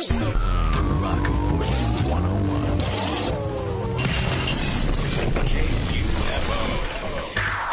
The 0.00 0.30
Rock 1.02 1.28
of 1.28 1.36
Portland 1.50 2.00
101. 2.08 2.60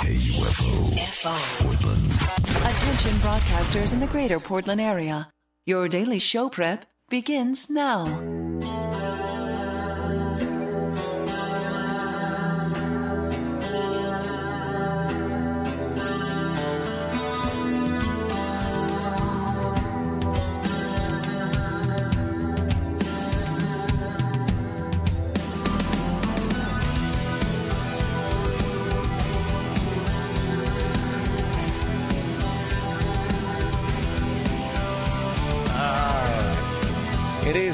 KUFO. 0.03 0.59
KUFO. 0.99 1.35
Portland. 1.63 2.11
Attention 2.65 3.15
broadcasters 3.21 3.93
in 3.93 3.99
the 4.01 4.07
greater 4.07 4.39
Portland 4.39 4.81
area. 4.81 5.29
Your 5.65 5.87
daily 5.87 6.19
show 6.19 6.49
prep 6.49 6.85
begins 7.09 7.69
now. 7.69 8.46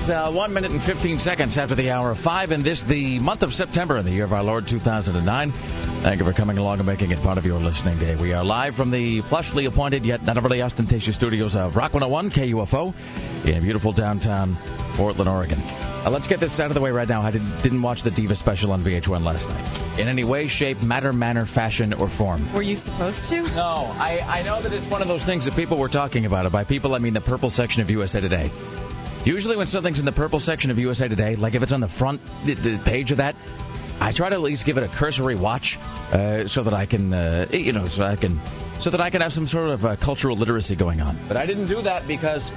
Is 0.03 0.09
uh, 0.09 0.29
one 0.29 0.53
minute 0.53 0.71
and 0.71 0.81
15 0.81 1.17
seconds 1.19 1.57
after 1.57 1.75
the 1.75 1.89
hour 1.91 2.11
of 2.11 2.19
five, 2.19 2.51
and 2.51 2.63
this 2.63 2.83
the 2.83 3.19
month 3.19 3.41
of 3.41 3.53
September 3.53 3.97
in 3.97 4.05
the 4.05 4.11
year 4.11 4.25
of 4.25 4.33
our 4.33 4.43
Lord 4.43 4.67
2009. 4.67 5.51
Thank 5.51 6.19
you 6.19 6.25
for 6.25 6.33
coming 6.33 6.57
along 6.57 6.79
and 6.79 6.85
making 6.85 7.11
it 7.11 7.21
part 7.21 7.37
of 7.37 7.45
your 7.45 7.59
listening 7.59 7.97
day. 7.99 8.15
We 8.15 8.33
are 8.33 8.43
live 8.43 8.75
from 8.75 8.91
the 8.91 9.21
plushly 9.21 9.65
appointed 9.65 10.05
yet 10.05 10.23
not 10.23 10.37
overly 10.37 10.61
ostentatious 10.61 11.15
studios 11.15 11.55
of 11.55 11.77
Rock 11.77 11.93
101 11.93 12.31
KUFO 12.31 12.93
in 13.45 13.63
beautiful 13.63 13.93
downtown 13.93 14.57
Portland, 14.95 15.29
Oregon. 15.29 15.59
Uh, 16.05 16.09
let's 16.09 16.27
get 16.27 16.41
this 16.41 16.59
out 16.59 16.67
of 16.67 16.73
the 16.73 16.81
way 16.81 16.91
right 16.91 17.07
now. 17.07 17.21
I 17.21 17.31
did, 17.31 17.61
didn't 17.61 17.81
watch 17.81 18.03
the 18.03 18.11
Diva 18.11 18.35
special 18.35 18.73
on 18.73 18.83
VH1 18.83 19.23
last 19.23 19.47
night. 19.47 19.99
In 19.99 20.09
any 20.09 20.25
way, 20.25 20.47
shape, 20.47 20.81
matter, 20.81 21.13
manner, 21.13 21.45
fashion, 21.45 21.93
or 21.93 22.09
form. 22.09 22.51
Were 22.51 22.61
you 22.61 22.75
supposed 22.75 23.29
to? 23.29 23.43
No, 23.55 23.89
I, 23.97 24.19
I 24.27 24.43
know 24.43 24.61
that 24.61 24.73
it's 24.73 24.87
one 24.87 25.01
of 25.01 25.07
those 25.07 25.23
things 25.23 25.45
that 25.45 25.55
people 25.55 25.77
were 25.77 25.87
talking 25.87 26.25
about 26.25 26.45
it. 26.45 26.51
By 26.51 26.65
people, 26.65 26.93
I 26.93 26.99
mean 26.99 27.13
the 27.13 27.21
purple 27.21 27.49
section 27.49 27.81
of 27.81 27.89
USA 27.89 28.19
Today. 28.19 28.51
Usually, 29.25 29.55
when 29.55 29.67
something's 29.67 29.99
in 29.99 30.05
the 30.05 30.11
purple 30.11 30.39
section 30.39 30.69
of 30.69 30.77
USA 30.77 31.07
Today, 31.07 31.35
like 31.35 31.55
if 31.55 31.63
it's 31.63 31.71
on 31.71 31.79
the 31.79 31.87
front 31.87 32.19
the, 32.45 32.77
page 32.83 33.11
of 33.11 33.17
that, 33.17 33.35
I 34.01 34.11
try 34.11 34.27
to 34.27 34.35
at 34.35 34.41
least 34.41 34.65
give 34.65 34.77
it 34.77 34.83
a 34.83 34.89
cursory 34.89 35.35
watch 35.35 35.79
uh, 36.11 36.45
so 36.45 36.61
that 36.63 36.73
I 36.73 36.85
can, 36.85 37.13
uh, 37.13 37.47
you 37.51 37.71
know, 37.71 37.87
so 37.87 38.03
I 38.03 38.17
can, 38.17 38.39
so 38.79 38.89
that 38.89 38.99
I 38.99 39.09
can 39.09 39.21
have 39.21 39.31
some 39.31 39.47
sort 39.47 39.69
of 39.69 39.85
uh, 39.85 39.95
cultural 39.95 40.35
literacy 40.35 40.75
going 40.75 40.99
on. 40.99 41.17
But 41.29 41.37
I 41.37 41.45
didn't 41.45 41.67
do 41.67 41.81
that 41.83 42.05
because, 42.05 42.51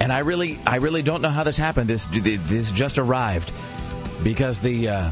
and 0.00 0.12
I 0.12 0.20
really, 0.20 0.58
I 0.66 0.76
really 0.76 1.02
don't 1.02 1.22
know 1.22 1.30
how 1.30 1.44
this 1.44 1.56
happened. 1.56 1.88
This, 1.88 2.06
this 2.10 2.72
just 2.72 2.98
arrived 2.98 3.52
because 4.24 4.58
the, 4.58 4.88
uh, 4.88 5.10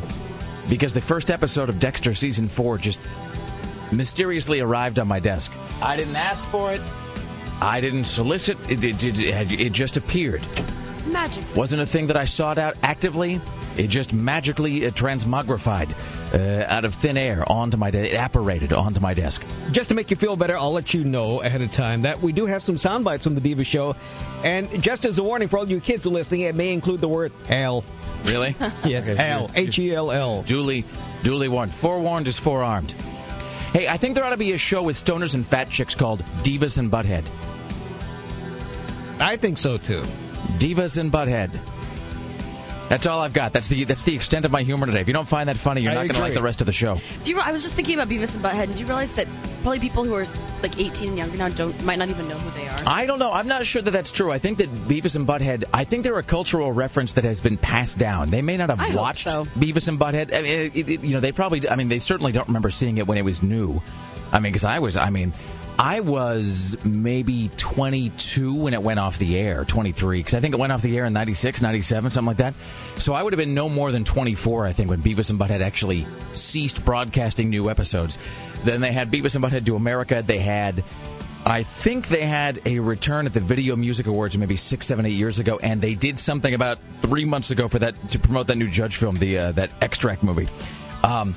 because 0.68 0.92
the 0.92 1.00
first 1.00 1.30
episode 1.30 1.68
of 1.68 1.78
Dexter 1.78 2.14
season 2.14 2.48
four 2.48 2.78
just 2.78 3.00
mysteriously 3.92 4.58
arrived 4.58 4.98
on 4.98 5.06
my 5.06 5.20
desk. 5.20 5.52
I 5.80 5.94
didn't 5.94 6.16
ask 6.16 6.44
for 6.46 6.72
it. 6.72 6.80
I 7.60 7.80
didn't 7.80 8.04
solicit. 8.04 8.58
It, 8.68 8.82
it, 8.82 9.04
it, 9.04 9.18
it, 9.20 9.60
it 9.60 9.72
just 9.72 9.96
appeared. 9.96 10.46
Magic. 11.06 11.44
Wasn't 11.56 11.80
a 11.80 11.86
thing 11.86 12.06
that 12.08 12.16
I 12.16 12.24
sought 12.24 12.58
out 12.58 12.76
actively. 12.82 13.40
It 13.76 13.86
just 13.88 14.12
magically 14.12 14.84
uh, 14.86 14.90
transmogrified 14.90 15.94
uh, 16.34 16.64
out 16.68 16.84
of 16.84 16.94
thin 16.94 17.16
air 17.16 17.44
onto 17.50 17.76
my 17.76 17.90
desk. 17.90 18.12
It 18.12 18.16
apparated 18.16 18.72
onto 18.72 19.00
my 19.00 19.14
desk. 19.14 19.44
Just 19.70 19.88
to 19.90 19.94
make 19.94 20.10
you 20.10 20.16
feel 20.16 20.36
better, 20.36 20.56
I'll 20.56 20.72
let 20.72 20.92
you 20.92 21.04
know 21.04 21.40
ahead 21.40 21.62
of 21.62 21.72
time 21.72 22.02
that 22.02 22.20
we 22.20 22.32
do 22.32 22.46
have 22.46 22.62
some 22.62 22.76
sound 22.78 23.04
bites 23.04 23.24
from 23.24 23.34
the 23.34 23.40
Diva 23.40 23.64
Show. 23.64 23.94
And 24.44 24.82
just 24.82 25.06
as 25.06 25.18
a 25.18 25.22
warning 25.22 25.48
for 25.48 25.58
all 25.58 25.68
you 25.68 25.80
kids 25.80 26.04
listening, 26.06 26.42
it 26.42 26.54
may 26.54 26.72
include 26.72 27.00
the 27.00 27.08
word 27.08 27.32
hell. 27.46 27.84
Really? 28.24 28.54
Yes, 28.84 29.08
Okay, 29.08 29.22
hell. 29.22 29.50
you're- 29.54 29.68
H 29.68 29.78
E 29.78 29.94
L 29.94 30.10
L. 30.10 30.42
Duly, 30.42 30.84
duly 31.22 31.48
warned. 31.48 31.72
Forewarned 31.72 32.28
is 32.28 32.38
forearmed. 32.38 32.92
Hey, 33.72 33.86
I 33.88 33.96
think 33.96 34.14
there 34.16 34.24
ought 34.24 34.30
to 34.30 34.36
be 34.36 34.52
a 34.52 34.58
show 34.58 34.82
with 34.82 34.96
stoners 34.96 35.34
and 35.34 35.46
fat 35.46 35.70
chicks 35.70 35.94
called 35.94 36.22
Divas 36.42 36.76
and 36.76 36.90
Butthead. 36.90 37.24
I 39.20 39.36
think 39.36 39.58
so 39.58 39.76
too. 39.78 40.02
Divas 40.58 40.98
and 40.98 41.12
Butthead. 41.12 41.58
That's 42.90 43.06
all 43.06 43.20
I've 43.20 43.32
got. 43.32 43.52
That's 43.52 43.68
the 43.68 43.84
that's 43.84 44.02
the 44.02 44.16
extent 44.16 44.44
of 44.44 44.50
my 44.50 44.62
humor 44.62 44.84
today. 44.84 45.00
If 45.00 45.06
you 45.06 45.14
don't 45.14 45.28
find 45.28 45.48
that 45.48 45.56
funny, 45.56 45.80
you're 45.80 45.92
I 45.92 45.94
not 45.94 46.00
going 46.08 46.14
to 46.16 46.20
like 46.20 46.34
the 46.34 46.42
rest 46.42 46.60
of 46.60 46.66
the 46.66 46.72
show. 46.72 46.98
Do 47.22 47.30
you? 47.30 47.38
I 47.38 47.52
was 47.52 47.62
just 47.62 47.76
thinking 47.76 47.94
about 47.94 48.08
Beavis 48.08 48.34
and 48.34 48.44
Butthead. 48.44 48.66
Did 48.66 48.80
you 48.80 48.86
realize 48.86 49.12
that 49.12 49.28
probably 49.62 49.78
people 49.78 50.02
who 50.02 50.12
are 50.12 50.24
like 50.60 50.76
18 50.76 51.10
and 51.10 51.16
younger 51.16 51.36
now 51.36 51.48
don't 51.50 51.84
might 51.84 52.00
not 52.00 52.08
even 52.08 52.26
know 52.28 52.36
who 52.36 52.50
they 52.58 52.66
are? 52.66 52.76
I 52.88 53.06
don't 53.06 53.20
know. 53.20 53.30
I'm 53.30 53.46
not 53.46 53.64
sure 53.64 53.80
that 53.80 53.92
that's 53.92 54.10
true. 54.10 54.32
I 54.32 54.38
think 54.38 54.58
that 54.58 54.68
Beavis 54.88 55.14
and 55.14 55.24
Butthead. 55.24 55.66
I 55.72 55.84
think 55.84 56.02
they're 56.02 56.18
a 56.18 56.24
cultural 56.24 56.72
reference 56.72 57.12
that 57.12 57.22
has 57.22 57.40
been 57.40 57.56
passed 57.56 57.96
down. 57.96 58.30
They 58.30 58.42
may 58.42 58.56
not 58.56 58.70
have 58.70 58.80
I 58.80 58.92
watched 58.96 59.22
so. 59.22 59.44
Beavis 59.44 59.86
and 59.86 59.96
Butthead. 59.96 60.36
I 60.36 60.42
mean, 60.42 60.70
it, 60.74 60.88
it, 60.88 61.04
you 61.04 61.14
know, 61.14 61.20
they 61.20 61.30
probably. 61.30 61.68
I 61.68 61.76
mean, 61.76 61.86
they 61.86 62.00
certainly 62.00 62.32
don't 62.32 62.48
remember 62.48 62.70
seeing 62.70 62.98
it 62.98 63.06
when 63.06 63.18
it 63.18 63.24
was 63.24 63.40
new. 63.40 63.80
I 64.32 64.40
mean, 64.40 64.50
because 64.50 64.64
I 64.64 64.80
was. 64.80 64.96
I 64.96 65.10
mean. 65.10 65.32
I 65.80 66.00
was 66.00 66.76
maybe 66.84 67.50
22 67.56 68.54
when 68.54 68.74
it 68.74 68.82
went 68.82 69.00
off 69.00 69.16
the 69.16 69.38
air, 69.38 69.64
23, 69.64 70.18
because 70.18 70.34
I 70.34 70.40
think 70.40 70.52
it 70.52 70.60
went 70.60 70.74
off 70.74 70.82
the 70.82 70.94
air 70.94 71.06
in 71.06 71.14
96, 71.14 71.62
97, 71.62 72.10
something 72.10 72.26
like 72.26 72.36
that. 72.36 72.52
So 72.96 73.14
I 73.14 73.22
would 73.22 73.32
have 73.32 73.38
been 73.38 73.54
no 73.54 73.70
more 73.70 73.90
than 73.90 74.04
24, 74.04 74.66
I 74.66 74.74
think, 74.74 74.90
when 74.90 75.00
Beavis 75.00 75.30
and 75.30 75.40
Butthead 75.40 75.62
actually 75.62 76.06
ceased 76.34 76.84
broadcasting 76.84 77.48
new 77.48 77.70
episodes. 77.70 78.18
Then 78.62 78.82
they 78.82 78.92
had 78.92 79.10
Beavis 79.10 79.36
and 79.36 79.42
Butthead 79.42 79.64
Do 79.64 79.74
America. 79.74 80.22
They 80.22 80.36
had 80.36 80.84
I 81.46 81.62
think 81.62 82.08
they 82.08 82.26
had 82.26 82.60
a 82.66 82.78
return 82.80 83.24
at 83.24 83.32
the 83.32 83.40
Video 83.40 83.74
Music 83.74 84.06
Awards 84.06 84.36
maybe 84.36 84.56
six, 84.56 84.86
seven, 84.86 85.06
eight 85.06 85.14
years 85.14 85.38
ago, 85.38 85.58
and 85.62 85.80
they 85.80 85.94
did 85.94 86.18
something 86.18 86.52
about 86.52 86.78
three 86.90 87.24
months 87.24 87.52
ago 87.52 87.68
for 87.68 87.78
that 87.78 88.10
to 88.10 88.18
promote 88.18 88.48
that 88.48 88.56
new 88.56 88.68
Judge 88.68 88.98
film, 88.98 89.14
the 89.14 89.38
uh, 89.38 89.52
that 89.52 89.70
extract 89.80 90.22
movie. 90.22 90.48
Um, 91.02 91.34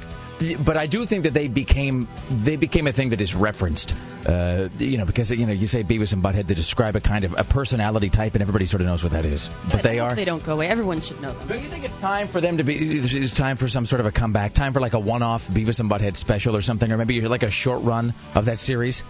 but 0.60 0.78
I 0.78 0.88
do 0.88 1.06
think 1.06 1.24
that 1.24 1.34
they 1.34 1.48
became 1.48 2.08
they 2.30 2.56
became 2.56 2.88
a 2.88 2.92
thing 2.92 3.10
that 3.10 3.22
is 3.22 3.36
referenced, 3.36 3.96
uh, 4.26 4.70
you 4.78 4.98
know, 4.98 5.06
because 5.06 5.32
you 5.32 5.46
know 5.46 5.54
you 5.54 5.68
say 5.68 5.84
Beavis 5.84 6.14
and 6.14 6.24
Butthead 6.24 6.48
to 6.48 6.56
describe 6.56 6.96
a 6.96 7.00
kind 7.00 7.24
of 7.24 7.36
a 7.38 7.44
personality 7.44 8.10
type, 8.10 8.34
and 8.36 8.42
everybody 8.42 8.66
sort 8.66 8.82
of 8.82 8.88
knows 8.88 9.04
what 9.04 9.14
that 9.14 9.26
is. 9.26 9.50
But 9.66 9.80
I 9.80 9.82
they 9.82 9.98
hope 9.98 10.12
are. 10.12 10.16
They 10.16 10.26
don't 10.26 10.44
go 10.44 10.54
away. 10.54 10.68
Everyone 10.68 11.02
should 11.02 11.22
know 11.22 11.34
them. 11.34 11.48
Don't 11.48 11.62
you 11.62 11.70
think 11.70 11.86
it's 11.86 11.98
time 12.00 12.28
for 12.28 12.42
them 12.42 12.58
to 12.58 12.64
be? 12.64 12.76
It's 12.76 13.34
time 13.34 13.56
for 13.56 13.68
some 13.68 13.86
sort 13.86 14.00
of 14.00 14.06
a 14.06 14.12
comeback. 14.12 14.54
Time 14.54 14.74
for 14.74 14.80
like 14.80 14.94
a 14.94 15.00
one-off 15.00 15.48
Beavis 15.50 15.80
and 15.80 15.90
Butthead 15.90 16.18
special 16.18 16.56
or 16.56 16.62
something, 16.62 16.92
or 16.92 16.98
maybe 16.98 17.22
like 17.22 17.44
a 17.44 17.52
short 17.52 17.82
run 17.84 18.14
of 18.36 18.46
that 18.46 18.60
series. 18.60 19.04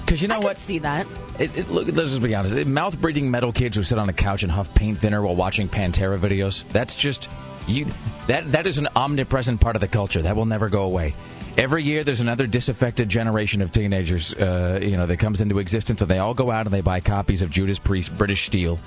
Because 0.00 0.22
you 0.22 0.28
know 0.28 0.36
I 0.36 0.40
what? 0.40 0.58
see 0.58 0.78
that. 0.80 1.06
It, 1.38 1.56
it, 1.56 1.70
look, 1.70 1.86
let's 1.86 2.10
just 2.10 2.22
be 2.22 2.34
honest. 2.34 2.56
Mouth 2.66 3.00
breathing 3.00 3.30
metal 3.30 3.52
kids 3.52 3.76
who 3.76 3.82
sit 3.82 3.96
on 3.98 4.08
a 4.08 4.12
couch 4.12 4.42
and 4.42 4.50
huff 4.50 4.74
paint 4.74 4.98
thinner 4.98 5.22
while 5.22 5.36
watching 5.36 5.68
Pantera 5.68 6.18
videos. 6.18 6.66
That's 6.68 6.96
just 6.96 7.28
you. 7.70 7.86
That 8.26 8.52
that 8.52 8.66
is 8.66 8.78
an 8.78 8.88
omnipresent 8.94 9.60
part 9.60 9.76
of 9.76 9.80
the 9.80 9.88
culture 9.88 10.22
that 10.22 10.36
will 10.36 10.46
never 10.46 10.68
go 10.68 10.82
away. 10.82 11.14
Every 11.58 11.82
year, 11.82 12.04
there's 12.04 12.20
another 12.20 12.46
disaffected 12.46 13.08
generation 13.08 13.60
of 13.60 13.72
teenagers, 13.72 14.32
uh, 14.34 14.78
you 14.82 14.96
know, 14.96 15.06
that 15.06 15.16
comes 15.18 15.40
into 15.40 15.58
existence, 15.58 16.00
and 16.00 16.10
they 16.10 16.18
all 16.18 16.32
go 16.32 16.50
out 16.50 16.66
and 16.66 16.72
they 16.72 16.80
buy 16.80 17.00
copies 17.00 17.42
of 17.42 17.50
Judas 17.50 17.78
Priest, 17.78 18.16
British 18.16 18.46
Steel, 18.46 18.78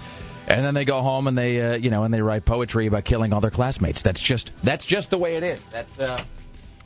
and 0.47 0.65
then 0.65 0.73
they 0.73 0.85
go 0.85 1.01
home 1.01 1.27
and 1.27 1.37
they, 1.37 1.61
uh, 1.61 1.77
you 1.77 1.89
know, 1.89 2.03
and 2.03 2.13
they 2.13 2.21
write 2.21 2.45
poetry 2.45 2.87
about 2.87 3.03
killing 3.05 3.33
all 3.33 3.41
their 3.41 3.51
classmates. 3.51 4.01
That's 4.01 4.21
just 4.21 4.51
that's 4.63 4.85
just 4.85 5.09
the 5.09 5.17
way 5.17 5.35
it 5.35 5.43
is. 5.43 5.59
That's 5.71 5.99
uh, 5.99 6.23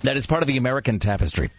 that 0.02 0.18
is 0.18 0.26
part 0.26 0.44
of 0.44 0.48
the 0.48 0.58
American 0.58 1.00
tapestry. 1.00 1.52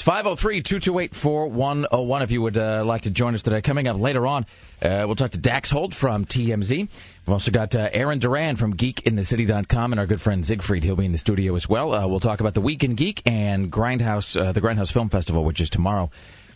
It's 0.00 0.06
503 0.06 0.62
228 0.62 1.14
4101 1.14 2.22
if 2.22 2.30
you 2.30 2.40
would 2.40 2.56
uh, 2.56 2.82
like 2.86 3.02
to 3.02 3.10
join 3.10 3.34
us 3.34 3.42
today. 3.42 3.60
Coming 3.60 3.86
up 3.86 4.00
later 4.00 4.26
on, 4.26 4.46
uh, 4.80 5.04
we'll 5.04 5.14
talk 5.14 5.32
to 5.32 5.38
Dax 5.38 5.70
Holt 5.70 5.92
from 5.92 6.24
TMZ. 6.24 6.78
We've 6.78 6.88
also 7.28 7.50
got 7.50 7.76
uh, 7.76 7.90
Aaron 7.92 8.18
Duran 8.18 8.56
from 8.56 8.78
GeekInTheCity.com 8.78 9.92
and 9.92 10.00
our 10.00 10.06
good 10.06 10.18
friend 10.18 10.46
Siegfried. 10.46 10.84
He'll 10.84 10.96
be 10.96 11.04
in 11.04 11.12
the 11.12 11.18
studio 11.18 11.54
as 11.54 11.68
well. 11.68 11.92
Uh, 11.92 12.06
we'll 12.06 12.18
talk 12.18 12.40
about 12.40 12.54
the 12.54 12.62
Week 12.62 12.82
in 12.82 12.94
Geek 12.94 13.20
and 13.26 13.70
Grindhouse, 13.70 14.40
uh, 14.40 14.52
the 14.52 14.62
Grindhouse 14.62 14.90
Film 14.90 15.10
Festival, 15.10 15.44
which 15.44 15.60
is 15.60 15.68
tomorrow 15.68 16.10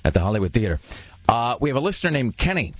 at 0.07 0.15
the 0.15 0.21
Hollywood 0.21 0.55
Theater. 0.55 0.81
Uh, 1.29 1.59
we 1.61 1.69
have 1.69 1.77
a 1.77 1.81
listener 1.81 2.11
named 2.11 2.39
Kenny. 2.39 2.73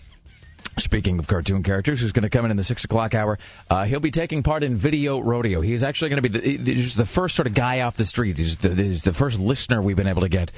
Speaking 0.77 1.19
of 1.19 1.29
cartoon 1.29 1.63
characters, 1.63 2.01
who's 2.01 2.13
going 2.13 2.25
to 2.25 2.31
come 2.31 2.45
in 2.45 2.51
in 2.51 2.57
the 2.57 2.65
six 2.65 2.85
o'clock 2.85 3.15
hour? 3.15 3.39
Uh, 3.71 3.85
he'll 3.85 4.01
be 4.01 4.11
taking 4.11 4.43
part 4.43 4.63
in 4.63 4.75
Video 4.75 5.21
Rodeo. 5.21 5.61
He's 5.61 5.85
actually 5.85 6.11
going 6.11 6.23
to 6.23 6.29
be 6.29 6.39
the, 6.39 6.73
he's 6.73 6.97
the 6.97 7.07
first 7.07 7.37
sort 7.37 7.47
of 7.47 7.55
guy 7.55 7.81
off 7.81 7.97
the 7.97 8.05
street. 8.05 8.39
He's 8.39 8.57
the, 8.57 8.75
he's 8.75 9.03
the 9.03 9.13
first 9.13 9.39
listener 9.39 9.81
we've 9.81 9.97
been 9.97 10.09
able 10.09 10.23
to 10.23 10.29
get 10.29 10.51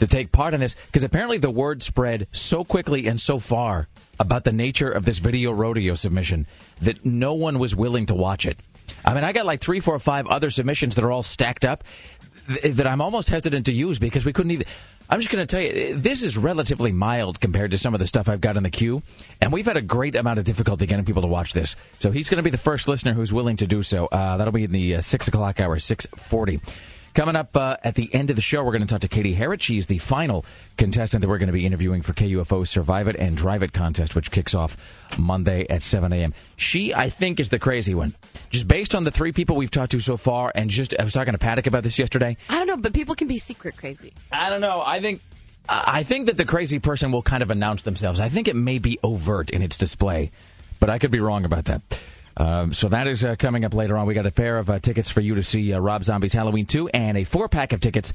to 0.00 0.06
take 0.06 0.32
part 0.32 0.52
in 0.52 0.60
this 0.60 0.74
because 0.86 1.04
apparently 1.04 1.38
the 1.38 1.50
word 1.50 1.82
spread 1.82 2.26
so 2.32 2.64
quickly 2.64 3.06
and 3.06 3.20
so 3.20 3.38
far 3.38 3.88
about 4.18 4.44
the 4.44 4.52
nature 4.52 4.90
of 4.90 5.04
this 5.04 5.18
Video 5.18 5.52
Rodeo 5.52 5.94
submission 5.94 6.46
that 6.80 7.04
no 7.04 7.34
one 7.34 7.58
was 7.58 7.76
willing 7.76 8.06
to 8.06 8.14
watch 8.14 8.46
it. 8.46 8.58
I 9.04 9.14
mean, 9.14 9.24
I 9.24 9.32
got 9.32 9.46
like 9.46 9.60
three, 9.60 9.80
four, 9.80 9.98
five 9.98 10.26
other 10.26 10.50
submissions 10.50 10.96
that 10.96 11.04
are 11.04 11.12
all 11.12 11.22
stacked 11.22 11.64
up 11.64 11.84
that 12.64 12.86
I'm 12.86 13.00
almost 13.00 13.28
hesitant 13.30 13.66
to 13.66 13.72
use 13.72 13.98
because 13.98 14.24
we 14.24 14.32
couldn't 14.32 14.50
even. 14.50 14.66
I'm 15.12 15.20
just 15.20 15.30
going 15.30 15.46
to 15.46 15.56
tell 15.56 15.62
you, 15.62 15.94
this 15.94 16.22
is 16.22 16.38
relatively 16.38 16.90
mild 16.90 17.38
compared 17.38 17.72
to 17.72 17.78
some 17.78 17.92
of 17.92 18.00
the 18.00 18.06
stuff 18.06 18.30
I've 18.30 18.40
got 18.40 18.56
in 18.56 18.62
the 18.62 18.70
queue, 18.70 19.02
and 19.42 19.52
we've 19.52 19.66
had 19.66 19.76
a 19.76 19.82
great 19.82 20.14
amount 20.14 20.38
of 20.38 20.46
difficulty 20.46 20.86
getting 20.86 21.04
people 21.04 21.20
to 21.20 21.28
watch 21.28 21.52
this. 21.52 21.76
So 21.98 22.10
he's 22.10 22.30
going 22.30 22.38
to 22.38 22.42
be 22.42 22.48
the 22.48 22.56
first 22.56 22.88
listener 22.88 23.12
who's 23.12 23.30
willing 23.30 23.58
to 23.58 23.66
do 23.66 23.82
so. 23.82 24.06
Uh, 24.06 24.38
that'll 24.38 24.54
be 24.54 24.64
in 24.64 24.72
the 24.72 24.94
uh, 24.94 25.00
six 25.02 25.28
o'clock 25.28 25.60
hour, 25.60 25.78
six 25.78 26.06
forty. 26.16 26.60
Coming 27.14 27.36
up 27.36 27.54
uh, 27.54 27.76
at 27.84 27.94
the 27.94 28.12
end 28.14 28.30
of 28.30 28.36
the 28.36 28.42
show, 28.42 28.64
we're 28.64 28.72
going 28.72 28.82
to 28.82 28.88
talk 28.88 29.02
to 29.02 29.08
Katie 29.08 29.34
Harrod. 29.34 29.60
She's 29.60 29.86
the 29.86 29.98
final 29.98 30.46
contestant 30.78 31.20
that 31.20 31.28
we're 31.28 31.36
going 31.36 31.48
to 31.48 31.52
be 31.52 31.66
interviewing 31.66 32.00
for 32.00 32.14
KUFO's 32.14 32.70
Survive 32.70 33.06
It 33.06 33.16
and 33.16 33.36
Drive 33.36 33.62
It 33.62 33.74
contest, 33.74 34.16
which 34.16 34.30
kicks 34.30 34.54
off 34.54 34.78
Monday 35.18 35.66
at 35.68 35.82
7 35.82 36.10
a.m. 36.10 36.32
She, 36.56 36.94
I 36.94 37.10
think, 37.10 37.38
is 37.38 37.50
the 37.50 37.58
crazy 37.58 37.94
one. 37.94 38.14
Just 38.48 38.66
based 38.66 38.94
on 38.94 39.04
the 39.04 39.10
three 39.10 39.30
people 39.30 39.56
we've 39.56 39.70
talked 39.70 39.92
to 39.92 40.00
so 40.00 40.16
far, 40.16 40.52
and 40.54 40.70
just, 40.70 40.94
I 40.98 41.04
was 41.04 41.12
talking 41.12 41.32
to 41.32 41.38
Paddock 41.38 41.66
about 41.66 41.82
this 41.82 41.98
yesterday. 41.98 42.38
I 42.48 42.56
don't 42.56 42.66
know, 42.66 42.78
but 42.78 42.94
people 42.94 43.14
can 43.14 43.28
be 43.28 43.36
secret 43.36 43.76
crazy. 43.76 44.14
I 44.30 44.48
don't 44.48 44.62
know. 44.62 44.82
I 44.84 45.00
think 45.00 45.20
I 45.68 46.02
think 46.02 46.26
that 46.26 46.36
the 46.36 46.44
crazy 46.44 46.78
person 46.78 47.12
will 47.12 47.22
kind 47.22 47.42
of 47.42 47.50
announce 47.50 47.82
themselves. 47.82 48.20
I 48.20 48.28
think 48.28 48.48
it 48.48 48.56
may 48.56 48.78
be 48.78 48.98
overt 49.04 49.50
in 49.50 49.62
its 49.62 49.76
display, 49.76 50.30
but 50.80 50.90
I 50.90 50.98
could 50.98 51.10
be 51.10 51.20
wrong 51.20 51.44
about 51.44 51.66
that. 51.66 51.82
Um, 52.36 52.72
so 52.72 52.88
that 52.88 53.06
is 53.06 53.24
uh, 53.24 53.36
coming 53.36 53.64
up 53.64 53.74
later 53.74 53.96
on. 53.96 54.06
We 54.06 54.14
got 54.14 54.26
a 54.26 54.30
pair 54.30 54.58
of 54.58 54.70
uh, 54.70 54.78
tickets 54.78 55.10
for 55.10 55.20
you 55.20 55.34
to 55.34 55.42
see 55.42 55.72
uh, 55.72 55.78
Rob 55.78 56.04
Zombie's 56.04 56.32
Halloween 56.32 56.66
2 56.66 56.88
and 56.88 57.16
a 57.18 57.24
four 57.24 57.48
pack 57.48 57.72
of 57.72 57.80
tickets 57.80 58.12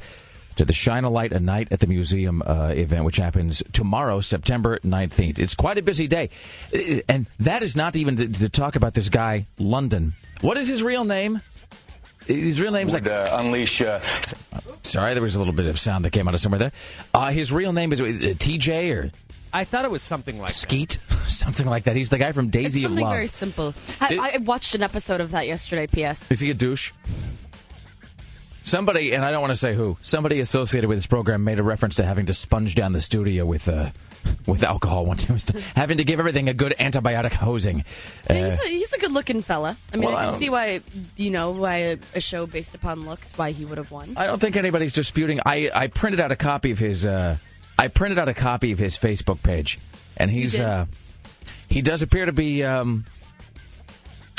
to 0.56 0.66
the 0.66 0.74
Shine 0.74 1.04
a 1.04 1.10
Light 1.10 1.32
a 1.34 1.40
Night 1.40 1.68
at 1.72 1.80
the 1.80 1.88
Museum 1.88 2.42
uh, 2.46 2.74
event, 2.76 3.06
which 3.06 3.18
happens 3.18 3.62
tomorrow, 3.74 4.22
September 4.22 4.80
19th. 4.80 5.38
It's 5.40 5.54
quite 5.54 5.78
a 5.78 5.84
busy 5.84 6.08
day. 6.08 6.30
Uh, 6.74 7.02
And 7.08 7.28
that 7.40 7.62
is 7.64 7.76
not 7.76 7.96
even 7.96 8.16
to, 8.16 8.28
to 8.28 8.50
talk 8.50 8.76
about 8.76 8.94
this 8.96 9.10
guy, 9.10 9.46
London. 9.60 10.16
What 10.42 10.58
is 10.58 10.68
his 10.68 10.82
real 10.82 11.06
name? 11.06 11.42
His 12.26 12.60
real 12.62 12.72
name's 12.74 12.94
like 12.94 13.04
would 13.04 13.12
uh, 13.12 13.38
unleash. 13.40 13.82
Uh, 13.82 14.00
Sorry, 14.84 15.14
there 15.14 15.24
was 15.24 15.36
a 15.36 15.40
little 15.40 15.54
bit 15.54 15.66
of 15.66 15.80
sound 15.80 16.04
that 16.06 16.12
came 16.12 16.28
out 16.28 16.34
of 16.34 16.42
somewhere 16.42 16.60
there. 16.60 16.72
Uh, 17.14 17.30
his 17.30 17.54
real 17.54 17.72
name 17.72 17.94
is 17.94 18.02
uh, 18.02 18.06
TJ 18.06 18.94
or 18.96 19.12
I 19.54 19.64
thought 19.64 19.86
it 19.86 19.92
was 19.92 20.02
something 20.02 20.38
like 20.40 20.50
that. 20.50 20.54
Skeet, 20.56 21.00
something 21.26 21.66
like 21.66 21.86
that. 21.86 21.96
He's 21.96 22.10
the 22.10 22.18
guy 22.18 22.32
from 22.32 22.46
It's 22.48 22.54
Daisy 22.54 22.84
of 22.84 22.92
something 22.92 23.04
Love. 23.06 23.14
very 23.14 23.28
simple. 23.28 23.74
I, 24.02 24.14
It- 24.14 24.20
I 24.20 24.38
watched 24.38 24.76
an 24.76 24.84
episode 24.84 25.22
of 25.22 25.32
that 25.32 25.48
yesterday. 25.48 25.88
P.S. 25.88 26.30
Is 26.32 26.40
he 26.40 26.50
a 26.50 26.54
douche? 26.54 26.92
Somebody, 28.64 29.14
and 29.14 29.24
I 29.24 29.32
don't 29.32 29.40
want 29.40 29.52
to 29.52 29.58
say 29.58 29.74
who, 29.74 29.96
somebody 30.02 30.42
associated 30.42 30.90
with 30.90 30.98
this 30.98 31.08
program 31.08 31.46
made 31.46 31.58
a 31.58 31.64
reference 31.64 31.96
to 31.96 32.04
having 32.06 32.26
to 32.26 32.34
sponge 32.34 32.76
down 32.76 32.92
the 32.92 33.00
studio 33.00 33.46
with 33.46 33.70
uh, 33.70 33.92
with 34.46 34.62
alcohol 34.62 35.06
once 35.06 35.24
he 35.24 35.32
was 35.32 35.48
having 35.78 36.00
to 36.00 36.04
give 36.04 36.20
everything 36.20 36.50
a 36.50 36.54
good 36.54 36.76
antibiotic 36.78 37.32
hosing. 37.32 37.86
Uh, 38.30 38.34
he's, 38.34 38.60
a, 38.60 38.68
he's 38.68 38.92
a 38.94 39.00
good-looking 39.00 39.42
fella. 39.42 39.78
I 39.94 39.96
mean, 39.96 40.10
Well, 40.10 40.18
I 40.18 40.20
I 40.20 40.24
can 40.24 40.32
don't- 40.32 40.40
see 40.42 40.50
why 40.50 40.82
you 41.16 41.30
know 41.32 41.52
why 41.52 41.76
a, 41.78 41.98
a 42.16 42.20
show 42.20 42.46
based 42.46 42.76
upon 42.76 43.06
looks 43.06 43.32
why 43.38 43.52
he 43.52 43.64
would 43.64 43.78
have 43.78 43.90
won. 43.90 44.16
I 44.18 44.28
don't 44.28 44.40
think 44.42 44.58
anybody's 44.58 44.92
disputing. 44.92 45.40
I, 45.46 45.72
I 45.74 45.88
printed 45.88 46.20
out 46.20 46.34
a 46.34 46.36
copy 46.36 46.72
of 46.72 46.80
his. 46.80 47.08
Uh, 47.08 47.38
I 47.78 47.88
printed 47.88 48.18
out 48.18 48.28
a 48.30 48.34
copy 48.34 48.72
of 48.72 48.80
his 48.80 48.98
Facebook 48.98 49.44
page, 49.44 49.80
and 50.16 50.32
he's 50.32 50.60
uh, 50.60 50.86
he 51.70 51.82
does 51.82 52.02
appear 52.02 52.26
to 52.26 52.34
be. 52.34 52.64
Um, 52.64 53.06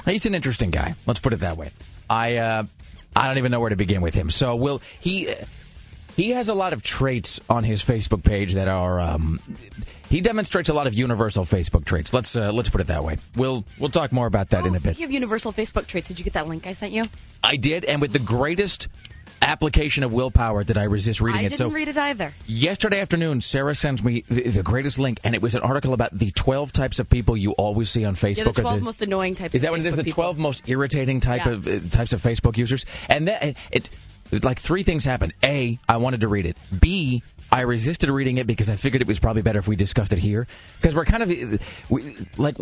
he's 0.05 0.27
an 0.27 0.35
interesting 0.35 0.71
guy. 0.71 0.95
Let's 1.07 1.21
put 1.21 1.33
it 1.33 1.41
that 1.41 1.57
way. 1.57 1.71
I 2.11 2.37
uh, 2.37 2.65
I 3.15 3.27
don't 3.29 3.39
even 3.39 3.53
know 3.53 3.61
where 3.61 3.71
to 3.71 3.77
begin 3.77 4.01
with 4.01 4.15
him. 4.15 4.31
So 4.31 4.57
will 4.57 4.83
he? 5.01 5.33
He 6.17 6.31
has 6.31 6.49
a 6.49 6.55
lot 6.55 6.73
of 6.73 6.83
traits 6.83 7.39
on 7.49 7.63
his 7.63 7.83
Facebook 7.83 8.25
page 8.25 8.55
that 8.55 8.67
are. 8.67 9.01
Um, 9.01 9.39
he 10.11 10.21
demonstrates 10.21 10.69
a 10.69 10.75
lot 10.75 10.87
of 10.87 10.95
universal 10.95 11.45
Facebook 11.45 11.85
traits. 11.85 12.13
Let's 12.13 12.35
uh, 12.37 12.51
let's 12.53 12.71
put 12.71 12.81
it 12.81 12.89
that 12.89 13.05
way. 13.05 13.19
We'll 13.37 13.65
we'll 13.79 13.91
talk 13.91 14.11
more 14.11 14.27
about 14.27 14.51
that 14.51 14.65
oh, 14.65 14.67
in 14.67 14.71
a 14.71 14.81
bit. 14.81 14.81
speaking 14.81 15.05
of 15.05 15.13
universal 15.13 15.53
Facebook 15.53 15.87
traits, 15.87 16.09
did 16.09 16.19
you 16.19 16.25
get 16.25 16.33
that 16.33 16.49
link 16.49 16.67
I 16.67 16.73
sent 16.73 16.93
you? 16.93 17.05
I 17.45 17.57
did, 17.57 17.85
and 17.85 18.01
with 18.01 18.13
the 18.13 18.19
greatest 18.19 18.89
application 19.49 20.05
of 20.05 20.13
willpower, 20.13 20.63
did 20.65 20.77
I 20.77 20.85
resist 20.85 21.21
reading 21.21 21.39
I 21.41 21.43
it? 21.43 21.47
I 21.47 21.49
didn't 21.49 21.59
so 21.59 21.71
read 21.71 21.89
it 21.89 21.97
either. 21.97 22.33
Yesterday 22.47 23.01
afternoon, 23.01 23.41
Sarah 23.41 23.75
sends 23.75 24.05
me 24.05 24.25
the, 24.29 24.43
the 24.49 24.63
greatest 24.63 24.99
link, 24.99 25.19
and 25.25 25.35
it 25.35 25.43
was 25.43 25.55
an 25.55 25.63
article 25.63 25.93
about 25.95 26.17
the 26.17 26.31
12 26.31 26.73
types 26.73 26.99
of 26.99 27.09
people 27.09 27.37
you 27.37 27.53
always 27.53 27.91
see 27.91 28.05
on 28.05 28.15
Facebook. 28.15 28.39
Yeah, 28.39 28.45
the 28.45 28.51
or 28.51 28.63
twelve 28.63 28.83
most 28.83 29.03
annoying 29.03 29.35
types. 29.35 29.55
is 29.55 29.63
that 29.63 29.69
of 29.69 29.73
what 29.73 29.81
it 29.81 29.89
is? 29.89 29.97
The 29.97 30.05
people. 30.05 30.23
12 30.25 30.39
most 30.39 30.69
irritating 30.69 31.21
type 31.21 31.47
Yeah. 31.47 31.53
of 31.53 31.67
uh, 31.67 31.81
types 31.89 32.13
of 32.13 32.23
Facebook 32.23 32.57
users, 32.57 32.85
and 33.09 33.29
that 33.29 33.43
it, 33.73 33.91
it 34.31 34.45
like 34.45 34.59
three 34.59 34.83
things 34.83 35.05
happened. 35.05 35.33
A, 35.43 35.79
I 35.89 35.97
wanted 35.97 36.21
to 36.21 36.29
read 36.29 36.45
it. 36.47 36.57
B, 36.79 37.23
I 37.51 37.63
resisted 37.63 38.11
reading 38.11 38.37
it 38.37 38.47
because 38.47 38.69
I 38.69 38.77
figured 38.77 39.01
it 39.01 39.09
was 39.09 39.19
probably 39.19 39.43
better 39.43 39.59
if 39.59 39.67
we 39.67 39.77
discussed 39.77 40.13
it 40.13 40.19
here 40.19 40.47
because 40.81 40.95
we're 40.95 41.07
kind 41.07 41.23
of 41.23 41.31
uh, 41.31 41.59
we, 41.89 42.15
like. 42.37 42.57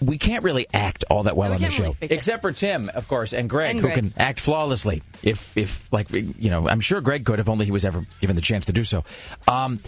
We 0.00 0.18
can't 0.18 0.44
really 0.44 0.66
act 0.74 1.04
all 1.10 1.22
that 1.22 1.36
well 1.36 1.48
No, 1.48 1.52
we 1.52 1.54
on 1.56 1.60
the 1.62 1.68
can't 1.68 1.78
really 1.80 1.92
show, 2.08 2.14
except 2.14 2.42
for 2.42 2.52
Tim, 2.52 2.90
of 2.94 3.08
course, 3.08 3.32
and 3.32 3.48
Greg, 3.48 3.76
And 3.76 3.80
who 3.80 3.88
can 3.90 4.12
act 4.16 4.40
flawlessly. 4.40 5.02
If, 5.22 5.56
if 5.56 5.90
like, 5.92 6.12
you 6.12 6.50
know, 6.50 6.68
I'm 6.68 6.80
sure 6.80 7.00
Greg 7.00 7.24
could 7.24 7.40
if 7.40 7.48
only 7.48 7.64
he 7.64 7.70
was 7.70 7.84
ever 7.84 8.06
given 8.20 8.36
the 8.36 8.42
chance 8.42 8.66
to 8.66 8.72
do 8.72 8.84
so. 8.84 9.04
Um, 9.48 9.80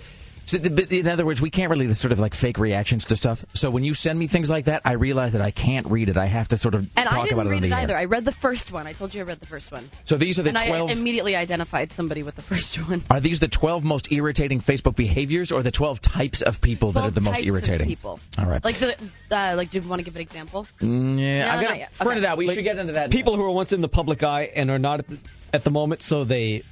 so, 0.49 0.59
but 0.59 0.91
in 0.91 1.07
other 1.07 1.27
words, 1.27 1.43
we 1.43 1.51
can't 1.51 1.71
really 1.71 1.93
sort 1.93 2.13
of 2.13 2.19
like 2.19 2.33
fake 2.35 2.59
reactions 2.59 3.05
to 3.07 3.17
stuff. 3.17 3.45
So 3.53 3.71
when 3.71 3.85
you 3.85 3.93
send 3.93 4.19
me 4.19 4.27
things 4.29 4.49
like 4.49 4.65
that, 4.65 4.81
I 4.85 4.93
realize 4.93 5.35
that 5.35 5.43
I 5.43 5.51
can't 5.51 5.87
read 5.89 6.09
it. 6.09 6.17
I 6.17 6.25
have 6.27 6.49
to 6.49 6.57
sort 6.57 6.75
of 6.75 6.83
And 6.97 7.09
talk 7.09 7.13
I 7.13 7.17
about 7.17 7.25
didn't 7.29 7.47
it 7.47 7.51
read 7.51 7.63
the 7.63 7.67
it 7.69 7.73
air. 7.73 7.79
either. 7.81 7.97
I 7.99 8.05
read 8.07 8.25
the 8.25 8.33
first 8.33 8.73
one. 8.73 8.87
I 8.87 8.95
told 8.95 9.15
you 9.15 9.21
I 9.21 9.25
read 9.25 9.41
the 9.41 9.47
first 9.47 9.71
one. 9.71 9.91
So 10.07 10.17
these 10.17 10.39
are 10.39 10.43
the 10.43 10.49
and 10.49 10.59
12 10.59 10.91
I 10.91 10.93
immediately 10.95 11.37
identified 11.37 11.93
somebody 11.93 12.23
with 12.23 12.37
the 12.37 12.43
first 12.43 12.77
one. 12.89 13.03
Are 13.11 13.21
these 13.21 13.41
the 13.41 13.49
12 13.49 13.85
most 13.85 14.11
irritating 14.11 14.59
Facebook 14.61 14.97
behaviors 14.97 15.53
or 15.53 15.63
the 15.63 15.71
12 15.71 16.01
types 16.01 16.41
of 16.41 16.61
people 16.63 16.93
that 16.93 17.01
are 17.01 17.11
12 17.11 17.15
the 17.15 17.21
most 17.21 17.35
types 17.35 17.43
of 17.43 17.49
irritating? 17.49 17.87
people. 17.87 18.19
All 18.39 18.47
right. 18.47 18.65
Like 18.65 18.77
the 18.77 18.97
uh, 19.31 19.55
like. 19.57 19.71
Do 19.71 19.81
you 19.81 19.87
want 19.89 20.01
to 20.01 20.05
give 20.05 20.17
an 20.17 20.23
example? 20.23 20.67
Mm, 20.81 21.21
yeah, 21.21 21.45
No, 21.45 21.51
I've 21.53 21.61
got 21.61 21.71
to 21.73 21.77
yet. 21.79 21.93
print 21.99 22.11
Okay. 22.13 22.19
it 22.21 22.25
out. 22.25 22.39
We 22.39 22.55
should 22.55 22.65
get 22.65 22.79
into 22.79 22.95
that. 22.95 23.11
People 23.11 23.37
who 23.37 23.43
are 23.45 23.51
once 23.51 23.73
in 23.75 23.83
the 23.83 23.89
public 23.89 24.23
eye 24.23 24.51
and 24.57 24.71
are 24.71 24.79
not 24.79 25.01
at 25.01 25.09
the, 25.09 25.19
at 25.53 25.65
the 25.65 25.71
moment, 25.71 26.01
so 26.01 26.25
they 26.25 26.63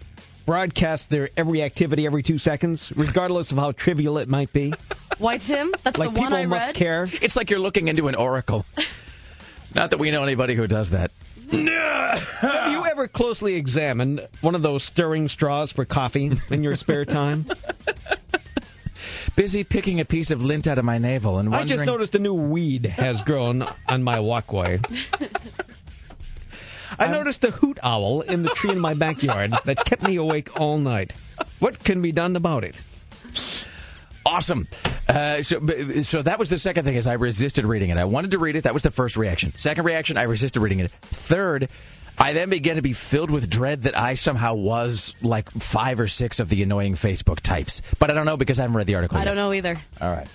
broadcast 0.47 1.11
their 1.11 1.29
every 1.37 1.63
activity 1.63 2.07
every 2.07 2.23
two 2.23 2.39
seconds, 2.39 2.93
regardless 2.97 3.53
of 3.53 3.59
how 3.59 3.73
trivial 3.73 4.17
it 4.19 4.29
might 4.29 4.53
be. 4.53 4.73
Why, 5.19 5.39
Tim? 5.39 5.75
That's 5.83 5.99
Like 5.99 6.15
the 6.15 6.21
one 6.21 6.33
I 6.33 6.37
read. 6.37 6.43
people 6.43 6.55
I 6.55 6.59
must 6.59 6.67
read. 6.69 6.75
care. 6.77 7.09
It's 7.21 7.37
like 7.37 7.51
you're 7.51 7.59
looking 7.61 7.89
into 7.89 8.09
an 8.09 8.15
oracle. 8.15 8.65
Not 9.75 9.91
that 9.91 9.99
we 9.99 10.11
know 10.11 10.23
anybody 10.23 10.55
who 10.55 10.67
does 10.67 10.91
that. 10.91 11.11
Have 11.51 12.73
you 12.73 12.85
ever 12.87 13.07
closely 13.09 13.55
examined 13.55 14.27
one 14.41 14.55
of 14.55 14.63
those 14.63 14.83
stirring 14.85 15.29
straws 15.29 15.71
for 15.73 15.85
coffee 15.85 16.33
in 16.51 16.63
your 16.63 16.75
spare 16.77 17.05
time? 17.05 17.47
Busy 19.37 19.63
picking 19.65 20.01
a 20.01 20.05
piece 20.05 20.31
of 20.31 20.43
lint 20.45 20.67
out 20.67 20.79
of 20.79 20.85
my 20.85 20.97
navel 20.99 21.39
and 21.39 21.55
I 21.55 21.65
just 21.65 21.85
noticed 21.85 22.15
a 22.15 22.19
new 22.19 22.33
weed 22.35 22.87
has 22.87 23.21
grown 23.23 23.67
on 23.89 24.03
my 24.03 24.19
walkway. 24.19 24.81
I 26.99 27.09
noticed 27.09 27.45
a 27.45 27.51
hoot 27.51 27.79
owl 27.83 28.21
in 28.23 28.43
the 28.43 28.51
tree 28.51 28.71
in 28.71 28.79
my 28.81 28.95
backyard 28.95 29.53
that 29.65 29.85
kept 29.85 30.03
me 30.03 30.17
awake 30.17 30.61
all 30.61 30.79
night. 30.79 31.15
What 31.59 31.83
can 31.85 32.03
be 32.03 32.13
done 32.13 32.37
about 32.37 32.65
it? 32.65 32.83
Awesome. 34.25 34.67
Uh, 35.09 35.41
so, 35.43 35.61
so 36.03 36.23
that 36.23 36.39
was 36.39 36.51
the 36.51 36.59
second 36.59 36.85
thing 36.85 36.97
is 36.97 37.07
I 37.07 37.13
resisted 37.13 37.65
reading 37.65 37.91
it. 37.91 37.97
I 37.97 38.05
wanted 38.05 38.33
to 38.33 38.39
read 38.39 38.57
it. 38.57 38.65
That 38.65 38.75
was 38.75 38.83
the 38.83 38.91
first 38.91 39.17
reaction. 39.17 39.53
Second 39.57 39.85
reaction, 39.85 40.19
I 40.19 40.23
resisted 40.23 40.61
reading 40.61 40.81
it. 40.81 40.91
Third, 41.03 41.69
I 42.19 42.33
then 42.33 42.51
began 42.51 42.75
to 42.77 42.83
be 42.83 42.93
filled 42.93 43.31
with 43.31 43.49
dread 43.49 43.85
that 43.85 43.97
I 43.97 44.15
somehow 44.15 44.55
was 44.55 45.15
like 45.23 45.49
five 45.53 46.01
or 46.01 46.09
six 46.09 46.41
of 46.41 46.49
the 46.49 46.63
annoying 46.63 46.95
Facebook 46.95 47.39
types. 47.41 47.83
But 48.01 48.11
I 48.11 48.15
don't 48.15 48.27
know 48.27 48.37
because 48.37 48.59
I 48.59 48.65
haven't 48.65 48.77
read 48.77 48.89
the 48.89 48.97
article 48.97 49.17
I 49.17 49.21
yet. 49.21 49.27
don't 49.27 49.37
know 49.37 49.53
either. 49.53 49.81
All 50.01 50.11
right. 50.11 50.27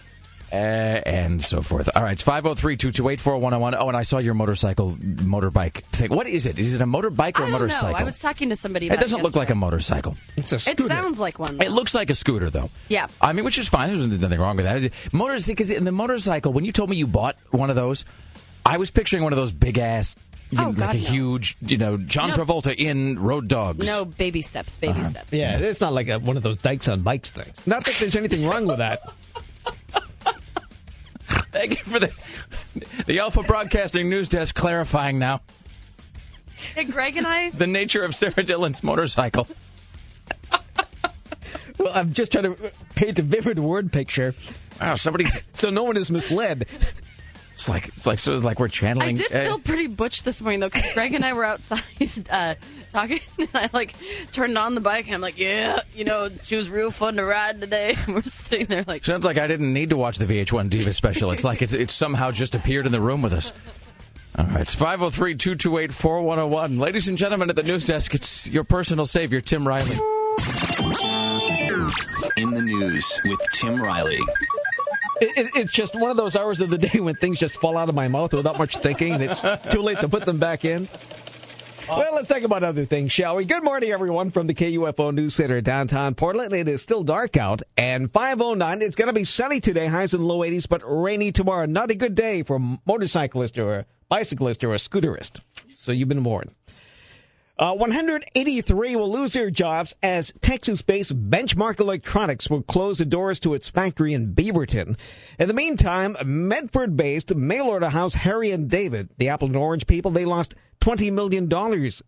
Uh, 0.52 0.56
and 1.06 1.42
so 1.42 1.62
forth. 1.62 1.90
All 1.96 2.04
right, 2.04 2.12
it's 2.12 2.22
503 2.22 2.76
228 2.76 3.22
4101. 3.22 3.76
Oh, 3.76 3.88
and 3.88 3.96
I 3.96 4.04
saw 4.04 4.20
your 4.20 4.34
motorcycle, 4.34 4.92
motorbike 4.92 5.84
thing. 5.86 6.10
What 6.14 6.28
is 6.28 6.46
it? 6.46 6.60
Is 6.60 6.76
it 6.76 6.82
a 6.82 6.86
motorbike 6.86 7.40
or 7.40 7.44
I 7.44 7.48
a 7.48 7.52
don't 7.52 7.52
motorcycle? 7.54 7.92
know. 7.92 7.96
I 7.98 8.04
was 8.04 8.20
talking 8.20 8.50
to 8.50 8.56
somebody. 8.58 8.88
it 8.90 9.00
doesn't 9.00 9.24
look 9.24 9.36
like 9.38 9.50
a 9.50 9.56
motorcycle. 9.56 10.18
It's 10.36 10.52
a 10.52 10.60
scooter. 10.60 10.84
It 10.84 10.88
sounds 10.90 11.20
like 11.22 11.40
one. 11.40 11.62
It 11.62 11.72
looks 11.72 11.96
like 11.96 12.10
a 12.10 12.16
scooter, 12.16 12.50
though. 12.50 12.70
Yeah. 12.90 13.08
I 13.22 13.32
mean, 13.32 13.46
which 13.46 13.58
is 13.58 13.70
fine. 13.70 13.88
There's 13.96 14.06
nothing 14.06 14.40
wrong 14.42 14.58
with 14.58 14.66
that. 14.66 14.92
Motors, 15.14 15.48
because 15.48 15.72
in 15.72 15.86
the 15.86 15.92
motorcycle, 15.94 16.52
when 16.52 16.66
you 16.66 16.74
told 16.74 16.90
me 16.90 16.98
you 16.98 17.08
bought 17.08 17.38
one 17.52 17.70
of 17.70 17.78
those, 17.78 18.04
I 18.66 18.76
was 18.78 18.92
picturing 18.92 19.24
one 19.24 19.32
of 19.32 19.38
those 19.38 19.54
big 19.54 19.78
ass, 19.78 20.18
you 20.50 20.58
Oh, 20.60 20.64
know, 20.64 20.70
like 20.72 20.78
God, 20.80 20.96
a 20.96 20.98
no. 20.98 21.04
huge, 21.06 21.56
you 21.62 21.78
know, 21.78 21.96
John 21.96 22.30
No. 22.32 22.36
Travolta 22.36 22.76
in 22.76 23.18
Road 23.20 23.48
Dogs. 23.48 23.88
no 23.88 24.04
baby 24.04 24.42
steps. 24.42 24.78
Baby 24.78 24.96
Uh-huh. 25.00 25.06
steps. 25.06 25.32
Yeah, 25.32 25.58
it's 25.60 25.80
not 25.80 25.94
like 25.94 26.10
a, 26.10 26.20
one 26.20 26.36
of 26.36 26.44
those 26.44 26.58
dykes 26.58 26.90
on 26.90 27.04
bikes 27.04 27.30
things. 27.30 27.56
Not 27.66 27.86
that 27.86 27.96
there's 27.96 28.18
anything 28.18 28.46
wrong 28.46 28.68
with 28.68 28.80
that. 28.80 29.00
Thank 31.52 31.72
you 31.72 31.84
for 31.84 32.00
the 32.00 33.04
the 33.06 33.20
Alpha 33.20 33.44
Broadcasting 33.44 34.10
News 34.10 34.30
Desk 34.30 34.56
clarifying 34.56 35.20
now 35.20 35.42
Hey, 36.76 36.84
Greg 36.86 37.18
and 37.18 37.28
I. 37.28 37.50
the 37.54 37.68
nature 37.68 38.04
of 38.04 38.16
Sarah 38.16 38.44
Dillon's 38.44 38.84
motorcycle. 38.84 39.48
Well, 41.80 41.92
I'm 41.96 42.14
just 42.14 42.32
trying 42.32 42.44
to 42.44 42.72
paint 42.94 43.18
a 43.18 43.24
vivid 43.24 43.58
word 43.58 43.92
picture 43.92 44.36
Wow, 44.80 44.96
somebody. 44.96 45.26
so 45.54 45.70
no 45.70 45.84
one 45.84 45.96
is 45.96 46.10
misled. 46.10 46.66
It's 47.54 47.70
like 47.70 47.90
it's 47.90 48.08
like 48.08 48.18
sort 48.18 48.38
of 48.38 48.44
like 48.44 48.60
we're 48.60 48.70
channeling. 48.70 49.10
I 49.10 49.14
did 49.14 49.32
uh, 49.32 49.44
feel 49.44 49.60
pretty 49.60 49.88
butch 49.88 50.24
this 50.24 50.42
morning 50.42 50.62
though, 50.62 50.70
because 50.70 50.94
Greg 50.94 51.14
and 51.14 51.24
I 51.24 51.34
were 51.34 51.44
outside 51.44 51.82
uh, 52.30 52.56
talking, 52.90 53.20
and 53.38 53.50
I 53.54 53.70
like 53.72 53.94
turned 54.32 54.58
on 54.58 54.74
the 54.74 54.82
bike, 54.82 55.06
and 55.06 55.16
I'm 55.16 55.22
like, 55.22 55.38
"Yeah, 55.38 55.82
you 55.94 56.04
know, 56.04 56.30
she 56.44 56.56
was 56.56 56.70
real 56.70 56.92
fun 56.92 57.18
to 57.18 57.24
ride 57.24 57.62
today." 57.62 57.96
And 58.06 58.16
we're 58.16 58.22
sitting 58.24 58.66
there 58.66 58.84
like, 58.88 59.06
Sounds 59.06 59.26
like 59.26 59.38
I 59.38 59.48
didn't 59.48 59.74
need 59.74 59.92
to 59.92 59.98
watch 59.98 60.18
the 60.18 60.26
VH1 60.26 60.70
Diva 60.70 60.94
special. 60.94 61.32
It's 61.32 61.44
like 61.44 61.62
it's, 61.62 61.74
it's 61.74 61.94
somehow 61.94 62.32
just 62.32 62.56
appeared 62.56 62.86
in 62.86 62.92
the 62.92 63.02
room 63.02 63.22
with 63.22 63.34
us. 63.34 63.52
All 64.38 64.46
right, 64.46 64.62
it's 64.62 64.74
503 64.74 65.36
228 65.36 65.92
4101. 65.92 66.80
Ladies 66.80 67.10
and 67.10 67.18
gentlemen 67.18 67.50
at 67.50 67.56
the 67.58 67.64
news 67.64 67.86
desk, 67.86 68.16
it's 68.16 68.50
your 68.50 68.64
personal 68.64 69.06
savior, 69.06 69.42
Tim 69.42 69.68
Riley. 69.68 69.98
In 72.38 72.52
the 72.52 72.62
news 72.62 73.20
with 73.26 73.40
Tim 73.54 73.82
Riley. 73.82 74.20
It, 75.22 75.38
it, 75.38 75.52
it's 75.56 75.72
just 75.72 75.94
one 75.94 76.10
of 76.10 76.18
those 76.18 76.36
hours 76.36 76.62
of 76.62 76.72
the 76.72 76.80
day 76.80 77.00
when 77.00 77.14
things 77.14 77.38
just 77.38 77.58
fall 77.58 77.78
out 77.78 77.90
of 77.90 77.96
my 77.96 78.08
mouth 78.08 78.34
without 78.34 78.58
much 78.58 78.78
thinking, 78.78 79.14
and 79.14 79.24
it's 79.24 79.42
too 79.70 79.84
late 79.84 80.00
to 80.00 80.10
put 80.10 80.26
them 80.26 80.40
back 80.40 80.66
in. 80.66 80.90
Well, 81.88 82.16
let's 82.16 82.28
talk 82.28 82.42
about 82.42 82.64
other 82.64 82.86
things, 82.86 83.12
shall 83.12 83.36
we? 83.36 83.46
Good 83.46 83.64
morning, 83.64 83.92
everyone, 83.92 84.32
from 84.32 84.48
the 84.48 84.54
KUFO 84.54 85.14
News 85.14 85.36
Center 85.36 85.62
downtown 85.62 86.16
Portland. 86.16 86.54
It 86.54 86.68
is 86.68 86.82
still 86.82 87.04
dark 87.04 87.38
out, 87.38 87.62
and 87.78 88.12
509. 88.12 88.82
It's 88.82 88.96
going 88.96 89.08
to 89.08 89.14
be 89.14 89.24
sunny 89.24 89.60
today, 89.60 89.88
highs 89.88 90.14
in 90.14 90.22
the 90.22 90.28
low 90.28 90.40
80s, 90.40 90.68
but 90.68 90.82
rainy 90.86 91.32
tomorrow. 91.32 91.66
Not 91.68 91.92
a 91.92 91.96
good 91.96 92.16
day 92.16 92.42
for 92.42 92.56
a 92.56 92.80
motorcyclist 92.86 93.60
or 93.60 93.80
a 93.80 93.86
bicyclist 94.10 94.64
or 94.64 94.74
a 94.74 94.78
scooterist. 94.78 95.42
So 95.76 95.92
you've 95.92 96.10
been 96.10 96.24
warned. 96.24 96.54
Uh, 97.62 97.76
183 97.76 98.96
will 98.96 99.12
lose 99.12 99.34
their 99.34 99.52
jobs 99.52 99.94
as 100.02 100.34
Texas-based 100.42 101.30
Benchmark 101.30 101.80
Electronics 101.80 102.50
will 102.50 102.64
close 102.64 102.98
the 102.98 103.06
doors 103.06 103.40
to 103.42 103.54
its 103.54 103.70
factory 103.70 104.16
in 104.16 104.34
Beaverton. 104.34 104.98
In 105.38 105.48
the 105.48 105.54
meantime, 105.54 106.18
Medford-based 106.26 107.36
mail-order 107.36 107.90
house 107.90 108.16
Harry 108.16 108.50
and 108.50 108.68
David, 108.68 109.10
the 109.20 109.30
apple 109.30 109.46
and 109.48 109.56
orange 109.56 109.86
people, 109.86 110.10
they 110.10 110.26
lost 110.26 110.56
$20 110.82 111.14
million 111.14 111.48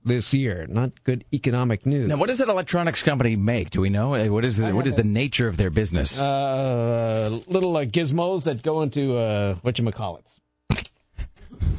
this 0.04 0.34
year. 0.34 0.66
Not 0.68 1.04
good 1.04 1.24
economic 1.32 1.86
news. 1.86 2.08
Now, 2.08 2.18
what 2.18 2.30
does 2.30 2.40
that 2.40 2.50
electronics 2.50 3.04
company 3.04 3.36
make? 3.36 3.70
Do 3.70 3.82
we 3.82 3.92
know? 3.92 4.16
Uh, 4.16 4.26
What 4.30 4.46
is 4.46 4.58
the, 4.58 4.74
what 4.74 4.88
is 4.88 4.96
the 4.96 5.04
nature 5.04 5.48
of 5.48 5.58
their 5.58 5.70
business? 5.70 6.20
Uh, 6.20 7.30
little 7.46 7.78
uh, 7.78 7.86
gizmos 7.86 8.46
that 8.46 8.64
go 8.64 8.82
into 8.82 9.18
uh, 9.18 9.54
whatchamacallits. 9.64 10.40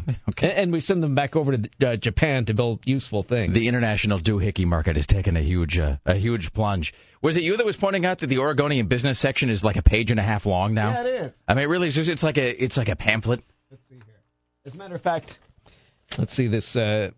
Okay. 0.29 0.50
And, 0.50 0.59
and 0.59 0.73
we 0.73 0.81
send 0.81 1.03
them 1.03 1.14
back 1.14 1.37
over 1.37 1.57
to 1.57 1.71
uh, 1.87 1.97
Japan 1.97 2.45
to 2.47 2.55
build 2.55 2.81
useful 2.85 3.23
things. 3.23 3.55
the 3.55 3.69
international 3.69 4.19
doohickey 4.19 4.67
market 4.67 4.97
has 4.97 5.07
taken 5.07 5.37
a 5.37 5.41
huge 5.41 5.79
uh, 5.79 5.97
a 6.05 6.14
huge 6.17 6.53
plunge. 6.53 6.93
Was 7.23 7.37
it 7.37 7.43
you 7.43 7.57
that 7.57 7.64
was 7.64 7.76
pointing 7.76 8.05
out 8.05 8.19
that 8.19 8.26
the 8.26 8.38
Oregonian 8.38 8.87
business 8.87 9.19
section 9.19 9.49
is 9.49 9.64
like 9.64 9.76
a 9.76 9.83
page 9.83 10.11
and 10.11 10.21
a 10.21 10.23
half 10.23 10.45
long 10.45 10.75
now? 10.75 10.91
Yeah, 10.91 11.00
it 11.03 11.07
is. 11.26 11.33
I 11.49 11.55
mean, 11.55 11.69
really, 11.69 11.87
it's 11.87 11.97
just 11.97 12.11
it's 12.11 12.23
like 12.23 12.37
a 12.37 12.62
it's 12.62 12.76
like 12.76 12.88
a 12.88 12.97
pamphlet. 12.97 13.43
As 14.67 14.75
a 14.75 14.76
matter 14.76 14.95
of 14.95 15.03
fact, 15.03 15.38
let's 16.19 16.33
see 16.33 16.49
this. 16.49 16.75
Uh, 16.76 17.11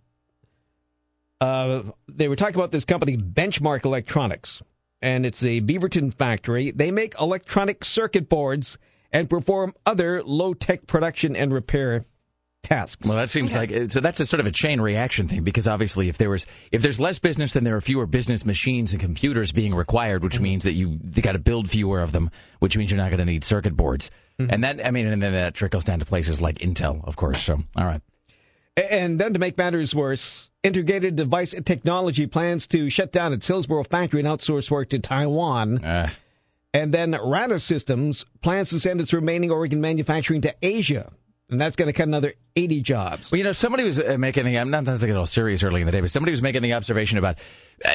uh, 1.40 1.82
they 2.08 2.28
were 2.28 2.36
talking 2.36 2.54
about 2.56 2.72
this 2.72 2.84
company, 2.84 3.16
Benchmark 3.16 3.84
Electronics, 3.84 4.62
and 5.02 5.26
it's 5.26 5.42
a 5.42 5.60
Beaverton 5.60 6.12
factory. 6.14 6.70
They 6.70 6.90
make 6.90 7.14
electronic 7.20 7.84
circuit 7.84 8.28
boards 8.28 8.78
and 9.12 9.30
perform 9.30 9.74
other 9.84 10.22
low 10.22 10.54
tech 10.54 10.86
production 10.86 11.36
and 11.36 11.52
repair 11.52 12.04
tasks. 12.66 13.06
Well, 13.08 13.16
that 13.16 13.30
seems 13.30 13.54
like 13.54 13.70
so. 13.90 14.00
That's 14.00 14.20
a 14.20 14.26
sort 14.26 14.40
of 14.40 14.46
a 14.46 14.50
chain 14.50 14.80
reaction 14.80 15.28
thing 15.28 15.44
because 15.44 15.68
obviously, 15.68 16.08
if 16.08 16.18
there 16.18 16.30
was 16.30 16.46
if 16.72 16.82
there's 16.82 16.98
less 17.00 17.18
business, 17.18 17.52
then 17.52 17.64
there 17.64 17.76
are 17.76 17.80
fewer 17.80 18.06
business 18.06 18.44
machines 18.44 18.92
and 18.92 19.00
computers 19.00 19.52
being 19.52 19.74
required, 19.74 20.22
which 20.22 20.40
means 20.40 20.64
that 20.64 20.72
you, 20.72 20.98
you 21.14 21.22
got 21.22 21.32
to 21.32 21.38
build 21.38 21.70
fewer 21.70 22.00
of 22.00 22.12
them, 22.12 22.30
which 22.58 22.76
means 22.76 22.90
you're 22.90 22.98
not 22.98 23.10
going 23.10 23.18
to 23.18 23.24
need 23.24 23.44
circuit 23.44 23.76
boards. 23.76 24.10
And 24.38 24.64
that 24.64 24.84
I 24.84 24.90
mean, 24.90 25.06
and 25.06 25.22
then 25.22 25.32
that 25.32 25.54
trickles 25.54 25.84
down 25.84 26.00
to 26.00 26.04
places 26.04 26.42
like 26.42 26.58
Intel, 26.58 27.02
of 27.06 27.16
course. 27.16 27.40
So, 27.40 27.62
all 27.76 27.84
right. 27.86 28.02
And 28.76 29.18
then 29.18 29.32
to 29.32 29.38
make 29.38 29.56
matters 29.56 29.94
worse, 29.94 30.50
Integrated 30.62 31.16
Device 31.16 31.54
Technology 31.64 32.26
plans 32.26 32.66
to 32.66 32.90
shut 32.90 33.12
down 33.12 33.32
its 33.32 33.46
Hillsboro 33.46 33.84
factory 33.84 34.20
and 34.20 34.28
outsource 34.28 34.70
work 34.70 34.90
to 34.90 34.98
Taiwan. 34.98 35.82
Uh, 35.82 36.10
And 36.74 36.92
then 36.92 37.12
RadiSys 37.12 38.24
plans 38.42 38.68
to 38.68 38.78
send 38.78 39.00
its 39.00 39.14
remaining 39.14 39.50
Oregon 39.50 39.80
manufacturing 39.80 40.42
to 40.42 40.54
Asia. 40.60 41.10
And 41.48 41.60
that's 41.60 41.76
going 41.76 41.86
to 41.86 41.92
cut 41.92 42.08
another 42.08 42.34
80 42.56 42.80
jobs. 42.80 43.30
Well, 43.30 43.38
you 43.38 43.44
know, 43.44 43.52
somebody 43.52 43.84
was 43.84 44.00
uh, 44.00 44.16
making 44.18 44.46
the, 44.46 44.58
I'm 44.58 44.70
not 44.70 44.84
to 44.84 44.98
get 44.98 45.14
all 45.14 45.26
serious 45.26 45.62
early 45.62 45.80
in 45.80 45.86
the 45.86 45.92
day, 45.92 46.00
but 46.00 46.10
somebody 46.10 46.32
was 46.32 46.42
making 46.42 46.62
the 46.62 46.72
observation 46.72 47.18
about 47.18 47.38
uh, 47.84 47.90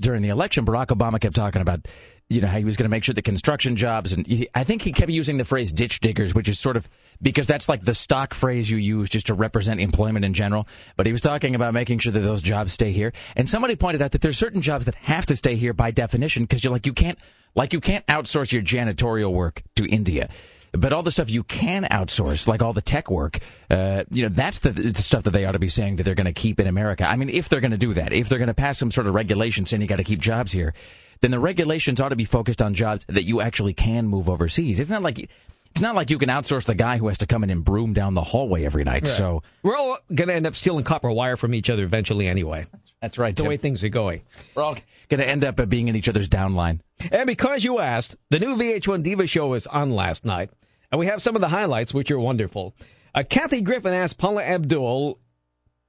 during 0.00 0.22
the 0.22 0.30
election, 0.30 0.64
Barack 0.64 0.86
Obama 0.86 1.20
kept 1.20 1.36
talking 1.36 1.62
about, 1.62 1.86
you 2.28 2.40
know, 2.40 2.48
how 2.48 2.58
he 2.58 2.64
was 2.64 2.76
going 2.76 2.84
to 2.84 2.88
make 2.88 3.04
sure 3.04 3.14
the 3.14 3.22
construction 3.22 3.76
jobs, 3.76 4.12
and 4.12 4.26
he, 4.26 4.48
I 4.56 4.64
think 4.64 4.82
he 4.82 4.90
kept 4.90 5.12
using 5.12 5.36
the 5.36 5.44
phrase 5.44 5.70
ditch 5.72 6.00
diggers, 6.00 6.34
which 6.34 6.48
is 6.48 6.58
sort 6.58 6.76
of 6.76 6.88
because 7.22 7.46
that's 7.46 7.68
like 7.68 7.82
the 7.82 7.94
stock 7.94 8.34
phrase 8.34 8.68
you 8.68 8.78
use 8.78 9.08
just 9.08 9.26
to 9.26 9.34
represent 9.34 9.80
employment 9.80 10.24
in 10.24 10.34
general. 10.34 10.66
But 10.96 11.06
he 11.06 11.12
was 11.12 11.22
talking 11.22 11.54
about 11.54 11.74
making 11.74 12.00
sure 12.00 12.12
that 12.12 12.20
those 12.20 12.42
jobs 12.42 12.72
stay 12.72 12.90
here. 12.90 13.12
And 13.36 13.48
somebody 13.48 13.76
pointed 13.76 14.02
out 14.02 14.12
that 14.12 14.20
there's 14.20 14.38
certain 14.38 14.62
jobs 14.62 14.86
that 14.86 14.96
have 14.96 15.26
to 15.26 15.36
stay 15.36 15.54
here 15.54 15.74
by 15.74 15.92
definition 15.92 16.42
because 16.42 16.64
you're 16.64 16.72
like, 16.72 16.86
you 16.86 16.92
can't, 16.92 17.20
like, 17.54 17.72
you 17.72 17.80
can't 17.80 18.04
outsource 18.06 18.52
your 18.52 18.62
janitorial 18.62 19.32
work 19.32 19.62
to 19.76 19.86
India. 19.86 20.28
But 20.76 20.92
all 20.92 21.02
the 21.02 21.10
stuff 21.10 21.30
you 21.30 21.42
can 21.42 21.84
outsource, 21.84 22.46
like 22.46 22.62
all 22.62 22.72
the 22.72 22.82
tech 22.82 23.10
work, 23.10 23.38
uh, 23.70 24.04
you 24.10 24.22
know, 24.22 24.28
that's 24.28 24.60
the, 24.60 24.70
the 24.70 25.02
stuff 25.02 25.24
that 25.24 25.30
they 25.30 25.44
ought 25.44 25.52
to 25.52 25.58
be 25.58 25.68
saying 25.68 25.96
that 25.96 26.02
they're 26.02 26.14
going 26.14 26.26
to 26.26 26.32
keep 26.32 26.60
in 26.60 26.66
America. 26.66 27.08
I 27.08 27.16
mean, 27.16 27.28
if 27.28 27.48
they're 27.48 27.60
going 27.60 27.70
to 27.72 27.78
do 27.78 27.94
that, 27.94 28.12
if 28.12 28.28
they're 28.28 28.38
going 28.38 28.48
to 28.48 28.54
pass 28.54 28.78
some 28.78 28.90
sort 28.90 29.06
of 29.06 29.14
regulation 29.14 29.66
saying 29.66 29.80
you 29.80 29.88
got 29.88 29.96
to 29.96 30.04
keep 30.04 30.20
jobs 30.20 30.52
here, 30.52 30.74
then 31.20 31.30
the 31.30 31.40
regulations 31.40 32.00
ought 32.00 32.10
to 32.10 32.16
be 32.16 32.24
focused 32.24 32.60
on 32.60 32.74
jobs 32.74 33.04
that 33.08 33.24
you 33.24 33.40
actually 33.40 33.74
can 33.74 34.06
move 34.06 34.28
overseas. 34.28 34.80
It's 34.80 34.90
not 34.90 35.02
like 35.02 35.28
it's 35.76 35.82
not 35.82 35.94
like 35.94 36.10
you 36.10 36.18
can 36.18 36.30
outsource 36.30 36.64
the 36.64 36.74
guy 36.74 36.96
who 36.96 37.08
has 37.08 37.18
to 37.18 37.26
come 37.26 37.44
in 37.44 37.50
and 37.50 37.62
broom 37.62 37.92
down 37.92 38.14
the 38.14 38.22
hallway 38.22 38.64
every 38.64 38.82
night. 38.82 39.06
So 39.06 39.42
We're 39.62 39.76
all 39.76 39.98
going 40.14 40.28
to 40.28 40.34
end 40.34 40.46
up 40.46 40.56
stealing 40.56 40.84
copper 40.84 41.10
wire 41.10 41.36
from 41.36 41.52
each 41.54 41.68
other 41.68 41.84
eventually 41.84 42.28
anyway, 42.28 42.64
that's 43.02 43.18
right. 43.18 43.36
the 43.36 43.42
Tim. 43.42 43.50
way 43.50 43.56
things 43.58 43.84
are 43.84 43.90
going. 43.90 44.22
We're 44.54 44.62
all 44.62 44.76
going 45.10 45.20
to 45.20 45.28
end 45.28 45.44
up 45.44 45.68
being 45.68 45.88
in 45.88 45.96
each 45.96 46.08
other's 46.08 46.30
downline. 46.30 46.80
And 47.10 47.26
because 47.26 47.64
you 47.64 47.78
asked, 47.78 48.16
the 48.30 48.38
new 48.38 48.56
VH1 48.56 49.02
Diva 49.02 49.26
show 49.26 49.48
was 49.48 49.66
on 49.66 49.90
last 49.90 50.24
night, 50.24 50.50
and 50.90 50.98
we 50.98 51.06
have 51.06 51.22
some 51.22 51.34
of 51.34 51.40
the 51.40 51.48
highlights, 51.48 51.92
which 51.92 52.10
are 52.10 52.18
wonderful. 52.18 52.74
Uh, 53.14 53.22
Kathy 53.28 53.60
Griffin 53.60 53.94
asked 53.94 54.18
Paula 54.18 54.42
Abdul 54.42 55.18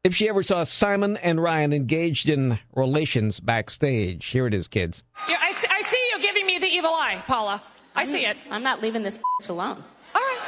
if 0.04 0.16
she 0.16 0.30
ever 0.30 0.44
saw 0.44 0.64
Simon 0.64 1.18
and 1.18 1.42
Ryan 1.42 1.74
engaged 1.74 2.30
in 2.30 2.60
relations 2.74 3.40
backstage. 3.40 4.26
Here 4.28 4.48
it 4.48 4.54
is, 4.54 4.68
kids. 4.68 5.04
Yeah, 5.30 5.38
I 5.42 5.52
see, 5.52 5.68
I 5.70 5.82
see 5.82 6.10
you 6.14 6.22
giving 6.22 6.46
me 6.46 6.60
the 6.60 6.68
evil 6.68 6.92
eye, 6.92 7.24
Paula. 7.28 7.62
I 7.96 8.04
see 8.06 8.26
it. 8.26 8.38
I'm 8.52 8.64
not 8.64 8.82
leaving 8.82 9.04
this 9.04 9.20
alone. 9.50 9.84
All 10.16 10.22
right. 10.22 10.40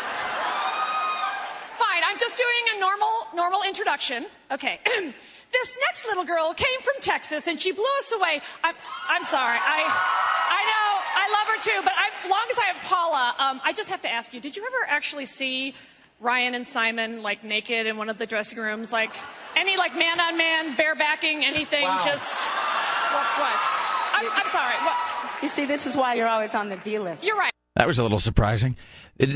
Fine. 1.78 2.04
I'm 2.06 2.20
just 2.20 2.38
doing 2.38 2.78
a 2.78 2.80
normal, 2.80 3.10
normal 3.34 3.64
introduction. 3.64 4.28
Okay. 4.52 4.80
this 5.52 5.76
next 5.88 6.06
little 6.06 6.26
girl 6.26 6.54
came 6.54 6.80
from 6.82 6.96
Texas 7.02 7.48
and 7.48 7.60
she 7.60 7.72
blew 7.72 7.84
us 8.00 8.12
away. 8.12 8.42
I'm, 8.64 8.76
I'm 9.10 9.24
sorry. 9.24 9.58
I, 9.60 9.84
I 10.50 10.62
know. 10.66 10.90
I 11.16 11.30
love 11.32 11.48
her 11.48 11.62
too. 11.62 11.82
But 11.84 11.94
I, 11.96 12.30
long 12.30 12.46
as 12.50 12.58
I 12.58 12.64
have 12.66 12.84
Paula, 12.84 13.36
um, 13.38 13.62
I 13.64 13.74
just 13.74 13.90
have 13.90 14.02
to 14.02 14.12
ask 14.12 14.34
you: 14.34 14.40
Did 14.40 14.56
you 14.56 14.66
ever 14.66 14.86
actually 14.88 15.26
see 15.26 15.74
Ryan 16.20 16.56
and 16.56 16.68
Simon 16.68 17.22
like 17.22 17.44
naked 17.44 17.88
in 17.88 17.98
one 17.98 18.10
of 18.10 18.18
the 18.18 18.26
dressing 18.26 18.60
rooms? 18.60 18.92
Like 18.92 19.12
any 19.56 19.78
like 19.78 19.96
man 19.96 20.20
on 20.20 20.38
man, 20.38 20.76
barebacking, 20.76 21.44
anything? 21.44 21.86
Just 22.04 22.36
what? 23.12 23.26
What? 23.40 23.60
I'm, 24.14 24.30
I'm 24.32 24.48
sorry. 24.48 24.76
What? 24.84 24.98
You 25.42 25.50
see, 25.50 25.66
this 25.66 25.88
is 25.88 25.96
why 25.96 26.16
you're 26.16 26.28
always 26.28 26.54
on 26.56 26.70
the 26.70 26.78
D 26.78 27.00
list. 27.00 27.24
You're 27.24 27.38
right. 27.38 27.52
That 27.76 27.88
was 27.88 27.98
a 27.98 28.04
little 28.04 28.20
surprising. 28.20 28.76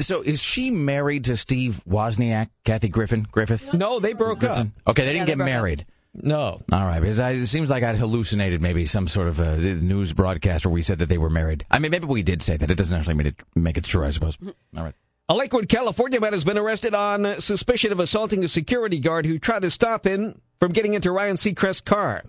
So, 0.02 0.22
is 0.22 0.42
she 0.42 0.70
married 0.70 1.26
to 1.26 1.38
Steve 1.38 1.82
Wozniak, 1.88 2.50
Kathy 2.66 2.90
Griffin, 2.90 3.26
Griffith? 3.32 3.74
No, 3.74 4.02
they 4.02 4.12
broke 4.14 4.44
up. 4.44 4.68
Okay, 4.86 5.06
they 5.06 5.14
didn't 5.14 5.28
they 5.28 5.36
get 5.36 5.38
married. 5.38 5.82
up. 5.82 5.93
Married. 6.14 6.28
No. 6.28 6.62
All 6.72 6.86
right, 6.86 7.00
because 7.00 7.20
I, 7.20 7.32
it 7.32 7.48
seems 7.48 7.70
like 7.70 7.84
I'd 7.84 7.96
hallucinated 7.96 8.62
maybe 8.62 8.86
some 8.86 9.08
sort 9.08 9.28
of 9.28 9.40
a 9.40 9.58
news 9.58 10.14
broadcast 10.14 10.66
where 10.66 10.74
we 10.74 10.82
said 10.82 11.00
that 11.00 11.10
they 11.10 11.18
were 11.18 11.30
married. 11.30 11.66
I 11.72 11.80
mean, 11.80 11.92
maybe 11.92 12.06
we 12.06 12.24
did 12.24 12.42
say 12.42 12.58
that. 12.58 12.70
It 12.70 12.78
doesn't 12.78 12.98
actually 12.98 13.16
make 13.16 13.28
it, 13.28 13.44
make 13.56 13.78
it 13.78 13.84
true, 13.84 14.06
I 14.06 14.12
suppose. 14.12 14.38
Mm-hmm. 14.38 14.78
All 14.78 14.84
right. 14.84 14.96
A 15.30 15.34
Lakewood, 15.34 15.70
California 15.70 16.20
man 16.20 16.34
has 16.34 16.44
been 16.44 16.58
arrested 16.58 16.94
on 16.94 17.40
suspicion 17.40 17.92
of 17.92 18.00
assaulting 18.00 18.44
a 18.44 18.50
security 18.50 19.00
guard 19.00 19.26
who 19.26 19.40
tried 19.40 19.62
to 19.62 19.72
stop 19.72 20.06
him 20.06 20.42
from 20.60 20.74
getting 20.74 20.96
into 20.96 21.12
Ryan 21.12 21.38
Seacrest's 21.38 21.82
car. 21.82 22.24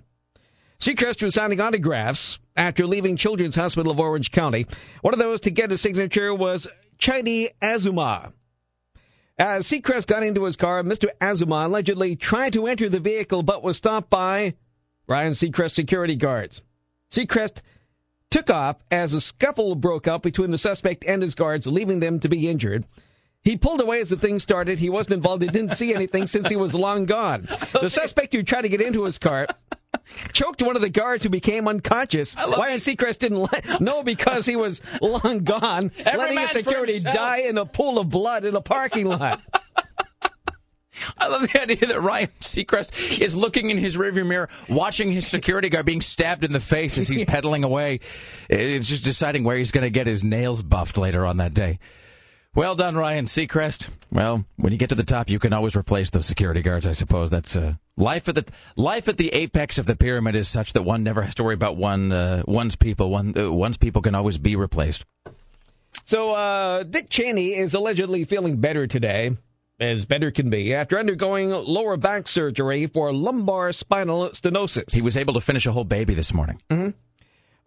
Seacrest 0.79 1.23
was 1.23 1.35
signing 1.35 1.61
autographs 1.61 2.39
after 2.57 2.87
leaving 2.87 3.17
Children's 3.17 3.57
Hospital 3.57 3.91
of 3.91 3.99
Orange 3.99 4.31
County. 4.31 4.67
One 5.03 5.13
of 5.13 5.19
those 5.19 5.41
to 5.41 5.51
get 5.51 5.73
a 5.73 5.79
signature 5.79 6.33
was 6.35 6.69
Chidi 6.99 7.49
Azuma. 7.61 8.33
As 9.37 9.67
Seacrest 9.67 10.07
got 10.07 10.23
into 10.23 10.45
his 10.45 10.57
car, 10.57 10.83
Mr. 10.85 11.09
Azuma 11.21 11.67
allegedly 11.67 12.15
tried 12.15 12.53
to 12.53 12.69
enter 12.69 12.89
the 12.89 13.01
vehicle 13.01 13.43
but 13.43 13.65
was 13.65 13.77
stopped 13.77 14.09
by 14.09 14.55
Ryan 15.09 15.33
Seacrest 15.33 15.73
security 15.73 16.15
guards. 16.15 16.63
Seacrest 17.11 17.61
took 18.31 18.49
off 18.49 18.77
as 18.93 19.13
a 19.13 19.21
scuffle 19.21 19.75
broke 19.75 20.07
out 20.07 20.23
between 20.23 20.53
the 20.53 20.59
suspect 20.59 21.05
and 21.05 21.21
his 21.21 21.35
guards, 21.35 21.67
leaving 21.67 21.99
them 21.99 22.21
to 22.21 22.29
be 22.29 22.49
injured. 22.49 22.87
He 23.45 23.57
pulled 23.59 23.81
away 23.81 24.01
as 24.01 24.09
the 24.09 24.17
thing 24.17 24.41
started. 24.41 24.79
He 24.79 24.89
wasn't 24.89 25.15
involved. 25.15 25.43
He 25.43 25.49
didn't 25.49 25.73
see 25.73 25.95
anything 25.95 26.27
since 26.27 26.49
he 26.49 26.57
was 26.57 26.75
long 26.75 27.05
gone. 27.05 27.47
The 27.73 27.91
suspect 27.91 28.33
who 28.33 28.43
tried 28.43 28.63
to 28.63 28.71
get 28.71 28.81
into 28.81 29.05
his 29.05 29.19
car 29.19 29.47
choked 30.33 30.63
one 30.63 30.77
of 30.77 30.83
the 30.83 30.89
guards 30.89 31.25
who 31.25 31.31
became 31.31 31.69
unconscious. 31.69 32.35
Ryan 32.37 32.79
Seacrest 32.79 33.19
didn't 33.19 33.41
let, 33.41 33.81
know 33.81 34.03
because 34.03 34.47
he 34.47 34.57
was 34.57 34.83
long 35.01 35.41
gone, 35.41 35.93
letting 36.05 36.37
man 36.37 36.45
a 36.47 36.49
security 36.49 37.01
die 37.01 37.41
in 37.41 37.59
a 37.59 37.67
pool 37.67 37.99
of 37.99 38.09
blood 38.09 38.45
in 38.45 38.57
a 38.57 38.61
parking 38.61 39.07
lot. 39.07 39.41
I 41.19 41.29
love 41.29 41.43
the 41.51 41.61
idea 41.61 41.89
that 41.89 42.01
Ryan 42.01 42.31
Seacrest 42.41 43.21
is 43.21 43.35
looking 43.35 43.71
in 43.71 43.77
his 43.77 43.97
rearview 43.97 44.27
mirror, 44.27 44.49
watching 44.69 45.11
his 45.11 45.27
security 45.27 45.69
guard 45.69 45.87
being 45.87 46.01
stabbed 46.01 46.45
in 46.45 46.53
the 46.53 46.61
face 46.61 46.97
as 46.99 47.09
he's 47.09 47.25
pedaling 47.27 47.65
away. 47.65 48.01
It's 48.49 48.89
just 48.89 49.05
deciding 49.05 49.45
where 49.45 49.57
he's 49.57 49.71
going 49.71 49.83
to 49.83 49.91
get 49.91 50.07
his 50.07 50.25
nails 50.25 50.63
buffed 50.63 50.97
later 50.97 51.27
on 51.27 51.39
that 51.39 51.53
day. 51.53 51.79
Well 52.55 52.77
done, 52.77 52.97
Ryan 52.97 53.25
Seacrest. 53.25 53.89
Well, 54.13 54.45
when 54.57 54.73
you 54.73 54.79
get 54.79 54.91
to 54.91 54.95
the 54.95 55.03
top, 55.03 55.29
you 55.29 55.41
can 55.41 55.53
always 55.53 55.75
replace 55.75 56.11
those 56.11 56.25
security 56.25 56.63
guards. 56.63 56.87
I 56.87 56.93
suppose 56.93 57.29
that's 57.31 57.57
uh, 57.57 57.75
life 57.97 58.29
at 58.29 58.37
the 58.37 58.45
life 58.77 59.09
at 59.09 59.17
the 59.17 59.31
apex 59.31 59.77
of 59.79 59.87
the 59.87 59.97
pyramid 59.97 60.37
is 60.37 60.47
such 60.49 60.73
that 60.75 60.83
one 60.83 61.03
never 61.03 61.23
has 61.23 61.35
to 61.37 61.43
worry 61.45 61.55
about 61.55 61.77
one 61.77 62.13
uh, 62.13 62.45
one's 62.47 62.77
people. 62.77 63.11
One 63.11 63.37
uh, 63.37 63.51
one's 63.51 63.77
people 63.77 64.03
can 64.03 64.15
always 64.15 64.39
be 64.39 64.55
replaced. 64.55 65.05
So, 66.05 66.33
uh, 66.33 66.85
Dick 66.85 67.09
Cheney 67.11 67.55
is 67.55 67.75
allegedly 67.75 68.25
feeling 68.25 68.61
better 68.61 68.87
today. 68.87 69.37
as 69.81 70.05
better 70.05 70.31
can 70.31 70.49
be 70.51 70.73
after 70.73 70.99
undergoing 70.99 71.51
lower 71.51 71.97
back 71.97 72.29
surgery 72.29 72.87
for 72.87 73.13
lumbar 73.13 73.73
spinal 73.73 74.29
stenosis. 74.31 74.93
He 74.93 75.03
was 75.03 75.17
able 75.17 75.35
to 75.35 75.41
finish 75.41 75.67
a 75.67 75.73
whole 75.73 75.85
baby 75.85 76.15
this 76.15 76.33
morning. 76.33 76.61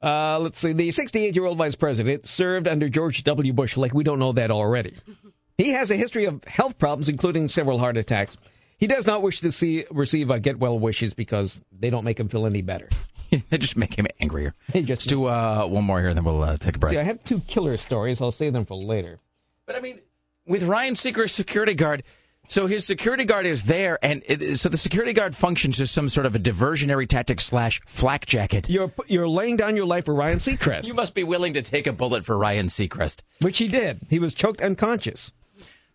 Uh, 0.01 0.39
let's 0.39 0.60
see. 0.60 0.74
The 0.74 0.92
68 0.92 1.36
year 1.36 1.46
old 1.46 1.58
vice 1.58 1.75
president 1.75 2.27
served 2.27 2.68
under 2.68 2.88
George 2.89 3.24
W. 3.24 3.54
Bush, 3.54 3.77
like 3.77 3.94
we 3.94 4.04
don't 4.04 4.20
know 4.20 4.32
that 4.34 4.51
already. 4.51 4.96
He 5.58 5.70
has 5.72 5.89
a 5.89 5.96
history 5.96 6.25
of 6.25 6.44
health 6.44 6.77
problems, 6.77 7.10
including 7.10 7.50
several 7.50 7.80
heart 7.80 7.98
attacks. 7.98 8.38
He 8.77 8.86
does 8.86 9.08
not 9.08 9.24
wish 9.24 9.39
to 9.39 9.51
see 9.51 9.86
receive 9.89 10.30
uh, 10.30 10.38
get 10.38 10.60
well 10.60 10.77
wishes 10.77 11.16
because 11.16 11.60
they 11.72 11.89
don't 11.89 12.04
make 12.04 12.20
him 12.20 12.27
feel 12.30 12.46
any 12.46 12.62
better. 12.62 12.89
they 13.50 13.58
just 13.58 13.75
make 13.75 13.96
him 13.98 14.06
angrier. 14.20 14.54
Just- 14.75 14.88
Let's 14.88 15.06
do 15.08 15.25
uh, 15.25 15.66
one 15.66 15.84
more 15.84 16.00
here, 16.00 16.13
then 16.13 16.24
we'll 16.25 16.44
uh, 16.44 16.58
take 16.58 16.75
a 16.75 16.80
break. 16.80 16.92
See, 16.92 17.00
I 17.00 17.04
have 17.04 17.24
two 17.24 17.39
killer 17.39 17.75
stories. 17.77 18.22
I'll 18.22 18.32
save 18.32 18.54
them 18.54 18.66
for 18.66 18.75
later. 18.75 19.20
But 19.66 19.75
I 19.77 19.80
mean, 19.80 20.00
with 20.46 20.62
Ryan 20.62 20.94
Seacrest's 20.94 21.36
security 21.36 21.74
guard, 21.74 22.04
so 22.48 22.68
his 22.68 22.86
security 22.86 23.25
guard 23.25 23.46
is 23.46 23.63
there, 23.63 24.00
and 24.01 24.24
it, 24.25 24.58
so 24.58 24.70
the 24.70 24.77
security 24.77 25.13
guard 25.13 25.36
functions 25.36 25.80
as 25.82 25.92
some 25.92 26.10
sort 26.10 26.25
of 26.25 26.36
a 26.36 26.39
diversionary 26.39 27.08
tactic 27.08 27.39
slash 27.42 27.82
flak 27.86 28.25
jacket. 28.25 28.70
You're 28.70 28.92
you're 29.08 29.27
laying 29.27 29.58
down 29.58 29.75
your 29.75 29.86
life 29.86 30.06
for 30.06 30.13
Ryan 30.13 30.39
Seacrest, 30.39 30.88
You 30.88 30.94
must 30.94 31.13
be 31.13 31.24
willing 31.24 31.54
to 31.54 31.62
take 31.62 31.88
a 31.88 31.94
bullet 31.94 32.25
for 32.25 32.38
Ryan 32.38 32.68
Seacrest. 32.68 33.22
which 33.42 33.58
he 33.58 33.68
did. 33.68 34.00
He 34.10 34.20
was 34.20 34.34
choked 34.34 34.62
unconscious. 34.62 35.32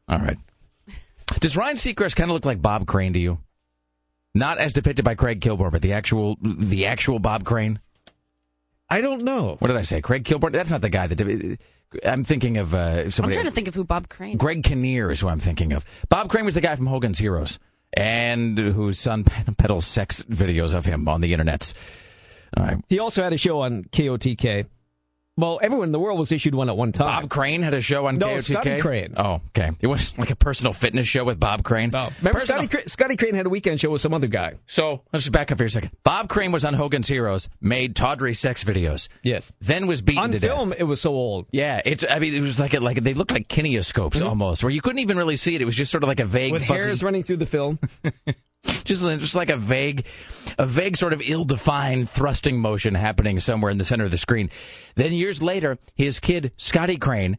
All 0.09 0.19
right. 0.19 0.39
Does 1.41 1.57
Ryan 1.57 1.77
Seacrest 1.77 2.17
kind 2.17 2.31
of 2.31 2.35
look 2.35 2.45
like 2.45 2.61
Bob 2.61 2.87
Crane 2.87 3.15
to 3.15 3.21
you? 3.21 3.39
Not 4.35 4.59
as 4.59 4.73
depicted 4.73 5.05
by 5.05 5.15
Craig 5.15 5.41
Kilborn, 5.41 5.73
but 5.73 5.83
the 5.83 5.93
actual 5.93 6.37
the 6.43 6.87
actual 6.87 7.19
Bob 7.19 7.45
Crane. 7.45 7.81
I 8.89 9.01
don't 9.01 9.23
know. 9.23 9.57
What 9.59 9.69
did 9.69 9.77
I 9.77 9.83
say? 9.83 10.01
Craig 10.03 10.25
Kilborn? 10.25 10.53
That's 10.53 10.71
not 10.71 10.83
the 10.83 10.89
guy 10.91 11.07
that. 11.07 11.59
Did- 11.93 12.05
I'm 12.07 12.25
thinking 12.25 12.57
of 12.59 12.75
uh, 12.75 13.05
I'm 13.05 13.11
trying 13.11 13.45
to 13.45 13.51
think 13.51 13.69
of 13.69 13.75
who 13.75 13.85
Bob 13.85 14.09
Crane. 14.09 14.37
Greg 14.37 14.63
Kinnear 14.65 15.11
is 15.11 15.21
who 15.21 15.29
I'm 15.29 15.39
thinking 15.39 15.73
of. 15.73 15.85
Bob 16.09 16.29
Crane 16.31 16.45
was 16.45 16.55
the 16.55 16.61
guy 16.61 16.75
from 16.77 16.87
Hogan's 16.87 17.19
Heroes, 17.19 17.59
and 17.93 18.59
whose 18.59 18.99
son 18.99 19.25
peddles 19.59 19.87
sex 19.87 20.23
videos 20.23 20.75
of 20.75 20.85
him 20.85 21.09
on 21.09 21.21
the 21.21 21.33
internets. 21.33 21.75
All 22.57 22.65
right. 22.65 22.79
He 22.89 22.99
also 22.99 23.23
had 23.23 23.33
a 23.33 23.39
show 23.39 23.61
on 23.61 23.85
KOTK. 23.85 24.67
Well, 25.39 25.59
everyone 25.63 25.89
in 25.89 25.93
the 25.93 25.99
world 25.99 26.19
was 26.19 26.31
issued 26.31 26.55
one 26.55 26.69
at 26.69 26.77
one 26.77 26.93
time. 26.93 27.23
Bob 27.23 27.31
Crane 27.31 27.63
had 27.63 27.73
a 27.73 27.81
show 27.81 28.05
on 28.07 28.19
No, 28.19 28.29
KOTK. 28.29 28.43
Scotty 28.43 28.81
Crane. 28.83 29.15
Oh, 29.17 29.41
okay. 29.57 29.71
It 29.81 29.87
was 29.87 30.17
like 30.19 30.29
a 30.31 30.37
personal 30.37 30.75
fitness 30.75 31.07
show 31.09 31.25
with 31.25 31.41
Bob 31.41 31.65
Crane. 31.65 31.91
Oh, 31.95 32.11
remember 32.19 32.41
Personal- 32.41 32.65
Scotty, 32.65 32.83
Scotty 32.87 33.17
Crane 33.17 33.35
had 33.35 33.47
a 33.47 33.49
weekend 33.49 33.81
show 33.81 33.89
with 33.91 34.03
some 34.03 34.13
other 34.13 34.27
guy. 34.27 34.55
So 34.67 35.03
let's 35.11 35.25
just 35.25 35.33
back 35.33 35.51
up 35.51 35.59
here 35.59 35.67
a 35.67 35.71
second. 35.71 35.93
Bob 36.05 36.29
Crane 36.29 36.53
was 36.53 36.67
on 36.67 36.75
Hogan's 36.75 37.09
Heroes, 37.09 37.49
made 37.63 37.97
tawdry 37.97 38.35
sex 38.35 38.63
videos. 38.63 39.09
Yes. 39.23 39.51
Then 39.63 39.87
was 39.87 40.03
beaten 40.03 40.23
On 40.23 40.31
to 40.33 40.39
film, 40.39 40.69
death. 40.71 40.81
it 40.81 40.85
was 40.85 41.01
so 41.01 41.13
old. 41.13 41.47
Yeah, 41.51 41.81
it's. 41.83 42.05
I 42.09 42.19
mean, 42.19 42.35
it 42.35 42.41
was 42.43 42.61
like 42.61 42.75
a, 42.75 42.81
like 42.81 43.03
they 43.03 43.15
looked 43.15 43.33
like 43.33 43.49
kinescopes 43.49 44.21
almost, 44.21 44.63
where 44.63 44.71
you 44.71 44.83
couldn't 44.83 44.99
even 44.99 45.17
really 45.17 45.37
see 45.37 45.55
it. 45.55 45.63
It 45.63 45.65
was 45.65 45.77
just 45.77 45.91
sort 45.91 46.03
of 46.05 46.09
like 46.09 46.21
a 46.21 46.27
vague, 46.27 46.43
Mm-hmm. 46.49 46.53
With 46.53 46.67
fuzzy, 46.67 46.85
hairs 46.85 47.03
running 47.03 47.23
through 47.23 47.39
the 47.39 47.47
film. 47.47 47.79
just 48.65 49.05
just 49.05 49.35
like 49.35 49.51
a 49.51 49.57
vague, 49.57 50.07
a 50.59 50.67
vague 50.67 50.97
sort 50.97 51.13
of 51.13 51.23
ill-defined 51.25 52.09
thrusting 52.09 52.59
motion 52.61 52.95
happening 52.95 53.41
somewhere 53.41 53.71
in 53.71 53.79
the 53.79 53.85
center 53.85 54.05
of 54.05 54.11
the 54.11 54.19
screen. 54.19 54.51
Then 54.95 55.13
years 55.13 55.43
later, 55.43 55.79
his 55.95 56.21
kid 56.21 56.53
Scotty 56.57 56.97
Crane 56.97 57.39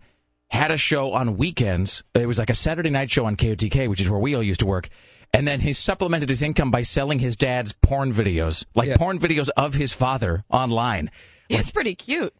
had 0.49 0.71
a 0.71 0.77
show 0.77 1.13
on 1.13 1.37
weekends. 1.37 2.03
It 2.13 2.27
was 2.27 2.39
like 2.39 2.49
a 2.49 2.55
Saturday 2.55 2.89
night 2.89 3.09
show 3.09 3.25
on 3.25 3.35
KOTK, 3.35 3.89
which 3.89 4.01
is 4.01 4.09
where 4.09 4.19
we 4.19 4.35
all 4.35 4.43
used 4.43 4.59
to 4.61 4.67
work. 4.67 4.89
And 5.33 5.47
then 5.47 5.61
he 5.61 5.73
supplemented 5.73 6.29
his 6.29 6.43
income 6.43 6.69
by 6.69 6.83
selling 6.83 7.17
his 7.17 7.35
dad's 7.35 7.73
porn 7.73 8.13
videos, 8.13 8.65
like 8.75 8.89
Yeah. 8.89 8.97
porn 8.97 9.17
videos 9.17 9.49
of 9.57 9.73
his 9.73 9.91
father 9.91 10.43
online. 10.51 11.09
He's 11.49 11.71
pretty 11.71 11.95
cute. 11.95 12.33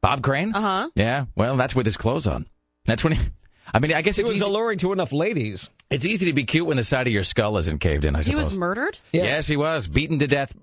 Bob 0.00 0.22
Crane? 0.22 0.52
Uh 0.54 0.60
huh. 0.60 0.90
Yeah, 0.96 1.26
well, 1.36 1.56
that's 1.56 1.74
with 1.76 1.86
his 1.86 1.96
clothes 1.96 2.26
on. 2.26 2.46
That's 2.86 3.04
when 3.04 3.12
he. 3.12 3.22
I 3.72 3.78
mean, 3.78 3.92
I 3.92 4.02
guess 4.02 4.18
It 4.18 4.22
was 4.22 4.32
easy, 4.36 4.44
alluring 4.44 4.78
to 4.80 4.92
enough 4.92 5.12
ladies. 5.12 5.70
it's 5.90 6.04
easy 6.04 6.26
to 6.26 6.32
be 6.32 6.44
cute 6.44 6.66
when 6.66 6.76
the 6.76 6.84
side 6.84 7.06
of 7.06 7.12
your 7.12 7.24
skull 7.24 7.56
isn't 7.58 7.78
caved 7.78 8.04
in, 8.04 8.16
I 8.16 8.20
suppose 8.20 8.28
He 8.28 8.34
was 8.36 8.56
murdered. 8.58 8.98
Yeah. 9.12 9.24
Yes, 9.24 9.46
he 9.46 9.56
was. 9.56 9.86
Beaten 9.86 10.18
to 10.18 10.26
death, 10.26 10.56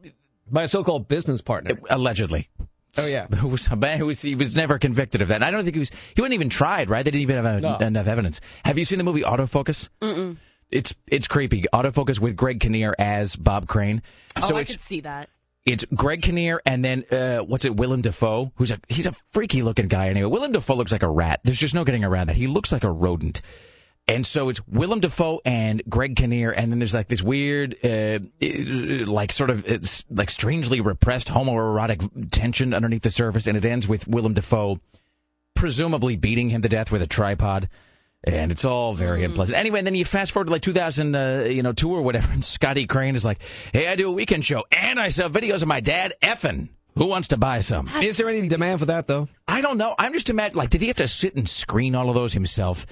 By 0.51 0.63
a 0.63 0.67
so 0.67 0.83
called 0.83 1.07
business 1.07 1.41
partner. 1.41 1.71
Uh, 1.89 1.95
allegedly. 1.95 2.49
Oh, 2.99 3.07
yeah. 3.07 3.27
Who 3.35 3.49
was, 3.49 3.67
a 3.67 3.75
man 3.75 3.99
who 3.99 4.07
was, 4.07 4.21
he 4.21 4.33
was 4.35 4.55
never 4.55 4.79
convicted 4.79 5.21
of 5.21 5.27
that. 5.27 5.35
And 5.35 5.45
I 5.45 5.51
don't 5.51 5.63
think 5.63 5.75
he 5.75 5.79
was, 5.79 5.91
he 6.15 6.21
wasn't 6.21 6.33
even 6.33 6.49
tried, 6.49 6.89
right? 6.89 7.03
They 7.05 7.11
didn't 7.11 7.21
even 7.29 7.43
have 7.43 7.61
No. 7.61 7.77
enough 7.77 8.07
evidence. 8.07 8.41
Have 8.65 8.77
you 8.77 8.85
seen 8.85 8.97
the 8.97 9.03
movie 9.03 9.21
Autofocus? 9.21 9.89
Mm-mm. 10.01 10.37
It's, 10.71 10.95
it's 11.07 11.27
creepy. 11.27 11.63
Autofocus 11.73 12.19
with 12.19 12.35
Greg 12.35 12.59
Kinnear 12.59 12.93
as 12.99 13.35
Bob 13.35 13.67
Crane. 13.67 14.01
Oh, 14.35 14.47
so 14.49 14.57
I 14.57 14.61
it's, 14.61 14.71
could 14.71 14.81
see 14.81 15.01
that. 15.01 15.29
It's 15.67 15.85
Greg 15.93 16.21
Kinnear 16.21 16.61
and 16.65 16.83
then 16.83 17.03
uh, 17.11 17.39
what's 17.39 17.65
it? 17.65 17.75
Willem 17.75 18.01
Dafoe, 18.01 18.53
who's 18.55 18.71
a 18.71 18.79
he's 18.87 19.05
a 19.05 19.11
freaky 19.29 19.61
looking 19.61 19.89
guy 19.89 20.07
anyway. 20.07 20.29
Willem 20.29 20.53
Dafoe 20.53 20.75
looks 20.75 20.93
like 20.93 21.03
a 21.03 21.09
rat. 21.09 21.41
There's 21.43 21.59
just 21.59 21.75
no 21.75 21.83
getting 21.83 22.05
around 22.05 22.27
that. 22.27 22.37
He 22.37 22.47
looks 22.47 22.71
like 22.71 22.85
a 22.85 22.91
rodent. 22.91 23.41
And 24.07 24.25
so 24.25 24.47
it's 24.47 24.65
Willem 24.67 25.01
Dafoe 25.01 25.41
and 25.43 25.83
Greg 25.89 26.15
Kinnear, 26.15 26.51
and 26.51 26.71
then 26.71 26.79
there's 26.79 26.93
like 26.93 27.09
this 27.09 27.21
weird, 27.21 27.75
uh, 27.83 28.19
uh, 28.41 29.05
like 29.05 29.33
sort 29.33 29.49
of 29.49 29.69
it's 29.69 30.05
like 30.09 30.29
strangely 30.29 30.79
repressed 30.79 31.27
homoerotic 31.27 32.31
tension 32.31 32.73
underneath 32.73 33.01
the 33.01 33.11
surface, 33.11 33.47
and 33.47 33.57
it 33.57 33.65
ends 33.65 33.85
with 33.85 34.07
Willem 34.07 34.33
Dafoe 34.33 34.79
presumably 35.55 36.15
beating 36.15 36.49
him 36.49 36.61
to 36.61 36.69
death 36.69 36.89
with 36.89 37.01
a 37.01 37.07
tripod. 37.07 37.67
And 38.27 38.51
it's 38.51 38.65
all 38.65 38.93
very 38.93 39.23
unpleasant. 39.23 39.57
Anyway, 39.57 39.79
and 39.79 39.87
then 39.87 39.95
you 39.95 40.05
fast 40.05 40.31
forward 40.31 40.47
to 40.47 40.51
like 40.51 40.61
2000, 40.61 41.15
uh, 41.15 41.45
you 41.49 41.63
know, 41.63 41.71
two 41.73 41.91
or 41.91 42.01
whatever, 42.01 42.31
and 42.31 42.43
Scotty 42.45 42.85
Crane 42.85 43.15
is 43.15 43.23
like, 43.25 43.41
"Hey, 43.73 43.87
I 43.87 43.95
do 43.95 44.09
a 44.09 44.11
weekend 44.11 44.43
show, 44.45 44.65
and 44.71 44.99
I 44.99 45.09
sell 45.09 45.29
videos 45.29 45.61
of 45.61 45.67
my 45.67 45.79
dad 45.79 46.13
effing. 46.21 46.69
Who 46.95 47.05
wants 47.07 47.29
to 47.29 47.37
buy 47.37 47.61
some?" 47.61 47.87
Is 48.01 48.17
there 48.17 48.27
any 48.29 48.47
demand 48.47 48.79
for 48.79 48.87
that, 48.87 49.07
though? 49.07 49.27
I 49.47 49.61
don't 49.61 49.77
know. 49.77 49.95
I'm 49.97 50.13
just 50.13 50.29
imagining, 50.29 50.57
like, 50.57 50.69
did 50.69 50.81
he 50.81 50.87
have 50.87 50.97
to 50.97 51.07
sit 51.07 51.35
and 51.35 51.47
screen 51.47 51.95
all 51.95 52.09
of 52.09 52.15
those 52.15 52.33
himself? 52.33 52.85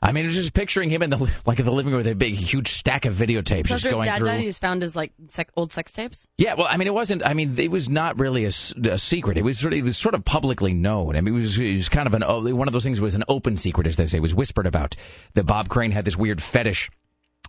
I 0.00 0.12
mean, 0.12 0.26
it's 0.26 0.34
just 0.34 0.54
picturing 0.54 0.90
him 0.90 1.02
in 1.02 1.10
the 1.10 1.32
like 1.44 1.58
in 1.58 1.64
the 1.64 1.72
living 1.72 1.92
room 1.92 1.98
with 1.98 2.06
a 2.06 2.14
big, 2.14 2.34
huge 2.34 2.68
stack 2.68 3.04
of 3.04 3.14
videotapes 3.14 3.68
So 3.68 3.74
just 3.74 3.86
after 3.86 3.88
his 3.88 3.94
going 3.94 4.04
dad 4.06 4.18
through. 4.18 4.26
died, 4.26 4.40
he 4.40 4.46
just 4.46 4.60
found 4.60 4.82
his 4.82 4.94
like 4.94 5.12
sec- 5.28 5.50
old 5.56 5.72
sex 5.72 5.92
tapes. 5.92 6.28
Yeah, 6.38 6.54
well, 6.54 6.68
I 6.70 6.76
mean, 6.76 6.86
it 6.86 6.94
wasn't. 6.94 7.26
I 7.26 7.34
mean, 7.34 7.58
it 7.58 7.70
was 7.70 7.88
not 7.88 8.18
really 8.18 8.44
a 8.44 8.52
secret. 8.52 9.36
It 9.36 9.42
was 9.42 9.58
sort 9.58 9.72
of, 9.72 9.78
it 9.78 9.84
was 9.84 9.98
sort 9.98 10.14
of 10.14 10.24
publicly 10.24 10.72
known. 10.72 11.16
I 11.16 11.20
mean, 11.20 11.34
it 11.34 11.36
was, 11.36 11.58
it 11.58 11.72
was 11.72 11.88
kind 11.88 12.06
of 12.06 12.14
an 12.14 12.22
oh, 12.24 12.54
one 12.54 12.68
of 12.68 12.72
those 12.72 12.84
things. 12.84 13.00
Was 13.00 13.14
an 13.14 13.24
open 13.28 13.56
secret, 13.56 13.86
as 13.86 13.96
they 13.96 14.06
say. 14.06 14.18
It 14.18 14.22
was 14.22 14.34
whispered 14.34 14.66
about 14.66 14.94
that 15.34 15.44
Bob 15.44 15.68
Crane 15.68 15.90
had 15.90 16.04
this 16.04 16.16
weird 16.16 16.42
fetish 16.42 16.90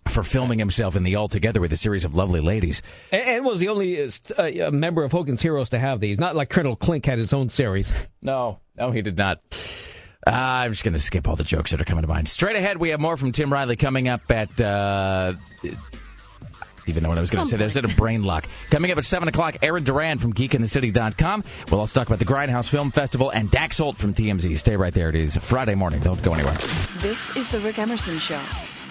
for 0.08 0.22
filming 0.22 0.58
himself 0.58 0.96
in 0.96 1.02
the 1.02 1.14
All 1.14 1.28
Together 1.28 1.60
with 1.60 1.72
a 1.72 1.76
series 1.76 2.04
of 2.04 2.14
lovely 2.14 2.40
ladies. 2.40 2.82
And, 3.12 3.22
and 3.22 3.44
was 3.44 3.60
the 3.60 3.68
only 3.68 4.02
uh, 4.02 4.08
uh, 4.38 4.70
member 4.70 5.04
of 5.04 5.12
Hogan's 5.12 5.42
Heroes 5.42 5.68
to 5.70 5.78
have 5.78 6.00
these. 6.00 6.18
Not 6.18 6.34
like 6.34 6.48
Colonel 6.50 6.74
Klink 6.74 7.04
had 7.06 7.18
his 7.18 7.32
own 7.32 7.48
series. 7.48 7.92
No, 8.22 8.60
no, 8.76 8.90
he 8.90 9.02
did 9.02 9.18
not. 9.18 9.40
Uh, 10.26 10.30
I'm 10.30 10.70
just 10.72 10.84
going 10.84 10.94
to 10.94 11.00
skip 11.00 11.26
all 11.28 11.36
the 11.36 11.44
jokes 11.44 11.70
that 11.70 11.80
are 11.80 11.84
coming 11.84 12.02
to 12.02 12.08
mind. 12.08 12.28
Straight 12.28 12.56
ahead, 12.56 12.76
we 12.76 12.90
have 12.90 13.00
more 13.00 13.16
from 13.16 13.32
Tim 13.32 13.52
Riley 13.52 13.76
coming 13.76 14.08
up 14.08 14.30
at. 14.30 14.60
Uh, 14.60 15.34
even 16.86 17.02
know 17.02 17.08
what 17.08 17.18
I 17.18 17.20
was 17.20 17.30
going 17.30 17.44
to 17.44 17.50
say. 17.50 17.56
There's 17.56 17.76
a 17.76 17.82
brain 17.82 18.24
lock. 18.24 18.46
Coming 18.70 18.90
up 18.90 18.98
at 18.98 19.04
7 19.04 19.28
o'clock, 19.28 19.56
Aaron 19.62 19.84
Duran 19.84 20.18
from 20.18 20.32
geekinthecity.com. 20.32 21.44
We'll 21.70 21.80
also 21.80 21.98
talk 22.00 22.08
about 22.08 22.18
the 22.18 22.24
Grindhouse 22.24 22.68
Film 22.68 22.90
Festival 22.90 23.30
and 23.30 23.50
Dax 23.50 23.78
Holt 23.78 23.96
from 23.96 24.12
TMZ. 24.12 24.58
Stay 24.58 24.76
right 24.76 24.92
there. 24.92 25.08
It 25.08 25.14
is 25.14 25.36
Friday 25.36 25.74
morning. 25.74 26.00
Don't 26.00 26.20
go 26.22 26.34
anywhere. 26.34 26.54
This 27.00 27.34
is 27.36 27.48
The 27.48 27.60
Rick 27.60 27.78
Emerson 27.78 28.18
Show 28.18 28.40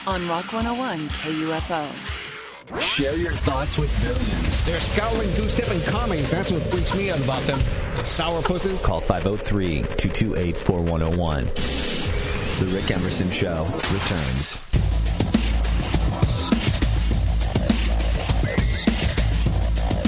on 0.07 0.27
Rock 0.29 0.53
101 0.53 1.09
KUFO. 1.09 2.28
Share 2.77 3.17
your 3.17 3.31
thoughts 3.31 3.79
with 3.79 3.91
millions. 4.03 4.63
They're 4.63 4.79
scowling, 4.79 5.33
two-stepping 5.35 5.81
commies. 5.81 6.29
That's 6.29 6.51
what 6.51 6.61
freaks 6.63 6.93
me 6.93 7.09
out 7.09 7.19
about 7.19 7.41
them. 7.47 7.59
Sour 8.03 8.43
pusses. 8.43 8.83
Call 8.83 9.01
503 9.01 9.81
228 9.81 10.55
4101. 10.55 11.45
The 11.45 12.75
Rick 12.75 12.91
Emerson 12.91 13.31
Show 13.31 13.65
returns. 13.65 14.61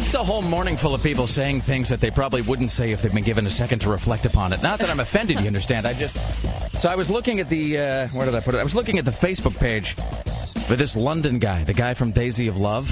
It's 0.06 0.14
a 0.14 0.24
whole 0.24 0.44
morning 0.44 0.78
full 0.78 0.94
of 0.94 1.02
people 1.02 1.26
saying 1.26 1.62
things 1.62 1.90
that 1.90 2.00
they 2.00 2.12
probably 2.12 2.44
wouldn't 2.44 2.70
say 2.70 2.92
if 2.92 3.02
they'd 3.02 3.12
been 3.14 3.24
given 3.24 3.48
a 3.48 3.50
second 3.50 3.80
to 3.80 3.90
reflect 3.90 4.28
upon 4.28 4.54
it. 4.54 4.62
Not 4.62 4.78
that 4.80 4.90
I'm 4.92 5.00
offended, 5.00 5.40
you 5.40 5.48
understand. 5.48 5.88
I 5.88 5.94
just. 5.94 6.16
So 6.80 6.90
I 6.90 6.96
was 6.96 7.10
looking 7.10 7.40
at 7.40 7.50
the. 7.50 7.80
Uh, 7.80 8.08
where 8.10 8.26
did 8.26 8.36
I 8.36 8.40
put 8.40 8.54
it? 8.54 8.60
I 8.60 8.64
was 8.64 8.76
looking 8.76 9.00
at 9.00 9.06
the 9.06 9.12
Facebook 9.12 9.58
page 9.58 9.96
for 10.68 10.76
this 10.76 10.96
London 10.96 11.40
guy, 11.40 11.64
the 11.64 11.74
guy 11.74 11.94
from 11.94 12.12
Daisy 12.12 12.48
of 12.48 12.58
Love. 12.58 12.90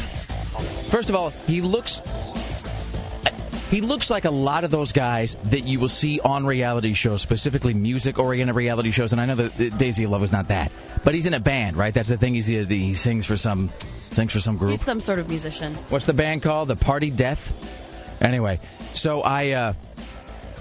First 0.90 1.10
of 1.10 1.16
all, 1.16 1.30
he 1.48 1.62
looks. 1.62 2.02
He 3.70 3.82
looks 3.82 4.10
like 4.10 4.26
a 4.26 4.32
lot 4.32 4.64
of 4.64 4.72
those 4.72 4.92
guys 4.92 5.36
that 5.44 5.62
you 5.62 5.80
will 5.80 5.90
see 5.90 6.20
on 6.20 6.44
reality 6.44 6.96
shows, 6.96 7.22
specifically 7.22 7.76
music-oriented 7.76 8.56
reality 8.56 8.90
shows. 8.90 9.12
And 9.12 9.22
I 9.22 9.28
know 9.28 9.36
that 9.36 9.78
Daisy 9.78 10.06
of 10.06 10.10
Love 10.10 10.24
is 10.24 10.32
not 10.32 10.48
that, 10.48 10.72
but 11.04 11.14
he's 11.14 11.28
in 11.28 11.36
a 11.36 11.40
band, 11.40 11.78
right? 11.78 11.94
That's 11.94 12.10
the 12.10 12.18
thing. 12.18 12.34
He's, 12.34 12.48
he 12.48 12.96
sings 12.96 13.28
for 13.28 13.38
some, 13.38 13.70
sings 14.10 14.34
for 14.34 14.40
some 14.40 14.58
group. 14.58 14.72
He's 14.72 14.82
some 14.82 15.00
sort 15.00 15.20
of 15.20 15.30
musician. 15.30 15.76
What's 15.90 16.08
the 16.08 16.14
band 16.14 16.42
called? 16.42 16.68
The 16.68 16.76
Party 16.76 17.12
Death. 17.12 17.54
Anyway, 18.22 18.60
so 18.92 19.22
I 19.22 19.52
uh, 19.52 19.74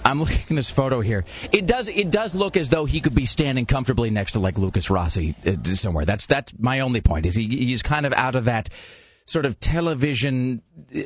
I'm 0.08 0.20
looking 0.20 0.40
at 0.40 0.48
this 0.48 0.70
photo 0.70 1.00
here. 1.00 1.24
It 1.52 1.66
does 1.66 1.88
it 1.88 2.10
does 2.10 2.34
look 2.34 2.56
as 2.56 2.70
though 2.70 2.86
he 2.86 3.00
could 3.00 3.14
be 3.14 3.26
standing 3.26 3.66
comfortably 3.66 4.10
next 4.10 4.32
to 4.32 4.40
like 4.40 4.58
Lucas 4.58 4.90
Rossi 4.90 5.34
uh, 5.46 5.62
somewhere. 5.64 6.04
That's 6.04 6.26
that's 6.26 6.52
my 6.58 6.80
only 6.80 7.00
point. 7.00 7.26
Is 7.26 7.34
he 7.34 7.46
he's 7.46 7.82
kind 7.82 8.06
of 8.06 8.12
out 8.14 8.34
of 8.34 8.46
that 8.46 8.70
sort 9.26 9.44
of 9.44 9.60
television 9.60 10.62
uh, 10.94 11.00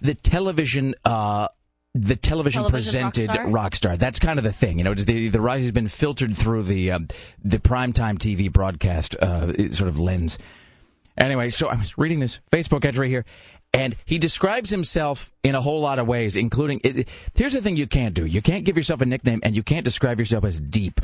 the 0.00 0.16
television 0.22 0.94
uh, 1.04 1.48
the 1.94 2.14
television, 2.14 2.62
Television 2.62 3.10
presented 3.10 3.28
rock 3.30 3.46
rock 3.46 3.74
star? 3.74 3.92
star. 3.92 3.96
That's 3.96 4.18
kind 4.18 4.38
of 4.38 4.44
the 4.44 4.52
thing, 4.52 4.78
you 4.78 4.84
know. 4.84 4.94
The 4.94 5.28
the 5.28 5.40
rise 5.40 5.62
has 5.62 5.72
been 5.72 5.88
filtered 5.88 6.36
through 6.36 6.64
the 6.64 6.92
um, 6.92 7.08
the 7.42 7.58
primetime 7.58 8.18
TV 8.18 8.52
broadcast 8.52 9.16
uh, 9.16 9.72
sort 9.72 9.88
of 9.88 9.98
lens. 9.98 10.38
Anyway, 11.16 11.50
so 11.50 11.66
I 11.68 11.74
was 11.74 11.98
reading 11.98 12.20
this 12.20 12.38
Facebook 12.52 12.84
entry 12.84 13.08
here, 13.08 13.24
and 13.72 13.96
he 14.04 14.18
describes 14.18 14.70
himself 14.70 15.32
in 15.42 15.54
a 15.54 15.60
whole 15.60 15.80
lot 15.80 15.98
of 15.98 16.06
ways, 16.06 16.36
including. 16.36 16.80
It, 16.84 17.08
here's 17.34 17.52
the 17.52 17.62
thing: 17.62 17.76
you 17.76 17.86
can't 17.86 18.14
do. 18.14 18.26
You 18.26 18.42
can't 18.42 18.64
give 18.64 18.76
yourself 18.76 19.00
a 19.00 19.06
nickname, 19.06 19.40
and 19.42 19.54
you 19.54 19.62
can't 19.62 19.84
describe 19.84 20.18
yourself 20.18 20.44
as 20.44 20.60
deep. 20.60 21.00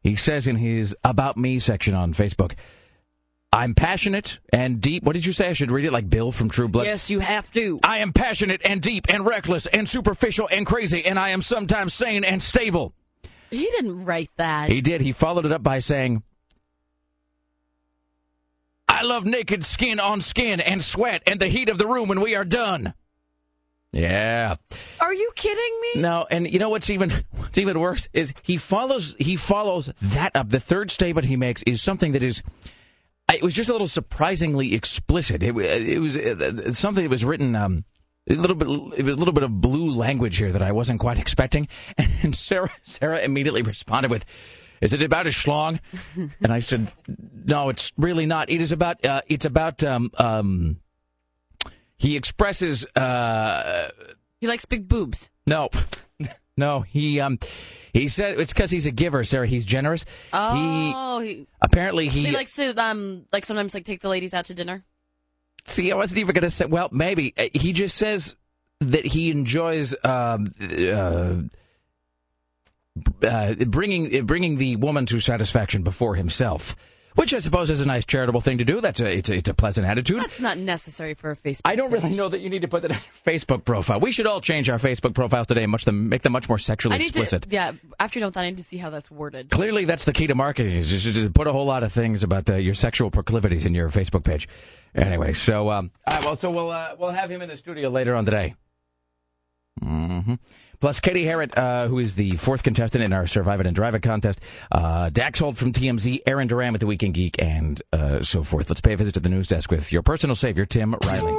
He 0.00 0.16
says 0.16 0.46
in 0.46 0.56
his 0.56 0.96
"About 1.04 1.36
Me" 1.36 1.58
section 1.58 1.94
on 1.94 2.12
Facebook. 2.12 2.54
I'm 3.54 3.74
passionate 3.74 4.40
and 4.50 4.80
deep. 4.80 5.02
What 5.02 5.12
did 5.12 5.26
you 5.26 5.32
say? 5.32 5.50
I 5.50 5.52
should 5.52 5.70
read 5.70 5.84
it 5.84 5.92
like 5.92 6.08
Bill 6.08 6.32
from 6.32 6.48
True 6.48 6.68
Blood. 6.68 6.86
Yes, 6.86 7.10
you 7.10 7.20
have 7.20 7.50
to. 7.52 7.80
I 7.84 7.98
am 7.98 8.12
passionate 8.12 8.62
and 8.64 8.80
deep 8.80 9.06
and 9.10 9.26
reckless 9.26 9.66
and 9.66 9.86
superficial 9.86 10.48
and 10.50 10.64
crazy, 10.64 11.04
and 11.04 11.18
I 11.18 11.30
am 11.30 11.42
sometimes 11.42 11.92
sane 11.92 12.24
and 12.24 12.42
stable. 12.42 12.94
He 13.50 13.64
didn't 13.64 14.06
write 14.06 14.30
that. 14.36 14.70
He 14.70 14.80
did. 14.80 15.02
He 15.02 15.12
followed 15.12 15.44
it 15.44 15.52
up 15.52 15.62
by 15.62 15.80
saying, 15.80 16.22
I 19.02 19.04
love 19.04 19.24
naked 19.24 19.64
skin 19.64 19.98
on 19.98 20.20
skin 20.20 20.60
and 20.60 20.80
sweat 20.80 21.24
and 21.26 21.40
the 21.40 21.48
heat 21.48 21.68
of 21.68 21.76
the 21.76 21.88
room 21.88 22.06
when 22.06 22.20
we 22.20 22.36
are 22.36 22.44
done. 22.44 22.94
Yeah. 23.90 24.54
Are 25.00 25.12
you 25.12 25.32
kidding 25.34 25.80
me? 25.82 26.00
No, 26.00 26.24
and 26.30 26.48
you 26.48 26.60
know 26.60 26.70
what's 26.70 26.88
even 26.88 27.10
what's 27.32 27.58
even 27.58 27.80
worse 27.80 28.08
is 28.12 28.32
he 28.44 28.58
follows 28.58 29.16
he 29.18 29.34
follows 29.34 29.86
that 30.00 30.36
up. 30.36 30.50
The 30.50 30.60
third 30.60 30.88
statement 30.88 31.26
he 31.26 31.34
makes 31.36 31.64
is 31.64 31.82
something 31.82 32.12
that 32.12 32.22
is 32.22 32.44
it 33.32 33.42
was 33.42 33.54
just 33.54 33.68
a 33.68 33.72
little 33.72 33.88
surprisingly 33.88 34.72
explicit. 34.72 35.42
It, 35.42 35.56
it 35.56 35.98
was 35.98 36.16
uh, 36.16 36.72
something 36.72 37.02
that 37.02 37.10
was 37.10 37.24
written 37.24 37.56
um, 37.56 37.84
a 38.30 38.34
little 38.34 38.54
bit 38.54 38.68
it 38.68 39.04
was 39.04 39.16
a 39.16 39.18
little 39.18 39.34
bit 39.34 39.42
of 39.42 39.60
blue 39.60 39.90
language 39.92 40.36
here 40.36 40.52
that 40.52 40.62
I 40.62 40.70
wasn't 40.70 41.00
quite 41.00 41.18
expecting. 41.18 41.66
And 42.22 42.36
Sarah 42.36 42.70
Sarah 42.84 43.18
immediately 43.18 43.62
responded 43.62 44.12
with, 44.12 44.24
"Is 44.82 44.92
it 44.92 45.02
about 45.02 45.26
a 45.26 45.30
schlong?" 45.30 45.80
And 46.42 46.52
I 46.52 46.58
said, 46.60 46.92
"No, 47.46 47.70
it's 47.70 47.92
really 47.96 48.26
not. 48.26 48.50
It 48.50 48.60
is 48.60 48.72
about 48.72 49.02
uh, 49.04 49.22
it's 49.28 49.46
about 49.46 49.82
um, 49.82 50.10
um, 50.18 50.80
he 51.96 52.16
expresses 52.16 52.84
uh, 52.96 53.88
He 54.40 54.46
likes 54.46 54.66
big 54.66 54.88
boobs. 54.88 55.30
no, 55.46 55.70
no. 56.56 56.80
He 56.80 57.20
um, 57.20 57.38
he 57.92 58.08
said 58.08 58.38
it's 58.40 58.52
because 58.52 58.70
he's 58.70 58.86
a 58.86 58.90
giver, 58.90 59.24
Sarah. 59.24 59.46
He's 59.46 59.64
generous. 59.64 60.04
Oh, 60.32 61.20
he, 61.20 61.28
He 61.34 61.46
apparently 61.60 62.08
he, 62.08 62.26
he 62.26 62.32
likes 62.32 62.54
to 62.56 62.74
um 62.82 63.24
like 63.32 63.44
sometimes 63.44 63.74
like 63.74 63.84
take 63.84 64.00
the 64.00 64.08
ladies 64.08 64.34
out 64.34 64.46
to 64.46 64.54
dinner. 64.54 64.84
see. 65.64 65.92
I 65.92 65.96
wasn't 65.96 66.18
even 66.20 66.34
going 66.34 66.42
to 66.42 66.50
say. 66.50 66.64
Well, 66.66 66.88
maybe 66.92 67.32
Uh, 67.38 67.46
he 67.54 67.72
just 67.72 67.96
says 67.96 68.34
that 68.80 69.06
he 69.06 69.30
enjoys 69.30 69.94
um, 70.04 70.52
uh, 70.60 71.34
uh, 73.22 73.54
bringing 73.66 74.26
bringing 74.26 74.56
the 74.56 74.76
woman 74.76 75.06
to 75.06 75.20
satisfaction 75.20 75.82
before 75.82 76.14
himself, 76.14 76.76
which 77.14 77.32
I 77.32 77.38
suppose 77.38 77.70
is 77.70 77.80
a 77.80 77.86
nice 77.86 78.04
charitable 78.04 78.40
thing 78.42 78.58
to 78.58 78.64
do. 78.64 78.80
That's 78.80 79.00
a 79.00 79.16
it's 79.18 79.30
a, 79.30 79.34
it's 79.36 79.48
a 79.48 79.54
pleasant 79.54 79.86
attitude. 79.86 80.20
That's 80.20 80.40
not 80.40 80.58
necessary 80.58 81.14
for 81.14 81.30
a 81.30 81.36
Facebook. 81.36 81.62
I 81.64 81.74
don't 81.74 81.90
really 81.90 82.10
know 82.10 82.28
that 82.28 82.40
you 82.40 82.50
need 82.50 82.62
to 82.62 82.68
put 82.68 82.82
that 82.82 82.90
on 82.90 82.98
your 82.98 83.38
Facebook 83.38 83.64
profile. 83.64 83.98
We 84.00 84.12
should 84.12 84.26
all 84.26 84.40
change 84.40 84.68
our 84.68 84.78
Facebook 84.78 85.14
profiles 85.14 85.46
today 85.46 85.62
and 85.62 85.72
much 85.72 85.84
them 85.86 86.08
make 86.08 86.22
them 86.22 86.32
much 86.32 86.48
more 86.48 86.58
sexually 86.58 86.96
I 86.96 86.98
need 86.98 87.08
explicit. 87.08 87.42
to. 87.44 87.48
Yeah, 87.50 87.72
after 87.98 88.18
you're 88.18 88.24
done 88.24 88.28
with 88.28 88.34
that, 88.34 88.40
I 88.40 88.50
need 88.50 88.58
to 88.58 88.64
see 88.64 88.76
how 88.76 88.90
that's 88.90 89.10
worded. 89.10 89.50
Clearly, 89.50 89.84
that's 89.86 90.04
the 90.04 90.12
key 90.12 90.26
to 90.26 90.34
marketing 90.34 90.76
is 90.76 90.90
just 90.90 91.16
to 91.16 91.30
put 91.30 91.46
a 91.46 91.52
whole 91.52 91.66
lot 91.66 91.82
of 91.82 91.92
things 91.92 92.22
about 92.22 92.44
the, 92.44 92.60
your 92.60 92.74
sexual 92.74 93.10
proclivities 93.10 93.64
in 93.64 93.74
your 93.74 93.88
Facebook 93.88 94.24
page. 94.24 94.48
Anyway, 94.94 95.32
so 95.32 95.70
um, 95.70 95.90
all 96.06 96.14
right, 96.16 96.24
well, 96.26 96.36
so 96.36 96.50
we'll 96.50 96.70
uh, 96.70 96.94
we'll 96.98 97.10
have 97.10 97.30
him 97.30 97.40
in 97.40 97.48
the 97.48 97.56
studio 97.56 97.88
later 97.88 98.14
on 98.14 98.26
today. 98.26 98.54
hmm 99.80 100.34
Plus, 100.82 100.98
Katie 100.98 101.24
Harrod, 101.24 101.56
uh, 101.56 101.86
who 101.86 102.00
is 102.00 102.16
the 102.16 102.32
fourth 102.32 102.64
contestant 102.64 103.04
in 103.04 103.12
our 103.12 103.28
Survive 103.28 103.60
It 103.60 103.68
and 103.68 103.76
Drive 103.76 103.94
It 103.94 104.02
contest, 104.02 104.40
uh, 104.72 105.10
Dax 105.10 105.38
Holt 105.38 105.56
from 105.56 105.70
TMZ, 105.70 106.22
Aaron 106.26 106.48
Duran 106.48 106.72
with 106.72 106.80
the 106.80 106.88
Week 106.88 107.04
in 107.04 107.12
Geek, 107.12 107.40
and 107.40 107.80
uh, 107.92 108.20
so 108.20 108.42
forth. 108.42 108.68
Let's 108.68 108.80
pay 108.80 108.94
a 108.94 108.96
visit 108.96 109.14
to 109.14 109.20
the 109.20 109.28
news 109.28 109.46
desk 109.46 109.70
with 109.70 109.92
your 109.92 110.02
personal 110.02 110.34
savior, 110.34 110.64
Tim 110.64 110.96
Riley. 111.06 111.38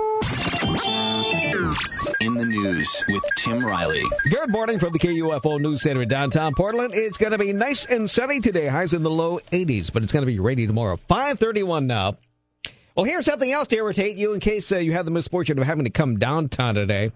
In 2.22 2.36
the 2.36 2.46
news 2.46 3.04
with 3.10 3.22
Tim 3.36 3.66
Riley. 3.66 4.06
Good 4.30 4.50
morning 4.50 4.80
from 4.80 4.94
the 4.94 5.00
KUFO 5.00 5.60
News 5.60 5.82
Center 5.82 6.04
in 6.04 6.08
downtown 6.08 6.54
Portland. 6.56 6.94
It's 6.94 7.18
going 7.18 7.34
to 7.34 7.38
be 7.38 7.52
nice 7.52 7.84
and 7.84 8.10
sunny 8.10 8.40
today. 8.40 8.68
Highs 8.68 8.94
in 8.94 9.04
the 9.04 9.12
low 9.12 9.40
80s, 9.52 9.92
but 9.92 10.04
it's 10.04 10.14
going 10.14 10.26
to 10.26 10.32
be 10.32 10.40
rainy 10.40 10.68
tomorrow. 10.68 10.96
531 11.10 11.86
now. 11.86 12.16
Well, 12.96 13.04
here's 13.04 13.26
something 13.26 13.52
else 13.52 13.68
to 13.68 13.76
irritate 13.76 14.16
you 14.16 14.34
in 14.34 14.40
case 14.40 14.72
uh, 14.72 14.78
you 14.78 14.94
have 14.94 15.04
the 15.04 15.12
misfortune 15.12 15.60
of 15.60 15.66
having 15.66 15.84
to 15.84 15.90
come 15.90 16.18
downtown 16.18 16.76
today. 16.76 17.12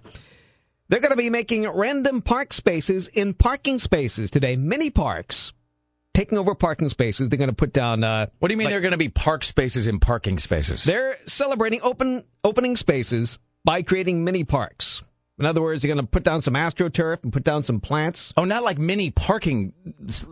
They're 0.89 0.99
going 1.01 1.11
to 1.11 1.17
be 1.17 1.29
making 1.29 1.67
random 1.69 2.21
park 2.21 2.53
spaces 2.53 3.07
in 3.07 3.33
parking 3.33 3.77
spaces 3.79 4.31
today. 4.31 4.55
Mini 4.55 4.89
parks 4.89 5.51
taking 6.13 6.37
over 6.37 6.55
parking 6.55 6.89
spaces. 6.89 7.29
They're 7.29 7.37
going 7.37 7.49
to 7.49 7.55
put 7.55 7.73
down. 7.73 8.03
Uh, 8.03 8.27
What 8.39 8.47
do 8.47 8.53
you 8.53 8.57
mean 8.57 8.65
like- 8.65 8.71
there 8.71 8.79
are 8.79 8.81
going 8.81 8.91
to 8.91 8.97
be 8.97 9.09
park 9.09 9.43
spaces 9.43 9.87
in 9.87 9.99
parking 9.99 10.39
spaces? 10.39 10.83
They're 10.83 11.17
celebrating 11.27 11.81
open 11.83 12.23
opening 12.43 12.75
spaces 12.77 13.37
by 13.65 13.81
creating 13.81 14.23
mini 14.23 14.43
parks. 14.43 15.01
In 15.39 15.45
other 15.45 15.61
words, 15.61 15.83
they're 15.83 15.93
going 15.93 16.03
to 16.03 16.09
put 16.09 16.23
down 16.23 16.41
some 16.41 16.55
astroturf 16.55 17.21
and 17.21 17.31
put 17.31 17.43
down 17.43 17.61
some 17.61 17.79
plants. 17.79 18.33
Oh, 18.37 18.43
not 18.45 18.63
like 18.63 18.79
mini 18.79 19.11
parking. 19.11 19.71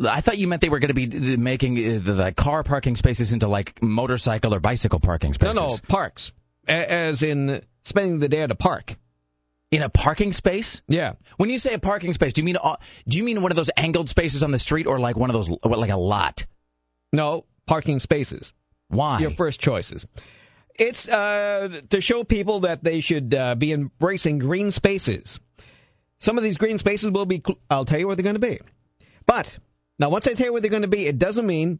I 0.04 0.20
thought 0.22 0.40
you 0.40 0.48
meant 0.48 0.62
they 0.64 0.70
were 0.70 0.80
going 0.80 0.96
to 0.96 1.08
be 1.08 1.38
making 1.38 1.78
uh, 1.78 2.00
the, 2.02 2.14
the 2.14 2.32
car 2.32 2.64
parking 2.64 2.96
spaces 2.96 3.32
into 3.32 3.48
like 3.48 3.84
motorcycle 3.84 4.52
or 4.56 4.60
bicycle 4.60 5.00
parking 5.00 5.34
spaces. 5.34 5.56
no, 5.58 5.68
no, 5.68 5.78
parks. 5.88 6.32
As 6.68 7.22
in 7.22 7.62
spending 7.84 8.18
the 8.20 8.28
day 8.30 8.42
at 8.42 8.50
a 8.50 8.56
park. 8.56 8.96
In 9.72 9.82
a 9.82 9.90
parking 9.90 10.32
space? 10.32 10.82
Yeah. 10.88 11.14
When 11.38 11.50
you 11.50 11.58
say 11.58 11.74
a 11.74 11.80
parking 11.80 12.14
space, 12.14 12.34
do 12.34 12.42
you 12.42 12.46
mean 12.46 12.58
do 13.08 13.18
you 13.18 13.24
mean 13.24 13.42
one 13.42 13.52
of 13.52 13.56
those 13.56 13.72
angled 13.76 14.10
spaces 14.10 14.44
on 14.44 14.52
the 14.52 14.60
street 14.60 14.88
or 14.88 15.00
like 15.00 15.18
one 15.18 15.30
of 15.30 15.34
those 15.34 15.50
like 15.64 15.90
a 15.90 15.98
lot? 15.98 16.46
No, 17.12 17.46
parking 17.66 18.00
spaces. 18.00 18.54
Why? 18.90 19.20
Your 19.20 19.32
first 19.32 19.60
choices. 19.60 20.06
It's 20.76 21.08
uh, 21.08 21.82
to 21.90 22.02
show 22.02 22.24
people 22.24 22.62
that 22.62 22.84
they 22.84 23.00
should 23.00 23.34
uh, 23.34 23.56
be 23.56 23.72
embracing 23.72 24.40
green 24.40 24.72
spaces. 24.72 25.40
Some 26.18 26.38
of 26.38 26.44
these 26.44 26.58
green 26.58 26.78
spaces 26.78 27.12
will 27.12 27.26
be, 27.26 27.42
cl- 27.46 27.60
I'll 27.70 27.86
tell 27.86 28.00
you 28.00 28.08
where 28.08 28.16
they're 28.16 28.24
going 28.24 28.36
to 28.36 28.40
be. 28.40 28.60
But, 29.26 29.58
now 30.00 30.10
once 30.10 30.28
I 30.28 30.34
tell 30.34 30.48
you 30.48 30.52
where 30.52 30.62
they're 30.62 30.70
going 30.70 30.82
to 30.82 30.88
be, 30.88 31.08
it 31.08 31.18
doesn't 31.18 31.46
mean 31.46 31.80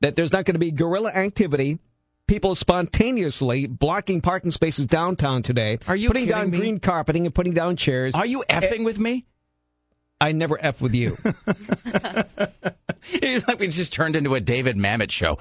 that 0.00 0.16
there's 0.16 0.32
not 0.32 0.44
going 0.44 0.54
to 0.54 0.60
be 0.60 0.70
guerrilla 0.70 1.10
activity. 1.10 1.78
People 2.26 2.54
spontaneously 2.54 3.66
blocking 3.66 4.20
parking 4.22 4.50
spaces 4.50 4.86
downtown 4.86 5.42
today. 5.42 5.78
Are 5.86 5.96
you 5.96 6.08
putting 6.08 6.26
down 6.26 6.50
me? 6.50 6.56
green 6.58 6.80
carpeting 6.80 7.26
and 7.26 7.34
putting 7.34 7.52
down 7.52 7.76
chairs? 7.76 8.14
Are 8.14 8.24
you 8.24 8.44
eh, 8.48 8.60
effing 8.60 8.84
with 8.84 8.98
me? 8.98 9.26
I 10.20 10.32
never 10.32 10.58
F 10.62 10.80
with 10.80 10.94
you. 10.94 11.16
It's 13.12 13.46
like 13.46 13.58
we 13.58 13.68
just 13.68 13.92
turned 13.92 14.16
into 14.16 14.34
a 14.34 14.40
David 14.40 14.76
Mamet 14.78 15.10
show. 15.10 15.36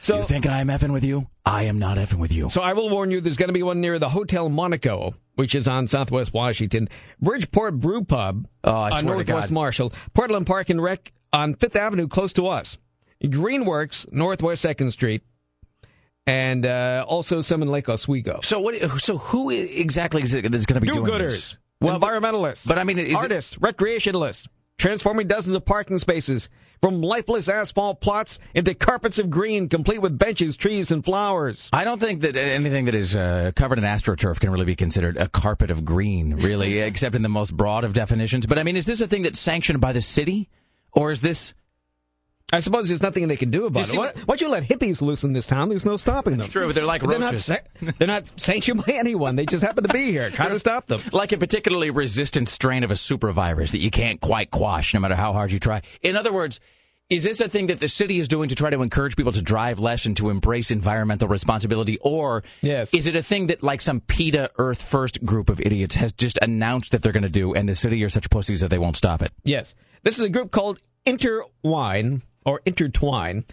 So, 0.00 0.18
you 0.18 0.22
think 0.24 0.46
I 0.46 0.60
am 0.60 0.68
effing 0.68 0.92
with 0.92 1.02
you? 1.02 1.28
I 1.46 1.64
am 1.64 1.78
not 1.78 1.96
effing 1.96 2.18
with 2.18 2.30
you. 2.32 2.50
So 2.50 2.60
I 2.60 2.74
will 2.74 2.90
warn 2.90 3.10
you, 3.10 3.22
there's 3.22 3.38
going 3.38 3.48
to 3.48 3.54
be 3.54 3.62
one 3.62 3.80
near 3.80 3.98
the 3.98 4.10
Hotel 4.10 4.50
Monaco, 4.50 5.14
which 5.36 5.54
is 5.54 5.66
on 5.66 5.86
Southwest 5.86 6.34
Washington, 6.34 6.88
Bridgeport 7.20 7.80
Brew 7.80 8.04
Pub 8.04 8.46
Oh, 8.64 8.70
on 8.72 9.06
Northwest. 9.06 9.50
Marshall, 9.50 9.94
Portland 10.12 10.46
Park 10.46 10.68
and 10.68 10.82
Rec 10.82 11.12
on 11.32 11.54
Fifth 11.54 11.76
Avenue, 11.76 12.06
close 12.06 12.34
to 12.34 12.46
us, 12.48 12.76
Greenworks, 13.24 14.10
Northwest 14.12 14.60
Second 14.60 14.90
Street, 14.90 15.22
and 16.30 16.64
uh, 16.64 17.04
also 17.08 17.42
some 17.42 17.62
in 17.62 17.68
Lake 17.68 17.88
Oswego. 17.88 18.40
So 18.42 18.60
what? 18.60 18.76
So 19.00 19.18
who 19.18 19.50
exactly 19.50 20.22
is, 20.22 20.34
it, 20.34 20.54
is 20.54 20.64
going 20.64 20.80
to 20.80 20.80
be 20.80 20.92
doing 20.92 21.18
this? 21.18 21.56
Well, 21.80 21.98
environmentalists, 21.98 22.68
but 22.68 22.78
I 22.78 22.84
mean, 22.84 22.98
is 22.98 23.10
it- 23.12 23.16
artists, 23.16 23.56
recreationalists, 23.56 24.46
transforming 24.78 25.26
dozens 25.26 25.54
of 25.54 25.64
parking 25.64 25.98
spaces 25.98 26.48
from 26.80 27.02
lifeless 27.02 27.48
asphalt 27.48 28.00
plots 28.00 28.38
into 28.54 28.74
carpets 28.74 29.18
of 29.18 29.28
green, 29.28 29.68
complete 29.68 30.00
with 30.00 30.18
benches, 30.18 30.56
trees, 30.56 30.90
and 30.90 31.04
flowers. 31.04 31.68
I 31.72 31.84
don't 31.84 31.98
think 31.98 32.20
that 32.22 32.36
anything 32.36 32.84
that 32.86 32.94
is 32.94 33.16
uh, 33.16 33.52
covered 33.56 33.78
in 33.78 33.84
astroturf 33.84 34.40
can 34.40 34.50
really 34.50 34.64
be 34.64 34.76
considered 34.76 35.16
a 35.16 35.28
carpet 35.28 35.70
of 35.70 35.84
green, 35.84 36.36
really, 36.36 36.78
except 36.80 37.14
in 37.14 37.22
the 37.22 37.28
most 37.28 37.56
broad 37.56 37.84
of 37.84 37.92
definitions. 37.92 38.46
But 38.46 38.58
I 38.58 38.62
mean, 38.62 38.76
is 38.76 38.86
this 38.86 39.00
a 39.00 39.08
thing 39.08 39.22
that's 39.22 39.40
sanctioned 39.40 39.80
by 39.80 39.92
the 39.92 40.02
city, 40.02 40.48
or 40.92 41.10
is 41.10 41.22
this? 41.22 41.54
I 42.52 42.60
suppose 42.60 42.88
there's 42.88 43.02
nothing 43.02 43.28
they 43.28 43.36
can 43.36 43.50
do 43.50 43.66
about 43.66 43.86
you 43.92 43.94
it. 43.94 43.96
What- 43.98 44.16
what- 44.16 44.28
Once 44.28 44.40
you 44.40 44.48
let 44.48 44.64
hippies 44.64 45.00
loose 45.02 45.24
in 45.24 45.32
this 45.32 45.46
town, 45.46 45.68
there's 45.68 45.84
no 45.86 45.96
stopping 45.96 46.32
them. 46.32 46.40
It's 46.40 46.48
true, 46.48 46.66
but 46.66 46.74
they're 46.74 46.84
like 46.84 47.02
they're 47.02 47.18
not, 47.18 47.32
roaches. 47.32 47.46
they're 47.98 48.06
not 48.08 48.24
sanctioned 48.40 48.84
by 48.84 48.92
anyone. 48.94 49.36
They 49.36 49.46
just 49.46 49.62
happen 49.64 49.84
to 49.84 49.92
be 49.92 50.10
here. 50.10 50.30
Try 50.30 50.48
to 50.48 50.58
stop 50.58 50.86
them. 50.86 51.00
Like 51.12 51.32
a 51.32 51.38
particularly 51.38 51.90
resistant 51.90 52.48
strain 52.48 52.82
of 52.84 52.90
a 52.90 52.96
super 52.96 53.30
virus 53.32 53.72
that 53.72 53.78
you 53.80 53.90
can't 53.90 54.20
quite 54.20 54.50
quash, 54.50 54.94
no 54.94 55.00
matter 55.00 55.14
how 55.16 55.32
hard 55.32 55.52
you 55.52 55.58
try. 55.58 55.82
In 56.02 56.16
other 56.16 56.32
words, 56.32 56.60
is 57.08 57.24
this 57.24 57.40
a 57.40 57.48
thing 57.48 57.66
that 57.66 57.80
the 57.80 57.88
city 57.88 58.20
is 58.20 58.28
doing 58.28 58.48
to 58.50 58.54
try 58.54 58.70
to 58.70 58.82
encourage 58.82 59.16
people 59.16 59.32
to 59.32 59.42
drive 59.42 59.80
less 59.80 60.06
and 60.06 60.16
to 60.16 60.30
embrace 60.30 60.70
environmental 60.70 61.26
responsibility, 61.26 61.98
or 62.02 62.44
Yes. 62.62 62.94
is 62.94 63.08
it 63.08 63.16
a 63.16 63.22
thing 63.22 63.48
that 63.48 63.64
like 63.64 63.80
some 63.80 64.00
PETA 64.00 64.50
Earth 64.58 64.80
First 64.80 65.24
group 65.24 65.50
of 65.50 65.60
idiots 65.60 65.96
has 65.96 66.12
just 66.12 66.38
announced 66.40 66.92
that 66.92 67.02
they're 67.02 67.10
going 67.12 67.24
to 67.24 67.28
do, 67.28 67.52
and 67.52 67.68
the 67.68 67.74
city 67.74 68.02
are 68.04 68.08
such 68.08 68.30
pussies 68.30 68.60
that 68.60 68.70
they 68.70 68.78
won't 68.78 68.96
stop 68.96 69.22
it? 69.22 69.32
Yes. 69.42 69.74
This 70.04 70.18
is 70.18 70.22
a 70.24 70.28
group 70.28 70.52
called 70.52 70.78
Interwine 71.04 72.22
or 72.44 72.60
Intertwine. 72.66 73.44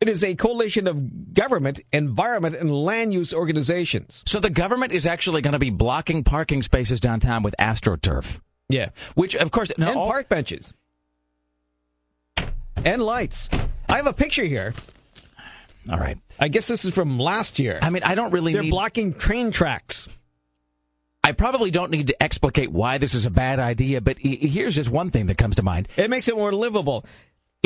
It 0.00 0.08
is 0.10 0.22
a 0.22 0.34
coalition 0.34 0.86
of 0.86 1.32
government, 1.32 1.80
environment, 1.92 2.54
and 2.54 2.70
land 2.74 3.14
use 3.14 3.32
organizations. 3.32 4.22
So 4.26 4.40
the 4.40 4.50
government 4.50 4.92
is 4.92 5.06
actually 5.06 5.40
going 5.40 5.54
to 5.54 5.58
be 5.58 5.70
blocking 5.70 6.22
parking 6.22 6.62
spaces 6.62 7.00
downtown 7.00 7.42
with 7.42 7.54
AstroTurf. 7.58 8.38
Yeah. 8.68 8.90
Which, 9.14 9.34
of 9.34 9.50
course, 9.52 9.70
and 9.70 9.84
all- 9.84 10.10
park 10.10 10.28
benches. 10.28 10.74
And 12.84 13.02
lights. 13.02 13.48
I 13.88 13.96
have 13.96 14.06
a 14.06 14.12
picture 14.12 14.44
here. 14.44 14.74
all 15.90 15.98
right. 15.98 16.18
I 16.38 16.48
guess 16.48 16.68
this 16.68 16.84
is 16.84 16.94
from 16.94 17.18
last 17.18 17.58
year. 17.58 17.78
I 17.80 17.90
mean, 17.90 18.02
I 18.02 18.14
don't 18.14 18.32
really 18.32 18.52
They're 18.52 18.62
need. 18.62 18.70
blocking 18.70 19.14
train 19.14 19.50
tracks. 19.50 20.08
I 21.24 21.32
probably 21.32 21.72
don't 21.72 21.90
need 21.90 22.06
to 22.08 22.22
explicate 22.22 22.70
why 22.70 22.98
this 22.98 23.14
is 23.14 23.26
a 23.26 23.30
bad 23.30 23.58
idea, 23.58 24.00
but 24.00 24.16
here's 24.20 24.76
just 24.76 24.90
one 24.90 25.10
thing 25.10 25.26
that 25.26 25.36
comes 25.38 25.56
to 25.56 25.62
mind. 25.64 25.88
It 25.96 26.08
makes 26.08 26.28
it 26.28 26.36
more 26.36 26.52
livable. 26.52 27.04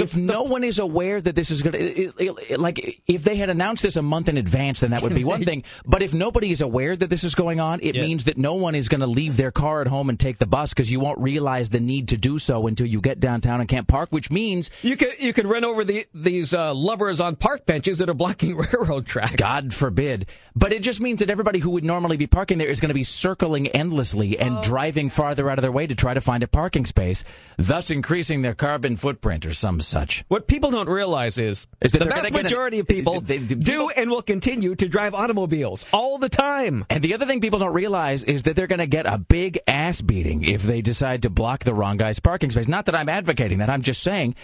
If 0.00 0.16
no 0.16 0.42
one 0.42 0.64
is 0.64 0.78
aware 0.78 1.20
that 1.20 1.34
this 1.34 1.50
is 1.50 1.62
going 1.62 1.72
to, 1.74 2.56
like, 2.58 3.02
if 3.06 3.24
they 3.24 3.36
had 3.36 3.50
announced 3.50 3.82
this 3.82 3.96
a 3.96 4.02
month 4.02 4.28
in 4.28 4.36
advance, 4.36 4.80
then 4.80 4.90
that 4.92 5.02
would 5.02 5.14
be 5.14 5.24
one 5.24 5.44
thing. 5.50 5.64
But 5.84 6.02
if 6.02 6.14
nobody 6.14 6.50
is 6.50 6.60
aware 6.60 6.96
that 6.96 7.10
this 7.10 7.24
is 7.24 7.34
going 7.34 7.60
on, 7.60 7.80
it 7.82 7.94
Yes. 7.94 8.02
means 8.02 8.24
that 8.24 8.38
no 8.38 8.54
one 8.54 8.74
is 8.74 8.88
going 8.88 9.00
to 9.00 9.06
leave 9.06 9.36
their 9.36 9.50
car 9.50 9.80
at 9.80 9.86
home 9.86 10.08
and 10.08 10.18
take 10.18 10.38
the 10.38 10.46
bus 10.46 10.72
because 10.72 10.90
you 10.90 11.00
won't 11.00 11.18
realize 11.18 11.70
the 11.70 11.80
need 11.80 12.08
to 12.08 12.16
do 12.16 12.38
so 12.38 12.66
until 12.66 12.86
you 12.86 13.00
get 13.00 13.20
downtown 13.20 13.60
and 13.60 13.68
can't 13.68 13.86
park, 13.88 14.08
which 14.10 14.30
means, 14.30 14.70
You 14.82 14.96
could 14.96 15.18
you 15.20 15.32
could 15.32 15.46
run 15.46 15.64
over 15.64 15.84
the 15.84 16.06
these 16.14 16.54
uh, 16.54 16.72
lovers 16.74 17.20
on 17.20 17.36
park 17.36 17.66
benches 17.66 17.98
that 17.98 18.08
are 18.08 18.14
blocking 18.14 18.56
railroad 18.72 19.06
tracks. 19.06 19.36
God 19.36 19.74
forbid, 19.74 20.28
but 20.54 20.72
it 20.72 20.82
just 20.82 21.00
means 21.00 21.18
that 21.18 21.30
everybody 21.30 21.58
who 21.58 21.70
would 21.70 21.84
normally 21.84 22.16
be 22.16 22.26
parking 22.26 22.58
there 22.58 22.68
is 22.68 22.80
going 22.80 22.88
to 22.88 22.94
be 22.94 23.02
circling 23.02 23.66
endlessly 23.68 24.38
and 24.38 24.62
driving 24.62 25.08
farther 25.08 25.50
out 25.50 25.58
of 25.58 25.62
their 25.62 25.72
way 25.72 25.86
to 25.86 25.94
try 25.94 26.14
to 26.14 26.20
find 26.20 26.42
a 26.42 26.48
parking 26.48 26.86
space, 26.86 27.24
thus 27.58 27.90
increasing 27.90 28.42
their 28.42 28.54
carbon 28.54 28.96
footprint 28.96 29.44
or 29.46 29.52
some 29.52 29.80
such. 29.90 30.24
What 30.28 30.46
people 30.46 30.70
don't 30.70 30.88
realize 30.88 31.36
is, 31.36 31.66
Is 31.80 31.92
that 31.92 31.98
the 31.98 32.04
vast 32.06 32.16
gonna 32.16 32.30
get 32.30 32.40
a- 32.40 32.42
majority 32.44 32.78
of 32.78 32.86
people 32.86 33.20
they- 33.20 33.38
they- 33.38 33.54
do 33.54 33.56
people- 33.56 33.92
and 33.96 34.10
will 34.10 34.22
continue 34.22 34.74
to 34.74 34.88
drive 34.88 35.14
automobiles 35.14 35.84
all 35.92 36.18
the 36.18 36.28
time. 36.28 36.86
And 36.88 37.02
the 37.02 37.14
other 37.14 37.26
thing 37.26 37.40
people 37.40 37.58
don't 37.58 37.74
realize 37.74 38.24
is 38.24 38.44
that 38.44 38.56
they're 38.56 38.66
going 38.66 38.78
to 38.78 38.86
get 38.86 39.06
a 39.06 39.18
big 39.18 39.58
ass 39.66 40.00
beating 40.00 40.44
if 40.44 40.62
they 40.62 40.80
decide 40.80 41.22
to 41.22 41.30
block 41.30 41.64
the 41.64 41.74
wrong 41.74 41.96
guy's 41.96 42.20
parking 42.20 42.50
space. 42.50 42.68
Not 42.68 42.86
that 42.86 42.94
I'm 42.94 43.08
advocating 43.08 43.58
that. 43.58 43.68
I'm 43.68 43.82
just 43.82 44.02
saying. 44.02 44.34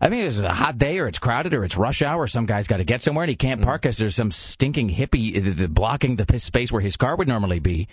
I 0.00 0.10
mean, 0.10 0.26
it's 0.26 0.38
a 0.38 0.52
hot 0.52 0.78
day, 0.78 0.98
or 0.98 1.08
it's 1.08 1.18
crowded, 1.18 1.54
or 1.54 1.64
it's 1.64 1.76
rush 1.76 2.02
hour. 2.02 2.28
Some 2.28 2.46
guy's 2.46 2.68
got 2.68 2.76
to 2.76 2.84
get 2.84 3.02
somewhere, 3.02 3.24
and 3.24 3.30
he 3.30 3.34
can't 3.36 3.60
mm. 3.60 3.64
park 3.64 3.82
because 3.82 3.98
there's 3.98 4.14
some 4.14 4.30
stinking 4.30 4.90
hippie 4.90 5.68
blocking 5.74 6.14
the 6.16 6.38
space 6.38 6.70
where 6.70 6.80
his 6.80 6.96
car 6.96 7.16
would 7.16 7.26
normally 7.26 7.58
be. 7.58 7.88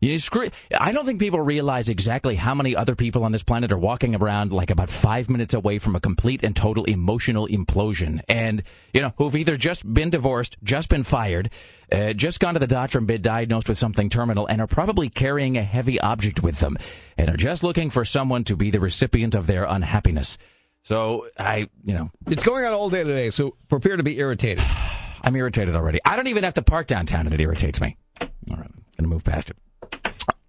You 0.00 0.16
screw. 0.20 0.48
I 0.78 0.92
don't 0.92 1.04
think 1.04 1.18
people 1.18 1.40
realize 1.40 1.88
exactly 1.88 2.36
how 2.36 2.54
many 2.54 2.76
other 2.76 2.94
people 2.94 3.24
on 3.24 3.32
this 3.32 3.42
planet 3.42 3.72
are 3.72 3.78
walking 3.78 4.14
around 4.14 4.52
like 4.52 4.70
about 4.70 4.90
five 4.90 5.28
minutes 5.28 5.54
away 5.54 5.78
from 5.78 5.96
a 5.96 6.00
complete 6.00 6.44
and 6.44 6.54
total 6.54 6.84
emotional 6.84 7.48
implosion, 7.48 8.20
and 8.28 8.62
you 8.94 9.00
know 9.00 9.12
who've 9.16 9.34
either 9.34 9.56
just 9.56 9.92
been 9.92 10.10
divorced, 10.10 10.56
just 10.62 10.88
been 10.88 11.02
fired, 11.02 11.50
uh, 11.90 12.12
just 12.12 12.38
gone 12.38 12.54
to 12.54 12.60
the 12.60 12.68
doctor 12.68 12.98
and 12.98 13.08
been 13.08 13.22
diagnosed 13.22 13.68
with 13.68 13.76
something 13.76 14.08
terminal, 14.08 14.46
and 14.46 14.60
are 14.60 14.68
probably 14.68 15.08
carrying 15.08 15.56
a 15.58 15.64
heavy 15.64 16.00
object 16.00 16.44
with 16.44 16.60
them, 16.60 16.76
and 17.16 17.28
are 17.28 17.36
just 17.36 17.64
looking 17.64 17.90
for 17.90 18.04
someone 18.04 18.44
to 18.44 18.54
be 18.54 18.70
the 18.70 18.78
recipient 18.78 19.34
of 19.34 19.48
their 19.48 19.64
unhappiness. 19.64 20.38
So 20.82 21.26
I, 21.36 21.68
you 21.82 21.94
know, 21.94 22.12
It's 22.28 22.44
going 22.44 22.64
on 22.64 22.72
all 22.72 22.88
day 22.88 23.02
today, 23.02 23.30
so 23.30 23.56
prepare 23.68 23.96
to 23.96 24.04
be 24.04 24.16
irritated. 24.20 24.64
I'm 25.22 25.34
irritated 25.34 25.74
already. 25.74 25.98
I 26.04 26.14
don't 26.14 26.28
even 26.28 26.44
have 26.44 26.54
to 26.54 26.62
park 26.62 26.86
downtown, 26.86 27.26
and 27.26 27.34
it 27.34 27.40
irritates 27.40 27.80
me. 27.80 27.96
All 28.20 28.28
right, 28.48 28.70
I'm 28.70 28.84
gonna 28.96 29.08
move 29.08 29.24
past 29.24 29.50
it. 29.50 29.56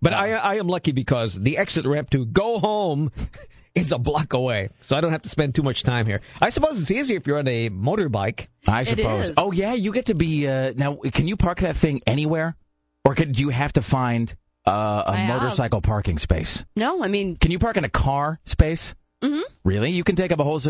But 0.01 0.13
I, 0.13 0.31
I 0.33 0.55
am 0.55 0.67
lucky 0.67 0.91
because 0.91 1.35
the 1.35 1.57
exit 1.57 1.85
ramp 1.85 2.09
to 2.11 2.25
go 2.25 2.59
home 2.59 3.11
is 3.75 3.91
a 3.91 3.97
block 3.97 4.33
away, 4.33 4.69
so 4.79 4.95
I 4.95 5.01
don't 5.01 5.11
have 5.11 5.21
to 5.23 5.29
spend 5.29 5.55
too 5.55 5.63
much 5.63 5.83
time 5.83 6.05
here. 6.05 6.21
I 6.41 6.49
suppose 6.49 6.81
it's 6.81 6.91
easier 6.91 7.17
if 7.17 7.27
you're 7.27 7.37
on 7.37 7.47
a 7.47 7.69
motorbike. 7.69 8.47
I 8.67 8.83
suppose. 8.83 9.29
is. 9.29 9.35
Oh 9.37 9.51
yeah, 9.51 9.73
you 9.73 9.91
get 9.91 10.07
to 10.07 10.15
be 10.15 10.47
uh, 10.47 10.73
now. 10.75 10.95
Can 10.95 11.27
you 11.27 11.35
park 11.35 11.59
that 11.59 11.75
thing 11.75 12.01
anywhere, 12.07 12.55
or 13.03 13.15
could, 13.15 13.33
do 13.33 13.41
you 13.41 13.49
have 13.49 13.73
to 13.73 13.81
find 13.81 14.33
uh, 14.65 14.71
a 15.05 15.11
I 15.11 15.15
have. 15.17 15.41
motorcycle 15.41 15.81
parking 15.81 16.17
space? 16.17 16.63
No, 16.75 17.03
I 17.03 17.07
mean, 17.07 17.35
Can 17.35 17.51
you 17.51 17.59
park 17.59 17.77
in 17.77 17.83
a 17.83 17.89
car 17.89 18.39
space? 18.45 18.95
Mm-hmm. 19.21 19.41
Really? 19.65 19.91
You 19.91 20.05
can 20.05 20.15
take 20.15 20.31
up 20.31 20.39
a 20.39 20.45
whole 20.45 20.61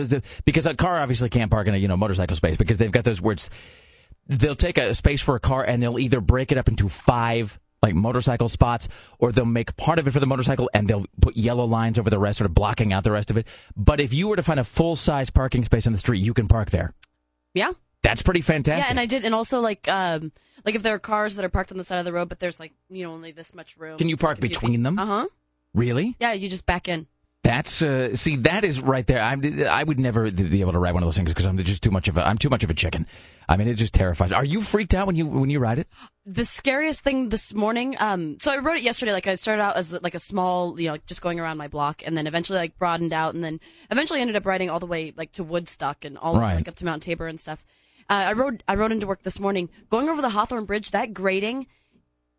because 0.44 0.66
a 0.66 0.74
car 0.74 1.00
obviously 1.00 1.30
can't 1.30 1.52
park 1.52 1.68
in 1.68 1.76
a 1.76 1.78
you 1.78 1.88
know 1.88 1.98
motorcycle 1.98 2.36
space 2.36 2.58
because 2.58 2.80
they've 2.80 2.92
got 2.92 3.04
those 3.04 3.22
words. 3.22 3.50
They'll 4.26 4.56
take 4.56 4.78
a 4.78 4.94
space 4.96 5.22
for 5.22 5.36
a 5.36 5.40
car 5.40 5.64
and 5.64 5.82
they'll 5.82 6.00
either 6.00 6.22
break 6.22 6.52
it 6.52 6.58
up 6.58 6.68
into 6.68 6.88
five 6.90 7.60
like 7.82 7.96
motorcycle 7.96 8.50
spots, 8.50 8.88
or 9.20 9.32
they'll 9.32 9.46
make 9.46 9.76
part 9.78 10.00
of 10.00 10.08
it 10.08 10.12
for 10.12 10.20
the 10.20 10.26
motorcycle 10.28 10.70
and 10.74 10.88
they'll 10.88 11.06
put 11.22 11.38
yellow 11.38 11.66
lines 11.66 11.98
over 11.98 12.10
the 12.10 12.20
rest, 12.20 12.38
sort 12.40 12.46
of 12.50 12.54
blocking 12.54 12.92
out 12.94 13.04
the 13.04 13.12
rest 13.12 13.32
of 13.32 13.38
it. 13.38 13.48
But 13.76 14.00
if 14.00 14.14
you 14.14 14.28
were 14.28 14.36
to 14.36 14.44
find 14.44 14.60
a 14.60 14.64
full 14.64 14.96
size 14.96 15.30
parking 15.30 15.64
space 15.64 15.88
on 15.88 15.94
the 15.94 16.00
street, 16.00 16.20
you 16.20 16.34
can 16.34 16.48
park 16.48 16.70
there. 16.72 16.94
yeah. 17.54 17.72
That's 18.02 18.22
pretty 18.22 18.40
fantastic. 18.40 18.86
Yeah, 18.86 18.90
and 18.92 18.98
I 18.98 19.06
did, 19.06 19.26
and 19.26 19.36
also 19.36 19.60
like, 19.60 19.86
um, 19.90 20.32
like 20.66 20.74
if 20.74 20.84
there 20.84 20.94
are 20.96 21.00
cars 21.00 21.36
that 21.36 21.44
are 21.44 21.50
parked 21.50 21.74
on 21.74 21.78
the 21.78 21.84
side 21.84 22.00
of 22.00 22.06
the 22.06 22.14
road, 22.14 22.30
but 22.30 22.40
there's 22.40 22.58
like, 22.58 22.72
you 22.90 23.04
know, 23.04 23.12
only 23.12 23.34
this 23.34 23.54
much 23.54 23.76
room. 23.76 23.98
Can 23.98 24.08
you 24.08 24.16
park 24.16 24.40
between 24.40 24.84
them? 24.84 24.98
Uh 24.98 25.06
huh. 25.06 25.28
really? 25.74 26.16
Yeah, 26.18 26.32
you 26.32 26.48
just 26.48 26.66
back 26.66 26.88
in. 26.88 27.08
That's 27.50 27.82
uh, 27.82 28.16
see, 28.16 28.36
that 28.36 28.64
is 28.64 28.80
right 28.80 29.08
there. 29.08 29.20
I'm, 29.20 29.42
I 29.68 29.84
would 29.84 30.00
never 30.00 30.30
be 30.30 30.62
able 30.62 30.74
to 30.74 30.78
ride 30.78 30.94
one 30.94 31.02
of 31.02 31.08
those 31.08 31.18
things 31.18 31.32
because 31.32 31.48
I'm 31.48 31.58
just 31.58 31.82
too 31.82 31.90
much 31.90 32.08
of 32.08 32.16
a. 32.16 32.28
I'm 32.28 32.38
too 32.38 32.48
much 32.50 32.64
of 32.64 32.70
a 32.70 32.76
chicken. 32.76 33.08
I 33.48 33.58
mean, 33.58 33.68
it 33.68 33.74
just 33.74 33.92
terrifies. 33.92 34.32
Are 34.32 34.46
you 34.46 34.62
freaked 34.62 34.94
out 34.94 35.08
when 35.08 35.16
you 35.16 35.26
when 35.26 35.50
you 35.50 35.58
ride 35.58 35.80
it? 35.80 35.88
The 36.28 36.46
scariest 36.46 37.02
thing 37.02 37.30
this 37.30 37.56
morning. 37.56 37.96
Um, 37.98 38.38
so 38.40 38.52
I 38.52 38.58
wrote 38.60 38.78
it 38.78 38.84
yesterday. 38.84 39.14
Like 39.14 39.26
I 39.26 39.34
started 39.34 39.64
out 39.64 39.78
as 39.78 39.92
like 40.04 40.14
a 40.14 40.20
small, 40.20 40.80
you 40.80 40.86
know, 40.86 40.92
like 40.92 41.08
just 41.08 41.24
going 41.24 41.40
around 41.40 41.58
my 41.58 41.68
block, 41.68 42.04
and 42.06 42.16
then 42.16 42.28
eventually 42.28 42.60
like 42.60 42.78
broadened 42.78 43.14
out, 43.14 43.34
and 43.34 43.44
then 43.44 43.60
eventually 43.90 44.22
ended 44.22 44.36
up 44.36 44.46
riding 44.46 44.70
all 44.70 44.80
the 44.80 44.86
way 44.86 45.12
like 45.18 45.32
to 45.32 45.44
Woodstock 45.44 46.06
and 46.06 46.20
all 46.20 46.38
Right. 46.40 46.54
like 46.58 46.68
up 46.68 46.76
to 46.76 46.86
Mount 46.86 47.02
Tabor 47.02 47.26
and 47.26 47.40
stuff. 47.40 47.66
Uh, 48.12 48.26
I 48.30 48.34
rode 48.34 48.64
I 48.68 48.76
rode 48.76 48.92
into 48.92 49.08
work 49.08 49.24
this 49.24 49.40
morning, 49.40 49.70
going 49.90 50.08
over 50.08 50.22
the 50.22 50.30
Hawthorne 50.30 50.66
Bridge. 50.66 50.92
That 50.92 51.16
grading, 51.16 51.66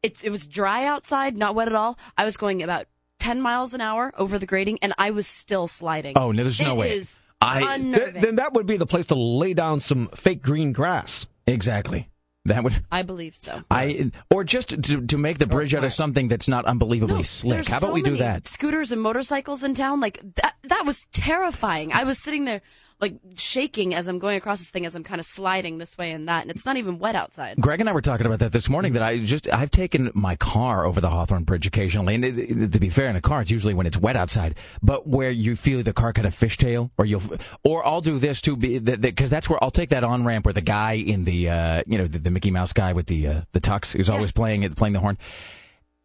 it's 0.05 0.23
it 0.23 0.31
was 0.31 0.47
dry 0.47 0.85
outside, 0.87 1.37
not 1.37 1.57
wet 1.57 1.67
at 1.67 1.75
all. 1.75 1.99
I 2.17 2.25
was 2.25 2.37
going 2.37 2.63
about 2.63 2.87
ten 3.21 3.41
miles 3.41 3.75
an 3.75 3.81
hour 3.81 4.13
over 4.19 4.39
the 4.39 4.47
grading, 4.47 4.79
and 4.83 4.93
I 4.99 5.11
was 5.13 5.27
still 5.27 5.67
sliding. 5.67 6.15
Oh, 6.17 6.33
no, 6.33 6.43
there's 6.43 6.61
no 6.61 6.73
It 6.73 6.77
way. 6.79 6.97
is 6.97 7.21
I- 7.41 7.79
Th- 7.79 8.13
then 8.15 8.35
that 8.37 8.53
would 8.55 8.67
be 8.67 8.77
the 8.77 8.87
place 8.87 9.07
to 9.07 9.15
lay 9.15 9.55
down 9.55 9.81
some 9.81 10.09
fake 10.15 10.43
green 10.43 10.73
grass. 10.73 11.27
Exactly. 11.47 12.09
That 12.47 12.65
would. 12.65 12.83
I 12.91 13.03
believe 13.03 13.37
so. 13.37 13.63
I 13.71 14.11
or 14.31 14.45
just 14.45 14.71
to 14.71 15.07
to 15.07 15.19
make 15.19 15.37
the 15.39 15.47
bridge 15.47 15.75
out 15.75 15.85
of 15.85 15.93
something 15.93 16.29
that's 16.29 16.49
not 16.49 16.65
unbelievably 16.65 17.23
slick. 17.23 17.69
How 17.69 17.77
about 17.79 17.89
so 17.89 17.93
we 17.93 18.01
do 18.03 18.13
many 18.13 18.23
that? 18.23 18.47
Scooters 18.49 18.93
and 18.93 19.01
motorcycles 19.03 19.63
in 19.63 19.75
town, 19.75 20.01
like 20.01 20.21
that. 20.37 20.55
That 20.63 20.87
was 20.87 21.07
terrifying. 21.13 21.93
I 21.93 22.05
was 22.05 22.19
sitting 22.19 22.47
there, 22.47 22.63
like 23.01 23.17
shaking 23.37 23.95
as 23.95 24.09
I'm 24.09 24.19
going 24.19 24.37
across 24.37 24.59
this 24.59 24.71
thing, 24.71 24.85
as 24.87 24.95
I'm 24.95 25.05
kind 25.05 25.19
of 25.19 25.25
sliding 25.25 25.79
this 25.79 25.97
way 25.97 26.11
and 26.13 26.29
that, 26.29 26.43
and 26.43 26.51
it's 26.51 26.67
not 26.67 26.77
even 26.77 26.99
wet 26.99 27.15
outside. 27.15 27.57
Greg 27.61 27.81
and 27.81 27.89
I 27.89 27.93
were 27.93 28.01
talking 28.01 28.27
about 28.27 28.39
that 28.41 28.53
this 28.53 28.69
morning. 28.69 28.93
That 28.93 29.03
I 29.03 29.19
just 29.19 29.53
I've 29.53 29.71
taken 29.71 30.11
my 30.15 30.37
car 30.37 30.85
over 30.85 31.01
the 31.01 31.11
Hawthorne 31.11 31.45
Bridge 31.45 31.67
occasionally, 31.67 32.15
and 32.15 32.25
it, 32.25 32.39
it- 32.39 32.73
to 32.73 32.79
be 32.81 32.89
fair, 32.91 33.09
in 33.09 33.17
a 33.17 33.21
car 33.21 33.41
it's 33.43 33.51
usually 33.51 33.75
when 33.75 33.87
it's 33.87 33.97
wet 33.99 34.17
outside. 34.17 34.57
But 34.83 35.07
where 35.07 35.31
you 35.31 35.57
feel 35.57 35.83
the 35.83 35.93
car 35.93 36.13
kind 36.13 36.27
of 36.27 36.35
fishtail, 36.35 36.91
or 36.99 37.05
you'll, 37.07 37.23
or 37.65 37.87
I'll 37.87 38.01
do 38.03 38.19
this 38.19 38.41
too, 38.41 38.57
be 38.57 38.79
that 38.79 39.01
because 39.01 39.31
that's 39.31 39.49
where 39.49 39.63
I'll 39.63 39.71
take 39.71 39.91
that 39.91 40.05
on 40.05 40.25
ramp 40.25 40.45
where 40.45 40.53
the 40.55 40.61
guy 40.61 40.93
in 40.93 41.25
the 41.25 41.49
uh, 41.49 41.83
you 41.87 41.99
know 41.99 42.07
the, 42.07 42.19
the 42.19 42.31
Mickey 42.31 42.51
Mouse 42.51 42.73
guy 42.73 42.93
with 42.93 43.07
the 43.07 43.27
uh, 43.27 43.41
the 43.53 43.61
tux 43.61 43.97
who's 43.97 44.11
always 44.11 44.33
playing 44.33 44.63
it, 44.63 44.77
playing 44.77 44.93
the 44.93 45.01
horn. 45.01 45.17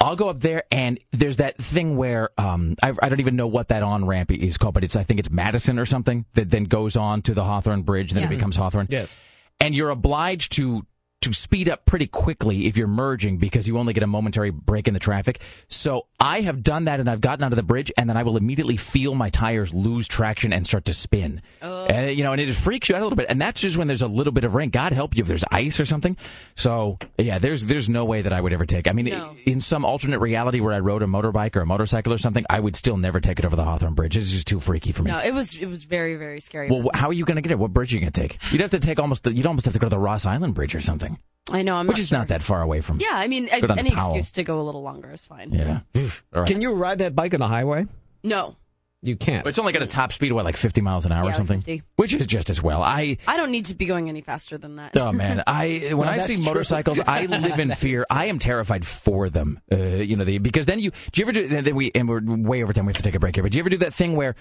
I'll 0.01 0.15
go 0.15 0.29
up 0.29 0.39
there 0.39 0.63
and 0.71 0.99
there's 1.11 1.37
that 1.37 1.57
thing 1.57 1.97
where 1.97 2.29
um, 2.37 2.75
I, 2.83 2.93
I 3.01 3.09
don't 3.09 3.19
even 3.19 3.35
know 3.35 3.47
what 3.47 3.69
that 3.69 3.81
on 3.81 4.05
ramp 4.05 4.31
is 4.31 4.57
called, 4.57 4.73
but 4.75 4.83
it's 4.83 4.95
I 4.95 5.03
think 5.03 5.19
it's 5.19 5.31
Madison 5.31 5.79
or 5.79 5.85
something 5.85 6.25
that 6.33 6.49
then 6.49 6.65
goes 6.65 6.95
on 6.95 7.21
to 7.23 7.33
the 7.33 7.43
Hawthorne 7.43 7.81
Bridge, 7.81 8.11
and 8.11 8.17
then 8.17 8.25
it 8.31 8.35
becomes 8.35 8.55
Hawthorne. 8.55 8.87
Yes. 8.89 9.15
and 9.59 9.73
you're 9.73 9.89
obliged 9.89 10.51
to 10.53 10.85
to 11.25 11.33
speed 11.33 11.69
up 11.69 11.85
pretty 11.85 12.07
quickly 12.07 12.65
if 12.67 12.77
you're 12.77 12.87
merging 12.87 13.37
because 13.37 13.67
you 13.67 13.77
only 13.77 13.93
get 13.93 14.03
a 14.03 14.07
momentary 14.07 14.49
break 14.49 14.87
in 14.87 14.93
the 14.93 14.99
traffic. 14.99 15.41
So 15.67 16.07
I 16.19 16.41
have 16.41 16.63
done 16.63 16.85
that 16.85 16.99
and 16.99 17.09
I've 17.09 17.21
gotten 17.21 17.43
onto 17.43 17.55
the 17.55 17.63
bridge 17.63 17.91
and 17.97 18.09
then 18.09 18.17
I 18.17 18.23
will 18.23 18.37
immediately 18.37 18.77
feel 18.77 19.13
my 19.15 19.29
tires 19.29 19.73
lose 19.73 20.07
traction 20.07 20.53
and 20.53 20.65
start 20.65 20.85
to 20.85 20.93
spin. 20.93 21.41
Uh, 21.61 22.09
you 22.13 22.23
know, 22.23 22.31
and 22.31 22.41
it 22.41 22.53
freaks 22.53 22.89
you 22.89 22.95
out 22.95 23.01
a 23.01 23.03
little 23.05 23.17
bit. 23.17 23.27
And 23.29 23.39
that's 23.41 23.61
just 23.61 23.77
when 23.77 23.87
there's 23.87 24.01
a 24.01 24.07
little 24.07 24.33
bit 24.33 24.43
of 24.43 24.55
rain. 24.55 24.69
God 24.69 24.93
help 24.93 25.15
you 25.15 25.21
if 25.21 25.27
there's 25.27 25.43
ice 25.51 25.79
or 25.79 25.85
something. 25.85 26.17
So 26.55 26.97
yeah, 27.17 27.39
there's 27.39 27.65
there's 27.65 27.89
no 27.89 28.05
way 28.05 28.21
that 28.21 28.33
I 28.33 28.39
would 28.41 28.53
ever 28.53 28.65
take. 28.65 28.87
I 28.87 28.91
mean, 28.93 29.05
No. 29.05 29.35
in 29.45 29.61
some 29.61 29.83
alternate 29.85 30.19
reality 30.19 30.59
where 30.59 30.73
I 30.73 30.79
rode 30.79 31.01
a 31.03 31.05
motorbike 31.07 31.55
or 31.55 31.61
a 31.61 31.65
motorcycle 31.65 32.13
or 32.13 32.17
something, 32.17 32.45
I 32.49 32.59
would 32.59 32.75
still 32.75 32.97
never 32.97 33.19
take 33.19 33.39
it 33.39 33.45
over 33.45 33.55
the 33.55 33.63
Hawthorne 33.65 33.93
Bridge. 33.93 34.15
It's 34.17 34.31
just 34.31 34.47
too 34.47 34.59
freaky 34.59 34.91
for 34.91 35.03
me. 35.03 35.11
No, 35.11 35.19
it 35.19 35.33
was 35.33 35.57
it 35.57 35.67
was 35.67 35.83
very 35.83 36.15
very 36.15 36.39
scary. 36.39 36.69
Well, 36.69 36.89
how 36.93 37.07
are 37.09 37.13
you 37.13 37.25
going 37.25 37.35
to 37.35 37.41
get 37.41 37.51
it? 37.51 37.59
What 37.59 37.73
bridge 37.73 37.93
are 37.93 37.97
you 37.97 38.01
going 38.01 38.13
to 38.13 38.21
take? 38.21 38.37
You'd 38.51 38.61
have 38.61 38.71
to 38.71 38.79
take 38.79 38.99
almost. 38.99 39.23
The, 39.23 39.33
you'd 39.33 39.45
almost 39.47 39.65
have 39.65 39.73
to 39.73 39.79
go 39.79 39.85
to 39.87 39.89
the 39.89 39.99
Ross 39.99 40.25
Island 40.25 40.53
Bridge 40.53 40.75
or 40.75 40.81
something, 40.81 41.14
I 41.51 41.61
know, 41.61 41.75
I'm 41.75 41.85
which 41.87 41.97
not 41.97 42.01
is 42.01 42.07
sure. 42.09 42.17
not 42.17 42.27
that 42.29 42.41
far 42.41 42.61
away 42.61 42.81
from. 42.81 42.99
Yeah, 42.99 43.09
I 43.13 43.27
mean, 43.27 43.47
a- 43.51 43.77
any 43.77 43.91
Powell. 43.91 44.07
excuse 44.15 44.31
to 44.31 44.43
go 44.43 44.59
a 44.59 44.63
little 44.63 44.81
longer 44.81 45.11
is 45.11 45.25
fine. 45.25 45.51
Yeah. 45.53 45.81
All 45.95 46.01
right. 46.41 46.47
Can 46.47 46.61
you 46.61 46.71
ride 46.73 46.99
that 46.99 47.15
bike 47.15 47.33
on 47.35 47.39
the 47.39 47.47
highway? 47.47 47.85
No, 48.23 48.55
You 49.03 49.15
can't. 49.15 49.45
It's 49.45 49.59
only 49.59 49.71
got 49.71 49.83
a 49.83 49.87
top 49.87 50.11
speed 50.11 50.31
of 50.31 50.35
what, 50.35 50.45
like 50.45 50.57
50 50.57 50.81
miles 50.81 51.05
an 51.05 51.11
hour 51.11 51.25
Yeah, 51.25 51.29
or 51.29 51.33
something, 51.35 51.59
50. 51.59 51.83
which 51.97 52.13
is 52.15 52.25
just 52.25 52.49
as 52.49 52.63
well. 52.63 52.81
I 52.81 53.17
I 53.27 53.37
don't 53.37 53.51
need 53.51 53.65
to 53.65 53.75
be 53.75 53.85
going 53.85 54.09
any 54.09 54.21
faster 54.21 54.57
than 54.57 54.77
that. 54.77 54.97
oh 54.97 55.11
man, 55.11 55.43
I 55.47 55.89
when 55.89 55.97
Well, 55.99 56.09
I 56.09 56.17
see 56.17 56.35
true. 56.35 56.45
motorcycles, 56.45 56.99
I 57.05 57.27
live 57.27 57.59
in 57.59 57.69
fear. 57.75 58.07
I 58.09 58.25
am 58.25 58.39
terrified 58.39 58.83
for 58.83 59.29
them. 59.29 59.59
Uh, 59.71 59.75
you 59.75 60.15
know, 60.15 60.23
the, 60.23 60.39
because 60.39 60.65
then 60.65 60.79
you 60.79 60.89
do 61.11 61.21
you 61.21 61.25
ever 61.25 61.31
do? 61.33 61.47
Then 61.61 61.75
we 61.75 61.91
and 61.93 62.09
we're 62.09 62.21
way 62.23 62.63
over 62.63 62.73
time. 62.73 62.87
We 62.87 62.89
have 62.93 62.97
to 62.97 63.03
take 63.03 63.13
a 63.13 63.19
break 63.19 63.35
here. 63.35 63.43
But 63.43 63.51
do 63.51 63.59
you 63.59 63.61
ever 63.61 63.69
do 63.69 63.77
that 63.77 63.93
thing 63.93 64.15
where 64.15 64.33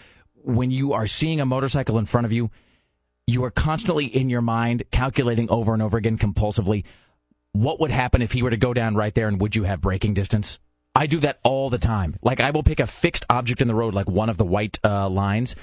when 0.43 0.71
you 0.71 0.95
are 0.95 1.07
seeing 1.07 1.43
a 1.43 1.47
motorcycle 1.47 1.99
in 1.99 2.07
front 2.07 2.25
of 2.25 2.33
you, 2.33 2.51
you 3.27 3.45
are 3.45 3.51
constantly 3.51 4.07
in 4.07 4.29
your 4.29 4.43
mind 4.43 4.83
calculating 4.91 5.49
over 5.51 5.73
and 5.73 5.83
over 5.83 5.97
again 5.97 6.17
compulsively 6.17 6.85
what 7.55 7.79
would 7.79 7.93
happen 7.93 8.21
if 8.21 8.33
he 8.33 8.43
were 8.43 8.51
to 8.51 8.57
go 8.57 8.75
down 8.75 8.97
right 8.97 9.15
there, 9.15 9.29
and 9.29 9.41
would 9.41 9.55
you 9.55 9.63
have 9.63 9.81
braking 9.81 10.13
distance? 10.13 10.59
I 10.97 11.07
do 11.07 11.21
that 11.21 11.39
all 11.45 11.71
the 11.71 11.79
time. 11.79 12.17
Like 12.21 12.41
I 12.41 12.51
will 12.51 12.65
pick 12.65 12.81
a 12.81 12.87
fixed 12.87 13.25
object 13.31 13.63
in 13.63 13.69
the 13.69 13.75
road, 13.77 13.95
like 13.95 14.09
one 14.09 14.29
of 14.29 14.37
the 14.37 14.45
white 14.45 14.79
uh, 14.85 15.09
lines, 15.09 15.55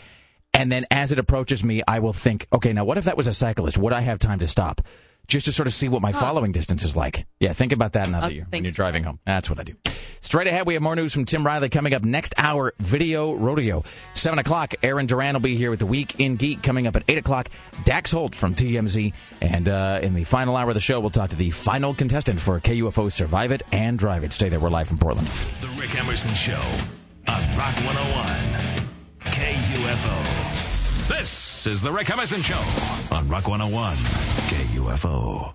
and 0.53 0.71
then 0.71 0.85
as 0.89 1.11
it 1.11 1.19
approaches 1.19 1.63
me, 1.65 1.83
I 1.85 1.99
will 1.99 2.13
think, 2.13 2.47
okay, 2.51 2.71
now 2.71 2.85
what 2.85 2.97
if 2.97 3.03
that 3.05 3.17
was 3.17 3.27
a 3.27 3.33
cyclist? 3.33 3.77
Would 3.77 3.91
I 3.91 4.01
have 4.01 4.19
time 4.19 4.39
to 4.39 4.47
stop? 4.47 4.81
Just 5.31 5.45
to 5.45 5.53
sort 5.53 5.65
of 5.67 5.73
see 5.73 5.87
what 5.87 6.01
my 6.01 6.11
following 6.11 6.51
distance 6.51 6.83
is 6.83 6.97
like. 6.97 7.25
Yeah, 7.39 7.53
think 7.53 7.71
about 7.71 7.93
that 7.93 8.09
now 8.09 8.17
Uh, 8.17 8.21
that 8.23 8.33
you're, 8.33 8.45
when 8.49 8.65
you're 8.65 8.73
driving 8.73 9.05
home. 9.05 9.17
That's 9.25 9.49
what 9.49 9.61
I 9.61 9.63
do. 9.63 9.75
Straight 10.19 10.47
ahead, 10.47 10.67
we 10.67 10.73
have 10.73 10.83
more 10.83 10.93
news 10.93 11.13
from 11.13 11.23
Tim 11.23 11.45
Riley 11.45 11.69
coming 11.69 11.93
up 11.93 12.03
next 12.03 12.33
hour. 12.37 12.73
Video 12.79 13.31
rodeo, 13.35 13.85
seven 14.13 14.39
o'clock. 14.39 14.75
Aaron 14.83 15.05
Duran 15.05 15.33
will 15.35 15.39
be 15.39 15.55
here 15.55 15.69
with 15.69 15.79
the 15.79 15.85
Week 15.85 16.19
in 16.19 16.35
Geek 16.35 16.61
coming 16.61 16.85
up 16.85 16.97
at 16.97 17.03
eight 17.07 17.17
o'clock. 17.17 17.47
Dax 17.85 18.11
Holt 18.11 18.35
from 18.35 18.55
TMZ, 18.55 19.13
and 19.41 19.69
uh, 19.69 20.01
in 20.03 20.15
the 20.15 20.25
final 20.25 20.57
hour 20.57 20.67
of 20.67 20.73
the 20.75 20.81
show, 20.81 20.99
we'll 20.99 21.09
talk 21.11 21.29
to 21.29 21.37
the 21.37 21.49
final 21.51 21.93
contestant 21.93 22.41
for 22.41 22.59
KUFO 22.59 23.09
Survive 23.09 23.53
It 23.53 23.63
and 23.71 23.97
Drive 23.97 24.25
It. 24.25 24.33
Stay 24.33 24.49
there. 24.49 24.59
We're 24.59 24.69
live 24.69 24.89
from 24.89 24.97
Portland. 24.97 25.29
The 25.61 25.69
Rick 25.79 25.95
Emerson 25.97 26.35
Show 26.35 26.61
on 27.29 27.57
Rock 27.57 27.77
101. 27.77 28.27
KUFO. 29.31 30.70
This 31.11 31.67
is 31.67 31.81
The 31.81 31.91
Rick 31.91 32.09
Emerson 32.09 32.41
Show 32.41 32.59
on 33.13 33.27
Rock 33.27 33.47
101. 33.49 33.95
KUFO. 34.47 35.51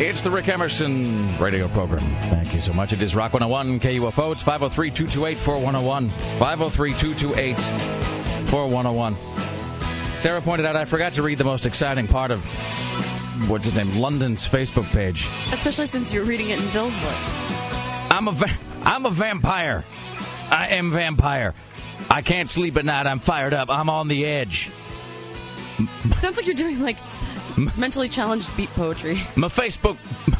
It's 0.00 0.22
the 0.22 0.30
Rick 0.30 0.48
Emerson 0.48 1.38
radio 1.38 1.66
program. 1.68 2.00
Thank 2.28 2.52
you 2.52 2.60
so 2.60 2.74
much. 2.74 2.92
It 2.92 3.00
is 3.00 3.16
Rock 3.16 3.32
101 3.32 3.80
KUFO. 3.80 4.32
It's 4.32 4.42
503 4.42 4.90
228 4.90 5.38
4101. 5.38 6.10
503 6.38 6.90
228 6.90 7.56
4101. 8.48 9.16
Sarah 10.22 10.40
pointed 10.40 10.66
out 10.66 10.76
I 10.76 10.84
forgot 10.84 11.14
to 11.14 11.22
read 11.24 11.38
the 11.38 11.44
most 11.44 11.66
exciting 11.66 12.06
part 12.06 12.30
of 12.30 12.44
what's 13.48 13.64
his 13.64 13.74
name? 13.74 13.98
London's 13.98 14.48
Facebook 14.48 14.84
page. 14.92 15.28
Especially 15.50 15.86
since 15.86 16.14
you're 16.14 16.22
reading 16.22 16.50
it 16.50 16.60
in 16.60 16.70
Bill's 16.70 16.96
voice. 16.96 17.24
I'm 18.08 18.28
a 18.28 18.30
va- 18.30 18.58
I'm 18.84 19.04
a 19.04 19.10
vampire. 19.10 19.82
I 20.48 20.68
am 20.68 20.92
vampire. 20.92 21.54
I 22.08 22.22
can't 22.22 22.48
sleep 22.48 22.76
at 22.76 22.84
night. 22.84 23.08
I'm 23.08 23.18
fired 23.18 23.52
up. 23.52 23.68
I'm 23.68 23.90
on 23.90 24.06
the 24.06 24.24
edge. 24.24 24.70
Sounds 26.20 26.36
like 26.36 26.46
you're 26.46 26.54
doing 26.54 26.78
like 26.78 26.98
mentally 27.76 28.08
challenged 28.08 28.56
beat 28.56 28.70
poetry. 28.70 29.14
My 29.34 29.48
Facebook, 29.48 29.98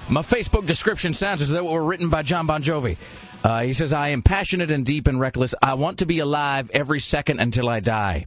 my 0.08 0.22
Facebook 0.22 0.64
description 0.64 1.12
sounds 1.12 1.42
as 1.42 1.50
though 1.50 1.68
it 1.68 1.72
were 1.72 1.82
written 1.82 2.08
by 2.08 2.22
John 2.22 2.46
Bon 2.46 2.62
Jovi. 2.62 2.98
Uh, 3.42 3.62
he 3.62 3.72
says, 3.72 3.92
"I 3.92 4.10
am 4.10 4.22
passionate 4.22 4.70
and 4.70 4.86
deep 4.86 5.08
and 5.08 5.18
reckless. 5.18 5.56
I 5.60 5.74
want 5.74 5.98
to 5.98 6.06
be 6.06 6.20
alive 6.20 6.70
every 6.72 7.00
second 7.00 7.40
until 7.40 7.68
I 7.68 7.80
die, 7.80 8.26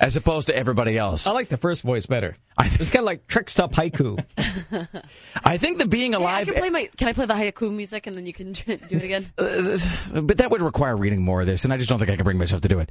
as 0.00 0.16
opposed 0.16 0.46
to 0.48 0.56
everybody 0.56 0.96
else." 0.98 1.26
I 1.26 1.32
like 1.32 1.48
the 1.48 1.56
first 1.56 1.82
voice 1.82 2.06
better. 2.06 2.36
I- 2.58 2.66
It's 2.66 2.90
kind 2.90 3.00
of 3.02 3.06
like 3.06 3.26
trick 3.26 3.48
stop 3.48 3.72
haiku. 3.72 4.22
I 5.44 5.56
think 5.58 5.78
the 5.78 5.86
being 5.86 6.14
I 6.14 6.18
alive, 6.18 6.46
can 6.46 6.54
play 6.56 6.70
my. 6.70 6.88
Can 6.96 7.08
I 7.08 7.12
play 7.12 7.26
the 7.26 7.34
haiku 7.34 7.72
music 7.74 8.06
and 8.06 8.16
then 8.16 8.26
you 8.26 8.32
can 8.32 8.52
do 8.52 8.62
it 8.66 9.02
again? 9.04 9.26
uh, 9.38 9.76
but 10.22 10.38
that 10.38 10.50
would 10.50 10.62
require 10.62 10.96
reading 10.96 11.22
more 11.22 11.40
of 11.42 11.46
this, 11.46 11.64
and 11.64 11.72
I 11.72 11.76
just 11.76 11.88
don't 11.88 11.98
think 11.98 12.10
I 12.10 12.16
can 12.16 12.24
bring 12.24 12.38
myself 12.38 12.60
to 12.62 12.68
do 12.68 12.78
it. 12.80 12.90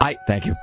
I 0.00 0.16
thank 0.26 0.46
you. 0.46 0.54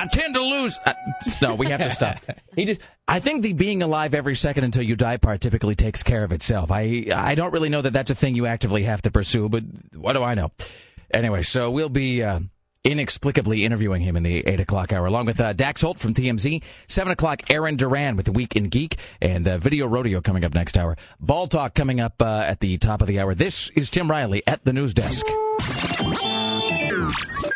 I 0.00 0.06
tend 0.06 0.34
to 0.34 0.42
lose. 0.42 0.78
Uh, 0.86 0.94
no, 1.42 1.54
we 1.56 1.66
have 1.70 1.80
to 1.80 1.90
stop. 1.90 2.18
He 2.54 2.64
did. 2.64 2.78
I 3.08 3.18
think 3.18 3.42
the 3.42 3.52
being 3.52 3.82
alive 3.82 4.14
every 4.14 4.36
second 4.36 4.62
until 4.62 4.82
you 4.84 4.94
die 4.94 5.16
part 5.16 5.40
typically 5.40 5.74
takes 5.74 6.04
care 6.04 6.22
of 6.22 6.30
itself. 6.32 6.70
I 6.70 7.06
I 7.12 7.34
don't 7.34 7.52
really 7.52 7.68
know 7.68 7.82
that 7.82 7.92
that's 7.92 8.10
a 8.10 8.14
thing 8.14 8.36
you 8.36 8.46
actively 8.46 8.84
have 8.84 9.02
to 9.02 9.10
pursue, 9.10 9.48
but 9.48 9.64
what 9.94 10.12
do 10.12 10.22
I 10.22 10.34
know? 10.34 10.52
Anyway, 11.12 11.42
so 11.42 11.70
we'll 11.72 11.88
be. 11.88 12.22
Uh, 12.22 12.40
Inexplicably 12.88 13.66
interviewing 13.66 14.00
him 14.00 14.16
in 14.16 14.22
the 14.22 14.46
8 14.46 14.60
o'clock 14.60 14.94
hour, 14.94 15.04
along 15.04 15.26
with 15.26 15.38
uh, 15.38 15.52
Dax 15.52 15.82
Holt 15.82 15.98
from 15.98 16.14
TMZ. 16.14 16.62
7 16.86 17.12
o'clock, 17.12 17.42
Aaron 17.50 17.76
Duran 17.76 18.16
with 18.16 18.24
the 18.24 18.32
Week 18.32 18.56
in 18.56 18.70
Geek, 18.70 18.96
and 19.20 19.46
uh, 19.46 19.58
Video 19.58 19.86
Rodeo 19.86 20.22
coming 20.22 20.42
up 20.42 20.54
next 20.54 20.78
hour. 20.78 20.96
Ball 21.20 21.48
Talk 21.48 21.74
coming 21.74 22.00
up 22.00 22.22
uh, 22.22 22.44
at 22.46 22.60
the 22.60 22.78
top 22.78 23.02
of 23.02 23.08
the 23.08 23.20
hour. 23.20 23.34
This 23.34 23.68
is 23.76 23.90
Tim 23.90 24.10
Riley 24.10 24.42
at 24.46 24.64
the 24.64 24.72
news 24.72 24.94
desk. 24.94 25.26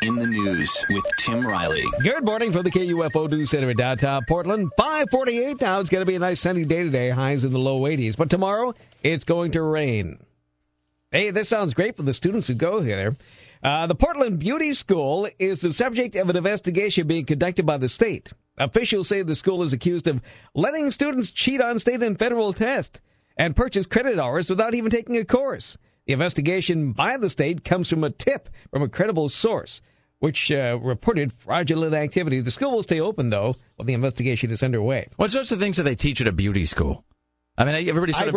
In 0.03 0.17
the 0.17 0.27
news 0.27 0.85
with 0.91 1.05
Tim 1.17 1.47
Riley. 1.47 1.85
Good 2.03 2.27
morning 2.27 2.53
from 2.53 2.65
the 2.65 2.71
KUFO 2.71 3.31
News 3.31 3.49
Center 3.49 3.71
in 3.71 3.77
downtown 3.79 4.27
Portland. 4.29 4.71
548 4.77 5.63
now. 5.63 5.81
It's 5.81 5.89
going 5.89 6.03
to 6.03 6.07
be 6.07 6.17
a 6.17 6.19
nice 6.19 6.43
sunny 6.43 6.67
day 6.67 6.83
today. 6.83 7.09
Highs 7.09 7.45
in 7.45 7.55
the 7.55 7.59
low 7.59 7.81
80s. 7.81 8.19
But 8.19 8.29
tomorrow, 8.29 8.75
it's 9.03 9.25
going 9.25 9.53
to 9.53 9.63
rain. 9.63 10.19
Hey, 11.11 11.31
this 11.31 11.49
sounds 11.49 11.73
great 11.75 11.97
for 11.97 12.03
the 12.03 12.15
students 12.15 12.49
who 12.49 12.55
go 12.55 12.83
here. 12.83 13.17
Uh, 13.63 13.87
the 13.87 13.95
Portland 13.95 14.41
Beauty 14.41 14.75
School 14.75 15.29
is 15.39 15.61
the 15.61 15.73
subject 15.73 16.17
of 16.17 16.29
an 16.29 16.37
investigation 16.37 17.07
being 17.07 17.25
conducted 17.25 17.65
by 17.65 17.77
the 17.77 17.89
state. 17.89 18.33
Officials 18.59 19.07
say 19.07 19.23
the 19.23 19.37
school 19.37 19.63
is 19.63 19.73
accused 19.73 20.09
of 20.09 20.21
letting 20.53 20.91
students 20.91 21.31
cheat 21.31 21.61
on 21.61 21.79
state 21.79 22.03
and 22.03 22.19
federal 22.19 22.53
tests 22.53 23.01
and 23.37 23.55
purchase 23.55 23.87
credit 23.87 24.19
hours 24.19 24.51
without 24.51 24.75
even 24.75 24.91
taking 24.91 25.17
a 25.17 25.25
course. 25.25 25.79
The 26.07 26.13
investigation 26.13 26.91
by 26.91 27.17
the 27.17 27.31
state 27.31 27.65
comes 27.65 27.89
from 27.89 28.03
a 28.03 28.11
tip 28.11 28.49
from 28.73 28.83
a 28.83 28.89
credible 28.89 29.29
source, 29.29 29.81
which 30.19 30.51
uh, 30.51 30.81
reported 30.83 31.33
fraudulent 31.33 31.95
activity. 31.95 32.41
The 32.41 32.51
school 32.51 32.73
will 32.73 32.83
stay 32.83 33.01
open, 33.01 33.31
though, 33.31 33.55
while 33.77 33.87
the 33.87 33.95
investigation 33.95 34.51
is 34.51 34.65
underway. 34.65 35.07
What 35.17 35.31
sorts 35.31 35.53
of 35.53 35.61
things 35.61 35.77
do 35.77 35.85
they 35.85 35.95
teach 35.95 36.21
at 36.21 36.27
a 36.27 36.33
beauty 36.33 36.65
school? 36.65 37.05
I 37.57 37.65
mean, 37.65 37.89
everybody 37.89 38.13
sort 38.13 38.29
of. 38.29 38.33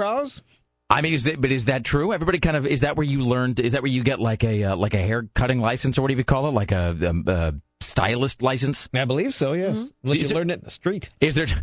Eyebrows? 0.89 0.98
I 1.00 1.02
mean, 1.02 1.13
is 1.13 1.24
that, 1.26 1.41
but 1.41 1.52
is 1.52 1.65
that 1.65 1.84
true? 1.84 2.13
Everybody 2.13 2.39
kind 2.39 2.56
of 2.58 2.65
is 2.65 2.82
that 2.82 2.95
where 2.95 3.06
you 3.06 3.24
learned? 3.24 3.60
Is 3.60 3.74
that 3.74 3.82
where 3.82 3.91
you 3.91 4.04
get 4.04 4.19
like 4.19 4.43
a 4.43 4.63
uh, 4.65 4.76
like 4.76 4.93
a 4.93 5.00
hair 5.00 5.28
cutting 5.34 5.60
license 5.60 5.98
or 5.98 6.02
what 6.04 6.10
do 6.10 6.15
you 6.15 6.24
call 6.24 6.48
it? 6.48 6.52
Like 6.52 6.71
a, 6.71 6.95
um, 7.10 7.24
a 7.28 7.54
stylist 7.82 8.41
license? 8.41 8.88
I 8.93 9.06
believe 9.06 9.34
so, 9.34 9.54
yes. 9.54 9.89
Unless 10.04 10.17
Is 10.17 10.30
you 10.32 10.36
it- 10.36 10.39
learned 10.39 10.52
it 10.52 10.60
in 10.60 10.65
the 10.65 10.71
street. 10.71 11.10
Is 11.21 11.36
there? 11.36 11.48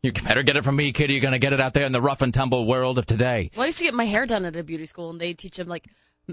You 0.00 0.12
better 0.12 0.44
get 0.44 0.56
it 0.56 0.62
from 0.62 0.76
me, 0.76 0.92
kid. 0.92 1.10
You're 1.10 1.20
going 1.20 1.32
to 1.32 1.40
get 1.40 1.52
it 1.52 1.60
out 1.60 1.74
there 1.74 1.84
in 1.84 1.90
the 1.90 2.00
rough 2.00 2.22
and 2.22 2.32
tumble 2.32 2.66
world 2.68 3.00
of 3.00 3.06
today. 3.06 3.50
Well, 3.56 3.64
I 3.64 3.66
used 3.66 3.80
to 3.80 3.84
get 3.84 3.94
my 3.94 4.04
hair 4.06 4.26
done 4.26 4.44
at 4.44 4.54
a 4.54 4.62
beauty 4.62 4.86
school, 4.86 5.10
and 5.10 5.20
they 5.20 5.34
teach 5.34 5.56
them 5.56 5.66
like, 5.66 5.86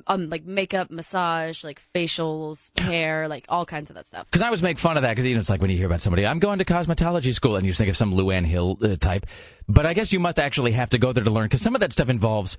um, 0.08 0.30
like 0.30 0.46
makeup, 0.46 0.92
massage, 0.92 1.64
like 1.64 1.82
facials, 1.94 2.78
hair, 2.80 3.28
like 3.28 3.46
all 3.50 3.66
kinds 3.66 3.90
of 3.90 3.96
that 3.96 4.06
stuff. 4.06 4.26
Because 4.26 4.42
I 4.42 4.46
always 4.46 4.62
make 4.62 4.78
fun 4.78 4.98
of 4.98 5.04
that 5.04 5.12
because 5.12 5.26
you 5.26 5.34
know 5.36 5.40
it's 5.42 5.50
like 5.50 5.62
when 5.62 5.70
you 5.72 5.78
hear 5.78 5.88
about 5.88 6.02
somebody, 6.02 6.26
I'm 6.26 6.40
going 6.40 6.60
to 6.60 6.66
cosmetology 6.66 7.34
school, 7.34 7.56
and 7.56 7.66
you 7.66 7.72
just 7.72 7.78
think 7.78 7.90
of 7.90 7.98
some 7.98 8.14
Luann 8.14 8.46
Hill 8.46 8.78
uh, 8.82 8.96
type. 8.96 9.26
But 9.68 9.86
I 9.86 9.94
guess 9.94 10.14
you 10.14 10.20
must 10.20 10.40
actually 10.40 10.74
have 10.74 10.90
to 10.92 10.98
go 10.98 11.12
there 11.12 11.24
to 11.24 11.30
learn 11.30 11.46
because 11.46 11.62
some 11.62 11.76
of 11.76 11.82
that 11.82 11.92
stuff 11.92 12.10
involves. 12.10 12.58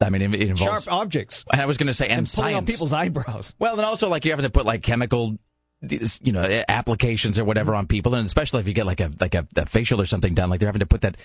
I 0.00 0.10
mean, 0.10 0.22
it, 0.22 0.34
it 0.34 0.48
involves. 0.48 0.84
Sharp 0.84 0.92
objects. 1.00 1.44
and 1.52 1.60
I 1.60 1.66
was 1.66 1.78
going 1.78 1.86
to 1.86 1.94
say, 1.94 2.06
and, 2.08 2.18
And 2.18 2.32
pulling 2.34 2.54
on 2.54 2.66
science. 2.66 2.70
people's 2.72 2.92
eyebrows. 2.92 3.54
Well, 3.58 3.74
and 3.74 3.82
also 3.82 4.08
like 4.08 4.24
you 4.24 4.32
have 4.32 4.40
to 4.40 4.50
put 4.50 4.66
like 4.66 4.82
chemical, 4.82 5.38
you 5.80 6.32
know, 6.32 6.62
applications 6.68 7.38
or 7.38 7.44
whatever 7.44 7.74
on 7.74 7.86
people, 7.86 8.14
and 8.14 8.26
especially 8.26 8.60
if 8.60 8.68
you 8.68 8.74
get 8.74 8.86
like 8.86 9.00
a 9.00 9.10
like 9.20 9.34
a, 9.34 9.46
a 9.56 9.66
facial 9.66 10.00
or 10.00 10.06
something 10.06 10.34
done, 10.34 10.50
like 10.50 10.60
they're 10.60 10.68
having 10.68 10.80
to 10.80 10.86
put 10.86 11.02
that. 11.02 11.16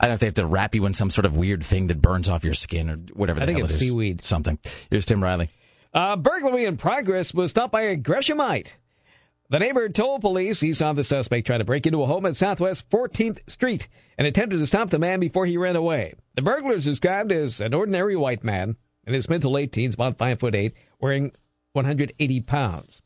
I 0.00 0.06
don't 0.06 0.10
know 0.10 0.14
if 0.14 0.20
they 0.20 0.26
have 0.26 0.34
to 0.34 0.46
wrap 0.46 0.74
you 0.74 0.86
in 0.86 0.94
some 0.94 1.10
sort 1.10 1.24
of 1.24 1.36
weird 1.36 1.64
thing 1.64 1.86
that 1.86 2.02
burns 2.02 2.28
off 2.28 2.44
your 2.44 2.54
skin 2.54 2.90
or 2.90 2.96
whatever. 3.14 3.40
The 3.40 3.44
I 3.44 3.46
think 3.46 3.58
hell 3.58 3.64
it's 3.64 3.74
it 3.74 3.76
is. 3.76 3.80
seaweed. 3.80 4.24
Something. 4.24 4.58
Here's 4.90 5.06
Tim 5.06 5.22
Riley. 5.22 5.50
Uh, 5.92 6.16
burglary 6.16 6.64
in 6.64 6.76
progress 6.76 7.32
was 7.32 7.52
stopped 7.52 7.72
by 7.72 7.82
a 7.82 7.96
Greshamite. 7.96 8.76
The 9.50 9.58
neighbor 9.60 9.88
told 9.88 10.22
police 10.22 10.60
he 10.60 10.74
saw 10.74 10.92
the 10.92 11.04
suspect 11.04 11.46
try 11.46 11.58
to 11.58 11.64
break 11.64 11.86
into 11.86 12.02
a 12.02 12.06
home 12.06 12.26
at 12.26 12.34
Southwest 12.34 12.88
14th 12.90 13.48
Street 13.48 13.88
and 14.18 14.26
attempted 14.26 14.58
to 14.58 14.66
stop 14.66 14.90
the 14.90 14.98
man 14.98 15.20
before 15.20 15.46
he 15.46 15.56
ran 15.56 15.76
away. 15.76 16.14
The 16.34 16.42
burglar 16.42 16.74
is 16.74 16.86
described 16.86 17.30
as 17.30 17.60
an 17.60 17.74
ordinary 17.74 18.16
white 18.16 18.42
man 18.42 18.76
in 19.06 19.14
his 19.14 19.28
mid 19.28 19.42
to 19.42 19.48
late 19.50 19.70
teens, 19.70 19.94
about 19.94 20.18
five 20.18 20.40
foot 20.40 20.54
eight, 20.54 20.72
weighing 21.00 21.32
180 21.74 22.40
pounds. 22.40 23.02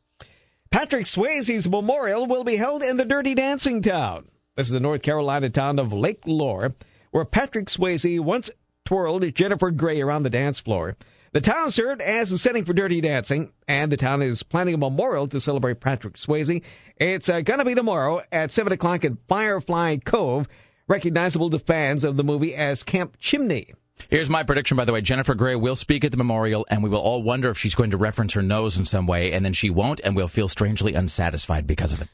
Patrick 0.70 1.06
Swayze's 1.06 1.68
memorial 1.68 2.26
will 2.26 2.44
be 2.44 2.56
held 2.56 2.82
in 2.82 2.96
the 2.98 3.04
Dirty 3.04 3.34
Dancing 3.34 3.82
Town. 3.82 4.28
This 4.58 4.66
is 4.66 4.72
the 4.72 4.80
North 4.80 5.02
Carolina 5.02 5.50
town 5.50 5.78
of 5.78 5.92
Lake 5.92 6.26
Lure, 6.26 6.74
where 7.12 7.24
Patrick 7.24 7.66
Swayze 7.66 8.18
once 8.18 8.50
twirled 8.84 9.32
Jennifer 9.32 9.70
Grey 9.70 10.00
around 10.00 10.24
the 10.24 10.30
dance 10.30 10.58
floor. 10.58 10.96
The 11.30 11.40
town 11.40 11.70
served 11.70 12.02
as 12.02 12.32
a 12.32 12.38
setting 12.38 12.64
for 12.64 12.72
Dirty 12.72 13.00
Dancing, 13.00 13.52
and 13.68 13.92
the 13.92 13.96
town 13.96 14.20
is 14.20 14.42
planning 14.42 14.74
a 14.74 14.78
memorial 14.78 15.28
to 15.28 15.40
celebrate 15.40 15.78
Patrick 15.78 16.14
Swayze. 16.14 16.60
It's 16.96 17.28
uh, 17.28 17.40
going 17.42 17.60
to 17.60 17.64
be 17.64 17.76
tomorrow 17.76 18.22
at 18.32 18.50
7 18.50 18.72
o'clock 18.72 19.04
at 19.04 19.12
Firefly 19.28 19.98
Cove, 19.98 20.48
recognizable 20.88 21.50
to 21.50 21.60
fans 21.60 22.02
of 22.02 22.16
the 22.16 22.24
movie 22.24 22.56
as 22.56 22.82
Camp 22.82 23.16
Chimney. 23.20 23.74
Here's 24.10 24.28
my 24.28 24.42
prediction, 24.42 24.76
by 24.76 24.86
the 24.86 24.92
way. 24.92 25.02
Jennifer 25.02 25.36
Grey 25.36 25.54
will 25.54 25.76
speak 25.76 26.04
at 26.04 26.10
the 26.10 26.16
memorial, 26.16 26.66
and 26.68 26.82
we 26.82 26.90
will 26.90 26.98
all 26.98 27.22
wonder 27.22 27.48
if 27.48 27.58
she's 27.58 27.76
going 27.76 27.92
to 27.92 27.96
reference 27.96 28.32
her 28.32 28.42
nose 28.42 28.76
in 28.76 28.84
some 28.84 29.06
way, 29.06 29.30
and 29.30 29.44
then 29.44 29.52
she 29.52 29.70
won't, 29.70 30.00
and 30.02 30.16
we'll 30.16 30.26
feel 30.26 30.48
strangely 30.48 30.94
unsatisfied 30.94 31.64
because 31.64 31.92
of 31.92 32.02
it. 32.02 32.08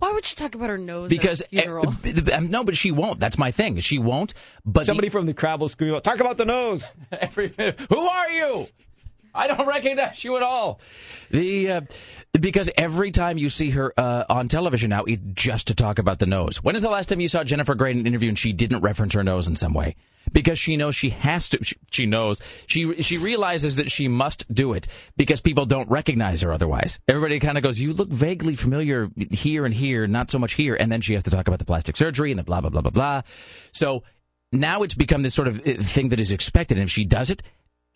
Why 0.00 0.12
would 0.12 0.24
she 0.24 0.36
talk 0.36 0.54
about 0.54 0.68
her 0.70 0.78
nose 0.78 1.10
Because 1.10 1.40
at 1.40 1.46
a 1.48 1.50
funeral? 1.50 1.92
eh, 2.04 2.34
um, 2.36 2.48
no, 2.50 2.62
but 2.62 2.76
she 2.76 2.92
won't. 2.92 3.18
That's 3.18 3.36
my 3.36 3.50
thing. 3.50 3.78
She 3.80 3.98
won't. 3.98 4.32
But 4.64 4.80
the- 4.80 4.86
Somebody 4.86 5.08
from 5.08 5.26
the 5.26 5.34
crowd 5.34 5.60
will 5.60 5.68
scream 5.68 5.94
out, 5.94 6.04
talk 6.04 6.20
about 6.20 6.36
the 6.36 6.44
nose! 6.44 6.90
Every, 7.12 7.48
who 7.88 7.98
are 7.98 8.30
you? 8.30 8.68
I 9.38 9.46
don't 9.46 9.66
recognize 9.66 10.22
you 10.24 10.36
at 10.36 10.42
all. 10.42 10.80
The 11.30 11.70
uh, 11.70 11.80
because 12.38 12.70
every 12.76 13.10
time 13.10 13.38
you 13.38 13.48
see 13.48 13.70
her 13.70 13.92
uh, 13.96 14.24
on 14.28 14.48
television 14.48 14.90
now, 14.90 15.04
it's 15.04 15.22
just 15.34 15.68
to 15.68 15.74
talk 15.74 15.98
about 15.98 16.18
the 16.18 16.26
nose. 16.26 16.62
When 16.62 16.76
is 16.76 16.82
the 16.82 16.90
last 16.90 17.08
time 17.08 17.20
you 17.20 17.28
saw 17.28 17.44
Jennifer 17.44 17.74
Grey 17.74 17.92
in 17.92 18.00
an 18.00 18.06
interview 18.06 18.28
and 18.28 18.38
she 18.38 18.52
didn't 18.52 18.80
reference 18.80 19.14
her 19.14 19.24
nose 19.24 19.48
in 19.48 19.56
some 19.56 19.72
way? 19.72 19.96
because 20.32 20.58
she 20.58 20.76
knows 20.76 20.94
she 20.94 21.10
has 21.10 21.48
to. 21.50 21.62
She, 21.62 21.76
she 21.90 22.06
knows 22.06 22.40
she 22.66 23.00
she 23.02 23.18
realizes 23.18 23.76
that 23.76 23.90
she 23.90 24.08
must 24.08 24.52
do 24.52 24.72
it 24.72 24.86
because 25.16 25.40
people 25.40 25.66
don't 25.66 25.88
recognize 25.88 26.42
her 26.42 26.52
otherwise. 26.52 26.98
Everybody 27.08 27.38
kind 27.38 27.56
of 27.56 27.64
goes, 27.64 27.80
"You 27.80 27.92
look 27.92 28.10
vaguely 28.10 28.54
familiar 28.54 29.10
here 29.30 29.64
and 29.64 29.74
here, 29.74 30.06
not 30.06 30.30
so 30.30 30.38
much 30.38 30.54
here," 30.54 30.76
and 30.78 30.90
then 30.90 31.00
she 31.00 31.14
has 31.14 31.22
to 31.24 31.30
talk 31.30 31.48
about 31.48 31.58
the 31.58 31.64
plastic 31.64 31.96
surgery 31.96 32.30
and 32.30 32.38
the 32.38 32.44
blah 32.44 32.60
blah 32.60 32.70
blah 32.70 32.82
blah 32.82 32.90
blah. 32.90 33.22
So 33.72 34.02
now 34.52 34.82
it's 34.82 34.94
become 34.94 35.22
this 35.22 35.34
sort 35.34 35.48
of 35.48 35.66
uh, 35.66 35.74
thing 35.74 36.10
that 36.10 36.20
is 36.20 36.32
expected, 36.32 36.78
and 36.78 36.84
if 36.84 36.90
she 36.90 37.04
does 37.04 37.30
it. 37.30 37.42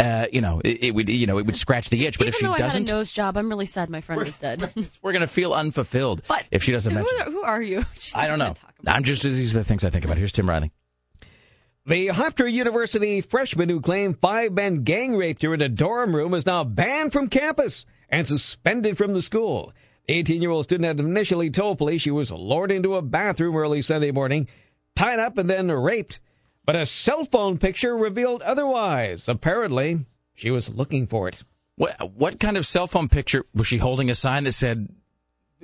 Uh, 0.03 0.27
you 0.33 0.41
know, 0.41 0.61
it, 0.65 0.83
it 0.85 0.95
would 0.95 1.09
you 1.09 1.27
know 1.27 1.39
it 1.39 1.47
would 1.47 1.57
scratch 1.57 1.89
the 1.91 2.07
itch, 2.07 2.19
but 2.19 2.25
Even 2.25 2.29
if 2.29 2.35
she 2.37 2.47
though 2.47 2.53
I 2.55 2.59
doesn't, 2.59 2.83
I 2.83 2.87
had 2.87 2.95
a 2.95 2.99
nose 2.99 3.13
job, 3.13 3.37
I'm 3.37 3.49
really 3.49 3.67
sad 3.67 3.89
my 3.89 4.01
friend 4.01 4.27
is 4.27 4.39
dead. 4.39 4.69
we're 5.03 5.13
gonna 5.13 5.27
feel 5.41 5.53
unfulfilled 5.55 6.23
But 6.27 6.45
if 6.51 6.63
she 6.63 6.73
doesn't 6.73 6.93
who, 6.93 6.99
mention. 6.99 7.21
are- 7.21 7.31
who 7.31 7.43
are 7.43 7.63
you? 7.63 7.83
She's 7.95 8.17
I 8.17 8.27
don't 8.27 8.39
know. 8.39 8.55
I'm 8.87 9.05
just 9.05 9.23
these 9.23 9.55
are 9.55 9.59
the 9.61 9.65
things 9.65 9.85
I 9.85 9.91
think 9.91 10.05
about. 10.05 10.19
Here's 10.19 10.33
Tim 10.33 10.49
Riley. 10.49 10.73
The 11.87 12.09
Hofstra 12.09 12.51
University 12.53 13.21
freshman 13.21 13.69
who 13.69 13.81
claimed 13.81 14.19
five 14.21 14.53
men 14.53 14.85
gang 14.85 15.17
raped 15.17 15.43
her 15.43 15.53
in 15.53 15.61
a 15.61 15.69
dorm 15.69 16.15
room 16.15 16.33
is 16.35 16.47
now 16.47 16.63
banned 16.63 17.13
from 17.13 17.29
campus 17.29 17.87
and 18.09 18.27
suspended 18.27 18.97
from 18.97 19.15
the 19.15 19.23
school. 19.23 19.73
The 20.07 20.15
18 20.15 20.43
year 20.43 20.51
old 20.51 20.65
student 20.65 20.87
had 20.87 21.01
initially 21.01 21.51
told 21.51 21.79
police 21.79 22.03
she 22.03 22.11
was 22.11 22.31
lured 22.31 22.71
into 22.71 22.95
a 22.95 23.03
bathroom 23.03 23.57
early 23.57 23.83
Sunday 23.83 24.11
morning, 24.13 24.49
tied 24.95 25.19
up, 25.19 25.39
and 25.39 25.49
then 25.51 25.71
raped. 25.73 26.21
But 26.73 26.81
a 26.81 26.87
cell 26.87 27.27
phone 27.27 27.59
picture 27.59 27.95
revealed 27.95 28.41
otherwise. 28.41 29.29
Apparently, 29.29 30.07
she 30.33 30.51
was 30.51 30.71
looking 30.71 31.07
for 31.07 31.29
it. 31.29 31.45
What 31.77 32.13
what 32.15 32.41
kind 32.41 32.57
of 32.57 32.65
cell 32.65 32.87
phone 32.87 33.11
picture 33.11 33.45
was 33.55 33.67
she 33.67 33.77
holding? 33.77 34.09
A 34.09 34.15
sign 34.15 34.45
that 34.45 34.53
said, 34.53 34.89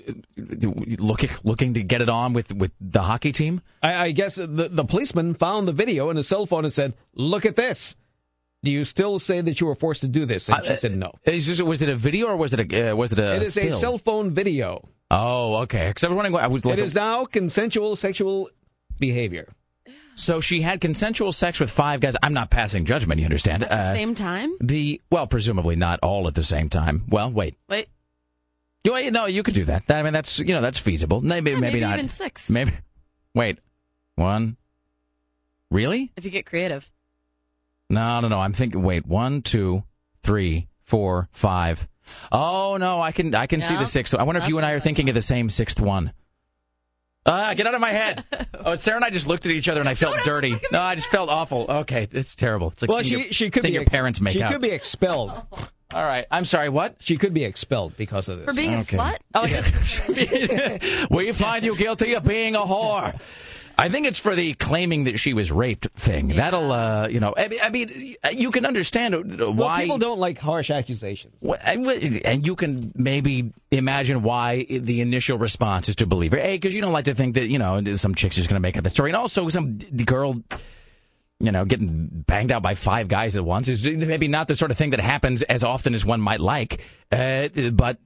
uh, 0.06 0.12
"Looking 0.36 1.30
looking 1.44 1.72
to 1.72 1.82
get 1.82 2.02
it 2.02 2.10
on 2.10 2.34
with 2.34 2.52
with 2.54 2.74
the 2.78 3.00
hockey 3.00 3.32
team." 3.32 3.62
I, 3.82 3.94
I 3.94 4.10
guess 4.10 4.34
the, 4.34 4.68
the 4.70 4.84
policeman 4.84 5.32
found 5.32 5.66
the 5.66 5.72
video 5.72 6.10
in 6.10 6.18
a 6.18 6.22
cell 6.22 6.44
phone 6.44 6.66
and 6.66 6.74
said, 6.74 6.92
Look 7.14 7.46
at 7.46 7.56
this. 7.56 7.96
Do 8.62 8.70
you 8.70 8.84
still 8.84 9.18
say 9.18 9.40
that 9.40 9.62
you 9.62 9.66
were 9.66 9.76
forced 9.76 10.02
to 10.02 10.08
do 10.08 10.26
this? 10.26 10.50
And 10.50 10.62
she 10.66 10.76
said 10.76 10.94
no. 10.94 11.12
Is 11.24 11.46
this, 11.46 11.62
was 11.62 11.80
it 11.80 11.88
a 11.88 11.96
video 11.96 12.26
or 12.26 12.36
was 12.36 12.52
it 12.52 12.60
a 12.60 12.90
uh, 12.90 12.94
was 12.94 13.12
it 13.12 13.18
a? 13.18 13.36
It 13.36 13.42
is 13.44 13.56
a 13.56 13.72
cell 13.72 13.96
phone 13.96 14.34
video. 14.34 14.86
Oh, 15.10 15.56
okay. 15.62 15.88
Because 15.88 16.04
I 16.04 16.08
was 16.08 16.16
wondering. 16.16 16.36
I 16.36 16.48
was 16.48 16.66
It 16.66 16.68
looking. 16.68 16.90
now 16.94 17.24
consensual 17.24 17.96
sexual 17.96 18.50
behavior. 18.98 19.54
So 20.18 20.40
she 20.40 20.62
had 20.62 20.80
consensual 20.80 21.32
sex 21.32 21.60
with 21.60 21.70
five 21.70 22.00
guys. 22.00 22.16
I'm 22.22 22.34
not 22.34 22.50
passing 22.50 22.84
judgment. 22.84 23.20
You 23.20 23.24
understand? 23.26 23.62
At 23.62 23.68
the 23.70 23.76
Uh, 23.76 23.92
same 23.92 24.14
time? 24.14 24.52
the 24.60 25.00
well, 25.10 25.26
presumably 25.26 25.76
not 25.76 26.00
all 26.02 26.26
at 26.28 26.34
the 26.34 26.42
same 26.42 26.68
time. 26.68 27.04
Well, 27.08 27.30
wait. 27.30 27.56
Wait, 27.68 27.88
You 28.84 28.92
wait, 28.92 29.12
no, 29.12 29.26
you 29.26 29.42
could 29.42 29.54
do 29.54 29.64
that. 29.64 29.86
That- 29.86 30.00
I 30.00 30.02
mean, 30.02 30.12
that's 30.12 30.38
you 30.38 30.54
know 30.54 30.60
that's 30.60 30.78
feasible. 30.78 31.20
Maybe 31.20 31.50
Yeah, 31.50 31.58
maybe, 31.60 31.74
maybe 31.74 31.80
not. 31.86 31.94
even 31.98 32.08
six. 32.08 32.50
Maybe. 32.50 32.72
Wait. 33.34 33.58
One. 34.16 34.56
Really? 35.70 36.12
if 36.16 36.24
you 36.24 36.30
get 36.30 36.46
creative. 36.46 36.90
No, 37.90 38.20
no, 38.20 38.28
no. 38.28 38.40
I'm 38.40 38.52
thinking. 38.52 38.82
Wait. 38.82 39.06
One, 39.06 39.42
two, 39.42 39.84
three, 40.22 40.68
four, 40.82 41.28
five. 41.32 41.86
Oh 42.32 42.76
no, 42.80 43.02
I 43.02 43.12
can 43.12 43.34
I 43.34 43.46
can 43.46 43.60
see 43.60 43.74
No? 43.74 43.80
the 43.80 43.86
sixth. 43.86 44.14
I 44.14 44.22
wonder 44.22 44.40
if 44.40 44.48
you 44.48 44.56
and 44.56 44.64
I 44.66 44.72
are 44.72 44.80
thinking 44.80 45.08
of 45.10 45.14
the 45.14 45.22
same 45.22 45.50
sixth 45.50 45.80
one. 45.80 46.12
Ah, 47.28 47.54
get 47.54 47.66
out 47.66 47.74
of 47.74 47.80
my 47.80 47.90
head! 47.92 48.24
Oh, 48.64 48.74
Sarah 48.74 48.96
and 48.96 49.04
I 49.04 49.10
just 49.10 49.26
looked 49.28 49.46
at 49.46 49.52
each 49.52 49.68
other 49.68 49.80
and 49.80 49.88
I 49.88 49.94
felt 49.94 50.18
dirty. 50.24 50.56
No, 50.72 50.80
I 50.82 50.94
just 50.96 51.08
felt 51.08 51.30
awful. 51.30 51.66
Okay, 51.68 52.08
it's 52.10 52.34
terrible. 52.34 52.68
It's 52.70 52.82
like 52.82 52.90
Well, 52.90 53.02
seeing 53.04 53.20
she, 53.20 53.24
your, 53.24 53.32
she 53.32 53.50
could 53.50 53.62
seeing 53.62 53.70
be 53.72 53.74
your 53.76 53.82
ex- 53.82 53.92
parents 53.92 54.20
make 54.20 54.32
She 54.34 54.42
out. 54.42 54.50
could 54.52 54.60
be 54.60 54.70
expelled. 54.70 55.30
All 55.94 56.02
right, 56.04 56.26
I'm 56.30 56.44
sorry. 56.44 56.68
What? 56.68 56.96
She 56.98 57.16
could 57.16 57.32
be 57.32 57.44
expelled 57.44 57.96
because 57.96 58.28
of 58.28 58.38
this. 58.40 58.46
For 58.46 58.52
being 58.54 58.70
a 58.74 58.80
Okay. 58.80 58.96
slut? 58.98 59.16
Oh, 59.34 59.42
I 59.42 59.48
guess. 59.48 61.06
we 61.10 61.32
find 61.32 61.64
you 61.64 61.76
guilty 61.76 62.14
of 62.14 62.24
being 62.24 62.56
a 62.56 62.60
whore. 62.60 63.18
I 63.80 63.88
think 63.88 64.08
it's 64.08 64.18
for 64.18 64.34
the 64.34 64.54
claiming 64.54 65.04
that 65.04 65.20
she 65.20 65.34
was 65.34 65.52
raped 65.52 65.86
thing. 65.94 66.28
That'll, 66.28 66.72
uh, 66.72 67.06
you 67.06 67.20
know, 67.20 67.32
I 67.36 67.46
mean, 67.46 67.60
I 67.62 67.68
mean, 67.70 68.16
you 68.32 68.50
can 68.50 68.66
understand 68.66 69.38
well, 69.38 69.54
why. 69.54 69.82
people 69.82 69.98
don't 69.98 70.18
like 70.18 70.36
harsh 70.36 70.72
accusations. 70.72 71.40
And 71.44 72.44
you 72.44 72.56
can 72.56 72.90
maybe 72.96 73.52
imagine 73.70 74.22
why 74.22 74.64
the 74.64 75.00
initial 75.00 75.38
response 75.38 75.88
is 75.88 75.94
to 75.96 76.06
believe 76.06 76.32
her. 76.32 76.38
A, 76.38 76.56
because 76.56 76.74
you 76.74 76.80
don't 76.80 76.92
like 76.92 77.04
to 77.04 77.14
think 77.14 77.34
that, 77.36 77.48
you 77.48 77.58
know, 77.58 77.94
some 77.94 78.16
chick's 78.16 78.34
just 78.34 78.48
going 78.48 78.56
to 78.56 78.60
make 78.60 78.76
up 78.76 78.82
the 78.82 78.90
story. 78.90 79.10
And 79.10 79.16
also, 79.16 79.48
some 79.48 79.76
d- 79.76 80.04
girl, 80.04 80.42
you 81.38 81.52
know, 81.52 81.64
getting 81.64 82.24
banged 82.26 82.50
out 82.50 82.62
by 82.62 82.74
five 82.74 83.06
guys 83.06 83.36
at 83.36 83.44
once 83.44 83.68
is 83.68 83.84
maybe 83.84 84.26
not 84.26 84.48
the 84.48 84.56
sort 84.56 84.72
of 84.72 84.76
thing 84.76 84.90
that 84.90 84.98
happens 85.00 85.42
as 85.44 85.62
often 85.62 85.94
as 85.94 86.04
one 86.04 86.20
might 86.20 86.40
like. 86.40 86.80
Uh, 87.12 87.46
but, 87.72 87.98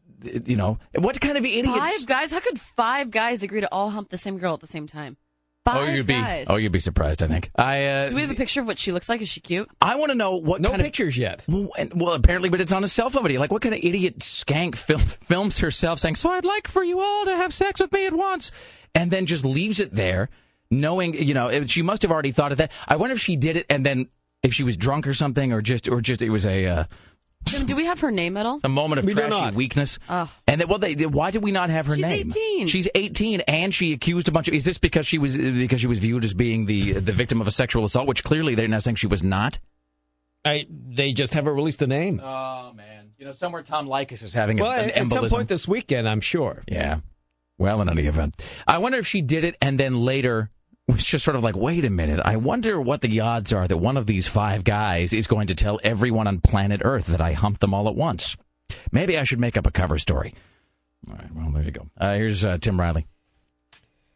you 0.45 0.57
know, 0.57 0.79
what 0.97 1.19
kind 1.19 1.39
of 1.39 1.47
idiots? 1.47 1.79
Five 1.79 2.07
guys? 2.07 2.31
How 2.31 2.41
could 2.41 2.61
five 2.61 3.11
guys 3.11 3.43
agree 3.43 3.63
to 3.63 3.73
all 3.73 3.89
hump 3.89 4.11
the 4.11 4.19
same 4.19 4.37
girl 4.37 4.53
at 4.53 4.61
the 4.61 4.67
same 4.67 4.87
time? 4.87 5.17
Five 5.65 5.89
oh, 5.89 5.93
you'd 5.93 6.07
be, 6.07 6.15
guys. 6.15 6.47
oh, 6.51 6.57
you'd 6.57 6.73
be 6.73 6.81
surprised. 6.81 7.23
I 7.23 7.29
think. 7.29 7.51
I, 7.55 7.87
uh, 7.87 8.09
Do 8.09 8.17
we 8.17 8.23
have 8.23 8.31
a 8.31 8.35
picture 8.35 8.61
of 8.61 8.67
what 8.67 8.79
she 8.79 8.91
looks 8.91 9.09
like? 9.09 9.21
Is 9.21 9.29
she 9.29 9.41
cute? 9.41 9.71
I 9.81 9.95
want 9.95 10.11
to 10.11 10.17
know 10.17 10.37
what 10.39 10.61
No 10.61 10.71
kind 10.71 10.83
pictures 10.83 11.17
yet. 11.17 11.45
Well, 11.49 11.71
and- 11.79 11.93
well, 11.95 12.15
apparently, 12.15 12.49
but 12.49 12.61
it's 12.61 12.73
on 12.73 12.83
a 12.83 12.89
cell 12.89 13.11
phone 13.11 13.23
video. 13.23 13.39
Like, 13.39 13.53
what 13.53 13.63
kind 13.63 13.73
of 13.75 13.81
idiot 13.83 14.19
skank 14.19 14.75
film, 14.75 15.01
films 15.01 15.61
herself 15.61 16.01
saying, 16.01 16.17
"So 16.17 16.31
I'd 16.31 16.45
like 16.45 16.67
for 16.67 16.83
you 16.83 17.01
all 17.01 17.25
to 17.27 17.37
have 17.37 17.55
sex 17.55 17.81
with 17.81 17.93
me 17.93 18.07
at 18.07 18.13
once," 18.13 18.51
and 18.93 19.13
then 19.13 19.25
just 19.25 19.45
leaves 19.45 19.79
it 19.79 19.93
there, 19.93 20.31
knowing 20.71 21.15
you 21.15 21.33
know 21.35 21.65
she 21.67 21.83
must 21.83 22.03
have 22.03 22.11
already 22.11 22.33
thought 22.33 22.51
of 22.51 22.59
that. 22.59 22.73
I 22.89 22.97
wonder 22.97 23.15
if 23.15 23.21
she 23.21 23.37
did 23.37 23.57
it 23.57 23.67
and 23.71 23.87
then 23.87 24.09
if 24.43 24.53
she 24.53 24.65
was 24.65 24.77
drunk 24.77 25.07
or 25.07 25.15
something, 25.15 25.53
or 25.53 25.63
just 25.63 25.89
or 25.89 26.01
just 26.01 26.23
it 26.23 26.31
was 26.31 26.45
a 26.45 26.67
uh, 26.67 26.85
Jim, 27.47 27.67
do 27.67 27.77
we 27.77 27.85
have 27.87 28.01
her 28.01 28.11
name 28.11 28.37
at 28.37 28.47
all? 28.47 28.61
a 28.65 28.69
moment 28.69 29.01
of 29.01 29.05
We 29.05 29.15
do 29.15 29.21
trashy 29.21 29.31
not. 29.31 29.55
weakness. 29.55 29.99
Ugh. 30.09 30.29
And 30.47 30.61
then, 30.61 30.69
well, 30.69 30.79
they, 30.79 30.95
why 31.07 31.31
did 31.31 31.43
we 31.43 31.51
not 31.51 31.71
have 31.71 31.87
her 31.87 31.95
She's 31.97 32.05
name? 32.07 32.29
18. 32.29 32.67
She's 32.69 32.89
18, 32.95 33.41
and 33.43 33.75
she 33.75 33.93
accused 33.93 34.29
a 34.29 34.33
bunch 34.33 34.49
of. 34.49 34.55
Is 34.55 34.65
this 34.65 34.79
because 34.79 35.07
she 35.07 35.19
was 35.19 35.37
because 35.37 35.81
she 35.81 35.87
was 35.87 35.99
viewed 35.99 36.25
as 36.25 36.35
being 36.35 36.67
the 36.67 36.93
the 36.95 37.13
victim 37.13 37.41
of 37.41 37.47
a 37.47 37.51
sexual 37.51 37.85
assault, 37.85 38.07
which 38.07 38.25
clearly 38.25 38.55
they're 38.55 38.69
not 38.69 38.83
saying 38.83 38.97
she 38.97 39.07
was 39.07 39.23
not. 39.23 39.59
I, 40.45 40.67
they 40.71 41.13
just 41.13 41.35
haven't 41.35 41.55
released 41.55 41.79
the 41.79 41.87
name. 41.87 42.21
Oh 42.23 42.73
man, 42.75 43.11
you 43.19 43.25
know 43.25 43.33
somewhere 43.33 43.63
Tom 43.63 43.87
Leykis 43.87 44.23
is 44.23 44.35
having 44.35 44.59
a, 44.61 44.65
an 44.65 44.91
at 44.91 45.09
some 45.11 45.29
point 45.29 45.49
this 45.49 45.69
weekend, 45.69 46.09
I'm 46.09 46.21
sure. 46.21 46.63
yeah. 46.67 47.01
Well, 47.59 47.81
in 47.81 47.89
any 47.89 48.07
event, 48.07 48.43
I 48.67 48.79
wonder 48.79 48.99
if 48.99 49.07
she 49.07 49.21
did 49.21 49.45
it 49.45 49.57
and 49.61 49.79
then 49.79 49.95
later 50.01 50.51
was 50.93 51.05
just 51.05 51.25
sort 51.25 51.37
of 51.37 51.43
like, 51.43 51.57
wait 51.57 51.85
a 51.85 51.91
minute. 51.91 52.21
I 52.25 52.37
wonder 52.37 52.81
what 52.81 53.01
the 53.01 53.21
odds 53.21 53.53
are 53.53 53.67
that 53.67 53.79
one 53.79 53.97
of 53.97 54.07
these 54.07 54.29
five 54.29 54.65
guys 54.65 55.13
is 55.13 55.27
going 55.27 55.49
to 55.49 55.55
tell 55.55 55.81
everyone 55.83 56.27
on 56.27 56.41
planet 56.41 56.83
Earth 56.85 57.07
that 57.07 57.21
I 57.21 57.33
humped 57.33 57.61
them 57.61 57.75
all 57.75 57.89
at 57.89 57.95
once. 57.95 58.37
Maybe 58.91 59.19
I 59.19 59.25
should 59.25 59.41
make 59.41 59.57
up 59.57 59.67
a 59.67 59.71
cover 59.71 59.99
story. 59.99 60.35
All 61.09 61.17
right. 61.17 61.35
Well, 61.35 61.51
there 61.51 61.63
you 61.63 61.71
go. 61.71 61.89
Uh, 61.99 62.15
here's 62.15 62.45
uh, 62.45 62.59
Tim 62.59 62.79
Riley. 62.79 63.07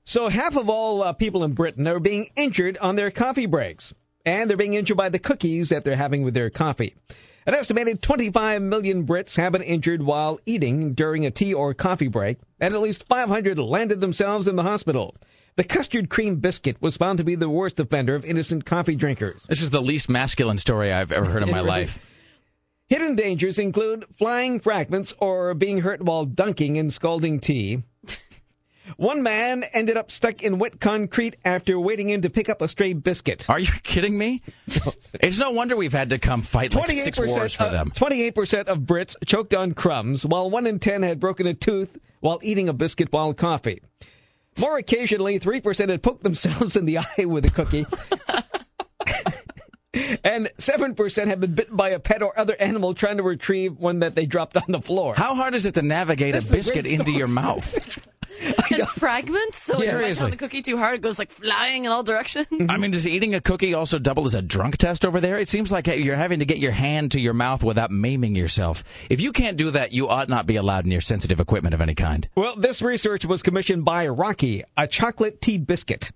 So 0.04 0.28
half 0.28 0.56
of 0.56 0.68
all 0.68 1.02
uh, 1.02 1.12
people 1.14 1.42
in 1.42 1.52
Britain 1.52 1.86
are 1.88 1.98
being 1.98 2.28
injured 2.36 2.78
on 2.78 2.94
their 2.94 3.10
coffee 3.10 3.46
breaks, 3.46 3.92
and 4.24 4.48
they're 4.48 4.56
being 4.56 4.74
injured 4.74 4.96
by 4.96 5.08
the 5.08 5.18
cookies 5.18 5.70
that 5.70 5.84
they're 5.84 5.96
having 5.96 6.22
with 6.22 6.34
their 6.34 6.50
coffee. 6.50 6.94
An 7.44 7.54
estimated 7.54 8.02
25 8.02 8.62
million 8.62 9.06
Brits 9.06 9.36
have 9.36 9.52
been 9.52 9.62
injured 9.62 10.02
while 10.02 10.40
eating 10.46 10.94
during 10.94 11.24
a 11.24 11.30
tea 11.30 11.54
or 11.54 11.74
coffee 11.74 12.08
break, 12.08 12.38
and 12.60 12.74
at 12.74 12.80
least 12.80 13.06
500 13.06 13.58
landed 13.58 14.00
themselves 14.00 14.48
in 14.48 14.56
the 14.56 14.64
hospital. 14.64 15.16
The 15.56 15.64
custard 15.64 16.10
cream 16.10 16.36
biscuit 16.36 16.76
was 16.82 16.98
found 16.98 17.16
to 17.16 17.24
be 17.24 17.34
the 17.34 17.48
worst 17.48 17.80
offender 17.80 18.14
of 18.14 18.26
innocent 18.26 18.66
coffee 18.66 18.94
drinkers. 18.94 19.46
This 19.48 19.62
is 19.62 19.70
the 19.70 19.80
least 19.80 20.10
masculine 20.10 20.58
story 20.58 20.92
I've 20.92 21.10
ever 21.10 21.24
heard 21.30 21.42
in 21.42 21.50
my 21.50 21.60
life. 21.62 21.98
Hidden 22.88 23.16
dangers 23.16 23.58
include 23.58 24.04
flying 24.18 24.60
fragments 24.60 25.14
or 25.18 25.54
being 25.54 25.78
hurt 25.80 26.02
while 26.02 26.26
dunking 26.26 26.76
in 26.76 26.90
scalding 26.90 27.40
tea. 27.40 27.84
One 28.98 29.22
man 29.22 29.64
ended 29.72 29.96
up 29.96 30.10
stuck 30.10 30.42
in 30.42 30.58
wet 30.58 30.78
concrete 30.78 31.38
after 31.42 31.80
wading 31.80 32.10
in 32.10 32.20
to 32.20 32.28
pick 32.30 32.50
up 32.50 32.60
a 32.60 32.68
stray 32.68 32.92
biscuit. 32.92 33.48
Are 33.48 33.58
you 33.58 33.72
kidding 33.82 34.18
me? 34.18 34.42
it's 34.66 35.38
no 35.38 35.50
wonder 35.52 35.74
we've 35.74 35.90
had 35.90 36.10
to 36.10 36.18
come 36.18 36.42
fight 36.42 36.74
like 36.74 36.90
six 36.90 37.18
wars 37.18 37.54
for 37.54 37.70
them. 37.70 37.90
28% 37.96 38.64
of 38.66 38.80
Brits 38.80 39.16
choked 39.24 39.54
on 39.54 39.72
crumbs, 39.72 40.26
while 40.26 40.50
1 40.50 40.66
in 40.66 40.78
10 40.78 41.02
had 41.02 41.18
broken 41.18 41.46
a 41.46 41.54
tooth 41.54 41.98
while 42.20 42.38
eating 42.42 42.68
a 42.68 42.74
biscuit 42.74 43.10
while 43.10 43.32
coffee. 43.32 43.80
More 44.60 44.78
occasionally, 44.78 45.38
3% 45.38 45.88
had 45.88 46.02
poked 46.02 46.22
themselves 46.22 46.76
in 46.76 46.84
the 46.86 46.98
eye 47.18 47.24
with 47.24 47.44
a 47.46 47.50
cookie. 47.50 47.86
and 50.24 50.48
7% 50.58 51.26
have 51.26 51.40
been 51.40 51.54
bitten 51.54 51.76
by 51.76 51.90
a 51.90 52.00
pet 52.00 52.22
or 52.22 52.38
other 52.38 52.56
animal 52.60 52.94
trying 52.94 53.16
to 53.18 53.22
retrieve 53.22 53.78
one 53.78 54.00
that 54.00 54.14
they 54.14 54.26
dropped 54.26 54.56
on 54.56 54.64
the 54.68 54.80
floor. 54.80 55.14
How 55.16 55.34
hard 55.34 55.54
is 55.54 55.66
it 55.66 55.74
to 55.74 55.82
navigate 55.82 56.34
This 56.34 56.44
a 56.44 56.48
is 56.48 56.68
a 56.68 56.72
biscuit 56.72 56.86
into 56.86 57.12
your 57.12 57.28
mouth? 57.28 57.98
And 58.70 58.88
fragments? 58.88 59.62
So 59.62 59.78
like, 59.78 59.86
you 59.86 59.92
bite 59.92 59.98
Seriously. 59.98 60.30
the 60.32 60.36
cookie 60.36 60.62
too 60.62 60.76
hard, 60.76 60.96
it 60.96 61.00
goes 61.02 61.18
like 61.18 61.30
flying 61.30 61.84
in 61.84 61.90
all 61.90 62.02
directions. 62.02 62.46
I 62.68 62.76
mean, 62.76 62.90
does 62.90 63.06
eating 63.06 63.34
a 63.34 63.40
cookie 63.40 63.74
also 63.74 63.98
double 63.98 64.26
as 64.26 64.34
a 64.34 64.42
drunk 64.42 64.76
test 64.78 65.04
over 65.04 65.20
there? 65.20 65.38
It 65.38 65.48
seems 65.48 65.70
like 65.70 65.86
you're 65.86 66.16
having 66.16 66.40
to 66.40 66.44
get 66.44 66.58
your 66.58 66.72
hand 66.72 67.12
to 67.12 67.20
your 67.20 67.34
mouth 67.34 67.62
without 67.62 67.90
maiming 67.90 68.34
yourself. 68.34 68.82
If 69.08 69.20
you 69.20 69.32
can't 69.32 69.56
do 69.56 69.70
that, 69.70 69.92
you 69.92 70.08
ought 70.08 70.28
not 70.28 70.46
be 70.46 70.56
allowed 70.56 70.86
near 70.86 71.00
sensitive 71.00 71.40
equipment 71.40 71.74
of 71.74 71.80
any 71.80 71.94
kind. 71.94 72.28
Well, 72.34 72.56
this 72.56 72.82
research 72.82 73.24
was 73.24 73.42
commissioned 73.42 73.84
by 73.84 74.08
Rocky, 74.08 74.64
a 74.76 74.86
chocolate 74.86 75.40
tea 75.40 75.58
biscuit. 75.58 76.10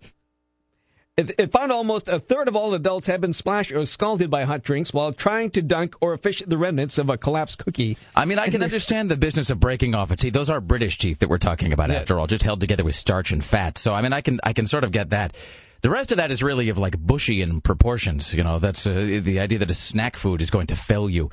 It, 1.16 1.34
it 1.38 1.52
found 1.52 1.70
almost 1.70 2.08
a 2.08 2.18
third 2.18 2.48
of 2.48 2.56
all 2.56 2.72
adults 2.72 3.06
have 3.06 3.20
been 3.20 3.32
splashed 3.32 3.72
or 3.72 3.84
scalded 3.84 4.30
by 4.30 4.44
hot 4.44 4.62
drinks 4.62 4.94
while 4.94 5.12
trying 5.12 5.50
to 5.50 5.60
dunk 5.60 5.94
or 6.00 6.16
fish 6.16 6.42
the 6.46 6.56
remnants 6.56 6.98
of 6.98 7.10
a 7.10 7.18
collapsed 7.18 7.58
cookie. 7.58 7.98
I 8.16 8.24
mean, 8.24 8.38
I 8.38 8.48
can 8.48 8.62
understand 8.62 9.10
the 9.10 9.16
business 9.16 9.50
of 9.50 9.60
breaking 9.60 9.94
off 9.94 10.10
a 10.10 10.16
teeth. 10.16 10.32
Those 10.32 10.48
are 10.48 10.60
British 10.60 10.98
teeth 10.98 11.18
that 11.18 11.28
we're 11.28 11.38
talking 11.38 11.72
about, 11.72 11.90
after 11.90 12.18
all, 12.18 12.26
just 12.26 12.44
held 12.44 12.60
together 12.60 12.84
with 12.84 12.94
starch 12.94 13.32
and 13.32 13.44
fat. 13.44 13.76
So, 13.76 13.92
I 13.92 14.00
mean, 14.00 14.12
I 14.12 14.20
can 14.20 14.40
I 14.44 14.52
can 14.52 14.66
sort 14.66 14.84
of 14.84 14.92
get 14.92 15.10
that. 15.10 15.36
The 15.82 15.90
rest 15.90 16.10
of 16.10 16.18
that 16.18 16.30
is 16.30 16.42
really 16.42 16.68
of 16.68 16.78
like 16.78 16.98
bushy 16.98 17.42
in 17.42 17.60
proportions. 17.60 18.32
You 18.32 18.44
know, 18.44 18.58
that's 18.58 18.86
uh, 18.86 19.20
the 19.22 19.40
idea 19.40 19.58
that 19.58 19.70
a 19.70 19.74
snack 19.74 20.16
food 20.16 20.40
is 20.40 20.50
going 20.50 20.68
to 20.68 20.76
fail 20.76 21.10
you. 21.10 21.30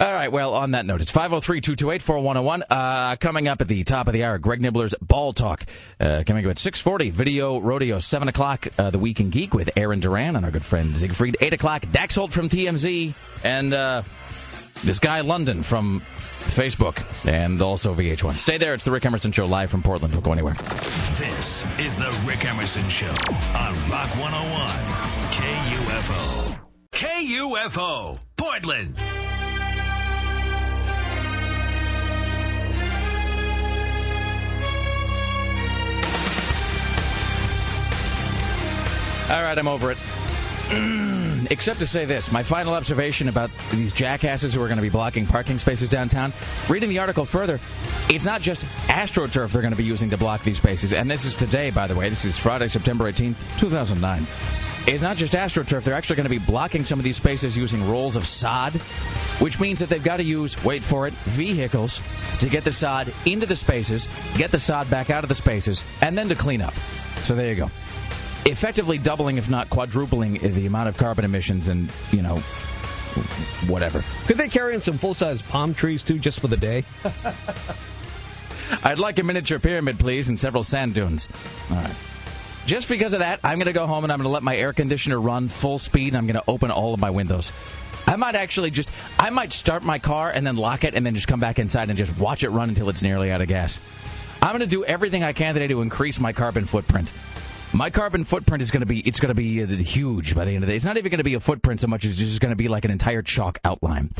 All 0.00 0.12
right. 0.14 0.32
Well, 0.32 0.54
on 0.54 0.70
that 0.70 0.86
note, 0.86 1.02
it's 1.02 1.12
503-228-4101. 1.12 2.62
Uh, 2.70 3.16
coming 3.16 3.48
up 3.48 3.60
at 3.60 3.68
the 3.68 3.84
top 3.84 4.06
of 4.06 4.14
the 4.14 4.24
hour, 4.24 4.38
Greg 4.38 4.62
Nibbler's 4.62 4.94
Ball 5.02 5.34
Talk. 5.34 5.66
Uh, 6.00 6.24
coming 6.26 6.46
up 6.46 6.50
at 6.52 6.58
640, 6.58 7.10
Video 7.10 7.60
Rodeo, 7.60 7.98
7 7.98 8.26
o'clock, 8.26 8.66
uh, 8.78 8.88
The 8.88 8.98
Week 8.98 9.20
in 9.20 9.28
Geek 9.28 9.52
with 9.52 9.68
Aaron 9.76 10.00
Duran 10.00 10.36
and 10.36 10.46
our 10.46 10.50
good 10.50 10.64
friend 10.64 10.96
Siegfried. 10.96 11.36
8 11.38 11.52
o'clock, 11.52 11.84
Dax 11.92 12.14
Holt 12.14 12.32
from 12.32 12.48
TMZ. 12.48 13.12
And 13.44 13.74
uh, 13.74 14.00
this 14.84 15.00
guy 15.00 15.20
London 15.20 15.62
from 15.62 16.00
Facebook 16.44 17.04
and 17.28 17.60
also 17.60 17.94
VH1. 17.94 18.38
Stay 18.38 18.56
there. 18.56 18.72
It's 18.72 18.84
the 18.84 18.92
Rick 18.92 19.04
Emerson 19.04 19.32
Show 19.32 19.44
live 19.44 19.70
from 19.70 19.82
Portland. 19.82 20.14
Don't 20.14 20.24
go 20.24 20.32
anywhere. 20.32 20.54
This 20.54 21.62
is 21.78 21.94
the 21.96 22.18
Rick 22.26 22.46
Emerson 22.46 22.88
Show 22.88 23.10
on 23.54 23.74
Rock 23.90 24.08
101 24.16 24.70
KUFO. 25.30 26.58
KUFO, 26.92 28.18
Portland. 28.38 28.96
All 39.30 39.44
right, 39.44 39.56
I'm 39.56 39.68
over 39.68 39.92
it. 39.92 39.98
Except 41.52 41.78
to 41.78 41.86
say 41.86 42.04
this 42.04 42.32
my 42.32 42.42
final 42.42 42.74
observation 42.74 43.28
about 43.28 43.48
these 43.70 43.92
jackasses 43.92 44.52
who 44.52 44.60
are 44.60 44.66
going 44.66 44.78
to 44.78 44.82
be 44.82 44.90
blocking 44.90 45.24
parking 45.24 45.60
spaces 45.60 45.88
downtown. 45.88 46.32
Reading 46.68 46.88
the 46.88 46.98
article 46.98 47.24
further, 47.24 47.60
it's 48.08 48.24
not 48.24 48.40
just 48.40 48.62
AstroTurf 48.88 49.52
they're 49.52 49.62
going 49.62 49.72
to 49.72 49.78
be 49.78 49.84
using 49.84 50.10
to 50.10 50.16
block 50.16 50.42
these 50.42 50.56
spaces. 50.56 50.92
And 50.92 51.08
this 51.08 51.24
is 51.24 51.36
today, 51.36 51.70
by 51.70 51.86
the 51.86 51.94
way. 51.94 52.08
This 52.08 52.24
is 52.24 52.36
Friday, 52.36 52.66
September 52.66 53.04
18th, 53.04 53.36
2009. 53.60 54.26
It's 54.88 55.02
not 55.04 55.16
just 55.16 55.34
AstroTurf. 55.34 55.84
They're 55.84 55.94
actually 55.94 56.16
going 56.16 56.28
to 56.28 56.30
be 56.30 56.44
blocking 56.44 56.82
some 56.82 56.98
of 56.98 57.04
these 57.04 57.16
spaces 57.16 57.56
using 57.56 57.88
rolls 57.88 58.16
of 58.16 58.26
sod, 58.26 58.72
which 59.38 59.60
means 59.60 59.78
that 59.78 59.88
they've 59.88 60.02
got 60.02 60.16
to 60.16 60.24
use, 60.24 60.62
wait 60.64 60.82
for 60.82 61.06
it, 61.06 61.14
vehicles 61.22 62.02
to 62.40 62.48
get 62.48 62.64
the 62.64 62.72
sod 62.72 63.12
into 63.26 63.46
the 63.46 63.54
spaces, 63.54 64.08
get 64.34 64.50
the 64.50 64.58
sod 64.58 64.90
back 64.90 65.08
out 65.08 65.22
of 65.22 65.28
the 65.28 65.36
spaces, 65.36 65.84
and 66.00 66.18
then 66.18 66.28
to 66.28 66.34
clean 66.34 66.60
up. 66.60 66.74
So 67.22 67.36
there 67.36 67.48
you 67.48 67.54
go 67.54 67.70
effectively 68.46 68.98
doubling, 68.98 69.38
if 69.38 69.48
not 69.48 69.70
quadrupling, 69.70 70.34
the 70.34 70.66
amount 70.66 70.88
of 70.88 70.96
carbon 70.96 71.24
emissions 71.24 71.68
and, 71.68 71.90
you 72.10 72.22
know, 72.22 72.36
whatever. 73.66 74.04
Could 74.26 74.36
they 74.38 74.48
carry 74.48 74.74
in 74.74 74.80
some 74.80 74.98
full 74.98 75.14
size 75.14 75.42
palm 75.42 75.74
trees 75.74 76.02
too, 76.02 76.18
just 76.18 76.40
for 76.40 76.48
the 76.48 76.56
day? 76.56 76.84
I'd 78.84 78.98
like 78.98 79.18
a 79.18 79.22
miniature 79.22 79.58
pyramid, 79.58 79.98
please, 79.98 80.28
and 80.28 80.38
several 80.38 80.62
sand 80.62 80.94
dunes. 80.94 81.28
All 81.70 81.76
right. 81.76 81.94
Just 82.66 82.88
because 82.88 83.12
of 83.12 83.18
that, 83.20 83.40
I'm 83.42 83.58
going 83.58 83.66
to 83.66 83.72
go 83.72 83.86
home 83.86 84.04
and 84.04 84.12
I'm 84.12 84.18
going 84.18 84.28
to 84.28 84.32
let 84.32 84.42
my 84.42 84.56
air 84.56 84.72
conditioner 84.72 85.18
run 85.18 85.48
full 85.48 85.78
speed 85.78 86.08
and 86.08 86.16
I'm 86.16 86.26
going 86.26 86.36
to 86.36 86.44
open 86.46 86.70
all 86.70 86.94
of 86.94 87.00
my 87.00 87.10
windows. 87.10 87.52
I 88.06 88.16
might 88.16 88.34
actually 88.34 88.70
just, 88.70 88.90
I 89.18 89.30
might 89.30 89.52
start 89.52 89.82
my 89.82 89.98
car 89.98 90.30
and 90.30 90.46
then 90.46 90.56
lock 90.56 90.84
it 90.84 90.94
and 90.94 91.04
then 91.04 91.14
just 91.14 91.28
come 91.28 91.40
back 91.40 91.58
inside 91.58 91.88
and 91.88 91.98
just 91.98 92.16
watch 92.18 92.44
it 92.44 92.50
run 92.50 92.68
until 92.68 92.88
it's 92.88 93.02
nearly 93.02 93.30
out 93.30 93.40
of 93.40 93.48
gas. 93.48 93.80
I'm 94.42 94.50
going 94.50 94.60
to 94.60 94.66
do 94.66 94.84
everything 94.84 95.22
I 95.22 95.32
can 95.32 95.54
today 95.54 95.66
to 95.68 95.82
increase 95.82 96.18
my 96.18 96.32
carbon 96.32 96.64
footprint. 96.64 97.12
My 97.72 97.88
carbon 97.88 98.24
footprint 98.24 98.62
is 98.62 98.70
going 98.72 98.80
to 98.80 98.86
be 98.86 98.98
it's 99.00 99.20
going 99.20 99.28
to 99.28 99.34
be 99.34 99.62
uh, 99.62 99.66
huge 99.66 100.34
by 100.34 100.44
the 100.44 100.50
end 100.50 100.64
of 100.64 100.66
the 100.66 100.72
day. 100.72 100.76
It's 100.76 100.84
not 100.84 100.96
even 100.96 101.08
going 101.10 101.18
to 101.18 101.24
be 101.24 101.34
a 101.34 101.40
footprint 101.40 101.80
so 101.80 101.86
much 101.86 102.04
as 102.04 102.20
it's 102.20 102.28
just 102.28 102.40
going 102.40 102.50
to 102.50 102.56
be 102.56 102.66
like 102.66 102.84
an 102.84 102.90
entire 102.90 103.22
chalk 103.22 103.60
outline. 103.64 104.10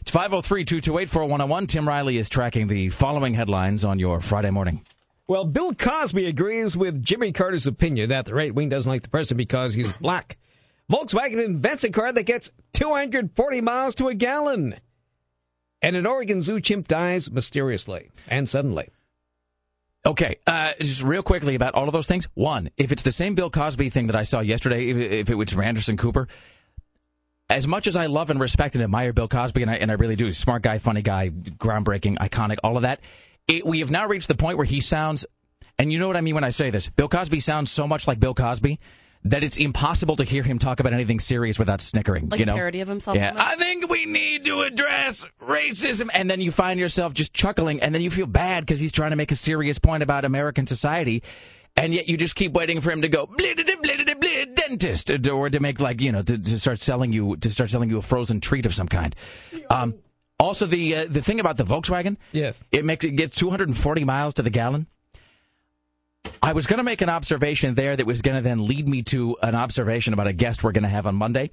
It's 0.00 0.12
503-228-4101. 0.12 1.66
Tim 1.66 1.88
Riley 1.88 2.16
is 2.16 2.28
tracking 2.28 2.68
the 2.68 2.90
following 2.90 3.34
headlines 3.34 3.84
on 3.84 3.98
your 3.98 4.20
Friday 4.20 4.50
morning. 4.50 4.84
Well, 5.26 5.44
Bill 5.44 5.74
Cosby 5.74 6.26
agrees 6.26 6.76
with 6.76 7.02
Jimmy 7.02 7.32
Carter's 7.32 7.66
opinion 7.66 8.10
that 8.10 8.26
the 8.26 8.34
right 8.34 8.54
wing 8.54 8.68
doesn't 8.68 8.90
like 8.90 9.02
the 9.02 9.08
president 9.08 9.38
because 9.38 9.74
he's 9.74 9.92
black. 9.94 10.38
Volkswagen 10.88 11.44
invents 11.44 11.82
a 11.82 11.90
car 11.90 12.12
that 12.12 12.22
gets 12.22 12.52
240 12.74 13.60
miles 13.62 13.96
to 13.96 14.06
a 14.06 14.14
gallon. 14.14 14.76
And 15.82 15.96
an 15.96 16.06
Oregon 16.06 16.40
Zoo 16.40 16.60
chimp 16.60 16.86
dies 16.86 17.32
mysteriously 17.32 18.10
and 18.28 18.48
suddenly. 18.48 18.90
Okay, 20.06 20.36
uh, 20.46 20.72
just 20.78 21.02
real 21.02 21.24
quickly 21.24 21.56
about 21.56 21.74
all 21.74 21.88
of 21.88 21.92
those 21.92 22.06
things. 22.06 22.28
One, 22.34 22.70
if 22.76 22.92
it's 22.92 23.02
the 23.02 23.10
same 23.10 23.34
Bill 23.34 23.50
Cosby 23.50 23.90
thing 23.90 24.06
that 24.06 24.14
I 24.14 24.22
saw 24.22 24.38
yesterday, 24.38 24.88
if, 24.88 24.96
if 24.96 25.30
it 25.30 25.34
was 25.34 25.52
Anderson 25.56 25.96
Cooper, 25.96 26.28
as 27.50 27.66
much 27.66 27.88
as 27.88 27.96
I 27.96 28.06
love 28.06 28.30
and 28.30 28.38
respect 28.38 28.76
and 28.76 28.84
admire 28.84 29.12
Bill 29.12 29.26
Cosby, 29.26 29.62
and 29.62 29.70
I, 29.70 29.74
and 29.74 29.90
I 29.90 29.94
really 29.94 30.14
do, 30.14 30.30
smart 30.30 30.62
guy, 30.62 30.78
funny 30.78 31.02
guy, 31.02 31.30
groundbreaking, 31.30 32.18
iconic, 32.18 32.58
all 32.62 32.76
of 32.76 32.82
that, 32.82 33.00
it, 33.48 33.66
we 33.66 33.80
have 33.80 33.90
now 33.90 34.06
reached 34.06 34.28
the 34.28 34.36
point 34.36 34.58
where 34.58 34.64
he 34.64 34.80
sounds, 34.80 35.26
and 35.76 35.92
you 35.92 35.98
know 35.98 36.06
what 36.06 36.16
I 36.16 36.20
mean 36.20 36.36
when 36.36 36.44
I 36.44 36.50
say 36.50 36.70
this, 36.70 36.88
Bill 36.88 37.08
Cosby 37.08 37.40
sounds 37.40 37.72
so 37.72 37.88
much 37.88 38.06
like 38.06 38.20
Bill 38.20 38.34
Cosby 38.34 38.78
that 39.30 39.44
it's 39.44 39.56
impossible 39.56 40.16
to 40.16 40.24
hear 40.24 40.42
him 40.42 40.58
talk 40.58 40.80
about 40.80 40.92
anything 40.92 41.20
serious 41.20 41.58
without 41.58 41.80
snickering. 41.80 42.28
Like 42.28 42.40
you 42.40 42.46
know? 42.46 42.52
a 42.52 42.56
parody 42.56 42.80
of 42.80 42.88
himself. 42.88 43.16
Yeah. 43.16 43.32
I 43.36 43.56
think 43.56 43.88
we 43.90 44.06
need 44.06 44.44
to 44.44 44.62
address 44.62 45.26
racism, 45.40 46.08
and 46.12 46.30
then 46.30 46.40
you 46.40 46.50
find 46.50 46.78
yourself 46.80 47.14
just 47.14 47.32
chuckling, 47.32 47.80
and 47.80 47.94
then 47.94 48.02
you 48.02 48.10
feel 48.10 48.26
bad 48.26 48.64
because 48.64 48.80
he's 48.80 48.92
trying 48.92 49.10
to 49.10 49.16
make 49.16 49.32
a 49.32 49.36
serious 49.36 49.78
point 49.78 50.02
about 50.02 50.24
American 50.24 50.66
society, 50.66 51.22
and 51.76 51.92
yet 51.92 52.08
you 52.08 52.16
just 52.16 52.34
keep 52.36 52.52
waiting 52.52 52.80
for 52.80 52.90
him 52.90 53.02
to 53.02 53.08
go 53.08 53.28
dentist, 54.54 55.10
or 55.28 55.50
to 55.50 55.60
make 55.60 55.80
like 55.80 56.00
you 56.00 56.12
know 56.12 56.22
to, 56.22 56.38
to 56.38 56.60
start 56.60 56.80
selling 56.80 57.12
you 57.12 57.36
to 57.36 57.50
start 57.50 57.70
selling 57.70 57.90
you 57.90 57.98
a 57.98 58.02
frozen 58.02 58.40
treat 58.40 58.66
of 58.66 58.74
some 58.74 58.88
kind. 58.88 59.14
Um, 59.70 59.94
also, 60.38 60.66
the 60.66 60.96
uh, 60.96 61.06
the 61.08 61.22
thing 61.22 61.40
about 61.40 61.56
the 61.56 61.64
Volkswagen, 61.64 62.16
Yes. 62.32 62.60
it 62.70 62.84
makes 62.84 63.04
it 63.04 63.12
gets 63.12 63.36
240 63.36 64.04
miles 64.04 64.34
to 64.34 64.42
the 64.42 64.50
gallon. 64.50 64.86
I 66.42 66.52
was 66.52 66.66
going 66.66 66.78
to 66.78 66.84
make 66.84 67.00
an 67.00 67.08
observation 67.08 67.74
there 67.74 67.96
that 67.96 68.06
was 68.06 68.22
going 68.22 68.36
to 68.36 68.40
then 68.40 68.66
lead 68.66 68.88
me 68.88 69.02
to 69.04 69.36
an 69.42 69.54
observation 69.54 70.12
about 70.12 70.26
a 70.26 70.32
guest 70.32 70.62
we're 70.62 70.72
going 70.72 70.84
to 70.84 70.88
have 70.88 71.06
on 71.06 71.14
Monday. 71.14 71.50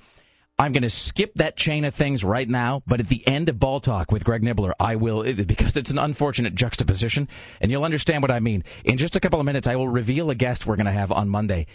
I'm 0.60 0.72
going 0.72 0.84
to 0.84 0.90
skip 0.90 1.34
that 1.36 1.58
chain 1.58 1.84
of 1.84 1.96
things 1.96 2.24
right 2.24 2.48
now, 2.48 2.84
but 2.86 3.00
at 3.00 3.10
the 3.10 3.28
end 3.28 3.50
of 3.50 3.60
Ball 3.60 3.80
Talk 3.80 4.12
with 4.12 4.24
Greg 4.24 4.44
Nibbler, 4.44 4.74
I 4.80 4.96
will, 4.96 5.24
because 5.46 5.78
it's 5.78 5.90
an 5.90 5.98
unfortunate 5.98 6.56
juxtaposition, 6.56 7.28
and 7.60 7.72
you'll 7.72 7.84
understand 7.84 8.22
what 8.22 8.32
I 8.32 8.40
mean. 8.40 8.64
In 8.84 8.98
just 8.98 9.16
a 9.16 9.20
couple 9.20 9.40
of 9.40 9.46
minutes, 9.46 9.68
I 9.68 9.76
will 9.76 9.90
reveal 9.90 10.30
a 10.30 10.36
guest 10.36 10.68
we're 10.68 10.76
going 10.76 10.86
to 10.86 10.92
have 10.92 11.12
on 11.12 11.28
Monday. 11.28 11.66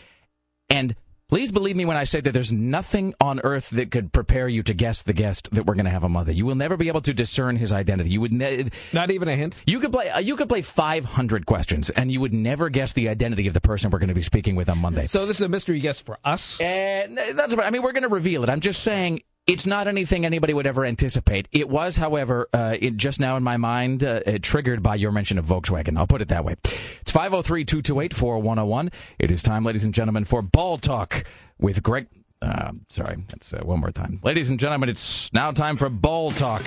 And 0.70 0.94
please 1.28 1.52
believe 1.52 1.76
me 1.76 1.84
when 1.84 1.96
I 1.96 2.04
say 2.04 2.20
that 2.20 2.32
there's 2.32 2.52
nothing 2.52 3.14
on 3.20 3.40
earth 3.44 3.70
that 3.70 3.90
could 3.90 4.12
prepare 4.12 4.48
you 4.48 4.62
to 4.62 4.72
guess 4.74 5.02
the 5.02 5.12
guest 5.12 5.50
that 5.52 5.66
we're 5.66 5.74
going 5.74 5.84
to 5.84 5.90
have 5.90 6.04
on 6.04 6.12
Monday. 6.12 6.32
You 6.34 6.46
will 6.46 6.54
never 6.54 6.76
be 6.76 6.88
able 6.88 7.02
to 7.02 7.12
discern 7.12 7.56
his 7.56 7.72
identity. 7.72 8.10
You 8.10 8.20
would 8.22 8.32
ne- 8.32 8.64
Not 8.94 9.10
even 9.10 9.28
a 9.28 9.36
hint. 9.36 9.62
you 9.66 9.78
could 9.80 9.92
play 9.92 10.08
uh, 10.08 10.20
you 10.20 10.36
could 10.36 10.48
play 10.48 10.62
500 10.62 11.44
questions 11.46 11.90
and 11.90 12.10
you 12.10 12.20
would 12.20 12.32
never 12.32 12.70
guess 12.70 12.94
the 12.94 13.08
identity 13.10 13.46
of 13.46 13.54
the 13.54 13.60
person 13.60 13.90
we're 13.90 13.98
going 13.98 14.08
to 14.08 14.14
be 14.14 14.22
speaking 14.22 14.56
with 14.56 14.68
on 14.70 14.78
Monday. 14.78 15.06
So 15.06 15.26
this 15.26 15.36
is 15.36 15.42
a 15.42 15.48
mystery 15.48 15.80
guest 15.80 16.04
for 16.06 16.18
us. 16.24 16.58
And 16.60 17.18
that's 17.18 17.52
about, 17.52 17.66
I 17.66 17.70
mean, 17.70 17.82
we're 17.82 17.92
going 17.92 18.02
to 18.04 18.08
reveal 18.08 18.42
it. 18.42 18.48
I'm 18.50 18.60
just 18.60 18.82
saying 18.82 19.20
it's 19.48 19.66
not 19.66 19.88
anything 19.88 20.26
anybody 20.26 20.52
would 20.52 20.66
ever 20.66 20.84
anticipate. 20.84 21.48
It 21.52 21.70
was, 21.70 21.96
however, 21.96 22.48
uh, 22.52 22.76
it 22.78 22.98
just 22.98 23.18
now 23.18 23.36
in 23.36 23.42
my 23.42 23.56
mind, 23.56 24.04
uh, 24.04 24.20
triggered 24.42 24.82
by 24.82 24.94
your 24.94 25.10
mention 25.10 25.38
of 25.38 25.46
Volkswagen. 25.46 25.96
I'll 25.96 26.06
put 26.06 26.20
it 26.20 26.28
that 26.28 26.44
way. 26.44 26.54
It's 27.00 27.10
503 27.10 27.64
228 27.64 28.14
4101. 28.14 28.90
It 29.18 29.30
is 29.30 29.42
time, 29.42 29.64
ladies 29.64 29.84
and 29.84 29.94
gentlemen, 29.94 30.24
for 30.24 30.42
Ball 30.42 30.76
Talk 30.76 31.24
with 31.58 31.82
Greg. 31.82 32.08
Uh, 32.42 32.72
sorry, 32.90 33.24
that's 33.28 33.52
uh, 33.54 33.60
one 33.64 33.80
more 33.80 33.90
time. 33.90 34.20
Ladies 34.22 34.50
and 34.50 34.60
gentlemen, 34.60 34.90
it's 34.90 35.32
now 35.32 35.50
time 35.50 35.78
for 35.78 35.88
Ball 35.88 36.30
Talk 36.30 36.62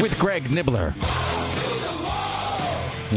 with 0.00 0.18
Greg 0.18 0.50
Nibbler. 0.50 0.94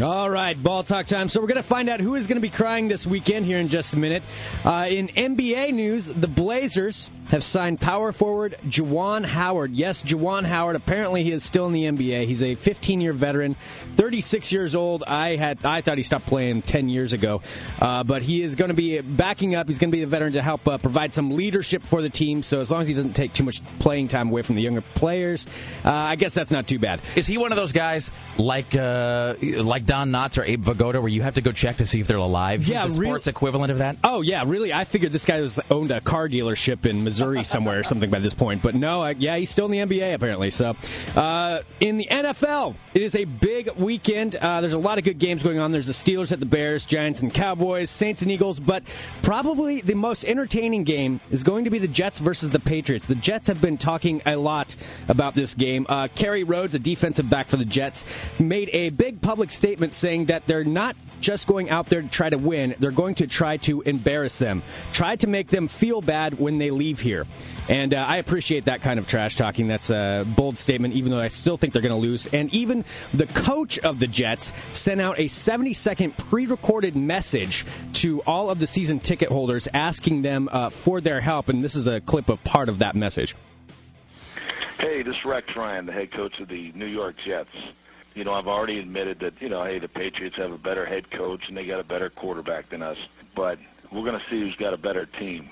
All 0.00 0.30
right, 0.30 0.60
ball 0.60 0.82
talk 0.84 1.04
time. 1.04 1.28
So 1.28 1.38
we're 1.38 1.48
going 1.48 1.56
to 1.56 1.62
find 1.62 1.90
out 1.90 2.00
who 2.00 2.14
is 2.14 2.26
going 2.26 2.36
to 2.36 2.40
be 2.40 2.48
crying 2.48 2.88
this 2.88 3.06
weekend 3.06 3.44
here 3.44 3.58
in 3.58 3.68
just 3.68 3.92
a 3.92 3.98
minute. 3.98 4.22
Uh, 4.64 4.86
in 4.88 5.08
NBA 5.08 5.74
news, 5.74 6.06
the 6.06 6.28
Blazers 6.28 7.10
have 7.30 7.42
signed 7.42 7.80
power 7.80 8.12
forward 8.12 8.56
Juwan 8.66 9.24
Howard. 9.24 9.72
Yes, 9.72 10.02
Juwan 10.02 10.44
Howard. 10.44 10.76
Apparently, 10.76 11.22
he 11.22 11.32
is 11.32 11.42
still 11.42 11.66
in 11.66 11.72
the 11.72 11.84
NBA. 11.84 12.26
He's 12.26 12.42
a 12.42 12.56
15-year 12.56 13.12
veteran, 13.12 13.56
36 13.96 14.52
years 14.52 14.74
old. 14.74 15.02
I 15.04 15.36
had 15.36 15.64
I 15.64 15.80
thought 15.80 15.96
he 15.96 16.02
stopped 16.02 16.26
playing 16.26 16.62
10 16.62 16.88
years 16.88 17.12
ago, 17.12 17.40
uh, 17.80 18.04
but 18.04 18.22
he 18.22 18.42
is 18.42 18.54
going 18.54 18.68
to 18.68 18.74
be 18.74 19.00
backing 19.00 19.54
up. 19.54 19.68
He's 19.68 19.78
going 19.78 19.90
to 19.90 19.96
be 19.96 20.02
a 20.02 20.06
veteran 20.06 20.34
to 20.34 20.42
help 20.42 20.66
uh, 20.68 20.76
provide 20.78 21.14
some 21.14 21.30
leadership 21.30 21.84
for 21.84 22.02
the 22.02 22.10
team. 22.10 22.42
So 22.42 22.60
as 22.60 22.70
long 22.70 22.82
as 22.82 22.88
he 22.88 22.94
doesn't 22.94 23.14
take 23.14 23.32
too 23.32 23.44
much 23.44 23.62
playing 23.78 24.08
time 24.08 24.28
away 24.28 24.42
from 24.42 24.56
the 24.56 24.62
younger 24.62 24.82
players, 24.82 25.46
uh, 25.84 25.90
I 25.90 26.16
guess 26.16 26.34
that's 26.34 26.50
not 26.50 26.66
too 26.66 26.78
bad. 26.78 27.00
Is 27.16 27.26
he 27.26 27.38
one 27.38 27.52
of 27.52 27.56
those 27.56 27.72
guys 27.72 28.10
like 28.36 28.74
uh, 28.74 29.34
like 29.40 29.86
Don 29.86 30.10
Knotts 30.10 30.36
or 30.36 30.44
Abe 30.44 30.64
Vigoda 30.64 31.00
where 31.00 31.08
you 31.08 31.22
have 31.22 31.34
to 31.34 31.40
go 31.40 31.52
check 31.52 31.78
to 31.78 31.86
see 31.86 32.00
if 32.00 32.08
they're 32.08 32.18
alive? 32.18 32.66
Yeah, 32.66 32.84
He's 32.84 32.98
the 32.98 33.04
sports 33.06 33.26
equivalent 33.26 33.72
of 33.72 33.78
that. 33.78 33.96
Oh 34.04 34.20
yeah, 34.20 34.44
really? 34.46 34.72
I 34.72 34.84
figured 34.84 35.12
this 35.12 35.24
guy 35.24 35.40
was 35.40 35.58
owned 35.70 35.90
a 35.90 36.00
car 36.02 36.28
dealership 36.28 36.84
in 36.84 37.04
Missouri 37.04 37.11
somewhere 37.16 37.80
or 37.80 37.82
something 37.82 38.10
by 38.10 38.18
this 38.18 38.34
point, 38.34 38.62
but 38.62 38.74
no. 38.74 39.06
Yeah, 39.06 39.36
he's 39.36 39.50
still 39.50 39.70
in 39.70 39.88
the 39.88 39.96
NBA 39.96 40.14
apparently. 40.14 40.50
So, 40.50 40.76
uh, 41.16 41.60
in 41.80 41.96
the 41.96 42.06
NFL, 42.10 42.76
it 42.94 43.02
is 43.02 43.14
a 43.14 43.24
big 43.24 43.70
weekend. 43.76 44.36
Uh, 44.36 44.60
there's 44.60 44.72
a 44.72 44.78
lot 44.78 44.98
of 44.98 45.04
good 45.04 45.18
games 45.18 45.42
going 45.42 45.58
on. 45.58 45.72
There's 45.72 45.86
the 45.86 45.92
Steelers 45.92 46.32
at 46.32 46.40
the 46.40 46.46
Bears, 46.46 46.86
Giants 46.86 47.22
and 47.22 47.32
Cowboys, 47.32 47.90
Saints 47.90 48.22
and 48.22 48.30
Eagles, 48.30 48.60
but 48.60 48.82
probably 49.22 49.80
the 49.80 49.94
most 49.94 50.24
entertaining 50.24 50.84
game 50.84 51.20
is 51.30 51.42
going 51.42 51.64
to 51.64 51.70
be 51.70 51.78
the 51.78 51.88
Jets 51.88 52.18
versus 52.18 52.50
the 52.50 52.60
Patriots. 52.60 53.06
The 53.06 53.14
Jets 53.14 53.48
have 53.48 53.60
been 53.60 53.78
talking 53.78 54.22
a 54.26 54.36
lot 54.36 54.74
about 55.08 55.34
this 55.34 55.54
game. 55.54 55.86
Uh, 55.88 56.08
Kerry 56.14 56.44
Rhodes, 56.44 56.74
a 56.74 56.78
defensive 56.78 57.28
back 57.28 57.48
for 57.48 57.56
the 57.56 57.64
Jets, 57.64 58.04
made 58.38 58.70
a 58.72 58.90
big 58.90 59.20
public 59.22 59.50
statement 59.50 59.94
saying 59.94 60.26
that 60.26 60.46
they're 60.46 60.64
not 60.64 60.96
just 61.22 61.46
going 61.46 61.70
out 61.70 61.86
there 61.86 62.02
to 62.02 62.08
try 62.08 62.28
to 62.28 62.36
win. 62.36 62.74
They're 62.78 62.90
going 62.90 63.14
to 63.16 63.26
try 63.26 63.56
to 63.58 63.80
embarrass 63.82 64.38
them, 64.38 64.62
try 64.92 65.16
to 65.16 65.26
make 65.26 65.48
them 65.48 65.68
feel 65.68 66.02
bad 66.02 66.38
when 66.38 66.58
they 66.58 66.70
leave 66.70 67.00
here. 67.00 67.26
And 67.68 67.94
uh, 67.94 68.04
I 68.06 68.16
appreciate 68.16 68.64
that 68.64 68.82
kind 68.82 68.98
of 68.98 69.06
trash 69.06 69.36
talking. 69.36 69.68
That's 69.68 69.88
a 69.90 70.26
bold 70.36 70.56
statement, 70.56 70.94
even 70.94 71.12
though 71.12 71.20
I 71.20 71.28
still 71.28 71.56
think 71.56 71.72
they're 71.72 71.82
going 71.82 71.94
to 71.94 71.98
lose. 71.98 72.26
And 72.26 72.52
even 72.52 72.84
the 73.14 73.28
coach 73.28 73.78
of 73.78 74.00
the 74.00 74.08
Jets 74.08 74.52
sent 74.72 75.00
out 75.00 75.18
a 75.18 75.28
70 75.28 75.72
second 75.72 76.16
pre 76.18 76.46
recorded 76.46 76.96
message 76.96 77.64
to 77.94 78.20
all 78.22 78.50
of 78.50 78.58
the 78.58 78.66
season 78.66 78.98
ticket 78.98 79.28
holders 79.28 79.68
asking 79.72 80.22
them 80.22 80.48
uh, 80.50 80.70
for 80.70 81.00
their 81.00 81.20
help. 81.20 81.48
And 81.48 81.62
this 81.62 81.76
is 81.76 81.86
a 81.86 82.00
clip 82.00 82.28
of 82.28 82.42
part 82.42 82.68
of 82.68 82.80
that 82.80 82.96
message. 82.96 83.36
Hey, 84.78 85.04
this 85.04 85.14
is 85.14 85.24
Rex 85.24 85.46
Ryan, 85.54 85.86
the 85.86 85.92
head 85.92 86.10
coach 86.10 86.40
of 86.40 86.48
the 86.48 86.72
New 86.72 86.86
York 86.86 87.14
Jets. 87.24 87.50
You 88.14 88.24
know, 88.24 88.32
I've 88.32 88.46
already 88.46 88.78
admitted 88.78 89.20
that, 89.20 89.40
you 89.40 89.48
know, 89.48 89.64
hey, 89.64 89.78
the 89.78 89.88
Patriots 89.88 90.36
have 90.36 90.52
a 90.52 90.58
better 90.58 90.84
head 90.84 91.10
coach 91.10 91.48
and 91.48 91.56
they 91.56 91.66
got 91.66 91.80
a 91.80 91.84
better 91.84 92.10
quarterback 92.10 92.70
than 92.70 92.82
us. 92.82 92.98
But 93.34 93.58
we're 93.90 94.04
going 94.04 94.18
to 94.18 94.24
see 94.30 94.40
who's 94.40 94.56
got 94.56 94.74
a 94.74 94.78
better 94.78 95.06
team. 95.06 95.50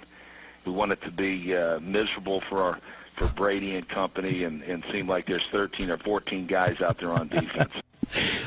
We 0.67 0.73
want 0.73 0.93
it 0.93 1.01
to 1.03 1.11
be 1.11 1.57
uh, 1.57 1.81
miserable 1.81 2.43
for 2.49 2.63
our 2.63 2.81
for 3.17 3.29
Brady 3.35 3.77
and 3.77 3.87
company, 3.89 4.45
and, 4.45 4.63
and 4.63 4.83
seem 4.91 5.07
like 5.07 5.27
there's 5.27 5.45
13 5.53 5.91
or 5.91 5.99
14 5.99 6.47
guys 6.47 6.81
out 6.81 6.99
there 6.99 7.13
on 7.13 7.29
defense. 7.29 7.73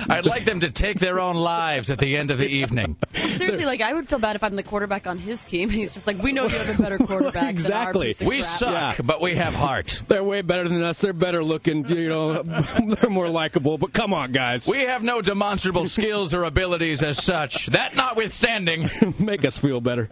I'd 0.09 0.25
like 0.25 0.45
them 0.45 0.59
to 0.61 0.69
take 0.69 0.99
their 0.99 1.19
own 1.19 1.35
lives 1.35 1.91
at 1.91 1.99
the 1.99 2.17
end 2.17 2.31
of 2.31 2.37
the 2.37 2.47
evening. 2.47 2.97
Seriously, 3.13 3.65
like 3.65 3.81
I 3.81 3.93
would 3.93 4.07
feel 4.07 4.19
bad 4.19 4.35
if 4.35 4.43
I'm 4.43 4.55
the 4.55 4.63
quarterback 4.63 5.07
on 5.07 5.17
his 5.17 5.43
team. 5.43 5.69
He's 5.69 5.93
just 5.93 6.07
like, 6.07 6.21
we 6.21 6.31
know 6.31 6.43
you 6.43 6.49
have 6.57 6.79
a 6.79 6.81
better 6.81 6.97
quarterback. 6.97 7.49
exactly. 7.49 8.13
we 8.25 8.39
crap. 8.39 8.49
suck, 8.49 8.97
yeah. 8.97 9.03
but 9.03 9.21
we 9.21 9.35
have 9.35 9.53
heart. 9.53 10.01
They're 10.07 10.23
way 10.23 10.41
better 10.41 10.67
than 10.67 10.81
us. 10.81 10.99
They're 10.99 11.13
better 11.13 11.43
looking. 11.43 11.87
You 11.87 12.09
know, 12.09 12.43
they're 12.87 13.09
more 13.09 13.29
likable. 13.29 13.77
But 13.77 13.93
come 13.93 14.13
on, 14.13 14.31
guys. 14.31 14.67
We 14.67 14.81
have 14.83 15.03
no 15.03 15.21
demonstrable 15.21 15.87
skills 15.87 16.33
or 16.33 16.43
abilities 16.43 17.03
as 17.03 17.23
such. 17.23 17.67
That 17.67 17.95
notwithstanding, 17.95 18.89
make 19.19 19.45
us 19.45 19.57
feel 19.57 19.81
better. 19.81 20.09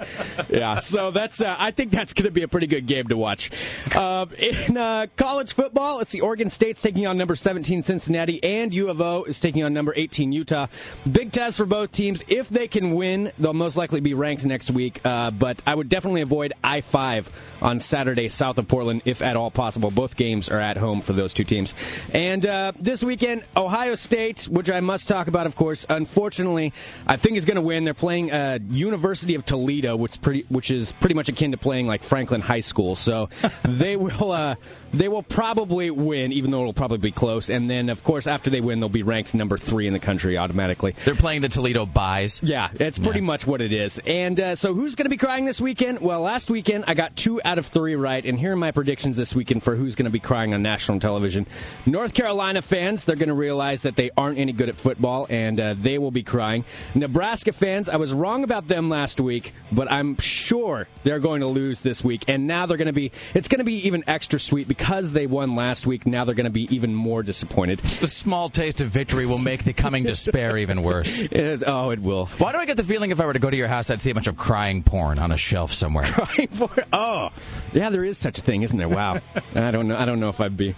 Yeah. 0.49 0.79
So 0.79 1.11
that's. 1.11 1.41
Uh, 1.41 1.55
I 1.57 1.71
think 1.71 1.91
that's 1.91 2.13
going 2.13 2.25
to 2.25 2.31
be 2.31 2.43
a 2.43 2.47
pretty 2.47 2.67
good 2.67 2.85
game 2.85 3.07
to 3.09 3.17
watch. 3.17 3.51
Uh, 3.93 4.25
in 4.37 4.77
uh, 4.77 5.07
college 5.17 5.53
football, 5.53 5.99
it's 5.99 6.11
the 6.11 6.21
Oregon 6.21 6.49
State's 6.49 6.81
taking 6.81 7.05
on 7.05 7.17
number 7.17 7.35
17 7.35 7.81
Cincinnati, 7.81 8.43
and 8.43 8.73
U 8.73 8.89
of 8.89 9.01
O 9.01 9.25
is 9.31 9.39
taking 9.39 9.63
on 9.63 9.73
number 9.73 9.93
18 9.95 10.31
Utah. 10.31 10.67
Big 11.11 11.31
test 11.31 11.57
for 11.57 11.65
both 11.65 11.91
teams. 11.91 12.23
If 12.27 12.49
they 12.49 12.67
can 12.67 12.95
win, 12.95 13.31
they'll 13.39 13.53
most 13.53 13.77
likely 13.77 13.99
be 13.99 14.13
ranked 14.13 14.45
next 14.45 14.71
week. 14.71 15.01
Uh, 15.03 15.31
but 15.31 15.61
I 15.65 15.73
would 15.73 15.89
definitely 15.89 16.21
avoid 16.21 16.53
I 16.63 16.81
5 16.81 17.57
on 17.61 17.79
Saturday 17.79 18.29
south 18.29 18.57
of 18.57 18.67
Portland, 18.67 19.01
if 19.05 19.21
at 19.21 19.35
all 19.35 19.51
possible. 19.51 19.91
Both 19.91 20.15
games 20.15 20.49
are 20.49 20.59
at 20.59 20.77
home 20.77 21.01
for 21.01 21.13
those 21.13 21.33
two 21.33 21.43
teams. 21.43 21.73
And 22.13 22.45
uh, 22.45 22.73
this 22.79 23.03
weekend, 23.03 23.43
Ohio 23.55 23.95
State, 23.95 24.43
which 24.43 24.69
I 24.69 24.79
must 24.79 25.07
talk 25.07 25.27
about, 25.27 25.47
of 25.47 25.55
course, 25.55 25.85
unfortunately, 25.89 26.73
I 27.07 27.17
think 27.17 27.37
is 27.37 27.45
going 27.45 27.55
to 27.55 27.61
win. 27.61 27.83
They're 27.83 27.93
playing 27.93 28.31
uh, 28.31 28.59
University 28.69 29.35
of 29.35 29.45
Toledo, 29.45 29.95
which, 29.95 30.21
pretty, 30.21 30.45
which 30.49 30.71
is 30.71 30.91
pretty 30.93 31.15
much 31.15 31.29
akin 31.29 31.51
to 31.51 31.57
playing 31.57 31.87
like 31.87 32.03
Franklin 32.03 32.41
High 32.41 32.59
School. 32.59 32.95
So 32.95 33.29
they 33.63 33.95
will. 33.95 34.57
They 34.93 35.07
will 35.07 35.23
probably 35.23 35.89
win, 35.89 36.31
even 36.33 36.51
though 36.51 36.61
it'll 36.61 36.73
probably 36.73 36.97
be 36.97 37.11
close. 37.11 37.49
And 37.49 37.69
then, 37.69 37.89
of 37.89 38.03
course, 38.03 38.27
after 38.27 38.49
they 38.49 38.59
win, 38.59 38.79
they'll 38.79 38.89
be 38.89 39.03
ranked 39.03 39.33
number 39.33 39.57
three 39.57 39.87
in 39.87 39.93
the 39.93 39.99
country 39.99 40.37
automatically. 40.37 40.95
They're 41.05 41.15
playing 41.15 41.41
the 41.41 41.49
Toledo 41.49 41.85
Buys. 41.85 42.41
Yeah, 42.43 42.69
it's 42.73 42.99
pretty 42.99 43.19
yeah. 43.19 43.25
much 43.25 43.47
what 43.47 43.61
it 43.61 43.71
is. 43.71 44.01
And 44.05 44.39
uh, 44.39 44.55
so, 44.55 44.73
who's 44.73 44.95
going 44.95 45.05
to 45.05 45.09
be 45.09 45.17
crying 45.17 45.45
this 45.45 45.61
weekend? 45.61 45.99
Well, 45.99 46.21
last 46.21 46.49
weekend 46.49 46.85
I 46.87 46.93
got 46.93 47.15
two 47.15 47.41
out 47.45 47.57
of 47.57 47.67
three 47.67 47.95
right, 47.95 48.25
and 48.25 48.37
here 48.37 48.51
are 48.53 48.57
my 48.57 48.71
predictions 48.71 49.15
this 49.15 49.33
weekend 49.33 49.63
for 49.63 49.75
who's 49.75 49.95
going 49.95 50.05
to 50.05 50.11
be 50.11 50.19
crying 50.19 50.53
on 50.53 50.61
national 50.61 50.99
television. 50.99 51.47
North 51.85 52.13
Carolina 52.13 52.61
fans, 52.61 53.05
they're 53.05 53.15
going 53.15 53.29
to 53.29 53.35
realize 53.35 53.83
that 53.83 53.95
they 53.95 54.09
aren't 54.17 54.39
any 54.39 54.51
good 54.51 54.67
at 54.67 54.75
football, 54.75 55.25
and 55.29 55.59
uh, 55.59 55.75
they 55.77 55.97
will 55.99 56.11
be 56.11 56.23
crying. 56.23 56.65
Nebraska 56.95 57.53
fans, 57.53 57.87
I 57.87 57.95
was 57.95 58.13
wrong 58.13 58.43
about 58.43 58.67
them 58.67 58.89
last 58.89 59.21
week, 59.21 59.53
but 59.71 59.89
I'm 59.89 60.17
sure 60.17 60.87
they're 61.03 61.19
going 61.19 61.41
to 61.41 61.47
lose 61.47 61.81
this 61.81 62.03
week, 62.03 62.25
and 62.27 62.45
now 62.45 62.65
they're 62.65 62.77
going 62.77 62.87
to 62.87 62.93
be. 62.93 63.11
It's 63.33 63.47
going 63.47 63.59
to 63.59 63.65
be 63.65 63.87
even 63.87 64.03
extra 64.07 64.39
sweet 64.39 64.67
because 64.67 64.80
because 64.81 65.13
they 65.13 65.27
won 65.27 65.55
last 65.55 65.85
week, 65.85 66.07
now 66.07 66.25
they're 66.25 66.33
going 66.33 66.45
to 66.45 66.49
be 66.49 66.63
even 66.75 66.95
more 66.95 67.21
disappointed. 67.21 67.77
The 67.77 68.07
small 68.07 68.49
taste 68.49 68.81
of 68.81 68.87
victory 68.87 69.27
will 69.27 69.37
make 69.37 69.63
the 69.63 69.73
coming 69.73 70.03
despair 70.03 70.57
even 70.57 70.81
worse. 70.81 71.21
It 71.31 71.33
is, 71.33 71.63
oh, 71.65 71.91
it 71.91 71.99
will. 71.99 72.25
Why 72.39 72.51
do 72.51 72.57
I 72.57 72.65
get 72.65 72.77
the 72.77 72.83
feeling 72.83 73.11
if 73.11 73.19
I 73.19 73.25
were 73.25 73.33
to 73.33 73.39
go 73.39 73.49
to 73.49 73.55
your 73.55 73.67
house, 73.67 73.89
I'd 73.89 74.01
see 74.01 74.09
a 74.09 74.13
bunch 74.13 74.27
of 74.27 74.37
crying 74.37 74.81
porn 74.81 75.19
on 75.19 75.31
a 75.31 75.37
shelf 75.37 75.71
somewhere? 75.71 76.03
Crying 76.11 76.47
porn? 76.47 76.71
Oh, 76.91 77.29
yeah, 77.73 77.89
there 77.89 78.03
is 78.03 78.17
such 78.17 78.39
a 78.39 78.41
thing, 78.41 78.63
isn't 78.63 78.77
there? 78.77 78.89
Wow. 78.89 79.19
I 79.55 79.71
don't 79.71 79.87
know. 79.87 79.97
I 79.97 80.05
don't 80.05 80.19
know 80.19 80.29
if 80.29 80.41
I'd 80.41 80.57
be. 80.57 80.75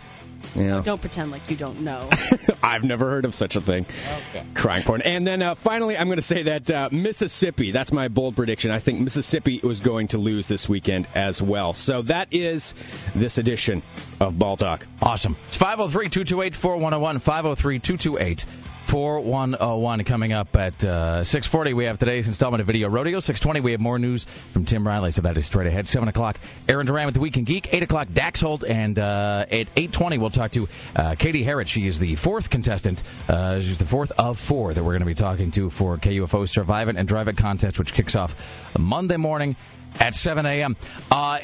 Yeah. 0.56 0.82
Don't 0.84 1.02
pretend 1.02 1.32
like 1.32 1.50
you 1.50 1.56
don't 1.56 1.82
know. 1.82 2.10
I've 2.64 2.84
never 2.84 3.10
heard 3.10 3.26
of 3.26 3.34
such 3.34 3.56
a 3.56 3.62
thing. 3.62 3.86
Okay. 4.30 4.46
Crying 4.54 4.84
porn. 4.84 5.02
And 5.02 5.26
then 5.26 5.42
uh, 5.42 5.56
finally, 5.56 5.98
I'm 5.98 6.08
going 6.08 6.18
to 6.18 6.22
say 6.22 6.44
that 6.44 6.70
uh, 6.70 6.90
Mississippi, 6.92 7.72
that's 7.72 7.92
my 7.92 8.08
bold 8.08 8.36
prediction. 8.36 8.72
I 8.72 8.80
think 8.80 9.00
Mississippi 9.00 9.60
was 9.64 9.80
going 9.80 10.08
to 10.10 10.18
lose 10.18 10.48
this 10.48 10.70
weekend 10.70 11.08
as 11.16 11.42
well. 11.42 11.74
So 11.74 12.02
that 12.04 12.28
is 12.32 12.74
this 13.16 13.38
edition 13.38 13.82
of 14.20 14.38
Ball 14.38 14.58
Talk. 14.58 14.86
Awesome. 15.02 15.36
It's 15.48 15.56
503 15.56 16.10
228 16.10 16.56
4101. 16.56 17.20
503 17.20 17.80
228 17.80 18.46
4101 18.94 20.04
coming 20.04 20.34
up 20.34 20.56
at 20.56 20.84
uh, 20.84 21.24
640 21.24 21.74
we 21.74 21.86
have 21.86 21.98
today's 21.98 22.28
installment 22.28 22.62
of 22.62 22.68
video 22.68 22.88
rodeo. 22.88 23.20
620 23.20 23.60
we 23.60 23.72
have 23.72 23.82
more 23.82 23.98
news 23.98 24.26
from 24.52 24.66
tim 24.66 24.86
riley. 24.86 25.10
So 25.10 25.24
that 25.24 25.36
is 25.36 25.48
straight 25.48 25.66
ahead. 25.66 25.90
7 25.90 26.08
o'clock 26.08 26.40
aaron 26.70 26.86
duran 26.86 27.08
with 27.08 27.16
the 27.16 27.20
Week 27.20 27.36
in 27.36 27.44
Geek. 27.44 27.74
8 27.74 27.82
o'clock 27.82 28.08
dax 28.14 28.42
holt. 28.42 28.64
And 28.64 29.00
uh, 29.00 29.48
at 29.50 29.66
820 29.76 30.20
we'll 30.20 30.30
talk 30.30 30.52
to 30.52 30.70
uh, 30.96 31.16
katie 31.18 31.42
harrod. 31.42 31.68
She 31.68 31.88
is 31.88 31.98
the 31.98 32.14
fourth 32.14 32.52
contestant 32.52 33.02
uh, 33.28 33.60
she's 33.62 33.80
the 33.80 33.86
fourth 33.86 34.12
of 34.12 34.38
four 34.38 34.76
that 34.76 34.84
we're 34.84 34.92
going 34.92 35.00
to 35.00 35.08
be 35.08 35.16
talking 35.16 35.50
to 35.50 35.72
for 35.72 35.98
kufo 35.98 36.48
survive 36.48 36.88
it 36.88 36.96
and 36.96 37.08
drive 37.08 37.28
it 37.28 37.36
contest 37.36 37.80
which 37.80 37.96
kicks 37.96 38.16
off 38.16 38.36
monday 38.78 39.18
morning 39.18 39.56
at 40.00 40.16
7 40.16 40.46
a.m. 40.46 40.76
Uh, 41.12 41.40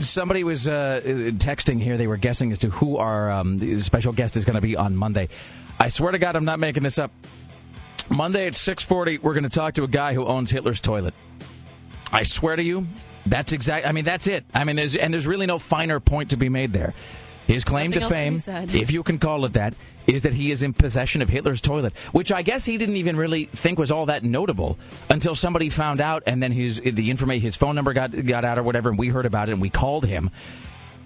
somebody 0.00 0.42
was 0.42 0.66
uh, 0.66 1.00
texting 1.04 1.80
here. 1.80 1.96
They 1.96 2.08
were 2.08 2.16
guessing 2.16 2.50
as 2.50 2.58
to 2.58 2.70
who 2.70 2.96
our 2.96 3.30
um, 3.30 3.80
special 3.80 4.12
guest 4.12 4.36
is 4.36 4.44
going 4.44 4.56
to 4.56 4.60
be 4.60 4.76
on 4.76 4.96
Monday. 4.96 5.28
I 5.78 5.88
swear 5.88 6.12
to 6.12 6.18
God, 6.18 6.36
I'm 6.36 6.44
not 6.44 6.58
making 6.58 6.82
this 6.82 6.98
up. 6.98 7.10
Monday 8.08 8.46
at 8.46 8.54
6:40, 8.54 9.22
we're 9.22 9.34
going 9.34 9.44
to 9.44 9.50
talk 9.50 9.74
to 9.74 9.84
a 9.84 9.88
guy 9.88 10.14
who 10.14 10.24
owns 10.24 10.50
Hitler's 10.50 10.80
toilet. 10.80 11.14
I 12.12 12.22
swear 12.22 12.56
to 12.56 12.62
you, 12.62 12.86
that's 13.26 13.52
exact. 13.52 13.86
I 13.86 13.92
mean, 13.92 14.04
that's 14.04 14.26
it. 14.26 14.44
I 14.54 14.64
mean, 14.64 14.76
there's 14.76 14.94
and 14.94 15.12
there's 15.12 15.26
really 15.26 15.46
no 15.46 15.58
finer 15.58 16.00
point 16.00 16.30
to 16.30 16.36
be 16.36 16.48
made 16.48 16.72
there. 16.72 16.94
His 17.46 17.64
claim 17.64 17.92
Nothing 17.92 18.34
to 18.36 18.42
fame, 18.42 18.66
to 18.68 18.78
if 18.78 18.90
you 18.90 19.04
can 19.04 19.18
call 19.18 19.44
it 19.44 19.52
that, 19.52 19.74
is 20.08 20.24
that 20.24 20.34
he 20.34 20.50
is 20.50 20.64
in 20.64 20.72
possession 20.72 21.22
of 21.22 21.28
Hitler's 21.28 21.60
toilet, 21.60 21.96
which 22.10 22.32
I 22.32 22.42
guess 22.42 22.64
he 22.64 22.76
didn't 22.76 22.96
even 22.96 23.16
really 23.16 23.44
think 23.44 23.78
was 23.78 23.92
all 23.92 24.06
that 24.06 24.24
notable 24.24 24.78
until 25.10 25.34
somebody 25.36 25.68
found 25.68 26.00
out, 26.00 26.24
and 26.26 26.42
then 26.42 26.50
his 26.50 26.80
the 26.80 27.10
information, 27.10 27.42
his 27.42 27.54
phone 27.56 27.74
number 27.74 27.92
got 27.92 28.10
got 28.26 28.44
out 28.44 28.58
or 28.58 28.64
whatever, 28.64 28.88
and 28.88 28.98
we 28.98 29.08
heard 29.08 29.26
about 29.26 29.48
it, 29.48 29.52
and 29.52 29.60
we 29.60 29.70
called 29.70 30.06
him, 30.06 30.30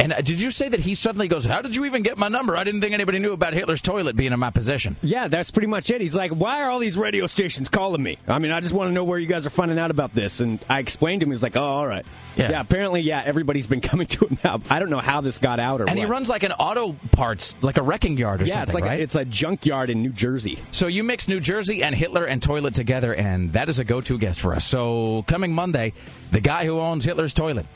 and 0.00 0.12
uh, 0.12 0.20
did 0.22 0.40
you 0.40 0.50
say 0.50 0.68
that 0.68 0.80
he 0.80 0.94
suddenly 0.94 1.28
goes, 1.28 1.44
How 1.44 1.60
did 1.62 1.76
you 1.76 1.84
even 1.84 2.02
get 2.02 2.18
my 2.18 2.28
number? 2.28 2.56
I 2.56 2.64
didn't 2.64 2.80
think 2.80 2.94
anybody 2.94 3.18
knew 3.18 3.32
about 3.32 3.52
Hitler's 3.52 3.82
toilet 3.82 4.16
being 4.16 4.32
in 4.32 4.40
my 4.40 4.50
possession. 4.50 4.96
Yeah, 5.02 5.28
that's 5.28 5.50
pretty 5.50 5.66
much 5.68 5.90
it. 5.90 6.00
He's 6.00 6.16
like, 6.16 6.32
Why 6.32 6.62
are 6.62 6.70
all 6.70 6.78
these 6.78 6.96
radio 6.96 7.26
stations 7.26 7.68
calling 7.68 8.02
me? 8.02 8.18
I 8.26 8.38
mean, 8.38 8.50
I 8.50 8.60
just 8.60 8.74
want 8.74 8.88
to 8.88 8.92
know 8.92 9.04
where 9.04 9.18
you 9.18 9.26
guys 9.26 9.46
are 9.46 9.50
finding 9.50 9.78
out 9.78 9.90
about 9.90 10.14
this. 10.14 10.40
And 10.40 10.58
I 10.68 10.78
explained 10.80 11.20
to 11.20 11.26
him, 11.26 11.30
he's 11.30 11.42
like, 11.42 11.56
Oh, 11.56 11.62
all 11.62 11.86
right. 11.86 12.04
Yeah. 12.36 12.50
yeah 12.50 12.60
apparently, 12.60 13.02
yeah, 13.02 13.22
everybody's 13.24 13.66
been 13.66 13.80
coming 13.90 14.06
to 14.08 14.26
him 14.26 14.38
now. 14.42 14.60
I 14.70 14.78
don't 14.78 14.90
know 14.90 15.00
how 15.00 15.20
this 15.20 15.38
got 15.38 15.60
out 15.60 15.80
or 15.80 15.84
And 15.88 15.98
what. 15.98 16.06
he 16.06 16.10
runs 16.10 16.28
like 16.28 16.42
an 16.42 16.52
auto 16.52 16.96
parts, 17.12 17.54
like 17.60 17.76
a 17.76 17.82
wrecking 17.82 18.16
yard 18.16 18.42
or 18.42 18.46
yeah, 18.46 18.54
something. 18.54 18.58
Yeah, 18.58 18.62
it's 18.62 18.74
like 18.74 18.84
right? 18.84 19.00
a, 19.00 19.02
it's 19.02 19.14
a 19.14 19.24
junkyard 19.24 19.90
in 19.90 20.02
New 20.02 20.12
Jersey. 20.12 20.58
So 20.70 20.86
you 20.86 21.04
mix 21.04 21.28
New 21.28 21.40
Jersey 21.40 21.82
and 21.82 21.94
Hitler 21.94 22.24
and 22.24 22.42
toilet 22.42 22.74
together, 22.74 23.14
and 23.14 23.52
that 23.52 23.68
is 23.68 23.78
a 23.78 23.84
go 23.84 24.00
to 24.00 24.18
guest 24.18 24.40
for 24.40 24.54
us. 24.54 24.64
So 24.64 25.24
coming 25.26 25.52
Monday, 25.52 25.92
the 26.30 26.40
guy 26.40 26.64
who 26.64 26.78
owns 26.78 27.04
Hitler's 27.04 27.34
toilet 27.34 27.66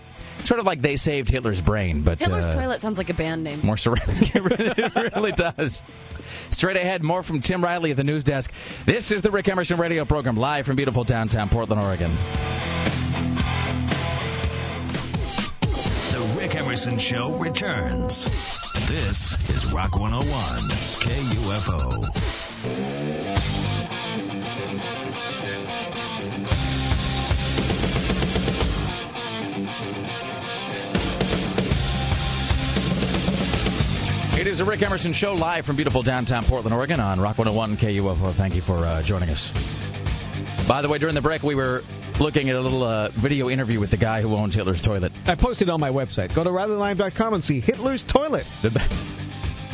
sort 0.45 0.61
of 0.61 0.66
like 0.66 0.80
they 0.80 0.97
saved 0.97 1.28
Hitler's 1.28 1.61
brain, 1.61 2.03
but 2.03 2.18
Hitler's 2.18 2.47
uh, 2.47 2.55
toilet 2.55 2.80
sounds 2.80 2.99
like 2.99 3.11
a 3.11 3.14
band 3.14 3.45
name. 3.45 3.61
More 3.62 3.76
ceramic. 3.76 4.07
it, 4.34 4.42
really, 4.42 4.66
it 4.76 4.95
really 5.14 5.32
does. 5.32 5.82
Straight 6.51 6.76
ahead, 6.76 7.03
more 7.03 7.22
from 7.22 7.40
Tim 7.40 7.62
Riley 7.62 7.90
at 7.90 7.97
the 7.97 8.05
news 8.05 8.24
desk. 8.24 8.53
This 8.84 9.11
is 9.11 9.22
the 9.22 9.30
Rick 9.30 9.49
Emerson 9.49 9.78
radio 9.78 10.05
program 10.05 10.36
live 10.36 10.66
from 10.66 10.76
beautiful 10.76 11.05
downtown 11.05 11.49
Portland, 11.49 11.80
Oregon. 11.82 12.12
The 16.11 16.34
Rick 16.38 16.55
Emerson 16.55 16.99
Show 16.99 17.36
returns. 17.36 18.24
This 18.86 19.32
is 19.51 19.72
Rock 19.72 19.99
101, 19.99 20.30
KUFO. 21.01 22.05
It 34.37 34.49
is 34.49 34.61
a 34.61 34.64
Rick 34.64 34.82
Emerson 34.82 35.12
show 35.12 35.32
live 35.35 35.64
from 35.64 35.76
beautiful 35.76 36.03
downtown 36.03 36.45
Portland, 36.45 36.74
Oregon 36.74 36.99
on 36.99 37.20
Rock 37.20 37.39
101 37.39 37.76
KUFO. 37.76 38.32
Thank 38.32 38.57
you 38.57 38.62
for 38.62 38.78
uh, 38.78 39.01
joining 39.01 39.30
us. 39.30 39.53
By 40.66 40.82
the 40.82 40.89
way, 40.89 40.99
during 40.99 41.14
the 41.14 41.22
break, 41.22 41.45
we 41.45 41.55
were 41.55 41.85
looking 42.18 42.51
at 42.51 42.57
a 42.57 42.61
little 42.61 42.82
uh, 42.82 43.11
video 43.11 43.49
interview 43.49 43.78
with 43.78 43.93
the 43.93 43.97
guy 43.97 44.22
who 44.22 44.35
owns 44.35 44.57
Hitler's 44.57 44.82
Toilet. 44.82 45.12
I 45.26 45.37
posted 45.37 45.70
on 45.70 45.78
my 45.78 45.91
website. 45.91 46.35
Go 46.35 46.43
to 46.43 46.51
RileyLive.com 46.51 47.35
and 47.35 47.45
see 47.45 47.61
Hitler's 47.61 48.03
Toilet. 48.03 48.45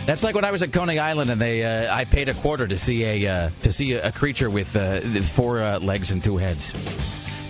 That's 0.04 0.22
like 0.22 0.34
when 0.34 0.44
I 0.44 0.50
was 0.50 0.62
at 0.62 0.74
Coney 0.74 0.98
Island 0.98 1.30
and 1.30 1.40
they 1.40 1.64
uh, 1.64 1.94
I 1.94 2.04
paid 2.04 2.28
a 2.28 2.34
quarter 2.34 2.66
to 2.66 2.76
see 2.76 3.04
a 3.04 3.32
uh, 3.32 3.50
to 3.62 3.72
see 3.72 3.94
a, 3.94 4.08
a 4.08 4.12
creature 4.12 4.50
with 4.50 4.76
uh, 4.76 5.00
four 5.22 5.62
uh, 5.62 5.78
legs 5.78 6.10
and 6.10 6.22
two 6.22 6.36
heads. 6.36 6.72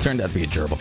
Turned 0.00 0.20
out 0.20 0.28
to 0.28 0.34
be 0.34 0.44
a 0.44 0.46
gerbil. 0.46 0.78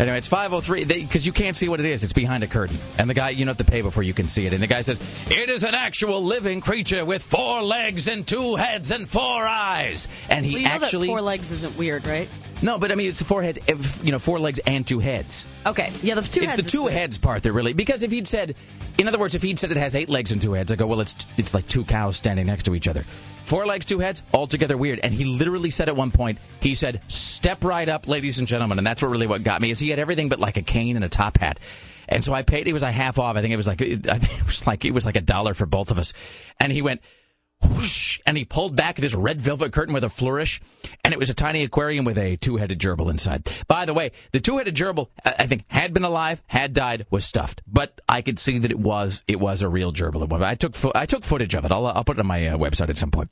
Anyway, 0.00 0.16
it's 0.16 0.28
503 0.28 0.84
because 0.84 1.26
you 1.26 1.32
can't 1.32 1.54
see 1.54 1.68
what 1.68 1.78
it 1.78 1.84
is. 1.84 2.02
It's 2.02 2.14
behind 2.14 2.42
a 2.42 2.46
curtain. 2.46 2.78
And 2.96 3.08
the 3.08 3.12
guy, 3.12 3.28
you 3.30 3.44
know, 3.44 3.50
have 3.50 3.58
to 3.58 3.64
pay 3.64 3.82
before 3.82 4.02
you 4.02 4.14
can 4.14 4.28
see 4.28 4.46
it. 4.46 4.54
And 4.54 4.62
the 4.62 4.66
guy 4.66 4.80
says, 4.80 4.98
It 5.30 5.50
is 5.50 5.62
an 5.62 5.74
actual 5.74 6.22
living 6.24 6.62
creature 6.62 7.04
with 7.04 7.22
four 7.22 7.62
legs 7.62 8.08
and 8.08 8.26
two 8.26 8.56
heads 8.56 8.90
and 8.92 9.06
four 9.06 9.46
eyes. 9.46 10.08
And 10.30 10.46
he 10.46 10.52
Well, 10.54 10.62
you 10.62 10.68
know 10.68 10.74
actually. 10.86 11.06
four 11.08 11.20
legs 11.20 11.50
isn't 11.50 11.76
weird, 11.76 12.06
right? 12.06 12.30
no, 12.62 12.78
but 12.78 12.90
I 12.90 12.94
mean, 12.94 13.10
it's 13.10 13.18
the 13.18 13.26
four 13.26 13.42
heads, 13.42 13.58
eh, 13.68 13.74
you 14.02 14.10
know, 14.10 14.18
four 14.18 14.38
legs 14.40 14.58
and 14.66 14.86
two 14.86 15.00
heads. 15.00 15.44
Okay. 15.66 15.92
Yeah, 16.02 16.14
the 16.14 16.22
two 16.22 16.40
it's 16.40 16.52
heads 16.52 16.62
the 16.62 16.66
is 16.66 16.72
two 16.72 16.86
heads 16.86 17.18
part 17.18 17.42
that 17.42 17.52
really 17.52 17.74
because 17.74 18.02
if 18.02 18.10
he'd 18.10 18.26
said 18.26 18.54
in 18.98 19.06
other 19.06 19.18
words 19.18 19.34
if 19.34 19.42
he'd 19.42 19.58
said 19.58 19.70
it 19.70 19.76
has 19.76 19.94
eight 19.94 20.08
legs 20.08 20.32
and 20.32 20.40
two 20.40 20.52
heads 20.54 20.72
i 20.72 20.76
go 20.76 20.86
well 20.86 21.00
it's 21.00 21.14
it's 21.36 21.54
like 21.54 21.66
two 21.66 21.84
cows 21.84 22.16
standing 22.16 22.46
next 22.46 22.64
to 22.64 22.74
each 22.74 22.88
other 22.88 23.04
four 23.44 23.66
legs 23.66 23.86
two 23.86 23.98
heads 23.98 24.22
altogether 24.32 24.76
weird. 24.76 25.00
And 25.02 25.12
he 25.12 25.24
literally 25.24 25.70
said 25.70 25.88
at 25.88 25.96
one 25.96 26.10
point 26.10 26.38
he 26.60 26.74
said 26.74 27.00
step 27.08 27.64
right 27.64 27.88
up 27.88 28.08
ladies 28.08 28.38
and 28.38 28.48
gentlemen. 28.48 28.78
And 28.78 28.86
that's 28.86 29.02
what 29.02 29.10
really 29.10 29.26
what 29.26 29.42
got 29.42 29.60
me 29.60 29.70
is 29.70 29.78
he 29.78 29.90
had 29.90 29.98
everything 29.98 30.28
but 30.28 30.38
like 30.38 30.56
a 30.56 30.62
cane 30.62 30.96
and 30.96 31.04
a 31.04 31.08
top 31.08 31.38
hat. 31.38 31.58
And 32.08 32.24
so 32.24 32.32
i 32.32 32.42
paid 32.42 32.66
it 32.66 32.72
was 32.72 32.82
a 32.82 32.90
half 32.90 33.18
off. 33.18 33.36
I 33.36 33.40
think 33.40 33.52
it 33.52 33.56
was 33.56 33.66
like 33.66 33.80
it 33.80 34.46
was 34.46 34.66
like 34.66 34.84
it 34.84 34.92
was 34.92 35.06
like 35.06 35.16
a 35.16 35.20
dollar 35.20 35.54
for 35.54 35.66
both 35.66 35.90
of 35.90 35.98
us. 35.98 36.12
And 36.58 36.72
he 36.72 36.82
went 36.82 37.00
whoosh, 37.62 38.20
and 38.26 38.36
he 38.36 38.44
pulled 38.44 38.76
back 38.76 38.96
this 38.96 39.14
red 39.14 39.40
velvet 39.40 39.72
curtain 39.72 39.94
with 39.94 40.04
a 40.04 40.08
flourish, 40.08 40.60
and 41.04 41.12
it 41.12 41.18
was 41.18 41.30
a 41.30 41.34
tiny 41.34 41.62
aquarium 41.62 42.04
with 42.04 42.18
a 42.18 42.36
two-headed 42.36 42.78
gerbil 42.78 43.10
inside. 43.10 43.50
By 43.68 43.84
the 43.84 43.94
way, 43.94 44.12
the 44.32 44.40
two-headed 44.40 44.74
gerbil, 44.74 45.08
I 45.24 45.46
think, 45.46 45.64
had 45.68 45.94
been 45.94 46.04
alive, 46.04 46.42
had 46.46 46.72
died, 46.72 47.06
was 47.10 47.24
stuffed, 47.24 47.62
but 47.66 48.00
I 48.08 48.22
could 48.22 48.38
see 48.38 48.58
that 48.58 48.70
it 48.70 48.78
was 48.78 49.22
it 49.26 49.40
was 49.40 49.62
a 49.62 49.68
real 49.68 49.92
gerbil. 49.92 50.42
I 50.42 50.54
took 50.54 50.74
I 50.94 51.06
took 51.06 51.24
footage 51.24 51.54
of 51.54 51.64
it. 51.64 51.72
I'll 51.72 51.86
I'll 51.86 52.04
put 52.04 52.16
it 52.16 52.20
on 52.20 52.26
my 52.26 52.46
uh, 52.46 52.56
website 52.56 52.88
at 52.88 52.98
some 52.98 53.10
point. 53.10 53.30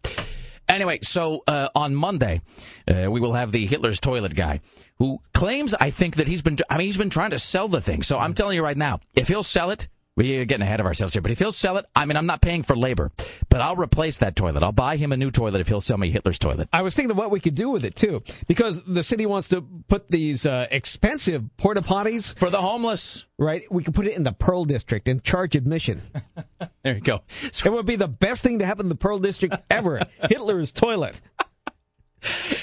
Anyway, 0.68 0.98
so 1.02 1.42
uh, 1.46 1.68
on 1.74 1.94
Monday, 1.94 2.42
uh, 2.86 3.10
we 3.10 3.20
will 3.20 3.32
have 3.32 3.52
the 3.52 3.66
Hitler's 3.66 4.00
toilet 4.00 4.34
guy 4.34 4.60
who 4.98 5.20
claims, 5.32 5.74
I 5.74 5.88
think, 5.88 6.16
that 6.16 6.28
he's 6.28 6.42
been, 6.42 6.58
I 6.68 6.76
mean, 6.76 6.86
he's 6.86 6.98
been 6.98 7.08
trying 7.08 7.30
to 7.30 7.38
sell 7.38 7.68
the 7.68 7.80
thing. 7.80 8.02
So 8.02 8.18
I'm 8.18 8.34
telling 8.34 8.54
you 8.54 8.62
right 8.62 8.76
now, 8.76 9.00
if 9.14 9.28
he'll 9.28 9.42
sell 9.42 9.70
it, 9.70 9.88
we're 10.18 10.44
getting 10.44 10.64
ahead 10.64 10.80
of 10.80 10.86
ourselves 10.86 11.14
here, 11.14 11.22
but 11.22 11.30
if 11.30 11.38
he'll 11.38 11.52
sell 11.52 11.76
it, 11.76 11.86
I 11.94 12.04
mean, 12.04 12.16
I'm 12.16 12.26
not 12.26 12.42
paying 12.42 12.64
for 12.64 12.76
labor, 12.76 13.12
but 13.48 13.60
I'll 13.60 13.76
replace 13.76 14.18
that 14.18 14.34
toilet. 14.34 14.64
I'll 14.64 14.72
buy 14.72 14.96
him 14.96 15.12
a 15.12 15.16
new 15.16 15.30
toilet 15.30 15.60
if 15.60 15.68
he'll 15.68 15.80
sell 15.80 15.96
me 15.96 16.10
Hitler's 16.10 16.40
toilet. 16.40 16.68
I 16.72 16.82
was 16.82 16.96
thinking 16.96 17.12
of 17.12 17.16
what 17.16 17.30
we 17.30 17.38
could 17.38 17.54
do 17.54 17.70
with 17.70 17.84
it 17.84 17.94
too, 17.94 18.20
because 18.48 18.82
the 18.82 19.04
city 19.04 19.26
wants 19.26 19.46
to 19.50 19.62
put 19.62 20.10
these 20.10 20.44
uh, 20.44 20.66
expensive 20.72 21.44
porta 21.56 21.82
potties 21.82 22.36
for 22.36 22.50
the 22.50 22.60
homeless. 22.60 23.26
Right, 23.38 23.70
we 23.70 23.84
could 23.84 23.94
put 23.94 24.08
it 24.08 24.16
in 24.16 24.24
the 24.24 24.32
Pearl 24.32 24.64
District 24.64 25.06
and 25.06 25.22
charge 25.22 25.54
admission. 25.54 26.02
there 26.82 26.94
you 26.96 27.00
go. 27.00 27.20
So- 27.52 27.66
it 27.72 27.72
would 27.72 27.86
be 27.86 27.94
the 27.94 28.08
best 28.08 28.42
thing 28.42 28.58
to 28.58 28.66
happen 28.66 28.86
in 28.86 28.90
the 28.90 28.96
Pearl 28.96 29.20
District 29.20 29.54
ever. 29.70 30.00
Hitler's 30.28 30.72
toilet. 30.72 31.20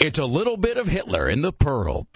It's 0.01 0.19
a 0.19 0.25
little 0.25 0.57
bit 0.57 0.75
of 0.75 0.87
Hitler 0.87 1.29
in 1.29 1.41
the 1.41 1.53
Pearl. 1.53 2.07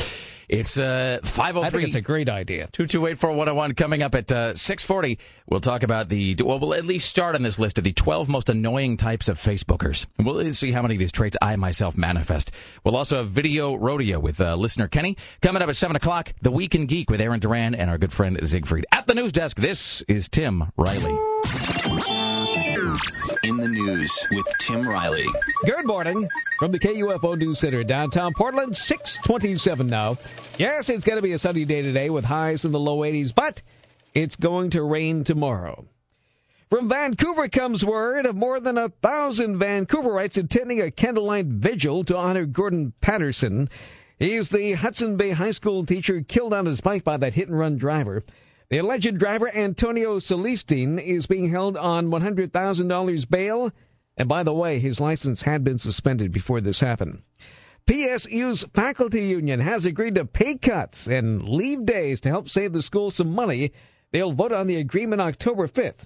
It's 0.50 0.80
uh, 0.80 1.20
503. 1.24 1.68
I 1.68 1.70
think 1.70 1.84
it's 1.84 1.96
a 1.96 2.02
great 2.02 2.28
idea. 2.28 2.68
2284101 2.74 3.78
coming 3.78 4.02
up 4.02 4.16
at 4.16 4.32
uh, 4.32 4.56
640. 4.56 5.20
We'll 5.48 5.60
talk 5.60 5.84
about 5.84 6.10
the, 6.10 6.36
well, 6.44 6.60
we'll 6.60 6.74
at 6.74 6.86
least 6.86 7.08
start 7.08 7.36
on 7.36 7.44
this 7.44 7.60
list 7.60 7.78
of 7.78 7.84
the 7.84 7.94
12 7.94 8.28
most 8.30 8.50
annoying 8.50 8.98
types 8.98 9.30
of 9.30 9.38
Facebookers. 9.38 10.08
We'll 10.18 10.52
see 10.54 10.72
how 10.72 10.82
many 10.82 10.96
of 10.96 11.00
these 11.00 11.12
traits 11.12 11.38
I 11.40 11.56
myself 11.56 11.96
manifest. 11.96 12.52
We'll 12.84 12.98
also 12.98 13.18
have 13.18 13.28
video 13.28 13.76
rodeo 13.76 14.20
with 14.20 14.42
uh, 14.42 14.56
listener 14.56 14.88
Kenny. 14.88 15.18
Coming 15.42 15.62
up 15.62 15.70
at 15.70 15.76
7 15.76 15.96
o'clock, 15.96 16.34
The 16.42 16.52
Week 16.52 16.74
in 16.74 16.88
Geek 16.88 17.12
with 17.12 17.22
Aaron 17.22 17.40
Duran 17.40 17.76
and 17.76 17.90
our 17.92 18.00
good 18.00 18.12
friend 18.12 18.40
Siegfried. 18.42 18.88
At 18.92 19.06
the 19.06 19.14
news 19.14 19.32
desk, 19.32 19.58
this 19.58 20.02
is 20.08 20.28
Tim 20.28 20.72
Riley. 20.76 21.18
In 23.44 23.58
the 23.58 23.68
news 23.68 24.28
with 24.32 24.46
Tim 24.60 24.88
Riley. 24.88 25.28
Good 25.64 25.86
morning 25.86 26.28
from 26.58 26.72
the 26.72 26.80
KUFO 26.80 27.38
News 27.38 27.60
Center 27.60 27.84
downtown 27.84 28.34
Portland, 28.36 28.76
627 28.76 29.86
now. 29.86 30.18
Yes, 30.58 30.90
it's 30.90 31.04
going 31.04 31.18
to 31.18 31.22
be 31.22 31.34
a 31.34 31.38
sunny 31.38 31.66
day 31.66 31.82
today 31.82 32.10
with 32.10 32.26
highs 32.26 32.66
in 32.66 32.72
the 32.72 32.80
low 32.80 33.00
80s, 33.00 33.34
but 33.34 33.62
it's 34.14 34.36
going 34.36 34.72
to 34.72 34.82
rain 34.82 35.24
tomorrow. 35.24 35.86
From 36.70 36.90
Vancouver 36.90 37.48
comes 37.48 37.86
word 37.86 38.26
of 38.26 38.36
more 38.36 38.60
than 38.60 38.78
a 38.78 38.90
thousand 38.90 39.58
Vancouverites 39.60 40.38
attending 40.38 40.82
a 40.82 40.90
candlelight 40.90 41.46
vigil 41.46 42.04
to 42.06 42.18
honor 42.18 42.46
Gordon 42.46 42.94
Patterson. 43.02 43.70
He's 44.18 44.50
the 44.50 44.74
Hudson 44.74 45.16
Bay 45.16 45.32
High 45.32 45.52
School 45.52 45.86
teacher 45.86 46.22
killed 46.22 46.54
on 46.54 46.66
his 46.66 46.82
bike 46.82 47.04
by 47.04 47.18
that 47.18 47.36
hit 47.36 47.50
and 47.50 47.58
run 47.58 47.78
driver. 47.78 48.24
The 48.70 48.78
alleged 48.78 49.18
driver, 49.18 49.50
Antonio 49.56 50.20
Celestine, 50.20 51.00
is 51.00 51.26
being 51.26 51.50
held 51.50 51.76
on 51.76 52.08
$100,000 52.08 53.30
bail. 53.30 53.72
And 54.16 54.30
by 54.30 54.44
the 54.44 54.54
way, 54.54 54.80
his 54.80 55.00
license 55.00 55.42
had 55.42 55.64
been 55.64 55.80
suspended 55.80 56.32
before 56.32 56.62
this 56.62 56.80
happened. 56.80 57.24
PSU's 57.88 58.66
faculty 58.74 59.26
union 59.26 59.60
has 59.62 59.86
agreed 59.86 60.14
to 60.16 60.26
pay 60.26 60.56
cuts 60.56 61.08
and 61.08 61.50
leave 61.50 61.86
days 61.86 62.20
to 62.22 62.30
help 62.30 62.48
save 62.48 62.74
the 62.74 62.84
school 62.84 63.10
some 63.10 63.34
money. 63.34 63.72
They'll 64.12 64.34
vote 64.34 64.52
on 64.52 64.68
the 64.68 64.78
agreement 64.78 65.22
October 65.22 65.68
5th. 65.68 66.06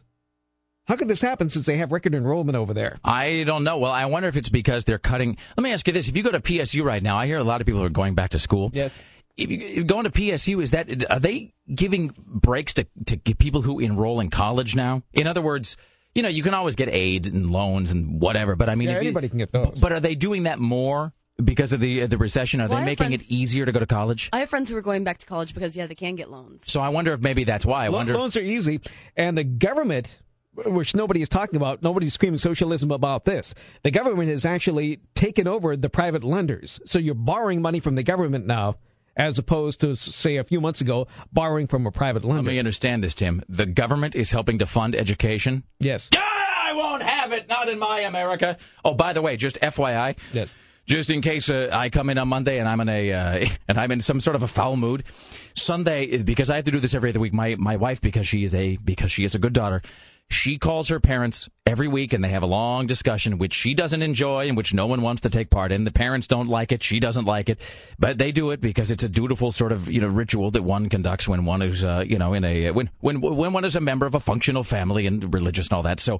How 0.85 0.95
could 0.95 1.07
this 1.09 1.21
happen 1.21 1.49
since 1.49 1.65
they 1.65 1.77
have 1.77 1.91
record 1.91 2.15
enrollment 2.15 2.55
over 2.55 2.73
there? 2.73 2.99
I 3.03 3.43
don't 3.45 3.63
know. 3.63 3.77
Well, 3.77 3.91
I 3.91 4.05
wonder 4.05 4.29
if 4.29 4.37
it's 4.37 4.49
because 4.49 4.85
they're 4.85 4.97
cutting. 4.99 5.37
Let 5.57 5.63
me 5.63 5.73
ask 5.73 5.87
you 5.87 5.93
this. 5.93 6.07
If 6.07 6.15
you 6.15 6.23
go 6.23 6.31
to 6.31 6.41
PSU 6.41 6.83
right 6.83 7.03
now, 7.03 7.17
I 7.17 7.25
hear 7.25 7.37
a 7.37 7.43
lot 7.43 7.59
of 7.59 7.67
people 7.67 7.83
are 7.83 7.89
going 7.89 8.15
back 8.15 8.31
to 8.31 8.39
school. 8.39 8.69
Yes. 8.73 8.97
If 9.35 9.49
you 9.49 9.83
going 9.83 10.03
to 10.03 10.11
PSU, 10.11 10.61
is 10.61 10.71
that 10.71 11.09
are 11.11 11.19
they 11.19 11.53
giving 11.73 12.13
breaks 12.17 12.73
to 12.75 12.85
to 13.07 13.17
people 13.17 13.61
who 13.63 13.79
enroll 13.79 14.19
in 14.19 14.29
college 14.29 14.75
now? 14.75 15.01
In 15.13 15.25
other 15.25 15.41
words, 15.41 15.75
you 16.13 16.21
know, 16.21 16.29
you 16.29 16.43
can 16.43 16.53
always 16.53 16.75
get 16.75 16.89
aid 16.89 17.25
and 17.25 17.49
loans 17.49 17.91
and 17.91 18.21
whatever, 18.21 18.55
but 18.55 18.69
I 18.69 18.75
mean, 18.75 18.89
Yeah, 18.89 18.97
if 18.97 19.03
you- 19.03 19.07
anybody 19.09 19.29
can 19.29 19.39
get 19.39 19.51
those. 19.51 19.79
But 19.81 19.91
are 19.91 19.99
they 19.99 20.13
doing 20.13 20.43
that 20.43 20.59
more 20.59 21.13
because 21.43 21.73
of 21.73 21.79
the 21.79 22.03
uh, 22.03 22.07
the 22.07 22.17
recession? 22.19 22.61
Are 22.61 22.67
Well, 22.69 22.79
they 22.79 22.85
making 22.85 23.07
friends- 23.07 23.25
it 23.25 23.31
easier 23.31 23.65
to 23.65 23.71
go 23.71 23.79
to 23.79 23.87
college? 23.87 24.29
I 24.31 24.39
have 24.39 24.49
friends 24.49 24.69
who 24.69 24.77
are 24.77 24.81
going 24.83 25.03
back 25.03 25.17
to 25.17 25.25
college 25.25 25.55
because 25.55 25.75
yeah, 25.75 25.87
they 25.87 25.95
can 25.95 26.13
get 26.15 26.29
loans. 26.29 26.71
So 26.71 26.79
I 26.81 26.89
wonder 26.89 27.11
if 27.13 27.19
maybe 27.21 27.43
that's 27.43 27.65
why. 27.65 27.85
I 27.85 27.87
Lo- 27.87 27.97
wonder. 27.97 28.13
Loans 28.13 28.37
are 28.37 28.41
easy, 28.41 28.81
and 29.17 29.35
the 29.35 29.43
government, 29.43 30.21
which 30.53 30.93
nobody 30.93 31.23
is 31.23 31.29
talking 31.29 31.55
about, 31.55 31.81
nobody's 31.81 32.13
screaming 32.13 32.37
socialism 32.37 32.91
about 32.91 33.25
this. 33.25 33.55
The 33.81 33.89
government 33.89 34.29
has 34.29 34.45
actually 34.45 34.99
taken 35.15 35.47
over 35.47 35.75
the 35.75 35.89
private 35.89 36.23
lenders. 36.23 36.79
So 36.85 36.99
you're 36.99 37.15
borrowing 37.15 37.63
money 37.63 37.79
from 37.79 37.95
the 37.95 38.03
government 38.03 38.45
now, 38.45 38.75
as 39.15 39.37
opposed 39.37 39.81
to, 39.81 39.95
say, 39.95 40.37
a 40.37 40.43
few 40.43 40.59
months 40.59 40.81
ago, 40.81 41.07
borrowing 41.31 41.67
from 41.67 41.85
a 41.85 41.91
private 41.91 42.23
Let 42.23 42.35
lender. 42.35 42.51
me 42.51 42.59
understand 42.59 43.03
this, 43.03 43.13
Tim. 43.13 43.43
The 43.47 43.65
government 43.65 44.15
is 44.15 44.31
helping 44.31 44.59
to 44.59 44.65
fund 44.65 44.95
education. 44.95 45.63
Yes. 45.79 46.09
I 46.15 46.73
won't 46.75 47.03
have 47.03 47.31
it. 47.31 47.47
Not 47.47 47.69
in 47.69 47.77
my 47.79 48.01
America. 48.01 48.57
Oh, 48.83 48.93
by 48.93 49.13
the 49.13 49.21
way, 49.21 49.37
just 49.37 49.59
FYI. 49.61 50.17
Yes. 50.33 50.55
Just 50.85 51.09
in 51.09 51.21
case 51.21 51.49
uh, 51.49 51.69
I 51.71 51.89
come 51.89 52.09
in 52.09 52.17
on 52.17 52.27
Monday 52.27 52.59
and 52.59 52.67
I'm 52.67 52.81
in 52.81 52.89
a 52.89 53.13
uh, 53.13 53.45
and 53.69 53.79
I'm 53.79 53.91
in 53.91 54.01
some 54.01 54.19
sort 54.19 54.35
of 54.35 54.43
a 54.43 54.47
foul 54.47 54.75
mood, 54.75 55.05
Sunday 55.55 56.17
because 56.21 56.49
I 56.49 56.57
have 56.57 56.65
to 56.65 56.71
do 56.71 56.79
this 56.81 56.93
every 56.93 57.09
other 57.09 57.21
week. 57.21 57.31
My 57.33 57.55
my 57.57 57.77
wife 57.77 58.01
because 58.01 58.27
she 58.27 58.43
is 58.43 58.53
a 58.53 58.75
because 58.77 59.09
she 59.09 59.23
is 59.23 59.33
a 59.33 59.39
good 59.39 59.53
daughter. 59.53 59.81
She 60.33 60.57
calls 60.57 60.89
her 60.89 60.99
parents 60.99 61.47
every 61.65 61.87
week 61.87 62.11
and 62.11 62.23
they 62.23 62.29
have 62.29 62.43
a 62.43 62.47
long 62.47 62.87
discussion, 62.87 63.37
which 63.37 63.53
she 63.53 63.73
doesn't 63.73 64.01
enjoy 64.01 64.47
and 64.47 64.57
which 64.57 64.73
no 64.73 64.87
one 64.87 65.01
wants 65.01 65.21
to 65.21 65.29
take 65.29 65.49
part 65.49 65.71
in. 65.71 65.83
The 65.83 65.91
parents 65.91 66.27
don't 66.27 66.47
like 66.47 66.71
it. 66.71 66.83
She 66.83 66.99
doesn't 66.99 67.25
like 67.25 67.49
it, 67.49 67.59
but 67.99 68.17
they 68.17 68.31
do 68.31 68.51
it 68.51 68.59
because 68.59 68.91
it's 68.91 69.03
a 69.03 69.09
dutiful 69.09 69.51
sort 69.51 69.71
of, 69.71 69.89
you 69.89 70.01
know, 70.01 70.07
ritual 70.07 70.49
that 70.51 70.63
one 70.63 70.89
conducts 70.89 71.27
when 71.27 71.45
one 71.45 71.61
is, 71.61 71.83
uh, 71.83 72.03
you 72.05 72.17
know, 72.17 72.33
in 72.33 72.43
a, 72.43 72.71
when, 72.71 72.89
when, 72.99 73.21
when 73.21 73.53
one 73.53 73.63
is 73.63 73.75
a 73.75 73.81
member 73.81 74.05
of 74.05 74.15
a 74.15 74.19
functional 74.19 74.63
family 74.63 75.07
and 75.07 75.33
religious 75.33 75.67
and 75.67 75.73
all 75.73 75.83
that. 75.83 75.99
So, 75.99 76.19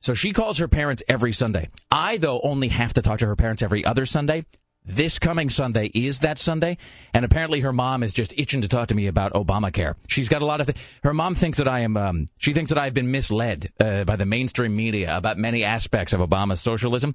so 0.00 0.14
she 0.14 0.32
calls 0.32 0.58
her 0.58 0.66
parents 0.66 1.02
every 1.08 1.32
Sunday. 1.32 1.68
I, 1.90 2.16
though, 2.16 2.40
only 2.40 2.68
have 2.68 2.92
to 2.94 3.02
talk 3.02 3.20
to 3.20 3.26
her 3.26 3.36
parents 3.36 3.62
every 3.62 3.84
other 3.84 4.04
Sunday. 4.04 4.44
This 4.84 5.20
coming 5.20 5.48
Sunday 5.48 5.86
is 5.94 6.20
that 6.20 6.38
Sunday, 6.40 6.76
and 7.14 7.24
apparently 7.24 7.60
her 7.60 7.72
mom 7.72 8.02
is 8.02 8.12
just 8.12 8.34
itching 8.36 8.62
to 8.62 8.68
talk 8.68 8.88
to 8.88 8.96
me 8.96 9.06
about 9.06 9.32
Obamacare. 9.32 9.94
She's 10.08 10.28
got 10.28 10.42
a 10.42 10.44
lot 10.44 10.60
of. 10.60 10.66
Th- 10.66 10.76
her 11.04 11.14
mom 11.14 11.36
thinks 11.36 11.58
that 11.58 11.68
I 11.68 11.80
am. 11.80 11.96
Um, 11.96 12.28
she 12.38 12.52
thinks 12.52 12.70
that 12.70 12.78
I've 12.78 12.92
been 12.92 13.10
misled 13.12 13.72
uh, 13.78 14.02
by 14.04 14.16
the 14.16 14.26
mainstream 14.26 14.74
media 14.74 15.16
about 15.16 15.38
many 15.38 15.62
aspects 15.62 16.12
of 16.12 16.20
Obama's 16.20 16.60
socialism. 16.60 17.14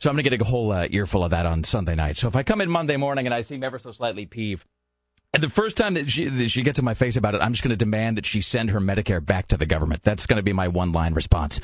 So 0.00 0.08
I'm 0.08 0.16
going 0.16 0.24
to 0.24 0.30
get 0.30 0.40
a 0.40 0.44
whole 0.44 0.72
uh, 0.72 0.88
earful 0.90 1.22
of 1.22 1.30
that 1.30 1.44
on 1.44 1.64
Sunday 1.64 1.94
night. 1.94 2.16
So 2.16 2.28
if 2.28 2.34
I 2.34 2.42
come 2.42 2.60
in 2.62 2.70
Monday 2.70 2.96
morning 2.96 3.26
and 3.26 3.34
I 3.34 3.42
seem 3.42 3.62
ever 3.62 3.78
so 3.78 3.92
slightly 3.92 4.24
peeved, 4.24 4.64
and 5.34 5.42
the 5.42 5.48
first 5.50 5.76
time 5.76 5.94
that 5.94 6.10
she, 6.10 6.24
that 6.26 6.50
she 6.50 6.62
gets 6.62 6.78
in 6.78 6.84
my 6.84 6.94
face 6.94 7.16
about 7.16 7.34
it, 7.34 7.42
I'm 7.42 7.52
just 7.52 7.62
going 7.62 7.70
to 7.70 7.76
demand 7.76 8.16
that 8.16 8.26
she 8.26 8.40
send 8.40 8.70
her 8.70 8.80
Medicare 8.80 9.24
back 9.24 9.48
to 9.48 9.56
the 9.58 9.66
government. 9.66 10.02
That's 10.02 10.26
going 10.26 10.38
to 10.38 10.42
be 10.42 10.52
my 10.54 10.68
one 10.68 10.92
line 10.92 11.12
response. 11.14 11.60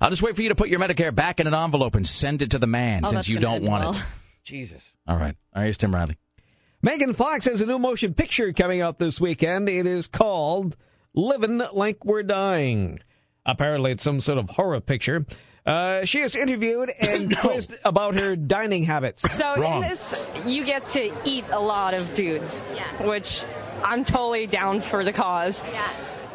I'll 0.00 0.10
just 0.10 0.22
wait 0.22 0.36
for 0.36 0.42
you 0.42 0.48
to 0.48 0.54
put 0.54 0.68
your 0.70 0.80
Medicare 0.80 1.14
back 1.14 1.38
in 1.40 1.46
an 1.48 1.54
envelope 1.54 1.94
and 1.96 2.06
send 2.06 2.40
it 2.40 2.52
to 2.52 2.58
the 2.58 2.66
man 2.66 3.02
Oh, 3.04 3.10
since 3.10 3.28
you 3.28 3.38
don't 3.40 3.62
want 3.64 3.82
well. 3.84 3.92
it. 3.94 4.04
Jesus. 4.44 4.94
All 5.06 5.16
right. 5.16 5.36
All 5.54 5.60
right, 5.60 5.64
here's 5.64 5.78
Tim 5.78 5.94
Riley. 5.94 6.16
Megan 6.82 7.14
Fox 7.14 7.46
has 7.46 7.60
a 7.62 7.66
new 7.66 7.78
motion 7.78 8.12
picture 8.14 8.52
coming 8.52 8.80
out 8.80 8.98
this 8.98 9.20
weekend. 9.20 9.68
It 9.68 9.86
is 9.86 10.08
called 10.08 10.76
Living 11.14 11.62
Like 11.72 12.04
We're 12.04 12.24
Dying. 12.24 12.98
Apparently, 13.46 13.92
it's 13.92 14.02
some 14.02 14.20
sort 14.20 14.38
of 14.38 14.50
horror 14.50 14.80
picture. 14.80 15.24
Uh, 15.64 16.04
she 16.04 16.20
is 16.20 16.34
interviewed 16.34 16.90
and 17.00 17.36
quizzed 17.38 17.76
about 17.84 18.16
her 18.16 18.34
dining 18.34 18.82
habits. 18.84 19.22
So 19.30 19.54
Wrong. 19.56 19.82
in 19.82 19.88
this, 19.88 20.14
you 20.44 20.64
get 20.64 20.86
to 20.86 21.12
eat 21.24 21.44
a 21.52 21.60
lot 21.60 21.94
of 21.94 22.12
dudes, 22.14 22.64
which 23.00 23.44
I'm 23.84 24.02
totally 24.02 24.48
down 24.48 24.80
for 24.80 25.04
the 25.04 25.12
cause. 25.12 25.62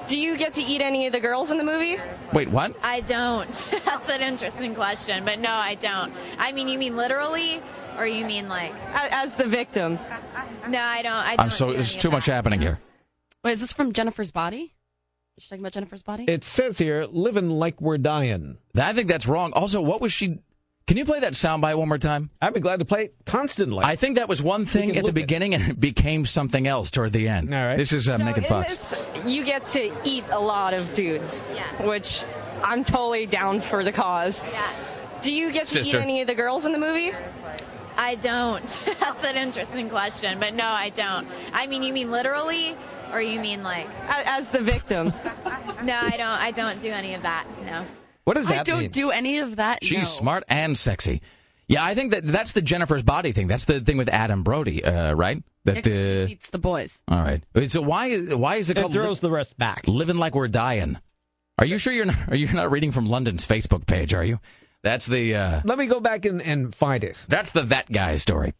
Do 0.08 0.18
you 0.18 0.38
get 0.38 0.53
to 0.53 0.64
eat 0.64 0.82
any 0.82 1.08
of 1.08 1.12
the 1.14 1.20
girls 1.20 1.51
in 1.51 1.58
the 1.58 1.66
movie? 1.66 1.97
Wait, 2.32 2.49
what? 2.49 2.74
I 2.82 3.01
don't. 3.01 3.68
That's 3.86 4.08
an 4.08 4.22
interesting 4.22 4.74
question, 4.74 5.26
but 5.26 5.39
no, 5.39 5.51
I 5.51 5.76
don't. 5.76 6.14
I 6.38 6.53
mean, 6.53 6.70
you 6.70 6.80
mean 6.80 6.95
literally, 6.95 7.62
or 7.97 8.05
you 8.07 8.25
mean 8.25 8.47
like 8.47 8.73
as 8.93 9.35
the 9.35 9.47
victim? 9.47 9.99
No, 10.67 10.79
I 10.79 11.01
don't. 11.01 11.11
I 11.13 11.35
don't. 11.35 11.39
I'm 11.45 11.49
so 11.49 11.67
do 11.67 11.73
there's 11.73 11.95
too 11.95 12.09
of 12.09 12.13
much 12.13 12.25
that. 12.27 12.33
happening 12.33 12.61
here. 12.61 12.79
Wait, 13.43 13.51
is 13.53 13.61
this 13.61 13.71
from 13.73 13.93
Jennifer's 13.93 14.31
Body? 14.31 14.73
Is 15.37 15.43
she 15.43 15.49
talking 15.49 15.61
about 15.61 15.73
Jennifer's 15.73 16.01
Body? 16.03 16.25
It 16.27 16.43
says 16.43 16.77
here, 16.77 17.05
living 17.09 17.49
like 17.49 17.79
we're 17.79 17.97
dying. 17.99 18.57
I 18.75 18.93
think 18.93 19.07
that's 19.07 19.27
wrong. 19.27 19.53
Also, 19.53 19.81
what 19.81 20.01
was 20.01 20.11
she? 20.11 20.39
Can 20.87 20.95
you 20.97 21.03
play 21.05 21.19
that 21.19 21.33
soundbite 21.33 21.77
one 21.77 21.89
more 21.89 21.97
time? 21.97 22.29
I'd 22.41 22.53
be 22.53 22.61
glad 22.61 22.79
to 22.79 22.85
play 22.85 23.05
it 23.05 23.15
constantly. 23.25 23.83
I 23.83 23.97
think 23.97 24.15
that 24.15 24.29
was 24.29 24.41
one 24.41 24.65
thing 24.65 24.91
at 24.91 24.95
the 24.95 25.01
loop 25.03 25.09
it. 25.09 25.13
beginning, 25.15 25.53
and 25.53 25.71
it 25.71 25.79
became 25.79 26.25
something 26.25 26.65
else 26.65 26.89
toward 26.91 27.11
the 27.13 27.27
end. 27.27 27.53
All 27.53 27.65
right. 27.65 27.75
This 27.75 27.91
is 27.91 28.07
uh, 28.07 28.17
so 28.17 28.23
Megan 28.23 28.43
in 28.43 28.49
Fox. 28.49 28.91
this, 28.91 29.03
you 29.25 29.43
get 29.43 29.65
to 29.67 29.93
eat 30.05 30.23
a 30.31 30.39
lot 30.39 30.73
of 30.73 30.93
dudes, 30.93 31.43
Yeah. 31.53 31.85
which 31.85 32.23
I'm 32.63 32.83
totally 32.85 33.25
down 33.25 33.59
for 33.59 33.83
the 33.83 33.91
cause. 33.91 34.41
Yeah. 34.49 34.65
Do 35.21 35.31
you 35.33 35.51
get 35.51 35.65
to 35.67 35.81
eat 35.81 35.93
any 35.93 36.21
of 36.21 36.27
the 36.27 36.35
girls 36.35 36.65
in 36.65 36.71
the 36.71 36.79
movie? 36.79 37.11
I 37.97 38.15
don't. 38.15 38.65
That's 38.99 39.23
an 39.23 39.35
interesting 39.35 39.89
question, 39.89 40.39
but 40.39 40.53
no, 40.53 40.65
I 40.65 40.89
don't. 40.89 41.27
I 41.53 41.67
mean, 41.67 41.83
you 41.83 41.93
mean 41.93 42.11
literally, 42.11 42.75
or 43.11 43.21
you 43.21 43.39
mean 43.39 43.63
like 43.63 43.87
As 44.07 44.49
the 44.49 44.61
victim? 44.61 45.07
no, 45.83 45.95
I 46.01 46.11
don't. 46.17 46.21
I 46.21 46.51
don't 46.51 46.81
do 46.81 46.89
any 46.91 47.13
of 47.15 47.23
that. 47.23 47.45
No. 47.65 47.85
what 48.23 48.35
does 48.35 48.47
that 48.49 48.59
I 48.59 48.63
don't 48.63 48.79
mean? 48.83 48.91
do 48.91 49.09
any 49.11 49.39
of 49.39 49.55
that. 49.57 49.83
She's 49.83 49.97
no. 49.99 50.03
smart 50.03 50.43
and 50.47 50.77
sexy. 50.77 51.21
Yeah, 51.67 51.83
I 51.83 51.95
think 51.95 52.11
that 52.11 52.23
that's 52.23 52.53
the 52.53 52.61
Jennifer's 52.61 53.03
body 53.03 53.33
thing. 53.33 53.47
That's 53.47 53.65
the 53.65 53.81
thing 53.81 53.97
with 53.97 54.07
Adam 54.09 54.43
Brody, 54.43 54.85
uh, 54.85 55.13
right? 55.13 55.43
Yeah, 55.65 55.73
That 55.73 55.83
'cause 55.83 55.97
she 55.99 56.23
uh, 56.23 56.27
eats 56.27 56.49
the 56.51 56.59
boys. 56.59 57.03
all 57.09 57.19
right. 57.21 57.43
So 57.69 57.81
why 57.81 58.15
why 58.17 58.55
is 58.55 58.69
it 58.69 58.77
it 58.77 58.81
called 58.81 58.93
throws 58.93 59.19
the 59.19 59.29
rest 59.31 59.57
back. 59.57 59.83
living 59.87 60.15
like 60.17 60.33
we're 60.33 60.47
dying? 60.47 60.97
Are 61.59 61.65
you 61.65 61.77
sure 61.77 61.91
you're 61.91 62.05
not? 62.05 62.29
Are 62.29 62.35
you 62.35 62.47
not 62.53 62.71
reading 62.71 62.91
from 62.91 63.07
London's 63.07 63.45
Facebook 63.45 63.85
page? 63.85 64.13
Are 64.13 64.23
you? 64.23 64.39
That's 64.88 65.05
the 65.05 65.35
uh, 65.35 65.59
Let 65.65 65.77
me 65.77 65.88
go 65.88 65.99
back 65.99 66.23
and, 66.23 66.41
and 66.41 66.73
find 66.73 67.03
it. 67.03 67.25
that's 67.27 67.51
the 67.51 67.63
that 67.63 67.91
guy 67.91 68.15
story. 68.15 68.53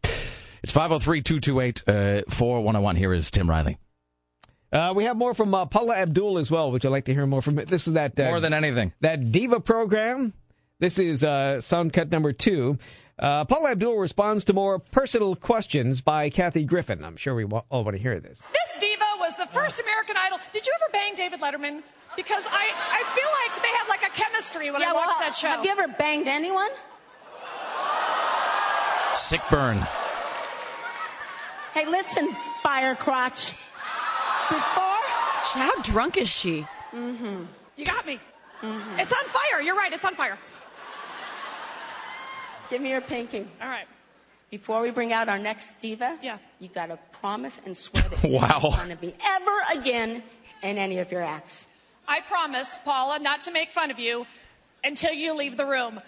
It's 0.61 0.73
503-228-4101. 0.73 2.97
Here 2.97 3.13
is 3.13 3.32
Tim 3.32 3.49
Riley. 3.49 3.78
Uh, 4.69 4.91
we 4.93 5.05
have 5.05 5.15
more 5.15 5.34
from 5.34 5.53
uh, 5.53 5.65
Paula 5.67 5.95
Abdul 5.95 6.38
as 6.38 6.51
well. 6.51 6.69
Would 6.73 6.84
you 6.84 6.89
like 6.89 7.05
to 7.05 7.13
hear 7.13 7.25
more 7.25 7.41
from 7.41 7.57
it? 7.59 7.69
This 7.69 7.88
is 7.88 7.93
that 7.93 8.19
uh, 8.19 8.25
More 8.25 8.41
than 8.41 8.53
anything. 8.53 8.91
that 8.99 9.32
diva 9.32 9.61
program. 9.61 10.34
This 10.80 10.99
is 10.99 11.23
uh, 11.23 11.61
sound 11.61 11.93
cut 11.93 12.11
number 12.11 12.34
two. 12.34 12.78
Uh, 13.17 13.45
Paula 13.45 13.71
Abdul 13.71 13.95
responds 13.97 14.43
to 14.45 14.53
more 14.53 14.80
personal 14.80 15.34
questions 15.38 16.01
by 16.01 16.30
Kathy 16.30 16.65
Griffin. 16.65 17.05
I'm 17.05 17.15
sure 17.15 17.36
we 17.36 17.45
all 17.45 17.86
want 17.86 17.95
to 17.95 18.03
hear 18.03 18.19
this. 18.19 18.43
This 18.51 18.78
diva 18.82 19.05
was 19.19 19.34
the 19.36 19.47
first 19.47 19.80
American 19.80 20.17
Idol. 20.17 20.39
Did 20.51 20.67
you 20.67 20.73
ever 20.82 20.89
bang 20.91 21.15
David 21.15 21.39
Letterman? 21.39 21.84
Because 22.18 22.43
I, 22.49 22.65
I 22.91 23.03
feel 23.15 23.30
like 23.39 23.61
they 23.61 23.70
had 23.70 23.88
like 23.88 24.03
a 24.03 24.09
chemistry 24.11 24.72
when 24.72 24.82
I 24.82 24.88
well, 24.88 24.95
watched 25.05 25.20
that 25.20 25.36
show. 25.36 25.47
Have 25.47 25.63
you 25.63 25.72
ever 25.72 25.88
banged 25.88 26.28
anyone? 26.28 26.70
Sick 29.13 29.41
burn. 29.49 29.78
Hey, 31.74 31.86
listen, 31.86 32.30
fire 32.61 32.95
crotch. 32.95 33.51
Before, 34.49 34.99
How 35.61 35.82
drunk 35.84 36.18
is 36.18 36.30
she? 36.30 36.65
Mm-hmm. 36.91 37.43
You 37.76 37.86
got 37.86 38.05
me. 38.05 38.20
Mm-hmm. 38.61 38.99
It's 38.99 39.13
on 39.13 39.24
fire. 39.26 39.61
You're 39.61 39.76
right. 39.76 39.93
It's 39.93 40.05
on 40.05 40.15
fire. 40.15 40.38
give 42.70 42.82
me 42.82 42.89
your 42.89 43.01
pinky. 43.01 43.47
All 43.61 43.68
right. 43.68 43.86
Before 44.49 44.82
we 44.82 44.89
bring 44.91 45.13
out 45.13 45.30
our 45.30 45.38
next 45.38 45.80
diva, 45.80 46.18
Yeah. 46.24 46.38
you 46.59 46.70
got 46.70 46.88
to 46.88 46.97
promise 47.11 47.61
and 47.65 47.76
swear 47.78 48.03
that 48.09 48.24
you're 48.28 48.39
Wow. 48.39 48.59
not 48.63 48.78
going 48.78 48.89
to 48.89 48.95
be 48.95 49.13
ever 49.24 49.80
again 49.80 50.24
in 50.63 50.78
any 50.78 50.97
of 50.99 51.11
your 51.11 51.22
acts. 51.22 51.66
I 52.08 52.22
promise, 52.22 52.78
Paula, 52.86 53.20
not 53.20 53.41
to 53.43 53.51
make 53.51 53.72
fun 53.72 53.91
of 53.91 53.99
you 53.99 54.26
until 54.84 55.12
you 55.12 55.34
leave 55.34 55.58
the 55.58 55.66
room. 55.66 55.99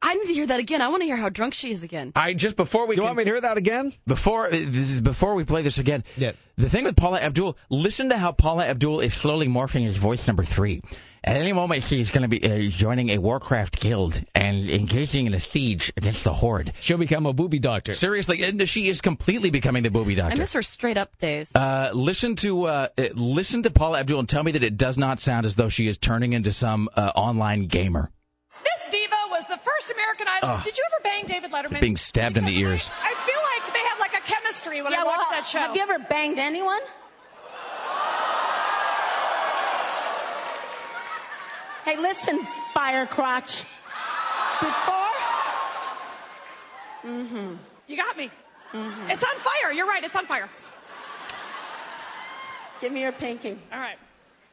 I 0.00 0.14
need 0.14 0.26
to 0.28 0.34
hear 0.34 0.46
that 0.46 0.60
again. 0.60 0.80
I 0.80 0.88
want 0.88 1.02
to 1.02 1.06
hear 1.06 1.16
how 1.16 1.28
drunk 1.28 1.54
she 1.54 1.70
is 1.72 1.82
again. 1.82 2.12
I 2.14 2.32
just 2.32 2.56
before 2.56 2.86
we 2.86 2.94
You 2.94 3.00
can- 3.00 3.04
want 3.06 3.16
me 3.18 3.24
to 3.24 3.30
hear 3.30 3.40
that 3.40 3.56
again? 3.56 3.92
Before 4.06 4.46
uh, 4.46 4.50
this 4.50 4.90
is 4.90 5.00
before 5.00 5.34
we 5.34 5.44
play 5.44 5.62
this 5.62 5.78
again, 5.78 6.04
Yes. 6.16 6.36
the 6.56 6.68
thing 6.70 6.84
with 6.84 6.96
Paula 6.96 7.20
Abdul, 7.20 7.58
listen 7.68 8.08
to 8.10 8.16
how 8.18 8.30
Paula 8.32 8.64
Abdul 8.66 9.00
is 9.00 9.12
slowly 9.14 9.48
morphing 9.48 9.82
his 9.82 9.96
voice 9.96 10.26
number 10.26 10.44
three. 10.44 10.82
At 11.24 11.36
any 11.36 11.52
moment, 11.52 11.82
she's 11.82 12.12
going 12.12 12.22
to 12.22 12.28
be 12.28 12.42
uh, 12.48 12.70
joining 12.70 13.08
a 13.10 13.18
Warcraft 13.18 13.80
guild 13.80 14.22
and 14.36 14.70
engaging 14.70 15.26
in 15.26 15.34
a 15.34 15.40
siege 15.40 15.92
against 15.96 16.22
the 16.22 16.32
Horde. 16.32 16.72
She'll 16.80 16.96
become 16.96 17.26
a 17.26 17.32
booby 17.32 17.58
doctor. 17.58 17.92
Seriously, 17.92 18.44
and 18.44 18.66
she 18.68 18.86
is 18.86 19.00
completely 19.00 19.50
becoming 19.50 19.82
the 19.82 19.90
booby 19.90 20.14
doctor. 20.14 20.32
I 20.34 20.38
miss 20.38 20.52
her 20.52 20.62
straight 20.62 20.96
up 20.96 21.18
days. 21.18 21.54
Uh, 21.56 21.90
listen 21.92 22.36
to 22.36 22.64
uh, 22.66 22.88
uh, 22.96 23.02
listen 23.14 23.64
to 23.64 23.70
Paula 23.70 23.98
Abdul 23.98 24.20
and 24.20 24.28
tell 24.28 24.44
me 24.44 24.52
that 24.52 24.62
it 24.62 24.76
does 24.76 24.96
not 24.96 25.18
sound 25.18 25.44
as 25.44 25.56
though 25.56 25.68
she 25.68 25.88
is 25.88 25.98
turning 25.98 26.34
into 26.34 26.52
some 26.52 26.88
uh, 26.94 27.10
online 27.16 27.66
gamer. 27.66 28.12
This 29.38 29.46
diva 29.46 29.54
was 29.54 29.58
the 29.58 29.70
first 29.70 29.92
American 29.92 30.26
Idol. 30.28 30.60
Did 30.64 30.76
you 30.76 30.84
ever 30.92 31.02
bang 31.04 31.24
David 31.26 31.52
Letterman? 31.52 31.80
being 31.80 31.96
stabbed 31.96 32.38
in 32.38 32.44
the 32.44 32.58
ears. 32.58 32.90
I, 33.02 33.10
I 33.10 33.14
feel 33.14 33.36
like 33.36 33.72
they 33.72 33.80
had 33.80 33.98
like 34.00 34.14
a 34.14 34.26
chemistry 34.26 34.82
when 34.82 34.92
yeah, 34.92 35.02
I 35.02 35.04
well, 35.04 35.16
watched 35.16 35.30
that 35.30 35.46
show. 35.46 35.58
have 35.58 35.76
you 35.76 35.82
ever 35.82 35.98
banged 35.98 36.38
anyone? 36.38 36.80
Hey, 41.84 41.96
listen, 41.96 42.40
fire 42.74 43.06
crotch. 43.06 43.62
Before, 44.60 44.94
Mm-hmm. 47.04 47.54
You 47.86 47.96
got 47.96 48.16
me. 48.16 48.30
Mm-hmm. 48.72 49.10
It's 49.10 49.22
on 49.22 49.36
fire. 49.36 49.72
You're 49.72 49.86
right. 49.86 50.02
It's 50.02 50.16
on 50.16 50.26
fire. 50.26 50.50
give 52.80 52.92
me 52.92 53.00
your 53.00 53.12
pinky. 53.12 53.56
All 53.72 53.78
right. 53.78 53.96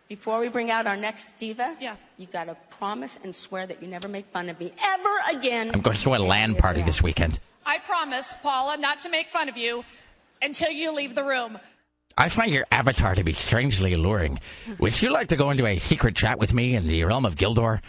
Before 0.08 0.39
we 0.39 0.49
bring 0.49 0.70
out 0.70 0.86
our 0.86 0.95
next 0.95 1.38
diva, 1.39 1.76
Yeah. 1.82 1.95
you 2.18 2.28
got 2.28 2.43
to 2.45 2.56
promise 2.70 3.18
and 3.24 3.34
swear 3.34 3.66
that 3.66 3.82
you 3.82 3.88
never 3.88 4.08
make 4.08 4.28
fun 4.32 4.49
of 4.49 4.60
me 4.60 4.72
ever 4.84 5.10
again. 5.38 5.72
I'm 5.74 5.82
going 5.82 5.95
to 5.97 6.16
a 6.16 6.18
LAN 6.18 6.56
party 6.56 6.84
this 6.84 7.01
weekend. 7.01 7.39
I 7.66 7.80
promise, 7.80 8.36
Paula, 8.43 8.78
not 8.78 8.99
to 9.01 9.10
make 9.10 9.30
fun 9.32 9.49
of 9.49 9.58
you 9.58 9.84
until 10.41 10.70
you 10.70 10.91
leave 10.91 11.16
the 11.16 11.24
room. 11.24 11.58
I 12.18 12.30
find 12.30 12.51
your 12.51 12.66
avatar 12.72 13.16
to 13.16 13.24
be 13.24 13.34
strangely 13.34 13.93
alluring. 13.93 14.39
Would 14.80 15.01
you 15.01 15.12
like 15.12 15.30
to 15.30 15.36
go 15.36 15.49
into 15.49 15.66
a 15.66 15.80
secret 15.80 16.16
chat 16.16 16.38
with 16.38 16.53
me 16.53 16.76
in 16.76 16.86
the 16.88 17.03
realm 17.03 17.26
of 17.26 17.36
Gildor? 17.36 17.82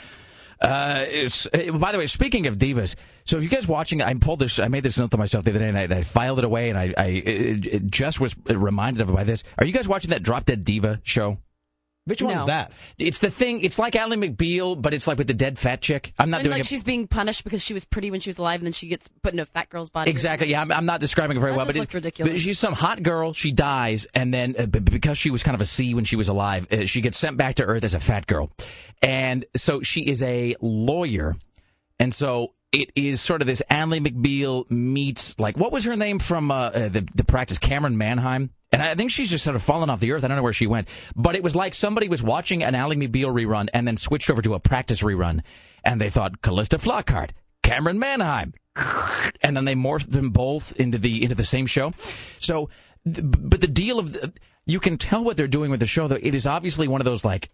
Uh, 0.58 1.04
it's, 1.06 1.46
uh, 1.52 1.70
by 1.72 1.92
the 1.92 1.98
way, 1.98 2.06
speaking 2.06 2.46
of 2.46 2.56
divas, 2.56 2.94
so 3.26 3.36
if 3.36 3.42
you 3.42 3.50
guys 3.50 3.68
watching, 3.68 4.00
I 4.00 4.14
pulled 4.14 4.38
this, 4.38 4.58
I 4.58 4.68
made 4.68 4.84
this 4.84 4.98
note 4.98 5.10
to 5.10 5.18
myself 5.18 5.44
the 5.44 5.50
other 5.50 5.60
day, 5.60 5.68
and 5.68 5.76
I, 5.78 5.82
and 5.82 5.92
I 5.92 6.02
filed 6.02 6.38
it 6.38 6.46
away, 6.46 6.70
and 6.70 6.78
I, 6.78 6.94
I 6.96 7.04
it, 7.08 7.66
it 7.66 7.86
just 7.88 8.20
was 8.20 8.34
reminded 8.46 9.02
of 9.02 9.10
it 9.10 9.12
by 9.14 9.24
this. 9.24 9.44
Are 9.58 9.66
you 9.66 9.72
guys 9.72 9.86
watching 9.86 10.10
that 10.10 10.22
Drop 10.22 10.46
Dead 10.46 10.64
Diva 10.64 11.00
show? 11.04 11.36
Which 12.06 12.22
No. 12.22 12.28
one's 12.28 12.46
that? 12.46 12.72
It's 12.98 13.18
the 13.18 13.30
thing. 13.30 13.60
It's 13.62 13.78
like 13.80 13.96
Ally 13.96 14.14
McBeal, 14.16 14.80
but 14.80 14.94
it's 14.94 15.06
like 15.08 15.18
with 15.18 15.26
the 15.26 15.34
dead 15.34 15.58
fat 15.58 15.80
chick. 15.82 16.12
I'm 16.18 16.30
not 16.30 16.36
and 16.38 16.44
doing 16.44 16.52
like 16.52 16.60
it. 16.60 16.66
she's 16.66 16.84
being 16.84 17.08
punished 17.08 17.42
because 17.42 17.62
she 17.64 17.74
was 17.74 17.84
pretty 17.84 18.12
when 18.12 18.20
she 18.20 18.28
was 18.30 18.38
alive, 18.38 18.60
and 18.60 18.66
then 18.66 18.72
she 18.72 18.86
gets 18.86 19.08
put 19.22 19.32
in 19.34 19.40
a 19.40 19.44
fat 19.44 19.68
girl's 19.70 19.90
body. 19.90 20.08
Exactly. 20.10 20.48
Yeah, 20.50 20.60
I'm, 20.62 20.70
I'm 20.70 20.86
not 20.86 21.00
describing 21.00 21.36
it 21.36 21.40
very 21.40 21.50
That 21.52 21.56
well, 21.58 21.66
but, 21.66 21.74
it- 21.76 21.92
ridiculous. 21.92 22.32
but 22.32 22.40
she's 22.40 22.58
some 22.60 22.74
hot 22.74 23.02
girl. 23.02 23.32
She 23.32 23.50
dies, 23.50 24.06
and 24.14 24.32
then 24.32 24.54
uh, 24.56 24.66
b- 24.66 24.78
because 24.78 25.18
she 25.18 25.30
was 25.30 25.42
kind 25.42 25.56
of 25.56 25.60
a 25.60 25.64
C 25.66 25.94
when 25.94 26.04
she 26.04 26.14
was 26.16 26.28
alive, 26.28 26.68
uh, 26.72 26.84
she 26.86 27.00
gets 27.00 27.18
sent 27.18 27.36
back 27.36 27.56
to 27.56 27.64
Earth 27.64 27.82
as 27.82 27.94
a 27.94 28.00
fat 28.00 28.26
girl, 28.28 28.52
and 29.02 29.44
so 29.56 29.82
she 29.82 30.02
is 30.06 30.22
a 30.22 30.54
lawyer, 30.60 31.34
and 31.98 32.14
so 32.14 32.52
it 32.70 32.92
is 32.94 33.20
sort 33.20 33.40
of 33.40 33.46
this 33.46 33.62
Ally 33.68 33.98
McBeal 33.98 34.70
meets 34.70 35.36
like 35.40 35.56
what 35.56 35.72
was 35.72 35.84
her 35.86 35.96
name 35.96 36.18
from 36.20 36.50
uh, 36.52 36.54
uh, 36.54 36.88
the 36.88 37.06
the 37.16 37.24
practice 37.24 37.58
Camryn 37.58 37.94
Manheim. 37.96 38.50
And 38.72 38.82
I 38.82 38.94
think 38.94 39.10
she's 39.10 39.30
just 39.30 39.44
sort 39.44 39.56
of 39.56 39.62
fallen 39.62 39.88
off 39.90 40.00
the 40.00 40.12
earth. 40.12 40.24
I 40.24 40.28
don't 40.28 40.36
know 40.36 40.42
where 40.42 40.52
she 40.52 40.66
went. 40.66 40.88
But 41.14 41.34
it 41.36 41.42
was 41.42 41.54
like 41.54 41.72
somebody 41.72 42.08
was 42.08 42.22
watching 42.22 42.62
an 42.64 42.74
Ally 42.74 42.96
McBeal 42.96 43.32
rerun 43.32 43.68
and 43.72 43.86
then 43.86 43.96
switched 43.96 44.28
over 44.28 44.42
to 44.42 44.54
a 44.54 44.60
practice 44.60 45.02
rerun. 45.02 45.42
And 45.84 46.00
they 46.00 46.10
thought, 46.10 46.42
Calista 46.42 46.76
Flockhart, 46.78 47.30
Camryn 47.62 47.96
Manheim. 47.98 48.54
And 49.40 49.56
then 49.56 49.64
they 49.64 49.74
morphed 49.74 50.10
them 50.10 50.30
both 50.30 50.78
into 50.78 50.98
the 50.98 51.22
into 51.22 51.34
the 51.34 51.44
same 51.44 51.66
show. 51.66 51.92
So, 52.38 52.68
but 53.04 53.60
the 53.60 53.68
deal 53.68 53.98
of 53.98 54.12
the, 54.12 54.32
you 54.66 54.80
can 54.80 54.98
tell 54.98 55.22
what 55.24 55.36
they're 55.36 55.46
doing 55.48 55.70
with 55.70 55.80
the 55.80 55.86
show 55.86 56.08
though. 56.08 56.18
It 56.20 56.34
is 56.34 56.46
obviously 56.46 56.88
one 56.88 57.00
of 57.00 57.04
those 57.04 57.24
like 57.24 57.50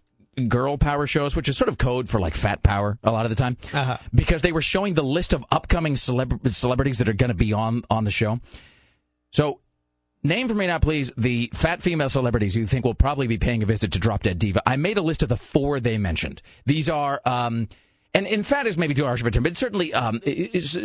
girl 0.47 0.77
power 0.79 1.05
shows, 1.05 1.35
which 1.35 1.47
is 1.47 1.55
sort 1.55 1.69
of 1.69 1.77
code 1.77 2.09
for 2.09 2.19
like 2.19 2.33
fat 2.33 2.63
power 2.63 2.97
a 3.03 3.11
lot 3.11 3.25
of 3.25 3.29
the 3.29 3.35
time, 3.35 3.55
Uh-huh. 3.71 3.97
because 4.15 4.41
they 4.41 4.51
were 4.51 4.63
showing 4.63 4.95
the 4.95 5.03
list 5.03 5.31
of 5.31 5.45
upcoming 5.51 5.93
celeb- 5.93 6.49
celebrities 6.49 6.97
that 6.97 7.07
are 7.07 7.13
going 7.13 7.29
to 7.29 7.35
be 7.35 7.53
on 7.53 7.83
on 7.89 8.03
the 8.03 8.11
show. 8.11 8.39
So, 9.31 9.59
name 10.23 10.47
for 10.47 10.55
me 10.55 10.67
now, 10.67 10.79
please, 10.79 11.11
the 11.17 11.49
fat 11.53 11.81
female 11.81 12.09
celebrities 12.09 12.55
you 12.55 12.65
think 12.65 12.85
will 12.85 12.93
probably 12.93 13.27
be 13.27 13.37
paying 13.37 13.63
a 13.63 13.65
visit 13.65 13.91
to 13.91 13.99
Drop 13.99 14.23
Dead 14.23 14.39
Diva. 14.39 14.61
I 14.65 14.75
made 14.75 14.97
a 14.97 15.01
list 15.01 15.23
of 15.23 15.29
the 15.29 15.37
four 15.37 15.79
they 15.79 15.97
mentioned. 15.97 16.41
These 16.65 16.89
are. 16.89 17.21
Um, 17.25 17.67
and, 18.15 18.27
and 18.27 18.45
fat 18.45 18.67
is 18.67 18.77
maybe 18.77 18.93
too 18.93 19.05
harsh 19.05 19.21
of 19.21 19.27
a 19.27 19.31
term, 19.31 19.43
but 19.43 19.57
certainly 19.57 19.91
um, 19.93 20.21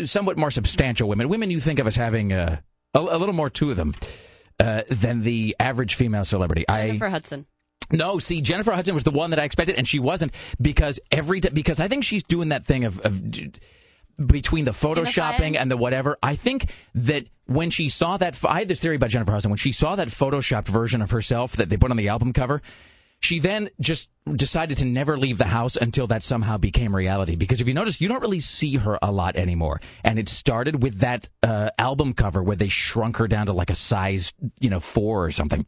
somewhat 0.06 0.38
more 0.38 0.50
substantial 0.50 1.08
women. 1.08 1.28
Women 1.28 1.50
you 1.50 1.60
think 1.60 1.78
of 1.78 1.86
as 1.86 1.94
having 1.94 2.32
uh, 2.32 2.60
a, 2.94 2.98
a 2.98 3.18
little 3.18 3.34
more 3.34 3.50
to 3.50 3.70
of 3.70 3.76
them 3.76 3.94
uh, 4.58 4.82
than 4.88 5.20
the 5.20 5.54
average 5.60 5.94
female 5.94 6.24
celebrity. 6.24 6.64
Jennifer 6.70 7.06
I, 7.06 7.10
Hudson. 7.10 7.46
no, 7.92 8.18
see, 8.18 8.40
Jennifer 8.40 8.72
Hudson 8.72 8.94
was 8.94 9.04
the 9.04 9.10
one 9.10 9.30
that 9.30 9.38
I 9.38 9.44
expected, 9.44 9.76
and 9.76 9.86
she 9.86 9.98
wasn't 9.98 10.32
because 10.60 11.00
every 11.12 11.40
t- 11.42 11.50
because 11.50 11.80
I 11.80 11.88
think 11.88 12.04
she's 12.04 12.24
doing 12.24 12.48
that 12.48 12.64
thing 12.64 12.84
of, 12.84 12.98
of 13.00 13.22
between 14.24 14.64
the 14.64 14.72
photoshopping 14.72 15.56
and 15.56 15.70
the 15.70 15.76
whatever, 15.76 16.18
I 16.22 16.34
think 16.34 16.70
that 16.94 17.28
when 17.46 17.70
she 17.70 17.88
saw 17.88 18.16
that, 18.16 18.42
I 18.44 18.60
had 18.60 18.68
this 18.68 18.80
theory 18.80 18.96
about 18.96 19.10
Jennifer 19.10 19.32
Hudson. 19.32 19.50
When 19.50 19.58
she 19.58 19.72
saw 19.72 19.96
that 19.96 20.08
photoshopped 20.08 20.68
version 20.68 21.02
of 21.02 21.10
herself 21.10 21.56
that 21.56 21.68
they 21.68 21.76
put 21.76 21.90
on 21.90 21.96
the 21.96 22.08
album 22.08 22.32
cover, 22.32 22.60
she 23.20 23.38
then 23.38 23.68
just 23.80 24.10
decided 24.26 24.78
to 24.78 24.84
never 24.84 25.16
leave 25.16 25.38
the 25.38 25.46
house 25.46 25.76
until 25.76 26.06
that 26.08 26.22
somehow 26.22 26.56
became 26.56 26.94
reality. 26.94 27.36
Because 27.36 27.60
if 27.60 27.66
you 27.66 27.74
notice, 27.74 28.00
you 28.00 28.08
don't 28.08 28.22
really 28.22 28.40
see 28.40 28.76
her 28.76 28.98
a 29.02 29.10
lot 29.10 29.36
anymore. 29.36 29.80
And 30.04 30.18
it 30.18 30.28
started 30.28 30.82
with 30.82 31.00
that 31.00 31.28
uh, 31.42 31.70
album 31.78 32.12
cover 32.12 32.42
where 32.42 32.56
they 32.56 32.68
shrunk 32.68 33.16
her 33.16 33.26
down 33.26 33.46
to 33.46 33.52
like 33.52 33.70
a 33.70 33.74
size, 33.74 34.32
you 34.60 34.70
know, 34.70 34.80
four 34.80 35.24
or 35.24 35.30
something. 35.30 35.66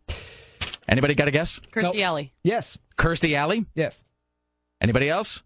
Anybody 0.89 1.15
got 1.15 1.29
a 1.29 1.33
guess? 1.33 1.61
Kirstie 1.73 2.03
Alley. 2.03 2.33
Yes. 2.43 2.79
Kirstie 2.97 3.35
Alley? 3.37 3.67
Yes. 3.75 4.05
Anybody 4.81 5.09
else? 5.09 5.43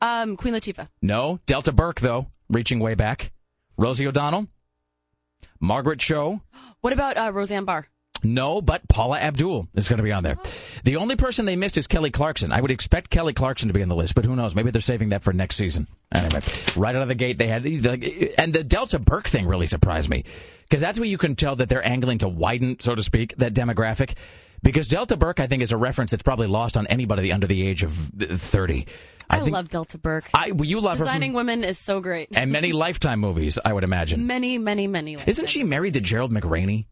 Um, 0.00 0.36
Queen 0.36 0.54
Latifah. 0.54 0.88
No. 1.02 1.40
Delta 1.46 1.72
Burke, 1.72 2.00
though, 2.00 2.26
reaching 2.48 2.80
way 2.80 2.94
back. 2.94 3.32
Rosie 3.76 4.06
O'Donnell. 4.06 4.48
Margaret 5.60 6.00
Cho. 6.00 6.42
What 6.80 6.92
about 6.92 7.16
uh, 7.16 7.32
Roseanne 7.32 7.64
Barr? 7.64 7.86
No, 8.24 8.62
but 8.62 8.86
Paula 8.88 9.18
Abdul 9.18 9.68
is 9.74 9.88
going 9.88 9.98
to 9.98 10.02
be 10.02 10.12
on 10.12 10.22
there. 10.22 10.36
The 10.82 10.96
only 10.96 11.16
person 11.16 11.44
they 11.44 11.56
missed 11.56 11.76
is 11.76 11.86
Kelly 11.86 12.10
Clarkson. 12.10 12.52
I 12.52 12.60
would 12.60 12.70
expect 12.70 13.10
Kelly 13.10 13.32
Clarkson 13.32 13.68
to 13.68 13.74
be 13.74 13.82
on 13.82 13.88
the 13.88 13.96
list, 13.96 14.14
but 14.14 14.24
who 14.24 14.34
knows? 14.34 14.54
Maybe 14.54 14.70
they're 14.70 14.82
saving 14.82 15.10
that 15.10 15.22
for 15.22 15.32
next 15.32 15.56
season. 15.56 15.86
Anyway, 16.12 16.40
right 16.76 16.94
out 16.94 17.02
of 17.02 17.08
the 17.08 17.14
gate, 17.14 17.38
they 17.38 17.48
had, 17.48 17.66
and 17.66 18.52
the 18.52 18.64
Delta 18.64 18.98
Burke 18.98 19.28
thing 19.28 19.46
really 19.46 19.66
surprised 19.66 20.08
me 20.08 20.24
because 20.62 20.80
that's 20.80 20.98
where 20.98 21.08
you 21.08 21.18
can 21.18 21.36
tell 21.36 21.56
that 21.56 21.68
they're 21.68 21.86
angling 21.86 22.18
to 22.18 22.28
widen, 22.28 22.80
so 22.80 22.94
to 22.94 23.02
speak, 23.02 23.34
that 23.36 23.54
demographic. 23.54 24.14
Because 24.64 24.88
Delta 24.88 25.16
Burke, 25.18 25.40
I 25.40 25.46
think, 25.46 25.62
is 25.62 25.72
a 25.72 25.76
reference 25.76 26.10
that's 26.10 26.22
probably 26.22 26.46
lost 26.46 26.78
on 26.78 26.86
anybody 26.86 27.30
under 27.32 27.46
the 27.46 27.66
age 27.66 27.82
of 27.82 27.92
30. 27.92 28.86
I, 29.28 29.40
think, 29.40 29.52
love 29.52 29.68
Delta 29.68 29.98
Burke. 29.98 30.24
I, 30.32 30.52
well, 30.52 30.64
you 30.64 30.80
love 30.80 30.98
her 30.98 31.04
Designing 31.04 31.32
from, 31.32 31.36
Women 31.36 31.64
is 31.64 31.78
so 31.78 32.00
great. 32.00 32.30
and 32.34 32.50
many 32.50 32.72
Lifetime 32.84 33.20
movies, 33.20 33.58
I 33.62 33.74
would 33.74 33.84
imagine. 33.84 34.26
Many, 34.26 34.56
many, 34.56 34.86
many. 34.86 35.18
Isn't 35.26 35.50
she 35.50 35.64
married 35.64 35.92
to 35.94 36.00
Gerald 36.00 36.32
McRaney? 36.32 36.86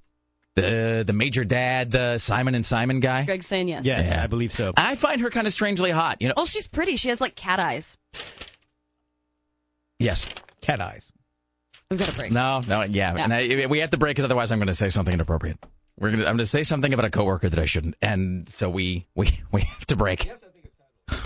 The 0.55 1.03
the 1.07 1.15
major 1.15 1.45
dad, 1.45 1.93
the 1.93 2.19
Simon 2.19 2.55
and 2.55 2.65
Simon 2.65 3.01
guy? 3.01 3.25
Greg 3.25 3.43
saying 3.43 3.69
yes. 3.69 3.87
Yes, 3.87 4.11
Yeah. 4.11 4.23
I 4.23 4.27
believe 4.27 4.53
so. 4.53 4.75
I 4.77 4.95
find 4.97 5.23
her 5.23 5.31
kind 5.31 5.47
of 5.47 5.53
strangely 5.55 5.91
hot. 5.91 6.21
You 6.21 6.29
know? 6.29 6.35
Oh, 6.37 6.45
she's 6.45 6.69
pretty. 6.69 6.97
She 6.97 7.09
has 7.09 7.23
like 7.23 7.35
cat 7.35 7.59
eyes. 7.59 7.97
Yes. 9.99 10.29
Cat 10.61 10.83
eyes. 10.83 11.11
We've 11.91 11.99
got 11.99 12.11
a 12.11 12.15
break. 12.15 12.33
No, 12.33 12.61
no, 12.61 12.83
yeah. 12.83 13.15
Yeah. 13.17 13.25
And 13.25 13.33
I, 13.33 13.67
we 13.67 13.79
have 13.79 13.91
to 13.91 13.97
break 13.97 14.17
because 14.17 14.27
otherwise 14.27 14.53
I'm 14.53 14.59
going 14.59 14.67
to 14.67 14.75
say 14.75 14.91
something 14.91 15.15
inappropriate. 15.15 15.59
We're 15.99 16.11
gonna, 16.11 16.23
I'm 16.23 16.37
going 16.37 16.39
to 16.39 16.47
say 16.47 16.63
something 16.63 16.93
about 16.93 17.05
a 17.05 17.11
coworker 17.11 17.49
that 17.49 17.59
I 17.59 17.65
shouldn't, 17.67 17.97
and 18.03 18.49
so 18.49 18.69
we 18.71 19.07
we, 19.15 19.41
we 19.53 19.63
have 19.63 19.87
to 19.87 19.97
break. 19.97 20.21
Ti- 20.21 20.31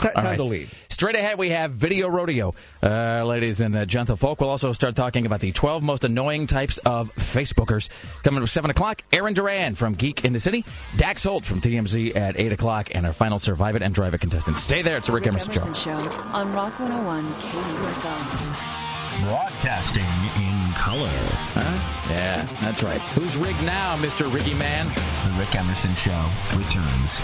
time 0.08 0.12
right. 0.16 0.36
to 0.36 0.44
leave. 0.44 0.86
Straight 0.88 1.14
ahead, 1.14 1.38
we 1.38 1.50
have 1.50 1.72
Video 1.72 2.08
Rodeo. 2.08 2.54
Uh, 2.82 3.22
ladies 3.24 3.60
and 3.60 3.76
uh, 3.76 3.84
gentlefolk, 3.84 4.40
we'll 4.40 4.48
also 4.48 4.72
start 4.72 4.96
talking 4.96 5.26
about 5.26 5.40
the 5.40 5.52
12 5.52 5.82
most 5.82 6.04
annoying 6.04 6.46
types 6.46 6.78
of 6.78 7.14
Facebookers. 7.16 7.90
Coming 8.22 8.42
at 8.42 8.48
7 8.48 8.70
o'clock, 8.70 9.02
Aaron 9.12 9.34
Duran 9.34 9.74
from 9.74 9.94
Geek 9.94 10.24
in 10.24 10.32
the 10.32 10.40
City, 10.40 10.64
Dax 10.96 11.22
Holt 11.24 11.44
from 11.44 11.60
TMZ 11.60 12.16
at 12.16 12.38
8 12.38 12.52
o'clock, 12.52 12.94
and 12.94 13.04
our 13.06 13.12
final 13.12 13.38
Survive 13.38 13.76
It 13.76 13.82
and 13.82 13.94
Drive 13.94 14.14
It 14.14 14.18
contestant. 14.22 14.56
Stay 14.58 14.80
there. 14.82 14.96
It's 14.96 15.06
the 15.08 15.12
Rick, 15.12 15.26
Emerson, 15.26 15.52
Emerson 15.52 15.74
Show. 15.74 15.98
Show 15.98 16.20
on 16.28 16.52
Rock 16.54 16.78
101 16.80 17.32
KUFO. 17.34 18.85
Broadcasting 19.22 20.02
in 20.36 20.72
color. 20.74 21.08
Huh? 21.54 22.10
Yeah, 22.10 22.46
that's 22.60 22.82
right. 22.82 23.00
Who's 23.00 23.36
rigged 23.36 23.62
now, 23.64 23.96
Mr. 23.96 24.32
Ricky 24.32 24.54
Man? 24.54 24.88
The 25.24 25.38
Rick 25.38 25.54
Emerson 25.54 25.94
Show 25.94 26.30
returns. 26.56 27.20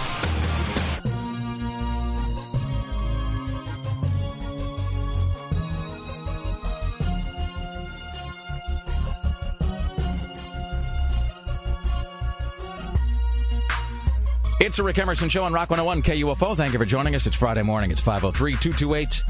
It's 14.60 14.76
the 14.76 14.84
Rick 14.84 14.98
Emerson 14.98 15.28
Show 15.28 15.42
on 15.44 15.52
Rock 15.52 15.70
101 15.70 16.02
KUFO. 16.02 16.56
Thank 16.56 16.72
you 16.72 16.78
for 16.78 16.84
joining 16.84 17.16
us. 17.16 17.26
It's 17.26 17.36
Friday 17.36 17.62
morning. 17.62 17.90
It's 17.90 18.00
503 18.00 18.52
228 18.52 19.22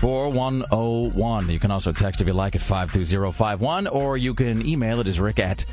4101. 0.00 1.50
You 1.50 1.58
can 1.58 1.70
also 1.70 1.92
text 1.92 2.20
if 2.20 2.26
you 2.26 2.32
like 2.32 2.54
at 2.54 2.62
52051, 2.62 3.86
or 3.86 4.16
you 4.16 4.34
can 4.34 4.66
email 4.66 5.00
it 5.00 5.08
as 5.08 5.20
rick 5.20 5.38
at 5.38 5.64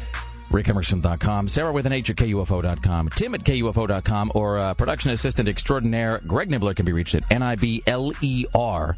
rickemerson.com, 0.49 1.47
Sarah 1.47 1.72
with 1.72 1.86
an 1.86 1.91
H 1.91 2.09
at 2.09 2.16
KUFO.com, 2.16 3.09
Tim 3.09 3.36
at 3.36 3.43
KUFO.com, 3.43 4.32
or 4.36 4.57
uh, 4.57 4.74
production 4.74 5.11
assistant 5.11 5.49
extraordinaire 5.49 6.22
Greg 6.26 6.49
Nibbler 6.49 6.74
can 6.74 6.86
be 6.86 6.93
reached 6.93 7.16
at 7.16 7.24
N 7.32 7.41
I 7.43 7.55
B 7.55 7.84
L 7.88 8.13
E 8.22 8.45
R 8.53 8.95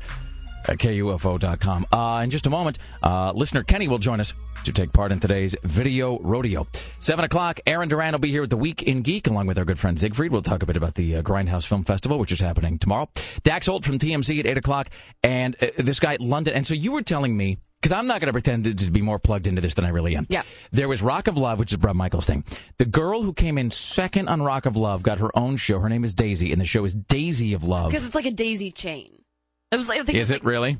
at 0.66 0.78
KUFO.com. 0.78 1.86
Uh, 1.92 2.22
in 2.24 2.30
just 2.30 2.48
a 2.48 2.50
moment, 2.50 2.80
uh, 3.04 3.32
listener 3.34 3.64
Kenny 3.64 3.88
will 3.88 4.00
join 4.00 4.20
us 4.20 4.34
to 4.64 4.72
take 4.72 4.92
part 4.92 5.12
in 5.12 5.20
today's 5.20 5.56
video 5.64 6.20
rodeo. 6.20 6.68
7 7.00 7.24
o'clock, 7.24 7.60
Aaron 7.66 7.90
Duran 7.90 8.12
will 8.12 8.20
be 8.20 8.32
here 8.32 8.42
with 8.42 8.50
the 8.50 8.58
Week 8.58 8.84
in 8.84 9.02
Geek, 9.02 9.28
along 9.28 9.48
with 9.48 9.58
our 9.58 9.66
good 9.66 9.80
friend 9.80 10.00
Siegfried. 10.00 10.32
We'll 10.32 10.42
talk 10.42 10.64
a 10.64 10.66
bit 10.66 10.78
about 10.78 10.96
the 10.96 11.18
uh, 11.18 11.22
Grindhouse 11.22 11.66
Film 11.66 11.84
Festival, 11.84 12.20
which 12.20 12.32
is 12.32 12.40
happening 12.40 12.78
tomorrow. 12.80 13.10
Dax 13.44 13.68
Holt 13.68 13.86
from 13.86 14.00
TMZ 14.00 14.40
at 14.40 14.46
8 14.46 14.58
o'clock, 14.58 14.90
and 15.24 15.56
uh, 15.62 15.68
this 15.78 16.00
guy, 16.00 16.18
London. 16.20 16.54
And 16.54 16.66
so 16.66 16.74
you 16.74 16.92
were 16.92 17.02
telling 17.02 17.36
me, 17.36 17.58
because 17.82 17.92
I'm 17.92 18.08
not 18.08 18.20
going 18.20 18.28
to 18.28 18.34
pretend 18.34 18.78
to 18.80 18.92
be 18.92 19.02
more 19.02 19.20
plugged 19.20 19.46
into 19.48 19.62
this 19.62 19.76
than 19.76 19.86
I 19.86 19.90
really 19.90 20.16
am. 20.16 20.26
Yeah. 20.30 20.42
There 20.72 20.88
was 20.88 21.02
Rock 21.02 21.28
of 21.28 21.38
Love, 21.38 21.60
which 21.60 21.72
is 21.72 21.78
Bret 21.78 21.96
Michaels' 21.96 22.26
thing. 22.26 22.44
The 22.78 22.86
girl 22.86 23.22
who 23.22 23.34
came 23.34 23.58
in 23.58 23.70
second 23.70 24.28
on 24.30 24.42
Rock 24.42 24.66
of 24.66 24.76
Love 24.76 25.04
got 25.04 25.20
her 25.20 25.30
own 25.38 25.58
show. 25.58 25.80
Her 25.80 25.90
name 25.90 26.04
is 26.04 26.14
Daisy, 26.14 26.52
and 26.52 26.60
the 26.60 26.66
show 26.66 26.86
is 26.86 26.96
Daisy 26.96 27.54
of 27.54 27.64
Love. 27.64 27.90
Because 27.90 28.06
it's 28.06 28.16
like 28.16 28.26
a 28.26 28.32
daisy 28.32 28.72
chain. 28.72 29.17
It 29.72 29.78
was 29.78 29.90
like 29.90 30.00
I 30.00 30.04
think 30.04 30.18
Is 30.18 30.30
was 30.30 30.32
it 30.32 30.34
like- 30.36 30.44
really? 30.46 30.78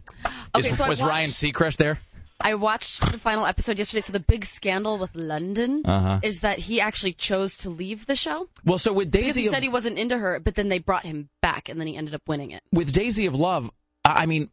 Okay, 0.56 0.70
Is- 0.70 0.78
so 0.78 0.88
was 0.88 1.02
watched- 1.02 1.10
Ryan 1.10 1.30
Seacrest 1.30 1.78
there? 1.78 2.00
I 2.40 2.54
watched 2.54 3.02
the 3.12 3.18
final 3.18 3.46
episode 3.48 3.80
yesterday. 3.80 4.02
So 4.02 4.14
the 4.14 4.20
big 4.20 4.46
scandal 4.46 4.98
with 5.00 5.16
London 5.16 5.82
Uh-huh. 5.84 6.20
is 6.22 6.42
that 6.42 6.60
he 6.60 6.80
actually 6.80 7.14
chose 7.14 7.58
to 7.60 7.70
leave 7.70 8.06
the 8.06 8.16
show 8.16 8.48
Well, 8.64 8.78
so 8.78 8.94
with 8.94 9.10
because 9.12 9.28
Daisy 9.30 9.42
he 9.42 9.48
of, 9.48 9.54
said 9.54 9.64
he 9.64 9.70
wasn't 9.70 9.98
into 9.98 10.18
her, 10.20 10.40
but 10.40 10.54
then 10.56 10.70
they 10.70 10.78
brought 10.78 11.04
him 11.06 11.30
back, 11.42 11.68
and 11.68 11.80
then 11.80 11.88
he 11.88 11.98
ended 11.98 12.14
up 12.14 12.22
winning 12.28 12.52
it. 12.52 12.62
with 12.72 12.92
Daisy 12.94 13.26
of 13.26 13.34
Love, 13.36 13.72
I 14.06 14.26
mean, 14.28 14.50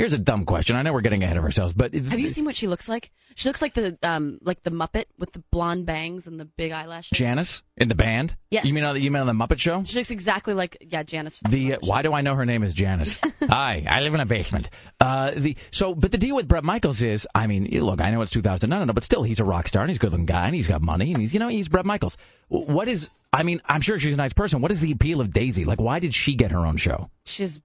here's 0.00 0.12
a 0.14 0.18
dumb 0.18 0.44
question. 0.44 0.76
I 0.76 0.82
know 0.82 0.94
we're 0.94 1.02
getting 1.02 1.22
ahead 1.22 1.36
of 1.36 1.44
ourselves, 1.44 1.74
but 1.74 1.92
Have 1.92 2.18
you 2.18 2.28
seen 2.28 2.46
what 2.46 2.56
she 2.56 2.66
looks 2.66 2.88
like? 2.88 3.10
She 3.34 3.48
looks 3.48 3.60
like 3.60 3.74
the 3.74 3.98
um 4.02 4.38
like 4.42 4.62
the 4.62 4.70
Muppet 4.70 5.04
with 5.18 5.32
the 5.32 5.44
blonde 5.52 5.84
bangs 5.86 6.26
and 6.26 6.40
the 6.40 6.46
big 6.46 6.72
eyelashes. 6.72 7.16
Janice 7.16 7.62
in 7.76 7.88
the 7.88 7.94
band? 7.94 8.34
Yes. 8.50 8.64
You 8.64 8.72
mean 8.72 8.84
on 8.84 8.94
the, 8.94 9.00
you 9.00 9.10
mean 9.10 9.20
on 9.20 9.26
the 9.26 9.32
Muppet 9.34 9.58
Show? 9.58 9.84
She 9.84 9.96
looks 9.98 10.10
exactly 10.10 10.54
like 10.54 10.78
yeah 10.80 11.02
Janice. 11.02 11.40
The 11.48 11.74
uh, 11.74 11.78
why 11.82 12.02
do 12.02 12.14
I 12.14 12.22
know 12.22 12.34
her 12.34 12.46
name 12.46 12.62
is 12.62 12.72
Janice? 12.72 13.18
Hi, 13.48 13.86
I 13.88 14.00
live 14.00 14.14
in 14.14 14.20
a 14.20 14.26
basement. 14.26 14.70
Uh, 15.00 15.32
the 15.36 15.56
so, 15.70 15.94
but 15.94 16.12
the 16.12 16.18
deal 16.18 16.34
with 16.34 16.48
Bret 16.48 16.64
Michaels 16.64 17.02
is, 17.02 17.28
I 17.34 17.46
mean, 17.46 17.68
look, 17.82 18.00
I 18.00 18.10
know 18.10 18.22
it's 18.22 18.32
2000, 18.32 18.70
no, 18.70 18.78
no, 18.78 18.86
no, 18.86 18.92
but 18.92 19.04
still, 19.04 19.22
he's 19.22 19.40
a 19.40 19.44
rock 19.44 19.68
star 19.68 19.82
and 19.82 19.90
he's 19.90 19.98
a 19.98 20.00
good 20.00 20.12
looking 20.12 20.26
guy 20.26 20.46
and 20.46 20.54
he's 20.54 20.68
got 20.68 20.80
money 20.80 21.12
and 21.12 21.20
he's, 21.20 21.34
you 21.34 21.40
know, 21.40 21.48
he's 21.48 21.68
Bret 21.68 21.84
Michaels. 21.84 22.16
What 22.48 22.88
is? 22.88 23.10
I 23.32 23.42
mean, 23.42 23.60
I'm 23.66 23.80
sure 23.80 23.98
she's 23.98 24.14
a 24.14 24.16
nice 24.16 24.32
person. 24.32 24.60
What 24.60 24.72
is 24.72 24.80
the 24.80 24.90
appeal 24.92 25.20
of 25.20 25.32
Daisy? 25.32 25.64
Like, 25.64 25.80
why 25.80 25.98
did 25.98 26.14
she 26.14 26.34
get 26.34 26.50
her 26.52 26.66
own 26.66 26.78
show? 26.78 27.10
She 27.26 27.42
has 27.42 27.60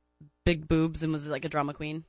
big 0.46 0.68
boobs 0.68 1.02
and 1.02 1.12
was 1.12 1.30
like 1.30 1.44
a 1.44 1.50
drama 1.50 1.74
queen. 1.74 2.04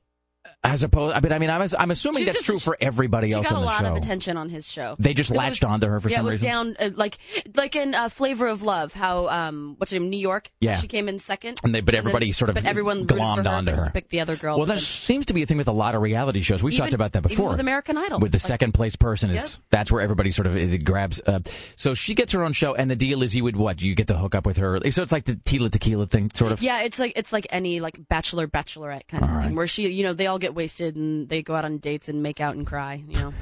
As 0.64 0.82
opposed, 0.82 1.14
I 1.16 1.20
mean, 1.20 1.32
I 1.32 1.38
mean, 1.38 1.50
I'm, 1.50 1.66
I'm 1.78 1.90
assuming 1.90 2.18
She's 2.20 2.26
that's 2.26 2.38
just- 2.38 2.46
true 2.46 2.58
for 2.58 2.76
everybody 2.80 3.32
else. 3.32 3.46
She 3.46 3.50
got 3.50 3.56
on 3.56 3.58
a 3.58 3.60
the 3.60 3.66
lot 3.66 3.80
show. 3.82 3.86
of 3.92 3.96
attention 3.96 4.36
on 4.36 4.48
his 4.48 4.70
show. 4.70 4.96
They 4.98 5.14
just 5.14 5.30
it 5.30 5.36
latched 5.36 5.62
was- 5.62 5.70
onto 5.70 5.86
her 5.88 6.00
for 6.00 6.08
yeah, 6.08 6.16
some 6.16 6.26
it 6.26 6.30
was 6.30 6.32
reason. 6.42 6.48
down 6.48 6.76
uh, 6.80 6.90
like 6.94 7.18
like 7.54 7.76
in 7.76 7.94
uh, 7.94 8.08
Flavor 8.08 8.46
of 8.48 8.62
Love. 8.62 8.92
How 8.92 9.28
um 9.28 9.74
what's 9.78 9.92
her 9.92 9.98
name? 9.98 10.10
New 10.10 10.18
York. 10.18 10.50
Yeah. 10.60 10.76
she 10.76 10.88
came 10.88 11.08
in 11.08 11.18
second. 11.18 11.60
And 11.64 11.74
they- 11.74 11.80
but 11.80 11.94
everybody 11.94 12.32
sort 12.32 12.48
of 12.48 12.54
but 12.56 12.64
everyone 12.64 13.00
rooted 13.02 13.16
glommed 13.18 13.44
for 13.44 13.48
her, 13.50 13.54
onto 13.56 13.70
but 13.72 13.78
her. 13.80 13.90
Picked 13.92 14.10
the 14.10 14.20
other 14.20 14.36
girl. 14.36 14.56
Well, 14.58 14.66
but 14.66 14.74
that 14.76 14.80
seems 14.80 15.26
to 15.26 15.34
be 15.34 15.42
a 15.42 15.46
thing 15.46 15.56
with 15.58 15.68
a 15.68 15.72
lot 15.72 15.94
of 15.94 16.02
reality 16.02 16.42
shows. 16.42 16.62
We've 16.62 16.74
Even- 16.74 16.84
talked 16.86 16.94
about 16.94 17.12
that 17.12 17.20
even 17.20 17.28
before. 17.28 17.50
with 17.50 17.60
American 17.60 17.96
Idol. 17.96 18.18
With 18.20 18.32
the 18.32 18.36
Like- 18.36 18.42
second 18.42 18.72
place 18.72 18.96
person 18.96 19.30
is 19.30 19.58
that's 19.70 19.90
where 19.92 20.00
everybody 20.02 20.30
sort 20.30 20.46
of 20.46 20.56
it 20.56 20.84
grabs. 20.84 21.20
Uh, 21.26 21.40
so 21.76 21.94
she 21.94 22.14
gets 22.14 22.32
her 22.32 22.42
own 22.42 22.52
show, 22.52 22.74
and 22.74 22.90
the 22.90 22.96
deal 22.96 23.22
is 23.22 23.34
you 23.36 23.44
would 23.44 23.56
what 23.56 23.80
you 23.82 23.94
get 23.94 24.08
to 24.08 24.16
hook 24.16 24.34
up 24.34 24.46
with 24.46 24.56
her. 24.58 24.80
So 24.90 25.02
it's 25.02 25.12
like 25.12 25.24
the 25.24 25.34
Tila 25.36 25.70
Tequila 25.70 26.06
thing, 26.06 26.30
sort 26.34 26.52
of. 26.52 26.62
Yeah, 26.62 26.82
it's 26.82 26.98
like 26.98 27.12
it's 27.16 27.32
like 27.32 27.46
any 27.50 27.80
like 27.80 27.98
bachelor 28.08 28.46
bachelorette 28.48 29.06
kind 29.08 29.24
of 29.24 29.44
thing 29.44 29.54
where 29.56 29.66
she 29.66 29.88
you 29.88 30.02
know 30.02 30.12
they 30.12 30.26
all 30.26 30.35
get 30.38 30.54
wasted 30.54 30.96
and 30.96 31.28
they 31.28 31.42
go 31.42 31.54
out 31.54 31.64
on 31.64 31.78
dates 31.78 32.08
and 32.08 32.22
make 32.22 32.40
out 32.40 32.56
and 32.56 32.66
cry. 32.66 33.02
You 33.08 33.20
know. 33.20 33.34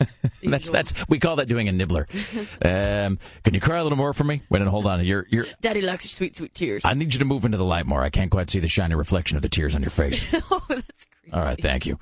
that's 0.42 0.70
that's 0.70 0.94
we 1.08 1.18
call 1.18 1.36
that 1.36 1.48
doing 1.48 1.68
a 1.68 1.72
nibbler. 1.72 2.06
um, 2.64 3.18
can 3.44 3.54
you 3.54 3.60
cry 3.60 3.78
a 3.78 3.82
little 3.82 3.98
more 3.98 4.12
for 4.12 4.24
me? 4.24 4.42
Wait, 4.50 4.60
and 4.60 4.70
hold 4.70 4.86
on. 4.86 5.04
You're 5.04 5.26
you're. 5.30 5.46
Daddy 5.60 5.80
likes 5.80 6.04
your 6.04 6.10
sweet 6.10 6.36
sweet 6.36 6.54
tears. 6.54 6.84
I 6.84 6.94
need 6.94 7.14
you 7.14 7.18
to 7.20 7.24
move 7.24 7.44
into 7.44 7.58
the 7.58 7.64
light 7.64 7.86
more. 7.86 8.02
I 8.02 8.10
can't 8.10 8.30
quite 8.30 8.50
see 8.50 8.58
the 8.58 8.68
shiny 8.68 8.94
reflection 8.94 9.36
of 9.36 9.42
the 9.42 9.48
tears 9.48 9.74
on 9.74 9.82
your 9.82 9.90
face. 9.90 10.32
oh, 10.50 10.64
that's 10.68 11.06
creepy. 11.06 11.36
All 11.36 11.42
right, 11.42 11.60
thank 11.60 11.86
you. 11.86 11.98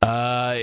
Uh, 0.00 0.56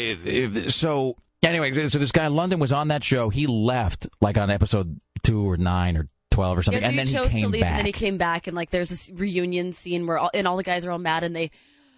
so 0.70 1.18
anyway, 1.44 1.90
so 1.90 1.98
this 1.98 2.12
guy 2.12 2.26
in 2.26 2.36
London 2.36 2.60
was 2.60 2.72
on 2.72 2.90
that 2.90 3.04
show. 3.04 3.30
He 3.30 3.48
left 3.48 4.08
like 4.22 4.38
on 4.38 4.50
episode 4.50 5.00
two 5.24 5.50
or 5.50 5.58
nine 5.58 5.98
or 5.98 6.08
twelve 6.32 6.58
or 6.58 6.64
something, 6.64 6.82
Yeah, 6.82 6.88
so 6.88 6.90
and 6.90 7.00
then 7.00 7.08
he 7.08 7.14
chose 7.14 7.34
he 7.34 7.42
came 7.42 7.50
to 7.50 7.52
leave, 7.54 7.62
back. 7.62 7.72
and 7.72 7.80
then 7.80 7.86
he 7.86 7.92
came 7.92 8.18
back, 8.18 8.48
and 8.48 8.56
like 8.56 8.70
there's 8.70 8.90
this 8.90 9.12
reunion 9.16 9.74
scene 9.74 10.06
where 10.06 10.18
all, 10.18 10.30
and 10.34 10.48
all 10.48 10.58
the 10.58 10.64
guys 10.64 10.86
are 10.86 10.92
all 10.92 10.98
mad, 10.98 11.24
and 11.24 11.36
they 11.36 11.52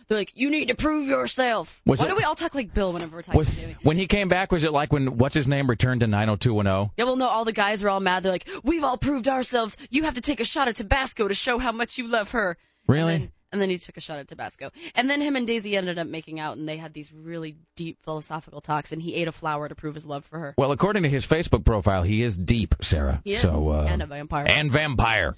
they're 0.07 0.17
like, 0.17 0.31
"You 0.35 0.49
need 0.49 0.67
to 0.69 0.75
prove 0.75 1.07
yourself." 1.07 1.81
Was 1.85 1.99
Why 1.99 2.05
it- 2.05 2.09
do 2.09 2.15
we 2.15 2.23
all 2.23 2.35
talk 2.35 2.55
like 2.55 2.73
Bill 2.73 2.93
whenever 2.93 3.15
we're 3.17 3.21
talking 3.21 3.37
was, 3.39 3.49
when 3.83 3.97
he 3.97 4.07
came 4.07 4.27
back, 4.29 4.51
was 4.51 4.63
it 4.63 4.71
like 4.73 4.91
when 4.93 5.17
what's 5.17 5.35
his 5.35 5.47
name 5.47 5.67
returned 5.67 6.01
to 6.01 6.07
nine 6.07 6.27
hundred 6.27 6.41
two 6.41 6.53
one 6.53 6.65
zero? 6.65 6.91
Yeah, 6.97 7.05
well, 7.05 7.15
no, 7.15 7.27
all 7.27 7.45
the 7.45 7.53
guys 7.53 7.83
are 7.83 7.89
all 7.89 7.99
mad. 7.99 8.23
They're 8.23 8.31
like, 8.31 8.47
"We've 8.63 8.83
all 8.83 8.97
proved 8.97 9.27
ourselves. 9.27 9.77
You 9.89 10.03
have 10.03 10.13
to 10.15 10.21
take 10.21 10.39
a 10.39 10.45
shot 10.45 10.67
of 10.67 10.75
Tabasco 10.75 11.27
to 11.27 11.33
show 11.33 11.59
how 11.59 11.71
much 11.71 11.97
you 11.97 12.07
love 12.07 12.31
her." 12.31 12.57
Really? 12.87 13.13
And 13.15 13.23
then, 13.23 13.31
And 13.49 13.61
then 13.61 13.69
he 13.69 13.77
took 13.77 13.95
a 13.95 14.01
shot 14.01 14.19
at 14.19 14.27
Tabasco. 14.27 14.71
And 14.93 15.09
then 15.09 15.21
him 15.21 15.37
and 15.37 15.47
Daisy 15.47 15.77
ended 15.77 15.97
up 15.97 16.05
making 16.07 16.37
out, 16.37 16.57
and 16.57 16.67
they 16.67 16.75
had 16.75 16.93
these 16.93 17.13
really 17.13 17.55
deep 17.77 17.97
philosophical 18.03 18.59
talks. 18.59 18.91
And 18.91 19.01
he 19.01 19.15
ate 19.15 19.29
a 19.29 19.31
flower 19.31 19.69
to 19.69 19.73
prove 19.73 19.95
his 19.95 20.05
love 20.05 20.25
for 20.25 20.37
her. 20.39 20.53
Well, 20.57 20.73
according 20.73 21.03
to 21.03 21.09
his 21.09 21.25
Facebook 21.25 21.63
profile, 21.63 22.03
he 22.03 22.23
is 22.23 22.37
deep, 22.37 22.75
Sarah. 22.81 23.21
He 23.23 23.35
is, 23.35 23.41
So, 23.41 23.71
uh, 23.71 23.85
and 23.89 24.01
a 24.01 24.05
vampire. 24.05 24.45
And 24.49 24.69
vampire. 24.69 25.37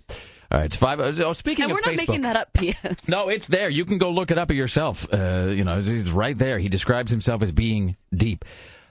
All 0.51 0.57
right, 0.57 0.65
it's 0.65 0.75
five. 0.75 0.99
Oh, 0.99 1.33
speaking 1.33 1.63
And 1.63 1.71
of 1.71 1.75
we're 1.77 1.81
not 1.81 1.99
Facebook, 1.99 2.07
making 2.07 2.21
that 2.21 2.35
up, 2.35 2.53
P.S. 2.53 3.07
No, 3.07 3.29
it's 3.29 3.45
there. 3.47 3.69
You 3.69 3.85
can 3.85 3.99
go 3.99 4.09
look 4.09 4.31
it 4.31 4.39
up 4.39 4.49
yourself. 4.51 5.07
Uh, 5.13 5.47
you 5.49 5.63
know, 5.63 5.77
it's, 5.77 5.89
it's 5.89 6.09
right 6.09 6.35
there. 6.35 6.57
He 6.57 6.69
describes 6.69 7.11
himself 7.11 7.43
as 7.43 7.51
being 7.51 7.97
deep. 8.13 8.45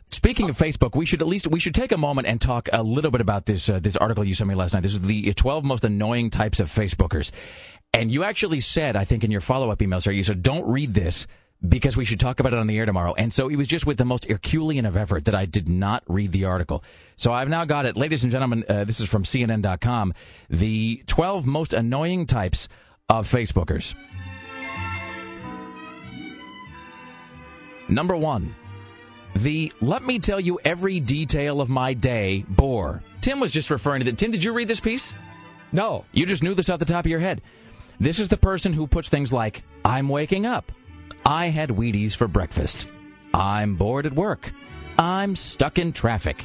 Speaking 0.06 0.48
of 0.48 0.56
Facebook, 0.56 0.96
we 0.96 1.04
should 1.04 1.20
at 1.20 1.26
least 1.26 1.48
we 1.48 1.60
should 1.60 1.74
take 1.74 1.92
a 1.92 1.98
moment 1.98 2.28
and 2.28 2.40
talk 2.40 2.68
a 2.72 2.82
little 2.82 3.10
bit 3.10 3.20
about 3.20 3.44
this 3.46 3.68
uh, 3.68 3.78
this 3.80 3.96
article 3.96 4.24
you 4.24 4.34
sent 4.34 4.48
me 4.48 4.54
last 4.54 4.72
night. 4.72 4.82
This 4.82 4.92
is 4.92 5.00
the 5.00 5.32
12 5.34 5.64
most 5.64 5.84
annoying 5.84 6.30
types 6.30 6.60
of 6.60 6.68
Facebookers, 6.68 7.30
and 7.92 8.10
you 8.10 8.24
actually 8.24 8.60
said, 8.60 8.96
I 8.96 9.04
think 9.04 9.24
in 9.24 9.30
your 9.30 9.40
follow 9.40 9.70
up 9.70 9.82
email, 9.82 10.00
sir, 10.00 10.12
you 10.12 10.22
said 10.22 10.42
don't 10.42 10.66
read 10.66 10.94
this 10.94 11.26
because 11.66 11.96
we 11.96 12.04
should 12.04 12.20
talk 12.20 12.38
about 12.40 12.52
it 12.52 12.58
on 12.58 12.66
the 12.66 12.78
air 12.78 12.86
tomorrow. 12.86 13.14
And 13.14 13.32
so 13.32 13.48
it 13.48 13.56
was 13.56 13.66
just 13.66 13.86
with 13.86 13.98
the 13.98 14.04
most 14.04 14.26
Herculean 14.26 14.86
of 14.86 14.96
effort 14.96 15.24
that 15.24 15.34
I 15.34 15.44
did 15.44 15.68
not 15.68 16.04
read 16.06 16.32
the 16.32 16.44
article. 16.44 16.84
So 17.16 17.32
I've 17.32 17.48
now 17.48 17.64
got 17.64 17.86
it, 17.86 17.96
ladies 17.96 18.22
and 18.22 18.30
gentlemen. 18.30 18.64
Uh, 18.68 18.84
this 18.84 19.00
is 19.00 19.08
from 19.08 19.24
CNN.com. 19.24 20.14
The 20.48 21.02
12 21.06 21.46
most 21.46 21.74
annoying 21.74 22.26
types 22.26 22.68
of 23.08 23.26
Facebookers. 23.28 23.94
Number 27.88 28.16
one, 28.16 28.54
the 29.34 29.72
let 29.80 30.02
me 30.02 30.18
tell 30.18 30.38
you 30.38 30.60
every 30.64 31.00
detail 31.00 31.60
of 31.60 31.68
my 31.68 31.94
day 31.94 32.44
bore. 32.48 33.02
Tim 33.20 33.40
was 33.40 33.50
just 33.50 33.70
referring 33.70 34.00
to 34.00 34.04
that. 34.10 34.18
Tim, 34.18 34.30
did 34.30 34.44
you 34.44 34.52
read 34.52 34.68
this 34.68 34.80
piece? 34.80 35.14
No. 35.72 36.04
You 36.12 36.26
just 36.26 36.42
knew 36.42 36.54
this 36.54 36.70
off 36.70 36.78
the 36.78 36.84
top 36.84 37.04
of 37.04 37.10
your 37.10 37.20
head. 37.20 37.42
This 37.98 38.20
is 38.20 38.28
the 38.28 38.36
person 38.36 38.72
who 38.72 38.86
puts 38.86 39.08
things 39.08 39.32
like, 39.32 39.64
I'm 39.84 40.08
waking 40.08 40.46
up. 40.46 40.70
I 41.28 41.48
had 41.48 41.68
Wheaties 41.68 42.16
for 42.16 42.26
breakfast. 42.26 42.88
I'm 43.34 43.74
bored 43.74 44.06
at 44.06 44.14
work. 44.14 44.50
I'm 44.98 45.36
stuck 45.36 45.78
in 45.78 45.92
traffic. 45.92 46.42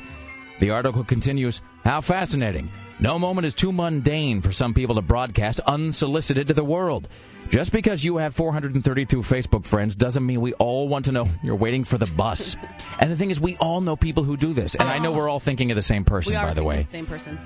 The 0.60 0.72
article 0.72 1.06
continues, 1.06 1.62
How 1.86 2.02
fascinating. 2.02 2.70
No 3.00 3.18
moment 3.18 3.46
is 3.46 3.56
too 3.56 3.72
mundane 3.72 4.42
for 4.42 4.52
some 4.52 4.74
people 4.74 4.96
to 4.96 5.02
broadcast 5.02 5.62
unsolicited 5.62 6.50
to 6.50 6.54
the 6.54 6.66
world. 6.66 7.08
Just 7.48 7.72
because 7.72 8.04
you 8.04 8.18
have 8.18 8.36
432 8.36 9.20
Facebook 9.20 9.64
friends 9.64 9.96
doesn't 9.96 10.26
mean 10.26 10.42
we 10.42 10.52
all 10.56 10.90
want 10.90 11.06
to 11.06 11.14
know 11.14 11.30
you're 11.44 11.56
waiting 11.56 11.86
for 11.86 11.98
the 11.98 12.06
bus. 12.06 12.58
and 13.00 13.10
the 13.10 13.16
thing 13.16 13.32
is, 13.32 13.40
we 13.40 13.56
all 13.62 13.80
know 13.80 13.96
people 13.96 14.24
who 14.24 14.36
do 14.36 14.52
this. 14.52 14.76
And 14.76 14.90
I 14.90 15.00
know 15.00 15.14
we're 15.14 15.30
all 15.30 15.40
thinking 15.40 15.72
of 15.72 15.78
the 15.78 15.82
same 15.82 16.04
person, 16.04 16.34
by 16.36 16.54
the 16.54 16.62
way. 16.62 16.82
the 16.82 16.90
same 16.90 17.06
person. 17.06 17.40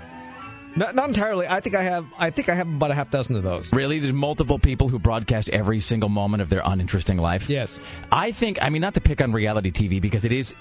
Not, 0.78 0.94
not 0.94 1.08
entirely. 1.08 1.48
I 1.48 1.60
think 1.60 1.76
I 1.76 1.82
have. 1.82 2.06
I 2.18 2.30
think 2.30 2.50
I 2.50 2.56
have 2.56 2.68
about 2.68 2.92
a 2.92 2.94
half 2.94 3.10
dozen 3.10 3.36
of 3.36 3.44
those. 3.44 3.74
Really? 3.74 3.98
There's 3.98 4.14
multiple 4.14 4.60
people 4.60 4.88
who 4.88 5.00
broadcast 5.00 5.50
every 5.50 5.80
single 5.80 6.10
moment 6.10 6.42
of 6.44 6.50
their 6.50 6.62
uninteresting 6.64 7.18
life? 7.18 7.50
Yes. 7.50 7.80
I 8.12 8.32
think, 8.32 8.60
I 8.62 8.70
mean, 8.70 8.84
not 8.84 8.94
to 8.94 9.02
pick 9.02 9.22
on 9.22 9.34
reality 9.34 9.72
TV 9.72 10.00
because 10.00 10.24
it 10.24 10.32
is. 10.32 10.54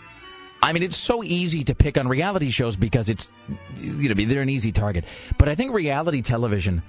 I 0.62 0.73
mean, 0.73 0.83
it's 0.83 0.97
so 0.97 1.23
easy 1.23 1.62
to 1.64 1.75
pick 1.75 1.99
on 1.99 2.09
reality 2.09 2.49
shows 2.51 2.77
because 2.77 3.11
it's, 3.11 3.31
you 3.79 4.09
know, 4.09 4.14
they're 4.14 4.41
an 4.41 4.49
easy 4.49 4.73
target. 4.73 5.05
But 5.39 5.51
I 5.51 5.55
think 5.55 5.75
reality 5.75 6.23
television 6.23 6.83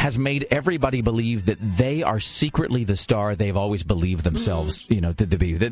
has 0.00 0.18
made 0.18 0.46
everybody 0.50 1.02
believe 1.02 1.44
that 1.44 1.58
they 1.60 2.02
are 2.02 2.18
secretly 2.18 2.84
the 2.84 2.96
star 2.96 3.34
they've 3.34 3.56
always 3.56 3.82
believed 3.82 4.24
themselves, 4.24 4.86
mm. 4.86 4.94
you 4.94 5.00
know, 5.02 5.12
to, 5.12 5.26
to 5.26 5.36
be. 5.36 5.52
The- 5.52 5.68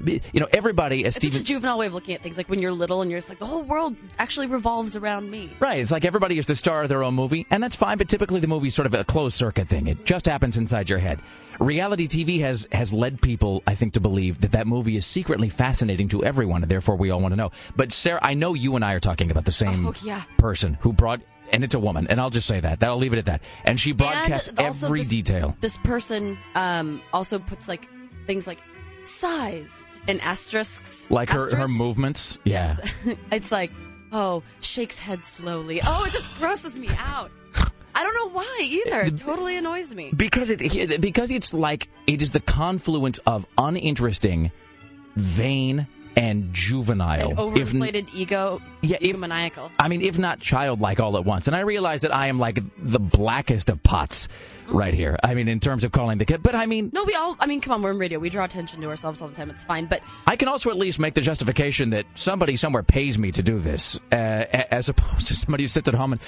the- 0.00 0.20
You 0.34 0.40
know, 0.40 0.48
everybody, 0.52 1.04
as 1.06 1.16
It's 1.16 1.26
such 1.32 1.40
a 1.40 1.42
juvenile 1.44 1.78
way 1.78 1.86
of 1.86 1.94
looking 1.94 2.14
at 2.14 2.20
things. 2.22 2.36
Like 2.36 2.50
when 2.50 2.60
you're 2.60 2.72
little 2.72 3.00
and 3.00 3.10
you're 3.10 3.18
just 3.20 3.30
like, 3.30 3.38
the 3.38 3.46
whole 3.46 3.62
world 3.62 3.96
actually 4.18 4.48
revolves 4.48 4.96
around 4.96 5.30
me. 5.30 5.50
Right. 5.60 5.80
It's 5.80 5.90
like 5.90 6.04
everybody 6.04 6.36
is 6.38 6.46
the 6.46 6.54
star 6.56 6.82
of 6.82 6.88
their 6.90 7.02
own 7.02 7.14
movie, 7.14 7.46
and 7.50 7.62
that's 7.62 7.74
fine, 7.74 7.96
but 7.96 8.08
typically 8.08 8.40
the 8.40 8.48
movie's 8.48 8.74
sort 8.74 8.84
of 8.86 8.92
a 8.94 9.02
closed 9.02 9.34
circuit 9.36 9.66
thing. 9.68 9.86
It 9.86 10.04
just 10.04 10.26
happens 10.26 10.58
inside 10.58 10.90
your 10.90 10.98
head. 10.98 11.18
Reality 11.58 12.06
TV 12.06 12.40
has, 12.40 12.66
has 12.72 12.92
led 12.92 13.20
people, 13.20 13.62
I 13.66 13.74
think, 13.74 13.94
to 13.94 14.00
believe 14.00 14.40
that 14.42 14.52
that 14.52 14.66
movie 14.66 14.96
is 14.96 15.04
secretly 15.06 15.48
fascinating 15.48 16.08
to 16.08 16.24
everyone, 16.24 16.62
and 16.62 16.70
therefore 16.70 16.96
we 16.96 17.10
all 17.10 17.20
want 17.20 17.32
to 17.32 17.36
know. 17.36 17.50
But 17.76 17.92
Sarah, 17.92 18.20
I 18.22 18.34
know 18.34 18.54
you 18.54 18.76
and 18.76 18.84
I 18.84 18.92
are 18.94 19.00
talking 19.00 19.30
about 19.30 19.44
the 19.46 19.52
same 19.52 19.86
Oh, 19.86 19.94
yeah. 20.02 20.22
person 20.38 20.78
who 20.80 20.92
brought, 20.92 21.20
and 21.52 21.62
it's 21.64 21.74
a 21.74 21.78
woman, 21.80 22.06
and 22.08 22.20
I'll 22.20 22.30
just 22.30 22.46
say 22.46 22.60
that. 22.60 22.82
I'll 22.82 22.96
leave 22.96 23.12
it 23.12 23.18
at 23.18 23.26
that. 23.26 23.42
And 23.64 23.78
she 23.78 23.92
broadcasts 23.92 24.48
And 24.48 24.60
every 24.60 25.00
this- 25.00 25.08
detail. 25.10 25.56
This 25.60 25.78
person 25.78 26.38
um, 26.54 27.02
also 27.12 27.38
puts 27.38 27.68
like 27.68 27.88
things 28.26 28.46
like 28.46 28.58
size 29.02 29.86
and 30.08 30.20
asterisks. 30.20 31.10
Like 31.10 31.30
her, 31.30 31.54
her 31.54 31.68
movements. 31.68 32.38
Yeah. 32.44 32.76
it's 33.32 33.52
like, 33.52 33.70
oh, 34.12 34.42
shakes 34.60 34.98
head 34.98 35.24
slowly. 35.24 35.80
Oh, 35.84 36.04
it 36.04 36.12
just 36.12 36.34
grosses 36.36 36.78
me 36.78 36.88
out. 36.98 37.30
I 37.92 38.04
don't 38.04 38.14
know 38.14 38.30
why 38.30 38.58
either. 38.62 39.00
It 39.02 39.16
totally 39.18 39.56
annoys 39.56 39.94
me. 39.94 40.12
because 40.16 40.48
it 40.50 41.00
because 41.00 41.30
it's 41.32 41.52
like 41.52 41.88
it 42.06 42.22
is 42.22 42.30
the 42.30 42.40
confluence 42.40 43.18
of 43.26 43.46
uninteresting, 43.58 44.52
vain, 45.16 45.86
and 46.16 46.52
juvenile. 46.52 47.30
An 47.30 47.32
if 47.56 47.72
overinflated 47.72 48.14
ego, 48.14 48.60
Yeah, 48.82 48.98
if- 49.00 49.16
egomaniacal. 49.16 49.70
I 49.78 49.88
mean, 49.88 50.02
if 50.02 50.18
not 50.18 50.40
childlike 50.40 51.00
all 51.00 51.16
at 51.16 51.24
once. 51.24 51.46
And 51.46 51.56
I 51.56 51.60
realize 51.60 52.02
that 52.02 52.14
I 52.14 52.26
am 52.26 52.38
like 52.38 52.58
the 52.78 52.98
blackest 53.00 53.70
of 53.70 53.82
pots 53.82 54.28
right 54.68 54.94
here. 54.94 55.16
I 55.22 55.34
mean, 55.34 55.48
in 55.48 55.60
terms 55.60 55.82
of 55.84 55.92
calling 55.92 56.18
the 56.18 56.24
kid. 56.24 56.42
But 56.42 56.54
I 56.54 56.66
mean, 56.66 56.90
No, 56.92 57.04
we 57.04 57.14
all. 57.14 57.36
I 57.40 57.46
mean, 57.46 57.60
come 57.60 57.72
on, 57.72 57.82
we're 57.82 57.90
in 57.90 57.98
radio. 57.98 58.18
We 58.18 58.30
draw 58.30 58.44
attention 58.44 58.80
to 58.80 58.88
ourselves 58.88 59.22
all 59.22 59.28
the 59.28 59.34
time. 59.34 59.50
It's 59.50 59.64
fine. 59.64 59.86
But 59.86 60.02
I 60.26 60.36
can 60.36 60.48
also 60.48 60.70
at 60.70 60.76
least 60.76 60.98
make 60.98 61.14
the 61.14 61.20
justification 61.20 61.90
that 61.90 62.06
somebody 62.14 62.56
somewhere 62.56 62.82
pays 62.82 63.18
me 63.18 63.32
to 63.32 63.42
do 63.42 63.58
this, 63.58 63.98
uh, 64.12 64.14
as 64.14 64.88
opposed 64.88 65.28
to 65.28 65.34
somebody 65.36 65.64
who 65.64 65.68
sits 65.68 65.88
at 65.88 65.94
home 65.94 66.12
and, 66.12 66.20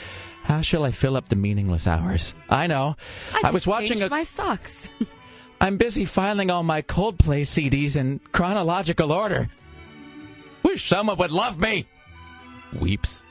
how 0.45 0.61
shall 0.61 0.85
I 0.85 0.91
fill 0.91 1.17
up 1.17 1.29
the 1.29 1.37
meaningless 1.37 1.87
hours? 1.87 2.35
I 2.49 2.67
know. 2.67 2.97
I, 3.33 3.43
just 3.43 3.55
was 3.55 3.67
watching 3.69 4.03
a. 4.03 4.09
my 4.09 4.25
socks. 4.25 4.91
I'm 5.61 5.77
busy 5.77 6.05
filing 6.05 6.51
all 6.51 6.65
my 6.65 6.83
Coldplay 6.83 7.43
CDs 7.43 7.97
in 7.97 8.19
chronological 8.33 9.13
order. 9.13 9.49
Wish 10.73 10.89
someone 10.89 11.19
would 11.19 11.31
love 11.31 11.61
me. 11.61 11.85
Weeps. 12.81 13.25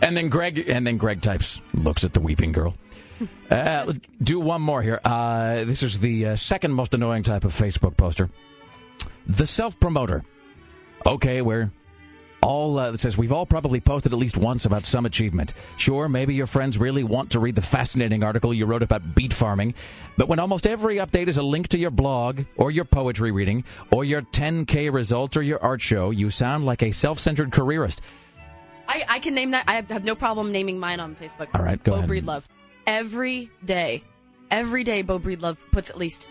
And 0.00 0.16
then 0.16 0.28
Greg, 0.28 0.68
and 0.68 0.86
then 0.86 0.96
Greg 0.96 1.20
types, 1.20 1.60
looks 1.74 2.04
at 2.04 2.12
the 2.12 2.20
weeping 2.20 2.52
girl. 2.52 2.74
Uh, 3.50 3.92
do 4.20 4.40
one 4.40 4.60
more 4.62 4.82
here. 4.82 4.98
Uh, 5.04 5.62
this 5.64 5.84
is 5.84 6.00
the 6.00 6.26
uh, 6.26 6.36
second 6.36 6.72
most 6.72 6.92
annoying 6.94 7.22
type 7.22 7.44
of 7.44 7.52
Facebook 7.52 7.96
poster. 7.96 8.28
The 9.26 9.46
self 9.46 9.78
promoter. 9.78 10.24
Okay, 11.06 11.40
we're 11.42 11.70
all 12.42 12.78
uh, 12.78 12.96
says 12.96 13.16
we've 13.16 13.32
all 13.32 13.46
probably 13.46 13.80
posted 13.80 14.12
at 14.12 14.18
least 14.18 14.36
once 14.36 14.66
about 14.66 14.84
some 14.84 15.06
achievement. 15.06 15.54
Sure, 15.76 16.08
maybe 16.08 16.34
your 16.34 16.46
friends 16.46 16.78
really 16.78 17.04
want 17.04 17.30
to 17.30 17.40
read 17.40 17.54
the 17.54 17.62
fascinating 17.62 18.22
article 18.22 18.52
you 18.52 18.66
wrote 18.66 18.82
about 18.82 19.14
beet 19.14 19.32
farming, 19.32 19.74
but 20.16 20.28
when 20.28 20.38
almost 20.38 20.66
every 20.66 20.96
update 20.96 21.28
is 21.28 21.38
a 21.38 21.42
link 21.42 21.68
to 21.68 21.78
your 21.78 21.90
blog 21.90 22.42
or 22.56 22.70
your 22.70 22.84
poetry 22.84 23.30
reading 23.30 23.64
or 23.90 24.04
your 24.04 24.22
10k 24.22 24.92
results 24.92 25.36
or 25.36 25.42
your 25.42 25.62
art 25.62 25.80
show, 25.80 26.10
you 26.10 26.30
sound 26.30 26.66
like 26.66 26.82
a 26.82 26.90
self-centered 26.90 27.52
careerist. 27.52 28.02
I, 28.88 29.04
I 29.08 29.18
can 29.20 29.34
name 29.34 29.52
that. 29.52 29.64
I 29.68 29.74
have 29.74 30.04
no 30.04 30.14
problem 30.14 30.52
naming 30.52 30.78
mine 30.78 31.00
on 31.00 31.14
Facebook. 31.14 31.48
All 31.54 31.62
right, 31.62 31.82
go 31.82 31.92
Bo 31.92 31.98
ahead. 31.98 32.10
Breedlove. 32.10 32.44
Every 32.86 33.50
day, 33.64 34.02
every 34.50 34.84
day, 34.84 35.02
Bo 35.02 35.18
Breedlove 35.18 35.58
puts 35.70 35.88
at 35.88 35.96
least 35.96 36.28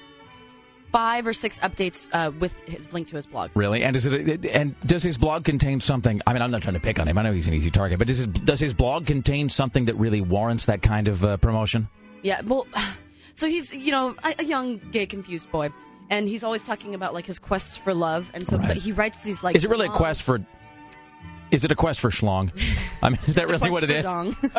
five 0.92 1.26
or 1.26 1.34
six 1.34 1.60
updates 1.60 2.10
uh, 2.14 2.32
with 2.32 2.60
his 2.68 2.94
link 2.94 3.08
to 3.10 3.16
his 3.16 3.26
blog. 3.26 3.52
Really? 3.56 3.84
And 3.84 3.94
does 3.94 4.06
it? 4.06 4.46
And 4.46 4.80
does 4.86 5.04
his 5.04 5.18
blog 5.18 5.46
contain 5.46 5.80
something? 5.80 6.22
I 6.28 6.34
mean, 6.34 6.42
I'm 6.42 6.52
not 6.52 6.62
trying 6.62 6.74
to 6.76 6.80
pick 6.82 7.00
on 7.00 7.08
him. 7.08 7.18
I 7.18 7.22
know 7.22 7.34
he's 7.34 7.48
an 7.48 7.54
easy 7.54 7.72
target, 7.72 7.98
but 7.98 8.08
does 8.08 8.18
his, 8.18 8.28
does 8.28 8.60
his 8.60 8.74
blog 8.74 9.06
contain 9.06 9.50
something 9.50 9.86
that 9.86 9.96
really 9.96 10.22
warrants 10.22 10.66
that 10.66 10.82
kind 10.82 11.08
of 11.08 11.24
uh, 11.24 11.38
promotion? 11.38 11.88
Yeah, 12.22 12.42
well, 12.46 12.68
so 13.34 13.48
he's 13.48 13.74
you 13.74 13.92
know 13.92 14.16
a, 14.24 14.36
a 14.40 14.44
young 14.44 14.78
gay 14.92 15.06
confused 15.06 15.52
boy, 15.52 15.70
and 16.10 16.28
he's 16.28 16.44
always 16.44 16.64
talking 16.64 16.94
about 16.96 17.14
like 17.14 17.26
his 17.26 17.40
quests 17.40 17.78
for 17.78 17.94
love, 17.94 18.30
and 18.34 18.46
so 18.48 18.58
Right. 18.58 18.68
but 18.68 18.78
he 18.78 18.92
writes 18.92 19.24
these 19.24 19.44
like 19.44 19.56
Is 19.56 19.64
it 19.66 19.70
really 19.70 19.88
a 19.88 19.90
quest 19.90 20.24
for? 20.24 20.40
Is 21.52 21.66
it 21.66 21.72
a 21.72 21.76
quest 21.76 22.00
for 22.00 22.10
schlong? 22.10 22.50
I 23.02 23.10
mean, 23.10 23.20
is 23.28 23.36
that 23.40 23.48
really 23.48 23.70
what 23.70 23.84
it 23.84 23.90
is? 23.90 24.06
um, 24.06 24.36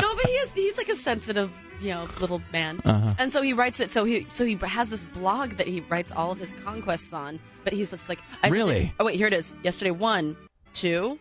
no, 0.00 0.14
but 0.16 0.26
he 0.26 0.32
is 0.32 0.54
he's 0.54 0.78
like 0.78 0.88
a 0.88 0.94
sensitive 0.94 1.52
you 1.82 1.90
know 1.92 2.06
little 2.20 2.40
man, 2.52 2.80
Uh-huh. 2.84 3.14
and 3.18 3.32
so 3.32 3.42
he 3.42 3.52
writes 3.52 3.80
it. 3.80 3.90
So 3.90 4.04
he 4.04 4.26
so 4.30 4.44
he 4.46 4.54
has 4.62 4.88
this 4.90 5.04
blog 5.04 5.50
that 5.52 5.66
he 5.66 5.80
writes 5.80 6.12
all 6.12 6.30
of 6.30 6.38
his 6.38 6.52
conquests 6.64 7.12
on, 7.12 7.38
but 7.64 7.72
he's 7.72 7.90
just 7.90 8.08
like 8.08 8.20
I 8.42 8.48
said- 8.48 8.54
Really? 8.56 8.94
oh 9.00 9.04
wait, 9.06 9.16
here 9.16 9.26
it 9.26 9.34
is. 9.34 9.56
Yesterday, 9.62 9.90
one, 9.90 10.36
two, 10.74 11.18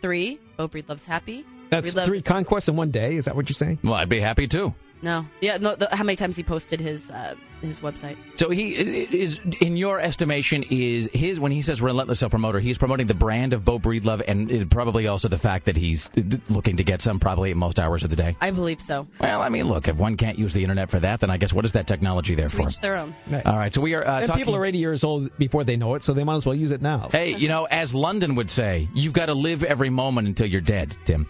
three. 0.00 0.38
Bo 0.56 0.68
Breedlove's 0.68 1.04
happy. 1.06 1.44
That's 1.70 1.86
Breedlove's- 1.92 2.06
three 2.06 2.22
conquests 2.22 2.68
in 2.68 2.76
one 2.76 2.90
day. 2.90 3.16
Is 3.16 3.24
that 3.24 3.34
what 3.36 3.48
you're 3.48 3.54
saying? 3.54 3.78
Well, 3.82 3.94
I'd 3.94 4.08
be 4.08 4.20
happy 4.20 4.46
too. 4.46 4.74
No, 5.04 5.26
yeah, 5.42 5.58
no. 5.58 5.76
The, 5.76 5.94
how 5.94 6.02
many 6.02 6.16
times 6.16 6.34
he 6.34 6.42
posted 6.42 6.80
his 6.80 7.10
uh, 7.10 7.34
his 7.60 7.80
website? 7.80 8.16
So 8.36 8.48
he 8.48 8.70
is, 8.70 9.38
in 9.60 9.76
your 9.76 10.00
estimation, 10.00 10.62
is 10.70 11.10
his 11.12 11.38
when 11.38 11.52
he 11.52 11.60
says 11.60 11.82
relentless 11.82 12.20
self 12.20 12.30
promoter, 12.30 12.58
he's 12.58 12.78
promoting 12.78 13.06
the 13.06 13.14
brand 13.14 13.52
of 13.52 13.66
Bo 13.66 13.78
Breedlove, 13.78 14.22
and 14.26 14.70
probably 14.70 15.06
also 15.06 15.28
the 15.28 15.36
fact 15.36 15.66
that 15.66 15.76
he's 15.76 16.10
looking 16.48 16.78
to 16.78 16.84
get 16.84 17.02
some 17.02 17.20
probably 17.20 17.50
at 17.50 17.56
most 17.58 17.78
hours 17.78 18.02
of 18.02 18.08
the 18.08 18.16
day. 18.16 18.34
I 18.40 18.50
believe 18.50 18.80
so. 18.80 19.06
Well, 19.20 19.42
I 19.42 19.50
mean, 19.50 19.68
look, 19.68 19.88
if 19.88 19.96
one 19.96 20.16
can't 20.16 20.38
use 20.38 20.54
the 20.54 20.62
internet 20.62 20.88
for 20.88 21.00
that, 21.00 21.20
then 21.20 21.28
I 21.28 21.36
guess 21.36 21.52
what 21.52 21.66
is 21.66 21.72
that 21.72 21.86
technology 21.86 22.34
there 22.34 22.48
for? 22.48 22.66
Each 22.70 22.80
their 22.80 22.96
own. 22.96 23.14
Right. 23.28 23.44
All 23.44 23.58
right, 23.58 23.74
so 23.74 23.82
we 23.82 23.94
are 23.94 24.06
uh, 24.06 24.20
and 24.20 24.26
talking. 24.26 24.40
people 24.40 24.56
are 24.56 24.64
80 24.64 24.78
years 24.78 25.04
old 25.04 25.36
before 25.36 25.64
they 25.64 25.76
know 25.76 25.96
it, 25.96 26.02
so 26.02 26.14
they 26.14 26.24
might 26.24 26.36
as 26.36 26.46
well 26.46 26.54
use 26.54 26.70
it 26.70 26.80
now. 26.80 27.10
Hey, 27.12 27.36
you 27.36 27.48
know, 27.48 27.66
as 27.66 27.94
London 27.94 28.36
would 28.36 28.50
say, 28.50 28.88
you've 28.94 29.12
got 29.12 29.26
to 29.26 29.34
live 29.34 29.64
every 29.64 29.90
moment 29.90 30.28
until 30.28 30.46
you're 30.46 30.62
dead, 30.62 30.96
Tim. 31.04 31.28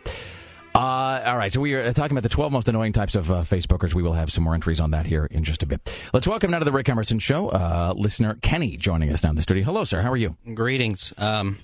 Uh, 0.74 1.22
all 1.26 1.36
right, 1.36 1.52
so 1.52 1.60
we 1.60 1.72
are 1.74 1.92
talking 1.92 2.16
about 2.16 2.24
the 2.24 2.28
12 2.28 2.50
most 2.50 2.68
annoying 2.68 2.92
types 2.92 3.14
of 3.14 3.30
uh, 3.30 3.42
Facebookers. 3.42 3.94
We 3.94 4.02
will 4.02 4.14
have 4.14 4.32
some 4.32 4.42
more 4.42 4.54
entries 4.54 4.80
on 4.80 4.90
that 4.90 5.06
here 5.06 5.26
in 5.26 5.44
just 5.44 5.62
a 5.62 5.66
bit. 5.66 5.80
Let's 6.12 6.26
welcome 6.26 6.50
now 6.50 6.58
to 6.58 6.64
the 6.64 6.72
Rick 6.72 6.88
Emerson 6.88 7.20
Show, 7.20 7.50
uh, 7.50 7.94
listener 7.96 8.38
Kenny 8.42 8.76
joining 8.76 9.12
us 9.12 9.20
down 9.20 9.36
the 9.36 9.42
studio. 9.42 9.64
Hello, 9.64 9.84
sir. 9.84 10.02
How 10.02 10.10
are 10.10 10.16
you? 10.16 10.36
Greetings. 10.52 11.14
Um, 11.16 11.58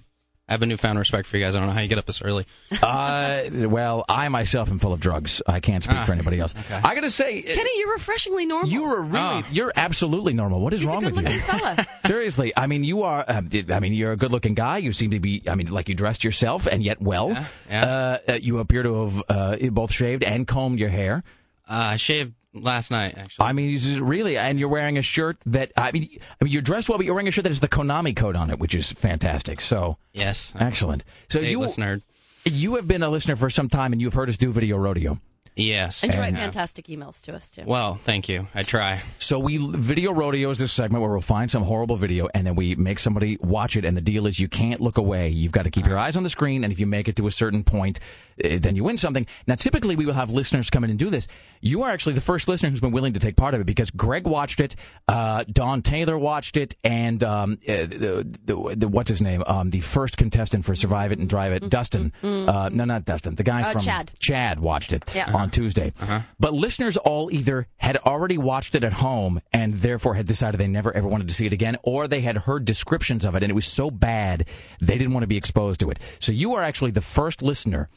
I 0.51 0.55
have 0.55 0.63
a 0.63 0.67
newfound 0.67 0.99
respect 0.99 1.29
for 1.29 1.37
you 1.37 1.45
guys. 1.45 1.55
I 1.55 1.61
don't 1.61 1.69
know 1.69 1.73
how 1.75 1.81
you 1.81 1.87
get 1.89 1.99
up 1.99 2.07
this 2.07 2.21
early. 2.23 2.45
Uh, 2.83 3.43
well, 3.69 4.05
I 4.09 4.29
myself 4.29 4.69
am 4.71 4.79
full 4.81 4.93
of 4.93 4.99
drugs. 5.01 5.41
I 5.47 5.61
can't 5.61 5.85
speak 5.85 5.99
Ah, 5.99 6.05
for 6.05 6.13
anybody 6.13 6.41
else. 6.41 6.55
okay. 6.59 6.81
I 6.83 6.95
got 6.95 7.03
to 7.03 7.11
say, 7.11 7.39
uh, 7.41 7.55
Kenny, 7.55 7.71
you're 7.79 7.93
refreshingly 7.93 8.47
normal. 8.47 8.69
you 8.69 8.85
are 8.85 9.01
really, 9.01 9.45
you're 9.53 9.73
absolutely 9.77 10.33
normal. 10.33 10.61
What 10.61 10.73
is 10.75 10.81
He's 10.81 10.89
a 10.89 10.93
wrong 10.93 11.05
with 11.05 11.29
you? 11.29 11.39
fella. 11.41 11.87
Seriously, 12.07 12.53
I 12.57 12.67
mean, 12.67 12.83
you 12.85 13.03
are. 13.03 13.25
Uh, 13.29 13.43
I 13.71 13.81
mean, 13.81 13.93
you're 13.93 14.13
a 14.13 14.17
good-looking 14.17 14.55
guy. 14.55 14.79
You 14.79 14.91
seem 14.93 15.11
to 15.13 15.21
be. 15.21 15.43
I 15.47 15.55
mean, 15.55 15.71
like 15.71 15.89
you 15.89 15.95
dressed 15.95 16.25
yourself, 16.25 16.67
and 16.67 16.83
yet 16.83 17.01
well. 17.01 17.31
Yeah, 17.31 17.45
yeah. 17.69 17.81
Uh, 17.87 18.19
uh, 18.33 18.39
you 18.43 18.59
appear 18.59 18.83
to 18.83 19.05
have 19.05 19.23
uh, 19.29 19.57
both 19.71 19.93
shaved 19.93 20.25
and 20.25 20.47
combed 20.49 20.79
your 20.81 20.91
hair. 20.91 21.23
Uh, 21.69 21.75
I 21.93 21.97
shaved 21.97 22.33
last 22.55 22.91
night, 22.91 23.15
actually. 23.17 23.45
I 23.47 23.53
mean, 23.53 23.73
this 23.75 23.87
is 23.87 24.01
really, 24.01 24.37
and 24.39 24.59
you're 24.59 24.69
wearing 24.69 24.99
a 24.99 25.03
shirt 25.03 25.39
that. 25.47 25.73
I 25.77 25.93
mean, 25.93 26.09
I 26.41 26.45
mean, 26.45 26.53
you're 26.53 26.63
dressed 26.63 26.89
well, 26.89 26.99
but 26.99 27.05
you're 27.05 27.15
wearing 27.15 27.29
a 27.29 27.31
shirt 27.31 27.45
that 27.45 27.51
has 27.51 27.61
the 27.61 27.69
Konami 27.69 28.15
code 28.17 28.37
on 28.37 28.51
it, 28.51 28.59
which 28.59 28.75
is 28.75 28.91
fantastic. 28.93 29.61
So 29.61 29.97
Yes. 30.13 30.53
excellent. 30.59 31.05
So 31.29 31.41
you 31.41 31.61
listener. 31.61 32.01
you 32.45 32.77
have 32.77 32.89
been 32.89 33.03
a 33.03 33.09
listener 33.09 33.37
for 33.37 33.51
some 33.51 33.69
time, 33.69 33.93
and 33.93 34.01
you've 34.01 34.15
heard 34.15 34.29
us 34.29 34.39
do 34.39 34.51
video 34.51 34.77
rodeo. 34.77 35.21
Yes. 35.57 36.05
And 36.05 36.15
you 36.15 36.19
write 36.19 36.29
And- 36.29 36.39
fantastic 36.39 36.87
emails 36.87 37.21
to 37.25 37.35
us, 37.35 37.51
too. 37.51 37.65
Well, 37.67 38.01
thank 38.05 38.29
you. 38.29 38.47
I 38.55 38.63
try. 38.63 39.03
So 39.19 39.39
we 39.39 39.59
video 39.59 40.13
rodeo 40.13 40.49
is 40.51 40.61
this 40.61 40.73
segment 40.73 41.03
where 41.03 41.11
we'll 41.11 41.21
find 41.21 41.51
some 41.51 41.65
horrible 41.65 41.97
video 41.97 42.29
and 42.33 42.47
then 42.47 42.55
we 42.55 42.77
make 42.77 42.99
somebody 42.99 43.37
watch 43.41 43.77
it. 43.77 43.85
And 43.85 43.95
the 43.97 44.01
deal 44.01 44.27
is 44.27 44.39
you 44.39 44.49
can't 44.49 44.81
look 44.81 44.97
away. 44.97 45.29
You've 45.29 45.53
got 45.53 45.65
to 45.65 45.71
keep 45.71 45.87
your 45.87 45.99
eyes 45.99 46.17
on 46.17 46.23
the 46.23 46.31
screen. 46.31 46.63
And 46.65 46.73
if 46.73 46.79
you 46.81 46.87
make 46.87 47.09
it 47.09 47.17
to 47.17 47.27
a 47.27 47.31
certain 47.33 47.65
point, 47.65 47.99
uh, 47.99 48.30
then 48.45 48.77
you 48.77 48.85
win 48.85 48.97
something. 48.97 49.27
Now, 49.47 49.55
typically 49.55 49.97
we 49.97 50.07
will 50.07 50.15
have 50.15 50.31
listeners 50.31 50.71
come 50.71 50.85
in 50.85 50.91
and 50.91 50.99
do 50.99 51.11
this. 51.11 51.29
You 51.61 51.83
are 51.83 51.91
actually 51.91 52.15
the 52.15 52.21
first 52.21 52.49
listener 52.49 52.71
who's 52.71 52.81
been 52.81 52.93
willing 52.93 53.13
to 53.13 53.21
take 53.21 53.37
part 53.37 53.55
of 53.55 53.61
it 53.61 53.65
because 53.65 53.91
Greg 53.91 54.27
watched 54.27 54.61
it, 54.61 54.77
uh, 55.09 55.45
Don 55.51 55.83
Taylor 55.83 56.17
watched 56.19 56.57
it, 56.57 56.75
and 56.83 57.23
um, 57.23 57.59
uh, 57.69 57.73
the, 57.87 58.39
the, 58.45 58.75
the 58.77 58.89
what's 58.89 59.11
his 59.11 59.21
name, 59.21 59.43
um, 59.47 59.71
the 59.71 59.81
first 59.81 60.17
contestant 60.17 60.65
for 60.65 60.75
Survive 60.75 61.13
It 61.13 61.19
and 61.19 61.29
Drive 61.29 61.53
It, 61.53 61.69
Dustin. 61.69 62.13
Uh, 62.23 62.71
no, 62.73 62.85
not 62.85 63.05
Dustin. 63.05 63.35
The 63.35 63.43
guy 63.43 63.63
Uh, 63.63 63.73
from 63.73 63.83
Chad. 63.83 64.11
Chad 64.19 64.61
watched 64.61 64.93
it 64.93 65.05
Yeah. 65.15 65.31
on 65.33 65.51
Tuesday. 65.51 65.93
But 66.39 66.55
listeners 66.55 66.97
all 66.97 67.31
either 67.31 67.67
had 67.77 67.97
already 67.99 68.39
watched 68.39 68.75
it 68.75 68.85
at 68.85 68.95
home 68.95 69.41
and 69.53 69.75
therefore 69.75 70.15
had 70.15 70.27
decided 70.27 70.59
they 70.59 70.67
never 70.67 70.95
ever 70.97 71.07
wanted 71.09 71.29
to 71.29 71.35
see 71.35 71.47
it 71.47 71.53
again, 71.53 71.77
or 71.83 72.09
they 72.09 72.23
had 72.23 72.37
heard 72.39 72.65
descriptions 72.65 73.25
of 73.25 73.35
it 73.35 73.43
and 73.43 73.51
it 73.51 73.55
was 73.55 73.67
so 73.67 73.91
bad 73.91 74.47
they 74.81 74.97
didn't 74.97 75.13
want 75.13 75.23
to 75.23 75.27
be 75.29 75.37
exposed 75.37 75.81
to 75.81 75.91
it. 75.91 75.99
So 76.21 76.33
you 76.33 76.55
are 76.55 76.63
actually 76.63 76.91
the 76.93 77.01
first 77.01 77.43
listener 77.43 77.89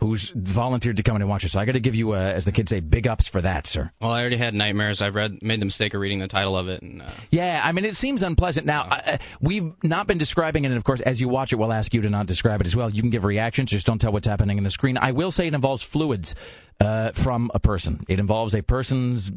who's 0.00 0.30
volunteered 0.30 0.96
to 0.96 1.02
come 1.02 1.16
in 1.16 1.22
and 1.22 1.28
watch 1.28 1.44
it. 1.44 1.48
So 1.50 1.58
I 1.60 1.64
got 1.64 1.72
to 1.72 1.80
give 1.80 1.94
you, 1.94 2.12
uh, 2.12 2.18
as 2.18 2.44
the 2.44 2.52
kids 2.52 2.70
say, 2.70 2.80
big 2.80 3.06
ups 3.06 3.26
for 3.26 3.40
that, 3.40 3.66
sir. 3.66 3.90
Well, 4.00 4.12
I 4.12 4.20
already 4.20 4.36
had 4.36 4.54
nightmares. 4.54 5.02
I've 5.02 5.14
read, 5.14 5.42
made 5.42 5.60
the 5.60 5.64
mistake 5.64 5.94
of 5.94 6.00
reading 6.00 6.20
the 6.20 6.28
title 6.28 6.56
of 6.56 6.68
it, 6.68 6.82
and 6.82 7.02
uh, 7.02 7.06
Yeah, 7.30 7.60
I 7.64 7.72
mean, 7.72 7.84
it 7.84 7.96
seems 7.96 8.22
unpleasant. 8.22 8.66
Now, 8.66 8.82
uh, 8.82 9.18
we've 9.40 9.72
not 9.82 10.06
been 10.06 10.18
describing 10.18 10.64
it, 10.64 10.68
and 10.68 10.76
of 10.76 10.84
course, 10.84 11.00
as 11.00 11.20
you 11.20 11.28
watch 11.28 11.52
it, 11.52 11.56
we'll 11.56 11.72
ask 11.72 11.92
you 11.94 12.00
to 12.02 12.10
not 12.10 12.26
describe 12.26 12.60
it 12.60 12.66
as 12.66 12.76
well. 12.76 12.90
You 12.90 13.02
can 13.02 13.10
give 13.10 13.24
reactions, 13.24 13.70
just 13.70 13.86
don't 13.86 14.00
tell 14.00 14.12
what's 14.12 14.28
happening 14.28 14.56
in 14.58 14.64
the 14.64 14.70
screen. 14.70 14.98
I 14.98 15.12
will 15.12 15.30
say 15.30 15.48
it 15.48 15.54
involves 15.54 15.82
fluids 15.82 16.34
uh, 16.80 17.12
from 17.12 17.50
a 17.54 17.58
person. 17.60 18.04
It 18.08 18.20
involves 18.20 18.54
a 18.54 18.62
person's 18.62 19.30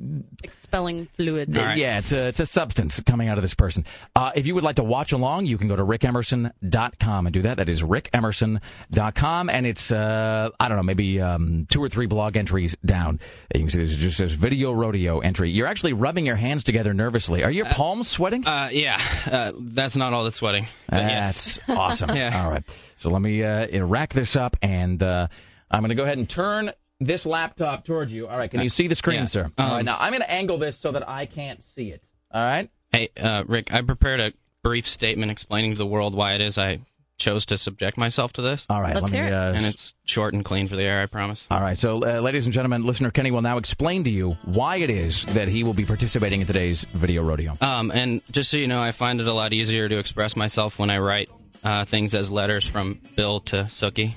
Expelling 0.44 1.08
fluid. 1.14 1.50
Yeah, 1.54 1.98
it's 2.00 2.12
a, 2.12 2.28
it's 2.28 2.40
a 2.40 2.46
substance 2.46 3.00
coming 3.02 3.28
out 3.30 3.38
of 3.38 3.42
this 3.42 3.54
person. 3.54 3.86
Uh, 4.16 4.32
if 4.36 4.46
you 4.48 4.56
would 4.56 4.64
like 4.64 4.76
to 4.78 4.84
watch 4.84 5.12
along, 5.12 5.46
you 5.48 5.58
can 5.58 5.68
go 5.68 5.76
to 5.76 5.84
rickemerson.com 5.84 7.26
and 7.28 7.34
do 7.34 7.42
that. 7.44 7.58
That 7.58 7.70
is 7.70 7.82
rickemerson.com. 7.84 9.50
And 9.50 9.66
it's, 9.66 9.92
uh, 9.92 10.50
I 10.60 10.68
don't 10.68 10.78
know, 10.78 10.84
maybe 10.84 11.20
um, 11.22 11.68
two 11.70 11.84
or 11.84 11.90
three 11.90 12.06
blog 12.06 12.38
entries 12.38 12.76
down. 12.86 13.20
You 13.54 13.62
can 13.62 13.70
see 13.70 13.80
this 13.80 13.96
just 13.96 14.18
says 14.18 14.34
video 14.34 14.72
rodeo 14.72 15.20
entry. 15.20 15.52
You're 15.52 15.68
actually 15.68 15.94
rubbing 15.94 16.26
your 16.26 16.36
hands 16.36 16.64
together 16.64 16.94
nervously. 16.94 17.44
Are 17.44 17.52
your 17.52 17.66
palms 17.66 18.08
sweating? 18.08 18.46
uh, 18.46 18.70
yeah, 18.72 19.02
uh, 19.32 19.52
that's 19.58 19.96
not 19.96 20.14
all 20.14 20.24
that's 20.24 20.36
sweating. 20.38 20.68
But 20.90 21.02
yes. 21.04 21.60
That's 21.68 21.80
awesome. 21.80 22.12
Yeah. 22.22 22.44
All 22.44 22.52
right. 22.52 22.64
So 22.98 23.10
let 23.10 23.22
me 23.22 23.44
uh, 23.44 23.86
rack 23.86 24.14
this 24.14 24.36
up, 24.36 24.58
and 24.62 25.02
uh, 25.02 25.28
I'm 25.72 25.80
going 25.80 25.90
to 25.90 25.96
go 25.96 26.04
ahead 26.04 26.18
and 26.18 26.30
turn 26.30 26.72
this 27.02 27.26
laptop 27.26 27.84
towards 27.84 28.14
you. 28.14 28.28
All 28.28 28.38
right. 28.38 28.50
Can 28.50 28.62
you 28.62 28.70
see 28.70 28.88
the 28.88 28.96
screen, 28.96 29.22
Yeah. 29.22 29.26
sir? 29.26 29.52
All 29.58 29.68
right. 29.72 29.80
Um, 29.80 29.86
Now 29.86 29.98
I'm 30.00 30.12
going 30.12 30.22
to 30.22 30.32
angle 30.32 30.58
this 30.58 30.78
so 30.78 30.92
that 30.94 31.10
I 31.10 31.26
can't 31.26 31.62
see 31.62 31.90
it. 31.90 32.08
All 32.32 32.42
right. 32.44 32.70
Hey, 32.94 33.10
uh, 33.20 33.44
Rick, 33.48 33.74
I 33.74 33.82
prepared 33.82 34.20
a 34.20 34.34
brief 34.64 34.88
statement 34.88 35.32
explaining 35.32 35.72
to 35.72 35.78
the 35.78 35.86
world 35.86 36.14
why 36.14 36.34
it 36.36 36.42
is 36.42 36.58
I 36.58 36.80
chose 37.18 37.46
to 37.48 37.58
subject 37.58 37.98
myself 37.98 38.34
to 38.34 38.42
this. 38.42 38.66
All 38.70 38.82
right. 38.82 38.96
Let's 38.96 39.12
let 39.12 39.12
me, 39.12 39.18
hear 39.20 39.28
it. 39.28 39.34
Uh, 39.34 39.54
And 39.56 39.66
it's 39.66 39.94
short 40.06 40.34
and 40.34 40.44
clean 40.46 40.68
for 40.68 40.76
the 40.76 40.84
air, 40.84 41.02
I 41.02 41.06
promise. 41.06 41.46
All 41.52 41.62
right, 41.62 41.78
so 41.78 41.98
uh, 42.04 42.20
ladies 42.20 42.46
and 42.46 42.54
gentlemen, 42.54 42.84
listener 42.84 43.12
Kenny 43.12 43.30
will 43.30 43.44
now 43.44 43.58
explain 43.58 44.04
to 44.06 44.10
you 44.10 44.38
why 44.44 44.78
it 44.78 44.90
is 44.90 45.26
that 45.28 45.48
he 45.48 45.64
will 45.64 45.76
be 45.76 45.86
participating 45.86 46.42
in 46.42 46.48
today's 46.48 46.84
video 46.94 47.22
rodeo. 47.24 47.58
Um, 47.62 47.92
and 47.92 48.22
just 48.32 48.50
so 48.50 48.58
you 48.58 48.68
know, 48.68 48.82
I 48.82 48.92
find 48.92 49.22
it 49.22 49.28
a 49.28 49.34
lot 49.34 49.54
easier 49.54 49.88
to 49.88 49.98
express 50.00 50.36
myself 50.36 50.80
when 50.80 50.90
I 50.90 50.98
write 50.98 51.30
uh, 51.64 51.86
things 51.86 52.16
as 52.16 52.32
letters 52.32 52.66
from 52.66 53.00
Bill 53.16 53.40
to 53.42 53.66
Sookie. 53.66 54.16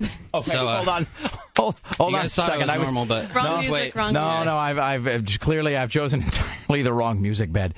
Okay, 0.00 0.50
so, 0.50 0.68
uh, 0.68 0.76
hold 0.76 0.88
on, 0.88 1.06
hold, 1.56 1.74
hold 1.98 2.12
you 2.12 2.18
on 2.18 2.26
a 2.26 2.28
second. 2.28 2.60
it 2.60 2.62
was 2.62 2.70
I 2.70 2.78
was 2.78 2.86
normal, 2.92 3.04
but 3.06 3.34
Wrong 3.34 3.44
no, 3.44 3.52
music, 3.54 3.70
wait. 3.72 3.94
wrong 3.96 4.12
no, 4.12 4.28
music. 4.28 4.44
no. 4.46 4.56
I've, 4.56 4.78
I've, 5.06 5.38
clearly 5.40 5.76
I've 5.76 5.90
chosen 5.90 6.22
entirely 6.24 6.82
the 6.82 6.92
wrong 6.92 7.20
music 7.20 7.52
bed. 7.52 7.74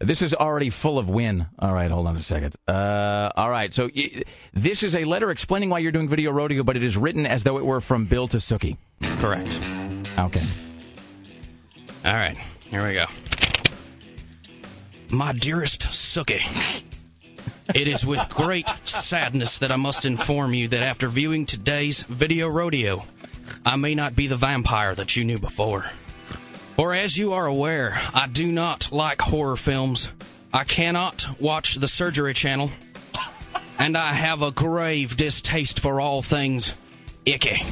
This 0.00 0.22
is 0.22 0.32
already 0.34 0.70
full 0.70 0.98
of 0.98 1.10
win. 1.10 1.46
All 1.58 1.74
right, 1.74 1.90
hold 1.90 2.06
on 2.06 2.16
a 2.16 2.22
second. 2.22 2.56
Uh, 2.66 3.30
all 3.36 3.50
right, 3.50 3.72
so 3.74 3.90
y- 3.94 4.22
this 4.54 4.82
is 4.82 4.96
a 4.96 5.04
letter 5.04 5.30
explaining 5.30 5.68
why 5.68 5.78
you're 5.80 5.92
doing 5.92 6.08
video 6.08 6.30
rodeo, 6.30 6.62
but 6.62 6.74
it 6.76 6.82
is 6.82 6.96
written 6.96 7.26
as 7.26 7.44
though 7.44 7.58
it 7.58 7.66
were 7.66 7.82
from 7.82 8.06
Bill 8.06 8.26
to 8.28 8.38
Sookie. 8.38 8.78
Correct. 9.18 9.60
Okay. 10.18 10.46
All 12.06 12.14
right, 12.14 12.36
here 12.70 12.82
we 12.86 12.94
go. 12.94 13.04
My 15.10 15.32
dearest 15.32 15.82
Sookie, 15.82 16.82
it 17.74 17.88
is 17.88 18.04
with 18.04 18.28
great 18.28 18.68
sadness 18.84 19.58
that 19.58 19.72
I 19.72 19.76
must 19.76 20.04
inform 20.04 20.54
you 20.54 20.68
that 20.68 20.82
after 20.82 21.08
viewing 21.08 21.46
today's 21.46 22.02
video 22.04 22.48
rodeo, 22.48 23.04
I 23.64 23.76
may 23.76 23.94
not 23.94 24.16
be 24.16 24.26
the 24.26 24.36
vampire 24.36 24.94
that 24.94 25.16
you 25.16 25.24
knew 25.24 25.38
before. 25.38 25.90
For 26.76 26.94
as 26.94 27.16
you 27.18 27.32
are 27.32 27.46
aware, 27.46 28.00
I 28.14 28.26
do 28.26 28.50
not 28.50 28.90
like 28.90 29.20
horror 29.20 29.56
films. 29.56 30.08
I 30.52 30.64
cannot 30.64 31.40
watch 31.40 31.74
the 31.74 31.88
Surgery 31.88 32.34
Channel, 32.34 32.70
and 33.78 33.96
I 33.96 34.14
have 34.14 34.42
a 34.42 34.50
grave 34.50 35.16
distaste 35.16 35.80
for 35.80 36.00
all 36.00 36.22
things 36.22 36.72
icky. 37.26 37.62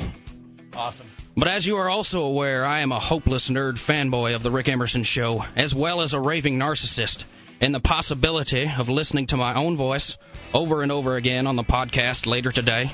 Awesome. 0.77 1.07
But 1.37 1.49
as 1.49 1.67
you 1.67 1.77
are 1.77 1.89
also 1.89 2.23
aware, 2.23 2.65
I 2.65 2.81
am 2.81 2.93
a 2.93 2.99
hopeless 2.99 3.49
nerd 3.49 3.75
fanboy 3.75 4.35
of 4.35 4.43
The 4.43 4.51
Rick 4.51 4.69
Emerson 4.69 5.05
Show, 5.05 5.45
as 5.55 5.75
well 5.75 6.01
as 6.01 6.13
a 6.13 6.21
raving 6.21 6.59
narcissist. 6.59 7.25
And 7.61 7.75
the 7.75 7.81
possibility 7.81 8.71
of 8.79 8.89
listening 8.89 9.27
to 9.29 9.37
my 9.37 9.55
own 9.55 9.77
voice 9.77 10.17
over 10.55 10.83
and 10.83 10.93
over 10.93 11.17
again 11.17 11.47
on 11.47 11.57
the 11.57 11.65
podcast 11.65 12.27
later 12.27 12.53
today, 12.53 12.93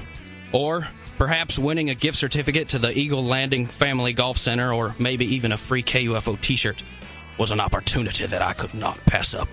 or 0.52 0.88
perhaps 1.18 1.58
winning 1.58 1.90
a 1.90 1.94
gift 1.94 2.16
certificate 2.16 2.68
to 2.70 2.78
the 2.78 2.96
Eagle 2.96 3.24
Landing 3.24 3.66
Family 3.66 4.14
Golf 4.14 4.38
Center, 4.38 4.72
or 4.72 4.94
maybe 4.98 5.26
even 5.34 5.52
a 5.52 5.58
free 5.58 5.82
KUFO 5.82 6.40
t 6.40 6.56
shirt, 6.56 6.82
was 7.38 7.50
an 7.50 7.60
opportunity 7.60 8.24
that 8.24 8.40
I 8.40 8.54
could 8.54 8.74
not 8.74 8.98
pass 9.06 9.34
up. 9.34 9.48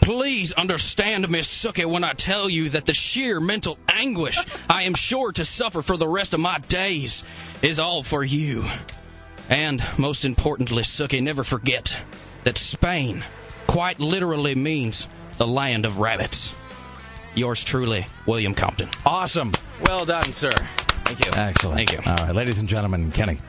Please 0.00 0.52
understand, 0.54 1.28
Miss 1.28 1.48
Sookie, 1.48 1.84
when 1.84 2.02
I 2.02 2.14
tell 2.14 2.48
you 2.48 2.70
that 2.70 2.86
the 2.86 2.94
sheer 2.94 3.40
mental 3.40 3.78
anguish 3.88 4.38
I 4.68 4.84
am 4.84 4.94
sure 4.94 5.32
to 5.32 5.44
suffer 5.44 5.82
for 5.82 5.96
the 5.96 6.08
rest 6.08 6.32
of 6.34 6.40
my 6.40 6.58
days 6.60 7.24
is 7.62 7.78
all 7.78 8.02
for 8.02 8.24
you. 8.24 8.64
And 9.50 9.82
most 9.98 10.24
importantly, 10.24 10.82
Sookie, 10.82 11.22
never 11.22 11.44
forget 11.44 11.98
that 12.44 12.56
Spain 12.56 13.24
quite 13.68 14.00
literally 14.00 14.56
means 14.56 15.06
the 15.36 15.46
land 15.46 15.86
of 15.86 15.98
rabbits. 15.98 16.52
Yours 17.36 17.62
truly, 17.62 18.06
William 18.26 18.54
Compton. 18.54 18.88
Awesome. 19.06 19.52
Well 19.86 20.04
done, 20.04 20.32
sir. 20.32 20.50
Thank 21.04 21.24
you. 21.24 21.30
Excellent. 21.40 21.76
Thank 21.76 21.92
you. 21.92 22.00
All 22.04 22.16
right, 22.16 22.34
ladies 22.34 22.58
and 22.58 22.68
gentlemen, 22.68 23.12
Kenny. 23.12 23.40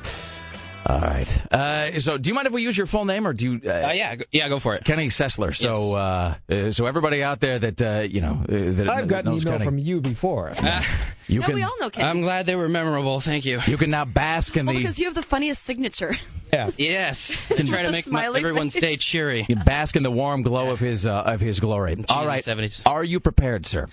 All 0.89 0.99
right. 0.99 1.53
Uh, 1.53 1.99
so, 1.99 2.17
do 2.17 2.29
you 2.29 2.33
mind 2.33 2.47
if 2.47 2.53
we 2.53 2.63
use 2.63 2.75
your 2.75 2.87
full 2.87 3.05
name, 3.05 3.27
or 3.27 3.33
do 3.33 3.45
you? 3.51 3.61
Uh, 3.63 3.89
Uh, 3.89 3.91
yeah, 3.91 4.15
go- 4.15 4.25
yeah, 4.31 4.49
go 4.49 4.57
for 4.57 4.73
it. 4.73 4.83
Kenny 4.83 5.07
Sessler. 5.07 5.55
So, 5.55 5.93
uh, 5.93 6.33
uh, 6.49 6.71
so 6.71 6.87
everybody 6.87 7.21
out 7.21 7.39
there 7.39 7.59
that 7.59 7.79
uh, 7.81 7.99
you 8.09 8.21
know 8.21 8.41
uh, 8.41 8.45
that 8.47 8.89
I've 8.89 9.07
gotten 9.07 9.31
knows 9.31 9.45
email 9.45 9.59
Kenny, 9.59 9.65
from 9.65 9.77
you 9.77 10.01
before. 10.01 10.51
you 11.27 11.39
no, 11.41 11.45
can 11.45 11.55
we 11.55 11.61
all 11.61 11.77
know 11.79 11.91
Kenny. 11.91 12.07
I'm 12.07 12.21
glad 12.21 12.47
they 12.47 12.55
were 12.55 12.67
memorable. 12.69 13.19
Thank 13.19 13.45
you. 13.45 13.59
you 13.67 13.77
can 13.77 13.91
now 13.91 14.05
bask 14.05 14.57
in 14.57 14.65
well, 14.65 14.73
the 14.73 14.81
because 14.81 14.97
you 14.97 15.05
have 15.05 15.15
the 15.15 15.21
funniest 15.21 15.63
signature. 15.63 16.13
Yeah. 16.51 16.71
Yes. 16.77 17.51
I 17.51 17.61
try 17.61 17.83
to 17.83 17.91
make 17.91 18.09
my, 18.09 18.25
everyone 18.25 18.71
face. 18.71 18.81
stay 18.81 18.97
cheery. 18.97 19.45
you 19.47 19.55
bask 19.55 19.95
in 19.95 20.01
the 20.01 20.09
warm 20.09 20.41
glow 20.41 20.71
of 20.71 20.79
his 20.79 21.05
uh, 21.05 21.21
of 21.21 21.39
his 21.39 21.59
glory. 21.59 22.03
All 22.09 22.25
right. 22.25 22.43
70s. 22.43 22.81
Are 22.87 23.03
you 23.03 23.19
prepared, 23.19 23.67
sir? 23.67 23.87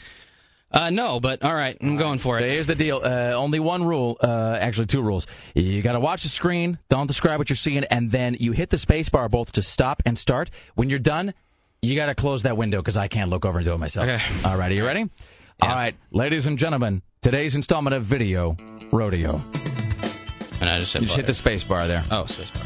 Uh, 0.71 0.91
no, 0.91 1.21
but 1.21 1.43
all 1.45 1.55
right, 1.55 1.77
I'm 1.81 1.97
going 1.97 2.19
for 2.19 2.39
it. 2.39 2.51
Here's 2.51 2.67
the 2.67 2.75
deal. 2.75 3.01
Uh, 3.03 3.33
only 3.33 3.61
one 3.61 3.85
rule. 3.85 4.19
Uh, 4.21 4.59
actually, 4.61 4.87
two 4.87 5.01
rules. 5.01 5.27
You 5.55 5.81
got 5.81 5.93
to 5.93 6.01
watch 6.01 6.25
the 6.25 6.29
screen. 6.29 6.79
Don't 6.89 7.07
describe 7.07 7.39
what 7.39 7.49
you're 7.49 7.57
seeing, 7.57 7.85
and 7.85 8.11
then 8.11 8.37
you 8.41 8.53
hit 8.53 8.71
the 8.71 8.79
space 8.79 9.09
bar 9.09 9.29
both 9.29 9.53
to 9.53 9.63
stop 9.63 10.03
and 10.05 10.19
start. 10.19 10.51
When 10.75 10.91
you're 10.91 10.99
done, 10.99 11.35
you 11.83 11.95
got 11.95 12.07
to 12.07 12.15
close 12.15 12.43
that 12.43 12.57
window 12.57 12.79
because 12.79 12.97
I 12.97 13.09
can't 13.09 13.31
look 13.31 13.45
over 13.45 13.59
and 13.59 13.65
do 13.65 13.75
it 13.75 13.79
myself. 13.79 14.09
Okay. 14.09 14.23
All 14.45 14.57
right. 14.59 14.71
Are 14.71 14.75
you 14.75 14.85
ready? 14.85 15.09
All 15.63 15.71
right, 15.71 15.95
ladies 16.11 16.47
and 16.47 16.59
gentlemen. 16.59 17.01
Today's 17.23 17.57
installment 17.57 17.95
of 17.95 18.03
video 18.03 18.57
Rodeo. 18.93 19.43
And 20.61 20.69
I 20.69 20.79
just 20.79 20.93
said 20.93 21.03
You 21.03 21.07
just 21.07 21.17
hit 21.17 21.27
the 21.27 21.35
space 21.35 21.65
bar 21.65 21.87
there. 21.87 22.05
Oh, 22.11 22.27
space 22.27 22.51
bar. 22.51 22.63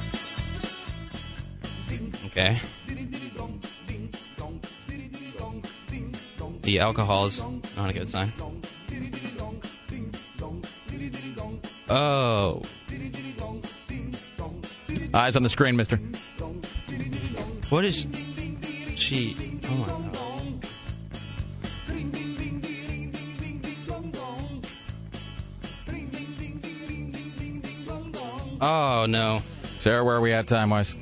Okay. 2.27 2.61
The 6.63 6.79
alcohol 6.79 7.25
is 7.25 7.41
oh, 7.41 7.61
not 7.77 7.91
a 7.91 7.93
good 7.93 8.09
sign. 8.09 8.33
Oh. 11.89 12.63
Eyes 15.13 15.37
on 15.37 15.43
the 15.43 15.49
screen, 15.49 15.77
mister. 15.77 15.97
What 17.71 17.85
is 17.85 18.07
she? 18.97 19.37
Oh 19.65 19.75
my 19.75 19.87
god. 19.87 20.07
Oh 28.63 29.07
no. 29.07 29.43
Sarah, 29.79 30.05
where 30.05 30.17
are 30.17 30.21
we 30.21 30.33
at 30.33 30.47
time 30.47 30.71
wise? 30.71 30.95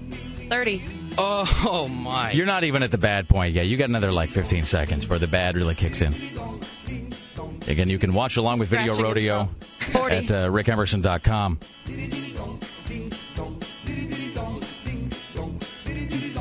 30. 0.49 0.98
Oh 1.21 1.89
my. 1.89 2.31
You're 2.33 2.47
not 2.47 2.65
even 2.65 2.83
at 2.83 2.91
the 2.91 2.99
bad 2.99 3.29
point 3.29 3.55
yet. 3.55 3.67
You 3.67 3.77
got 3.77 3.89
another 3.89 4.13
like 4.13 4.31
15 4.31 4.65
seconds 4.65 5.05
before 5.05 5.19
the 5.19 5.27
bad 5.27 5.57
really 5.57 5.75
kicks 5.75 6.01
in. 6.01 6.15
Again, 7.67 7.91
you 7.91 7.99
can 7.99 8.15
watch 8.15 8.37
along 8.37 8.61
with 8.61 8.69
Video 8.69 8.93
Scratching 8.93 9.05
Rodeo 9.05 9.49
at 9.95 10.33
uh, 10.33 10.49
rickemerson.com. 10.49 11.59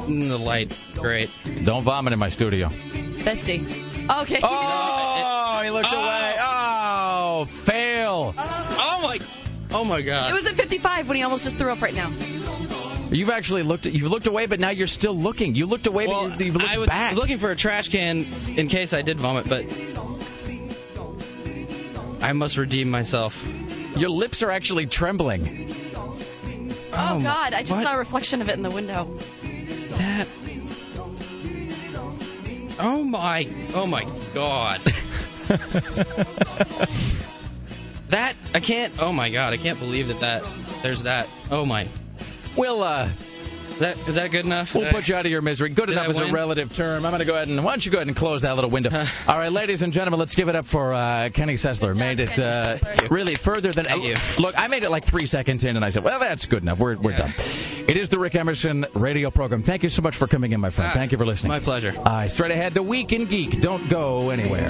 Mm, 0.08 0.30
the 0.30 0.38
light. 0.38 0.78
Great. 0.96 1.30
Don't 1.64 1.84
vomit 1.84 2.14
in 2.14 2.20
my 2.20 2.30
studio. 2.30 2.70
50. 2.70 3.60
Okay. 4.10 4.40
Oh, 4.42 5.62
he 5.64 5.70
looked 5.70 5.92
away. 5.92 6.36
Oh, 6.40 7.46
fail. 7.50 8.34
Oh 8.38 9.00
my. 9.04 9.20
Oh 9.72 9.84
my 9.84 10.02
god. 10.02 10.32
It 10.32 10.34
was 10.34 10.48
at 10.48 10.56
55 10.56 11.10
when 11.10 11.18
he 11.18 11.24
almost 11.24 11.44
just 11.44 11.58
threw 11.58 11.72
up 11.72 11.82
right 11.82 11.94
now. 11.94 12.10
You've 13.10 13.30
actually 13.30 13.64
looked. 13.64 13.86
You've 13.86 14.12
looked 14.12 14.28
away, 14.28 14.48
but 14.48 14.60
now 14.60 14.70
you're 14.70 14.86
still 14.88 15.16
looking. 15.16 15.56
You 15.56 15.66
looked 15.66 15.88
away, 15.88 16.08
Well, 16.08 16.30
but 16.30 16.40
you, 16.40 16.48
you've 16.48 16.56
looked 16.56 16.70
I 16.70 16.78
was 16.78 16.90
back. 16.90 17.16
looking 17.16 17.38
for 17.38 17.52
a 17.52 17.56
trash 17.56 17.88
can 17.90 18.26
in 18.58 18.68
case 18.68 18.94
I 18.94 19.02
did 19.02 19.20
vomit, 19.20 19.48
but 19.48 19.66
I 22.22 22.34
must 22.34 22.58
redeem 22.58 22.90
myself. 22.90 23.42
Your 23.96 24.10
lips 24.10 24.44
are 24.44 24.52
actually 24.52 24.86
trembling. 24.88 25.74
Oh, 26.94 27.18
my- 27.18 27.24
God. 27.24 27.54
I 27.54 27.62
just 27.62 27.72
what? 27.72 27.84
saw 27.84 27.94
a 27.96 27.98
reflection 27.98 28.42
of 28.42 28.50
it 28.50 28.56
in 28.56 28.64
the 28.64 28.70
window. 28.72 29.18
That. 29.92 30.28
Oh 32.80 33.04
my. 33.04 33.48
Oh 33.74 33.88
my 33.88 34.06
god. 34.34 34.82
that 38.10 38.36
I 38.54 38.60
can't. 38.60 38.94
Oh 39.00 39.12
my 39.12 39.30
god. 39.30 39.54
I 39.54 39.58
can't 39.58 39.80
believe 39.80 40.08
that 40.10 40.20
that 40.20 40.44
there's 40.84 41.02
that. 41.04 41.28
Oh 41.50 41.66
my. 41.66 41.88
We'll 42.58 42.82
uh, 42.84 43.10
That 43.80 43.98
is 44.08 44.16
that 44.16 44.32
good 44.32 44.46
enough? 44.46 44.74
we'll 44.74 44.86
Did 44.86 44.90
I- 44.94 44.98
put 44.98 45.08
you 45.08 45.16
out 45.16 45.26
of 45.28 45.32
your 45.32 45.42
misery. 45.44 45.70
Good 45.70 45.86
Did 45.88 45.94
enough 45.94 46.10
is 46.10 46.18
a 46.20 46.26
relative 46.32 46.74
term. 46.76 47.06
I'm 47.06 47.12
going 47.12 47.20
to 47.20 47.26
go 47.26 47.36
ahead 47.36 47.48
and 47.48 47.64
why 47.64 47.72
don't 47.72 47.86
you 47.86 47.92
go 47.92 48.00
ahead 48.00 48.08
and 48.08 48.16
close 48.16 48.42
that 48.42 48.56
little 48.56 48.72
window. 48.72 48.90
All 49.28 49.38
right, 49.38 49.52
ladies 49.52 49.84
and 49.84 49.94
gentlemen, 49.94 50.20
let's 50.20 50.34
give 50.34 50.50
it 50.50 50.56
up 50.56 50.66
for 50.66 50.94
uh, 50.96 51.30
Kenny 51.32 51.54
Sessler. 51.54 51.96
Made 51.96 52.20
it 52.20 52.40
uh, 52.40 52.78
really 53.12 53.36
further 53.36 53.72
than 53.72 53.86
Thank 53.86 54.04
you. 54.04 54.16
Look, 54.42 54.56
I 54.58 54.68
made 54.68 54.84
it 54.84 54.90
like 54.90 55.06
three 55.06 55.28
seconds 55.28 55.64
in, 55.64 55.76
and 55.76 55.86
I 55.86 55.92
said, 55.92 56.04
"Well, 56.04 56.20
that's 56.20 56.48
good 56.48 56.64
enough. 56.64 56.80
We're 56.80 56.98
we're 56.98 57.16
done." 57.16 57.34
It 57.88 57.96
is 57.98 58.10
the 58.10 58.18
Rick 58.20 58.34
Emerson 58.36 58.86
radio 58.96 59.30
program. 59.30 59.62
Thank 59.64 59.84
you 59.84 59.90
so 59.90 60.02
much 60.02 60.16
for 60.16 60.26
coming 60.28 60.52
in, 60.54 60.60
my 60.60 60.72
friend. 60.72 60.92
Ah, 60.92 60.98
Thank 60.98 61.12
you 61.12 61.18
for 61.20 61.26
listening. 61.26 61.50
My 61.52 61.60
pleasure. 61.60 61.94
All 61.98 62.04
right, 62.04 62.32
straight 62.32 62.52
ahead, 62.52 62.74
the 62.74 62.84
Week 62.84 63.12
in 63.14 63.26
Geek. 63.28 63.62
Don't 63.62 63.88
go 63.90 64.32
anywhere. 64.32 64.70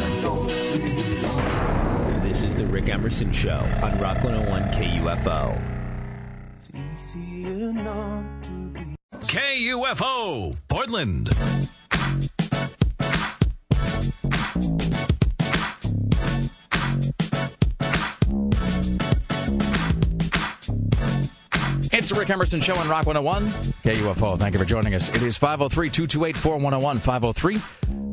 This 2.21 2.43
is 2.43 2.55
the 2.55 2.67
Rick 2.67 2.89
Emerson 2.89 3.31
Show 3.31 3.57
on 3.81 3.97
Rock 3.99 4.21
101 4.23 4.63
KUFO. 4.73 5.76
KUFO, 9.27 10.53
Portland. 10.67 11.29
It's 21.97 22.09
the 22.09 22.15
Rick 22.19 22.29
Emerson 22.29 22.59
Show 22.59 22.75
on 22.75 22.87
Rock 22.87 23.07
101, 23.07 23.47
KUFO. 23.81 24.37
Thank 24.37 24.53
you 24.53 24.59
for 24.59 24.65
joining 24.65 24.93
us. 24.93 25.09
It 25.09 25.23
is 25.23 25.35
503 25.35 25.89
228 25.89 26.37
4101. 26.37 26.99
503 26.99 27.55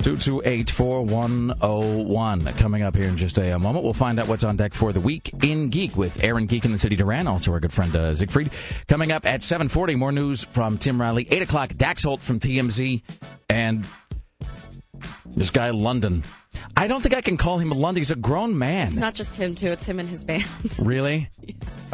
228 0.03 0.71
4101. 0.71 2.45
Coming 2.55 2.83
up 2.83 2.97
here 2.97 3.09
in 3.09 3.19
just 3.19 3.37
a, 3.37 3.59
moment, 3.59 3.85
we'll 3.85 3.93
find 3.93 4.19
out 4.19 4.27
what's 4.27 4.43
on 4.43 4.57
deck 4.57 4.73
for 4.73 4.95
the 4.95 5.01
week 5.01 5.35
in 5.45 5.69
Geek 5.69 5.99
with 5.99 6.25
Aaron 6.25 6.47
Geek 6.47 6.65
in 6.65 6.73
the 6.73 6.79
City 6.79 6.97
Duran, 6.97 7.27
also 7.27 7.53
our 7.53 7.61
good 7.61 7.75
friend 7.75 7.95
uh, 7.95 8.15
Siegfried. 8.15 8.51
Coming 8.89 9.13
up 9.13 9.27
at 9.27 9.43
740, 9.43 9.97
more 9.97 10.13
news 10.13 10.43
from 10.43 10.79
Tim 10.79 10.99
Riley. 10.99 11.29
8 11.31 11.43
o'clock, 11.43 11.75
Dax 11.77 12.05
Holt 12.05 12.23
from 12.23 12.41
TMZ. 12.41 13.03
And 13.51 13.85
this 15.27 15.51
guy, 15.51 15.69
London. 15.69 16.25
I 16.77 16.87
don't 16.87 17.01
think 17.03 17.15
I 17.15 17.21
can 17.21 17.37
call 17.37 17.59
him 17.59 17.71
a 17.73 17.75
London. 17.75 18.01
He's 18.01 18.11
a 18.11 18.17
grown 18.17 18.57
man. 18.59 18.89
It's 18.89 18.97
not 18.97 19.15
just 19.15 19.37
him, 19.37 19.55
too. 19.55 19.69
It's 19.69 19.87
him 19.87 20.01
and 20.01 20.09
his 20.09 20.25
band. 20.25 20.45
Really? 20.79 21.29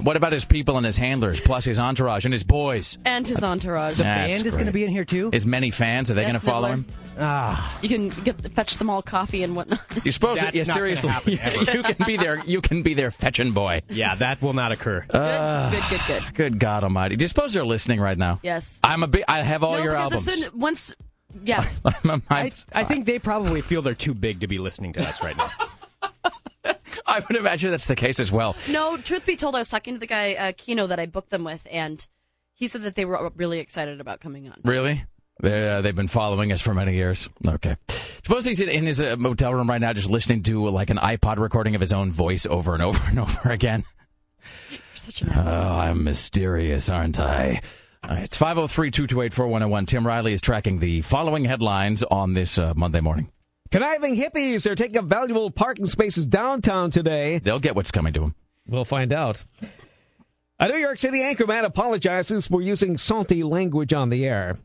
What 0.03 0.17
about 0.17 0.33
his 0.33 0.45
people 0.45 0.77
and 0.79 0.87
his 0.87 0.97
handlers, 0.97 1.41
plus 1.41 1.65
his 1.65 1.79
entourage 1.79 2.25
and 2.25 2.33
his 2.33 2.43
boys? 2.45 2.97
and 3.05 3.27
his 3.27 3.43
entourage. 3.45 3.97
The 3.97 4.05
That's 4.05 4.33
Band 4.35 4.47
is 4.47 4.55
going 4.57 4.67
to 4.67 4.73
be 4.73 4.85
in 4.85 4.91
here 4.91 5.05
too. 5.05 5.31
His 5.33 5.45
many 5.47 5.71
fans, 5.71 6.11
are 6.11 6.15
they 6.15 6.23
Yes, 6.23 6.31
going 6.33 6.41
to 6.41 6.47
follow 6.47 6.69
him? 6.69 6.85
Ah, 7.19 7.79
You 7.83 7.89
can 7.91 8.09
get 8.09 8.41
fetch 8.55 8.79
them 8.79 8.89
all 8.89 9.03
coffee 9.03 9.43
and 9.43 9.55
whatnot. 9.55 9.81
You 10.05 10.13
suppose 10.13 10.39
that? 10.39 10.55
That's 10.55 10.57
Yeah, 10.57 10.63
not 10.65 10.75
seriously. 10.75 11.11
happen, 11.11 11.39
ever. 11.43 11.73
you 11.73 11.83
can 11.83 12.07
be 12.07 12.17
there. 12.17 12.43
You 12.47 12.61
can 12.63 12.83
be 12.83 12.95
their 12.95 13.11
fetching 13.11 13.53
boy. 13.53 13.83
yeah, 13.91 14.15
that 14.15 14.41
will 14.41 14.55
not 14.55 14.73
occur. 14.73 15.05
Uh, 15.11 15.71
good, 15.71 15.83
good, 15.91 16.01
good, 16.07 16.23
good. 16.25 16.35
Good 16.35 16.59
God 16.59 16.83
Almighty! 16.85 17.17
Do 17.17 17.25
you 17.25 17.29
suppose 17.29 17.53
they're 17.53 17.67
listening 17.67 18.01
right 18.01 18.17
now? 18.17 18.41
Yes. 18.43 18.81
I'm 18.83 19.03
a 19.03 19.07
big. 19.07 19.25
I 19.29 19.43
have 19.43 19.63
all 19.63 19.75
no, 19.75 19.83
your 19.83 19.93
because 19.93 20.13
albums. 20.13 20.29
as 20.29 20.41
soon 20.45 20.59
once, 20.59 20.95
yeah, 21.45 21.69
I'm 22.05 22.11
a- 22.11 22.23
I, 22.31 22.41
I'm- 22.43 22.51
I 22.73 22.85
think 22.85 23.07
they 23.07 23.19
probably 23.19 23.61
feel 23.61 23.83
they're 23.83 23.95
too 23.95 24.15
big 24.15 24.41
to 24.41 24.47
be 24.47 24.59
listening 24.59 24.93
to 24.95 25.09
us 25.09 25.23
right 25.23 25.37
now. 25.37 25.51
I 27.07 27.21
would 27.21 27.37
imagine 27.37 27.71
that's 27.71 27.87
the 27.87 27.97
case 27.97 28.21
as 28.21 28.31
well. 28.31 28.55
no. 28.71 28.97
Truth 28.97 29.27
be 29.27 29.35
told, 29.37 29.55
I 29.57 29.59
was 29.59 29.71
talking 29.71 29.95
to 29.95 30.01
the 30.01 30.07
guy 30.07 30.35
uh, 30.35 30.53
Kino 30.57 30.87
that 30.87 31.01
I 31.01 31.07
booked 31.07 31.31
them 31.31 31.43
with, 31.45 31.67
and 31.71 32.07
he 32.55 32.69
said 32.69 32.83
that 32.83 32.95
they 32.95 33.05
were 33.05 33.31
really 33.37 33.59
excited 33.59 34.01
about 34.01 34.21
coming 34.21 34.47
on. 34.49 34.59
Really? 34.65 35.05
They, 35.43 35.71
uh, 35.71 35.81
they've 35.81 35.97
been 35.97 36.07
following 36.09 36.53
us 36.53 36.61
for 36.61 36.75
many 36.75 36.95
years. 36.95 37.29
Okay. 37.47 37.77
Suppose 37.89 38.45
he's 38.45 38.61
in- 38.61 38.69
in 38.69 38.85
his 38.85 39.01
uh, 39.01 39.17
motel 39.19 39.55
room 39.55 39.69
right 39.69 39.81
now, 39.81 39.93
just 39.93 40.11
listening 40.11 40.43
to 40.45 40.69
like 40.69 40.91
an 40.91 40.99
iPod 40.99 41.39
recording 41.39 41.75
of 41.75 41.81
his 41.81 41.93
own 41.93 42.13
voice 42.13 42.47
over 42.47 42.75
and 42.75 42.83
over 42.83 43.01
and 43.09 43.19
over 43.19 43.51
again. 43.51 43.85
You're 44.71 44.81
such 44.95 45.23
an 45.23 45.31
ass. 45.31 45.51
Oh, 45.53 45.69
I'm 45.79 46.05
mysterious, 46.05 46.91
aren't 46.91 47.19
I? 47.19 47.63
All 48.05 48.11
right, 48.17 48.25
it's 48.25 48.37
503 48.37 48.91
228 48.91 49.33
4101. 49.33 49.87
Tim 49.87 50.07
Riley 50.07 50.33
is 50.33 50.41
tracking 50.41 50.79
the 50.79 51.03
following 51.03 51.45
headlines 51.45 52.03
on 52.05 52.33
this 52.33 52.59
uh, 52.59 52.73
Monday 52.75 53.01
morning. 53.01 53.31
Conniving 53.71 54.17
hippies 54.17 54.67
are 54.67 54.75
taking 54.75 54.99
up 54.99 55.05
valuable 55.05 55.51
parking 55.51 55.87
spaces 55.87 56.27
downtown 56.27 56.91
today. 56.91 57.39
They'll 57.39 57.61
get 57.61 57.77
what's 57.77 57.91
coming 57.91 58.13
to 58.15 58.21
them. 58.21 58.35
We'll 58.67 58.85
find 58.87 59.13
out. 59.13 59.45
A 60.59 60.69
New 60.69 60.79
York 60.79 60.99
City 60.99 61.19
anchorman 61.19 61.65
apologizes 61.65 62.47
for 62.47 62.63
using 62.63 62.99
salty 62.99 63.43
language 63.45 63.93
on 63.93 64.09
the 64.11 64.27
air. 64.27 64.57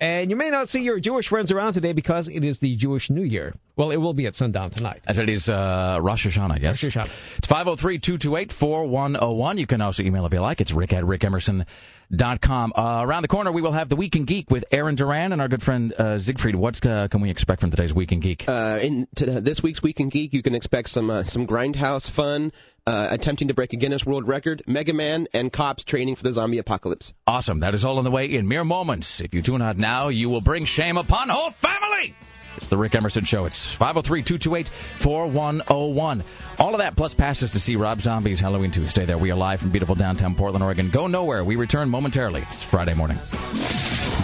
And 0.00 0.30
you 0.30 0.36
may 0.36 0.50
not 0.50 0.68
see 0.68 0.82
your 0.82 1.00
Jewish 1.00 1.28
friends 1.28 1.50
around 1.50 1.72
today 1.72 1.92
because 1.92 2.28
it 2.28 2.44
is 2.44 2.58
the 2.58 2.76
Jewish 2.76 3.10
New 3.10 3.22
Year. 3.22 3.54
Well, 3.76 3.90
it 3.90 3.96
will 3.96 4.14
be 4.14 4.26
at 4.26 4.34
sundown 4.34 4.70
tonight. 4.70 5.02
As 5.06 5.18
it 5.18 5.28
is 5.28 5.48
uh, 5.48 5.98
Rosh 6.00 6.26
Hashanah, 6.26 6.52
I 6.52 6.58
guess. 6.58 6.82
Rosh 6.82 6.96
Hashanah. 6.96 7.38
It's 7.38 7.48
503 7.48 7.98
228 7.98 8.52
4101. 8.52 9.58
You 9.58 9.66
can 9.66 9.80
also 9.80 10.02
email 10.02 10.24
if 10.26 10.32
you 10.32 10.40
like. 10.40 10.60
It's 10.60 10.72
rick 10.72 10.92
at 10.92 11.04
rickemerson.com. 11.04 12.72
Uh, 12.74 13.00
around 13.04 13.22
the 13.22 13.28
corner, 13.28 13.52
we 13.52 13.60
will 13.62 13.72
have 13.72 13.88
the 13.88 13.96
Week 13.96 14.16
in 14.16 14.24
Geek 14.24 14.50
with 14.50 14.64
Aaron 14.72 14.94
Duran 14.94 15.32
and 15.32 15.42
our 15.42 15.48
good 15.48 15.62
friend 15.62 15.92
uh, 15.94 16.18
Siegfried. 16.18 16.56
What 16.56 16.84
uh, 16.86 17.08
can 17.08 17.20
we 17.20 17.30
expect 17.30 17.60
from 17.60 17.70
today's 17.70 17.92
Week 17.92 18.12
in 18.12 18.20
Geek? 18.20 18.48
Uh, 18.48 18.78
in 18.80 19.08
to, 19.16 19.40
this 19.40 19.62
week's 19.62 19.82
Week 19.82 20.00
in 20.00 20.08
Geek, 20.08 20.32
you 20.32 20.42
can 20.42 20.54
expect 20.54 20.88
some 20.88 21.10
uh, 21.10 21.22
some 21.22 21.46
grindhouse 21.46 22.08
fun, 22.08 22.52
uh, 22.86 23.08
attempting 23.10 23.48
to 23.48 23.54
break 23.54 23.72
a 23.72 23.76
Guinness 23.76 24.06
World 24.06 24.28
Record, 24.28 24.62
Mega 24.66 24.92
Man, 24.92 25.26
and 25.34 25.52
cops 25.52 25.84
training 25.84 26.16
for 26.16 26.22
the 26.22 26.32
zombie 26.32 26.58
apocalypse. 26.58 27.12
Awesome. 27.26 27.60
That 27.60 27.74
is 27.74 27.84
all 27.84 27.98
on 27.98 28.04
the 28.04 28.10
way 28.10 28.26
in 28.26 28.46
mere 28.46 28.64
moments. 28.64 29.20
If 29.20 29.34
you 29.34 29.42
tune 29.42 29.62
out 29.62 29.76
now, 29.76 30.08
you 30.08 30.30
will 30.30 30.40
bring 30.40 30.64
shame 30.64 30.96
upon 30.96 31.28
whole 31.28 31.50
family. 31.50 32.14
It's 32.56 32.68
the 32.68 32.76
Rick 32.76 32.94
Emerson 32.94 33.24
Show. 33.24 33.44
It's 33.44 33.72
503 33.72 34.22
228 34.22 34.68
4101. 34.68 36.24
All 36.58 36.72
of 36.74 36.78
that 36.78 36.96
plus 36.96 37.12
passes 37.12 37.50
to 37.50 37.60
see 37.60 37.76
Rob 37.76 38.00
Zombie's 38.00 38.40
Halloween 38.40 38.70
2. 38.70 38.86
Stay 38.86 39.04
there. 39.04 39.18
We 39.18 39.30
are 39.30 39.36
live 39.36 39.60
from 39.60 39.70
beautiful 39.70 39.94
downtown 39.94 40.34
Portland, 40.34 40.64
Oregon. 40.64 40.88
Go 40.88 41.06
nowhere. 41.06 41.44
We 41.44 41.56
return 41.56 41.90
momentarily. 41.90 42.40
It's 42.42 42.62
Friday 42.62 42.94
morning. 42.94 43.18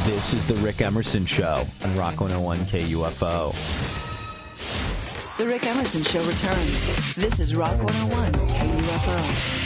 This 0.05 0.32
is 0.32 0.47
the 0.47 0.55
Rick 0.55 0.80
Emerson 0.80 1.26
Show 1.26 1.64
on 1.84 1.97
Rock 1.97 2.20
101 2.20 2.59
KUFO. 2.59 4.01
The 5.38 5.46
Rick 5.46 5.64
Emerson 5.64 6.02
Show 6.02 6.22
returns. 6.24 7.14
This 7.14 7.40
is 7.40 7.56
Rock 7.56 7.82
101 7.82 8.32
KUFO. 8.32 9.62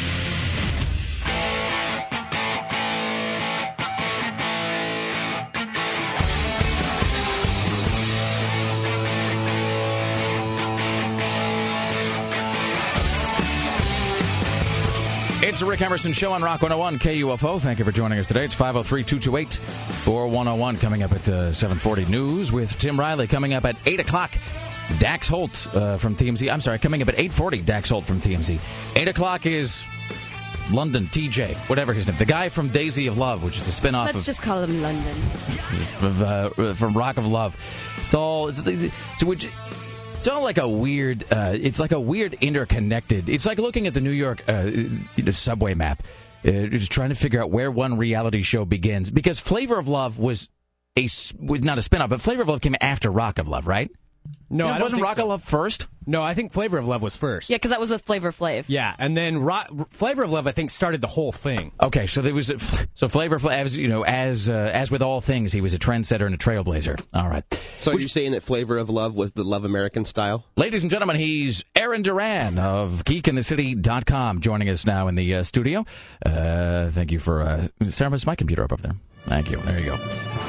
It's 15.48 15.60
the 15.60 15.66
Rick 15.66 15.80
Emerson 15.82 16.12
Show 16.12 16.32
on 16.32 16.42
Rock 16.42 16.62
101 16.62 16.98
KUFO. 16.98 17.60
Thank 17.60 17.78
you 17.78 17.84
for 17.84 17.92
joining 17.92 18.18
us 18.18 18.28
today. 18.28 18.44
It's 18.44 18.54
503 18.54 19.04
228 19.04 19.54
4101 19.54 20.76
coming 20.78 21.02
up 21.02 21.12
at 21.12 21.28
uh, 21.28 21.52
740 21.52 22.04
News 22.06 22.52
with 22.52 22.78
Tim 22.78 22.98
Riley. 22.98 23.26
Coming 23.26 23.52
up 23.52 23.64
at 23.64 23.76
8 23.84 24.00
o'clock, 24.00 24.36
Dax 24.98 25.28
Holt 25.28 25.68
uh, 25.74 25.98
from 25.98 26.16
TMZ. 26.16 26.50
I'm 26.52 26.60
sorry, 26.60 26.78
coming 26.78 27.02
up 27.02 27.08
at 27.08 27.14
840, 27.14 27.62
Dax 27.62 27.90
Holt 27.90 28.04
from 28.04 28.20
TMZ. 28.20 28.58
8 28.96 29.08
o'clock 29.08 29.46
is 29.46 29.86
London 30.70 31.06
TJ, 31.06 31.54
whatever 31.68 31.92
his 31.92 32.08
name. 32.08 32.16
The 32.16 32.24
guy 32.24 32.48
from 32.48 32.68
Daisy 32.68 33.06
of 33.06 33.18
Love, 33.18 33.42
which 33.42 33.56
is 33.56 33.62
the 33.62 33.72
spin-off 33.72 34.06
Let's 34.06 34.18
of, 34.20 34.24
just 34.24 34.42
call 34.42 34.62
him 34.62 34.82
London. 34.82 35.16
of 36.02 36.22
uh, 36.22 36.74
from 36.74 36.94
Rock 36.94 37.16
of 37.16 37.26
Love. 37.26 37.56
It's 38.04 38.14
all 38.14 38.48
it's, 38.48 38.66
it's, 38.66 39.24
which 39.24 39.48
it's 40.18 40.28
all 40.28 40.42
like 40.42 40.58
a 40.58 40.68
weird. 40.68 41.24
Uh, 41.30 41.52
it's 41.54 41.78
like 41.78 41.92
a 41.92 42.00
weird 42.00 42.34
interconnected. 42.34 43.28
It's 43.28 43.46
like 43.46 43.58
looking 43.58 43.86
at 43.86 43.94
the 43.94 44.00
New 44.00 44.10
York 44.10 44.42
uh, 44.48 44.70
subway 45.30 45.74
map, 45.74 46.02
uh, 46.44 46.50
just 46.66 46.90
trying 46.90 47.10
to 47.10 47.14
figure 47.14 47.42
out 47.42 47.50
where 47.50 47.70
one 47.70 47.96
reality 47.96 48.42
show 48.42 48.64
begins. 48.64 49.10
Because 49.10 49.38
Flavor 49.38 49.78
of 49.78 49.88
Love 49.88 50.18
was 50.18 50.50
a 50.96 51.02
was 51.38 51.62
not 51.62 51.78
a 51.78 51.82
spin-off, 51.82 52.10
but 52.10 52.20
Flavor 52.20 52.42
of 52.42 52.48
Love 52.48 52.60
came 52.60 52.76
after 52.80 53.10
Rock 53.10 53.38
of 53.38 53.48
Love, 53.48 53.66
right? 53.66 53.90
No, 54.48 54.66
You 54.66 54.70
know, 54.72 54.76
I 54.76 54.80
wasn't 54.80 54.92
think 54.98 55.04
Rock 55.06 55.16
so. 55.16 55.22
of 55.22 55.28
Love 55.28 55.42
first. 55.42 55.88
No, 56.08 56.22
I 56.22 56.34
think 56.34 56.52
Flavor 56.52 56.78
of 56.78 56.86
Love 56.86 57.02
was 57.02 57.16
first. 57.16 57.50
Yeah, 57.50 57.56
because 57.56 57.72
that 57.72 57.80
was 57.80 57.90
with 57.90 58.02
Flavor 58.02 58.30
Flav. 58.30 58.66
Yeah, 58.68 58.94
and 58.96 59.16
then 59.16 59.38
Ro- 59.38 59.86
Flavor 59.90 60.22
of 60.22 60.30
Love, 60.30 60.46
I 60.46 60.52
think, 60.52 60.70
started 60.70 61.00
the 61.00 61.08
whole 61.08 61.32
thing. 61.32 61.72
Okay, 61.82 62.06
so 62.06 62.22
there 62.22 62.32
was 62.32 62.48
a, 62.50 62.58
so 62.94 63.08
Flavor 63.08 63.40
Flav, 63.40 63.50
as 63.64 63.76
you 63.76 63.88
know, 63.88 64.04
as 64.04 64.48
uh, 64.48 64.70
as 64.72 64.88
with 64.90 65.02
all 65.02 65.20
things, 65.20 65.52
he 65.52 65.60
was 65.60 65.74
a 65.74 65.78
trendsetter 65.78 66.24
and 66.26 66.34
a 66.34 66.38
trailblazer. 66.38 67.00
All 67.12 67.28
right. 67.28 67.42
So 67.78 67.90
you're 67.90 68.08
saying 68.08 68.32
that 68.32 68.44
Flavor 68.44 68.78
of 68.78 68.88
Love 68.88 69.16
was 69.16 69.32
the 69.32 69.42
Love 69.42 69.64
American 69.64 70.04
style? 70.04 70.44
Ladies 70.56 70.84
and 70.84 70.90
gentlemen, 70.92 71.16
he's 71.16 71.64
Aaron 71.74 72.02
Duran 72.02 72.56
of 72.58 73.04
geekinthecity.com 73.04 74.40
joining 74.40 74.68
us 74.68 74.86
now 74.86 75.08
in 75.08 75.14
the 75.16 75.34
uh, 75.34 75.42
studio. 75.42 75.84
Uh, 76.24 76.88
thank 76.90 77.10
you 77.10 77.18
for. 77.18 77.42
Uh, 77.42 77.66
Sarah, 77.86 78.12
is 78.12 78.26
my 78.26 78.36
computer 78.36 78.62
up, 78.62 78.72
up 78.72 78.80
there? 78.80 78.94
Thank 79.26 79.50
you. 79.50 79.58
There 79.58 79.78
you 79.78 79.86
go. 79.86 79.96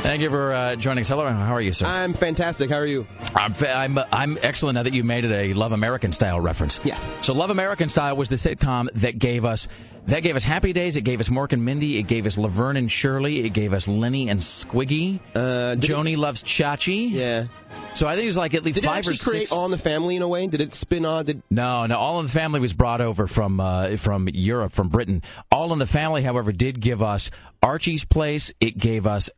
Thank 0.01 0.21
you 0.21 0.29
for 0.29 0.53
uh, 0.53 0.75
joining 0.75 1.01
us. 1.01 1.09
Hello, 1.09 1.27
how 1.27 1.53
are 1.53 1.61
you, 1.61 1.71
sir? 1.71 1.85
I'm 1.85 2.13
fantastic. 2.13 2.69
How 2.69 2.77
are 2.77 2.85
you? 2.85 3.07
I'm, 3.35 3.53
fa- 3.53 3.73
I'm, 3.73 3.97
I'm 4.11 4.37
excellent 4.43 4.75
now 4.75 4.83
that 4.83 4.93
you 4.93 5.03
made 5.03 5.25
it 5.25 5.31
a 5.31 5.53
Love 5.53 5.71
American 5.71 6.11
style 6.11 6.39
reference. 6.39 6.79
Yeah. 6.83 6.99
So 7.21 7.33
Love 7.33 7.49
American 7.49 7.89
Style 7.89 8.15
was 8.15 8.29
the 8.29 8.35
sitcom 8.35 8.89
that 8.93 9.17
gave 9.17 9.43
us 9.45 9.67
that 10.07 10.23
gave 10.23 10.35
us 10.35 10.43
Happy 10.43 10.73
Days. 10.73 10.97
It 10.97 11.01
gave 11.01 11.19
us 11.19 11.29
Mork 11.29 11.53
and 11.53 11.63
Mindy. 11.63 11.97
It 11.97 12.03
gave 12.03 12.25
us 12.25 12.37
Laverne 12.37 12.77
and 12.77 12.91
Shirley. 12.91 13.45
It 13.45 13.49
gave 13.49 13.73
us 13.73 13.87
Lenny 13.87 14.29
and 14.29 14.39
Squiggy. 14.39 15.19
Uh, 15.35 15.75
Joanie 15.75 16.15
loves 16.15 16.43
Chachi. 16.43 17.11
Yeah. 17.11 17.47
So 17.93 18.07
I 18.07 18.15
think 18.15 18.27
it's 18.27 18.37
like 18.37 18.53
at 18.53 18.63
least 18.63 18.75
Did 18.75 18.85
it 18.85 18.87
five 18.87 18.97
actually 18.99 19.15
or 19.15 19.31
create. 19.31 19.51
All 19.51 19.65
in 19.65 19.71
the 19.71 19.77
Family 19.77 20.15
in 20.15 20.21
a 20.21 20.27
way? 20.27 20.47
Did 20.47 20.61
it 20.61 20.73
spin 20.73 21.05
on? 21.05 21.25
Did 21.25 21.43
No, 21.49 21.85
no. 21.85 21.97
All 21.97 22.19
in 22.19 22.25
the 22.25 22.31
Family 22.31 22.59
was 22.59 22.73
brought 22.73 23.01
over 23.01 23.27
from 23.27 23.59
uh, 23.59 23.97
from 23.97 24.27
Europe, 24.33 24.71
from 24.71 24.89
Britain. 24.89 25.21
All 25.51 25.73
in 25.73 25.79
the 25.79 25.85
Family, 25.85 26.23
however, 26.23 26.51
did 26.51 26.79
give 26.79 27.01
us 27.03 27.31
Archie's 27.61 28.05
Place. 28.05 28.53
It 28.59 28.77
gave 28.77 29.05
us 29.07 29.29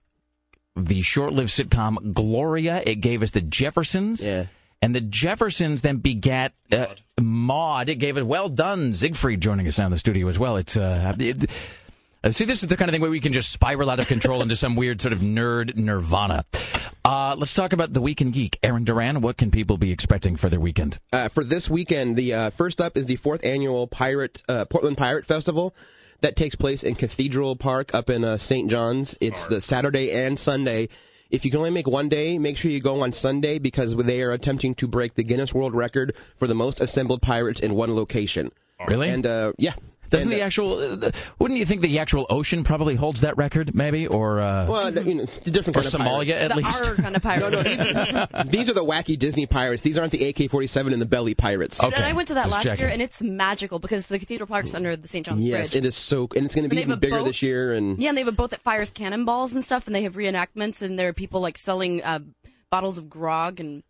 the 0.75 1.01
short-lived 1.01 1.49
sitcom 1.49 2.13
Gloria. 2.13 2.83
It 2.85 2.95
gave 2.95 3.23
us 3.23 3.31
the 3.31 3.41
Jeffersons. 3.41 4.25
Yeah. 4.25 4.45
And 4.81 4.95
the 4.95 5.01
Jeffersons 5.01 5.81
then 5.81 5.97
begat 5.97 6.53
uh, 6.71 6.87
Maude. 7.19 7.89
It 7.89 7.95
gave 7.95 8.17
it 8.17 8.25
well 8.25 8.47
done. 8.49 8.93
Siegfried 8.93 9.41
joining 9.41 9.67
us 9.67 9.77
now 9.77 9.85
in 9.85 9.91
the 9.91 9.97
studio 9.97 10.27
as 10.27 10.39
well. 10.39 10.55
It's 10.55 10.77
uh, 10.77 11.13
it, 11.19 11.49
uh, 12.23 12.29
see, 12.31 12.45
this 12.45 12.63
is 12.63 12.69
the 12.69 12.77
kind 12.77 12.87
of 12.89 12.93
thing 12.93 13.01
where 13.01 13.11
we 13.11 13.19
can 13.19 13.33
just 13.33 13.51
spiral 13.51 13.89
out 13.89 13.99
of 13.99 14.07
control 14.07 14.41
into 14.41 14.55
some 14.55 14.75
weird 14.75 15.01
sort 15.01 15.13
of 15.13 15.19
nerd 15.19 15.75
nirvana. 15.75 16.45
Uh, 17.05 17.35
let's 17.37 17.53
talk 17.53 17.73
about 17.73 17.93
the 17.93 18.01
Week 18.01 18.21
in 18.21 18.31
Geek. 18.31 18.59
Aaron 18.61 18.83
Duran, 18.83 19.21
what 19.21 19.37
can 19.37 19.51
people 19.51 19.77
be 19.77 19.91
expecting 19.91 20.35
for 20.35 20.49
their 20.49 20.59
weekend? 20.59 20.99
uh, 21.11 21.27
for 21.29 21.43
this 21.43 21.69
weekend, 21.69 22.15
the 22.15 22.33
uh, 22.33 22.49
first 22.49 22.79
up 22.79 22.97
is 22.97 23.05
the 23.05 23.15
fourth 23.15 23.45
annual 23.45 23.87
Pirate 23.87 24.41
uh, 24.47 24.65
Portland 24.65 24.97
Pirate 24.97 25.25
Festival 25.25 25.73
that 26.21 26.35
takes 26.35 26.55
place 26.55 26.83
in 26.83 26.95
Cathedral 26.95 27.55
Park 27.55 27.93
up 27.93 28.09
in 28.09 28.23
uh, 28.23 28.37
St. 28.37 28.69
John's. 28.69 29.15
It's 29.21 29.47
the 29.47 29.61
Saturday 29.61 30.11
and 30.11 30.37
Sunday. 30.37 30.89
If 31.29 31.45
you 31.45 31.51
can 31.51 31.59
only 31.59 31.69
make 31.69 31.87
one 31.87 32.09
day, 32.09 32.39
make 32.39 32.57
sure 32.57 32.71
you 32.71 32.79
go 32.79 33.01
on 33.01 33.11
Sunday 33.11 33.59
because 33.59 33.95
they 33.95 34.21
are 34.23 34.31
attempting 34.31 34.73
to 34.75 34.87
break 34.87 35.13
the 35.13 35.23
Guinness 35.23 35.53
World 35.53 35.75
Record 35.75 36.15
for 36.35 36.47
the 36.47 36.55
most 36.55 36.81
assembled 36.81 37.21
pirates 37.21 37.61
in 37.61 37.75
one 37.75 37.95
location. 37.95 38.51
Really? 38.87 39.09
And 39.09 39.25
uh, 39.25 39.53
yeah. 39.57 39.73
Doesn't 40.09 40.31
And, 40.31 40.39
the 40.39 40.43
uh, 40.43 40.47
actual? 40.47 41.03
Uh, 41.05 41.11
wouldn't 41.39 41.59
you 41.59 41.65
think 41.65 41.81
the 41.81 41.99
actual 41.99 42.25
ocean 42.29 42.63
probably 42.63 42.95
holds 42.95 43.21
that 43.21 43.37
record? 43.37 43.73
Maybe 43.75 44.07
or 44.07 44.39
uh, 44.39 44.67
well, 44.67 44.93
you 45.05 45.15
know, 45.15 45.23
it's 45.23 45.37
a 45.37 45.51
different 45.51 45.77
or 45.77 45.81
kind 45.81 45.93
of 45.95 46.01
Somalia 46.01 46.05
pirates. 46.05 46.31
at 46.31 46.49
the 46.49 46.55
least. 46.57 46.83
Kind 46.97 47.15
of 47.15 47.21
pirates. 47.23 47.41
No, 47.41 47.49
no, 47.49 47.63
these 47.63 47.81
are, 47.81 48.43
these 48.45 48.69
are 48.69 48.73
the 48.73 48.83
wacky 48.83 49.17
Disney 49.17 49.45
pirates. 49.45 49.83
These 49.83 49.97
aren't 49.97 50.11
the 50.11 50.25
AK-47 50.29 50.93
and 50.93 51.01
the 51.01 51.05
belly 51.05 51.35
pirates. 51.35 51.83
Okay. 51.83 51.95
And 51.95 52.05
I 52.05 52.13
went 52.13 52.27
to 52.29 52.33
that 52.35 52.43
Just 52.45 52.53
last 52.55 52.63
checking. 52.63 52.79
year, 52.79 52.89
and 52.89 53.01
it's 53.01 53.21
magical 53.21 53.79
because 53.79 54.07
the 54.07 54.19
Cathedral 54.19 54.47
Park's 54.47 54.73
under 54.75 54.95
the 54.95 55.07
St. 55.07 55.25
John's 55.25 55.39
Yes, 55.45 55.71
Bridge. 55.71 55.83
it 55.83 55.85
is 55.87 55.95
so, 55.95 56.27
and 56.35 56.45
it's 56.45 56.55
going 56.55 56.63
to 56.63 56.69
be 56.69 56.81
even 56.81 56.99
bigger 56.99 57.17
boat? 57.19 57.25
this 57.25 57.41
year. 57.41 57.73
And 57.73 57.99
Yeah, 58.01 58.09
and 58.09 58.17
they 58.17 58.21
have 58.21 58.27
a 58.27 58.31
boat 58.31 58.49
that 58.51 58.61
fires 58.61 58.91
cannonballs 58.91 59.53
and 59.53 59.63
stuff, 59.63 59.85
and 59.87 59.95
they 59.95 60.03
have 60.03 60.15
reenactments, 60.15 60.81
and 60.81 60.97
there 60.97 61.07
are 61.09 61.13
people 61.13 61.39
like 61.41 61.57
selling 61.57 62.03
uh, 62.03 62.19
bottles 62.71 62.97
of 62.97 63.09
grog, 63.09 63.59
and 63.59 63.83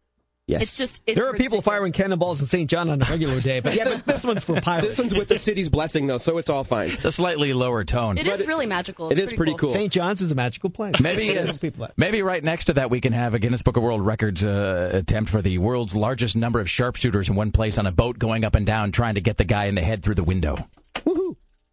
yes, 0.50 0.62
it's 0.64 0.78
just 0.78 1.04
it's 1.08 1.18
there 1.18 1.28
are 1.30 1.34
people 1.34 1.62
firing 1.62 1.92
cannonballs 1.92 2.42
in 2.42 2.48
St. 2.48 2.70
John 2.70 2.90
on 2.90 3.02
a 3.02 3.06
regular 3.06 3.40
day, 3.42 3.60
but 3.60 3.76
Yeah, 3.76 3.86
but- 3.86 4.06
this 4.06 4.24
one's 4.24 4.44
for 4.44 4.60
pirates. 4.62 4.88
this 4.88 4.98
one's 5.00 5.14
with 5.16 5.28
the 5.28 5.38
city's 5.40 5.70
blessing, 5.70 6.08
though, 6.08 6.18
so 6.18 6.38
it's 6.38 6.50
all 6.50 6.64
fine. 6.64 6.90
It's 6.90 7.06
a 7.06 7.12
slightly 7.12 7.54
lower 7.54 7.84
tone. 7.84 8.18
It 8.18 8.28
is 8.28 8.46
really 8.48 8.66
magical. 8.66 9.10
it 9.12 9.20
It's 9.20 9.32
is 9.32 9.38
pretty 9.38 9.54
cool. 9.56 9.70
St. 9.70 9.92
John's 9.94 10.22
is 10.22 10.32
a 10.32 10.36
magical 10.36 10.70
place. 10.70 11.00
Maybe 11.00 11.28
So 11.28 11.34
many 11.36 11.58
people 11.58 11.86
at- 11.86 11.98
maybe 11.98 12.22
right 12.22 12.44
next 12.44 12.66
to 12.66 12.74
that 12.74 12.90
we 12.90 13.00
can 13.02 13.14
have 13.14 13.34
a 13.34 13.40
Guinness 13.40 13.62
Book 13.62 13.78
of 13.78 13.84
World 13.84 14.06
Records 14.06 14.44
uh, 14.44 14.90
attempt 14.94 15.30
for 15.30 15.42
the 15.42 15.58
world's 15.60 15.96
largest 15.96 16.36
number 16.36 16.60
of 16.60 16.70
sharpshooters 16.70 17.30
in 17.30 17.36
one 17.36 17.52
place 17.52 17.78
on 17.78 17.86
a 17.86 17.92
boat 17.92 18.18
going 18.20 18.44
up 18.46 18.56
and 18.56 18.66
down 18.66 18.92
trying 18.92 19.16
to 19.16 19.22
get 19.22 19.38
the 19.38 19.46
guy 19.46 19.66
in 19.66 19.76
the 19.76 19.82
head 19.82 20.04
through 20.04 20.16
the 20.16 20.24
window. 20.24 20.58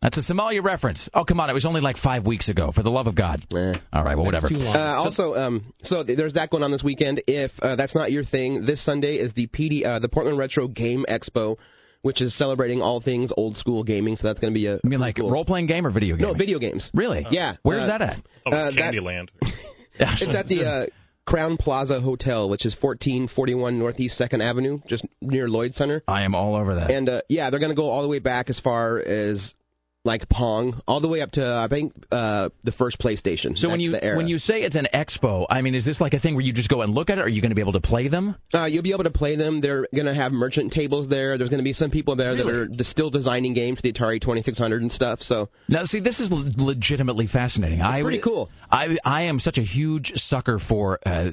Woohoo! 0.06 0.10
That's 0.14 0.30
a 0.30 0.34
Somalia 0.34 0.62
reference. 0.62 1.10
Oh 1.14 1.24
come 1.24 1.40
on, 1.40 1.50
it 1.50 1.52
was 1.54 1.66
only 1.66 1.80
like 1.80 1.96
five 1.96 2.26
weeks 2.26 2.48
ago. 2.48 2.70
For 2.70 2.82
the 2.82 2.90
love 2.90 3.06
of 3.06 3.14
God. 3.14 3.42
Eh. 3.54 3.74
All 3.92 4.04
right, 4.04 4.16
well 4.16 4.24
whatever. 4.26 4.48
Uh, 4.52 4.78
also, 4.96 5.36
um, 5.36 5.72
so 5.82 6.02
th- 6.02 6.16
there's 6.16 6.34
that 6.34 6.50
going 6.50 6.62
on 6.62 6.70
this 6.70 6.84
weekend. 6.84 7.20
If 7.26 7.58
uh, 7.62 7.76
that's 7.76 7.94
not 7.94 8.12
your 8.12 8.24
thing, 8.24 8.66
this 8.66 8.80
Sunday 8.80 9.16
is 9.18 9.32
the 9.34 9.46
PD, 9.48 9.84
uh, 9.84 9.98
the 9.98 10.08
Portland 10.08 10.38
Retro 10.38 10.68
Game 10.68 11.04
Expo, 11.08 11.58
which 12.02 12.20
is 12.20 12.34
celebrating 12.34 12.80
all 12.82 13.00
things 13.00 13.32
old 13.36 13.56
school 13.56 13.82
gaming. 13.84 14.16
So 14.16 14.26
that's 14.28 14.40
going 14.40 14.52
to 14.52 14.58
be 14.58 14.66
a. 14.66 14.74
You 14.82 14.90
mean 14.90 15.00
like 15.00 15.16
cool. 15.16 15.30
role 15.30 15.44
playing 15.44 15.66
game 15.66 15.86
or 15.86 15.90
video 15.90 16.16
game? 16.16 16.28
No, 16.28 16.34
video 16.34 16.58
games. 16.58 16.90
Really? 16.94 17.26
Yeah. 17.30 17.56
Where's 17.62 17.84
Uh, 17.84 17.86
that 17.86 18.02
at? 18.02 18.16
Oh, 18.46 18.50
it's 18.50 18.56
Uh, 18.56 18.70
that- 18.70 18.94
Candyland. 18.94 19.28
It's 19.98 20.34
at 20.34 20.46
the 20.46 20.62
uh, 20.66 20.86
Crowne 21.26 21.58
Plaza 21.58 22.00
Hotel, 22.00 22.50
which 22.50 22.66
is 22.66 22.74
1441 22.74 23.78
Northeast 23.78 24.14
Second 24.16 24.42
Avenue, 24.42 24.80
just 24.86 25.06
near 25.22 25.48
Lloyd 25.48 25.74
Center. 25.74 26.02
I 26.06 26.20
am 26.22 26.34
all 26.34 26.54
over 26.54 26.74
that. 26.74 26.90
And 26.90 27.08
uh, 27.08 27.22
yeah, 27.30 27.48
they're 27.48 27.58
going 27.60 27.70
to 27.70 27.74
go 27.74 27.88
all 27.88 28.02
the 28.02 28.08
way 28.08 28.18
back 28.18 28.50
as 28.50 28.60
far 28.60 28.98
as 28.98 29.54
like 30.06 30.28
Pong, 30.30 30.80
all 30.88 31.00
the 31.00 31.08
way 31.08 31.20
up 31.20 31.32
to 31.32 31.44
I 31.56 31.68
think 31.68 31.92
uh, 32.10 32.48
the 32.64 32.72
first 32.72 32.98
PlayStation. 32.98 33.58
so 33.58 33.68
when 33.68 33.80
you 33.80 33.92
when 34.14 34.28
you 34.28 34.38
say 34.38 34.62
it's 34.62 34.76
an 34.76 34.86
expo, 34.94 35.44
I 35.50 35.60
mean, 35.60 35.74
is 35.74 35.84
this 35.84 36.00
like 36.00 36.14
a 36.14 36.18
thing 36.18 36.34
where 36.34 36.44
you 36.44 36.52
just 36.52 36.68
go 36.70 36.80
and 36.80 36.94
look 36.94 37.10
at 37.10 37.18
it? 37.18 37.20
Or 37.20 37.24
are 37.24 37.28
you 37.28 37.42
going 37.42 37.50
to 37.50 37.54
be 37.54 37.60
able 37.60 37.72
to 37.72 37.80
play 37.80 38.08
them? 38.08 38.36
Uh, 38.54 38.64
you'll 38.64 38.82
be 38.82 38.92
able 38.92 39.04
to 39.04 39.10
play 39.10 39.36
them. 39.36 39.60
They're 39.60 39.86
going 39.94 40.06
to 40.06 40.14
have 40.14 40.32
merchant 40.32 40.72
tables 40.72 41.08
there. 41.08 41.36
There's 41.36 41.50
going 41.50 41.58
to 41.58 41.64
be 41.64 41.72
some 41.74 41.90
people 41.90 42.16
there 42.16 42.34
that 42.34 42.46
are 42.46 42.84
still 42.84 43.10
designing 43.10 43.52
games 43.52 43.78
for 43.78 43.82
the 43.82 43.92
Atari 43.92 44.20
2600 44.20 44.80
and 44.80 44.90
stuff. 44.90 45.22
So 45.22 45.48
Now, 45.68 45.84
see, 45.84 45.98
this 45.98 46.20
is 46.20 46.32
legitimately 46.32 47.26
fascinating. 47.26 47.80
It's 47.80 47.98
pretty 48.00 48.18
cool. 48.18 48.50
I 48.70 48.96
I 49.04 49.22
am 49.22 49.38
such 49.38 49.58
a 49.58 49.62
huge 49.62 50.14
sucker 50.20 50.58
for 50.58 51.00
uh, 51.04 51.30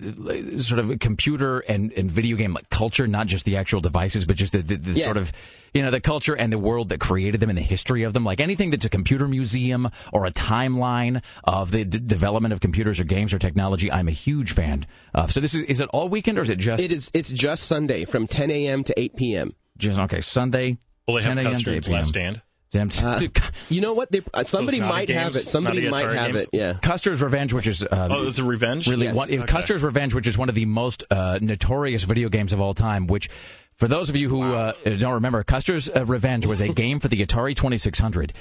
sort 0.58 0.80
of 0.80 0.98
computer 1.00 1.60
and, 1.60 1.92
and 1.94 2.10
video 2.10 2.36
game 2.38 2.54
like 2.54 2.70
culture, 2.70 3.08
not 3.08 3.28
just 3.28 3.46
the 3.46 3.58
actual 3.58 3.82
devices, 3.82 4.26
but 4.26 4.36
just 4.36 4.54
the, 4.54 4.60
the, 4.60 4.76
the 4.76 4.92
Yeah. 5.00 5.06
sort 5.06 5.18
of 5.18 5.32
you 5.74 5.82
know 5.82 5.92
the 5.92 6.02
culture 6.02 6.34
and 6.34 6.52
the 6.52 6.58
world 6.58 6.90
that 6.90 7.00
created 7.00 7.40
them 7.40 7.50
and 7.50 7.58
the 7.58 7.64
history 7.64 8.04
of 8.04 8.14
them. 8.14 8.24
Like 8.24 8.40
anything 8.40 8.72
that's 8.72 8.86
a 8.86 8.90
computer 8.90 9.28
museum 9.28 9.90
or 10.12 10.26
a 10.26 10.32
timeline 10.32 11.22
of 11.44 11.72
the 11.72 11.84
d- 11.86 12.00
development 12.00 12.54
of 12.54 12.60
computers 12.60 13.00
or 13.00 13.04
games 13.06 13.34
or 13.34 13.40
technology, 13.40 13.92
I'm 13.92 14.08
a 14.08 14.12
huge 14.12 14.52
fan 14.52 14.86
of. 15.14 15.32
So 15.32 15.40
this 15.40 15.54
is 15.54 15.64
is 15.64 15.80
it 15.80 15.90
all 15.94 16.10
weekend 16.10 16.38
or 16.38 16.42
is 16.42 16.50
it 16.50 16.60
just 16.60 16.84
it 16.84 16.92
is. 16.92 17.10
It's 17.14 17.30
just 17.32 17.64
Sunday 17.64 18.06
from 18.06 18.28
10 18.28 18.52
a.m. 18.52 18.84
to 18.84 19.00
8 19.00 19.16
p.m. 19.16 19.56
just 19.78 20.00
okay 20.00 20.22
Sunday? 20.22 20.78
Will 21.08 21.16
they 21.16 21.24
have 21.24 21.36
10 21.36 21.46
a.m. 21.46 21.46
to 21.46 21.50
8 21.50 21.54
Custard's 21.54 21.88
p.m. 21.88 21.96
Last 21.96 22.08
Stand? 22.10 22.42
Damn, 22.74 22.90
Uh, 23.02 23.22
you 23.70 23.80
know 23.82 23.94
what? 23.94 24.12
They, 24.12 24.22
uh, 24.34 24.44
somebody 24.44 24.80
Those 24.80 24.88
Navi 24.88 24.90
might 24.90 25.10
have 25.10 25.36
it. 25.36 25.48
Somebody 25.48 25.88
might 25.90 26.06
Atari 26.08 26.16
have 26.18 26.32
games? 26.34 26.44
it. 26.44 26.50
Yeah. 26.52 26.74
Custer's 26.82 27.22
Revenge, 27.22 27.54
which 27.54 27.68
is 27.68 27.84
uh, 27.84 28.08
Oh, 28.12 28.28
it's 28.28 28.40
a 28.40 28.44
revenge. 28.44 28.88
really 28.88 29.06
Yes. 29.06 29.16
one, 29.16 29.30
Okay. 29.32 29.46
Custer's 29.46 29.84
Revenge, 29.84 30.14
which 30.16 30.28
is 30.28 30.38
one 30.38 30.50
of 30.50 30.56
the 30.56 30.66
most 30.66 31.04
uh, 31.12 31.38
notorious 31.42 32.04
video 32.04 32.30
games 32.30 32.52
of 32.52 32.60
all 32.60 32.74
time. 32.74 33.06
Which, 33.08 33.30
for 33.76 33.88
those 33.88 34.10
of 34.10 34.16
you 34.16 34.28
who 34.28 34.54
uh, 34.54 34.74
don't 34.98 35.14
remember, 35.14 35.44
Custer's 35.44 35.88
uh, 35.90 36.04
Revenge 36.06 36.46
was 36.48 36.62
a 36.62 36.68
game 36.74 37.00
for 37.00 37.08
the 37.08 37.24
Atari 37.26 37.56
2600. 37.56 38.34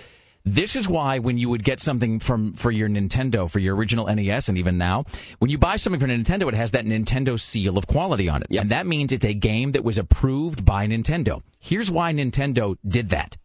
This 0.44 0.74
is 0.74 0.88
why 0.88 1.20
when 1.20 1.38
you 1.38 1.48
would 1.50 1.62
get 1.62 1.78
something 1.78 2.18
from 2.18 2.54
for 2.54 2.72
your 2.72 2.88
Nintendo, 2.88 3.48
for 3.48 3.60
your 3.60 3.76
original 3.76 4.06
NES, 4.12 4.48
and 4.48 4.58
even 4.58 4.76
now, 4.76 5.04
when 5.38 5.50
you 5.52 5.58
buy 5.58 5.76
something 5.76 6.00
from 6.00 6.10
Nintendo, 6.10 6.48
it 6.48 6.54
has 6.54 6.72
that 6.72 6.84
Nintendo 6.84 7.38
seal 7.38 7.78
of 7.78 7.86
quality 7.86 8.28
on 8.28 8.42
it, 8.42 8.48
and 8.58 8.70
that 8.70 8.84
means 8.86 9.12
it's 9.12 9.24
a 9.24 9.34
game 9.34 9.70
that 9.70 9.84
was 9.84 9.98
approved 9.98 10.64
by 10.64 10.84
Nintendo. 10.88 11.42
Here's 11.60 11.92
why 11.92 12.12
Nintendo 12.12 12.76
did 12.84 13.10
that. 13.10 13.36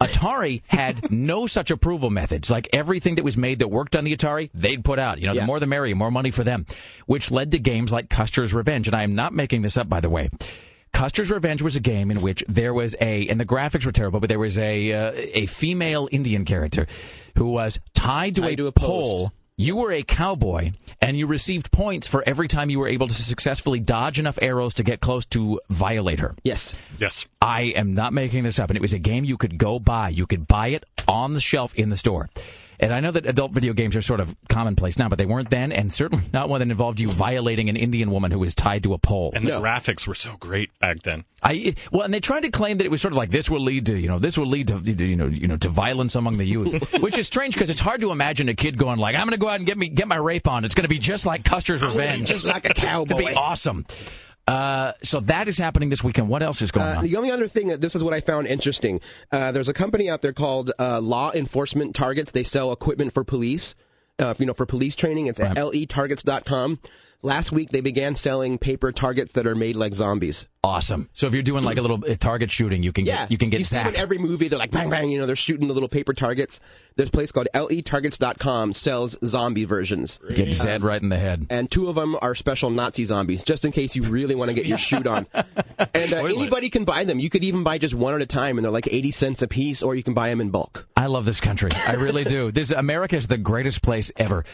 Atari 0.00 0.62
had 0.68 1.10
no 1.10 1.46
such 1.48 1.70
approval 1.72 2.08
methods. 2.10 2.50
Like 2.50 2.68
everything 2.72 3.16
that 3.16 3.24
was 3.24 3.36
made 3.36 3.58
that 3.58 3.68
worked 3.68 3.96
on 3.96 4.04
the 4.04 4.16
Atari, 4.16 4.50
they'd 4.54 4.84
put 4.84 4.98
out. 4.98 5.18
You 5.20 5.26
know, 5.26 5.32
Yeah. 5.32 5.40
the 5.40 5.46
more 5.46 5.58
the 5.58 5.66
merrier, 5.66 5.96
more 5.96 6.10
money 6.10 6.30
for 6.30 6.44
them, 6.44 6.66
which 7.06 7.30
led 7.32 7.50
to 7.52 7.58
games 7.58 7.90
like 7.90 8.08
Custer's 8.08 8.54
Revenge. 8.54 8.86
And 8.86 8.94
I 8.94 9.02
am 9.02 9.14
not 9.16 9.32
making 9.34 9.62
this 9.62 9.76
up, 9.76 9.88
by 9.88 10.00
the 10.00 10.08
way. 10.08 10.30
Custer's 10.92 11.30
Revenge 11.30 11.62
was 11.62 11.74
a 11.76 11.80
game 11.80 12.10
in 12.10 12.20
which 12.22 12.42
there 12.48 12.72
was 12.72 12.94
a, 13.00 13.26
and 13.28 13.38
the 13.40 13.44
graphics 13.44 13.84
were 13.84 13.92
terrible, 13.92 14.20
but 14.20 14.28
there 14.28 14.38
was 14.38 14.58
a 14.58 14.92
uh, 14.92 15.12
a 15.34 15.46
female 15.46 16.08
Indian 16.12 16.44
character 16.44 16.86
who 17.36 17.48
was 17.50 17.78
tied 17.94 18.36
to, 18.36 18.40
Tied 18.42 18.52
a, 18.54 18.56
to 18.56 18.66
a 18.68 18.72
pole. 18.72 19.32
You 19.60 19.74
were 19.74 19.90
a 19.90 20.04
cowboy, 20.04 20.70
and 21.02 21.16
you 21.16 21.26
received 21.26 21.72
points 21.72 22.06
for 22.06 22.22
every 22.24 22.46
time 22.46 22.70
you 22.70 22.78
were 22.78 22.86
able 22.86 23.08
to 23.08 23.12
successfully 23.12 23.80
dodge 23.80 24.20
enough 24.20 24.38
arrows 24.40 24.74
to 24.74 24.84
get 24.84 25.00
close 25.00 25.26
to 25.26 25.60
violate 25.68 26.20
her. 26.20 26.36
Yes. 26.44 26.78
Yes. 26.96 27.26
I 27.42 27.62
am 27.62 27.92
not 27.92 28.12
making 28.12 28.44
this 28.44 28.60
up, 28.60 28.70
and 28.70 28.76
it 28.76 28.80
was 28.80 28.94
a 28.94 29.00
game 29.00 29.24
you 29.24 29.36
could 29.36 29.58
go 29.58 29.80
buy. 29.80 30.10
You 30.10 30.28
could 30.28 30.46
buy 30.46 30.68
it 30.68 30.84
on 31.08 31.32
the 31.34 31.40
shelf 31.40 31.74
in 31.74 31.88
the 31.88 31.96
store. 31.96 32.30
And 32.80 32.92
I 32.94 33.00
know 33.00 33.10
that 33.10 33.26
adult 33.26 33.52
video 33.52 33.72
games 33.72 33.96
are 33.96 34.02
sort 34.02 34.20
of 34.20 34.36
commonplace 34.48 34.98
now, 34.98 35.08
but 35.08 35.18
they 35.18 35.26
weren't 35.26 35.50
then, 35.50 35.72
and 35.72 35.92
certainly 35.92 36.24
not 36.32 36.48
one 36.48 36.60
that 36.60 36.70
involved 36.70 37.00
you 37.00 37.10
violating 37.10 37.68
an 37.68 37.76
Indian 37.76 38.10
woman 38.10 38.30
who 38.30 38.38
was 38.38 38.54
tied 38.54 38.82
to 38.84 38.94
a 38.94 38.98
pole. 38.98 39.32
And 39.34 39.46
the 39.46 39.52
graphics 39.52 40.06
were 40.06 40.14
so 40.14 40.36
great 40.38 40.76
back 40.78 41.02
then. 41.02 41.24
I 41.42 41.74
well, 41.92 42.02
and 42.02 42.12
they 42.12 42.20
tried 42.20 42.40
to 42.40 42.50
claim 42.50 42.78
that 42.78 42.84
it 42.84 42.90
was 42.90 43.00
sort 43.00 43.12
of 43.12 43.16
like 43.16 43.30
this 43.30 43.48
will 43.48 43.60
lead 43.60 43.86
to 43.86 43.96
you 43.98 44.08
know 44.08 44.18
this 44.18 44.36
will 44.36 44.46
lead 44.46 44.68
to 44.68 44.78
you 45.06 45.16
know 45.16 45.26
you 45.26 45.46
know 45.46 45.56
to 45.58 45.68
violence 45.68 46.16
among 46.16 46.36
the 46.36 46.44
youth, 46.44 46.92
which 47.00 47.16
is 47.16 47.26
strange 47.26 47.54
because 47.54 47.70
it's 47.70 47.80
hard 47.80 48.00
to 48.00 48.10
imagine 48.10 48.48
a 48.48 48.54
kid 48.54 48.76
going 48.76 48.98
like 48.98 49.14
I'm 49.14 49.22
going 49.22 49.32
to 49.32 49.38
go 49.38 49.48
out 49.48 49.56
and 49.56 49.66
get 49.66 49.78
me 49.78 49.88
get 49.88 50.08
my 50.08 50.16
rape 50.16 50.48
on. 50.48 50.64
It's 50.64 50.74
going 50.74 50.82
to 50.84 50.88
be 50.88 50.98
just 50.98 51.26
like 51.26 51.44
Custer's 51.44 51.82
I'm 51.82 51.90
gonna 51.90 52.00
be 52.00 52.06
Revenge, 52.06 52.28
just 52.28 52.44
like 52.44 52.64
a 52.64 52.68
It'd 52.70 52.76
cowboy. 52.82 53.18
be 53.18 53.34
awesome. 53.34 53.86
Uh, 54.48 54.92
so 55.02 55.20
that 55.20 55.46
is 55.48 55.58
happening 55.58 55.90
this 55.90 56.02
weekend. 56.02 56.28
What 56.28 56.42
else 56.42 56.62
is 56.62 56.70
going 56.70 56.86
Uh, 56.86 56.96
on? 56.96 57.04
the 57.04 57.16
only 57.16 57.30
other 57.30 57.46
thing 57.48 57.68
that 57.68 57.80
this 57.80 57.94
is 57.94 58.02
what 58.02 58.14
I 58.14 58.20
found 58.20 58.46
interesting. 58.46 59.00
Uh, 59.30 59.52
there's 59.52 59.68
a 59.68 59.74
company 59.74 60.08
out 60.08 60.22
there 60.22 60.32
called 60.32 60.72
uh, 60.78 61.00
Law 61.00 61.30
Enforcement 61.32 61.94
Targets. 61.94 62.32
They 62.32 62.44
sell 62.44 62.72
equipment 62.72 63.12
for 63.12 63.24
police, 63.24 63.74
uh, 64.18 64.34
you 64.38 64.46
know, 64.46 64.54
for 64.54 64.64
police 64.66 64.96
training. 64.96 65.26
It's 65.26 65.38
at 65.38 65.56
letargets.com. 65.56 66.78
Last 67.20 67.50
week 67.50 67.70
they 67.70 67.80
began 67.80 68.14
selling 68.14 68.58
paper 68.58 68.92
targets 68.92 69.32
that 69.32 69.44
are 69.46 69.56
made 69.56 69.74
like 69.74 69.92
zombies. 69.94 70.46
Awesome. 70.62 71.08
So 71.14 71.26
if 71.26 71.34
you're 71.34 71.42
doing 71.42 71.64
like 71.64 71.76
a 71.76 71.82
little 71.82 71.98
uh, 72.08 72.14
target 72.14 72.50
shooting, 72.50 72.82
you 72.82 72.92
can 72.92 73.06
Yeah, 73.06 73.22
get 73.22 73.30
you 73.32 73.38
can 73.38 73.50
get 73.50 73.58
you 73.58 73.64
see 73.64 73.76
them 73.76 73.88
in 73.88 73.96
every 73.96 74.18
movie. 74.18 74.46
They're 74.48 74.58
like 74.58 74.70
bang 74.70 74.88
bang. 74.90 75.10
You 75.10 75.18
know, 75.18 75.26
they're 75.26 75.34
shooting 75.34 75.66
the 75.66 75.74
little 75.74 75.88
paper 75.88 76.12
targets. 76.12 76.60
There's 76.96 77.08
a 77.08 77.12
place 77.12 77.32
called 77.32 77.48
letargets.com 77.54 78.72
sells 78.72 79.16
zombie 79.24 79.64
versions. 79.64 80.18
Get 80.34 80.52
Zed 80.54 80.82
right 80.82 81.00
in 81.02 81.08
the 81.08 81.18
head. 81.18 81.46
And 81.50 81.70
two 81.70 81.88
of 81.88 81.94
them 81.96 82.16
are 82.22 82.34
special 82.34 82.70
Nazi 82.70 83.04
zombies, 83.04 83.42
just 83.42 83.64
in 83.64 83.72
case 83.72 83.96
you 83.96 84.02
really 84.02 84.34
want 84.34 84.48
to 84.48 84.54
get 84.54 84.66
your 84.66 84.78
shoot 84.78 85.06
on. 85.06 85.26
And 85.94 86.12
uh, 86.12 86.24
anybody 86.24 86.70
can 86.70 86.84
buy 86.84 87.04
them. 87.04 87.20
You 87.20 87.30
could 87.30 87.44
even 87.44 87.62
buy 87.62 87.78
just 87.78 87.94
one 87.94 88.14
at 88.14 88.20
a 88.20 88.26
time, 88.26 88.58
and 88.58 88.64
they're 88.64 88.72
like 88.72 88.88
80 88.92 89.10
cents 89.12 89.42
a 89.42 89.48
piece, 89.48 89.80
or 89.82 89.94
you 89.94 90.02
can 90.02 90.12
buy 90.12 90.28
them 90.28 90.40
in 90.40 90.50
bulk. 90.50 90.86
I 90.96 91.06
love 91.06 91.24
this 91.24 91.40
country. 91.40 91.70
I 91.86 91.94
really 91.94 92.24
do. 92.24 92.50
This 92.50 92.72
America 92.72 93.14
is 93.16 93.28
the 93.28 93.38
greatest 93.38 93.82
place 93.82 94.10
ever. 94.16 94.44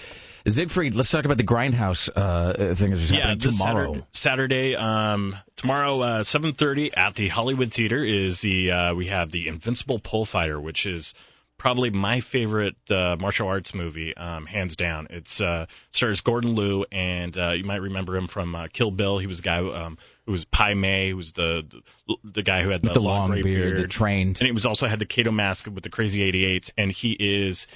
Siegfried, 0.46 0.94
let's 0.94 1.10
talk 1.10 1.24
about 1.24 1.38
the 1.38 1.44
Grindhouse 1.44 2.10
uh, 2.14 2.74
thing 2.74 2.90
that's 2.90 3.10
yeah, 3.10 3.28
happening 3.28 3.38
tomorrow. 3.38 4.06
Saturday, 4.12 4.72
Saturday 4.72 4.76
um, 4.76 5.36
tomorrow, 5.56 6.00
uh, 6.00 6.22
seven 6.22 6.52
thirty 6.52 6.92
at 6.94 7.14
the 7.14 7.28
Hollywood 7.28 7.72
Theater 7.72 8.04
is 8.04 8.42
the 8.42 8.70
uh, 8.70 8.94
we 8.94 9.06
have 9.06 9.30
the 9.30 9.48
Invincible 9.48 9.98
Pole 9.98 10.26
Fighter, 10.26 10.60
which 10.60 10.84
is 10.84 11.14
probably 11.56 11.88
my 11.88 12.20
favorite 12.20 12.76
uh, 12.90 13.16
martial 13.18 13.48
arts 13.48 13.74
movie, 13.74 14.14
um, 14.18 14.44
hands 14.44 14.76
down. 14.76 15.06
It's 15.08 15.40
uh, 15.40 15.64
stars 15.90 16.20
Gordon 16.20 16.54
Liu, 16.54 16.84
and 16.92 17.36
uh, 17.38 17.52
you 17.52 17.64
might 17.64 17.80
remember 17.80 18.14
him 18.14 18.26
from 18.26 18.54
uh, 18.54 18.66
Kill 18.70 18.90
Bill. 18.90 19.18
He 19.18 19.26
was 19.26 19.38
the 19.38 19.44
guy 19.44 19.58
who, 19.60 19.72
um, 19.72 19.96
who 20.26 20.32
was 20.32 20.44
Pai 20.44 20.74
Mei, 20.74 21.10
who 21.10 21.16
was 21.16 21.32
the, 21.32 21.64
the 22.06 22.16
the 22.22 22.42
guy 22.42 22.62
who 22.62 22.68
had 22.68 22.82
the, 22.82 22.92
the 22.92 23.00
long, 23.00 23.30
long 23.30 23.30
gray 23.30 23.42
beard, 23.42 23.78
the 23.78 23.88
trained. 23.88 24.38
and 24.40 24.46
he 24.46 24.52
was 24.52 24.66
also 24.66 24.86
had 24.88 24.98
the 24.98 25.06
Kato 25.06 25.30
mask 25.30 25.66
with 25.66 25.84
the 25.84 25.90
crazy 25.90 26.30
88s, 26.30 26.70
and 26.76 26.92
he 26.92 27.16
is 27.18 27.66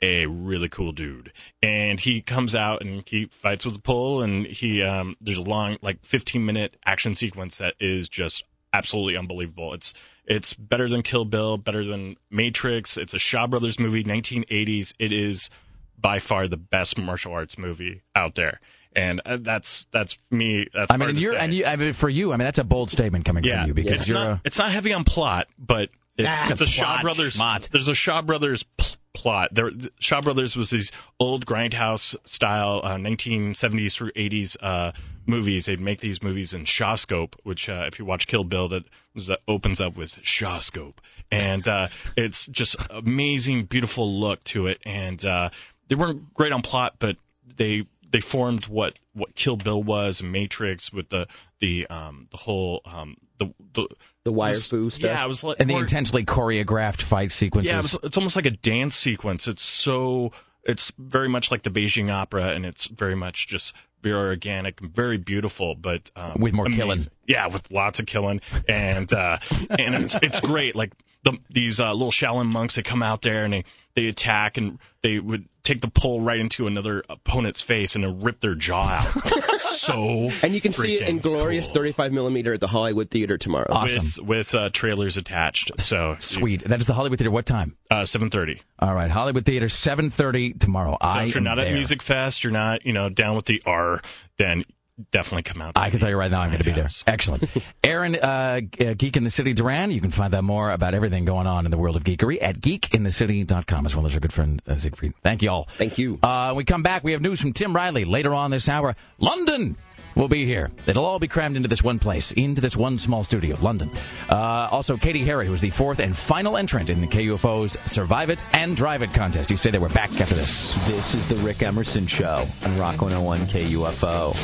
a 0.00 0.26
really 0.26 0.68
cool 0.68 0.92
dude. 0.92 1.32
And 1.62 1.98
he 1.98 2.20
comes 2.20 2.54
out 2.54 2.82
and 2.82 3.02
he 3.06 3.26
fights 3.26 3.64
with 3.64 3.74
the 3.74 3.80
pole, 3.80 4.22
and 4.22 4.46
he 4.46 4.82
um, 4.82 5.16
there's 5.20 5.38
a 5.38 5.42
long 5.42 5.78
like 5.82 6.04
15 6.04 6.44
minute 6.44 6.76
action 6.84 7.14
sequence 7.14 7.58
that 7.58 7.74
is 7.80 8.08
just 8.08 8.44
absolutely 8.72 9.16
unbelievable. 9.16 9.72
It's 9.74 9.94
it's 10.26 10.54
better 10.54 10.88
than 10.88 11.02
Kill 11.02 11.24
Bill, 11.24 11.56
better 11.58 11.84
than 11.84 12.16
Matrix. 12.30 12.96
It's 12.96 13.14
a 13.14 13.18
Shaw 13.18 13.46
Brothers 13.46 13.78
movie, 13.78 14.04
1980s. 14.04 14.94
It 14.98 15.12
is 15.12 15.50
by 15.98 16.18
far 16.18 16.48
the 16.48 16.56
best 16.56 16.98
martial 16.98 17.32
arts 17.32 17.56
movie 17.58 18.02
out 18.14 18.34
there. 18.34 18.60
And 18.96 19.20
uh, 19.26 19.38
that's 19.40 19.86
that's 19.90 20.16
me. 20.30 20.68
That's 20.72 20.92
I 20.92 20.96
mean, 20.96 21.10
and 21.10 21.20
you're 21.20 21.34
and 21.34 21.52
you, 21.52 21.64
I 21.64 21.76
mean, 21.76 21.92
for 21.94 22.08
you, 22.08 22.32
I 22.32 22.36
mean, 22.36 22.44
that's 22.44 22.58
a 22.58 22.64
bold 22.64 22.90
statement 22.90 23.24
coming 23.24 23.42
yeah, 23.42 23.60
from 23.62 23.68
you 23.68 23.74
because 23.74 23.92
it's 24.00 24.08
you're 24.08 24.18
not 24.18 24.28
a, 24.28 24.40
it's 24.44 24.58
not 24.58 24.70
heavy 24.70 24.92
on 24.92 25.02
plot, 25.04 25.48
but 25.58 25.90
it's 26.16 26.28
Ah, 26.30 26.50
it's 26.50 26.60
a 26.60 26.66
Shaw 26.66 27.00
Brothers. 27.02 27.36
schmott. 27.36 27.68
There's 27.70 27.88
a 27.88 27.94
Shaw 27.94 28.22
Brothers 28.22 28.62
pl- 28.76 28.96
plot. 29.14 29.54
There, 29.54 29.70
Shaw 29.98 30.20
Brothers 30.20 30.56
was 30.56 30.70
these 30.70 30.92
old 31.18 31.46
grindhouse 31.46 32.14
style 32.26 32.80
uh, 32.84 32.96
1970s 32.96 33.94
through 33.94 34.12
80s 34.12 34.56
uh, 34.60 34.92
movies. 35.26 35.66
They'd 35.66 35.80
make 35.80 36.00
these 36.00 36.22
movies 36.22 36.52
in 36.52 36.64
Shawscope, 36.64 37.34
which 37.44 37.68
uh, 37.68 37.84
if 37.86 37.98
you 37.98 38.04
watch 38.04 38.26
Kill 38.26 38.44
Bill, 38.44 38.68
that 38.68 38.84
that 39.14 39.40
opens 39.48 39.80
up 39.80 39.96
with 39.96 40.16
Shawscope, 40.16 40.96
and 41.30 41.66
uh, 41.66 41.88
it's 42.16 42.46
just 42.46 42.76
amazing, 42.90 43.64
beautiful 43.64 44.12
look 44.12 44.42
to 44.44 44.66
it. 44.66 44.80
And 44.84 45.24
uh, 45.24 45.50
they 45.88 45.94
weren't 45.94 46.34
great 46.34 46.52
on 46.52 46.62
plot, 46.62 46.96
but 46.98 47.16
they 47.56 47.86
they 48.10 48.20
formed 48.20 48.66
what 48.66 48.98
what 49.12 49.34
Kill 49.34 49.56
Bill 49.56 49.82
was, 49.82 50.22
Matrix 50.22 50.92
with 50.92 51.08
the 51.08 51.26
the 51.60 51.86
um 51.86 52.28
the 52.30 52.38
whole 52.38 52.82
um 52.84 53.16
the 53.38 53.54
the 53.74 53.88
The 54.24 54.32
wire 54.32 54.54
fu 54.54 54.88
stuff. 54.90 55.10
Yeah, 55.10 55.24
it 55.24 55.28
was 55.28 55.44
like 55.44 55.58
and 55.60 55.68
the 55.68 55.76
intensely 55.76 56.24
choreographed 56.24 57.02
fight 57.02 57.30
sequences. 57.30 57.70
yeah, 57.70 57.78
it 57.78 57.82
was, 57.82 57.96
it's 58.02 58.16
almost 58.16 58.36
like 58.36 58.46
a 58.46 58.50
dance 58.52 58.96
sequence. 58.96 59.46
It's 59.46 59.62
so 59.62 60.32
it's 60.64 60.92
very 60.98 61.28
much 61.28 61.50
like 61.50 61.62
the 61.62 61.70
Beijing 61.70 62.10
opera, 62.10 62.46
and 62.46 62.64
it's 62.64 62.86
very 62.86 63.14
much 63.14 63.46
just 63.46 63.74
very 64.02 64.28
organic, 64.28 64.80
very 64.80 65.18
beautiful, 65.18 65.74
but 65.74 66.10
um, 66.16 66.40
With 66.40 66.54
more 66.54 66.66
amazing. 66.66 66.82
killing. 66.82 67.00
Yeah, 67.26 67.46
with 67.48 67.70
lots 67.70 68.00
of 68.00 68.06
killing, 68.06 68.40
and 68.68 69.12
uh, 69.12 69.38
and 69.78 69.94
it's 69.94 70.14
it's 70.22 70.40
great. 70.40 70.74
Like 70.74 70.92
the, 71.24 71.38
these 71.50 71.80
uh, 71.80 71.92
little 71.92 72.10
Shaolin 72.12 72.52
monks 72.52 72.76
that 72.76 72.84
come 72.84 73.02
out 73.02 73.22
there 73.22 73.44
and 73.44 73.52
they 73.52 73.64
they 73.94 74.06
attack 74.06 74.56
and 74.56 74.78
they 75.02 75.18
would 75.18 75.48
take 75.62 75.80
the 75.80 75.88
pole 75.88 76.20
right 76.20 76.38
into 76.40 76.66
another 76.66 77.02
opponent's 77.08 77.62
face 77.62 77.94
and 77.94 78.04
then 78.04 78.20
rip 78.20 78.40
their 78.40 78.54
jaw 78.54 78.88
out. 78.88 79.58
so 79.58 80.28
And 80.42 80.52
you 80.52 80.60
can 80.60 80.72
see 80.72 80.96
it 80.96 81.08
in 81.08 81.18
freaking 81.18 81.22
glorious 81.22 81.68
35 81.68 82.12
millimeter 82.12 82.52
at 82.52 82.60
the 82.60 82.66
Hollywood 82.66 83.10
Theater 83.10 83.38
tomorrow. 83.38 83.82
with 83.82 84.18
with 84.20 84.54
uh, 84.54 84.70
trailers 84.70 85.16
attached. 85.16 85.70
So 85.80 86.16
Sweet. 86.20 86.64
That 86.64 86.80
is 86.80 86.86
the 86.86 86.94
Hollywood 86.94 87.18
Theater. 87.18 87.30
What 87.30 87.46
time? 87.46 87.76
Uh, 87.90 88.04
seven 88.04 88.28
thirty. 88.30 88.60
All 88.78 88.94
right, 88.94 89.10
Hollywood 89.10 89.44
Theater, 89.46 89.68
seven 89.68 90.10
thirty 90.10 90.52
tomorrow. 90.52 90.98
So 91.00 91.06
I 91.08 91.22
if 91.24 91.34
you're 91.34 91.42
not 91.42 91.56
there. 91.56 91.66
at 91.66 91.72
Music 91.72 92.02
Fest, 92.02 92.42
you're 92.42 92.52
not, 92.52 92.84
you 92.84 92.92
know, 92.92 93.08
down 93.08 93.36
with 93.36 93.46
the 93.46 93.62
R, 93.64 94.00
then 94.36 94.64
definitely 95.10 95.42
come 95.42 95.62
out. 95.62 95.72
I 95.76 95.90
can 95.90 96.00
tell 96.00 96.08
you 96.08 96.16
right 96.16 96.30
now, 96.30 96.40
I'm 96.40 96.50
going 96.50 96.58
to 96.58 96.64
be 96.64 96.72
there. 96.72 96.88
Excellent. 97.06 97.44
Aaron, 97.84 98.16
uh, 98.16 98.60
uh, 98.80 98.94
Geek 98.96 99.16
in 99.16 99.24
the 99.24 99.30
City 99.30 99.52
Duran. 99.52 99.90
You 99.90 100.00
can 100.00 100.10
find 100.10 100.34
out 100.34 100.44
more 100.44 100.70
about 100.70 100.94
everything 100.94 101.24
going 101.24 101.46
on 101.46 101.64
in 101.64 101.70
the 101.70 101.78
world 101.78 101.96
of 101.96 102.04
geekery 102.04 102.38
at 102.40 102.60
geekinthecity.com, 102.60 103.86
as 103.86 103.96
well 103.96 104.06
as 104.06 104.14
our 104.14 104.20
good 104.20 104.32
friend 104.32 104.62
uh, 104.66 104.76
Siegfried. 104.76 105.14
Thank 105.22 105.42
you 105.42 105.50
all. 105.50 105.68
Thank 105.76 105.98
you. 105.98 106.18
Uh, 106.22 106.48
when 106.48 106.58
we 106.58 106.64
come 106.64 106.82
back, 106.82 107.04
we 107.04 107.12
have 107.12 107.22
news 107.22 107.40
from 107.40 107.52
Tim 107.52 107.74
Riley 107.74 108.04
later 108.04 108.34
on 108.34 108.50
this 108.50 108.68
hour. 108.68 108.94
London 109.18 109.76
will 110.14 110.28
be 110.28 110.44
here. 110.44 110.70
It'll 110.86 111.04
all 111.04 111.18
be 111.18 111.28
crammed 111.28 111.56
into 111.56 111.68
this 111.68 111.82
one 111.82 111.98
place, 111.98 112.32
into 112.32 112.60
this 112.60 112.76
one 112.76 112.98
small 112.98 113.24
studio, 113.24 113.56
London. 113.60 113.90
Uh, 114.28 114.68
also, 114.70 114.96
Katie 114.96 115.24
Harry, 115.24 115.46
who 115.46 115.52
is 115.52 115.60
the 115.60 115.70
fourth 115.70 116.00
and 116.00 116.16
final 116.16 116.56
entrant 116.56 116.90
in 116.90 117.00
the 117.00 117.06
KUFO's 117.06 117.76
Survive 117.86 118.30
It 118.30 118.42
and 118.52 118.76
Drive 118.76 119.02
It 119.02 119.12
contest. 119.12 119.50
You 119.50 119.56
stay 119.56 119.70
there. 119.70 119.80
We're 119.80 119.88
back 119.90 120.20
after 120.20 120.34
this. 120.34 120.74
This 120.86 121.14
is 121.14 121.26
the 121.26 121.36
Rick 121.36 121.62
Emerson 121.62 122.06
Show 122.06 122.46
on 122.64 122.78
Rock 122.78 123.00
101 123.00 123.40
KUFO. 123.40 124.34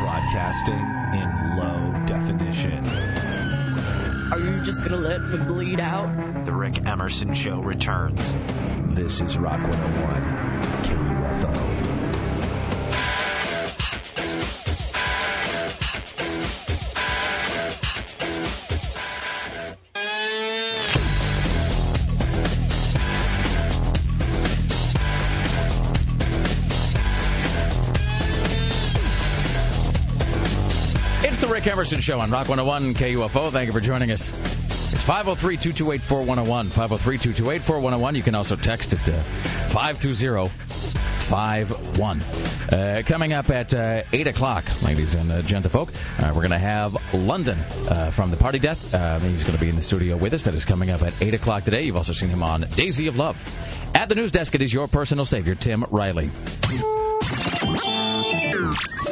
Broadcasting 0.00 0.74
in 0.74 1.56
low 1.56 2.06
definition. 2.06 2.86
Are 4.32 4.38
you 4.38 4.64
just 4.64 4.82
gonna 4.82 4.96
let 4.96 5.20
me 5.20 5.36
bleed 5.44 5.78
out? 5.78 6.44
The 6.46 6.52
Rick 6.52 6.86
Emerson 6.86 7.34
Show 7.34 7.60
returns. 7.60 8.32
This 8.94 9.20
is 9.20 9.36
Rock 9.36 9.60
101 9.60 10.22
KUFO. 10.84 11.91
Rick 31.62 31.74
Emerson 31.74 32.00
Show 32.00 32.18
on 32.18 32.28
Rock 32.28 32.48
101 32.48 32.94
KUFO. 32.94 33.52
Thank 33.52 33.68
you 33.68 33.72
for 33.72 33.78
joining 33.78 34.10
us. 34.10 34.30
It's 34.92 35.04
503 35.04 35.56
228 35.56 36.02
4101. 36.02 36.70
503 36.70 37.18
228 37.18 37.62
4101. 37.62 38.14
You 38.16 38.22
can 38.24 38.34
also 38.34 38.56
text 38.56 38.92
it 38.92 38.98
to 39.04 39.12
52051. 39.68 42.20
Uh, 42.72 43.02
coming 43.06 43.32
up 43.32 43.48
at 43.50 43.72
uh, 43.72 44.02
8 44.12 44.26
o'clock, 44.26 44.64
ladies 44.82 45.14
and 45.14 45.30
uh, 45.30 45.40
gentlefolk, 45.42 45.90
uh, 46.18 46.32
we're 46.34 46.40
going 46.40 46.50
to 46.50 46.58
have 46.58 46.96
London 47.14 47.56
uh, 47.88 48.10
from 48.10 48.32
the 48.32 48.36
Party 48.36 48.58
Death. 48.58 48.92
Uh, 48.92 49.20
he's 49.20 49.44
going 49.44 49.54
to 49.54 49.60
be 49.60 49.68
in 49.68 49.76
the 49.76 49.82
studio 49.82 50.16
with 50.16 50.34
us. 50.34 50.42
That 50.42 50.54
is 50.54 50.64
coming 50.64 50.90
up 50.90 51.02
at 51.02 51.14
8 51.22 51.34
o'clock 51.34 51.62
today. 51.62 51.84
You've 51.84 51.96
also 51.96 52.12
seen 52.12 52.30
him 52.30 52.42
on 52.42 52.62
Daisy 52.74 53.06
of 53.06 53.16
Love. 53.16 53.40
At 53.94 54.08
the 54.08 54.16
news 54.16 54.32
desk, 54.32 54.56
it 54.56 54.62
is 54.62 54.72
your 54.72 54.88
personal 54.88 55.24
savior, 55.24 55.54
Tim 55.54 55.84
Riley. 55.92 56.28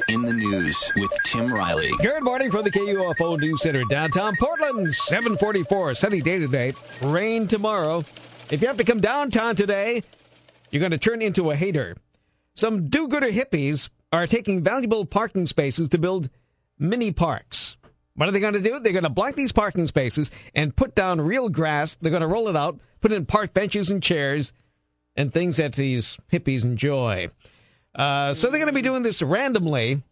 In 0.09 0.23
the 0.23 0.33
news 0.33 0.93
with 0.97 1.13
Tim 1.27 1.53
Riley. 1.53 1.93
Good 2.01 2.25
morning 2.25 2.51
from 2.51 2.65
the 2.65 2.71
KUFO 2.73 3.39
News 3.39 3.63
Center 3.63 3.85
downtown 3.85 4.35
Portland. 4.41 4.93
744, 4.93 5.95
sunny 5.95 6.21
day 6.21 6.41
today. 6.41 6.75
Rain 7.03 7.47
tomorrow. 7.47 8.03
If 8.51 8.61
you 8.63 8.67
have 8.67 8.79
to 8.79 8.85
come 8.85 9.01
downtown 9.01 9.55
today, 9.55 10.03
you're 10.71 10.81
going 10.81 10.91
to 10.91 10.99
turn 10.99 11.23
into 11.23 11.53
a 11.53 11.57
hater. 11.57 11.97
Some 12.57 12.89
do-gooder 12.89 13.31
hippies 13.31 13.91
are 14.13 14.27
taking 14.27 14.61
valuable 14.61 15.05
parking 15.05 15.47
spaces 15.47 15.89
to 15.91 15.99
build 15.99 16.31
mini 16.81 17.13
parks. 17.13 17.77
What 18.17 18.29
are 18.29 18.33
they 18.33 18.41
going 18.41 18.55
to 18.55 18.61
do? 18.61 18.81
They're 18.81 18.93
going 18.93 19.05
to 19.05 19.09
block 19.09 19.37
these 19.37 19.53
parking 19.53 19.87
spaces 19.87 20.33
and 20.53 20.75
put 20.75 20.97
down 20.97 21.21
real 21.21 21.49
grass. 21.49 21.97
They're 22.01 22.11
going 22.11 22.23
to 22.23 22.27
roll 22.27 22.49
it 22.49 22.57
out, 22.57 22.81
put 23.01 23.13
in 23.13 23.25
park 23.27 23.55
benches 23.55 23.89
and 23.89 24.03
chairs 24.03 24.53
and 25.17 25.33
things 25.33 25.59
that 25.59 25.75
these 25.75 26.19
hippies 26.33 26.65
enjoy. 26.65 27.29
Uh, 27.95 28.35
so 28.35 28.51
they're 28.51 28.61
going 28.61 28.73
to 28.73 28.75
be 28.75 28.83
doing 28.83 29.03
this 29.03 29.23
randomly 29.23 30.03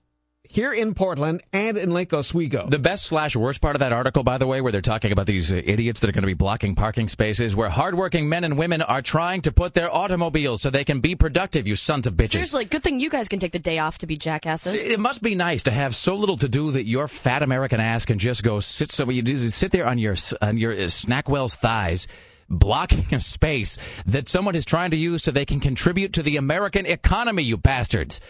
here 0.48 0.72
in 0.72 0.94
Portland 0.94 1.42
and 1.52 1.76
in 1.76 1.90
Lake 1.90 2.12
Oswego. 2.12 2.66
The 2.68 2.78
best 2.78 3.04
slash 3.04 3.36
worst 3.36 3.60
part 3.60 3.76
of 3.76 3.80
that 3.80 3.92
article, 3.92 4.24
by 4.24 4.38
the 4.38 4.46
way, 4.46 4.60
where 4.60 4.72
they're 4.72 4.80
talking 4.80 5.12
about 5.12 5.26
these 5.26 5.52
uh, 5.52 5.60
idiots 5.62 6.00
that 6.00 6.08
are 6.08 6.12
going 6.12 6.22
to 6.22 6.28
be 6.28 6.34
blocking 6.34 6.74
parking 6.74 7.08
spaces, 7.08 7.54
where 7.54 7.68
hardworking 7.68 8.28
men 8.28 8.44
and 8.44 8.56
women 8.56 8.82
are 8.82 9.02
trying 9.02 9.42
to 9.42 9.52
put 9.52 9.74
their 9.74 9.94
automobiles 9.94 10.62
so 10.62 10.70
they 10.70 10.84
can 10.84 11.00
be 11.00 11.14
productive. 11.14 11.68
You 11.68 11.76
sons 11.76 12.06
of 12.06 12.14
bitches. 12.14 12.32
Seriously, 12.32 12.64
good 12.64 12.82
thing 12.82 12.98
you 12.98 13.10
guys 13.10 13.28
can 13.28 13.38
take 13.38 13.52
the 13.52 13.58
day 13.58 13.78
off 13.78 13.98
to 13.98 14.06
be 14.06 14.16
jackasses. 14.16 14.86
It 14.86 14.98
must 14.98 15.22
be 15.22 15.34
nice 15.34 15.62
to 15.64 15.70
have 15.70 15.94
so 15.94 16.16
little 16.16 16.38
to 16.38 16.48
do 16.48 16.72
that 16.72 16.86
your 16.86 17.08
fat 17.08 17.42
American 17.42 17.80
ass 17.80 18.06
can 18.06 18.18
just 18.18 18.42
go 18.42 18.60
sit 18.60 18.90
so 18.90 19.08
you 19.10 19.22
do 19.22 19.36
sit 19.50 19.70
there 19.70 19.86
on 19.86 19.98
your 19.98 20.16
on 20.40 20.56
your 20.56 20.72
uh, 20.72 20.88
Snackwell's 20.88 21.54
thighs 21.54 22.08
blocking 22.48 23.14
a 23.14 23.20
space 23.20 23.76
that 24.06 24.28
someone 24.28 24.54
is 24.54 24.64
trying 24.64 24.90
to 24.90 24.96
use 24.96 25.22
so 25.22 25.30
they 25.30 25.44
can 25.44 25.60
contribute 25.60 26.12
to 26.14 26.22
the 26.22 26.36
American 26.36 26.86
economy, 26.86 27.42
you 27.42 27.56
bastards. 27.56 28.20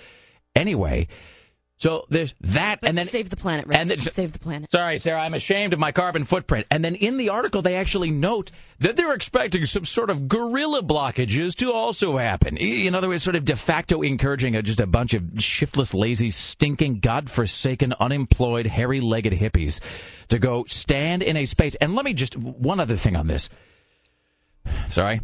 Anyway, 0.57 1.07
so 1.77 2.07
there's 2.09 2.35
that, 2.41 2.81
But 2.81 2.89
and 2.89 2.99
then 2.99 3.07
save 3.07 3.31
the 3.31 3.37
planet, 3.37 3.69
Rick. 3.69 3.79
and 3.79 3.89
then- 3.89 3.99
save 4.01 4.33
the 4.33 4.41
planet. 4.41 4.73
Sorry, 4.73 4.99
Sarah, 4.99 5.21
I'm 5.21 5.35
ashamed 5.35 5.73
of 5.73 5.79
my 5.79 5.93
carbon 5.93 6.25
footprint. 6.25 6.67
And 6.73 6.85
then 6.85 6.97
in 6.97 7.19
the 7.19 7.29
article, 7.29 7.63
they 7.63 7.77
actually 7.77 8.11
note 8.11 8.51
that 8.81 8.97
they're 8.97 9.15
expecting 9.15 9.65
some 9.65 9.85
sort 9.85 10.11
of 10.11 10.27
guerrilla 10.27 10.83
blockages 10.83 11.55
to 11.57 11.73
also 11.73 12.19
happen. 12.19 12.57
In 12.57 12.97
other 12.97 13.07
words, 13.07 13.23
sort 13.23 13.37
of 13.37 13.45
de 13.45 13.55
facto 13.55 14.03
encouraging 14.03 14.57
a, 14.57 14.63
just 14.63 14.81
a 14.81 14.89
bunch 14.89 15.15
of 15.15 15.23
shiftless, 15.39 15.95
lazy, 15.95 16.31
stinking, 16.31 16.99
godforsaken, 16.99 17.95
unemployed, 18.01 18.67
hairy 18.67 19.01
legged 19.01 19.35
hippies 19.35 19.81
to 20.29 20.41
go 20.41 20.65
stand 20.65 21.23
in 21.23 21.37
a 21.37 21.45
space. 21.45 21.77
And 21.77 21.95
let 21.95 22.05
me 22.05 22.13
just, 22.13 22.37
one 22.37 22.81
other 22.81 22.97
thing 22.97 23.15
on 23.15 23.29
this. 23.29 23.49
Sorry. 24.89 25.21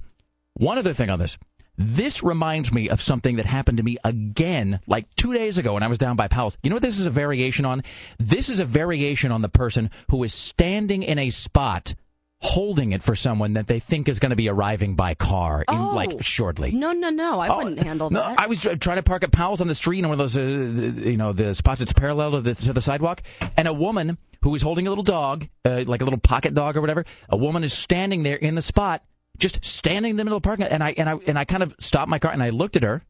One 0.55 0.79
other 0.79 0.93
thing 0.93 1.11
on 1.11 1.19
this. 1.19 1.37
This 1.77 2.23
reminds 2.23 2.73
me 2.73 2.89
of 2.89 3.03
something 3.03 3.37
that 3.37 3.47
happened 3.47 3.79
to 3.79 3.83
me 3.83 3.97
again 4.05 4.79
like 4.87 5.13
two 5.17 5.35
days 5.35 5.59
ago 5.59 5.75
when 5.75 5.83
I 5.83 5.89
was 5.89 5.99
down 5.99 6.15
by 6.15 6.29
Powell's. 6.29 6.57
You 6.63 6.71
know 6.71 6.77
what 6.77 6.83
this 6.83 7.01
is 7.01 7.07
a 7.07 7.11
variation 7.11 7.65
on? 7.65 7.83
This 8.19 8.49
is 8.49 8.61
a 8.61 8.65
variation 8.65 9.33
on 9.33 9.43
the 9.43 9.49
person 9.49 9.91
who 10.11 10.23
is 10.23 10.33
standing 10.33 11.03
in 11.03 11.19
a 11.19 11.31
spot 11.31 11.95
holding 12.41 12.93
it 12.93 13.03
for 13.03 13.17
someone 13.17 13.55
that 13.55 13.67
they 13.67 13.81
think 13.81 14.07
is 14.09 14.21
going 14.21 14.31
to 14.31 14.37
be 14.37 14.49
arriving 14.49 14.95
by 14.95 15.15
car 15.15 15.65
in 15.69 15.75
Oh. 15.77 15.95
like 15.95 16.23
shortly. 16.23 16.71
No, 16.73 16.93
no, 16.93 17.09
no. 17.11 17.41
I 17.41 17.57
wouldn't 17.57 17.83
handle 17.83 18.11
No, 18.11 18.21
that. 18.21 18.39
I 18.39 18.47
was 18.47 18.61
trying 18.61 18.97
to 18.99 19.03
park 19.03 19.25
at 19.25 19.33
Powell's 19.33 19.61
on 19.63 19.67
the 19.67 19.75
street 19.75 20.01
in 20.01 20.09
one 20.09 20.13
of 20.13 20.19
those, 20.19 20.37
uh, 20.37 20.43
you 20.43 21.17
know, 21.17 21.33
the 21.33 21.55
spots 21.57 21.81
that's 21.81 21.93
parallel 21.95 22.33
to 22.33 22.41
the, 22.43 22.55
to 22.55 22.73
the 22.73 22.83
sidewalk, 22.83 23.23
and 23.57 23.67
a 23.67 23.73
woman 23.73 24.19
who 24.43 24.51
was 24.51 24.61
holding 24.63 24.87
a 24.87 24.91
little 24.91 25.03
dog, 25.05 25.49
uh, 25.65 25.85
like 25.87 26.03
a 26.03 26.05
little 26.05 26.21
pocket 26.21 26.53
dog 26.55 26.77
or 26.77 26.83
whatever. 26.83 27.05
A 27.31 27.37
woman 27.37 27.65
is 27.65 27.73
standing 27.73 28.25
there 28.25 28.37
in 28.37 28.55
the 28.57 28.63
spot, 28.63 29.03
just 29.39 29.65
standing 29.65 30.11
in 30.11 30.17
the 30.17 30.25
middle 30.25 30.37
of 30.37 30.43
the 30.43 30.47
parking 30.47 30.65
lot, 30.65 30.73
and 30.73 30.83
I 30.85 30.95
and 30.97 31.09
I 31.09 31.15
and 31.27 31.39
I 31.39 31.45
kind 31.45 31.63
of 31.63 31.75
stopped 31.79 32.09
my 32.09 32.19
car 32.19 32.33
and 32.33 32.43
I 32.43 32.51
looked 32.51 32.77
at 32.77 32.83
her, 32.83 33.05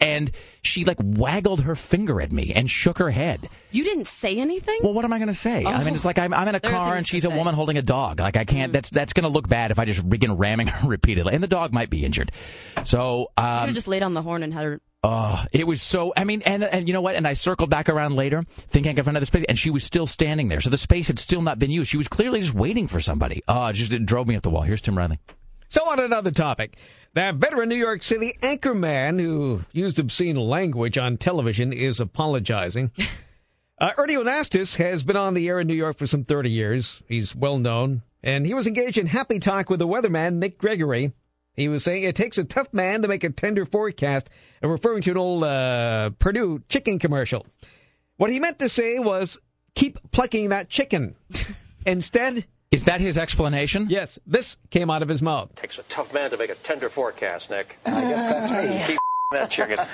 and 0.00 0.30
she 0.62 0.84
like 0.84 0.98
waggled 1.00 1.62
her 1.62 1.74
finger 1.74 2.20
at 2.20 2.32
me 2.32 2.52
and 2.54 2.68
shook 2.70 2.98
her 2.98 3.10
head. 3.10 3.48
you 3.70 3.84
didn't 3.84 4.06
say 4.06 4.38
anything? 4.38 4.78
Well, 4.82 4.92
what 4.92 5.04
am 5.04 5.12
I 5.12 5.18
going 5.18 5.28
to 5.28 5.34
say? 5.34 5.64
I 5.64 5.78
mean, 5.84 5.88
Oh. 5.92 5.94
it's 5.94 6.04
like 6.04 6.18
I'm, 6.18 6.34
I'm 6.34 6.48
in 6.48 6.54
a 6.54 6.60
car 6.60 6.96
and 6.96 7.06
she's 7.06 7.24
a 7.24 7.28
say. 7.28 7.34
Mm. 7.34 7.38
woman 7.38 7.54
holding 7.54 7.78
a 7.78 7.82
dog. 7.82 8.20
Like 8.20 8.36
I 8.36 8.44
can't. 8.44 8.72
That's 8.72 8.90
that's 8.90 9.12
going 9.12 9.24
to 9.24 9.28
look 9.30 9.48
bad 9.48 9.70
if 9.70 9.78
I 9.78 9.84
just 9.84 10.08
begin 10.08 10.36
ramming 10.36 10.66
her 10.68 10.88
repeatedly, 10.96 11.32
and 11.34 11.42
the 11.42 11.48
dog 11.48 11.72
might 11.72 11.90
be 11.90 12.04
injured. 12.04 12.32
So 12.84 13.18
you 13.20 13.26
could 13.36 13.42
um, 13.44 13.66
have 13.66 13.74
just 13.74 13.88
laid 13.88 14.02
on 14.02 14.14
the 14.14 14.22
horn 14.22 14.42
and 14.42 14.52
had 14.52 14.64
her. 14.64 14.80
Oh, 15.04 15.44
it 15.50 15.66
was 15.66 15.82
so. 15.82 16.12
I 16.16 16.22
mean, 16.22 16.42
and 16.42 16.62
and 16.62 16.86
you 16.88 16.92
know 16.92 17.00
what? 17.00 17.16
And 17.16 17.26
I 17.26 17.32
circled 17.32 17.70
back 17.70 17.88
around 17.88 18.14
later, 18.14 18.44
thinking 18.48 18.90
I 18.90 18.94
could 18.94 19.08
another 19.08 19.26
space, 19.26 19.44
and 19.48 19.58
she 19.58 19.68
was 19.70 19.82
still 19.82 20.06
standing 20.06 20.48
there. 20.48 20.60
So 20.60 20.70
the 20.70 20.78
space 20.78 21.08
had 21.08 21.18
still 21.18 21.42
not 21.42 21.58
been 21.58 21.72
used. 21.72 21.90
She 21.90 21.96
was 21.96 22.06
clearly 22.06 22.38
just 22.40 22.54
waiting 22.54 22.86
for 22.86 23.00
somebody. 23.00 23.42
Oh, 23.48 23.66
it 23.66 23.72
just 23.72 23.90
it 23.92 24.06
drove 24.06 24.28
me 24.28 24.36
up 24.36 24.42
the 24.44 24.50
wall. 24.50 24.62
Here's 24.62 24.80
Tim 24.80 24.96
Riley. 24.96 25.18
So 25.72 25.88
on 25.88 26.00
another 26.00 26.30
topic, 26.30 26.76
that 27.14 27.36
veteran 27.36 27.70
New 27.70 27.76
York 27.76 28.02
City 28.02 28.34
anchorman 28.42 29.18
who 29.18 29.62
used 29.72 29.98
obscene 29.98 30.36
language 30.36 30.98
on 30.98 31.16
television 31.16 31.72
is 31.72 31.98
apologizing. 31.98 32.90
uh, 33.80 33.92
Ernie 33.96 34.16
Anastos 34.16 34.76
has 34.76 35.02
been 35.02 35.16
on 35.16 35.32
the 35.32 35.48
air 35.48 35.60
in 35.60 35.66
New 35.66 35.74
York 35.74 35.96
for 35.96 36.06
some 36.06 36.24
30 36.24 36.50
years. 36.50 37.02
He's 37.08 37.34
well 37.34 37.58
known, 37.58 38.02
and 38.22 38.44
he 38.44 38.52
was 38.52 38.66
engaged 38.66 38.98
in 38.98 39.06
happy 39.06 39.38
talk 39.38 39.70
with 39.70 39.78
the 39.78 39.88
weatherman 39.88 40.34
Nick 40.34 40.58
Gregory. 40.58 41.14
He 41.54 41.68
was 41.68 41.82
saying 41.82 42.02
it 42.02 42.16
takes 42.16 42.36
a 42.36 42.44
tough 42.44 42.74
man 42.74 43.00
to 43.00 43.08
make 43.08 43.24
a 43.24 43.30
tender 43.30 43.64
forecast, 43.64 44.28
and 44.60 44.70
referring 44.70 45.00
to 45.04 45.12
an 45.12 45.16
old 45.16 45.42
uh, 45.42 46.10
Perdue 46.18 46.64
chicken 46.68 46.98
commercial. 46.98 47.46
What 48.18 48.30
he 48.30 48.40
meant 48.40 48.58
to 48.58 48.68
say 48.68 48.98
was, 48.98 49.38
keep 49.74 49.98
plucking 50.12 50.50
that 50.50 50.68
chicken. 50.68 51.16
Instead, 51.86 52.44
is 52.72 52.84
that 52.84 53.00
his 53.00 53.18
explanation? 53.18 53.86
Yes, 53.88 54.18
this 54.26 54.56
came 54.70 54.90
out 54.90 55.02
of 55.02 55.08
his 55.08 55.22
mouth. 55.22 55.54
Takes 55.54 55.78
a 55.78 55.82
tough 55.84 56.12
man 56.12 56.30
to 56.30 56.36
make 56.36 56.50
a 56.50 56.54
tender 56.56 56.88
forecast, 56.88 57.50
Nick. 57.50 57.78
I 57.86 58.00
guess 58.02 58.24
that's 58.26 58.50
me. 58.50 58.82
Keep 58.86 58.98
that 59.32 59.50
chicken. 59.50 59.78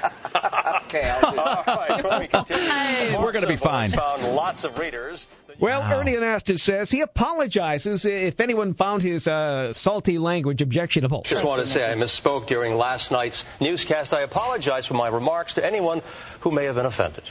Okay, 0.88 1.10
I'll 1.10 1.32
do 1.32 1.38
All 1.38 1.76
right, 1.76 2.02
before 2.02 2.18
we 2.18 2.26
continue, 2.28 3.18
We're 3.18 3.32
gonna 3.32 3.46
be 3.46 3.56
fine. 3.56 3.90
Found 3.90 4.22
lots 4.34 4.64
of 4.64 4.78
readers. 4.78 5.26
Well, 5.58 5.82
Ernie 5.82 6.12
Anastos 6.12 6.60
says 6.60 6.90
he 6.90 7.00
apologizes 7.02 8.06
if 8.06 8.40
anyone 8.40 8.72
found 8.74 9.02
his 9.02 9.26
uh, 9.28 9.72
salty 9.74 10.18
language 10.18 10.62
objectionable. 10.62 11.22
Just 11.22 11.44
want 11.44 11.60
to 11.60 11.66
say 11.66 11.90
I 11.90 11.94
misspoke 11.94 12.46
during 12.46 12.76
last 12.76 13.10
night's 13.10 13.44
newscast. 13.60 14.14
I 14.14 14.20
apologize 14.22 14.86
for 14.86 14.94
my 14.94 15.08
remarks 15.08 15.52
to 15.54 15.64
anyone 15.66 16.00
who 16.40 16.52
may 16.52 16.64
have 16.64 16.76
been 16.76 16.86
offended. 16.86 17.24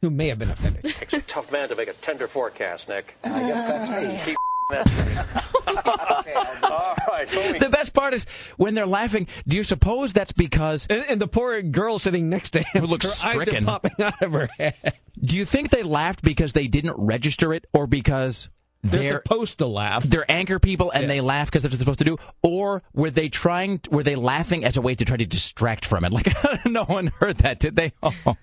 Who 0.00 0.10
may 0.10 0.28
have 0.28 0.38
been 0.38 0.50
offended. 0.50 0.84
Takes 0.94 1.12
a 1.14 1.20
tough 1.22 1.50
man 1.52 1.68
to 1.68 1.74
make 1.74 1.88
a 1.88 1.94
tender 1.94 2.28
forecast, 2.28 2.88
Nick. 2.88 3.14
And 3.24 3.34
I 3.34 3.40
guess 3.48 3.64
that's 3.66 3.90
me. 3.90 4.20
Keep 4.24 4.36
that. 4.72 5.44
All 6.64 6.94
right, 7.08 7.28
The 7.60 7.68
best 7.70 7.94
part 7.94 8.14
is 8.14 8.26
when 8.56 8.74
they're 8.74 8.86
laughing. 8.86 9.26
Do 9.46 9.56
you 9.56 9.64
suppose 9.64 10.12
that's 10.12 10.32
because 10.32 10.86
And, 10.90 11.04
and 11.08 11.20
the 11.20 11.28
poor 11.28 11.62
girl 11.62 11.98
sitting 11.98 12.28
next 12.28 12.50
to 12.50 12.60
him, 12.60 12.82
Who 12.82 12.86
looks 12.86 13.22
her 13.22 13.28
eyes 13.30 13.36
are 13.36 13.42
stricken. 13.42 13.64
popping 13.64 13.92
out 14.00 14.20
of 14.22 14.32
her 14.32 14.48
head. 14.58 14.94
Do 15.22 15.36
you 15.36 15.44
think 15.44 15.70
they 15.70 15.82
laughed 15.82 16.22
because 16.22 16.52
they 16.52 16.66
didn't 16.66 16.96
register 16.98 17.52
it, 17.52 17.66
or 17.72 17.86
because 17.86 18.48
They're 18.84 19.00
they're 19.02 19.22
supposed 19.22 19.58
to 19.58 19.66
laugh. 19.66 20.02
they're 20.02 20.28
anchor 20.30 20.58
people 20.58 20.90
and 20.90 21.02
Yeah. 21.02 21.08
they 21.08 21.20
laugh 21.20 21.46
because 21.48 21.62
that's 21.62 21.72
what 21.72 21.78
they're 21.78 21.84
supposed 21.84 21.98
to 22.00 22.04
do, 22.04 22.16
or 22.42 22.82
were 22.92 23.10
they 23.10 23.28
trying? 23.28 23.80
Were 23.90 24.02
they 24.02 24.16
laughing 24.16 24.64
as 24.64 24.76
a 24.76 24.80
way 24.82 24.96
to 24.96 25.04
try 25.04 25.16
to 25.16 25.24
distract 25.24 25.86
from 25.86 26.04
it? 26.04 26.12
Like 26.12 26.26
no 26.66 26.84
one 26.84 27.06
heard 27.06 27.36
that, 27.38 27.60
did 27.60 27.76
they? 27.76 27.92
Oh, 28.02 28.36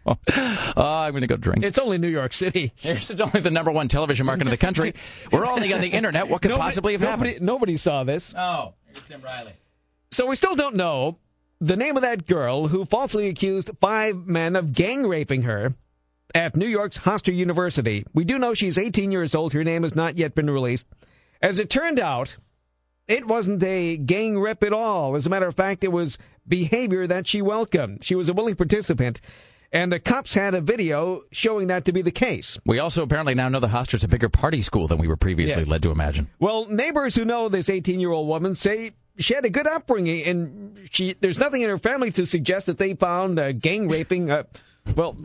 I'm 0.78 1.12
going 1.12 1.22
to 1.22 1.28
go 1.28 1.36
drink. 1.38 1.64
It's 1.64 1.78
only 1.78 1.98
New 1.98 2.08
York 2.08 2.34
City. 2.34 2.74
It's 2.84 3.12
only 3.12 3.42
the 3.42 3.52
number 3.52 3.72
one 3.72 3.88
television 3.88 4.26
market 4.26 4.44
in 4.48 4.52
the 4.52 4.58
country. 4.58 4.94
We're 5.32 5.46
only 5.46 5.74
on 5.74 5.82
the 5.82 5.90
internet. 5.90 6.28
What 6.30 6.42
could 6.42 6.50
Nobody- 6.52 6.64
possibly 6.64 6.92
have 6.94 7.02
nobody, 7.02 7.32
happened? 7.32 7.46
Nobody 7.46 7.78
saw 7.78 8.04
this. 8.04 8.34
Oh, 8.38 8.74
here's 8.86 9.04
Tim 9.08 9.22
Riley. 9.22 9.54
So 10.12 10.26
we 10.26 10.36
still 10.36 10.56
don't 10.56 10.76
know 10.76 11.18
the 11.60 11.76
name 11.76 11.96
of 11.98 12.02
that 12.04 12.26
girl 12.26 12.68
who 12.70 12.86
falsely 12.86 13.28
accused 13.28 13.72
five 13.82 14.26
men 14.26 14.56
of 14.56 14.74
gang 14.74 15.06
raping 15.06 15.42
her 15.44 15.74
at 16.36 16.56
New 16.56 16.68
York's 16.68 17.00
Hofstra 17.00 17.36
University. 17.36 18.06
We 18.14 18.24
do 18.24 18.38
know 18.40 18.54
she's 18.54 18.78
18 18.78 19.12
years 19.12 19.34
old. 19.36 19.54
Her 19.54 19.64
name 19.64 19.84
has 19.84 19.96
not 19.96 20.18
yet 20.18 20.36
been 20.36 20.50
released. 20.50 20.88
As 21.42 21.60
it 21.60 21.70
turned 21.70 22.00
out, 22.00 22.38
it 23.08 23.26
wasn't 23.28 23.64
a 23.64 23.98
gang 23.98 24.38
rip 24.40 24.64
at 24.64 24.74
all. 24.74 25.16
As 25.16 25.26
a 25.26 25.30
matter 25.30 25.48
of 25.48 25.56
fact, 25.56 25.84
it 25.84 25.92
was 25.92 26.18
behavior 26.48 27.08
that 27.08 27.28
she 27.28 27.42
welcomed. 27.42 28.04
She 28.04 28.16
was 28.16 28.30
a 28.30 28.34
willing 28.34 28.56
participant, 28.56 29.22
and 29.72 29.92
the 29.92 30.00
cops 30.00 30.34
had 30.34 30.54
a 30.54 30.62
video 30.62 31.22
showing 31.32 31.68
that 31.68 31.86
to 31.86 31.92
be 31.92 32.02
the 32.02 32.12
case. 32.12 32.60
We 32.66 32.80
also 32.80 33.04
apparently 33.04 33.36
now 33.36 33.50
know 33.50 33.60
the 33.60 33.68
Hofstra's 33.70 34.04
a 34.04 34.08
bigger 34.08 34.30
party 34.30 34.62
school 34.62 34.88
than 34.88 34.98
we 35.00 35.08
were 35.08 35.18
previously 35.18 35.62
Yes. 35.62 35.70
led 35.70 35.82
to 35.84 35.92
imagine. 35.92 36.28
Well, 36.40 36.66
neighbors 36.68 37.16
who 37.16 37.26
know 37.26 37.50
this 37.50 37.70
18 37.70 38.00
year 38.00 38.12
old 38.12 38.28
woman 38.28 38.56
say 38.56 38.92
she 39.18 39.34
had 39.34 39.46
a 39.46 39.50
good 39.50 39.68
upbringing, 39.68 40.24
and 40.26 40.80
she 40.92 41.16
there's 41.20 41.40
nothing 41.40 41.62
in 41.62 41.70
her 41.70 41.80
family 41.80 42.12
to 42.12 42.26
suggest 42.26 42.68
that 42.68 42.78
they 42.78 42.94
found 42.94 43.40
uh, 43.40 43.52
gang 43.54 43.88
raping, 43.90 44.30
uh, 44.32 44.44
well, 44.96 45.16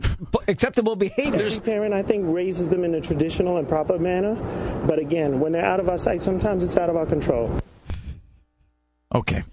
acceptable 0.47 0.95
behavior. 0.95 1.45
Every 1.45 1.59
parent, 1.59 1.93
I 1.93 2.03
think, 2.03 2.25
raises 2.27 2.69
them 2.69 2.83
in 2.83 2.93
a 2.95 3.01
traditional 3.01 3.57
and 3.57 3.67
proper 3.67 3.97
manner. 3.97 4.35
But 4.87 4.99
again, 4.99 5.39
when 5.39 5.51
they're 5.51 5.65
out 5.65 5.79
of 5.79 5.89
our 5.89 5.97
sight, 5.97 6.21
sometimes 6.21 6.63
it's 6.63 6.77
out 6.77 6.89
of 6.89 6.95
our 6.95 7.05
control. 7.05 7.59
Okay. 9.13 9.43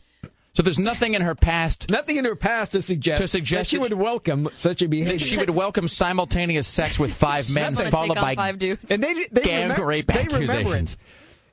So 0.55 0.63
there's 0.63 0.79
nothing 0.79 1.15
in 1.15 1.23
her 1.23 1.35
past 1.35 1.89
Nothing 1.89 2.17
in 2.17 2.27
her 2.27 2.37
past 2.37 2.73
to 2.73 2.83
suggest, 2.83 3.23
To 3.23 3.29
suggest 3.29 3.71
that 3.71 3.75
she 3.77 3.79
would 3.79 3.95
welcome 3.95 4.51
such 4.53 4.83
a 4.83 4.89
behavior. 4.89 5.13
that 5.15 5.21
she 5.21 5.39
would 5.39 5.49
welcome 5.49 5.89
simultaneous 5.89 6.67
sex 6.67 6.99
with 6.99 7.13
five 7.15 7.53
men, 7.55 7.75
followed 7.75 8.17
by 8.17 8.35
five 8.35 8.59
dudes. 8.59 8.91
and 8.91 9.03
they, 9.03 9.15
they 9.33 9.41
gang 9.41 9.71
remem- 9.71 9.87
rape 9.87 10.07
they 10.09 10.25
remember 10.25 10.45
it. 10.45 10.51
accusations. 10.51 10.97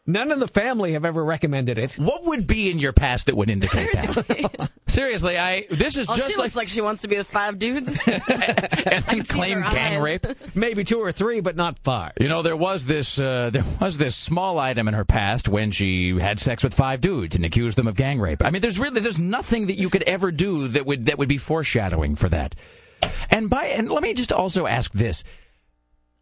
None 0.10 0.32
of 0.32 0.40
the 0.40 0.48
family 0.48 0.94
have 0.94 1.06
ever 1.06 1.24
recommended 1.24 1.78
it. 1.78 1.94
What 1.94 2.24
would 2.26 2.48
be 2.48 2.72
in 2.72 2.80
your 2.80 2.94
past 2.94 3.28
that 3.28 3.38
would 3.38 3.48
indicate 3.50 3.92
that? 3.94 4.70
Seriously, 4.88 5.38
I 5.40 5.68
this 5.70 5.98
is 5.98 6.10
Oh, 6.10 6.16
just 6.16 6.30
she 6.32 6.34
like 6.36 6.46
looks 6.46 6.56
like 6.56 6.68
she 6.68 6.82
wants 6.82 7.04
to 7.04 7.08
be 7.08 7.16
with 7.18 7.30
five 7.30 7.60
dudes. 7.60 7.96
and 8.08 9.30
claim 9.30 9.62
gang 9.62 9.98
eyes. 9.98 10.00
rape. 10.02 10.26
Maybe 10.56 10.84
two 10.84 11.00
or 11.00 11.12
three, 11.12 11.42
but 11.42 11.56
not 11.56 11.78
five. 11.80 12.14
You 12.20 12.28
know, 12.28 12.42
there 12.42 12.58
was 12.58 12.86
this 12.86 13.20
uh, 13.20 13.52
there 13.52 13.64
was 13.80 14.00
this 14.00 14.16
small 14.16 14.58
item 14.58 14.88
in 14.88 14.96
her 14.96 15.06
past 15.06 15.48
when 15.48 15.70
she 15.72 16.18
had 16.18 16.40
sex 16.40 16.64
with 16.64 16.74
five 16.74 17.02
dudes 17.02 17.36
and 17.36 17.46
accused 17.46 17.78
them 17.78 17.86
of 17.88 17.96
gang 17.96 18.20
rape. 18.20 18.44
I 18.44 18.50
mean, 18.50 18.64
there's 18.64 18.80
really 18.80 19.02
there's 19.02 19.20
nothing 19.20 19.68
that 19.68 19.76
you 19.76 19.92
could 19.92 20.04
ever 20.04 20.32
do 20.32 20.68
that 20.70 20.88
would 20.88 21.06
that 21.06 21.20
would 21.20 21.30
be 21.30 21.38
foreshadowing 21.38 22.16
for 22.16 22.30
that. 22.30 22.56
And 23.30 23.48
by 23.48 23.66
and 23.66 23.92
let 23.92 24.02
me 24.02 24.16
just 24.16 24.32
also 24.34 24.66
ask 24.66 24.92
this. 24.92 25.24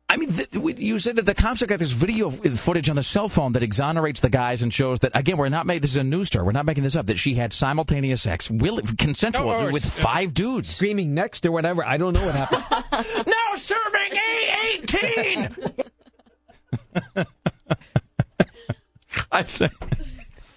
I 0.10 0.16
mean, 0.16 0.30
th- 0.32 0.80
you 0.80 1.00
said 1.00 1.18
that 1.18 1.26
the 1.26 1.36
cops 1.36 1.60
have 1.60 1.68
got 1.68 1.80
this 1.80 1.92
video 1.92 2.30
footage 2.30 2.90
on 2.90 2.96
the 2.96 3.04
cell 3.04 3.28
phone 3.28 3.52
that 3.54 3.64
exonerates 3.64 4.22
the 4.22 4.30
guys 4.30 4.62
and 4.62 4.74
shows 4.74 5.00
that 5.00 5.12
again 5.14 5.36
we're 5.36 5.50
not 5.50 5.66
making 5.66 5.82
this 5.82 5.92
is 5.92 5.98
a 5.98 6.04
news 6.04 6.28
story. 6.28 6.46
We're 6.46 6.54
not 6.54 6.66
making 6.66 6.86
this 6.86 6.96
up. 6.96 7.08
That 7.08 7.18
she 7.18 7.34
had 7.36 7.52
simultaneous 7.52 8.22
sex, 8.22 8.50
will, 8.50 8.80
consensual 8.98 9.70
with 9.72 9.84
five 9.84 10.34
dudes, 10.34 10.70
screaming 10.70 11.14
next 11.14 11.46
or 11.46 11.52
whatever. 11.52 11.86
I 11.86 11.98
don't 11.98 12.14
know 12.14 12.26
what 12.26 12.36
happened. 12.36 12.64
now 13.28 13.56
serving 13.56 14.14
A 14.14 14.54
eighteen. 14.76 15.56
I'm 19.32 19.48
saying, 19.48 19.72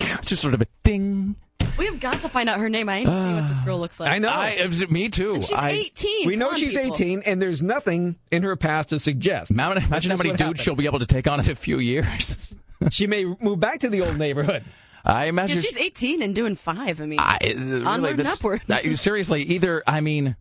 it's 0.01 0.29
just 0.29 0.43
sort 0.43 0.55
of 0.55 0.63
a 0.63 0.67
ding. 0.85 1.35
We 1.81 1.87
have 1.87 1.99
got 1.99 2.21
to 2.21 2.29
find 2.29 2.49
out 2.49 2.61
her 2.61 2.69
name. 2.69 2.89
I 2.89 3.01
need 3.01 3.07
to 3.07 3.11
see 3.11 3.35
what 3.35 3.49
this 3.49 3.61
girl 3.65 3.81
looks 3.81 3.99
like. 3.99 4.11
I 4.11 4.19
know. 4.19 4.29
I, 4.29 4.49
it 4.51 4.69
was 4.69 4.87
me 4.89 5.09
too. 5.09 5.35
And 5.35 5.45
she's 5.45 5.57
I, 5.57 5.71
18. 5.71 6.27
we 6.29 6.37
know 6.37 6.51
on, 6.51 6.57
she's 6.57 6.77
people. 6.77 6.95
18, 6.95 7.23
and 7.25 7.41
there's 7.41 7.63
nothing 7.63 8.17
in 8.31 8.43
her 8.43 8.55
past 8.55 8.91
to 8.91 8.99
suggest. 8.99 9.51
Imagine, 9.51 9.83
imagine 9.85 10.11
how 10.11 10.17
many 10.19 10.31
dudes 10.31 10.41
happened. 10.43 10.61
she'll 10.61 10.75
be 10.77 10.85
able 10.87 10.99
to 11.01 11.07
take 11.07 11.27
on 11.27 11.41
in 11.41 11.51
a 11.51 11.55
few 11.55 11.79
years. 11.79 12.55
She 12.91 13.07
may 13.07 13.27
move 13.27 13.61
back 13.61 13.81
to 13.81 13.91
the 13.91 14.01
old 14.01 14.17
neighborhood. 14.17 14.65
I 15.05 15.25
Yeah, 15.25 15.29
imagine. 15.29 15.61
she's 15.61 15.77
18 15.77 16.23
and 16.23 16.35
doing 16.35 16.55
five. 16.55 16.99
I 17.03 17.05
mean, 17.05 17.19
I, 17.21 17.37
uh, 17.37 17.49
really, 17.55 17.85
onward 17.85 18.19
and 18.19 18.27
upward. 18.27 18.63
I- 18.71 18.93
seriously, 18.95 19.43
either 19.43 19.83
I 19.87 20.01
mean, 20.01 20.35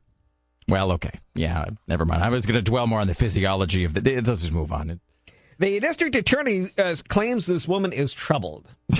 well, 0.69 0.93
okay, 0.93 1.19
yeah, 1.35 1.65
never 1.85 2.05
mind. 2.05 2.23
I 2.23 2.29
was 2.29 2.45
going 2.45 2.55
to 2.55 2.61
dwell 2.61 2.87
more 2.87 3.01
on 3.01 3.07
the 3.07 3.13
physiology 3.13 3.83
of 3.83 3.93
the. 3.93 4.21
Let's 4.21 4.41
just 4.43 4.53
move 4.53 4.71
on. 4.71 5.01
The 5.59 5.79
district 5.81 6.15
attorney 6.15 6.69
uh, 6.77 6.95
claims 7.09 7.45
this 7.45 7.67
woman 7.67 7.91
is 7.91 8.13
troubled. 8.13 8.65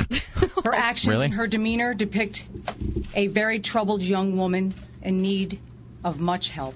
Her 0.63 0.75
actions 0.75 1.07
Really? 1.09 1.25
and 1.25 1.33
her 1.33 1.47
demeanor 1.47 1.93
depict 1.93 2.45
a 3.15 3.27
very 3.27 3.59
troubled 3.59 4.01
young 4.01 4.35
woman 4.37 4.73
in 5.01 5.21
need 5.21 5.59
of 6.03 6.19
much 6.19 6.49
help. 6.49 6.75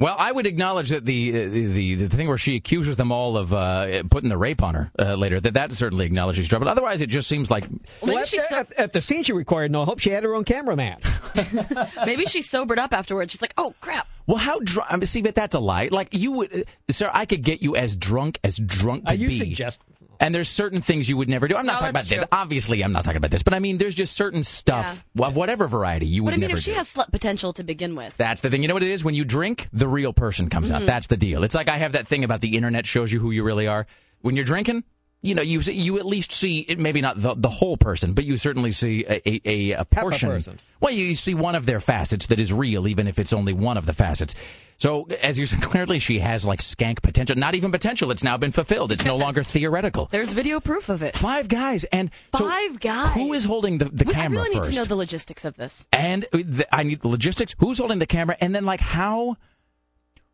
Well, 0.00 0.14
I 0.16 0.30
would 0.30 0.46
acknowledge 0.46 0.90
that 0.90 1.04
the 1.04 1.30
uh, 1.30 1.48
the 1.48 1.94
the 1.94 2.08
thing 2.08 2.28
where 2.28 2.38
she 2.38 2.54
accuses 2.54 2.96
them 2.96 3.10
all 3.10 3.36
of 3.36 3.52
uh, 3.52 4.04
putting 4.10 4.28
the 4.30 4.36
rape 4.38 4.62
on 4.62 4.74
her 4.74 4.92
uh, 4.98 5.14
later 5.14 5.40
that 5.40 5.54
that 5.54 5.72
certainly 5.72 6.06
acknowledges 6.06 6.46
trouble. 6.46 6.66
But 6.66 6.70
otherwise, 6.70 7.00
it 7.00 7.08
just 7.08 7.28
seems 7.28 7.50
like 7.50 7.68
maybe 7.68 8.14
Well, 8.14 8.24
she's 8.24 8.42
at, 8.42 8.48
so, 8.48 8.56
at, 8.58 8.72
at 8.74 8.92
the 8.92 9.00
scene 9.00 9.24
she 9.24 9.32
recorded, 9.32 9.72
no, 9.72 9.82
I 9.82 9.84
hope 9.86 9.98
she 9.98 10.10
had 10.10 10.22
her 10.22 10.34
own 10.36 10.44
cameraman. 10.44 10.98
maybe 12.06 12.26
she's 12.26 12.48
sobered 12.48 12.78
up 12.78 12.92
afterwards. 12.92 13.32
She's 13.32 13.42
like, 13.42 13.54
oh 13.58 13.74
crap. 13.80 14.06
Well, 14.26 14.36
how 14.36 14.60
drunk? 14.60 14.92
I 14.92 14.96
mean, 14.96 15.06
see, 15.06 15.22
but 15.22 15.34
that's 15.34 15.54
a 15.54 15.60
lie. 15.60 15.88
Like 15.90 16.08
you 16.12 16.32
would, 16.32 16.52
uh, 16.54 16.92
sir. 16.92 17.10
I 17.12 17.24
could 17.26 17.42
get 17.42 17.62
you 17.62 17.74
as 17.76 17.96
drunk 17.96 18.38
as 18.44 18.56
drunk 18.56 19.04
Uh, 19.06 19.12
could 19.12 19.20
you 19.20 19.28
be. 19.28 19.38
suggest. 19.38 19.80
And 20.20 20.34
there's 20.34 20.48
certain 20.48 20.80
things 20.80 21.08
you 21.08 21.16
would 21.16 21.28
never 21.28 21.46
do. 21.46 21.56
I'm 21.56 21.64
not 21.64 21.74
No, 21.74 21.78
talking 21.78 21.90
about 21.90 22.04
that's 22.04 22.08
this. 22.22 22.24
Obviously, 22.32 22.82
I'm 22.82 22.92
not 22.92 23.04
talking 23.04 23.18
about 23.18 23.30
this. 23.30 23.42
But 23.44 23.54
I 23.54 23.60
mean, 23.60 23.78
there's 23.78 23.94
just 23.94 24.16
certain 24.16 24.42
stuff 24.42 25.04
of 25.18 25.36
whatever 25.36 25.68
variety 25.68 26.06
you 26.06 26.24
would 26.24 26.30
never 26.30 26.36
do. 26.38 26.40
But 26.40 26.44
I 26.46 26.48
mean, 26.48 26.56
if 26.56 26.62
she 26.64 26.70
do. 26.72 26.76
has 26.76 26.92
slut 26.94 27.12
potential 27.12 27.52
to 27.52 27.62
begin 27.62 27.94
with, 27.94 28.16
That's 28.16 28.40
the 28.40 28.50
thing. 28.50 28.62
You 28.62 28.68
know 28.68 28.74
what 28.74 28.82
it 28.82 28.90
is? 28.90 29.04
When 29.04 29.14
you 29.14 29.24
drink, 29.24 29.68
the 29.72 29.86
real 29.88 30.12
person 30.12 30.48
comes 30.50 30.72
Mm-hmm. 30.72 30.82
out. 30.82 30.86
That's 30.86 31.06
the 31.06 31.16
deal. 31.16 31.44
It's 31.44 31.54
like 31.54 31.68
I 31.68 31.76
have 31.76 31.92
that 31.92 32.08
thing 32.08 32.24
about 32.24 32.40
the 32.40 32.56
internet 32.56 32.84
shows 32.86 33.12
you 33.12 33.20
who 33.20 33.30
you 33.30 33.44
really 33.44 33.68
are. 33.68 33.86
When 34.20 34.34
you're 34.34 34.44
drinking, 34.44 34.82
you 35.20 35.34
know, 35.34 35.42
you 35.42 35.60
you 35.60 35.98
at 35.98 36.06
least 36.06 36.30
see 36.32 36.60
it, 36.60 36.78
maybe 36.78 37.00
not 37.00 37.20
the 37.20 37.34
the 37.34 37.48
whole 37.50 37.76
person, 37.76 38.12
but 38.14 38.24
you 38.24 38.36
certainly 38.36 38.70
see 38.72 39.04
a 39.08 39.20
a, 39.28 39.40
a, 39.44 39.70
a 39.80 39.84
portion. 39.84 40.28
person. 40.30 40.56
Well, 40.80 40.92
you, 40.92 41.06
you 41.06 41.14
see 41.16 41.34
one 41.34 41.54
of 41.56 41.66
their 41.66 41.80
facets 41.80 42.26
that 42.26 42.38
is 42.38 42.52
real, 42.52 42.86
even 42.86 43.08
if 43.08 43.18
it's 43.18 43.32
only 43.32 43.52
one 43.52 43.76
of 43.76 43.84
the 43.86 43.92
facets. 43.92 44.34
So, 44.80 45.08
as 45.20 45.36
you 45.40 45.44
said, 45.46 45.60
clearly 45.70 45.98
she 45.98 46.20
has 46.20 46.46
like 46.46 46.60
skank 46.60 47.02
potential. 47.02 47.34
Not 47.36 47.56
even 47.56 47.72
potential. 47.72 48.12
It's 48.12 48.22
now 48.22 48.36
been 48.36 48.52
fulfilled. 48.52 48.92
It's 48.92 49.04
no 49.04 49.16
longer 49.24 49.42
theoretical. 49.42 50.06
there's 50.12 50.32
video 50.32 50.60
proof 50.60 50.88
of 50.88 51.02
it. 51.02 51.16
Five 51.16 51.48
guys, 51.48 51.82
and 51.90 52.12
so 52.36 52.48
Five 52.48 52.78
guys. 52.78 53.14
who 53.14 53.32
is 53.32 53.44
holding 53.44 53.78
the, 53.78 53.86
the 53.86 54.04
We- 54.04 54.12
I 54.12 54.16
camera 54.16 54.42
really 54.42 54.54
need 54.54 54.60
first? 54.60 54.72
to 54.74 54.78
know 54.78 54.84
the 54.84 54.94
logistics 54.94 55.44
of 55.44 55.56
this. 55.56 55.88
and 55.92 56.26
the, 56.30 56.64
I 56.72 56.84
need 56.84 57.00
the 57.00 57.08
logistics. 57.08 57.56
Who's 57.58 57.78
holding 57.78 57.98
the 57.98 58.06
camera? 58.06 58.36
And 58.40 58.54
then 58.54 58.64
like 58.64 58.78
how, 58.80 59.36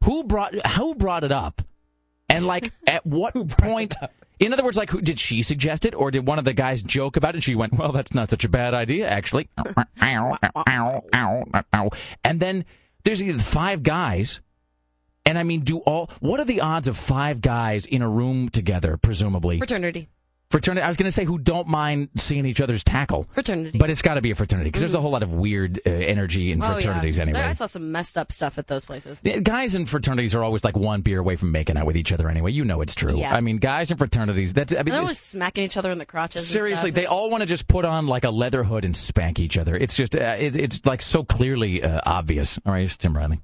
who 0.04 0.24
brought 0.24 0.54
who 0.66 0.94
brought 0.94 1.24
it 1.24 1.32
up? 1.32 1.62
And 2.28 2.46
like 2.46 2.72
at 2.86 3.04
what 3.06 3.34
point? 3.48 3.94
In 4.40 4.52
other 4.52 4.64
words, 4.64 4.76
like 4.76 4.90
who, 4.90 5.00
did 5.00 5.18
she 5.18 5.42
suggest 5.42 5.84
it, 5.84 5.94
or 5.94 6.10
did 6.10 6.26
one 6.26 6.38
of 6.38 6.44
the 6.44 6.52
guys 6.52 6.82
joke 6.82 7.16
about 7.16 7.30
it? 7.30 7.36
And 7.36 7.44
she 7.44 7.54
went, 7.54 7.74
"Well, 7.74 7.92
that's 7.92 8.14
not 8.14 8.30
such 8.30 8.44
a 8.44 8.48
bad 8.48 8.74
idea, 8.74 9.08
actually." 9.08 9.48
and 12.24 12.40
then 12.40 12.64
there's 13.04 13.18
these 13.20 13.46
five 13.46 13.82
guys. 13.82 14.40
And 15.26 15.38
I 15.38 15.42
mean, 15.42 15.60
do 15.60 15.78
all? 15.78 16.10
What 16.20 16.38
are 16.40 16.44
the 16.44 16.60
odds 16.60 16.86
of 16.86 16.98
five 16.98 17.40
guys 17.40 17.86
in 17.86 18.02
a 18.02 18.08
room 18.08 18.50
together, 18.50 18.98
presumably 18.98 19.56
Fraternity. 19.58 20.08
Fraternity? 20.54 20.84
I 20.84 20.88
was 20.88 20.96
going 20.96 21.06
to 21.08 21.12
say 21.12 21.24
who 21.24 21.38
don't 21.38 21.66
mind 21.66 22.10
seeing 22.14 22.46
each 22.46 22.60
other's 22.60 22.84
tackle, 22.84 23.26
Fraternity. 23.32 23.78
but 23.78 23.90
it's 23.90 24.02
got 24.02 24.14
to 24.14 24.20
be 24.22 24.30
a 24.30 24.34
fraternity 24.36 24.68
because 24.68 24.80
there's 24.80 24.94
a 24.94 25.00
whole 25.00 25.10
lot 25.10 25.22
of 25.24 25.34
weird 25.34 25.78
uh, 25.84 25.90
energy 25.90 26.52
in 26.52 26.62
Oh, 26.62 26.66
yeah. 26.66 26.72
fraternities 26.74 27.16
There- 27.16 27.26
anyway. 27.28 27.40
I 27.42 27.52
saw 27.52 27.66
some 27.66 27.90
messed 27.90 28.16
up 28.16 28.30
stuff 28.30 28.56
at 28.58 28.68
those 28.68 28.84
places. 28.84 29.20
Yeah, 29.24 29.38
Guys 29.40 29.74
in 29.74 29.84
fraternities 29.86 30.34
are 30.34 30.44
always 30.44 30.62
like 30.64 30.76
one 30.76 31.00
beer 31.02 31.18
away 31.18 31.34
from 31.36 31.50
making 31.50 31.76
out 31.76 31.86
with 31.86 31.96
each 31.96 32.12
other 32.12 32.28
anyway. 32.30 32.52
You 32.52 32.64
know 32.64 32.80
it's 32.80 32.94
true. 32.94 33.18
Yeah. 33.18 33.34
I 33.34 33.40
mean, 33.40 33.56
guys 33.58 33.90
in 33.90 33.96
fraternities. 33.96 34.54
That's 34.54 34.72
I 34.74 34.78
mean, 34.78 34.92
They're 34.92 35.00
always 35.00 35.18
smacking 35.18 35.64
each 35.64 35.76
other 35.76 35.90
in 35.90 35.98
the 35.98 36.06
crotches. 36.06 36.46
seriously, 36.46 36.90
they 36.92 37.06
all 37.06 37.30
want 37.30 37.40
to 37.42 37.46
just 37.46 37.66
put 37.66 37.84
on 37.84 38.06
like 38.06 38.24
a 38.24 38.30
leather 38.30 38.62
hood 38.62 38.84
and 38.84 38.96
spank 38.96 39.40
each 39.40 39.58
other. 39.58 39.74
It's 39.76 39.94
just 39.94 40.14
uh, 40.14 40.36
it, 40.38 40.54
it's 40.56 40.86
like 40.86 41.02
so 41.02 41.24
clearly 41.24 41.82
uh, 41.82 42.00
obvious. 42.06 42.58
All 42.64 42.72
right, 42.72 42.80
here's 42.80 42.96
Tim 42.96 43.16
Riley. 43.16 43.40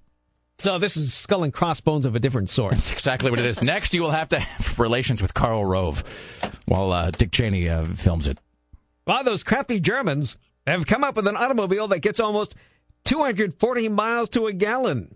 So 0.61 0.79
this 0.79 0.99
is 0.99 1.15
skull 1.15 1.43
and 1.43 1.55
crossbones 1.55 2.05
of 2.05 2.15
a 2.15 2.19
different 2.19 2.51
sort. 2.51 2.73
That's 2.73 2.93
exactly 2.93 3.31
what 3.31 3.41
it 3.41 3.47
is. 3.47 3.63
Next, 3.63 3.95
you 3.95 4.03
will 4.03 4.11
have 4.11 4.29
to 4.29 4.39
have 4.39 4.79
relations 4.79 5.23
with 5.23 5.33
Karl 5.33 5.65
Rove 5.65 6.03
while 6.67 6.93
uh, 6.93 7.11
Dick 7.11 7.33
Cheney 7.33 7.67
uh, 7.67 7.87
films 7.87 8.29
it. 8.29 8.37
Well, 9.07 9.25
those 9.25 9.43
crafty 9.43 9.81
Germans 9.81 10.37
have 10.67 10.87
come 10.87 11.03
up 11.03 11.17
with 11.17 11.27
an 11.27 11.37
automobile 11.37 11.89
that 11.89 12.01
gets 12.01 12.21
almost 12.21 12.55
240 13.05 13.89
miles 13.89 14.29
to 14.29 14.49
a 14.49 14.53
gallon. 14.53 15.15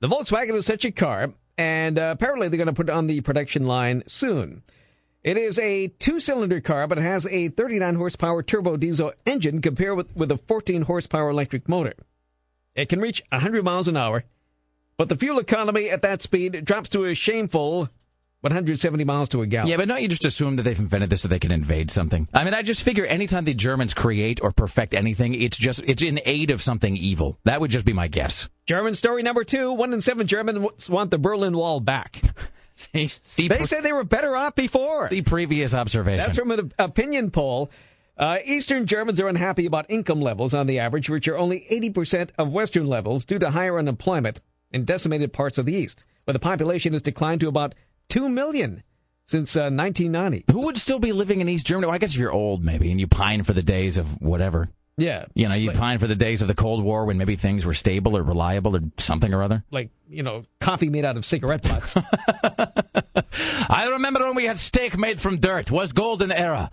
The 0.00 0.08
Volkswagen 0.08 0.56
is 0.56 0.64
such 0.64 0.86
a 0.86 0.90
car, 0.90 1.34
and 1.58 1.98
uh, 1.98 2.14
apparently 2.14 2.48
they're 2.48 2.56
going 2.56 2.66
to 2.66 2.72
put 2.72 2.88
it 2.88 2.92
on 2.92 3.06
the 3.06 3.20
production 3.20 3.66
line 3.66 4.02
soon. 4.06 4.62
It 5.22 5.36
is 5.36 5.58
a 5.58 5.88
two-cylinder 5.88 6.62
car, 6.62 6.86
but 6.86 6.96
it 6.96 7.02
has 7.02 7.26
a 7.26 7.48
39 7.48 7.96
horsepower 7.96 8.42
turbo 8.42 8.78
diesel 8.78 9.12
engine 9.26 9.60
compared 9.60 9.98
with, 9.98 10.16
with 10.16 10.32
a 10.32 10.38
14 10.38 10.82
horsepower 10.82 11.28
electric 11.28 11.68
motor. 11.68 11.92
It 12.74 12.88
can 12.88 13.02
reach 13.02 13.22
100 13.28 13.62
miles 13.62 13.86
an 13.86 13.98
hour, 13.98 14.24
but 15.00 15.08
the 15.08 15.16
fuel 15.16 15.38
economy 15.38 15.88
at 15.88 16.02
that 16.02 16.20
speed 16.20 16.62
drops 16.62 16.90
to 16.90 17.06
a 17.06 17.14
shameful 17.14 17.88
170 18.42 19.02
miles 19.04 19.30
to 19.30 19.40
a 19.40 19.46
gallon. 19.46 19.70
Yeah, 19.70 19.78
but 19.78 19.88
don't 19.88 20.02
you 20.02 20.08
just 20.08 20.26
assume 20.26 20.56
that 20.56 20.64
they've 20.64 20.78
invented 20.78 21.08
this 21.08 21.22
so 21.22 21.28
they 21.28 21.38
can 21.38 21.52
invade 21.52 21.90
something? 21.90 22.28
I 22.34 22.44
mean, 22.44 22.52
I 22.52 22.60
just 22.60 22.82
figure 22.82 23.06
anytime 23.06 23.46
the 23.46 23.54
Germans 23.54 23.94
create 23.94 24.40
or 24.42 24.52
perfect 24.52 24.92
anything, 24.92 25.32
it's 25.32 25.56
just 25.56 25.82
it's 25.86 26.02
in 26.02 26.20
aid 26.26 26.50
of 26.50 26.60
something 26.60 26.98
evil. 26.98 27.38
That 27.44 27.62
would 27.62 27.70
just 27.70 27.86
be 27.86 27.94
my 27.94 28.08
guess. 28.08 28.50
German 28.66 28.92
story 28.92 29.22
number 29.22 29.42
two: 29.42 29.72
one 29.72 29.90
in 29.94 30.02
seven 30.02 30.26
Germans 30.26 30.90
want 30.90 31.10
the 31.10 31.16
Berlin 31.16 31.56
Wall 31.56 31.80
back. 31.80 32.20
see, 32.74 33.08
see, 33.22 33.48
they 33.48 33.64
say 33.64 33.80
they 33.80 33.94
were 33.94 34.04
better 34.04 34.36
off 34.36 34.54
before. 34.54 35.08
See 35.08 35.22
previous 35.22 35.72
observation. 35.72 36.18
That's 36.26 36.36
from 36.36 36.50
an 36.50 36.74
opinion 36.78 37.30
poll. 37.30 37.70
Uh, 38.18 38.40
Eastern 38.44 38.84
Germans 38.84 39.18
are 39.18 39.28
unhappy 39.28 39.64
about 39.64 39.86
income 39.88 40.20
levels 40.20 40.52
on 40.52 40.66
the 40.66 40.78
average, 40.78 41.08
which 41.08 41.26
are 41.26 41.38
only 41.38 41.64
80% 41.70 42.32
of 42.36 42.52
Western 42.52 42.86
levels 42.86 43.24
due 43.24 43.38
to 43.38 43.48
higher 43.48 43.78
unemployment 43.78 44.42
in 44.72 44.84
decimated 44.84 45.32
parts 45.32 45.58
of 45.58 45.66
the 45.66 45.74
East, 45.74 46.04
where 46.24 46.32
the 46.32 46.38
population 46.38 46.92
has 46.92 47.02
declined 47.02 47.40
to 47.40 47.48
about 47.48 47.74
2 48.08 48.28
million 48.28 48.82
since 49.26 49.54
uh, 49.56 49.70
1990. 49.70 50.44
Who 50.52 50.64
would 50.66 50.76
still 50.76 50.98
be 50.98 51.12
living 51.12 51.40
in 51.40 51.48
East 51.48 51.66
Germany? 51.66 51.86
Well, 51.86 51.94
I 51.94 51.98
guess 51.98 52.14
if 52.14 52.20
you're 52.20 52.32
old, 52.32 52.64
maybe, 52.64 52.90
and 52.90 53.00
you 53.00 53.06
pine 53.06 53.44
for 53.44 53.52
the 53.52 53.62
days 53.62 53.98
of 53.98 54.20
whatever. 54.20 54.70
Yeah. 55.00 55.24
You 55.34 55.48
know, 55.48 55.54
you 55.54 55.70
pine 55.72 55.98
for 55.98 56.06
the 56.06 56.14
days 56.14 56.42
of 56.42 56.48
the 56.48 56.54
Cold 56.54 56.84
War 56.84 57.04
when 57.04 57.18
maybe 57.18 57.36
things 57.36 57.64
were 57.64 57.74
stable 57.74 58.16
or 58.16 58.22
reliable 58.22 58.76
or 58.76 58.80
something 58.98 59.32
or 59.32 59.42
other. 59.42 59.64
Like, 59.70 59.90
you 60.08 60.22
know, 60.22 60.44
coffee 60.60 60.88
made 60.88 61.04
out 61.04 61.16
of 61.16 61.24
cigarette 61.24 61.62
butts. 61.62 61.96
I 63.68 63.88
remember 63.92 64.24
when 64.26 64.34
we 64.34 64.44
had 64.44 64.58
steak 64.58 64.98
made 64.98 65.20
from 65.20 65.38
dirt. 65.38 65.70
Was 65.70 65.92
golden 65.92 66.32
era. 66.32 66.70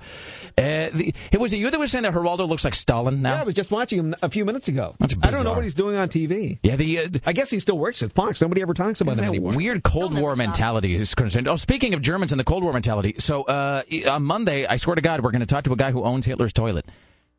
Uh, 0.57 0.89
the, 0.91 1.13
it 1.31 1.39
was 1.39 1.53
it 1.53 1.57
you 1.57 1.69
that 1.69 1.79
was 1.79 1.91
saying 1.91 2.03
that 2.03 2.13
Geraldo 2.13 2.47
looks 2.47 2.65
like 2.65 2.73
Stalin 2.73 3.21
now. 3.21 3.35
yeah, 3.35 3.41
I 3.41 3.43
was 3.43 3.53
just 3.53 3.69
watching 3.71 3.99
him 3.99 4.15
a 4.21 4.29
few 4.29 4.43
minutes 4.43 4.67
ago. 4.67 4.95
That's 4.99 5.15
I 5.21 5.29
don't 5.29 5.43
know 5.43 5.53
what 5.53 5.63
he's 5.63 5.75
doing 5.75 5.95
on 5.95 6.09
TV. 6.09 6.57
Yeah, 6.63 6.75
the 6.75 6.99
uh, 6.99 7.07
I 7.25 7.33
guess 7.33 7.51
he 7.51 7.59
still 7.59 7.77
works 7.77 8.01
at 8.01 8.11
Fox. 8.11 8.41
Nobody 8.41 8.61
ever 8.61 8.73
talks 8.73 9.01
about 9.01 9.13
him 9.13 9.17
that 9.17 9.27
anymore. 9.29 9.53
weird 9.55 9.83
Cold 9.83 10.17
War 10.17 10.35
mentality 10.35 10.95
is 10.95 11.13
concerned. 11.13 11.47
Oh, 11.47 11.55
speaking 11.57 11.93
of 11.93 12.01
Germans 12.01 12.31
and 12.33 12.39
the 12.39 12.43
Cold 12.43 12.63
War 12.63 12.73
mentality, 12.73 13.15
so 13.19 13.43
uh, 13.43 13.83
on 14.09 14.23
Monday, 14.23 14.65
I 14.65 14.77
swear 14.77 14.95
to 14.95 15.01
God, 15.01 15.21
we're 15.21 15.31
going 15.31 15.41
to 15.41 15.45
talk 15.45 15.63
to 15.65 15.73
a 15.73 15.77
guy 15.77 15.91
who 15.91 16.03
owns 16.03 16.25
Hitler's 16.25 16.53
toilet. 16.53 16.85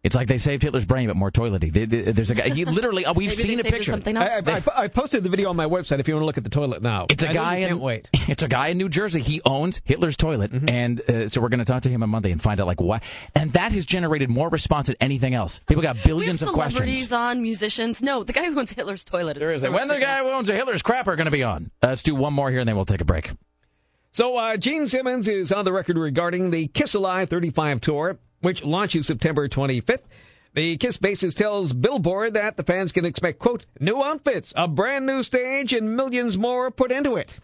It's 0.09 0.17
like 0.17 0.27
they 0.27 0.39
saved 0.39 0.63
Hitler's 0.63 0.87
brain, 0.87 1.07
but 1.09 1.17
more 1.17 1.31
toilety. 1.31 1.71
They- 1.71 1.85
they- 1.85 2.13
There's 2.13 2.31
a 2.31 2.35
guy. 2.35 2.49
He 2.49 2.65
literally. 2.65 3.05
uh, 3.05 3.13
We've 3.13 3.29
Maybe 3.29 3.43
seen 3.43 3.49
they 3.57 3.61
a 3.61 3.63
saved 3.65 3.67
it 3.67 3.73
picture. 3.79 3.91
something 3.91 4.17
I, 4.17 4.37
else. 4.37 4.47
I, 4.49 4.63
I 4.85 4.89
posted 4.89 5.23
the 5.23 5.29
video 5.29 5.51
on 5.51 5.57
my 5.57 5.67
website 5.67 6.01
if 6.01 6.09
you 6.09 6.15
want 6.15 6.23
to 6.23 6.27
look 6.27 6.39
at 6.39 6.45
the 6.45 6.51
toilet 6.51 6.81
now. 6.83 7.07
It's 7.11 7.23
a 7.23 7.29
I 7.29 7.33
know 7.33 7.41
guy. 7.41 7.55
in, 7.57 7.69
can't 7.69 7.81
wait. 7.81 8.09
It's 8.29 8.43
a 8.43 8.49
guy 8.49 8.69
in 8.69 8.79
New 8.79 8.89
Jersey. 8.89 9.21
He 9.21 9.43
owns 9.45 9.83
Hitler's 9.85 10.17
toilet, 10.17 10.51
and 10.69 11.01
uh, 11.11 11.29
so 11.29 11.43
we're 11.43 11.51
going 11.51 11.59
to 11.59 11.67
talk 11.67 11.83
to 11.83 11.91
him 11.91 12.03
on 12.03 12.09
Monday 12.09 12.31
and 12.31 12.41
find 12.41 12.59
out 12.59 12.67
like 12.67 12.81
why. 12.81 13.01
And 13.35 13.53
that 13.53 13.73
has 13.73 13.85
generated 13.85 14.31
more 14.31 14.49
response 14.49 14.87
than 14.87 14.97
anything 15.01 15.35
else. 15.35 15.61
People 15.67 15.83
got 15.83 15.97
we 15.97 15.99
have 15.99 16.07
billions 16.07 16.41
of 16.43 16.49
celebrities 16.49 16.81
questions. 17.09 17.13
on, 17.13 17.43
musicians. 17.43 18.03
No, 18.03 18.25
the 18.25 18.33
guy 18.33 18.47
who 18.47 18.59
owns 18.59 18.73
Hitler's 18.73 19.05
toilet. 19.05 19.37
Is 19.37 19.41
There 19.41 19.53
is 19.53 19.63
a, 19.65 19.71
when 19.71 19.89
the 19.89 19.99
guy 19.99 20.19
who 20.23 20.31
owns 20.31 20.49
a 20.49 20.55
Hitler's 20.55 20.81
crap 20.83 21.07
are 21.07 21.17
going 21.17 21.27
to 21.27 21.31
be 21.31 21.43
on. 21.43 21.71
Uh, 21.83 21.89
let's 21.89 22.03
do 22.03 22.15
one 22.15 22.33
more 22.33 22.51
here, 22.51 22.61
and 22.61 22.69
then 22.69 22.77
we'll 22.77 22.85
take 22.87 23.03
a 23.03 23.05
break. 23.05 23.31
So, 24.11 24.37
uh, 24.39 24.57
Gene 24.57 24.87
Simmons 24.87 25.29
is 25.29 25.53
on 25.53 25.67
the 25.67 25.73
record 25.73 25.99
regarding 25.99 26.51
the 26.51 26.67
Kiss 26.69 26.95
Alive 26.95 27.29
35 27.29 27.81
tour, 27.83 28.19
which 28.41 28.65
launches 28.65 29.07
September 29.07 29.49
25th. 29.49 30.03
The 30.55 30.77
Kiss 30.77 30.97
bassist 30.97 31.37
tells 31.37 31.73
Billboard 31.73 32.35
that 32.35 32.57
the 32.57 32.65
fans 32.65 32.91
can 32.91 33.05
expect, 33.05 33.39
quote, 33.39 33.67
new 33.79 34.03
outfits, 34.03 34.53
a 34.57 34.67
brand 34.67 35.07
new 35.07 35.23
stage, 35.23 35.73
and 35.73 35.97
millions 35.97 36.39
more 36.39 36.71
put 36.71 36.91
into 36.91 37.17
it. 37.17 37.39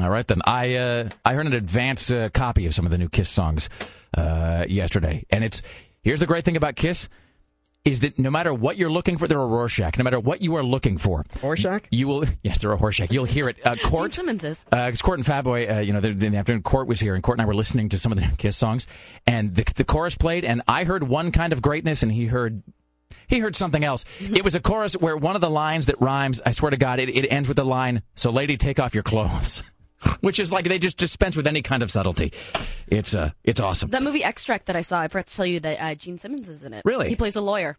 All 0.00 0.10
right, 0.10 0.26
then. 0.26 0.40
I 0.46 0.76
uh, 0.76 1.08
I 1.24 1.34
heard 1.34 1.46
an 1.46 1.52
advance 1.52 2.10
uh, 2.10 2.28
copy 2.32 2.66
of 2.66 2.74
some 2.74 2.84
of 2.86 2.92
the 2.92 2.98
new 2.98 3.08
Kiss 3.08 3.28
songs 3.28 3.68
uh, 4.16 4.64
yesterday, 4.68 5.26
and 5.30 5.42
it's 5.44 5.62
here's 6.02 6.20
the 6.20 6.26
great 6.26 6.44
thing 6.44 6.56
about 6.56 6.76
Kiss 6.76 7.08
is 7.84 8.00
that 8.00 8.18
no 8.18 8.30
matter 8.30 8.52
what 8.52 8.76
you're 8.76 8.90
looking 8.90 9.16
for, 9.16 9.26
they're 9.26 9.40
a 9.40 9.46
Rorschach. 9.46 9.96
No 9.96 10.04
matter 10.04 10.20
what 10.20 10.42
you 10.42 10.54
are 10.56 10.62
looking 10.62 10.98
for, 10.98 11.24
Rorschach, 11.42 11.84
you 11.90 12.06
will 12.08 12.24
yes, 12.42 12.58
they're 12.58 12.72
a 12.72 12.76
Rorschach. 12.76 13.10
You'll 13.10 13.24
hear 13.24 13.48
it. 13.48 13.56
Uh, 13.64 13.74
Gene 13.76 13.84
Court, 13.86 14.12
Simmons 14.12 14.44
is. 14.44 14.64
uh, 14.70 14.88
'cause 14.90 15.00
Court 15.02 15.18
and 15.18 15.26
Fatboy, 15.26 15.76
uh, 15.76 15.80
you 15.80 15.92
know, 15.92 16.00
in 16.00 16.18
the 16.18 16.36
afternoon, 16.36 16.62
Court 16.62 16.86
was 16.88 17.00
here, 17.00 17.14
and 17.14 17.22
Court 17.22 17.38
and 17.38 17.42
I 17.42 17.46
were 17.46 17.54
listening 17.54 17.88
to 17.90 17.98
some 17.98 18.12
of 18.12 18.18
the 18.20 18.26
new 18.26 18.34
Kiss 18.38 18.56
songs, 18.56 18.86
and 19.26 19.54
the, 19.54 19.64
the 19.76 19.84
chorus 19.84 20.14
played, 20.16 20.44
and 20.44 20.60
I 20.68 20.84
heard 20.84 21.04
one 21.04 21.32
kind 21.32 21.52
of 21.52 21.62
greatness, 21.62 22.02
and 22.02 22.12
he 22.12 22.26
heard. 22.26 22.62
He 23.26 23.38
heard 23.38 23.54
something 23.56 23.84
else. 23.84 24.04
It 24.20 24.42
was 24.44 24.54
a 24.56 24.60
chorus 24.60 24.94
where 24.94 25.16
one 25.16 25.34
of 25.36 25.40
the 25.40 25.50
lines 25.50 25.86
that 25.86 26.00
rhymes, 26.00 26.40
I 26.44 26.50
swear 26.50 26.70
to 26.70 26.76
God, 26.76 26.98
it, 26.98 27.08
it 27.08 27.28
ends 27.28 27.46
with 27.48 27.56
the 27.56 27.64
line, 27.64 28.02
So, 28.16 28.30
lady, 28.30 28.56
take 28.56 28.78
off 28.80 28.92
your 28.94 29.02
clothes. 29.04 29.62
Which 30.20 30.38
is 30.38 30.52
like 30.52 30.68
they 30.68 30.78
just 30.78 30.96
dispense 30.96 31.36
with 31.36 31.46
any 31.46 31.62
kind 31.62 31.82
of 31.82 31.90
subtlety. 31.90 32.32
It's 32.86 33.14
uh, 33.14 33.30
it's 33.44 33.60
awesome. 33.60 33.90
That 33.90 34.02
movie 34.02 34.24
Extract 34.24 34.66
that 34.66 34.76
I 34.76 34.80
saw, 34.80 35.00
I 35.00 35.08
forgot 35.08 35.26
to 35.26 35.36
tell 35.36 35.46
you 35.46 35.60
that 35.60 35.80
uh, 35.80 35.94
Gene 35.94 36.18
Simmons 36.18 36.48
is 36.48 36.62
in 36.62 36.72
it. 36.72 36.82
Really? 36.84 37.08
He 37.08 37.16
plays 37.16 37.36
a 37.36 37.40
lawyer. 37.40 37.78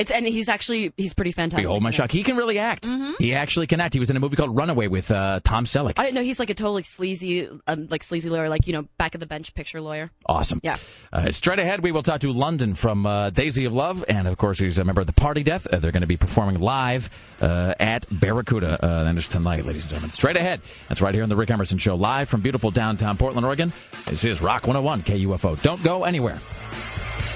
It's 0.00 0.10
and 0.10 0.26
he's 0.26 0.48
actually 0.48 0.94
he's 0.96 1.12
pretty 1.12 1.30
fantastic. 1.30 1.64
Behold 1.64 1.82
my 1.82 1.90
shock. 1.90 2.10
He 2.10 2.22
can 2.22 2.36
really 2.36 2.58
act. 2.58 2.84
Mhm. 2.84 3.12
He 3.18 3.34
actually 3.34 3.66
can 3.66 3.80
act. 3.80 3.92
He 3.92 4.00
was 4.00 4.08
in 4.08 4.16
a 4.16 4.20
movie 4.20 4.34
called 4.34 4.56
Runaway 4.56 4.86
with 4.86 5.10
uh, 5.10 5.40
Tom 5.44 5.66
Selleck. 5.66 5.94
I 5.98 6.10
know 6.10 6.22
he's 6.22 6.38
like 6.38 6.48
a 6.48 6.54
totally 6.54 6.82
sleazy, 6.82 7.46
um, 7.66 7.86
like 7.90 8.02
sleazy 8.02 8.30
lawyer, 8.30 8.48
like 8.48 8.66
you 8.66 8.72
know, 8.72 8.88
back 8.96 9.14
of 9.14 9.20
the 9.20 9.26
bench 9.26 9.52
picture 9.54 9.80
lawyer. 9.80 10.10
Awesome. 10.24 10.58
Yeah. 10.62 10.76
Uh, 11.12 11.30
straight 11.30 11.58
ahead, 11.58 11.82
we 11.82 11.92
will 11.92 12.02
talk 12.02 12.22
to 12.22 12.32
London 12.32 12.72
from 12.72 13.04
uh, 13.04 13.28
Daisy 13.28 13.66
of 13.66 13.74
Love, 13.74 14.02
and 14.08 14.26
of 14.26 14.38
course, 14.38 14.58
he's 14.58 14.78
a 14.78 14.84
member 14.84 15.02
of 15.02 15.06
the 15.06 15.12
Party 15.12 15.42
Death. 15.42 15.66
Uh, 15.66 15.78
they're 15.78 15.92
going 15.92 16.00
to 16.00 16.06
be 16.06 16.16
performing 16.16 16.58
live 16.60 17.10
uh, 17.42 17.74
at 17.78 18.06
Barracuda. 18.10 18.82
Uh, 18.82 19.12
tonight, 19.28 19.66
ladies 19.66 19.82
and 19.84 19.90
gentlemen. 19.90 20.10
Straight 20.10 20.36
ahead. 20.36 20.62
That's 20.88 21.02
right 21.02 21.12
here 21.14 21.22
on 21.22 21.28
the 21.28 21.36
Rick 21.36 21.50
Emerson 21.50 21.76
Show, 21.76 21.94
live 21.94 22.28
from 22.28 22.40
beautiful 22.40 22.70
downtown 22.70 23.18
Portland, 23.18 23.44
Oregon. 23.44 23.72
This 24.06 24.24
is 24.24 24.40
Rock 24.40 24.66
101 24.66 25.02
KUFO. 25.02 25.60
Don't 25.62 25.82
go 25.82 26.04
anywhere. 26.04 26.38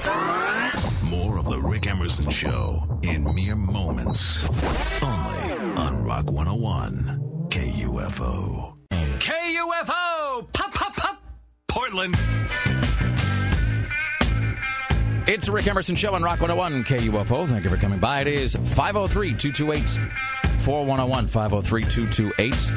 More 0.04 1.38
of 1.38 1.46
the 1.46 1.60
Rick 1.62 1.86
Emerson 1.86 2.28
Show 2.30 2.98
in 3.02 3.24
mere 3.34 3.56
moments. 3.56 4.46
Only 5.02 5.52
on 5.76 6.04
Rock 6.04 6.30
101 6.30 7.48
KUFO. 7.48 8.76
KUFO! 8.90 10.52
Pop, 10.52 10.74
pop, 10.74 10.96
pop! 10.96 11.22
Portland. 11.68 12.16
It's 15.26 15.46
the 15.46 15.52
Rick 15.52 15.66
Emerson 15.68 15.96
Show 15.96 16.14
on 16.14 16.22
Rock 16.22 16.40
101 16.40 16.84
KUFO. 16.84 17.48
Thank 17.48 17.64
you 17.64 17.70
for 17.70 17.78
coming 17.78 17.98
by. 17.98 18.20
It 18.20 18.28
is 18.28 18.56
503 18.56 19.34
228 19.34 20.60
4101. 20.60 21.26
503 21.28 21.84
228 21.84 22.72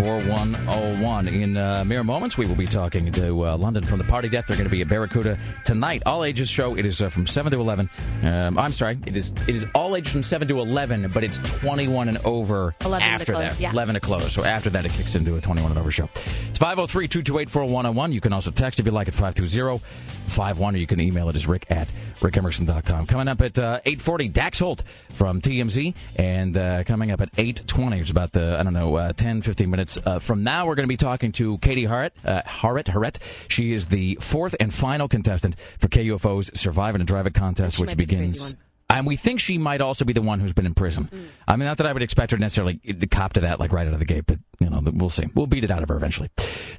4101. 0.00 1.28
In 1.28 1.56
uh, 1.58 1.84
mere 1.84 2.02
moments, 2.02 2.38
we 2.38 2.46
will 2.46 2.54
be 2.54 2.66
talking 2.66 3.12
to 3.12 3.46
uh, 3.46 3.56
London 3.58 3.84
from 3.84 3.98
the 3.98 4.04
Party 4.04 4.30
Death. 4.30 4.46
They're 4.46 4.56
going 4.56 4.68
to 4.68 4.70
be 4.70 4.80
at 4.80 4.88
Barracuda 4.88 5.38
tonight. 5.64 6.02
All 6.06 6.24
ages 6.24 6.48
show. 6.48 6.74
It 6.74 6.86
is 6.86 7.02
uh, 7.02 7.10
from 7.10 7.26
7 7.26 7.52
to 7.52 7.60
11. 7.60 7.90
Um, 8.22 8.58
I'm 8.58 8.72
sorry. 8.72 8.98
It 9.06 9.14
is 9.14 9.32
it 9.46 9.54
is 9.54 9.66
all 9.74 9.94
ages 9.96 10.12
from 10.12 10.22
7 10.22 10.48
to 10.48 10.60
11, 10.60 11.10
but 11.12 11.22
it's 11.22 11.38
21 11.60 12.08
and 12.08 12.16
over 12.18 12.74
11 12.80 13.06
after 13.06 13.32
close, 13.34 13.58
that. 13.58 13.62
yeah. 13.62 13.72
11 13.72 13.94
to 13.94 14.00
close. 14.00 14.32
So 14.32 14.42
after 14.42 14.70
that, 14.70 14.86
it 14.86 14.92
kicks 14.92 15.14
into 15.14 15.36
a 15.36 15.40
21 15.40 15.70
and 15.72 15.78
over 15.78 15.90
show. 15.90 16.08
It's 16.48 16.58
503 16.58 17.06
228 17.06 17.50
4101. 17.50 18.12
You 18.12 18.22
can 18.22 18.32
also 18.32 18.50
text 18.50 18.80
if 18.80 18.86
you 18.86 18.92
like 18.92 19.08
at 19.08 19.14
520 19.14 19.82
51, 20.30 20.74
or 20.74 20.78
you 20.78 20.86
can 20.86 21.00
email 21.00 21.28
it 21.28 21.36
as 21.36 21.46
rick 21.46 21.66
at 21.70 21.92
rickemerson.com. 22.20 23.06
Coming 23.06 23.28
up 23.28 23.40
at 23.40 23.58
uh, 23.58 23.80
840, 23.84 24.28
Dax 24.28 24.58
Holt 24.58 24.82
from 25.10 25.40
TMZ. 25.40 25.94
And 26.16 26.56
uh, 26.56 26.84
coming 26.84 27.10
up 27.10 27.20
at 27.20 27.30
820, 27.36 28.00
it's 28.00 28.10
about, 28.10 28.32
the, 28.32 28.56
I 28.58 28.62
don't 28.62 28.72
know, 28.72 28.94
uh, 28.96 29.12
10, 29.12 29.42
15 29.42 29.70
minutes 29.70 29.98
uh, 30.04 30.18
from 30.18 30.42
now, 30.42 30.66
we're 30.66 30.74
going 30.74 30.86
to 30.86 30.92
be 30.92 30.96
talking 30.96 31.32
to 31.32 31.58
Katie 31.58 31.86
Harrett. 31.86 32.12
Uh, 32.24 32.42
Harrett, 32.42 32.86
Harrett. 32.86 33.18
She 33.48 33.72
is 33.72 33.88
the 33.88 34.16
fourth 34.20 34.54
and 34.60 34.72
final 34.72 35.08
contestant 35.08 35.56
for 35.78 35.88
KUFO's 35.88 36.58
Survive 36.58 36.94
and 36.94 37.06
Drive 37.06 37.26
It 37.26 37.34
contest, 37.34 37.80
which 37.80 37.90
might 37.90 37.96
be 37.96 38.04
the 38.04 38.16
crazy 38.16 38.26
begins. 38.26 38.54
And 38.90 39.06
we 39.06 39.14
think 39.14 39.38
she 39.38 39.56
might 39.56 39.80
also 39.80 40.04
be 40.04 40.12
the 40.12 40.20
one 40.20 40.40
who's 40.40 40.52
been 40.52 40.66
in 40.66 40.74
prison. 40.74 41.08
I 41.46 41.54
mean, 41.54 41.66
not 41.66 41.78
that 41.78 41.86
I 41.86 41.92
would 41.92 42.02
expect 42.02 42.32
her 42.32 42.38
necessarily 42.38 42.74
to 42.78 43.06
cop 43.06 43.34
to 43.34 43.40
that 43.42 43.60
like 43.60 43.72
right 43.72 43.86
out 43.86 43.92
of 43.92 44.00
the 44.00 44.04
gate, 44.04 44.24
but 44.26 44.38
you 44.58 44.68
know, 44.68 44.80
we'll 44.84 45.08
see. 45.08 45.26
We'll 45.32 45.46
beat 45.46 45.62
it 45.62 45.70
out 45.70 45.84
of 45.84 45.88
her 45.90 45.96
eventually. 45.96 46.28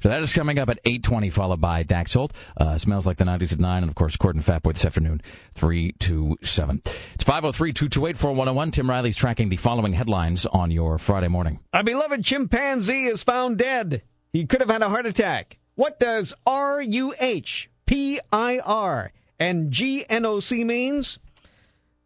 So 0.00 0.08
that 0.08 0.22
is 0.22 0.32
coming 0.32 0.58
up 0.58 0.68
at 0.68 0.82
8:20, 0.84 1.30
followed 1.30 1.60
by 1.60 1.82
Dax 1.82 2.14
Holt. 2.14 2.32
Uh, 2.56 2.78
smells 2.78 3.06
like 3.06 3.18
the 3.18 3.24
90s 3.24 3.52
at 3.52 3.60
nine, 3.60 3.82
and 3.82 3.90
of 3.90 3.94
course, 3.94 4.16
and 4.22 4.42
Fatboy 4.42 4.74
this 4.74 4.84
afternoon, 4.84 5.20
three 5.54 5.92
to 6.00 6.38
seven. 6.42 6.80
It's 7.14 7.24
503-228-4101. 7.24 8.72
Tim 8.72 8.88
Riley's 8.88 9.16
tracking 9.16 9.48
the 9.48 9.56
following 9.56 9.92
headlines 9.92 10.46
on 10.46 10.70
your 10.70 10.98
Friday 10.98 11.28
morning. 11.28 11.60
A 11.72 11.82
beloved 11.84 12.24
chimpanzee 12.24 13.06
is 13.06 13.22
found 13.22 13.58
dead. 13.58 14.02
He 14.32 14.46
could 14.46 14.60
have 14.60 14.70
had 14.70 14.82
a 14.82 14.88
heart 14.88 15.06
attack. 15.06 15.58
What 15.74 15.98
does 15.98 16.34
R 16.46 16.80
U 16.80 17.14
H 17.18 17.70
P 17.86 18.20
I 18.30 18.58
R 18.58 19.12
and 19.38 19.70
G 19.70 20.04
N 20.08 20.24
O 20.24 20.40
C 20.40 20.64
means? 20.64 21.18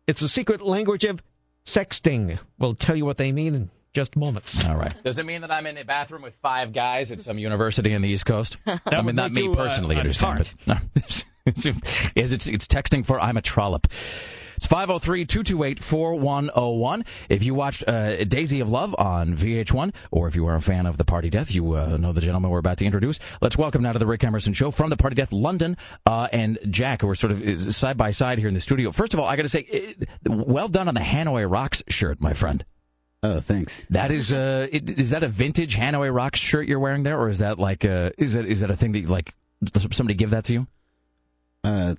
It's 0.07 0.23
a 0.23 0.29
secret 0.29 0.61
language 0.61 1.05
of 1.05 1.23
sexting. 1.65 2.39
We'll 2.59 2.75
tell 2.75 2.97
you 2.97 3.05
what 3.05 3.19
they 3.19 3.33
mean 3.33 3.71
just 3.97 4.15
moments. 4.15 4.69
All 4.69 4.77
right. 4.77 4.93
Does 5.05 5.19
it 5.19 5.25
mean 5.25 5.41
that 5.41 5.51
I'm 5.51 5.65
in 5.65 5.79
a 5.79 5.85
bathroom 5.85 6.21
with 6.21 6.35
five 6.43 6.75
guys 6.75 7.11
at 7.11 7.23
some 7.23 7.39
university 7.39 7.95
in 7.95 8.03
the 8.03 8.11
East 8.11 8.27
Coast? 8.27 8.59
I 8.67 9.01
mean, 9.01 9.17
not 9.17 9.33
me 9.33 9.45
you, 9.45 9.53
uh, 9.53 9.55
personally, 9.55 9.97
a 9.97 10.01
understand, 10.01 10.53
but 10.67 10.67
no. 10.67 10.77
is 12.15 12.35
it's 12.35 12.47
it's 12.47 12.67
texting 12.67 13.07
for 13.07 13.19
I'm 13.19 13.39
a 13.39 13.43
trollop. 13.43 13.87
It's 14.57 14.67
503-228-4101. 14.67 17.07
If 17.29 17.45
you 17.45 17.55
watched 17.55 17.85
uh, 17.87 18.25
Daisy 18.25 18.61
of 18.61 18.71
Love 18.71 18.95
on 18.99 19.35
VH1, 19.35 19.95
or 20.11 20.29
if 20.29 20.35
you 20.35 20.47
are 20.47 20.57
a 20.57 20.63
fan 20.63 20.87
of 20.87 20.97
The 20.97 21.05
Party 21.05 21.29
Death, 21.29 21.55
you 21.55 21.75
uh, 21.75 21.99
know 21.99 22.13
the 22.13 22.23
gentleman 22.23 22.51
we're 22.51 22.59
about 22.59 22.79
to 22.79 22.87
introduce. 22.87 23.21
Let's 23.43 23.59
welcome 23.59 23.83
now 23.83 23.93
to 23.93 23.99
the 23.99 24.07
Rick 24.07 24.25
Emerson 24.25 24.55
Show 24.55 24.71
from 24.71 24.89
The 24.89 24.97
Party 24.97 25.15
Death 25.15 25.33
London, 25.33 25.77
uh, 26.07 26.29
and 26.33 26.59
Jack, 26.71 27.03
who 27.03 27.11
are 27.11 27.15
sort 27.15 27.33
of 27.33 27.43
uh, 27.43 27.71
side 27.71 27.99
by 27.99 28.13
side 28.13 28.39
here 28.39 28.49
in 28.49 28.55
the 28.55 28.61
studio. 28.61 28.93
First 28.93 29.13
of 29.15 29.21
all, 29.21 29.27
I 29.27 29.37
got 29.37 29.43
to 29.43 29.51
say, 29.51 29.95
uh, 30.27 30.33
well 30.33 30.69
done 30.69 30.89
on 30.89 30.95
the 30.95 31.01
Hanoi 31.01 31.45
Rocks 31.51 31.83
shirt, 31.89 32.19
my 32.21 32.33
friend. 32.33 32.65
Oh, 33.27 33.41
thanks. 33.41 33.85
That 33.91 34.11
is 34.11 34.33
uh 34.33 34.67
it- 34.71 34.91
is 34.99 35.11
that 35.11 35.23
a 35.23 35.29
vintage 35.29 35.77
Hanoi 35.77 36.15
Rocks 36.15 36.39
shirt 36.41 36.69
you're 36.69 36.79
wearing 36.79 37.03
there, 37.03 37.19
or 37.19 37.29
is 37.29 37.39
that 37.41 37.59
like 37.59 37.85
uh 37.85 38.11
is 38.19 38.35
that 38.35 38.47
is 38.47 38.61
that 38.61 38.71
a 38.71 38.77
thing 38.77 38.93
that 38.93 39.09
like 39.09 39.35
does 39.63 39.87
somebody 39.97 40.15
give 40.15 40.31
that 40.31 40.45
to 40.45 40.53
you? 40.53 40.67
Uh, 41.65 41.97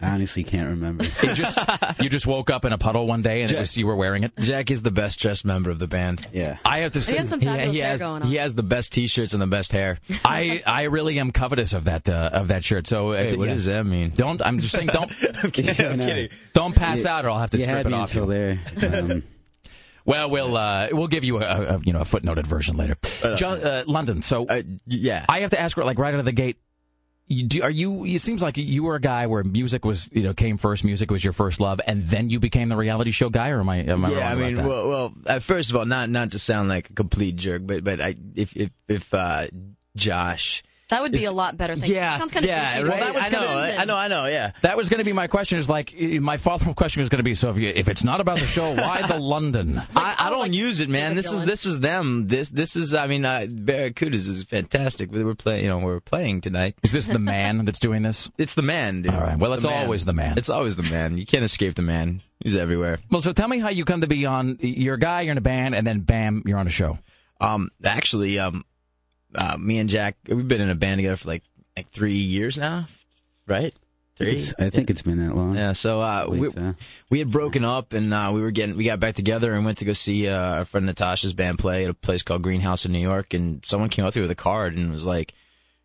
I 0.00 0.10
honestly 0.10 0.42
can't 0.42 0.68
remember. 0.70 1.04
You 1.22 1.34
just 1.34 1.58
you 2.00 2.08
just 2.08 2.26
woke 2.26 2.50
up 2.50 2.64
in 2.64 2.72
a 2.72 2.78
puddle 2.78 3.06
one 3.06 3.22
day 3.22 3.42
and 3.42 3.50
it 3.52 3.58
was 3.58 3.76
you 3.76 3.86
were 3.86 3.94
wearing 3.94 4.24
it. 4.24 4.32
Jack 4.40 4.70
is 4.72 4.82
the 4.82 4.90
best 4.90 5.20
dressed 5.20 5.44
member 5.44 5.70
of 5.70 5.78
the 5.78 5.86
band. 5.86 6.26
Yeah. 6.32 6.58
I 6.64 6.78
have 6.78 6.92
to 6.92 7.00
say 7.02 7.12
He 7.12 7.18
has 7.18 7.28
some 7.28 7.40
fabulous 7.40 7.72
he, 7.72 7.78
hair 7.78 7.90
has, 7.90 8.00
going 8.00 8.22
on. 8.22 8.28
he 8.28 8.34
has 8.36 8.54
the 8.56 8.64
best 8.64 8.92
T-shirts 8.92 9.32
and 9.32 9.40
the 9.40 9.46
best 9.46 9.70
hair. 9.70 10.00
I 10.24 10.62
I 10.66 10.84
really 10.84 11.18
am 11.20 11.30
covetous 11.30 11.72
of 11.74 11.84
that 11.84 12.08
uh, 12.08 12.30
of 12.32 12.48
that 12.48 12.64
shirt. 12.64 12.88
So 12.88 13.12
uh, 13.12 13.16
Hey, 13.18 13.36
what 13.36 13.46
yeah. 13.48 13.54
does 13.54 13.66
that 13.66 13.86
mean? 13.86 14.10
Don't 14.16 14.42
I'm 14.44 14.58
just 14.58 14.74
saying 14.74 14.88
don't 14.88 15.12
I'm 15.44 15.50
kidding. 15.52 15.86
I'm 15.86 15.98
kidding. 15.98 16.28
don't 16.52 16.74
pass 16.74 17.04
You- 17.04 17.10
out 17.10 17.24
or 17.24 17.30
I'll 17.30 17.38
have 17.38 17.50
to 17.50 17.58
strip 17.60 17.70
had 17.76 17.86
it 17.86 17.90
me 17.90 17.94
off. 17.94 18.10
until 18.14 18.24
you. 18.34 18.58
there. 18.74 19.00
Um, 19.04 19.22
Well, 20.04 20.28
we'll 20.28 20.56
uh, 20.56 20.88
we'll 20.92 21.08
give 21.08 21.24
you 21.24 21.42
a, 21.42 21.76
a 21.76 21.80
you 21.84 21.92
know 21.92 22.00
a 22.00 22.04
footnoted 22.04 22.46
version 22.46 22.76
later. 22.76 22.96
John, 23.36 23.62
uh, 23.62 23.84
London. 23.86 24.22
So 24.22 24.46
Uh, 24.46 24.62
yeah. 24.86 25.24
I 25.28 25.40
have 25.40 25.50
to 25.50 25.60
ask, 25.60 25.76
like 25.76 25.98
right 25.98 26.12
out 26.12 26.20
of 26.20 26.26
the 26.26 26.32
gate, 26.32 26.58
you, 27.26 27.44
do, 27.44 27.62
are 27.62 27.70
you? 27.70 28.04
It 28.04 28.20
seems 28.20 28.42
like 28.42 28.58
you 28.58 28.82
were 28.82 28.96
a 28.96 29.00
guy 29.00 29.26
where 29.26 29.42
music 29.42 29.84
was, 29.84 30.10
you 30.12 30.22
know, 30.22 30.34
came 30.34 30.58
first. 30.58 30.84
Music 30.84 31.10
was 31.10 31.24
your 31.24 31.32
first 31.32 31.58
love, 31.58 31.80
and 31.86 32.02
then 32.02 32.28
you 32.28 32.38
became 32.38 32.68
the 32.68 32.76
reality 32.76 33.12
show 33.12 33.30
guy. 33.30 33.48
Or 33.48 33.60
am 33.60 33.68
I? 33.70 33.76
Am 33.78 34.04
I 34.04 34.08
wrong 34.08 34.18
yeah, 34.18 34.30
I 34.30 34.34
mean, 34.34 34.56
well, 34.66 34.88
well 34.88 35.14
uh, 35.26 35.38
first 35.38 35.70
of 35.70 35.76
all, 35.76 35.86
not 35.86 36.10
not 36.10 36.32
to 36.32 36.38
sound 36.38 36.68
like 36.68 36.90
a 36.90 36.92
complete 36.92 37.36
jerk, 37.36 37.62
but 37.64 37.82
but 37.82 38.00
I 38.00 38.16
if 38.34 38.54
if 38.56 38.70
if 38.88 39.14
uh, 39.14 39.46
Josh 39.96 40.62
That 40.90 41.00
would 41.02 41.12
be 41.12 41.18
It's- 41.18 41.30
a 41.30 41.34
lot 41.34 41.56
better 41.56 41.74
thing. 41.76 41.90
Yeah, 41.90 42.14
It 42.14 42.18
sounds 42.18 42.32
kind 42.32 42.44
of 42.44 42.48
yeah, 42.50 42.74
douchey. 42.76 42.88
right. 42.88 42.88
Well, 42.88 42.98
that 43.00 43.14
was 43.14 43.24
I 43.24 43.28
know, 43.30 43.40
gonna- 43.40 43.56
I, 43.60 43.76
I 43.76 43.84
know, 43.86 43.96
I 43.96 44.08
know. 44.08 44.26
Yeah. 44.26 44.52
That 44.60 44.76
was 44.76 44.88
going 44.90 44.98
to 44.98 45.04
be 45.04 45.14
my 45.14 45.26
question. 45.28 45.58
Is 45.58 45.68
like 45.68 45.94
my 45.98 46.36
follow-up 46.36 46.76
question 46.76 47.00
was 47.00 47.08
going 47.08 47.18
to 47.20 47.22
be: 47.24 47.34
so 47.34 47.48
if, 47.50 47.58
you, 47.58 47.72
if 47.74 47.88
it's 47.88 48.04
not 48.04 48.20
about 48.20 48.38
the 48.38 48.46
show, 48.46 48.74
why 48.74 49.00
the 49.02 49.18
London? 49.18 49.80
I, 49.96 50.14
I 50.18 50.30
don't 50.30 50.52
use 50.52 50.80
it, 50.80 50.90
man. 50.90 51.12
David 51.12 51.16
This 51.24 51.32
is 51.32 51.44
this 51.46 51.64
is 51.66 51.80
them. 51.80 52.26
This 52.28 52.50
this 52.50 52.76
is. 52.76 52.92
I 52.94 53.06
mean, 53.06 53.24
uh, 53.24 53.46
Barracudas 53.48 54.28
is 54.28 54.42
fantastic. 54.44 55.10
We 55.10 55.24
were 55.24 55.34
playing. 55.34 55.62
You 55.64 55.70
know, 55.70 55.78
we're 55.78 56.00
playing 56.00 56.42
tonight. 56.42 56.74
Is 56.82 56.92
this 56.92 57.06
the 57.08 57.18
man 57.18 57.64
that's 57.64 57.78
doing 57.78 58.02
this? 58.02 58.30
It's 58.38 58.54
the 58.54 58.62
man. 58.62 59.02
Dude. 59.02 59.14
All 59.14 59.20
right. 59.22 59.38
Well, 59.38 59.54
it's 59.54 59.62
the 59.64 59.70
man. 59.70 59.82
always 59.84 60.04
the 60.04 60.12
man. 60.12 60.36
It's 60.36 60.50
always 60.50 60.76
the 60.76 60.82
man. 60.82 61.16
You 61.16 61.24
can't 61.24 61.44
escape 61.44 61.74
the 61.76 61.82
man. 61.82 62.20
He's 62.40 62.56
everywhere. 62.56 62.98
Well, 63.10 63.22
so 63.22 63.32
tell 63.32 63.48
me 63.48 63.58
how 63.58 63.70
you 63.70 63.86
come 63.86 64.02
to 64.02 64.06
be 64.06 64.26
on. 64.26 64.58
You're 64.60 64.94
a 64.96 64.98
guy, 64.98 65.22
you're 65.22 65.32
in 65.32 65.38
a 65.38 65.40
band, 65.40 65.74
and 65.74 65.86
then 65.86 66.00
bam, 66.00 66.42
you're 66.44 66.58
on 66.58 66.66
a 66.66 66.70
show. 66.70 66.98
Um, 67.40 67.70
actually, 67.82 68.38
um, 68.38 68.64
uh, 69.34 69.56
me 69.58 69.78
and 69.78 69.88
Jack, 69.88 70.16
we've 70.26 70.46
been 70.48 70.60
in 70.60 70.70
a 70.70 70.74
band 70.74 70.98
together 70.98 71.16
for 71.16 71.28
like 71.28 71.42
like 71.76 71.90
three 71.90 72.14
years 72.14 72.56
now, 72.56 72.86
right? 73.46 73.74
Three. 74.16 74.34
It's- 74.34 74.54
I 74.58 74.70
think 74.70 74.90
it's 74.90 75.02
been 75.02 75.18
that 75.18 75.34
long. 75.34 75.56
Yeah, 75.56 75.72
so 75.72 76.00
uh, 76.00 76.26
we, 76.28 76.48
so. 76.50 76.74
we 77.10 77.18
had 77.18 77.32
broken 77.32 77.64
up 77.64 77.92
and 77.92 78.14
uh, 78.14 78.30
we 78.32 78.40
were 78.40 78.52
getting 78.52 78.76
we 78.76 78.84
got 78.84 79.00
back 79.00 79.16
together 79.16 79.52
and 79.54 79.64
went 79.64 79.78
to 79.78 79.84
go 79.84 79.92
see 79.92 80.28
uh, 80.28 80.58
our 80.58 80.64
friend 80.64 80.86
Natasha's 80.86 81.32
band 81.32 81.58
play 81.58 81.84
at 81.84 81.90
a 81.90 81.94
place 81.94 82.22
called 82.22 82.42
Greenhouse 82.42 82.86
in 82.86 82.92
New 82.92 83.00
York 83.00 83.34
and 83.34 83.64
someone 83.66 83.90
came 83.90 84.04
up 84.04 84.12
to 84.12 84.20
me 84.20 84.22
with 84.22 84.30
a 84.30 84.36
card 84.36 84.76
and 84.76 84.92
was 84.92 85.04
like, 85.04 85.34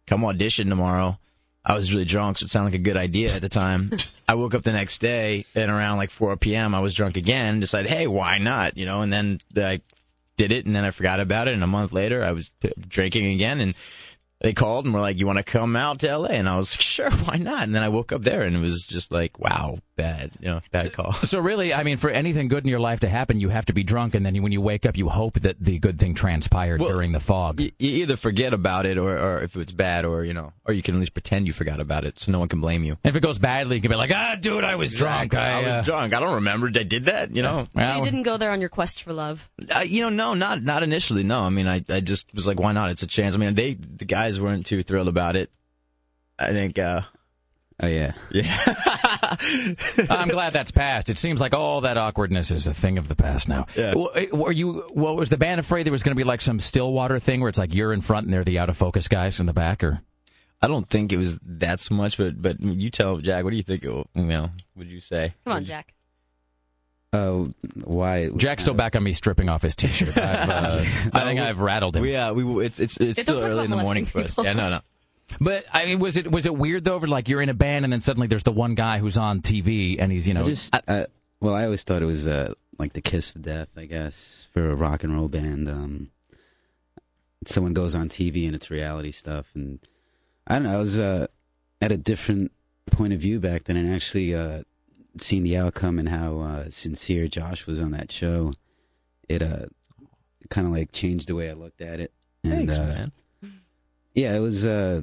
"Come 0.05 0.23
audition 0.25 0.69
tomorrow." 0.69 1.17
I 1.65 1.75
was 1.75 1.91
really 1.91 2.05
drunk, 2.05 2.37
so 2.37 2.45
it 2.45 2.49
sounded 2.49 2.71
like 2.71 2.79
a 2.79 2.83
good 2.83 2.97
idea 2.97 3.33
at 3.33 3.41
the 3.41 3.49
time. 3.49 3.91
I 4.29 4.35
woke 4.35 4.53
up 4.53 4.63
the 4.63 4.71
next 4.71 4.99
day 5.01 5.45
and 5.53 5.69
around 5.69 5.97
like 5.97 6.09
4 6.09 6.37
p.m. 6.37 6.73
I 6.73 6.79
was 6.79 6.95
drunk 6.95 7.17
again. 7.17 7.59
Decided, 7.59 7.91
hey, 7.91 8.07
why 8.07 8.37
not? 8.37 8.77
You 8.77 8.85
know, 8.85 9.01
and 9.01 9.11
then 9.11 9.39
I 9.57 9.81
did 10.39 10.53
it 10.53 10.65
and 10.65 10.73
then 10.73 10.85
I 10.85 10.91
forgot 10.91 11.19
about 11.19 11.49
it. 11.49 11.53
And 11.53 11.63
a 11.63 11.67
month 11.67 11.91
later, 11.91 12.23
I 12.23 12.31
was 12.31 12.51
drinking 12.87 13.25
again 13.33 13.59
and 13.59 13.75
they 14.41 14.53
called 14.53 14.85
and 14.85 14.93
were 14.93 15.01
like, 15.01 15.17
"You 15.19 15.27
want 15.27 15.37
to 15.37 15.43
come 15.43 15.75
out 15.75 15.99
to 15.99 16.17
LA?" 16.17 16.29
And 16.29 16.47
I 16.47 16.57
was 16.57 16.73
like, 16.73 16.81
"Sure, 16.81 17.11
why 17.11 17.37
not?" 17.37 17.63
And 17.63 17.75
then 17.75 17.83
I 17.83 17.89
woke 17.89 18.11
up 18.11 18.23
there 18.23 18.43
and 18.43 18.55
it 18.55 18.59
was 18.59 18.85
just 18.85 19.11
like, 19.11 19.37
"Wow, 19.39 19.79
bad, 19.95 20.31
you 20.39 20.47
know, 20.47 20.61
bad 20.71 20.93
call." 20.93 21.13
So 21.29 21.39
really, 21.39 21.73
I 21.73 21.83
mean, 21.83 21.97
for 21.97 22.09
anything 22.09 22.47
good 22.47 22.63
in 22.63 22.69
your 22.69 22.79
life 22.79 23.01
to 23.01 23.09
happen, 23.09 23.39
you 23.39 23.49
have 23.49 23.65
to 23.65 23.73
be 23.73 23.83
drunk, 23.83 24.15
and 24.15 24.25
then 24.25 24.41
when 24.41 24.51
you 24.51 24.61
wake 24.61 24.85
up, 24.85 24.97
you 24.97 25.09
hope 25.09 25.39
that 25.41 25.57
the 25.59 25.77
good 25.77 25.99
thing 25.99 26.15
transpired 26.15 26.79
Well, 26.79 26.89
during 26.89 27.11
the 27.11 27.19
fog. 27.19 27.59
You, 27.59 27.71
you 27.77 27.91
either 27.97 28.15
forget 28.15 28.53
about 28.53 28.85
it, 28.85 28.97
or, 28.97 29.17
or 29.17 29.41
if 29.41 29.55
it's 29.55 29.71
bad, 29.71 30.05
or 30.05 30.23
you 30.23 30.33
know, 30.33 30.53
or 30.65 30.73
you 30.73 30.81
can 30.81 30.95
at 30.95 30.99
least 30.99 31.13
pretend 31.13 31.45
you 31.45 31.53
forgot 31.53 31.79
about 31.79 32.05
it, 32.05 32.17
so 32.19 32.31
no 32.31 32.39
one 32.39 32.47
can 32.47 32.61
blame 32.61 32.83
you. 32.83 32.97
If 33.03 33.15
it 33.15 33.21
goes 33.21 33.37
badly, 33.37 33.75
you 33.75 33.81
can 33.81 33.91
be 33.91 33.97
like, 33.97 34.11
"Ah, 34.13 34.35
dude, 34.39 34.63
I 34.63 34.75
was 34.75 34.93
drunk. 34.93 35.33
I, 35.33 35.61
I, 35.61 35.63
uh, 35.63 35.77
was 35.77 35.85
drunk. 35.85 36.13
I 36.13 36.19
don't 36.19 36.35
remember. 36.35 36.67
I 36.67 36.83
did 36.83 37.05
that. 37.05 37.35
You 37.35 37.43
know. 37.43 37.67
So 37.75 37.95
you 37.95 38.01
didn't 38.01 38.23
go 38.23 38.37
there 38.37 38.51
on 38.51 38.61
your 38.61 38.69
quest 38.69 39.03
for 39.03 39.13
love. 39.13 39.49
Uh, 39.75 39.81
you 39.81 40.01
know, 40.01 40.09
no, 40.09 40.33
not 40.33 40.63
not 40.63 40.81
initially. 40.81 41.23
No, 41.23 41.41
I 41.41 41.49
mean, 41.49 41.67
I, 41.67 41.83
I 41.89 41.99
just 41.99 42.33
was 42.33 42.47
like, 42.47 42.59
why 42.59 42.71
not? 42.71 42.89
It's 42.89 43.03
a 43.03 43.07
chance. 43.07 43.35
I 43.35 43.37
mean, 43.37 43.53
they 43.55 43.73
the 43.73 44.05
guys 44.05 44.28
weren't 44.37 44.65
too 44.65 44.83
thrilled 44.83 45.07
about 45.07 45.37
it. 45.37 45.49
I 46.37 46.47
think. 46.49 46.77
uh 46.77 47.01
Oh 47.81 47.87
yeah. 47.87 48.11
Yeah. 48.29 48.75
I'm 50.09 50.27
glad 50.27 50.51
that's 50.51 50.71
past. 50.71 51.09
It 51.09 51.17
seems 51.17 51.39
like 51.39 51.53
all 51.53 51.81
that 51.81 51.97
awkwardness 51.97 52.51
is 52.51 52.67
a 52.67 52.73
thing 52.73 52.97
of 52.97 53.07
the 53.07 53.15
past 53.15 53.47
now. 53.47 53.67
Yeah. 53.75 53.93
Eh, 54.15 54.25
Were 54.33 54.51
you? 54.51 54.85
Well, 54.93 55.15
was 55.15 55.29
the 55.29 55.37
band 55.37 55.61
afraid 55.61 55.85
there 55.85 55.93
was 55.93 56.03
going 56.03 56.15
to 56.15 56.19
be 56.19 56.25
like 56.25 56.41
some 56.41 56.59
Stillwater 56.59 57.19
thing 57.19 57.39
where 57.39 57.47
it's 57.47 57.57
like 57.57 57.73
you're 57.73 57.93
in 57.93 58.01
front 58.01 58.25
and 58.25 58.33
they're 58.33 58.43
the 58.43 58.59
out 58.59 58.67
of 58.69 58.75
focus 58.75 59.07
guys 59.07 59.39
in 59.39 59.45
the 59.45 59.53
back, 59.53 59.81
or? 59.81 60.01
I 60.61 60.67
don't 60.67 60.89
think 60.89 61.13
it 61.13 61.17
was 61.17 61.39
that 61.41 61.89
much, 61.89 62.17
but 62.17 62.41
but 62.41 62.59
you 62.59 62.89
tell 62.89 63.17
Jack. 63.19 63.45
What 63.45 63.51
do 63.51 63.55
you 63.57 63.63
think? 63.63 63.85
It, 63.85 63.89
you 64.13 64.23
know, 64.25 64.51
would 64.75 64.87
you 64.87 64.99
say? 64.99 65.33
Come 65.45 65.53
on, 65.53 65.63
Jack. 65.63 65.93
Oh, 67.11 67.51
why? 67.83 68.29
Jack's 68.29 68.63
still 68.63 68.75
back 68.75 68.95
on 68.95 69.01
me 69.03 69.13
stripping 69.13 69.49
off 69.49 69.63
his 69.63 69.75
T-shirt. 69.75 70.09
I've, 70.17 70.49
uh, 70.49 70.85
I 71.13 71.23
think 71.23 71.39
we- 71.39 71.45
I've 71.45 71.59
rattled 71.59 71.95
him. 71.95 72.03
We 72.03 72.15
uh, 72.15 72.33
we 72.33 72.65
it's 72.65 72.79
it's 72.79 72.97
it's 72.97 73.17
Yeah, 73.17 73.23
still 73.23 73.43
early 73.43 73.65
in 73.65 73.71
the 73.71 73.77
morning 73.77 74.05
for 74.05 74.19
us. 74.19 74.37
Yeah, 74.37 74.53
no, 74.53 74.69
no. 74.69 74.81
But 75.41 75.65
I 75.73 75.85
mean, 75.85 75.99
was 75.99 76.17
it 76.17 76.31
was 76.31 76.45
it 76.45 76.55
weird 76.55 76.83
though? 76.83 76.97
Like 76.97 77.27
you're 77.29 77.41
in 77.41 77.49
a 77.49 77.53
band 77.55 77.83
and 77.85 77.91
then 77.91 77.99
suddenly 78.01 78.27
there's 78.27 78.43
the 78.43 78.51
one 78.51 78.75
guy 78.75 78.99
who's 78.99 79.17
on 79.17 79.41
TV 79.41 79.97
and 79.99 80.11
he's 80.11 80.27
you 80.27 80.33
know 80.33 80.41
I 80.41 80.45
just, 80.45 80.75
uh, 80.87 81.05
well, 81.39 81.53
I 81.55 81.65
always 81.65 81.83
thought 81.83 82.01
it 82.01 82.05
was 82.05 82.27
uh, 82.27 82.53
like 82.77 82.93
the 82.93 83.01
kiss 83.01 83.35
of 83.35 83.41
death, 83.43 83.69
I 83.77 83.85
guess, 83.85 84.47
for 84.53 84.69
a 84.69 84.75
rock 84.75 85.03
and 85.03 85.13
roll 85.15 85.27
band. 85.27 85.67
Um, 85.69 86.09
someone 87.45 87.73
goes 87.73 87.95
on 87.95 88.09
TV 88.09 88.45
and 88.45 88.55
it's 88.55 88.69
reality 88.69 89.11
stuff, 89.11 89.49
and 89.55 89.79
I 90.47 90.55
don't 90.55 90.63
know. 90.63 90.75
I 90.75 90.79
was 90.79 90.97
uh, 90.97 91.27
at 91.81 91.91
a 91.91 91.97
different 91.97 92.51
point 92.91 93.13
of 93.13 93.19
view 93.19 93.39
back 93.39 93.65
then, 93.65 93.77
and 93.77 93.93
actually 93.93 94.33
uh, 94.35 94.63
seeing 95.21 95.43
the 95.43 95.57
outcome 95.57 95.99
and 95.99 96.09
how 96.09 96.39
uh, 96.39 96.69
sincere 96.69 97.27
Josh 97.27 97.65
was 97.67 97.79
on 97.79 97.91
that 97.91 98.11
show. 98.11 98.53
It 99.27 99.41
uh, 99.41 99.65
kind 100.49 100.67
of 100.67 100.73
like 100.73 100.91
changed 100.91 101.27
the 101.27 101.35
way 101.35 101.49
I 101.49 101.53
looked 101.53 101.81
at 101.81 101.99
it. 101.99 102.13
And, 102.43 102.53
Thanks, 102.53 102.75
uh, 102.75 102.79
man. 102.79 103.11
Yeah, 104.15 104.35
it 104.35 104.39
was. 104.39 104.65
Uh, 104.65 105.01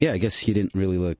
yeah, 0.00 0.12
I 0.12 0.18
guess 0.18 0.38
he 0.38 0.52
didn't 0.52 0.74
really 0.74 0.98
look. 0.98 1.18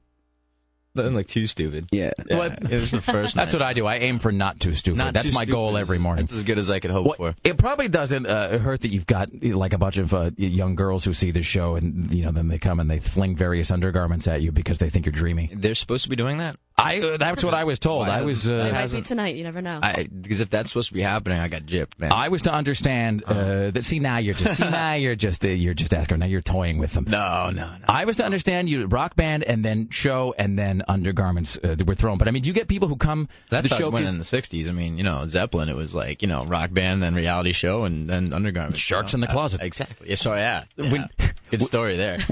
Nothing 0.95 1.15
like 1.15 1.27
too 1.27 1.47
stupid. 1.47 1.89
Yeah, 1.93 2.13
Yeah, 2.27 2.39
Well, 2.39 2.53
it 2.71 2.81
was 2.81 2.91
the 2.91 3.03
first. 3.03 3.35
That's 3.35 3.53
night. 3.53 3.61
what 3.61 3.67
I 3.67 3.73
do. 3.75 3.85
I 3.85 3.97
aim 3.97 4.19
for 4.19 4.33
not 4.33 4.59
too 4.59 4.73
stupid. 4.73 4.97
Not 4.97 5.13
That's 5.13 5.29
too 5.29 5.35
my 5.35 5.45
goal 5.45 5.77
every 5.77 5.99
morning. 5.99 6.25
That's 6.25 6.33
as 6.33 6.43
good 6.43 6.59
as 6.59 6.71
I 6.71 6.81
could 6.81 6.91
hope 6.91 7.05
Well, 7.07 7.15
for. 7.17 7.35
It 7.45 7.59
probably 7.59 7.89
doesn't 7.89 8.27
uh, 8.27 8.59
hurt 8.59 8.81
that 8.81 8.89
you've 8.89 9.07
got 9.07 9.29
like 9.43 9.75
a 9.75 9.79
bunch 9.79 9.99
of 9.99 10.15
uh, 10.15 10.31
young 10.39 10.75
girls 10.75 11.05
who 11.05 11.13
see 11.13 11.31
this 11.33 11.45
show 11.45 11.77
and 11.77 12.11
you 12.15 12.25
know 12.25 12.31
then 12.31 12.49
they 12.49 12.59
come 12.59 12.81
and 12.81 12.91
they 12.91 12.99
fling 12.99 13.37
various 13.37 13.71
undergarments 13.71 14.27
at 14.27 14.41
you 14.41 14.53
because 14.53 14.79
they 14.79 14.89
think 14.89 15.05
you're 15.05 15.13
dreamy. 15.13 15.51
They're 15.55 15.75
supposed 15.75 16.05
to 16.05 16.09
be 16.11 16.17
doing 16.17 16.39
that. 16.39 16.57
I 16.79 17.01
uh, 17.01 17.17
that's 17.17 17.43
what 17.43 17.55
I 17.55 17.65
was 17.65 17.79
told. 17.79 18.07
Why 18.07 18.19
I 18.19 18.23
was 18.23 18.43
hasn't- 18.45 18.61
uh, 18.61 18.65
It 18.67 18.73
might 18.73 18.93
be 18.93 19.01
tonight. 19.01 19.37
You 19.37 19.45
never 19.45 19.63
know. 19.63 19.81
Because 20.21 20.41
if 20.43 20.51
that's 20.51 20.71
supposed 20.71 20.89
to 20.89 20.95
be 20.95 21.01
happening, 21.01 21.39
I 21.39 21.49
got 21.49 21.63
gypped, 21.63 21.99
man. 21.99 22.13
I 22.13 22.29
was 22.29 22.43
to 22.43 22.53
understand 22.53 23.23
uh, 23.27 23.71
that. 23.71 23.85
See 23.85 23.99
now 23.99 24.19
you're 24.19 24.35
just 24.35 24.57
see 24.59 24.69
now 24.69 24.93
you're 24.93 25.15
just 25.17 25.43
uh, 25.45 25.49
you're 25.49 25.73
just 25.75 25.95
asking. 25.95 26.19
Now 26.19 26.27
you're 26.27 26.43
toying 26.43 26.77
with 26.79 26.93
them. 26.93 27.07
no, 27.09 27.51
no, 27.51 27.67
no. 27.67 27.85
I 27.89 28.05
was 28.05 28.19
to 28.19 28.25
understand 28.25 28.69
you 28.69 28.87
rock 28.87 29.17
band 29.17 29.43
and 29.45 29.65
then 29.65 29.89
show 29.91 30.35
and 30.39 30.59
then 30.59 30.83
undergarments 30.87 31.57
uh, 31.65 31.77
were 31.87 31.95
thrown. 31.95 32.19
But 32.19 32.29
I 32.29 32.31
mean, 32.31 32.43
do 32.43 32.49
you 32.49 32.55
get 32.55 32.69
people 32.69 32.89
who 32.89 32.97
come 32.97 33.29
That's 33.49 33.69
the 33.69 33.75
how 33.75 33.79
show 33.81 33.87
it 33.89 33.93
went 33.95 34.05
'cause- 34.07 34.13
in 34.15 34.19
the 34.19 34.25
'60s. 34.27 34.69
I 34.69 34.73
mean, 34.73 34.99
you 34.99 35.05
know, 35.05 35.27
Zeppelin. 35.27 35.69
It 35.71 35.77
was 35.77 35.95
like 35.95 36.21
you 36.21 36.29
know, 36.29 36.45
rock 36.45 36.73
band, 36.75 37.03
then 37.03 37.15
reality 37.15 37.53
show, 37.53 37.85
and 37.85 38.09
then 38.11 38.33
undergarments. 38.35 38.79
Sharks 38.79 39.13
you 39.15 39.17
in 39.17 39.21
the 39.23 39.29
closet. 39.29 39.63
Uh, 39.63 39.65
exactly. 39.65 40.11
Yeah, 40.11 40.17
sure. 40.17 40.37
Yeah. 40.37 40.65
yeah. 40.77 40.93
When- 40.93 41.09
Good 41.51 41.63
story 41.63 41.97
there. 41.97 42.19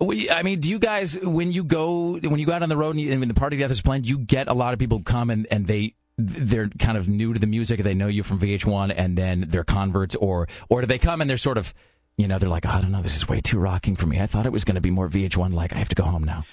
I 0.00 0.42
mean, 0.42 0.60
do 0.60 0.68
you 0.68 0.78
guys 0.78 1.18
when 1.20 1.52
you 1.52 1.64
go 1.64 2.18
when 2.18 2.38
you 2.38 2.46
go 2.46 2.52
out 2.52 2.62
on 2.62 2.68
the 2.68 2.76
road 2.76 2.90
and, 2.90 3.00
you, 3.00 3.10
and 3.10 3.20
when 3.20 3.28
the 3.28 3.34
party 3.34 3.56
death 3.56 3.70
is 3.70 3.80
planned, 3.80 4.06
you 4.06 4.18
get 4.18 4.48
a 4.48 4.54
lot 4.54 4.72
of 4.72 4.78
people 4.78 5.00
come 5.02 5.30
and, 5.30 5.46
and 5.50 5.66
they 5.66 5.94
they're 6.18 6.68
kind 6.78 6.96
of 6.98 7.08
new 7.08 7.32
to 7.32 7.38
the 7.38 7.46
music. 7.46 7.82
They 7.82 7.94
know 7.94 8.06
you 8.06 8.22
from 8.22 8.38
VH1, 8.40 8.94
and 8.96 9.16
then 9.18 9.46
they're 9.48 9.64
converts, 9.64 10.14
or 10.16 10.48
or 10.68 10.80
do 10.82 10.86
they 10.86 10.98
come 10.98 11.20
and 11.20 11.28
they're 11.28 11.36
sort 11.36 11.58
of 11.58 11.72
you 12.16 12.26
know 12.28 12.38
they're 12.38 12.48
like 12.48 12.66
I 12.66 12.80
don't 12.80 12.90
know, 12.92 13.02
this 13.02 13.16
is 13.16 13.28
way 13.28 13.40
too 13.40 13.58
rocking 13.58 13.94
for 13.94 14.06
me. 14.06 14.20
I 14.20 14.26
thought 14.26 14.46
it 14.46 14.52
was 14.52 14.64
going 14.64 14.76
to 14.76 14.80
be 14.80 14.90
more 14.90 15.08
VH1. 15.08 15.52
Like 15.54 15.72
I 15.72 15.78
have 15.78 15.88
to 15.90 15.94
go 15.96 16.04
home 16.04 16.24
now. 16.24 16.44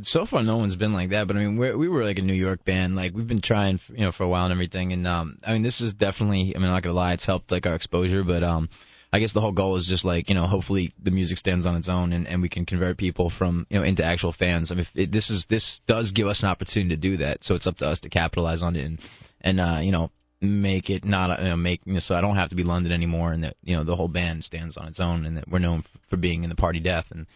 so 0.00 0.24
far 0.24 0.42
no 0.42 0.56
one's 0.56 0.74
been 0.74 0.94
like 0.94 1.10
that 1.10 1.26
but 1.28 1.36
i 1.36 1.40
mean 1.40 1.54
we 1.58 1.86
were 1.86 2.02
like 2.02 2.18
a 2.18 2.22
new 2.22 2.32
york 2.32 2.64
band 2.64 2.96
like 2.96 3.12
we've 3.14 3.26
been 3.26 3.42
trying 3.42 3.78
you 3.90 3.98
know 4.04 4.10
for 4.10 4.24
a 4.24 4.28
while 4.28 4.44
and 4.46 4.52
everything 4.52 4.90
and 4.90 5.06
um 5.06 5.36
i 5.46 5.52
mean 5.52 5.60
this 5.60 5.82
is 5.82 5.92
definitely 5.92 6.56
i 6.56 6.58
mean 6.58 6.64
i'm 6.68 6.72
not 6.72 6.82
gonna 6.82 6.94
lie 6.96 7.12
it's 7.12 7.26
helped 7.26 7.50
like 7.50 7.66
our 7.66 7.74
exposure 7.74 8.24
but 8.24 8.42
um 8.42 8.70
i 9.12 9.18
guess 9.18 9.32
the 9.32 9.40
whole 9.40 9.52
goal 9.52 9.76
is 9.76 9.86
just 9.86 10.04
like 10.04 10.28
you 10.28 10.34
know 10.34 10.46
hopefully 10.46 10.92
the 11.00 11.10
music 11.10 11.38
stands 11.38 11.66
on 11.66 11.76
its 11.76 11.88
own 11.88 12.12
and, 12.12 12.26
and 12.26 12.42
we 12.42 12.48
can 12.48 12.64
convert 12.64 12.96
people 12.96 13.30
from 13.30 13.66
you 13.70 13.78
know 13.78 13.84
into 13.84 14.04
actual 14.04 14.32
fans. 14.32 14.70
I 14.70 14.76
mean 14.76 14.86
it, 14.94 15.12
this 15.12 15.30
is 15.30 15.46
this 15.46 15.80
does 15.80 16.10
give 16.10 16.26
us 16.26 16.42
an 16.42 16.48
opportunity 16.48 16.90
to 16.90 16.96
do 16.96 17.16
that. 17.18 17.44
So 17.44 17.54
it's 17.54 17.66
up 17.66 17.78
to 17.78 17.86
us 17.86 18.00
to 18.00 18.08
capitalize 18.08 18.62
on 18.62 18.76
it 18.76 18.84
and 18.84 19.00
and 19.40 19.60
uh 19.60 19.80
you 19.82 19.92
know 19.92 20.10
make 20.42 20.90
it 20.90 21.04
not 21.04 21.38
you 21.38 21.48
know, 21.48 21.56
make 21.56 21.80
you 21.86 21.94
know, 21.94 22.00
so 22.00 22.14
I 22.14 22.20
don't 22.20 22.36
have 22.36 22.50
to 22.50 22.56
be 22.56 22.64
London 22.64 22.92
anymore, 22.92 23.32
and 23.32 23.44
that 23.44 23.56
you 23.62 23.76
know 23.76 23.84
the 23.84 23.96
whole 23.96 24.08
band 24.08 24.44
stands 24.44 24.76
on 24.76 24.88
its 24.88 25.00
own, 25.00 25.24
and 25.24 25.36
that 25.36 25.48
we're 25.48 25.60
known 25.60 25.84
for 26.08 26.16
being 26.16 26.42
in 26.42 26.50
the 26.50 26.56
Party 26.56 26.80
Death 26.80 27.10
and 27.10 27.26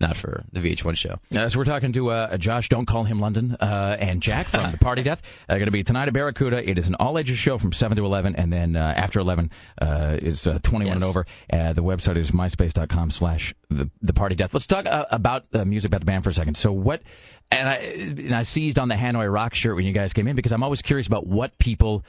not 0.00 0.16
for 0.16 0.44
the 0.52 0.60
VH1 0.60 0.96
show. 0.96 1.18
Uh, 1.34 1.48
so 1.48 1.58
we're 1.58 1.64
talking 1.64 1.92
to 1.92 2.10
uh, 2.10 2.36
Josh, 2.36 2.68
don't 2.68 2.86
call 2.86 3.04
him 3.04 3.20
London, 3.20 3.56
uh, 3.60 3.96
and 3.98 4.22
Jack 4.22 4.46
from 4.46 4.70
the 4.70 4.78
Party 4.78 5.02
Death. 5.02 5.22
Uh, 5.48 5.54
going 5.54 5.66
to 5.66 5.70
be 5.70 5.82
tonight 5.82 6.08
at 6.08 6.14
Barracuda. 6.14 6.68
It 6.68 6.78
is 6.78 6.88
an 6.88 6.96
all 6.96 7.18
ages 7.18 7.38
show 7.38 7.58
from 7.58 7.72
seven 7.72 7.96
to 7.96 8.04
eleven, 8.04 8.36
and 8.36 8.52
then 8.52 8.76
uh, 8.76 8.94
after 8.96 9.20
eleven 9.20 9.50
uh, 9.80 10.18
is 10.20 10.46
uh, 10.46 10.58
twenty 10.62 10.86
one 10.86 10.96
and 10.96 11.04
over. 11.04 11.26
Uh, 11.52 11.72
the 11.72 11.82
website 11.82 12.16
is 12.16 12.30
myspace.com 12.30 13.10
slash 13.10 13.54
the 13.68 14.12
Party 14.12 14.34
Death. 14.34 14.54
Let's 14.54 14.66
talk 14.66 14.86
uh, 14.86 15.06
about 15.10 15.46
uh, 15.52 15.64
music 15.64 15.90
about 15.90 16.00
the 16.00 16.06
band 16.06 16.24
for 16.24 16.30
a 16.30 16.34
second. 16.34 16.56
So 16.56 16.72
what? 16.72 17.02
And 17.50 17.68
I 17.68 17.74
and 17.74 18.34
I 18.34 18.42
seized 18.42 18.78
on 18.78 18.88
the 18.88 18.96
Hanoi 18.96 19.32
Rock 19.32 19.54
shirt 19.54 19.76
when 19.76 19.84
you 19.86 19.92
guys 19.92 20.12
came 20.12 20.26
in 20.26 20.36
because 20.36 20.52
I'm 20.52 20.62
always 20.62 20.82
curious 20.82 21.06
about 21.06 21.26
what 21.26 21.56
people. 21.58 22.04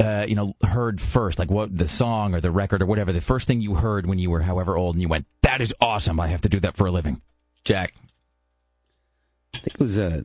Uh, 0.00 0.24
you 0.28 0.36
know, 0.36 0.54
heard 0.62 1.00
first, 1.00 1.40
like 1.40 1.50
what 1.50 1.76
the 1.76 1.88
song 1.88 2.32
or 2.34 2.40
the 2.40 2.52
record 2.52 2.82
or 2.82 2.86
whatever, 2.86 3.12
the 3.12 3.20
first 3.20 3.48
thing 3.48 3.60
you 3.60 3.74
heard 3.74 4.06
when 4.06 4.18
you 4.20 4.30
were 4.30 4.42
however 4.42 4.76
old, 4.76 4.94
and 4.94 5.02
you 5.02 5.08
went, 5.08 5.26
"That 5.42 5.60
is 5.60 5.74
awesome! 5.80 6.20
I 6.20 6.28
have 6.28 6.40
to 6.42 6.48
do 6.48 6.60
that 6.60 6.76
for 6.76 6.86
a 6.86 6.90
living." 6.92 7.20
Jack, 7.64 7.94
I 9.54 9.58
think 9.58 9.74
it 9.74 9.80
was 9.80 9.98
uh, 9.98 10.22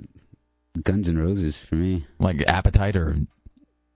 Guns 0.83 1.09
N' 1.09 1.17
Roses 1.17 1.63
for 1.63 1.75
me. 1.75 2.05
Like 2.19 2.43
Appetite 2.47 2.95
or 2.95 3.17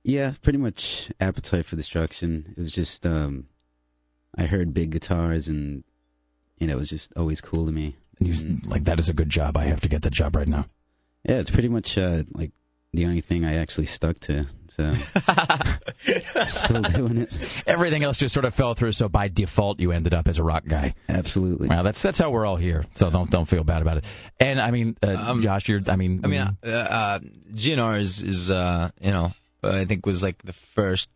Yeah, 0.03 0.33
pretty 0.41 0.57
much 0.57 1.11
Appetite 1.19 1.65
for 1.65 1.75
Destruction. 1.75 2.53
It 2.57 2.59
was 2.59 2.73
just 2.73 3.05
um, 3.05 3.45
I 4.35 4.45
heard 4.45 4.73
big 4.73 4.91
guitars 4.91 5.47
and 5.47 5.83
you 6.57 6.67
know 6.67 6.73
it 6.73 6.79
was 6.79 6.89
just 6.89 7.11
always 7.15 7.41
cool 7.41 7.65
to 7.65 7.71
me. 7.71 7.97
And 8.19 8.27
you, 8.27 8.57
like 8.67 8.85
that 8.85 8.99
is 8.99 9.09
a 9.09 9.13
good 9.13 9.29
job. 9.29 9.57
I 9.57 9.65
have 9.65 9.81
to 9.81 9.89
get 9.89 10.01
that 10.01 10.13
job 10.13 10.35
right 10.35 10.47
now. 10.47 10.65
Yeah, 11.27 11.37
it's 11.37 11.51
pretty 11.51 11.69
much 11.69 11.97
uh, 11.97 12.23
like 12.33 12.51
the 12.93 13.05
only 13.05 13.21
thing 13.21 13.45
I 13.45 13.55
actually 13.55 13.87
stuck 13.87 14.19
to. 14.21 14.45
So 14.69 14.93
still 16.47 16.81
doing 16.83 17.17
it. 17.17 17.63
Everything 17.65 18.03
else 18.03 18.17
just 18.17 18.33
sort 18.33 18.45
of 18.45 18.53
fell 18.53 18.75
through. 18.75 18.91
So 18.91 19.09
by 19.09 19.27
default, 19.27 19.79
you 19.79 19.91
ended 19.91 20.13
up 20.13 20.27
as 20.27 20.37
a 20.37 20.43
rock 20.43 20.63
guy. 20.67 20.93
Absolutely. 21.09 21.67
Well, 21.67 21.83
that's 21.83 22.01
that's 22.01 22.19
how 22.19 22.29
we're 22.29 22.45
all 22.45 22.57
here. 22.57 22.85
So 22.91 23.09
don't 23.09 23.29
don't 23.31 23.45
feel 23.45 23.63
bad 23.63 23.81
about 23.81 23.97
it. 23.97 24.05
And 24.39 24.61
I 24.61 24.69
mean, 24.71 24.95
uh, 25.01 25.39
Josh, 25.39 25.67
you're. 25.67 25.81
I 25.87 25.95
mean, 25.95 26.19
Um, 26.19 26.25
I 26.25 26.27
mean, 26.27 26.57
uh, 26.63 26.67
uh, 26.67 27.19
GNR 27.53 27.99
is 27.99 28.21
is 28.21 28.51
uh, 28.51 28.89
you 29.01 29.11
know 29.11 29.33
I 29.63 29.85
think 29.85 30.05
was 30.05 30.21
like 30.23 30.41
the 30.43 30.53
first. 30.53 31.09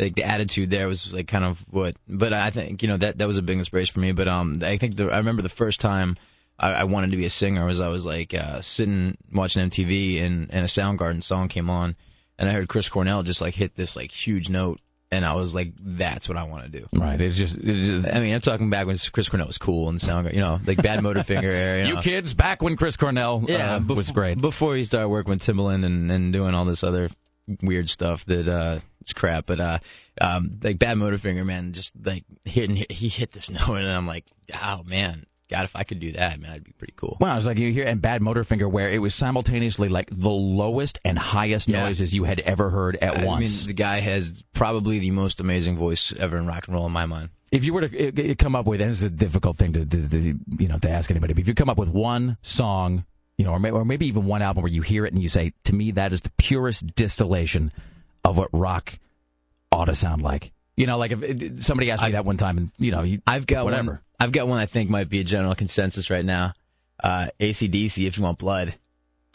Like 0.00 0.14
the 0.14 0.22
attitude 0.22 0.70
there 0.70 0.86
was 0.86 1.12
like 1.12 1.26
kind 1.26 1.44
of 1.44 1.64
what, 1.70 1.96
but 2.08 2.32
I 2.32 2.50
think 2.50 2.82
you 2.82 2.88
know 2.88 2.96
that 2.98 3.18
that 3.18 3.26
was 3.26 3.36
a 3.36 3.42
big 3.42 3.58
inspiration 3.58 3.92
for 3.92 3.98
me. 3.98 4.12
But 4.12 4.28
um, 4.28 4.58
I 4.62 4.76
think 4.76 4.94
the 4.96 5.10
I 5.10 5.16
remember 5.18 5.42
the 5.42 5.48
first 5.48 5.80
time 5.80 6.16
I, 6.58 6.72
I 6.72 6.84
wanted 6.84 7.10
to 7.12 7.16
be 7.16 7.24
a 7.24 7.30
singer 7.30 7.64
was 7.64 7.80
I 7.80 7.88
was 7.88 8.04
like 8.04 8.34
uh, 8.34 8.60
sitting 8.60 9.16
watching 9.32 9.68
MTV 9.68 10.22
and 10.22 10.48
and 10.50 10.64
a 10.64 10.68
Soundgarden 10.68 11.22
song 11.22 11.48
came 11.48 11.70
on, 11.70 11.96
and 12.38 12.48
I 12.48 12.52
heard 12.52 12.68
Chris 12.68 12.88
Cornell 12.88 13.22
just 13.22 13.40
like 13.40 13.54
hit 13.54 13.76
this 13.76 13.96
like 13.96 14.10
huge 14.10 14.48
note, 14.48 14.80
and 15.10 15.24
I 15.24 15.34
was 15.34 15.54
like, 15.54 15.72
that's 15.80 16.28
what 16.28 16.36
I 16.36 16.44
want 16.44 16.64
to 16.64 16.68
do. 16.80 16.86
Right. 16.92 17.20
It's 17.20 17.36
just, 17.36 17.56
it's 17.56 17.88
just 17.88 18.08
I 18.08 18.20
mean, 18.20 18.34
I'm 18.34 18.40
talking 18.40 18.70
back 18.70 18.86
when 18.86 18.96
Chris 19.12 19.28
Cornell 19.28 19.46
was 19.46 19.58
cool 19.58 19.88
and 19.88 19.98
Soundgarden, 19.98 20.34
you 20.34 20.40
know, 20.40 20.60
like 20.66 20.82
Bad 20.82 21.00
Motorfinger 21.00 21.42
era. 21.44 21.82
You, 21.82 21.84
you 21.88 21.94
know. 21.94 22.02
kids 22.02 22.34
back 22.34 22.62
when 22.62 22.76
Chris 22.76 22.96
Cornell 22.96 23.44
Yeah, 23.48 23.76
uh, 23.76 23.80
bef- 23.80 23.96
was 23.96 24.10
great. 24.10 24.40
Before 24.40 24.76
he 24.76 24.84
started 24.84 25.08
working 25.08 25.30
with 25.30 25.42
Timbaland 25.42 25.84
and, 25.86 26.10
and 26.12 26.32
doing 26.32 26.54
all 26.54 26.64
this 26.64 26.82
other 26.84 27.08
weird 27.62 27.88
stuff 27.88 28.26
that 28.26 28.46
uh 28.46 28.80
it's 29.00 29.14
crap. 29.14 29.46
But 29.46 29.60
uh 29.60 29.78
um 30.20 30.58
like 30.62 30.78
Bad 30.78 30.98
Motorfinger, 30.98 31.46
man, 31.46 31.72
just 31.72 31.94
like 32.04 32.24
hitting 32.44 32.84
he 32.90 33.08
hit 33.08 33.32
this 33.32 33.50
note 33.68 33.76
and 33.76 33.88
I'm 33.88 34.06
like, 34.06 34.26
oh 34.62 34.82
man, 34.84 35.24
God, 35.50 35.64
if 35.64 35.74
I 35.76 35.82
could 35.84 35.98
do 35.98 36.12
that, 36.12 36.38
man, 36.40 36.50
I'd 36.50 36.64
be 36.64 36.72
pretty 36.72 36.92
cool. 36.96 37.16
Well, 37.20 37.32
I 37.32 37.34
was 37.36 37.46
like 37.46 37.56
you 37.58 37.72
hear 37.72 37.86
and 37.86 38.02
Bad 38.02 38.20
Motorfinger, 38.20 38.70
where 38.70 38.90
it 38.90 38.98
was 39.00 39.14
simultaneously 39.14 39.88
like 39.88 40.08
the 40.12 40.28
lowest 40.30 40.98
and 41.04 41.18
highest 41.18 41.68
Yeah. 41.68 41.80
noises 41.80 42.14
you 42.14 42.24
had 42.24 42.40
ever 42.40 42.68
heard 42.70 42.96
at 42.96 43.14
once. 43.14 43.22
I 43.22 43.26
once. 43.26 43.60
mean, 43.62 43.66
the 43.68 43.72
guy 43.72 44.00
has 44.00 44.44
probably 44.52 44.98
the 44.98 45.10
most 45.10 45.40
amazing 45.40 45.76
voice 45.78 46.12
ever 46.18 46.36
in 46.36 46.46
rock 46.46 46.66
and 46.66 46.74
roll 46.74 46.84
in 46.86 46.92
my 46.92 47.06
mind. 47.06 47.30
if 47.50 47.64
you 47.64 47.72
were 47.72 47.88
to 47.88 48.28
uh, 48.28 48.32
uh, 48.32 48.34
come 48.38 48.54
up 48.54 48.66
with, 48.66 48.82
and 48.82 48.90
it's 48.90 49.02
a 49.02 49.08
difficult 49.08 49.56
thing 49.56 49.72
to, 49.72 49.86
to, 49.86 50.08
to 50.10 50.20
you 50.58 50.68
know 50.68 50.76
to 50.78 50.90
ask 50.90 51.10
anybody, 51.10 51.32
but 51.32 51.40
if 51.40 51.48
you 51.48 51.54
come 51.54 51.70
up 51.70 51.78
with 51.78 51.88
one 51.88 52.36
song, 52.42 53.06
you 53.38 53.44
know, 53.46 53.52
or, 53.52 53.58
may, 53.58 53.70
or 53.70 53.86
maybe 53.86 54.06
even 54.06 54.26
one 54.26 54.42
album 54.42 54.62
where 54.62 54.70
you 54.72 54.82
hear 54.82 55.06
it 55.06 55.14
and 55.14 55.22
you 55.22 55.28
say, 55.30 55.52
to 55.64 55.74
me, 55.74 55.92
that 55.92 56.12
is 56.12 56.20
the 56.20 56.30
purest 56.36 56.94
distillation 56.94 57.72
of 58.24 58.36
what 58.36 58.48
rock 58.52 58.98
ought 59.72 59.86
to 59.86 59.94
sound 59.94 60.20
like. 60.20 60.52
You 60.76 60.86
know, 60.86 60.98
like 60.98 61.10
if 61.12 61.22
if 61.22 61.62
somebody 61.64 61.90
asked 61.90 62.02
me 62.02 62.12
that 62.12 62.24
one 62.26 62.36
time, 62.36 62.58
and 62.58 62.70
you 62.78 62.90
know, 62.90 63.02
you, 63.02 63.22
I've 63.26 63.46
got 63.46 63.64
whatever. 63.64 63.90
one. 63.92 64.00
I've 64.20 64.32
got 64.32 64.48
one 64.48 64.58
I 64.58 64.66
think 64.66 64.90
might 64.90 65.08
be 65.08 65.20
a 65.20 65.24
general 65.24 65.54
consensus 65.54 66.10
right 66.10 66.24
now. 66.24 66.54
Uh, 67.02 67.28
ACDC, 67.38 68.06
if 68.06 68.16
you 68.16 68.24
want 68.24 68.38
blood. 68.38 68.74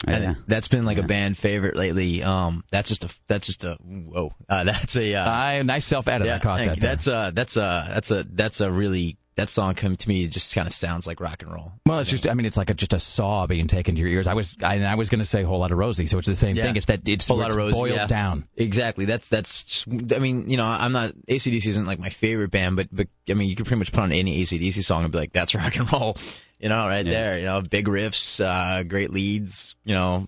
And 0.06 0.24
Yeah. 0.24 0.34
that's 0.46 0.68
been 0.68 0.84
like 0.84 0.98
a 0.98 1.02
band 1.02 1.36
favorite 1.38 1.76
lately. 1.76 2.22
Um, 2.22 2.64
that's 2.70 2.88
just 2.88 3.04
a 3.04 3.08
that's 3.28 3.46
just 3.46 3.64
a 3.64 3.74
whoa. 3.82 4.32
Uh, 4.48 4.64
that's 4.64 4.96
a 4.96 5.14
uh, 5.14 5.30
I 5.30 5.62
nice 5.62 5.86
self 5.86 6.08
edit. 6.08 6.28
I 6.28 6.38
caught 6.38 6.64
that. 6.64 6.80
That's 6.80 7.06
a 7.06 7.32
that's 7.34 7.56
a 7.56 7.86
that's 7.90 8.10
a 8.10 8.26
that's 8.30 8.60
a 8.60 8.70
really 8.70 9.18
that 9.36 9.50
song 9.50 9.74
come 9.74 9.96
to 9.96 10.08
me 10.08 10.22
it 10.22 10.30
just 10.30 10.54
kind 10.54 10.66
of 10.68 10.72
sounds 10.72 11.08
like 11.08 11.18
rock 11.20 11.42
and 11.42 11.52
roll. 11.52 11.72
Well, 11.86 11.98
it's 11.98 12.08
just, 12.08 12.28
I 12.28 12.34
mean, 12.34 12.46
it's 12.46 12.56
like 12.56 12.70
a, 12.70 12.74
just 12.74 12.94
a 12.94 13.00
saw 13.00 13.48
being 13.48 13.66
taken 13.66 13.96
to 13.96 14.00
your 14.00 14.08
ears. 14.08 14.28
I 14.28 14.34
was, 14.34 14.54
I, 14.62 14.76
and 14.76 14.86
I 14.86 14.94
was 14.94 15.10
going 15.10 15.18
to 15.18 15.24
say 15.24 15.42
whole 15.42 15.58
lot 15.58 15.72
of 15.72 15.78
Rosie, 15.78 16.06
so 16.06 16.18
it's 16.18 16.28
the 16.28 16.36
same 16.36 16.54
Yeah. 16.54 16.66
thing. 16.66 16.76
It's 16.76 16.86
that 16.86 17.00
it's, 17.08 17.26
Whole 17.26 17.38
Lot 17.38 17.50
of 17.50 17.56
Rosie, 17.56 17.74
boiled 17.74 17.96
yeah. 17.96 18.06
down. 18.06 18.46
Exactly. 18.56 19.06
That's 19.06 19.28
that's. 19.28 19.84
I 20.14 20.20
mean, 20.20 20.48
you 20.48 20.56
know, 20.56 20.64
I'm 20.64 20.92
not 20.92 21.14
ACDC 21.28 21.66
isn't 21.66 21.84
like 21.84 21.98
my 21.98 22.10
favorite 22.10 22.52
band, 22.52 22.76
but 22.76 22.86
but 22.92 23.08
I 23.28 23.34
mean, 23.34 23.48
you 23.48 23.56
could 23.56 23.66
pretty 23.66 23.80
much 23.80 23.90
put 23.90 24.02
on 24.04 24.12
any 24.12 24.40
ACDC 24.40 24.84
song 24.84 25.02
and 25.02 25.10
be 25.10 25.18
like, 25.18 25.32
that's 25.32 25.52
rock 25.52 25.74
and 25.74 25.92
roll. 25.92 26.16
You 26.58 26.68
know, 26.68 26.86
right 26.86 27.04
there. 27.04 27.38
You 27.38 27.44
know, 27.44 27.60
big 27.60 27.86
riffs, 27.86 28.42
uh, 28.44 28.82
great 28.84 29.10
leads. 29.10 29.74
You 29.84 29.94
know, 29.94 30.26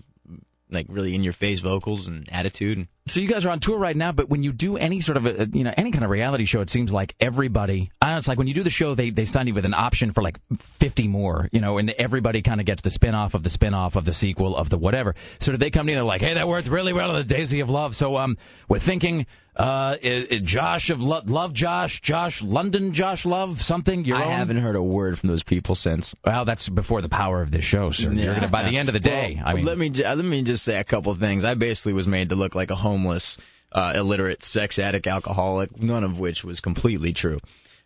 like 0.70 0.86
really 0.88 1.14
in 1.14 1.24
your 1.24 1.32
face 1.32 1.60
vocals 1.60 2.06
and 2.06 2.28
attitude. 2.30 2.88
So 3.08 3.20
you 3.20 3.28
guys 3.28 3.46
are 3.46 3.50
on 3.50 3.60
tour 3.60 3.78
right 3.78 3.96
now, 3.96 4.10
but 4.10 4.28
when 4.28 4.42
you 4.42 4.52
do 4.52 4.76
any 4.76 5.00
sort 5.00 5.16
of 5.16 5.26
a, 5.26 5.48
you 5.52 5.62
know 5.62 5.72
any 5.76 5.92
kind 5.92 6.04
of 6.04 6.10
reality 6.10 6.44
show, 6.44 6.60
it 6.60 6.70
seems 6.70 6.92
like 6.92 7.14
everybody. 7.20 7.88
I 8.02 8.06
don't 8.06 8.14
know. 8.14 8.18
It's 8.18 8.26
like 8.28 8.38
when 8.38 8.48
you 8.48 8.54
do 8.54 8.64
the 8.64 8.70
show, 8.70 8.94
they 8.96 9.10
they 9.10 9.24
sign 9.26 9.46
you 9.46 9.54
with 9.54 9.64
an 9.64 9.74
option 9.74 10.10
for 10.10 10.22
like 10.22 10.38
fifty 10.58 11.06
more, 11.06 11.48
you 11.52 11.60
know, 11.60 11.78
and 11.78 11.90
everybody 11.90 12.42
kind 12.42 12.58
of 12.60 12.66
gets 12.66 12.82
the 12.82 12.90
spin 12.90 13.14
off 13.14 13.34
of 13.34 13.44
the 13.44 13.50
spin 13.50 13.74
off 13.74 13.94
of 13.94 14.04
the 14.06 14.12
sequel 14.12 14.56
of 14.56 14.70
the 14.70 14.78
whatever. 14.78 15.14
So 15.38 15.52
did 15.52 15.60
they 15.60 15.70
come 15.70 15.86
to 15.86 15.92
you? 15.92 15.98
And 15.98 16.02
they're 16.02 16.08
like, 16.08 16.20
hey, 16.22 16.34
that 16.34 16.48
worked 16.48 16.66
really 16.68 16.92
well 16.92 17.10
on 17.10 17.16
the 17.16 17.24
Daisy 17.24 17.60
of 17.60 17.70
Love. 17.70 17.94
So 17.94 18.16
um, 18.16 18.36
we're 18.68 18.78
thinking, 18.80 19.26
uh, 19.56 19.96
i- 20.04 20.26
i- 20.30 20.38
Josh 20.38 20.90
of 20.90 21.02
Lo- 21.02 21.22
Love, 21.26 21.52
Josh, 21.54 22.00
Josh 22.02 22.42
London, 22.42 22.92
Josh 22.92 23.24
Love, 23.24 23.62
something. 23.62 24.04
Your 24.04 24.16
I 24.18 24.24
own? 24.24 24.30
haven't 24.32 24.56
heard 24.58 24.76
a 24.76 24.82
word 24.82 25.18
from 25.18 25.28
those 25.28 25.42
people 25.44 25.74
since. 25.74 26.14
Well, 26.24 26.44
that's 26.44 26.68
before 26.68 27.00
the 27.02 27.08
power 27.08 27.40
of 27.40 27.50
this 27.52 27.64
show, 27.64 27.90
sir. 27.92 28.12
You're 28.12 28.34
gonna, 28.34 28.48
by 28.48 28.64
the 28.68 28.76
end 28.76 28.88
of 28.88 28.92
the 28.94 29.00
day, 29.00 29.36
Well, 29.38 29.46
I 29.48 29.54
mean, 29.54 29.64
let 29.64 29.78
me 29.78 29.90
let 29.90 30.18
me 30.24 30.42
just 30.42 30.64
say 30.64 30.78
a 30.78 30.84
couple 30.84 31.12
of 31.12 31.18
things. 31.20 31.44
I 31.44 31.54
basically 31.54 31.92
was 31.94 32.06
made 32.08 32.30
to 32.30 32.34
look 32.34 32.54
like 32.54 32.70
a 32.70 32.76
homeless, 32.96 33.38
uh, 33.72 33.92
illiterate, 33.94 34.42
sex 34.42 34.78
addict, 34.78 35.06
alcoholic. 35.06 35.80
None 35.80 36.04
of 36.04 36.18
which 36.18 36.44
was 36.44 36.60
completely 36.60 37.12
true. 37.12 37.40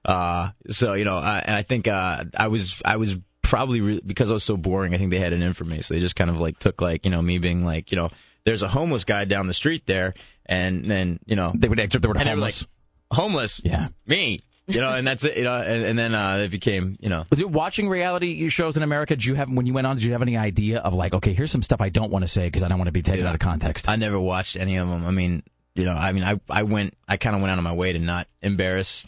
Uh, 0.04 0.50
so 0.68 0.94
you 0.94 1.04
know, 1.04 1.18
uh, 1.18 1.42
and 1.44 1.56
I 1.56 1.62
think 1.62 1.88
uh, 1.88 2.24
I 2.36 2.48
was 2.48 2.80
I 2.84 2.96
was 2.96 3.16
probably 3.42 3.80
re- 3.80 4.00
because 4.04 4.30
I 4.30 4.34
was 4.34 4.44
so 4.44 4.56
boring. 4.56 4.94
I 4.94 4.98
think 4.98 5.10
they 5.10 5.18
had 5.18 5.32
an 5.32 5.42
in 5.42 5.52
for 5.52 5.64
me, 5.64 5.82
so 5.82 5.94
they 5.94 6.00
just 6.00 6.16
kind 6.16 6.30
of 6.30 6.40
like 6.40 6.58
took 6.58 6.80
like 6.80 7.04
you 7.04 7.10
know 7.10 7.20
me 7.20 7.38
being 7.38 7.64
like 7.64 7.90
you 7.90 7.96
know 7.96 8.10
there's 8.44 8.62
a 8.62 8.68
homeless 8.68 9.04
guy 9.04 9.24
down 9.24 9.46
the 9.46 9.54
street 9.54 9.86
there, 9.86 10.14
and 10.46 10.84
then 10.84 11.18
you 11.26 11.36
know 11.36 11.52
they 11.54 11.68
would 11.68 11.78
except 11.78 12.02
they 12.02 12.08
were 12.08 12.16
and 12.16 12.26
they 12.26 12.30
were 12.34 12.36
homeless. 12.36 12.66
like 13.10 13.18
homeless, 13.18 13.60
yeah, 13.64 13.88
me. 14.06 14.42
You 14.70 14.80
know, 14.80 14.92
and 14.92 15.06
that's 15.06 15.24
it. 15.24 15.36
You 15.36 15.44
know, 15.44 15.54
and, 15.54 15.84
and 15.84 15.98
then 15.98 16.14
uh, 16.14 16.38
it 16.44 16.50
became, 16.50 16.96
you 17.00 17.08
know, 17.08 17.24
Was 17.30 17.40
it 17.40 17.50
watching 17.50 17.88
reality 17.88 18.48
shows 18.48 18.76
in 18.76 18.82
America? 18.82 19.14
Did 19.16 19.24
you 19.24 19.34
have 19.34 19.50
when 19.50 19.66
you 19.66 19.74
went 19.74 19.86
on? 19.86 19.96
Did 19.96 20.04
you 20.04 20.12
have 20.12 20.22
any 20.22 20.36
idea 20.36 20.78
of 20.80 20.94
like, 20.94 21.12
okay, 21.14 21.32
here's 21.32 21.50
some 21.50 21.62
stuff 21.62 21.80
I 21.80 21.88
don't 21.88 22.10
want 22.10 22.22
to 22.22 22.28
say 22.28 22.46
because 22.46 22.62
I 22.62 22.68
don't 22.68 22.78
want 22.78 22.88
to 22.88 22.92
be 22.92 23.02
taken 23.02 23.26
out 23.26 23.34
of 23.34 23.40
context? 23.40 23.88
I 23.88 23.96
never 23.96 24.18
watched 24.18 24.56
any 24.56 24.76
of 24.76 24.88
them. 24.88 25.04
I 25.06 25.10
mean, 25.10 25.42
you 25.74 25.84
know, 25.84 25.92
I 25.92 26.12
mean, 26.12 26.24
I 26.24 26.40
I 26.48 26.62
went, 26.62 26.94
I 27.08 27.16
kind 27.16 27.34
of 27.36 27.42
went 27.42 27.52
out 27.52 27.58
of 27.58 27.64
my 27.64 27.72
way 27.74 27.92
to 27.92 27.98
not 27.98 28.26
embarrass 28.42 29.06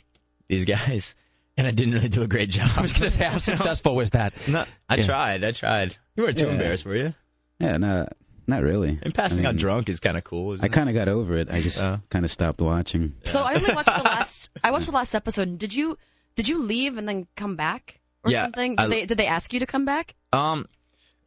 these 0.49 0.65
guys, 0.77 1.15
and 1.57 1.67
I 1.67 1.71
didn't 1.71 1.95
really 1.95 2.09
do 2.09 2.23
a 2.23 2.27
great 2.29 2.51
job. 2.51 2.71
I 2.77 2.83
was 2.83 2.93
going 2.93 3.05
to 3.05 3.11
say, 3.11 3.25
how 3.25 3.39
successful 3.39 3.95
was 3.95 4.11
that? 4.13 4.33
No, 4.49 4.65
I 4.89 4.97
Yeah. 4.97 5.07
tried. 5.07 5.45
I 5.45 5.53
tried. 5.53 5.97
You 6.17 6.23
weren't 6.25 6.39
too 6.39 6.47
Yeah. 6.47 6.53
embarrassed, 6.53 6.85
were 6.85 6.97
you? 6.97 7.15
Yeah, 7.59 7.77
no, 7.77 8.09
not 8.47 8.63
really. 8.63 8.99
And 9.03 9.15
passing 9.15 9.47
I 9.47 9.51
out 9.51 9.57
drunk 9.57 9.89
is 9.89 10.01
kind 10.01 10.17
of 10.17 10.25
cool. 10.25 10.53
Isn't 10.55 10.65
I 10.65 10.69
kind 10.69 10.89
of 10.89 10.95
got 10.95 11.09
over 11.09 11.37
it. 11.37 11.51
I 11.51 11.61
just 11.61 11.85
Uh. 11.85 11.99
kind 12.11 12.25
of 12.25 12.31
stopped 12.31 12.61
watching. 12.61 13.15
So 13.25 13.41
I 13.43 13.55
only 13.55 13.75
watched 13.75 13.97
the 13.97 14.03
last. 14.03 14.51
I 14.65 14.71
watched 14.71 14.87
the 14.87 14.93
last 14.93 15.15
episode. 15.15 15.59
Did 15.59 15.75
you 15.75 15.97
did 16.35 16.49
you 16.49 16.63
leave 16.63 16.97
and 16.99 17.09
then 17.09 17.27
come 17.37 17.57
back 17.57 18.01
or 18.25 18.31
Yeah, 18.31 18.43
something? 18.45 18.77
Did 18.77 18.85
I- 18.85 18.89
they 18.89 19.07
did 19.07 19.19
they 19.19 19.27
ask 19.27 19.53
you 19.53 19.61
to 19.61 19.67
come 19.67 19.85
back? 19.85 20.15
Um, 20.33 20.67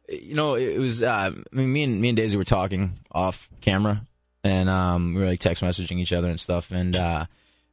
you 0.08 0.34
know, 0.34 0.54
it 0.54 0.78
was. 0.78 1.02
Uh, 1.02 1.32
I 1.34 1.56
mean, 1.56 1.72
me 1.72 1.82
and 1.84 2.00
me 2.00 2.08
and 2.10 2.16
Daisy 2.16 2.36
were 2.36 2.44
talking 2.44 2.98
off 3.10 3.48
camera, 3.60 4.02
and 4.44 4.68
um, 4.68 5.14
we 5.14 5.20
were 5.20 5.26
like 5.26 5.40
text 5.40 5.62
messaging 5.62 5.98
each 5.98 6.12
other 6.12 6.28
and 6.30 6.38
stuff. 6.38 6.70
And 6.70 6.94
uh, 6.94 7.26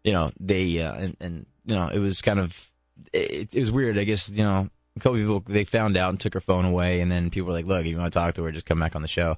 you 0.04 0.14
know, 0.14 0.32
they 0.40 0.82
uh, 0.82 0.94
and 0.96 1.18
and 1.20 1.46
you 1.66 1.76
know, 1.76 1.88
it 1.90 2.00
was 2.00 2.22
kind 2.22 2.40
of 2.40 2.72
it, 3.14 3.54
it 3.54 3.60
was 3.60 3.72
weird. 3.72 3.98
I 4.00 4.04
guess 4.04 4.30
you 4.30 4.44
know, 4.44 4.70
a 4.96 5.00
couple 5.00 5.18
people 5.18 5.44
they 5.46 5.66
found 5.66 5.98
out 5.98 6.10
and 6.10 6.20
took 6.20 6.34
her 6.34 6.40
phone 6.40 6.66
away, 6.66 7.02
and 7.02 7.12
then 7.12 7.30
people 7.30 7.48
were 7.48 7.54
like, 7.54 7.66
"Look, 7.66 7.82
if 7.82 7.88
you 7.88 7.98
want 7.98 8.14
to 8.14 8.20
talk 8.20 8.36
to 8.36 8.44
her, 8.44 8.52
just 8.52 8.66
come 8.66 8.80
back 8.80 8.96
on 8.96 9.02
the 9.02 9.08
show." 9.08 9.38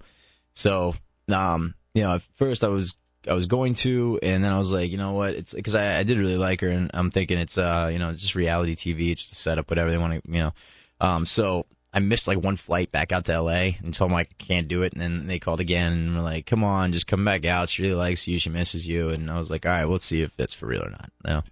So, 0.54 0.96
um, 1.30 1.76
you 1.94 2.04
know, 2.04 2.16
at 2.16 2.22
first 2.22 2.64
I 2.64 2.68
was 2.68 2.96
I 3.28 3.34
was 3.34 3.48
going 3.48 3.74
to, 3.76 4.20
and 4.22 4.44
then 4.44 4.52
I 4.52 4.58
was 4.58 4.72
like, 4.72 4.92
you 4.92 4.98
know 4.98 5.14
what? 5.14 5.34
It's 5.34 5.54
because 5.54 5.76
I, 5.76 6.00
I 6.00 6.04
did 6.04 6.20
really 6.20 6.38
like 6.38 6.62
her, 6.62 6.70
and 6.70 6.92
I'm 6.94 7.12
thinking 7.12 7.38
it's 7.38 7.58
uh, 7.58 7.90
you 7.92 8.00
know, 8.00 8.12
just 8.14 8.36
reality 8.36 8.76
TV. 8.76 9.12
It's 9.12 9.32
a 9.32 9.36
setup, 9.36 9.70
whatever 9.70 9.92
they 9.92 9.98
want 9.98 10.24
to, 10.24 10.32
you 10.32 10.40
know. 10.40 10.54
Um, 11.02 11.26
so 11.26 11.66
I 11.94 12.00
missed 12.00 12.28
like 12.28 12.40
one 12.40 12.58
flight 12.58 12.92
back 12.92 13.12
out 13.12 13.26
to 13.26 13.42
LA, 13.42 13.72
and 13.82 13.94
told 13.94 14.12
them 14.12 14.18
I 14.18 14.26
can't 14.38 14.68
do 14.68 14.84
it. 14.84 14.94
And 14.94 15.02
then 15.02 15.28
they 15.28 15.40
called 15.40 15.60
again, 15.60 15.94
and 15.94 16.16
were 16.16 16.22
like, 16.22 16.46
"Come 16.46 16.64
on, 16.64 16.94
just 16.94 17.08
come 17.08 17.26
back 17.26 17.46
out. 17.46 17.70
She 17.70 17.84
really 17.84 17.96
likes 17.96 18.28
you. 18.28 18.38
She 18.40 18.50
misses 18.50 18.88
you." 18.88 19.10
And 19.10 19.32
I 19.32 19.40
was 19.40 19.50
like, 19.50 19.66
"All 19.66 19.72
right, 19.72 19.86
well, 19.86 20.00
see 20.00 20.22
if 20.22 20.36
that's 20.36 20.54
for 20.54 20.68
real 20.68 20.84
or 20.84 20.90
not." 20.90 21.12
No. 21.26 21.44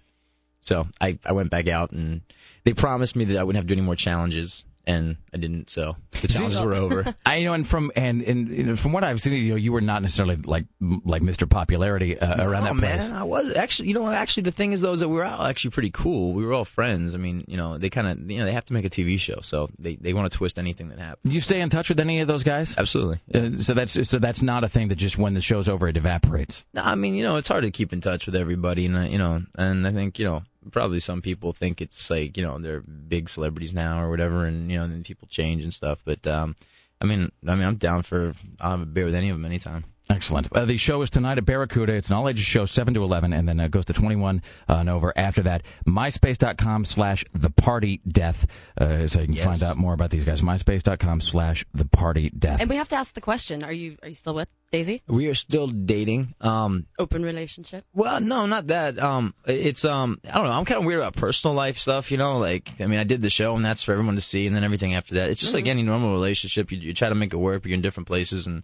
So 0.61 0.87
I 1.01 1.17
I 1.25 1.31
went 1.31 1.49
back 1.49 1.67
out, 1.67 1.91
and 1.91 2.21
they 2.63 2.73
promised 2.73 3.15
me 3.15 3.25
that 3.25 3.37
I 3.37 3.43
wouldn't 3.43 3.57
have 3.57 3.65
to 3.65 3.73
do 3.75 3.79
any 3.79 3.85
more 3.85 3.95
challenges, 3.95 4.63
and 4.85 5.15
I 5.33 5.37
didn't. 5.37 5.69
So 5.69 5.95
the 6.21 6.27
challenges 6.27 6.59
were 6.61 6.73
over. 6.73 7.15
I 7.25 7.37
you 7.37 7.45
know, 7.45 7.53
and 7.53 7.65
from 7.65 7.91
and, 7.95 8.21
and 8.21 8.49
know, 8.67 8.75
from 8.75 8.91
what 8.91 9.03
I've 9.03 9.21
seen, 9.21 9.33
you 9.33 9.51
know, 9.51 9.55
you 9.55 9.71
were 9.71 9.79
not 9.81 10.01
necessarily 10.01 10.35
like 10.37 10.65
like 10.81 11.21
Mr. 11.21 11.49
Popularity 11.49 12.19
uh, 12.19 12.43
around 12.45 12.65
No, 12.65 12.73
that 12.73 12.79
place. 12.79 13.11
man, 13.11 13.19
I 13.19 13.23
was 13.23 13.53
actually. 13.55 13.87
You 13.87 13.93
know, 13.95 14.07
actually, 14.09 14.43
the 14.43 14.51
thing 14.51 14.73
is, 14.73 14.81
though, 14.81 14.91
is 14.91 14.99
that 14.99 15.07
we 15.09 15.15
were 15.15 15.23
all 15.25 15.45
actually 15.45 15.71
pretty 15.71 15.89
cool. 15.91 16.33
We 16.33 16.45
were 16.45 16.53
all 16.53 16.65
friends. 16.65 17.15
I 17.15 17.17
mean, 17.17 17.43
you 17.47 17.55
know, 17.57 17.77
they 17.77 17.89
kind 17.89 18.07
of, 18.07 18.29
you 18.29 18.39
know, 18.39 18.45
they 18.45 18.51
have 18.53 18.65
to 18.65 18.73
make 18.73 18.83
a 18.85 18.89
TV 18.89 19.17
show, 19.19 19.39
so 19.41 19.69
they 19.79 19.95
they 19.95 20.13
want 20.13 20.29
to 20.31 20.37
twist 20.37 20.59
anything 20.59 20.89
that 20.89 20.99
happens. 20.99 21.29
Do 21.29 21.35
you 21.35 21.41
stay 21.41 21.61
in 21.61 21.69
touch 21.69 21.87
with 21.89 21.99
any 21.99 22.19
of 22.19 22.27
those 22.27 22.43
guys? 22.43 22.77
Absolutely. 22.77 23.19
Uh, 23.33 23.57
so 23.61 23.73
that's 23.73 23.93
so 24.09 24.19
that's 24.19 24.41
not 24.41 24.63
a 24.65 24.69
thing 24.69 24.89
that 24.89 24.95
just 24.95 25.17
when 25.17 25.31
the 25.33 25.41
show's 25.41 25.69
over 25.69 25.87
it 25.87 25.95
evaporates. 25.97 26.65
No, 26.73 26.81
I 26.81 26.95
mean, 26.95 27.15
you 27.15 27.23
know, 27.23 27.37
it's 27.37 27.47
hard 27.47 27.63
to 27.63 27.71
keep 27.71 27.93
in 27.93 28.01
touch 28.01 28.25
with 28.25 28.35
everybody, 28.35 28.85
and 28.85 28.97
uh, 28.97 29.01
you 29.01 29.17
know, 29.17 29.43
and 29.55 29.87
I 29.87 29.91
think 29.91 30.19
you 30.19 30.25
know, 30.25 30.43
probably 30.71 30.99
some 30.99 31.21
people 31.21 31.53
think 31.53 31.81
it's 31.81 32.09
like 32.09 32.37
you 32.37 32.43
know 32.43 32.57
they're 32.57 32.81
big 32.81 33.29
celebrities 33.29 33.73
now 33.73 34.01
or 34.01 34.09
whatever, 34.09 34.45
and 34.45 34.71
you 34.71 34.77
know, 34.77 34.87
then 34.87 35.03
people 35.03 35.27
change 35.27 35.63
and 35.63 35.73
stuff. 35.73 36.01
But 36.03 36.25
um, 36.27 36.55
I 37.01 37.05
mean, 37.05 37.31
I 37.47 37.55
mean, 37.55 37.65
I'm 37.65 37.75
down 37.75 38.03
for 38.03 38.33
have 38.59 38.81
a 38.81 38.85
beer 38.85 39.05
with 39.05 39.15
any 39.15 39.29
of 39.29 39.35
them 39.35 39.45
anytime. 39.45 39.85
Excellent. 40.15 40.47
Uh, 40.55 40.65
the 40.65 40.77
show 40.77 41.01
is 41.01 41.09
tonight 41.09 41.37
at 41.37 41.45
Barracuda. 41.45 41.93
It's 41.93 42.09
an 42.09 42.15
all 42.15 42.29
ages 42.29 42.45
show, 42.45 42.65
7 42.65 42.93
to 42.93 43.03
11, 43.03 43.33
and 43.33 43.47
then 43.49 43.59
uh, 43.59 43.67
goes 43.67 43.85
to 43.85 43.93
21 43.93 44.41
uh, 44.69 44.73
and 44.75 44.89
over 44.89 45.11
after 45.15 45.41
that. 45.43 45.63
MySpace.com 45.87 46.85
slash 46.85 47.25
The 47.33 47.49
Party 47.49 48.01
Death. 48.07 48.45
Uh, 48.79 49.07
so 49.07 49.21
you 49.21 49.25
can 49.27 49.35
Yes. 49.35 49.45
find 49.45 49.63
out 49.63 49.77
more 49.77 49.93
about 49.93 50.11
these 50.11 50.23
guys. 50.23 50.41
MySpace.com 50.41 51.21
slash 51.21 51.65
The 51.73 51.85
Party 51.85 52.29
Death. 52.29 52.61
And 52.61 52.69
we 52.69 52.75
have 52.75 52.87
to 52.89 52.95
ask 52.95 53.13
the 53.15 53.21
question: 53.21 53.63
Are 53.63 53.71
you 53.73 53.97
are 54.03 54.09
you 54.09 54.15
still 54.15 54.35
with 54.35 54.49
Daisy? 54.71 55.01
We 55.07 55.27
are 55.27 55.35
still 55.35 55.67
dating. 55.67 56.35
Um, 56.41 56.85
Open 56.99 57.23
relationship? 57.23 57.85
Well, 57.93 58.19
no, 58.21 58.45
not 58.45 58.67
that. 58.67 58.99
Um, 58.99 59.33
it's 59.45 59.83
um, 59.85 60.19
I 60.29 60.33
don't 60.35 60.45
know. 60.45 60.51
I'm 60.51 60.65
kind 60.65 60.79
of 60.79 60.85
weird 60.85 60.99
about 61.01 61.15
personal 61.15 61.55
life 61.55 61.77
stuff. 61.77 62.11
You 62.11 62.17
know, 62.17 62.37
like 62.37 62.71
I 62.79 62.85
mean, 62.87 62.99
I 62.99 63.03
did 63.03 63.21
the 63.21 63.29
show, 63.29 63.55
and 63.55 63.65
that's 63.65 63.81
for 63.83 63.91
everyone 63.93 64.15
to 64.15 64.21
see, 64.21 64.45
and 64.47 64.55
then 64.55 64.63
everything 64.63 64.93
after 64.93 65.15
that. 65.15 65.29
It's 65.29 65.41
just 65.41 65.53
like 65.53 65.65
Mhm. 65.65 65.69
any 65.69 65.81
normal 65.83 66.11
relationship. 66.11 66.71
You, 66.71 66.77
you 66.77 66.93
try 66.93 67.09
to 67.09 67.15
make 67.15 67.33
it 67.33 67.37
work. 67.37 67.63
but 67.63 67.69
You're 67.69 67.75
in 67.75 67.81
different 67.81 68.07
places, 68.07 68.45
and 68.47 68.63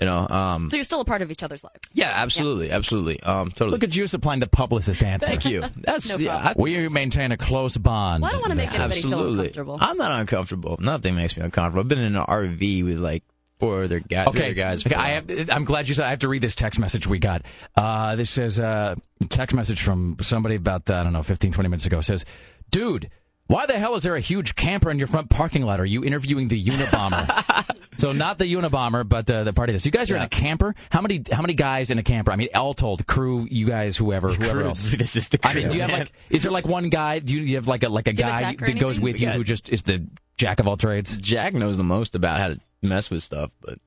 you 0.00 0.06
know, 0.06 0.26
um, 0.28 0.68
So 0.70 0.76
you're 0.76 0.84
still 0.84 1.00
a 1.00 1.04
part 1.04 1.22
of 1.22 1.30
each 1.30 1.42
other's 1.42 1.62
lives. 1.62 1.92
yeah, 1.94 2.10
absolutely, 2.12 2.70
absolutely. 2.70 3.20
Um, 3.22 3.50
totally. 3.50 3.70
Look 3.72 3.84
at 3.84 3.94
you 3.94 4.06
supplying 4.06 4.40
the 4.40 4.48
publicist 4.48 5.02
answer. 5.02 5.26
Thank 5.26 5.44
you. 5.44 5.62
That's 5.76 6.08
No 6.08 6.16
yeah. 6.16 6.40
problem. 6.40 6.62
we 6.62 6.88
maintain 6.88 7.30
a 7.32 7.36
close 7.36 7.76
bond. 7.76 8.22
Well, 8.22 8.30
I 8.30 8.32
don't 8.32 8.40
want 8.40 8.50
to 8.52 8.56
make 8.56 8.72
anybody 8.78 9.02
feel 9.02 9.28
uncomfortable. 9.32 9.78
I'm 9.80 9.96
not 9.96 10.10
uncomfortable. 10.12 10.76
Nothing 10.80 11.14
makes 11.14 11.36
me 11.36 11.42
uncomfortable. 11.44 11.80
I've 11.82 11.88
been 11.88 11.98
in 11.98 12.16
an 12.16 12.24
RV 12.24 12.84
with 12.84 12.98
like 12.98 13.22
four 13.58 13.84
other 13.84 14.00
guys. 14.00 14.28
Okay, 14.28 14.46
other 14.46 14.54
guys. 14.54 14.86
okay, 14.86 14.94
I 14.94 15.08
have, 15.10 15.50
I'm 15.50 15.64
glad 15.66 15.86
you 15.88 15.94
said. 15.94 16.06
I 16.06 16.10
have 16.10 16.20
to 16.20 16.28
read 16.28 16.40
this 16.42 16.54
text 16.54 16.80
message 16.80 17.06
we 17.06 17.18
got. 17.18 17.42
Uh, 17.76 18.16
this 18.16 18.30
says 18.30 18.58
uh, 18.58 18.94
text 19.28 19.54
message 19.54 19.82
from 19.82 20.16
somebody 20.22 20.54
about 20.54 20.88
uh, 20.88 20.94
I 20.94 21.02
don't 21.04 21.12
know 21.12 21.22
15, 21.22 21.52
20 21.52 21.68
minutes 21.68 21.84
ago. 21.84 22.00
Says, 22.00 22.24
"Dude, 22.70 23.10
why 23.50 23.66
the 23.66 23.78
hell 23.78 23.96
is 23.96 24.04
there 24.04 24.14
a 24.14 24.20
huge 24.20 24.54
camper 24.54 24.90
in 24.90 24.98
your 24.98 25.08
front 25.08 25.28
parking 25.28 25.62
lot? 25.66 25.80
Are 25.80 25.84
you 25.84 26.04
interviewing 26.04 26.46
the 26.46 26.64
Unabomber?" 26.64 27.76
so 27.96 28.12
not 28.12 28.38
the 28.38 28.44
Unabomber, 28.44 29.06
but 29.08 29.26
the, 29.26 29.42
the 29.42 29.52
party. 29.52 29.72
This 29.72 29.84
you 29.84 29.90
guys 29.90 30.08
are 30.10 30.16
in 30.16 30.22
a 30.22 30.28
camper. 30.28 30.74
How 30.90 31.00
many 31.00 31.22
how 31.32 31.42
many 31.42 31.54
guys 31.54 31.90
in 31.90 31.98
a 31.98 32.02
camper? 32.04 32.30
I 32.30 32.36
mean, 32.36 32.48
all 32.54 32.74
told, 32.74 33.06
crew, 33.08 33.48
you 33.50 33.66
guys, 33.66 33.96
whoever, 33.96 34.28
whoever 34.32 34.60
crew. 34.60 34.68
else. 34.68 34.94
This 34.96 35.16
is 35.16 35.28
the 35.30 35.40
I 35.42 35.54
mean, 35.54 35.64
crew, 35.64 35.70
do 35.72 35.76
you 35.78 35.82
have 35.82 35.90
like? 35.90 36.12
Is 36.30 36.44
there 36.44 36.52
like 36.52 36.66
one 36.66 36.90
guy? 36.90 37.18
Do 37.18 37.34
you, 37.34 37.40
you 37.40 37.56
have 37.56 37.66
like 37.66 37.82
a 37.82 37.88
like 37.88 38.06
a 38.06 38.12
Do 38.12 38.20
you 38.22 38.26
have 38.28 38.38
a 38.38 38.42
guy 38.42 38.54
tech 38.54 38.66
that 38.66 38.78
goes 38.78 39.00
with 39.00 39.20
you 39.20 39.26
We 39.26 39.30
got- 39.32 39.36
who 39.36 39.44
just 39.44 39.68
is 39.68 39.82
the 39.82 40.06
jack 40.36 40.60
of 40.60 40.68
all 40.68 40.76
trades? 40.76 41.16
Jack 41.16 41.52
knows 41.52 41.76
the 41.76 41.82
most 41.84 42.14
about 42.14 42.38
how 42.38 42.48
to 42.48 42.60
mess 42.82 43.10
with 43.10 43.22
stuff, 43.22 43.50
but. 43.60 43.78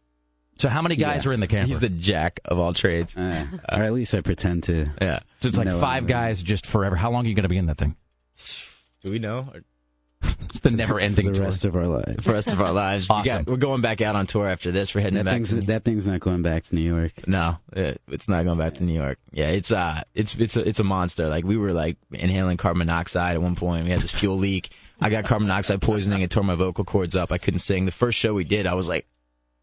So 0.59 0.69
how 0.69 0.81
many 0.81 0.95
guys 0.97 1.23
Yeah. 1.25 1.31
are 1.31 1.33
in 1.33 1.39
the 1.39 1.47
camper? 1.47 1.67
He's 1.67 1.79
the 1.79 1.89
jack 1.89 2.39
of 2.45 2.59
all 2.59 2.73
trades. 2.73 3.17
Uh, 3.17 3.45
or 3.71 3.81
at 3.81 3.91
least 3.93 4.13
I 4.13 4.21
pretend 4.21 4.63
to. 4.63 4.87
Yeah. 5.01 5.19
So 5.39 5.47
it's 5.47 5.57
like 5.57 5.67
five 5.69 6.05
guys 6.05 6.43
just 6.43 6.67
forever. 6.67 6.95
How 6.95 7.11
long 7.11 7.25
are 7.25 7.29
you 7.29 7.33
going 7.33 7.43
to 7.43 7.49
be 7.49 7.57
in 7.57 7.65
that 7.67 7.77
thing? 7.77 7.95
Do 9.03 9.11
we 9.11 9.19
know? 9.19 9.49
Or- 9.53 9.61
It's 10.45 10.59
the 10.61 10.71
never-ending 10.71 11.25
the 11.27 11.33
tour. 11.33 11.43
rest 11.45 11.65
of 11.65 11.75
our 11.75 11.87
lives. 11.87 12.23
The 12.23 12.31
rest 12.33 12.53
of 12.53 12.61
our 12.61 12.71
lives. 12.71 13.09
We 13.09 13.15
Awesome. 13.15 13.43
got, 13.43 13.47
we're 13.51 13.57
going 13.57 13.81
back 13.81 13.99
out 14.01 14.15
on 14.15 14.25
tour 14.27 14.47
after 14.47 14.71
this. 14.71 14.95
We're 14.95 15.01
heading 15.01 15.17
That 15.17 15.25
back. 15.25 15.33
thing's 15.33 15.49
to- 15.53 15.61
that 15.63 15.83
thing's 15.83 16.07
not 16.07 16.21
going 16.21 16.41
back 16.41 16.63
to 16.65 16.75
New 16.75 16.81
York. 16.81 17.27
No, 17.27 17.57
it, 17.73 18.01
it's 18.07 18.29
not 18.29 18.45
going 18.45 18.57
back 18.57 18.75
to 18.75 18.83
New 18.83 18.93
York. 18.93 19.17
Yeah, 19.33 19.49
it's 19.49 19.71
uh, 19.71 20.03
it's 20.13 20.35
it's 20.35 20.55
a, 20.55 20.67
it's 20.67 20.79
a 20.79 20.83
monster. 20.85 21.27
Like 21.27 21.43
we 21.43 21.57
were 21.57 21.73
like 21.73 21.97
inhaling 22.11 22.55
carbon 22.57 22.79
monoxide 22.79 23.35
at 23.35 23.41
one 23.41 23.55
point. 23.55 23.83
We 23.85 23.91
had 23.91 23.99
this 23.99 24.11
fuel 24.11 24.37
leak. 24.37 24.71
I 25.01 25.09
got 25.09 25.25
carbon 25.25 25.47
monoxide 25.49 25.81
poisoning. 25.81 26.21
It 26.21 26.29
tore 26.29 26.43
my 26.43 26.55
vocal 26.55 26.85
cords 26.85 27.15
up. 27.17 27.31
I 27.33 27.37
couldn't 27.37 27.59
sing. 27.59 27.83
The 27.85 27.91
first 27.91 28.17
show 28.17 28.33
we 28.33 28.45
did, 28.45 28.65
I 28.65 28.75
was 28.75 28.87
like, 28.87 29.05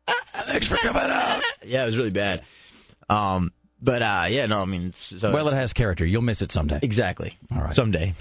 "Ah, 0.06 0.14
"Thanks 0.44 0.68
for 0.68 0.76
coming 0.76 1.02
out." 1.02 1.42
Yeah, 1.64 1.84
it 1.84 1.86
was 1.86 1.96
really 1.96 2.10
bad. 2.10 2.42
Um, 3.08 3.52
but 3.82 4.02
uh, 4.02 4.26
yeah, 4.28 4.46
no, 4.46 4.60
I 4.60 4.64
mean, 4.64 4.92
so 4.92 5.32
well, 5.32 5.48
it 5.48 5.54
has 5.54 5.72
character. 5.72 6.04
You'll 6.06 6.22
miss 6.22 6.42
it 6.42 6.52
someday. 6.52 6.78
exactly. 6.82 7.34
All 7.54 7.62
right. 7.62 7.74
someday, 7.74 8.14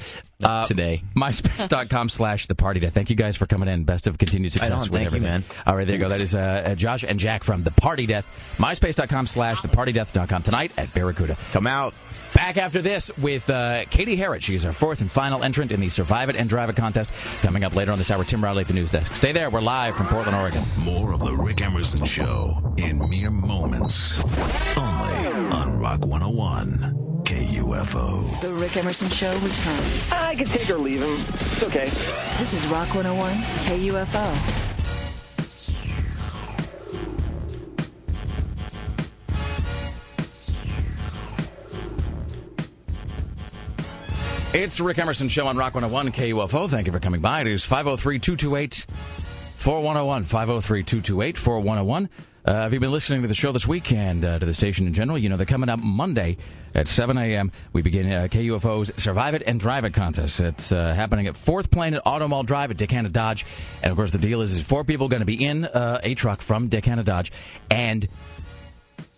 Uh, 0.43 0.63
today. 0.65 1.03
MySpace.com 1.15 2.09
slash 2.09 2.47
the 2.47 2.55
party 2.55 2.79
day. 2.79 2.89
Thank 2.89 3.09
you 3.09 3.15
guys 3.15 3.35
for 3.35 3.45
coming 3.45 3.67
in. 3.69 3.83
Best 3.83 4.07
of 4.07 4.17
continued 4.17 4.53
success 4.53 4.89
with 4.89 5.01
Thank 5.01 5.13
you, 5.13 5.21
man. 5.21 5.43
All 5.65 5.75
right, 5.75 5.85
there 5.85 5.95
you 5.95 6.01
go. 6.01 6.09
That 6.09 6.21
is 6.21 6.33
uh, 6.35 6.39
uh, 6.67 6.75
Josh 6.75 7.03
and 7.03 7.19
Jack 7.19 7.43
from 7.43 7.63
the 7.63 7.71
Party 7.71 8.05
Death. 8.05 8.29
MySpace.com 8.57 9.25
slash 9.27 9.61
the 9.61 9.67
party 9.67 9.91
death.com 9.91 10.43
tonight 10.43 10.71
at 10.77 10.93
Barracuda. 10.93 11.37
Come 11.51 11.67
out. 11.67 11.93
Back 12.33 12.57
after 12.57 12.81
this 12.81 13.15
with 13.17 13.49
uh, 13.49 13.85
Katie 13.85 14.15
Harrod. 14.15 14.43
She's 14.43 14.65
our 14.65 14.73
fourth 14.73 15.01
and 15.01 15.09
final 15.09 15.43
entrant 15.43 15.71
in 15.71 15.79
the 15.79 15.89
Survive 15.89 16.29
It 16.29 16.35
and 16.35 16.47
Drive 16.47 16.69
It 16.69 16.75
contest. 16.75 17.11
Coming 17.41 17.63
up 17.63 17.75
later 17.75 17.91
on 17.91 17.97
this 17.97 18.11
hour, 18.11 18.23
Tim 18.23 18.43
Riley 18.43 18.61
at 18.61 18.67
the 18.67 18.73
news 18.73 18.91
desk. 18.91 19.15
Stay 19.15 19.31
there. 19.31 19.49
We're 19.49 19.61
live 19.61 19.95
from 19.95 20.07
Portland, 20.07 20.37
Oregon. 20.37 20.63
More 20.79 21.11
of 21.11 21.19
the 21.21 21.35
Rick 21.35 21.61
Emerson 21.61 22.05
Show 22.05 22.73
in 22.77 22.97
mere 23.09 23.31
moments. 23.31 24.23
Only 24.77 25.27
on 25.27 25.79
Rock 25.79 26.05
101 26.05 27.23
KUFO. 27.23 28.41
The 28.41 28.53
Rick 28.53 28.77
Emerson 28.77 29.09
Show 29.09 29.33
returns. 29.39 30.11
I 30.11 30.35
can 30.35 30.45
take 30.45 30.69
or 30.69 30.77
leave 30.77 31.01
him. 31.01 31.09
It's 31.11 31.63
okay. 31.63 31.89
This 32.37 32.53
is 32.53 32.65
Rock 32.67 32.93
101 32.95 33.33
KUFO. 33.65 34.68
It's 44.51 44.77
the 44.77 44.83
Rick 44.83 44.97
Emerson 44.97 45.29
Show 45.29 45.45
on 45.45 45.57
Rock 45.57 45.75
101 45.75 46.11
KUFO. 46.11 46.67
Thank 46.67 46.87
you 46.87 46.91
for 46.91 46.99
coming 46.99 47.21
by. 47.21 47.41
It 47.41 47.47
is 47.47 47.63
503 47.65 48.17
228 48.17 48.87
4101. 49.55 50.23
503 50.23 50.83
228 50.83 51.37
4101. 51.37 52.09
Uh, 52.45 52.53
Have 52.53 52.73
you 52.73 52.79
been 52.79 52.91
listening 52.91 53.21
to 53.21 53.27
the 53.27 53.35
show 53.35 53.51
this 53.51 53.67
week 53.67 53.91
and 53.91 54.25
uh, 54.25 54.39
to 54.39 54.45
the 54.47 54.55
station 54.55 54.87
in 54.87 54.93
general? 54.93 55.19
You 55.19 55.29
know, 55.29 55.37
they're 55.37 55.45
coming 55.45 55.69
up 55.69 55.77
Monday 55.77 56.37
at 56.73 56.87
7 56.87 57.15
a.m. 57.15 57.51
We 57.73 57.83
begin 57.83 58.11
uh, 58.11 58.27
KUFO's 58.27 58.91
Survive 58.97 59.35
It 59.35 59.43
and 59.45 59.59
Drive 59.59 59.85
It 59.85 59.93
contest. 59.93 60.39
It's 60.39 60.71
uh, 60.71 60.95
happening 60.95 61.27
at 61.27 61.35
4th 61.35 61.69
Plain 61.69 61.93
at 61.93 62.01
Auto 62.03 62.27
Mall 62.27 62.41
Drive 62.41 62.71
at 62.71 62.77
Dick 62.77 62.89
Hannah 62.89 63.09
Dodge. 63.09 63.45
And 63.83 63.91
of 63.91 63.97
course, 63.97 64.11
the 64.11 64.17
deal 64.17 64.41
is, 64.41 64.53
is 64.55 64.65
four 64.65 64.83
people 64.83 65.09
going 65.09 65.19
to 65.19 65.27
be 65.27 65.45
in 65.45 65.65
uh, 65.65 65.99
a 66.01 66.15
truck 66.15 66.41
from 66.41 66.69
Dick 66.69 66.85
Hannah 66.85 67.03
Dodge. 67.03 67.31
And 67.69 68.07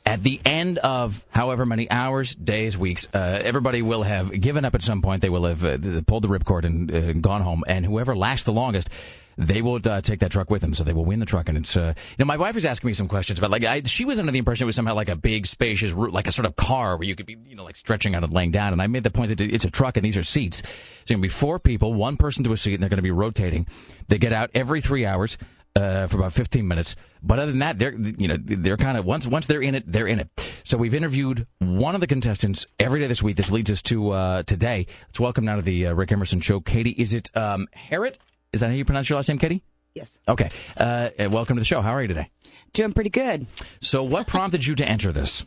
at 0.05 0.23
the 0.23 0.39
end 0.45 0.77
of 0.79 1.25
however 1.31 1.65
many 1.65 1.89
hours, 1.89 2.33
days, 2.33 2.77
weeks, 2.77 3.07
uh, 3.13 3.39
everybody 3.43 3.81
will 3.81 4.03
have 4.03 4.31
given 4.39 4.65
up 4.65 4.75
at 4.75 4.81
some 4.81 5.01
point. 5.01 5.21
They 5.21 5.29
will 5.29 5.45
have 5.45 5.63
uh, 5.63 6.01
pulled 6.07 6.23
the 6.23 6.27
ripcord 6.27 6.65
and 6.65 6.93
uh, 6.93 7.13
gone 7.13 7.41
home. 7.41 7.63
And 7.67 7.85
whoever 7.85 8.15
lasts 8.15 8.45
the 8.45 8.51
longest, 8.51 8.89
they 9.37 9.61
will 9.61 9.79
uh, 9.85 10.01
take 10.01 10.19
that 10.19 10.31
truck 10.31 10.49
with 10.49 10.61
them. 10.61 10.73
So 10.73 10.83
they 10.83 10.93
will 10.93 11.05
win 11.05 11.19
the 11.19 11.25
truck. 11.25 11.49
And 11.49 11.57
it's, 11.57 11.77
uh, 11.77 11.93
you 11.97 12.15
know, 12.17 12.25
my 12.25 12.37
wife 12.37 12.55
was 12.55 12.65
asking 12.65 12.87
me 12.87 12.93
some 12.93 13.07
questions 13.07 13.37
about, 13.37 13.51
like, 13.51 13.63
I, 13.63 13.83
she 13.83 14.03
was 14.03 14.17
under 14.17 14.31
the 14.31 14.39
impression 14.39 14.65
it 14.65 14.65
was 14.65 14.75
somehow 14.75 14.95
like 14.95 15.09
a 15.09 15.15
big, 15.15 15.45
spacious, 15.45 15.91
route, 15.91 16.13
like 16.13 16.27
a 16.27 16.31
sort 16.31 16.47
of 16.47 16.55
car 16.55 16.97
where 16.97 17.07
you 17.07 17.15
could 17.15 17.27
be, 17.27 17.37
you 17.47 17.55
know, 17.55 17.63
like 17.63 17.75
stretching 17.75 18.15
out 18.15 18.23
and 18.23 18.33
laying 18.33 18.51
down. 18.51 18.73
And 18.73 18.81
I 18.81 18.87
made 18.87 19.03
the 19.03 19.11
point 19.11 19.29
that 19.29 19.39
it's 19.39 19.65
a 19.65 19.71
truck 19.71 19.97
and 19.97 20.05
these 20.05 20.17
are 20.17 20.23
seats. 20.23 20.57
So 20.57 20.63
it's 21.01 21.11
going 21.11 21.19
to 21.19 21.25
be 21.25 21.29
four 21.29 21.59
people, 21.59 21.93
one 21.93 22.17
person 22.17 22.43
to 22.45 22.53
a 22.53 22.57
seat, 22.57 22.73
and 22.73 22.81
they're 22.83 22.89
going 22.89 22.97
to 22.97 23.03
be 23.03 23.11
rotating. 23.11 23.67
They 24.07 24.17
get 24.17 24.33
out 24.33 24.49
every 24.53 24.81
three 24.81 25.05
hours 25.05 25.37
uh, 25.75 26.07
for 26.07 26.17
about 26.17 26.33
15 26.33 26.67
minutes. 26.67 26.95
But 27.23 27.39
other 27.39 27.51
than 27.51 27.59
that, 27.59 27.79
they're 27.79 27.93
you 27.93 28.27
know 28.27 28.37
they're 28.37 28.77
kind 28.77 28.97
of 28.97 29.05
once 29.05 29.27
once 29.27 29.47
they're 29.47 29.61
in 29.61 29.75
it, 29.75 29.83
they're 29.85 30.07
in 30.07 30.19
it. 30.19 30.29
So 30.63 30.77
we've 30.77 30.93
interviewed 30.93 31.47
one 31.59 31.95
of 31.95 32.01
the 32.01 32.07
contestants 32.07 32.65
every 32.79 32.99
day 32.99 33.07
this 33.07 33.21
week. 33.21 33.35
This 33.35 33.51
leads 33.51 33.69
us 33.71 33.81
to 33.83 34.11
uh, 34.11 34.43
today. 34.43 34.87
Let's 35.07 35.19
welcome 35.19 35.45
now 35.45 35.55
to 35.55 35.61
the 35.61 35.87
uh, 35.87 35.93
Rick 35.93 36.11
Emerson 36.11 36.41
Show, 36.41 36.59
Katie. 36.59 36.91
Is 36.91 37.13
it 37.13 37.35
um, 37.35 37.67
Harrod? 37.73 38.17
Is 38.53 38.61
that 38.61 38.67
how 38.67 38.73
you 38.73 38.85
pronounce 38.85 39.09
your 39.09 39.17
last 39.17 39.29
name, 39.29 39.37
Katie? 39.37 39.63
Yes. 39.93 40.17
Okay. 40.27 40.49
Uh, 40.77 41.09
uh, 41.19 41.29
welcome 41.29 41.57
to 41.57 41.61
the 41.61 41.65
show. 41.65 41.81
How 41.81 41.91
are 41.91 42.01
you 42.01 42.07
today? 42.07 42.29
Doing 42.73 42.93
pretty 42.93 43.09
good. 43.09 43.45
So, 43.81 44.03
what 44.03 44.27
prompted 44.27 44.65
you 44.65 44.75
to 44.75 44.87
enter 44.87 45.11
this? 45.11 45.45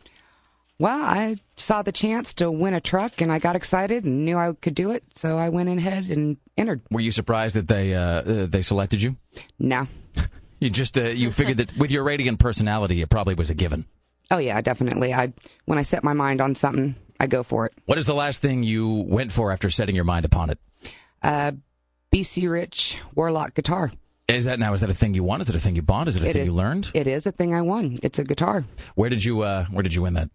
Well, 0.77 1.01
I 1.01 1.37
saw 1.55 1.81
the 1.81 1.93
chance 1.93 2.33
to 2.35 2.51
win 2.51 2.73
a 2.73 2.81
truck 2.81 3.21
and 3.21 3.31
I 3.31 3.39
got 3.39 3.55
excited 3.55 4.03
and 4.03 4.25
knew 4.25 4.37
I 4.37 4.53
could 4.53 4.75
do 4.75 4.91
it, 4.91 5.05
so 5.15 5.37
I 5.37 5.49
went 5.49 5.69
ahead 5.69 6.09
and 6.09 6.37
entered. 6.57 6.81
Were 6.91 6.99
you 6.99 7.11
surprised 7.11 7.55
that 7.55 7.67
they 7.67 7.93
uh, 7.93 7.99
uh, 8.01 8.45
they 8.45 8.61
selected 8.61 9.01
you? 9.01 9.15
No. 9.57 9.87
You 10.59 10.69
just 10.69 10.97
uh, 10.97 11.03
you 11.03 11.31
figured 11.31 11.57
that 11.57 11.77
with 11.77 11.91
your 11.91 12.03
radiant 12.03 12.39
personality, 12.39 13.01
it 13.01 13.09
probably 13.09 13.33
was 13.35 13.49
a 13.49 13.53
given. 13.55 13.85
Oh 14.31 14.37
yeah, 14.37 14.59
definitely. 14.61 15.13
I 15.13 15.33
when 15.65 15.77
I 15.77 15.81
set 15.81 16.03
my 16.03 16.13
mind 16.13 16.41
on 16.41 16.55
something, 16.55 16.95
I 17.19 17.27
go 17.27 17.43
for 17.43 17.65
it. 17.65 17.73
What 17.85 17.97
is 17.97 18.05
the 18.07 18.15
last 18.15 18.41
thing 18.41 18.63
you 18.63 18.89
went 19.07 19.31
for 19.31 19.51
after 19.51 19.69
setting 19.69 19.95
your 19.95 20.05
mind 20.05 20.25
upon 20.25 20.49
it? 20.49 20.59
Uh, 21.21 21.51
BC 22.11 22.49
Rich 22.49 22.97
Warlock 23.15 23.53
guitar. 23.53 23.91
Is 24.27 24.45
that 24.45 24.57
now? 24.57 24.73
Is 24.73 24.81
that 24.81 24.89
a 24.89 24.93
thing 24.93 25.13
you 25.13 25.23
won? 25.23 25.41
Is 25.41 25.49
it 25.49 25.55
a 25.55 25.59
thing 25.59 25.75
you 25.75 25.83
bought? 25.83 26.07
Is 26.07 26.15
it 26.15 26.23
a 26.23 26.29
It 26.29 26.33
thing 26.33 26.41
is- 26.43 26.47
you 26.47 26.53
learned? 26.53 26.89
It 26.93 27.05
is 27.05 27.27
a 27.27 27.31
thing 27.31 27.53
I 27.53 27.61
won. 27.61 27.99
It's 28.01 28.17
a 28.17 28.23
guitar. 28.23 28.65
Where 28.95 29.09
did 29.09 29.23
you 29.23 29.41
uh, 29.41 29.65
Where 29.65 29.83
did 29.83 29.93
you 29.93 30.01
win 30.01 30.13
that? 30.15 30.29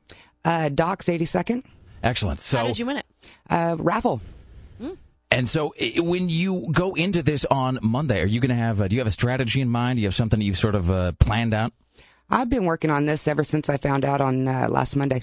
Uh, 0.45 0.69
Doc's 0.69 1.07
82nd. 1.07 1.65
Excellent. 2.03 2.41
So 2.41 2.59
How 2.59 2.67
did 2.67 2.79
you 2.79 2.87
win 2.87 2.99
it? 2.99 3.07
Uh, 3.49 3.77
raffle. 3.79 4.21
And 5.31 5.49
so, 5.49 5.73
when 5.97 6.29
you 6.29 6.67
go 6.73 6.95
into 6.95 7.23
this 7.23 7.45
on 7.45 7.79
Monday, 7.83 8.21
are 8.21 8.27
you 8.27 8.41
going 8.41 8.51
to 8.51 8.57
have? 8.57 8.81
Uh, 8.81 8.89
do 8.89 8.97
you 8.97 9.01
have 9.01 9.07
a 9.07 9.13
strategy 9.13 9.61
in 9.61 9.69
mind? 9.69 9.97
Do 9.97 10.03
you 10.03 10.09
have 10.09 10.15
something 10.15 10.41
you've 10.41 10.59
sort 10.59 10.75
of 10.75 10.91
uh, 10.91 11.13
planned 11.21 11.55
out? 11.55 11.73
I've 12.29 12.51
been 12.51 12.65
working 12.65 12.91
on 12.91 13.07
this 13.07 13.27
ever 13.29 13.45
since 13.45 13.69
I 13.69 13.77
found 13.77 14.05
out 14.05 14.21
on 14.21 14.47
uh, 14.49 14.69
last 14.69 14.97
Monday. 14.97 15.23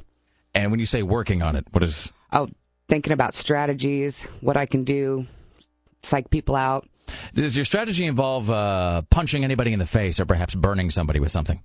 And 0.54 0.72
when 0.72 0.80
you 0.80 0.86
say 0.86 1.04
working 1.04 1.42
on 1.42 1.56
it, 1.56 1.66
what 1.72 1.84
is? 1.84 2.12
Oh, 2.32 2.50
thinking 2.88 3.14
about 3.14 3.36
strategies, 3.36 4.24
what 4.42 4.58
I 4.58 4.66
can 4.66 4.84
do, 4.84 5.28
psych 6.04 6.30
people 6.30 6.56
out. 6.56 6.88
Does 7.34 7.56
your 7.56 7.66
strategy 7.66 8.06
involve 8.06 8.50
uh, 8.50 9.02
punching 9.10 9.44
anybody 9.44 9.72
in 9.74 9.80
the 9.80 9.86
face, 9.86 10.20
or 10.20 10.26
perhaps 10.26 10.56
burning 10.56 10.90
somebody 10.90 11.20
with 11.20 11.32
something? 11.32 11.64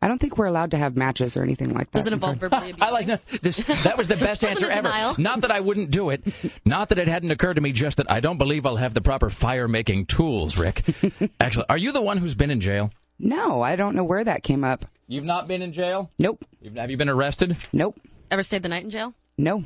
I 0.00 0.06
don't 0.08 0.18
think 0.18 0.38
we're 0.38 0.46
allowed 0.46 0.70
to 0.70 0.76
have 0.76 0.96
matches 0.96 1.36
or 1.36 1.42
anything 1.42 1.74
like 1.74 1.90
that. 1.90 1.98
Does 1.98 2.06
it 2.06 2.12
involve 2.12 2.36
verbally 2.36 2.70
abusing? 2.70 2.82
I 2.88 2.90
like 2.90 3.06
that. 3.06 3.26
This, 3.42 3.56
that 3.58 3.98
was 3.98 4.06
the 4.06 4.16
best 4.28 4.44
answer 4.44 4.70
ever. 4.70 4.82
denial. 4.88 5.14
Not 5.18 5.40
that 5.40 5.50
I 5.50 5.58
wouldn't 5.60 5.90
do 5.90 6.10
it. 6.10 6.22
Not 6.64 6.90
that 6.90 6.98
it 6.98 7.08
hadn't 7.08 7.32
occurred 7.32 7.54
to 7.54 7.60
me. 7.62 7.72
Just 7.72 7.96
that 7.96 8.10
I 8.10 8.20
don't 8.20 8.38
believe 8.38 8.64
I'll 8.64 8.76
have 8.76 8.94
the 8.94 9.00
proper 9.00 9.28
fire 9.28 9.66
making 9.66 10.06
tools. 10.06 10.56
Rick, 10.56 10.84
Actually, 11.40 11.66
Are 11.68 11.76
you 11.78 11.90
the 11.92 12.02
one 12.02 12.18
who's 12.18 12.34
been 12.34 12.50
in 12.50 12.60
jail? 12.60 12.92
No, 13.18 13.60
I 13.60 13.74
don't 13.74 13.96
know 13.96 14.04
where 14.04 14.22
that 14.22 14.44
came 14.44 14.62
up. 14.62 14.84
You've 15.08 15.24
not 15.24 15.48
been 15.48 15.62
in 15.62 15.72
jail? 15.72 16.10
Nope. 16.18 16.44
You've, 16.60 16.76
have 16.76 16.90
you 16.90 16.96
been 16.96 17.08
arrested? 17.08 17.56
Nope. 17.72 17.98
Ever 18.30 18.42
stayed 18.44 18.62
the 18.62 18.68
night 18.68 18.84
in 18.84 18.90
jail? 18.90 19.14
No. 19.38 19.62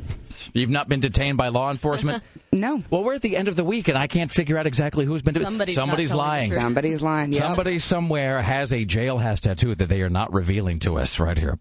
You've 0.52 0.70
not 0.70 0.88
been 0.88 1.00
detained 1.00 1.38
by 1.38 1.48
law 1.48 1.70
enforcement? 1.70 2.22
no. 2.52 2.82
Well, 2.90 3.02
we're 3.02 3.14
at 3.14 3.22
the 3.22 3.36
end 3.36 3.48
of 3.48 3.56
the 3.56 3.64
week, 3.64 3.88
and 3.88 3.96
I 3.96 4.06
can't 4.06 4.30
figure 4.30 4.58
out 4.58 4.66
exactly 4.66 5.06
who's 5.06 5.22
been. 5.22 5.34
Somebody's 5.34 5.76
not 5.76 6.18
lying. 6.18 6.52
Somebody's 6.52 7.02
lying. 7.02 7.32
Yeah. 7.32 7.40
Somebody 7.40 7.78
somewhere 7.78 8.42
has 8.42 8.72
a 8.72 8.84
jailhouse 8.84 9.40
tattoo 9.40 9.74
that 9.74 9.88
they 9.88 10.02
are 10.02 10.10
not 10.10 10.32
revealing 10.32 10.78
to 10.80 10.98
us 10.98 11.18
right 11.18 11.38
here. 11.38 11.58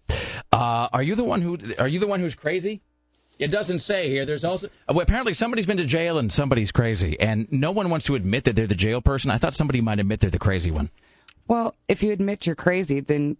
Uh, 0.52 0.88
are 0.92 1.02
you 1.02 1.14
the 1.14 1.24
one 1.24 1.40
who? 1.40 1.56
Are 1.78 1.88
you 1.88 1.98
the 1.98 2.06
one 2.06 2.20
who's 2.20 2.34
crazy? 2.34 2.82
It 3.38 3.50
doesn't 3.50 3.80
say 3.80 4.10
here. 4.10 4.26
There's 4.26 4.44
also 4.44 4.68
uh, 4.88 4.92
well, 4.92 5.00
apparently 5.00 5.32
somebody's 5.32 5.66
been 5.66 5.78
to 5.78 5.84
jail 5.86 6.18
and 6.18 6.30
somebody's 6.30 6.70
crazy, 6.70 7.18
and 7.18 7.48
no 7.50 7.72
one 7.72 7.88
wants 7.88 8.04
to 8.06 8.14
admit 8.14 8.44
that 8.44 8.56
they're 8.56 8.66
the 8.66 8.74
jail 8.74 9.00
person. 9.00 9.30
I 9.30 9.38
thought 9.38 9.54
somebody 9.54 9.80
might 9.80 9.98
admit 9.98 10.20
they're 10.20 10.30
the 10.30 10.38
crazy 10.38 10.70
one. 10.70 10.90
Well, 11.48 11.74
if 11.88 12.02
you 12.02 12.12
admit 12.12 12.46
you're 12.46 12.54
crazy, 12.54 13.00
then 13.00 13.38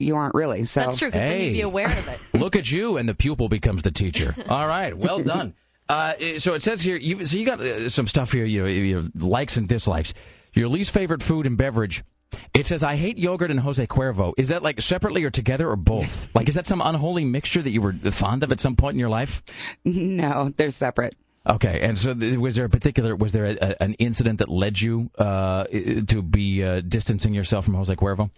you 0.00 0.16
aren't 0.16 0.34
really. 0.34 0.64
So 0.64 0.80
That's 0.80 0.98
true 0.98 1.08
because 1.08 1.22
then 1.22 1.40
you'd 1.40 1.52
be 1.52 1.60
aware 1.60 1.86
of 1.86 2.08
it. 2.08 2.20
Look 2.38 2.56
at 2.56 2.70
you, 2.70 2.96
and 2.96 3.08
the 3.08 3.14
pupil 3.14 3.48
becomes 3.48 3.82
the 3.82 3.90
teacher. 3.90 4.34
All 4.48 4.66
right, 4.66 4.96
well 4.96 5.22
done. 5.22 5.54
Uh, 5.88 6.14
so 6.38 6.54
it 6.54 6.62
says 6.62 6.80
here, 6.82 6.96
you, 6.96 7.24
so 7.26 7.36
you 7.36 7.44
got 7.44 7.60
uh, 7.60 7.88
some 7.88 8.06
stuff 8.06 8.30
here, 8.32 8.44
you 8.44 8.62
know, 8.62 8.68
your 8.68 9.02
likes 9.16 9.56
and 9.56 9.68
dislikes. 9.68 10.14
Your 10.52 10.68
least 10.68 10.92
favorite 10.92 11.22
food 11.22 11.46
and 11.46 11.58
beverage. 11.58 12.04
It 12.54 12.66
says, 12.66 12.84
I 12.84 12.94
hate 12.94 13.18
yogurt 13.18 13.50
and 13.50 13.58
Jose 13.60 13.84
Cuervo. 13.88 14.32
Is 14.36 14.48
that 14.48 14.62
like 14.62 14.80
separately 14.80 15.24
or 15.24 15.30
together 15.30 15.68
or 15.68 15.76
both? 15.76 16.28
like, 16.34 16.48
is 16.48 16.54
that 16.54 16.66
some 16.66 16.80
unholy 16.80 17.24
mixture 17.24 17.60
that 17.60 17.70
you 17.70 17.80
were 17.80 17.92
fond 17.92 18.44
of 18.44 18.52
at 18.52 18.60
some 18.60 18.76
point 18.76 18.94
in 18.94 19.00
your 19.00 19.08
life? 19.08 19.42
No, 19.84 20.50
they're 20.56 20.70
separate. 20.70 21.16
Okay, 21.48 21.80
and 21.80 21.96
so 21.96 22.14
th- 22.14 22.36
was 22.36 22.54
there 22.54 22.66
a 22.66 22.68
particular, 22.68 23.16
was 23.16 23.32
there 23.32 23.46
a, 23.46 23.56
a, 23.60 23.82
an 23.82 23.94
incident 23.94 24.38
that 24.40 24.48
led 24.48 24.80
you 24.80 25.10
uh, 25.18 25.64
to 25.64 26.22
be 26.22 26.62
uh, 26.62 26.82
distancing 26.82 27.32
yourself 27.32 27.64
from 27.64 27.74
Jose 27.74 27.94
Cuervo? 27.96 28.30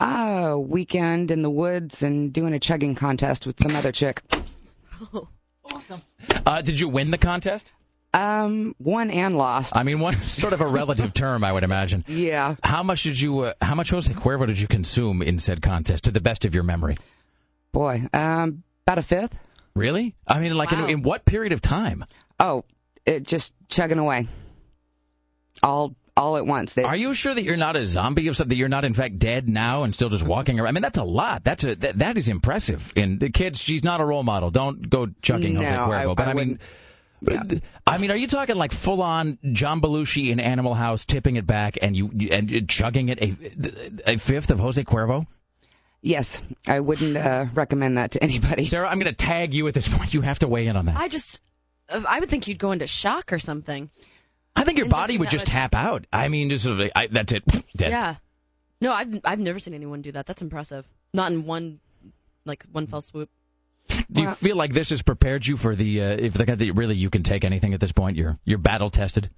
Ah, 0.00 0.56
weekend 0.56 1.30
in 1.30 1.42
the 1.42 1.50
woods 1.50 2.02
and 2.02 2.32
doing 2.32 2.52
a 2.52 2.58
chugging 2.58 2.94
contest 2.94 3.46
with 3.46 3.60
some 3.60 3.76
other 3.76 3.92
chick. 3.92 4.22
Uh, 6.46 6.62
did 6.62 6.78
you 6.78 6.88
win 6.88 7.10
the 7.10 7.18
contest? 7.18 7.72
Um, 8.12 8.76
won 8.78 9.10
and 9.10 9.36
lost. 9.36 9.76
I 9.76 9.82
mean, 9.82 9.98
one 9.98 10.14
sort 10.22 10.52
of 10.52 10.60
a 10.60 10.66
relative 10.66 11.12
term, 11.14 11.42
I 11.42 11.52
would 11.52 11.64
imagine. 11.64 12.04
Yeah. 12.06 12.54
How 12.62 12.82
much 12.82 13.02
did 13.02 13.20
you? 13.20 13.40
Uh, 13.40 13.54
how 13.60 13.74
much 13.74 13.90
Jose 13.90 14.12
Cuervo 14.12 14.46
did 14.46 14.60
you 14.60 14.68
consume 14.68 15.20
in 15.20 15.38
said 15.38 15.62
contest, 15.62 16.04
to 16.04 16.10
the 16.10 16.20
best 16.20 16.44
of 16.44 16.54
your 16.54 16.64
memory? 16.64 16.96
Boy, 17.72 18.06
um, 18.12 18.62
about 18.86 18.98
a 18.98 19.02
fifth. 19.02 19.40
Really? 19.74 20.14
I 20.28 20.38
mean, 20.38 20.56
like 20.56 20.70
in, 20.72 20.88
in 20.88 21.02
what 21.02 21.24
period 21.24 21.52
of 21.52 21.60
time? 21.60 22.04
Oh, 22.38 22.64
it 23.04 23.24
just 23.24 23.52
chugging 23.68 23.98
away. 23.98 24.28
All 25.62 25.96
all 26.16 26.36
at 26.36 26.46
once. 26.46 26.74
They, 26.74 26.82
Are 26.84 26.96
you 26.96 27.12
sure 27.14 27.34
that 27.34 27.42
you're 27.44 27.56
not 27.56 27.76
a 27.76 27.86
zombie 27.86 28.28
of 28.28 28.36
something? 28.36 28.56
You're 28.56 28.68
not, 28.68 28.84
in 28.84 28.94
fact, 28.94 29.18
dead 29.18 29.48
now 29.48 29.82
and 29.82 29.94
still 29.94 30.08
just 30.08 30.24
walking 30.26 30.58
around? 30.60 30.68
I 30.68 30.72
mean, 30.72 30.82
that's 30.82 30.98
a 30.98 31.04
lot. 31.04 31.42
That's 31.44 31.64
a 31.64 31.74
that, 31.76 31.98
that 31.98 32.18
is 32.18 32.28
impressive. 32.28 32.92
And 32.96 33.18
the 33.20 33.30
kids, 33.30 33.60
she's 33.60 33.82
not 33.82 34.00
a 34.00 34.04
role 34.04 34.22
model. 34.22 34.50
Don't 34.50 34.88
go 34.88 35.08
chugging 35.22 35.56
Jose 35.56 35.70
No, 35.70 35.84
I- 35.90 36.04
Cuervo. 36.04 36.16
but 36.16 36.28
I 36.28 36.30
I, 36.30 36.34
mean. 36.34 36.58
I 37.86 37.96
mean, 37.98 38.10
are 38.10 38.16
you 38.16 38.26
talking 38.26 38.56
like 38.56 38.70
full 38.72 39.00
on 39.00 39.38
John 39.52 39.80
Belushi 39.80 40.30
in 40.30 40.38
Animal 40.40 40.74
House, 40.74 41.06
tipping 41.06 41.36
it 41.36 41.46
back 41.46 41.78
and 41.80 41.96
you 41.96 42.10
and 42.30 42.68
chugging 42.68 43.08
it 43.08 43.18
a, 43.22 44.12
a 44.12 44.16
fifth 44.18 44.50
of 44.50 44.58
Jose 44.60 44.82
Cuervo? 44.84 45.26
Yes, 46.02 46.42
I 46.66 46.80
wouldn't 46.80 47.16
uh, 47.16 47.46
recommend 47.54 47.96
that 47.96 48.10
to 48.10 48.22
anybody. 48.22 48.64
Sarah, 48.66 48.88
I'm 48.90 48.98
going 48.98 49.10
to 49.10 49.16
tag 49.16 49.54
you 49.54 49.66
at 49.68 49.74
this 49.74 49.88
point. 49.88 50.12
You 50.12 50.20
have 50.20 50.38
to 50.40 50.46
weigh 50.48 50.66
in 50.66 50.76
on 50.76 50.84
that. 50.84 50.98
I 50.98 51.08
just, 51.08 51.40
I 51.88 52.20
would 52.20 52.28
think 52.28 52.46
you'd 52.46 52.58
go 52.58 52.72
into 52.72 52.86
shock 52.86 53.32
or 53.32 53.38
something. 53.38 53.88
I 54.56 54.64
think 54.64 54.78
your 54.78 54.88
body 54.88 55.18
would 55.18 55.30
just 55.30 55.46
much- 55.46 55.52
tap 55.52 55.74
out. 55.74 56.06
I 56.12 56.28
mean, 56.28 56.50
just 56.50 56.64
sort 56.64 56.80
of, 56.80 56.90
I, 56.94 57.08
that's 57.08 57.32
it. 57.32 57.44
Dead. 57.76 57.90
Yeah. 57.90 58.16
No, 58.80 58.92
I've 58.92 59.20
I've 59.24 59.40
never 59.40 59.58
seen 59.58 59.74
anyone 59.74 60.02
do 60.02 60.12
that. 60.12 60.26
That's 60.26 60.42
impressive. 60.42 60.86
Not 61.12 61.32
in 61.32 61.46
one, 61.46 61.80
like 62.44 62.64
one 62.70 62.86
fell 62.86 63.00
swoop. 63.00 63.30
Do 64.10 64.22
you 64.22 64.30
feel 64.30 64.56
like 64.56 64.72
this 64.72 64.90
has 64.90 65.02
prepared 65.02 65.46
you 65.46 65.56
for 65.56 65.74
the 65.74 66.00
uh, 66.00 66.16
if 66.18 66.34
the 66.34 66.44
fact 66.44 66.58
that 66.58 66.72
really 66.72 66.94
you 66.94 67.10
can 67.10 67.22
take 67.22 67.44
anything 67.44 67.74
at 67.74 67.80
this 67.80 67.92
point? 67.92 68.16
You're 68.16 68.38
you're 68.44 68.58
battle 68.58 68.88
tested. 68.88 69.30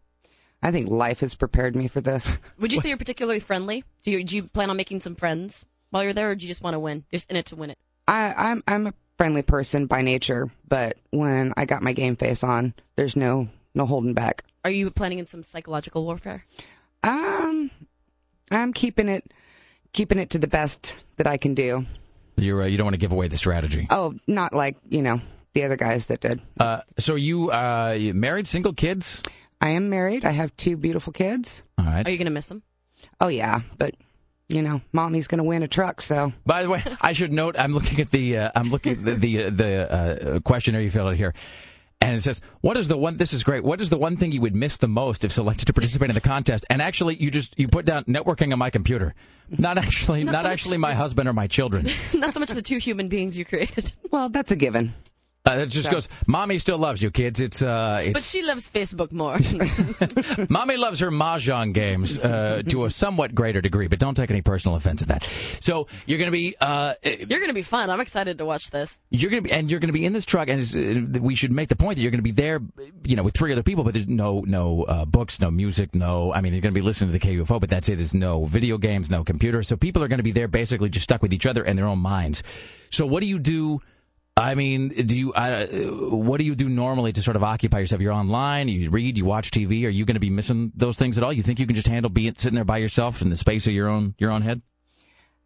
I 0.62 0.70
think 0.72 0.88
life 0.88 1.20
has 1.20 1.34
prepared 1.34 1.76
me 1.76 1.86
for 1.86 2.00
this. 2.00 2.36
Would 2.58 2.72
you 2.72 2.80
say 2.80 2.88
you're 2.88 2.98
particularly 2.98 3.40
friendly? 3.40 3.84
Do 4.04 4.10
you 4.10 4.24
do 4.24 4.36
you 4.36 4.44
plan 4.44 4.70
on 4.70 4.76
making 4.76 5.00
some 5.00 5.14
friends 5.14 5.64
while 5.90 6.02
you're 6.02 6.12
there, 6.12 6.30
or 6.30 6.34
do 6.34 6.44
you 6.44 6.48
just 6.48 6.62
want 6.62 6.74
to 6.74 6.80
win? 6.80 7.04
You're 7.10 7.18
just 7.18 7.30
in 7.30 7.36
it 7.36 7.46
to 7.46 7.56
win 7.56 7.70
it. 7.70 7.78
I, 8.08 8.34
I'm 8.36 8.62
I'm 8.66 8.86
a 8.88 8.94
friendly 9.16 9.42
person 9.42 9.86
by 9.86 10.02
nature, 10.02 10.50
but 10.68 10.96
when 11.10 11.52
I 11.56 11.64
got 11.64 11.82
my 11.82 11.92
game 11.92 12.16
face 12.16 12.42
on, 12.42 12.74
there's 12.96 13.16
no 13.16 13.48
no 13.74 13.86
holding 13.86 14.14
back. 14.14 14.44
Are 14.66 14.70
you 14.70 14.90
planning 14.90 15.20
in 15.20 15.28
some 15.28 15.44
psychological 15.44 16.04
warfare? 16.04 16.44
Um, 17.04 17.70
I'm 18.50 18.72
keeping 18.72 19.08
it 19.08 19.32
keeping 19.92 20.18
it 20.18 20.30
to 20.30 20.40
the 20.40 20.48
best 20.48 20.96
that 21.18 21.26
I 21.28 21.36
can 21.36 21.54
do. 21.54 21.86
You're 22.36 22.62
uh, 22.62 22.66
you 22.66 22.76
don't 22.76 22.84
want 22.84 22.94
to 22.94 22.98
give 22.98 23.12
away 23.12 23.28
the 23.28 23.36
strategy. 23.36 23.86
Oh, 23.90 24.14
not 24.26 24.52
like 24.52 24.76
you 24.88 25.02
know 25.02 25.20
the 25.52 25.62
other 25.62 25.76
guys 25.76 26.06
that 26.06 26.20
did. 26.20 26.42
Uh, 26.58 26.80
so 26.98 27.14
you 27.14 27.52
uh, 27.52 27.94
you 27.96 28.12
married, 28.12 28.48
single, 28.48 28.72
kids? 28.72 29.22
I 29.60 29.68
am 29.68 29.88
married. 29.88 30.24
I 30.24 30.32
have 30.32 30.56
two 30.56 30.76
beautiful 30.76 31.12
kids. 31.12 31.62
All 31.78 31.84
right. 31.84 32.04
Are 32.04 32.10
you 32.10 32.18
gonna 32.18 32.30
miss 32.30 32.48
them? 32.48 32.64
Oh 33.20 33.28
yeah, 33.28 33.60
but 33.78 33.94
you 34.48 34.62
know, 34.62 34.80
mommy's 34.92 35.28
gonna 35.28 35.44
win 35.44 35.62
a 35.62 35.68
truck, 35.68 36.00
so 36.00 36.32
By 36.44 36.64
the 36.64 36.70
way, 36.70 36.82
I 37.00 37.12
should 37.12 37.32
note 37.32 37.54
I'm 37.56 37.72
looking 37.72 38.00
at 38.00 38.10
the 38.10 38.38
uh, 38.38 38.50
I'm 38.56 38.70
looking 38.70 38.94
at 38.94 39.04
the 39.04 39.14
the, 39.14 39.50
the 39.50 39.92
uh, 39.92 40.40
questionnaire 40.40 40.82
you 40.82 40.90
filled 40.90 41.10
out 41.10 41.16
here. 41.16 41.34
And 42.00 42.14
it 42.14 42.22
says, 42.22 42.40
"What 42.60 42.76
is 42.76 42.88
the 42.88 42.96
one? 42.96 43.16
This 43.16 43.32
is 43.32 43.42
great. 43.42 43.64
What 43.64 43.80
is 43.80 43.88
the 43.90 43.98
one 43.98 44.16
thing 44.16 44.30
you 44.30 44.40
would 44.42 44.54
miss 44.54 44.76
the 44.76 44.86
most 44.86 45.24
if 45.24 45.32
selected 45.32 45.64
to 45.66 45.72
participate 45.72 46.08
in 46.10 46.14
the 46.14 46.20
contest?" 46.20 46.64
And 46.70 46.80
actually, 46.80 47.16
you 47.16 47.30
just 47.30 47.58
you 47.58 47.66
put 47.68 47.84
down 47.84 48.04
networking 48.04 48.52
on 48.52 48.58
my 48.58 48.70
computer, 48.70 49.14
not 49.50 49.76
actually, 49.78 50.22
Not 50.22 50.32
not, 50.32 50.42
so 50.42 50.48
much- 50.48 50.52
actually 50.52 50.76
my 50.78 50.94
husband 50.94 51.28
or 51.28 51.32
my 51.32 51.46
children. 51.46 51.86
Not 52.14 52.32
so 52.34 52.40
much 52.40 52.50
the 52.50 52.62
two 52.62 52.78
human 52.78 53.08
beings 53.08 53.36
you 53.38 53.44
created, 53.44 53.92
well, 54.10 54.28
that's 54.28 54.52
a 54.52 54.56
given. 54.56 54.94
Uh, 55.46 55.58
it 55.60 55.66
just 55.66 55.90
goes, 55.90 56.08
"Mommy 56.26 56.58
still 56.58 56.78
loves 56.78 57.02
you, 57.02 57.10
kids." 57.10 57.40
It's 57.40 57.62
uh, 57.62 58.10
but 58.12 58.22
she 58.22 58.42
loves 58.42 58.70
Facebook 58.70 59.12
more. 59.12 59.38
Mommy 60.50 60.76
loves 60.76 61.00
her 61.00 61.10
mahjong 61.10 61.72
games 61.72 62.18
uh, 62.18 62.62
to 62.68 62.84
a 62.84 62.90
somewhat 62.90 63.34
greater 63.34 63.60
degree, 63.60 63.86
but 63.86 63.98
don't 63.98 64.14
take 64.14 64.30
any 64.30 64.42
personal 64.42 64.76
offense 64.76 65.02
at 65.02 65.08
that. 65.08 65.22
So 65.60 65.86
you're 66.06 66.18
going 66.18 66.28
to 66.28 66.32
be 66.32 66.56
uh, 66.60 66.94
you're 67.04 67.40
gonna 67.40 67.52
be 67.52 67.62
fun. 67.62 67.90
I'm 67.90 68.00
excited 68.00 68.38
to 68.38 68.44
watch 68.44 68.70
this. 68.70 69.00
You're 69.10 69.30
gonna 69.30 69.42
be, 69.42 69.52
and 69.52 69.70
you're 69.70 69.80
gonna 69.80 69.92
be 69.92 70.04
in 70.04 70.12
this 70.12 70.26
truck, 70.26 70.48
and 70.48 71.16
uh, 71.16 71.20
we 71.20 71.34
should 71.34 71.52
make 71.52 71.68
the 71.68 71.76
point 71.76 71.96
that 71.96 72.02
you're 72.02 72.10
gonna 72.10 72.22
be 72.22 72.32
there, 72.32 72.60
you 73.04 73.14
know, 73.16 73.22
with 73.22 73.34
three 73.34 73.52
other 73.52 73.62
people, 73.62 73.84
but 73.84 73.94
there's 73.94 74.08
no 74.08 74.40
no 74.40 74.82
uh, 74.84 75.04
books, 75.04 75.40
no 75.40 75.50
music, 75.50 75.94
no. 75.94 76.32
I 76.32 76.40
mean, 76.40 76.52
you're 76.54 76.62
gonna 76.62 76.72
be 76.72 76.80
listening 76.80 77.12
to 77.12 77.18
the 77.18 77.24
KUFO, 77.24 77.60
but 77.60 77.70
that's 77.70 77.88
it. 77.88 77.96
There's 77.96 78.14
no 78.14 78.46
video 78.46 78.78
games, 78.78 79.10
no 79.10 79.22
computer, 79.22 79.62
so 79.62 79.76
people 79.76 80.02
are 80.02 80.08
gonna 80.08 80.22
be 80.22 80.32
there 80.32 80.48
basically 80.48 80.88
just 80.88 81.04
stuck 81.04 81.22
with 81.22 81.32
each 81.32 81.46
other 81.46 81.62
and 81.62 81.78
their 81.78 81.86
own 81.86 82.00
minds. 82.00 82.42
So 82.90 83.06
what 83.06 83.20
do 83.20 83.26
you 83.26 83.38
do? 83.38 83.80
I 84.38 84.54
mean, 84.54 84.88
do 84.88 85.16
you 85.16 85.32
uh, 85.32 85.66
what 85.66 86.38
do 86.38 86.44
you 86.44 86.54
do 86.54 86.68
normally 86.68 87.10
to 87.12 87.22
sort 87.22 87.36
of 87.36 87.42
occupy 87.42 87.78
yourself? 87.78 88.02
You're 88.02 88.12
online, 88.12 88.68
you 88.68 88.90
read, 88.90 89.16
you 89.16 89.24
watch 89.24 89.50
TV. 89.50 89.86
Are 89.86 89.90
you 89.90 90.04
going 90.04 90.14
to 90.14 90.20
be 90.20 90.28
missing 90.28 90.72
those 90.76 90.98
things 90.98 91.16
at 91.16 91.24
all? 91.24 91.32
You 91.32 91.42
think 91.42 91.58
you 91.58 91.66
can 91.66 91.74
just 91.74 91.86
handle 91.86 92.10
being 92.10 92.34
sitting 92.36 92.54
there 92.54 92.64
by 92.64 92.76
yourself 92.76 93.22
in 93.22 93.30
the 93.30 93.36
space 93.36 93.66
of 93.66 93.72
your 93.72 93.88
own 93.88 94.14
your 94.18 94.30
own 94.30 94.42
head? 94.42 94.60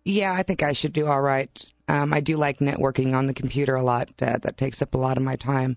Yeah, 0.04 0.32
I 0.32 0.42
think 0.42 0.64
I 0.64 0.72
should 0.72 0.92
do 0.92 1.06
all 1.06 1.20
right. 1.20 1.64
Um, 1.86 2.12
I 2.12 2.18
do 2.18 2.36
like 2.36 2.58
networking 2.58 3.14
on 3.14 3.28
the 3.28 3.34
computer 3.34 3.76
a 3.76 3.82
lot. 3.82 4.08
Uh, 4.20 4.38
that 4.38 4.56
takes 4.56 4.82
up 4.82 4.94
a 4.94 4.98
lot 4.98 5.16
of 5.16 5.22
my 5.22 5.36
time. 5.36 5.76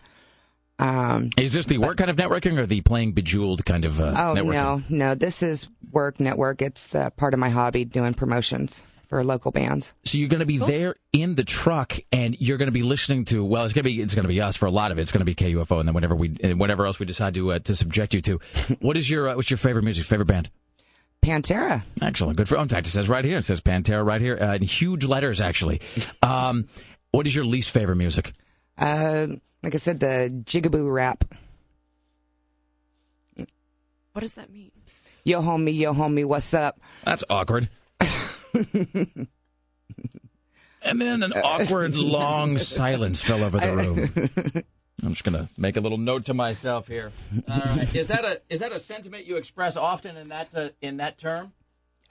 Um, 0.79 1.29
Is 1.37 1.53
this 1.53 1.67
the 1.67 1.77
work 1.77 1.97
kind 1.97 2.09
of 2.09 2.15
networking 2.15 2.57
or 2.57 2.65
the 2.65 2.81
playing 2.81 3.11
bejeweled 3.11 3.63
kind 3.63 3.85
of 3.85 3.99
uh, 3.99 4.13
oh 4.17 4.35
networking? 4.35 4.53
no, 4.53 4.83
no, 4.89 5.15
this 5.15 5.43
is 5.43 5.69
work 5.91 6.19
network. 6.19 6.63
It's 6.63 6.95
uh, 6.95 7.11
part 7.11 7.35
of 7.35 7.39
my 7.39 7.49
hobby, 7.49 7.85
doing 7.85 8.15
promotions 8.15 8.85
for 9.13 9.23
local 9.23 9.51
bands. 9.51 9.93
So 10.05 10.17
you're 10.17 10.27
going 10.27 10.39
to 10.39 10.45
be 10.47 10.57
there 10.57 10.95
in 11.11 11.35
the 11.35 11.43
truck, 11.43 11.99
and 12.11 12.35
you're 12.39 12.57
going 12.57 12.67
to 12.67 12.71
be 12.71 12.81
listening 12.81 13.25
to. 13.25 13.45
Well, 13.45 13.63
it's 13.63 13.71
going 13.71 13.83
to 13.83 13.89
be 13.89 14.01
it's 14.01 14.15
going 14.15 14.23
to 14.23 14.29
be 14.29 14.41
us 14.41 14.55
for 14.55 14.65
a 14.65 14.71
lot 14.71 14.91
of 14.91 14.97
it. 14.97 15.03
It's 15.03 15.11
going 15.11 15.19
to 15.19 15.25
be 15.25 15.35
KUFO, 15.35 15.79
and 15.79 15.87
then 15.87 15.93
whatever 15.93 16.15
we 16.15 16.35
and 16.41 16.59
whatever 16.59 16.87
else 16.87 16.99
we 16.99 17.05
decide 17.05 17.35
to 17.35 17.51
uh, 17.51 17.59
to 17.59 17.75
subject 17.75 18.15
you 18.15 18.21
to. 18.21 18.39
what 18.79 18.97
is 18.97 19.07
your 19.07 19.29
uh, 19.29 19.35
what's 19.35 19.51
your 19.51 19.59
favorite 19.59 19.83
music? 19.83 20.05
Favorite 20.05 20.25
band? 20.25 20.49
Pantera. 21.21 21.83
Excellent, 22.01 22.37
good 22.37 22.49
for. 22.49 22.57
In 22.57 22.67
fact, 22.67 22.87
it 22.87 22.89
says 22.89 23.07
right 23.07 23.23
here. 23.23 23.37
It 23.37 23.45
says 23.45 23.61
Pantera 23.61 24.03
right 24.03 24.19
here 24.19 24.35
uh, 24.41 24.55
in 24.55 24.63
huge 24.63 25.05
letters. 25.05 25.39
Actually, 25.39 25.79
um, 26.23 26.67
what 27.11 27.27
is 27.27 27.35
your 27.35 27.45
least 27.45 27.69
favorite 27.69 27.97
music? 27.97 28.31
Uh, 28.79 29.27
like 29.61 29.75
I 29.75 29.77
said, 29.77 29.99
the 29.99 30.41
jigaboo 30.43 30.91
rap. 30.91 31.23
What 33.35 34.21
does 34.21 34.33
that 34.33 34.51
mean? 34.51 34.71
Yo, 35.23 35.39
homie, 35.39 35.77
yo, 35.77 35.93
homie, 35.93 36.25
what's 36.25 36.51
up? 36.55 36.79
That's 37.03 37.23
awkward. 37.29 37.69
And 38.53 39.27
then 41.01 41.23
an 41.23 41.33
awkward 41.33 41.95
long 41.95 42.57
silence 42.57 43.21
fell 43.23 43.43
over 43.43 43.59
the 43.59 43.71
room. 43.75 44.63
I'm 45.03 45.09
just 45.13 45.23
gonna 45.23 45.49
make 45.57 45.75
a 45.75 45.81
little 45.81 45.97
note 45.97 46.25
to 46.25 46.33
myself 46.33 46.87
here. 46.87 47.11
All 47.49 47.59
right, 47.59 47.93
is 47.95 48.07
that 48.07 48.23
a 48.25 48.41
is 48.49 48.59
that 48.61 48.71
a 48.71 48.79
sentiment 48.79 49.25
you 49.25 49.35
express 49.37 49.75
often 49.75 50.15
in 50.17 50.29
that 50.29 50.49
uh, 50.55 50.69
in 50.81 50.97
that 50.97 51.17
term? 51.17 51.53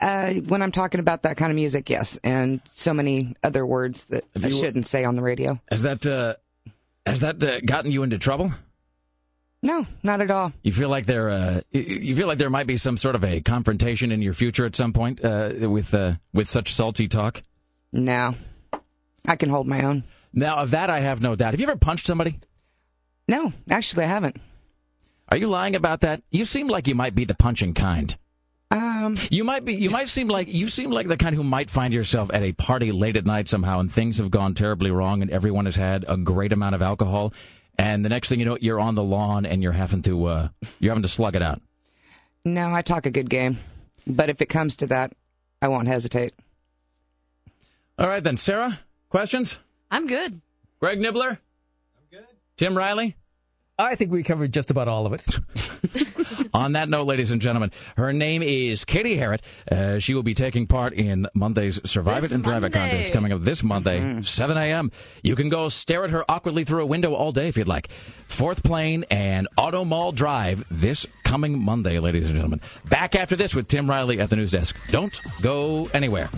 Uh, 0.01 0.33
when 0.33 0.61
I'm 0.61 0.71
talking 0.71 0.99
about 0.99 1.23
that 1.23 1.37
kind 1.37 1.49
of 1.51 1.55
music, 1.55 1.89
yes, 1.89 2.19
and 2.23 2.59
so 2.65 2.93
many 2.93 3.35
other 3.43 3.65
words 3.65 4.05
that 4.05 4.25
Have 4.35 4.43
I 4.45 4.47
you- 4.49 4.59
shouldn't 4.59 4.85
say 4.87 5.05
on 5.05 5.15
the 5.15 5.21
radio. 5.21 5.59
Has 5.71 5.81
that 5.83 6.05
uh, 6.05 6.35
has 7.05 7.21
that 7.21 7.41
uh, 7.43 7.61
gotten 7.61 7.91
you 7.91 8.03
into 8.03 8.17
trouble? 8.17 8.51
No, 9.65 9.87
not 10.03 10.19
at 10.19 10.29
all. 10.29 10.51
You 10.61 10.73
feel 10.73 10.89
like 10.89 11.05
there 11.05 11.29
uh, 11.29 11.61
you- 11.71 12.15
feel 12.17 12.27
like 12.27 12.37
there 12.37 12.49
might 12.49 12.67
be 12.67 12.75
some 12.77 12.97
sort 12.97 13.15
of 13.15 13.23
a 13.23 13.39
confrontation 13.39 14.11
in 14.11 14.21
your 14.21 14.33
future 14.33 14.65
at 14.65 14.75
some 14.75 14.91
point 14.91 15.23
uh, 15.23 15.51
with 15.69 15.93
uh, 15.93 16.15
with 16.33 16.47
such 16.49 16.71
salty 16.73 17.07
talk. 17.07 17.41
No, 17.93 18.35
I 19.25 19.37
can 19.37 19.49
hold 19.49 19.65
my 19.67 19.83
own. 19.83 20.03
Now, 20.33 20.57
of 20.57 20.71
that, 20.71 20.89
I 20.89 20.99
have 20.99 21.21
no 21.21 21.35
doubt. 21.35 21.53
Have 21.53 21.61
you 21.61 21.67
ever 21.67 21.77
punched 21.77 22.07
somebody? 22.07 22.39
No, 23.27 23.53
actually, 23.69 24.03
I 24.03 24.07
haven't. 24.07 24.35
Are 25.29 25.37
you 25.37 25.47
lying 25.47 25.75
about 25.75 26.01
that? 26.01 26.23
You 26.29 26.43
seem 26.43 26.67
like 26.67 26.87
you 26.87 26.95
might 26.95 27.15
be 27.15 27.23
the 27.23 27.35
punching 27.35 27.73
kind. 27.73 28.13
Um, 28.69 29.15
you 29.31 29.43
might 29.45 29.63
be. 29.63 29.75
You 29.75 29.91
might 29.91 30.09
seem 30.09 30.27
like 30.27 30.47
you 30.51 30.67
seem 30.67 30.89
like 30.91 31.07
the 31.07 31.15
kind 31.15 31.35
who 31.35 31.43
might 31.43 31.69
find 31.69 31.93
yourself 31.93 32.29
at 32.33 32.43
a 32.43 32.51
party 32.51 32.91
late 32.91 33.15
at 33.15 33.25
night 33.25 33.47
somehow, 33.47 33.79
and 33.79 33.89
things 33.89 34.17
have 34.17 34.29
gone 34.31 34.55
terribly 34.55 34.91
wrong, 34.91 35.21
and 35.21 35.31
everyone 35.31 35.65
has 35.65 35.77
had 35.77 36.03
a 36.07 36.17
great 36.17 36.51
amount 36.51 36.75
of 36.75 36.81
alcohol, 36.81 37.33
and 37.77 38.03
the 38.03 38.09
next 38.09 38.29
thing 38.29 38.39
you 38.39 38.45
know, 38.45 38.57
you're 38.59 38.79
on 38.79 38.95
the 38.95 39.03
lawn 39.03 39.45
and 39.45 39.63
you're 39.63 39.71
having 39.71 40.01
to 40.03 40.25
uh, 40.25 40.47
you're 40.79 40.91
having 40.91 41.03
to 41.03 41.09
slug 41.09 41.35
it 41.35 41.41
out. 41.41 41.61
No, 42.45 42.73
I 42.73 42.81
talk 42.81 43.05
a 43.05 43.11
good 43.11 43.29
game, 43.29 43.59
but 44.05 44.29
if 44.29 44.41
it 44.41 44.47
comes 44.47 44.75
to 44.77 44.87
that, 44.87 45.13
I 45.61 45.67
won't 45.67 45.87
hesitate. 45.87 46.33
All 47.97 48.07
right 48.07 48.23
then, 48.23 48.37
Sarah. 48.37 48.79
Questions? 49.09 49.59
I'm 49.91 50.07
good. 50.07 50.41
Greg 50.79 50.99
Nibbler. 50.99 51.29
I'm 51.29 52.05
good. 52.11 52.25
Tim 52.57 52.75
Riley. 52.77 53.15
I 53.79 53.95
think 53.95 54.11
we 54.11 54.21
covered 54.21 54.53
just 54.53 54.69
about 54.69 54.87
all 54.87 55.07
of 55.07 55.13
it. 55.13 55.39
On 56.53 56.73
that 56.73 56.89
note, 56.89 57.07
ladies 57.07 57.31
and 57.31 57.41
gentlemen, 57.41 57.71
her 57.97 58.13
name 58.13 58.43
is 58.43 58.85
Katie 58.85 59.17
Harrett. 59.17 59.41
Uh, 59.71 59.97
she 59.97 60.13
will 60.13 60.21
be 60.21 60.35
taking 60.35 60.67
part 60.67 60.93
in 60.93 61.25
Monday's 61.33 61.81
Survive 61.89 62.21
This 62.21 62.31
It 62.31 62.35
and 62.35 62.43
Drive 62.43 62.63
It 62.63 62.71
contest 62.71 63.11
coming 63.11 63.33
up 63.33 63.41
this 63.41 63.63
Monday, 63.63 64.21
7 64.21 64.57
a.m. 64.57 64.91
You 65.23 65.35
can 65.35 65.49
go 65.49 65.69
stare 65.69 66.03
at 66.03 66.11
her 66.11 66.23
awkwardly 66.29 66.63
through 66.65 66.83
a 66.83 66.85
window 66.85 67.15
all 67.15 67.31
day 67.31 67.47
if 67.47 67.57
you'd 67.57 67.67
like. 67.67 67.89
Fourth 68.27 68.63
Plain 68.63 69.05
and 69.09 69.47
Auto 69.57 69.83
Mall 69.83 70.11
Drive 70.11 70.63
this 70.69 71.07
coming 71.23 71.59
Monday, 71.59 71.97
ladies 71.97 72.27
and 72.27 72.35
gentlemen. 72.35 72.61
Back 72.85 73.15
after 73.15 73.35
this 73.35 73.55
with 73.55 73.67
Tim 73.67 73.89
Riley 73.89 74.19
at 74.19 74.29
the 74.29 74.35
news 74.35 74.51
desk. 74.51 74.77
Don't 74.89 75.19
go 75.41 75.89
anywhere. 75.95 76.29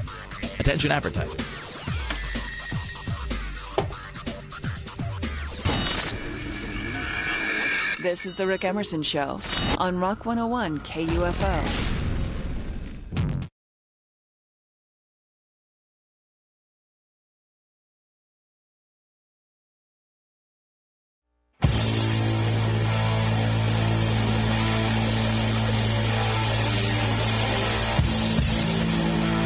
Attention 0.60 0.90
advertisers. 0.90 1.75
This 8.06 8.28
is 8.28 8.36
the 8.36 8.46
Rick 8.46 8.64
Emerson 8.64 9.02
Show 9.02 9.40
on 9.80 9.98
Rock 9.98 10.28
101 10.28 10.80
KUFO. 10.82 11.96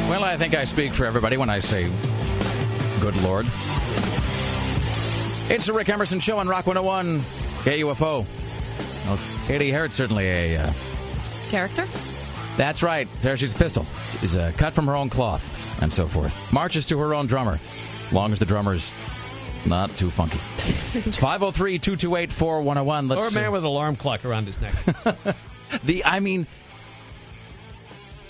Well, 0.10 0.26
I 0.26 0.36
think 0.36 0.54
I 0.54 0.66
speak 0.66 0.94
for 0.94 1.06
everybody 1.06 1.38
when 1.38 1.50
I 1.50 1.60
say, 1.60 1.90
good 3.00 3.16
Lord. 3.22 3.46
It's 5.50 5.66
the 5.66 5.74
Rick 5.74 5.88
Emerson 5.88 6.20
Show 6.20 6.40
on 6.40 6.50
Rock 6.50 6.68
101 6.68 7.22
KUFO. 7.64 8.26
Well, 9.10 9.20
Katie 9.48 9.72
Harrod 9.72 9.92
certainly 9.92 10.28
a. 10.28 10.58
Uh, 10.58 10.74
Character? 11.50 11.88
that's 12.58 12.84
right. 12.84 13.08
There 13.22 13.36
she's 13.36 13.54
a 13.54 13.56
pistol. 13.56 13.88
She's 14.20 14.38
uh, 14.38 14.52
cut 14.56 14.72
from 14.72 14.86
her 14.86 14.96
own 14.96 15.10
cloth 15.10 15.82
and 15.82 15.92
so 15.92 16.06
forth. 16.06 16.54
Marches 16.54 16.86
to 16.88 17.00
her 17.00 17.16
own 17.16 17.26
drummer, 17.26 17.58
long 18.12 18.32
as 18.32 18.38
the 18.38 18.46
drummer's 18.46 18.94
not 19.66 19.90
too 19.98 20.12
funky. 20.12 20.40
it's 20.94 21.18
503 21.18 21.80
228 21.80 22.32
4101. 22.32 23.18
Or 23.18 23.28
a 23.28 23.32
man 23.32 23.46
uh, 23.46 23.52
with 23.52 23.62
an 23.62 23.66
alarm 23.66 23.96
clock 23.96 24.26
around 24.26 24.46
his 24.46 24.62
neck. 24.62 24.76
the 25.84 26.06
I 26.06 26.20
mean, 26.20 26.46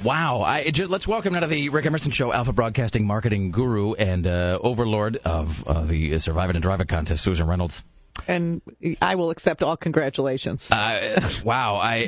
wow! 0.02 0.44
I 0.44 0.70
just, 0.70 0.90
let's 0.90 1.10
welcome 1.10 1.34
now 1.34 1.42
to 1.42 1.48
the 1.48 1.68
Rick 1.68 1.88
Emerson 1.88 2.14
Show, 2.14 2.32
Alpha 2.32 2.54
Broadcasting 2.54 3.06
marketing 3.06 3.52
guru 3.52 3.96
and 3.96 4.26
uh, 4.26 4.60
overlord 4.62 5.18
of 5.26 5.62
uh, 5.68 5.84
the 5.84 6.20
Survive 6.20 6.50
It 6.52 6.56
and 6.56 6.64
Drive 6.64 6.80
It 6.80 6.88
contest, 6.88 7.22
Susan 7.22 7.48
Reynolds. 7.48 7.84
And 8.28 8.62
I 9.02 9.16
will 9.16 9.30
accept 9.30 9.64
all 9.64 9.78
congratulations. 9.78 10.70
Uh, 10.72 11.20
wow! 11.44 11.76
I, 11.76 12.06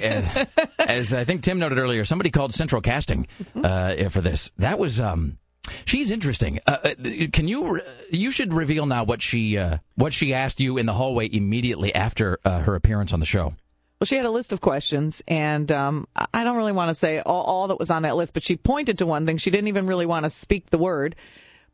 uh, 0.57 0.63
as 0.79 1.13
I 1.13 1.23
think 1.23 1.41
Tim 1.43 1.59
noted 1.59 1.77
earlier, 1.77 2.03
somebody 2.05 2.29
called 2.29 2.53
Central 2.53 2.81
Casting 2.81 3.27
uh, 3.55 4.09
for 4.09 4.21
this. 4.21 4.51
That 4.57 4.79
was. 4.79 4.99
Um, 5.01 5.37
She's 5.85 6.11
interesting. 6.11 6.59
Uh, 6.67 6.77
uh, 6.83 6.89
can 7.31 7.47
you? 7.47 7.75
re- 7.75 7.81
You 8.11 8.31
should 8.31 8.53
reveal 8.53 8.85
now 8.87 9.03
what 9.05 9.21
she 9.21 9.57
uh, 9.57 9.77
what 9.95 10.11
she 10.11 10.33
asked 10.33 10.59
you 10.59 10.77
in 10.77 10.85
the 10.85 10.93
hallway 10.93 11.29
immediately 11.31 11.93
after 11.95 12.39
uh, 12.43 12.59
her 12.61 12.75
appearance 12.75 13.13
on 13.13 13.19
the 13.19 13.25
show. 13.25 13.53
Well, 13.99 14.05
she 14.05 14.15
had 14.15 14.25
a 14.25 14.31
list 14.31 14.51
of 14.51 14.59
questions, 14.59 15.21
and 15.27 15.71
um, 15.71 16.07
I- 16.15 16.25
I 16.33 16.43
don't 16.43 16.57
really 16.57 16.71
want 16.71 16.89
to 16.89 16.95
say 16.95 17.19
all, 17.19 17.43
all 17.43 17.67
that 17.67 17.77
was 17.79 17.89
on 17.91 18.01
that 18.01 18.15
list, 18.15 18.33
but 18.33 18.41
she 18.43 18.57
pointed 18.57 18.97
to 18.97 19.05
one 19.05 19.25
thing. 19.27 19.37
She 19.37 19.51
didn't 19.51 19.67
even 19.69 19.85
really 19.87 20.07
want 20.07 20.23
to 20.25 20.29
speak 20.31 20.71
the 20.71 20.79
word, 20.79 21.15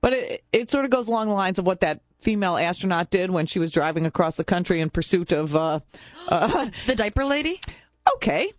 but 0.01 0.11
it, 0.14 0.43
it 0.51 0.69
sort 0.69 0.84
of 0.85 0.91
goes 0.91 1.07
along 1.07 1.27
the 1.27 1.34
lines 1.34 1.57
of 1.57 1.65
what 1.65 1.80
that 1.80 2.01
female 2.19 2.57
astronaut 2.57 3.10
did 3.10 3.30
when 3.31 3.45
she 3.45 3.60
was 3.60 3.72
driving 3.72 4.06
across 4.06 4.35
the 4.35 4.44
country 4.44 4.80
in 4.81 4.89
pursuit 4.89 5.31
of 5.31 5.56
uh, 5.56 5.80
uh, 6.30 6.69
the 6.85 6.95
diaper 6.95 7.26
lady. 7.26 7.60
Okay. 8.15 8.52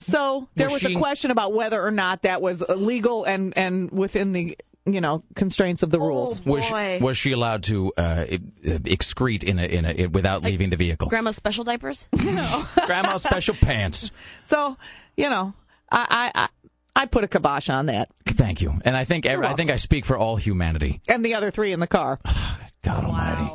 So 0.00 0.48
there 0.54 0.66
Was 0.66 0.74
was 0.74 0.82
she- 0.82 0.94
a 0.94 0.98
question 0.98 1.30
about 1.30 1.52
whether 1.52 1.82
or 1.82 1.90
not 1.90 2.22
that 2.22 2.40
was 2.42 2.62
legal 2.68 3.24
and, 3.24 3.52
and 3.56 3.90
within 3.90 4.32
the 4.32 4.56
you 4.84 5.00
know 5.00 5.24
constraints 5.34 5.82
of 5.82 5.90
the 5.90 5.98
rules. 5.98 6.44
Was 6.46 6.64
she, 6.64 6.98
was 7.00 7.18
she 7.18 7.32
allowed 7.32 7.64
to 7.64 7.92
uh, 7.96 8.26
excrete 8.64 9.42
in 9.42 9.58
a, 9.58 9.64
in 9.64 9.84
a 9.84 10.06
without 10.06 10.42
leaving 10.44 10.70
the 10.70 10.76
vehicle? 10.76 11.08
Grandma's 11.08 11.34
special 11.34 11.64
diapers? 11.64 12.08
Grandma's 12.86 13.22
special 13.24 13.54
pants. 13.54 14.10
So 14.44 14.76
you 15.16 15.28
know, 15.28 15.54
I, 15.90 16.30
I 16.34 16.42
I 16.42 17.02
I 17.02 17.06
put 17.06 17.24
a 17.24 17.28
kibosh 17.28 17.68
on 17.68 17.86
that, 17.86 18.10
Thank 18.26 18.60
you. 18.62 18.74
And 18.84 18.96
I 18.96 19.04
think 19.04 19.26
every, 19.26 19.44
I 19.46 19.54
think 19.54 19.70
I 19.72 19.76
speak 19.76 20.04
for 20.04 20.16
all 20.16 20.36
humanity. 20.36 21.00
and 21.08 21.24
the 21.24 21.34
other 21.34 21.50
three 21.50 21.72
in 21.72 21.80
the 21.80 21.86
car. 21.88 22.20
God 22.86 23.04
Almighty. 23.04 23.52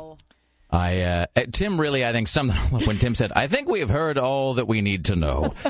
I 0.70 1.00
uh, 1.02 1.26
uh, 1.36 1.40
Tim 1.52 1.78
really 1.80 2.04
I 2.06 2.12
think 2.12 2.28
summed 2.28 2.50
it 2.52 2.56
all 2.72 2.80
up 2.80 2.86
when 2.86 2.98
Tim 2.98 3.14
said, 3.14 3.32
"I 3.34 3.46
think 3.46 3.68
we 3.68 3.80
have 3.80 3.90
heard 3.90 4.16
all 4.18 4.54
that 4.54 4.66
we 4.68 4.80
need 4.80 5.06
to 5.06 5.16
know." 5.16 5.54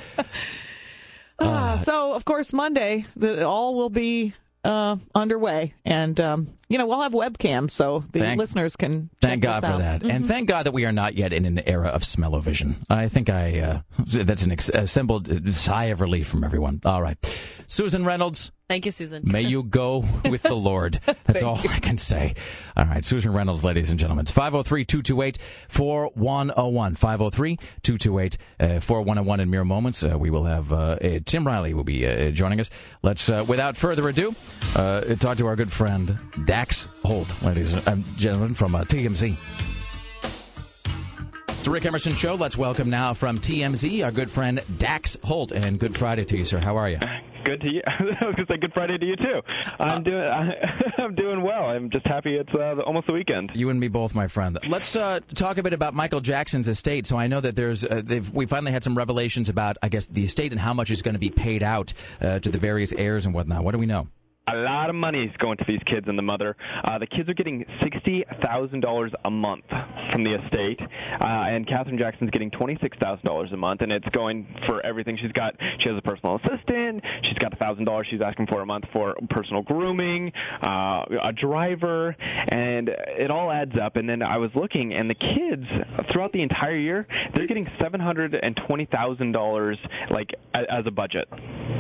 Uh, 1.39 1.77
so 1.79 2.15
of 2.15 2.25
course 2.25 2.53
Monday, 2.53 3.05
the, 3.17 3.45
all 3.45 3.75
will 3.75 3.89
be 3.91 4.33
uh, 4.63 4.95
underway, 5.13 5.75
and 5.85 6.21
um, 6.21 6.47
you 6.69 6.79
know 6.79 6.87
we'll 6.87 7.01
have 7.01 7.11
webcams 7.13 7.73
so 7.73 8.05
the 8.13 8.21
Thank- 8.21 8.39
listeners 8.39 8.77
can. 8.77 9.11
Thank 9.21 9.43
God 9.43 9.61
for 9.63 9.79
that, 9.79 10.05
and 10.05 10.25
Mhm. 10.25 10.29
thank 10.29 10.49
God 10.49 10.67
that 10.67 10.73
we 10.73 10.85
are 10.85 10.93
not 10.93 11.15
yet 11.17 11.33
in 11.33 11.45
an 11.45 11.59
era 11.67 11.89
of 11.89 12.05
smell-o-vision. 12.05 12.77
I 12.89 13.09
think 13.09 13.29
I 13.29 13.59
uh, 13.59 13.81
that's 14.07 14.45
an 14.45 14.53
ex- 14.53 14.69
assembled 14.69 15.53
sigh 15.53 15.87
of 15.87 16.01
relief 16.01 16.29
from 16.29 16.45
everyone. 16.45 16.81
All 16.85 17.03
right, 17.03 17.17
Susan 17.67 18.05
Reynolds. 18.05 18.53
Thank 18.73 18.87
you, 18.87 18.91
Susan. 18.91 19.23
May 19.27 19.43
you 19.43 19.65
go 19.65 20.03
with 20.25 20.45
the 20.45 20.55
Lord. 20.55 20.99
That's 21.27 21.43
all 21.43 21.59
I 21.59 21.79
can 21.79 21.99
say. 21.99 22.35
All 22.75 22.87
right, 22.87 23.05
Susan 23.05 23.31
Reynolds, 23.35 23.63
ladies 23.63 23.91
and 23.91 24.01
gentlemen. 24.01 24.23
It's 24.23 24.31
503 24.31 24.87
228 24.87 25.37
4101. 25.69 26.95
503 26.95 27.57
228 27.83 28.39
4101. 28.83 29.41
In 29.41 29.51
mere 29.51 29.67
moments, 29.67 30.03
uh, 30.03 30.19
we 30.19 30.31
will 30.31 30.45
have 30.45 30.73
uh, 30.73 30.77
uh, 30.77 31.19
Tim 31.27 31.47
Riley 31.47 31.75
will 31.75 31.85
be 31.85 32.07
uh, 32.07 32.31
joining 32.31 32.61
us. 32.61 32.71
Let's, 33.03 33.29
uh, 33.29 33.45
without 33.47 33.77
further 33.77 34.09
ado, 34.09 34.35
uh, 34.75 35.03
talk 35.17 35.37
to 35.37 35.47
our 35.49 35.57
good 35.57 35.71
friend 35.71 36.17
Dax 36.47 36.85
Holt, 37.05 37.43
ladies 37.43 37.75
and 37.75 37.87
uh, 37.87 38.09
gentlemen, 38.17 38.55
from 38.55 38.75
uh, 38.75 38.85
TMZ. 38.85 39.37
It's 41.49 41.65
the 41.65 41.71
Rick 41.71 41.85
Emerson 41.85 42.15
Show. 42.15 42.37
Let's 42.37 42.57
welcome 42.57 42.89
now 42.89 43.13
from 43.13 43.37
TMZ 43.39 44.03
our 44.03 44.11
good 44.11 44.31
friend 44.31 44.63
Dax 44.79 45.19
Holt. 45.25 45.53
And 45.53 45.79
good 45.79 45.95
Friday 45.95 46.25
to 46.25 46.39
you, 46.39 46.47
sir. 46.47 46.59
How 46.59 46.79
are 46.79 46.89
you? 46.89 46.99
Good 47.45 47.61
to 47.61 47.69
you. 47.69 47.83
I 47.87 48.25
was 48.27 48.37
to 48.37 48.47
say 48.49 48.57
good 48.59 48.73
Friday 48.75 48.99
to 48.99 49.07
you 49.07 49.17
too. 49.17 49.41
I'm 49.81 50.03
doing. 50.03 50.23
I, 50.23 50.53
I'm 50.99 51.15
doing 51.15 51.43
well. 51.43 51.65
I'm 51.65 51.91
just 51.91 52.07
happy 52.07 52.37
it's 52.37 52.55
uh, 52.55 52.81
almost 52.87 53.07
the 53.07 53.13
weekend. 53.13 53.51
You 53.55 53.71
and 53.71 53.81
me 53.81 53.89
both, 53.89 54.15
my 54.15 54.29
friend. 54.29 54.59
Let's 54.69 54.95
uh, 54.97 55.21
talk 55.35 55.59
a 55.59 55.63
bit 55.63 55.73
about 55.73 55.95
Michael 55.95 56.21
Jackson's 56.21 56.69
estate. 56.69 57.07
So 57.07 57.17
I 57.17 57.27
know 57.27 57.41
that 57.41 57.57
there's, 57.57 57.85
uh, 57.85 58.03
they've, 58.05 58.29
we 58.31 58.47
finally 58.47 58.73
had 58.73 58.85
some 58.85 58.97
revelations 58.97 59.49
about, 59.49 59.77
I 59.83 59.89
guess, 59.89 60.07
the 60.07 60.25
estate 60.25 60.53
and 60.53 60.61
how 60.61 60.75
much 60.75 60.91
is 60.91 61.03
going 61.03 61.15
to 61.15 61.21
be 61.21 61.31
paid 61.31 61.63
out 61.63 61.93
uh, 62.21 62.39
to 62.39 62.49
the 62.49 62.59
various 62.59 62.93
heirs 62.93 63.27
and 63.27 63.35
whatnot. 63.35 63.65
What 63.65 63.73
do 63.73 63.79
we 63.79 63.87
know? 63.87 64.09
A 64.49 64.57
lot 64.57 64.91
of 64.91 64.97
money 64.97 65.23
is 65.23 65.31
going 65.39 65.57
to 65.59 65.65
these 65.69 65.81
kids 65.87 66.09
and 66.09 66.19
the 66.19 66.23
mother. 66.23 66.57
Uh, 66.85 66.99
the 66.99 67.07
kids 67.07 67.29
are 67.29 67.35
getting 67.35 67.65
sixty 67.81 68.25
thousand 68.45 68.81
dollars 68.81 69.13
a 69.25 69.31
month 69.31 69.65
from 70.11 70.25
the 70.25 70.35
estate, 70.35 70.81
uh, 70.81 71.25
and 71.47 71.65
Catherine 71.67 71.97
Jackson's 71.97 72.31
getting 72.31 72.51
twenty 72.51 72.77
six 72.83 72.99
thousand 72.99 73.25
dollars 73.25 73.53
a 73.53 73.57
month, 73.57 73.83
and 73.83 73.93
it's 73.93 74.09
going 74.09 74.53
for 74.67 74.85
everything. 74.85 75.17
She's 75.17 75.31
got. 75.31 75.55
She 75.79 75.89
has 75.89 75.97
a 75.97 76.03
personal 76.03 76.41
assistant. 76.43 77.05
She's 77.23 77.39
got 77.39 77.53
a 77.53 77.57
thousand 77.57 77.85
dollars 77.85 78.09
she's 78.11 78.21
asking 78.21 78.49
for 78.49 78.61
a 78.63 78.67
month 78.67 78.87
for 78.93 79.15
personal 79.31 79.63
grooming, 79.63 80.33
uh, 80.61 81.05
a 81.23 81.33
driver, 81.33 82.17
and 82.49 82.89
it 82.89 83.31
all 83.31 83.49
adds 83.49 83.79
up. 83.81 83.95
And 83.95 84.09
then 84.09 84.23
I 84.23 84.39
was 84.39 84.51
looking, 84.57 84.93
and 84.93 85.09
the 85.09 85.15
kids 85.15 85.67
throughout 86.13 86.33
the 86.33 86.43
entire 86.43 86.77
year, 86.77 87.07
they're 87.35 87.47
getting 87.47 87.71
seven 87.81 88.01
hundred 88.01 88.35
and 88.35 88.59
twenty 88.67 88.87
thousand 88.87 89.33
dollars 89.33 89.79
like 90.11 90.35
as 90.53 90.85
a 90.85 90.91
budget. 90.91 91.29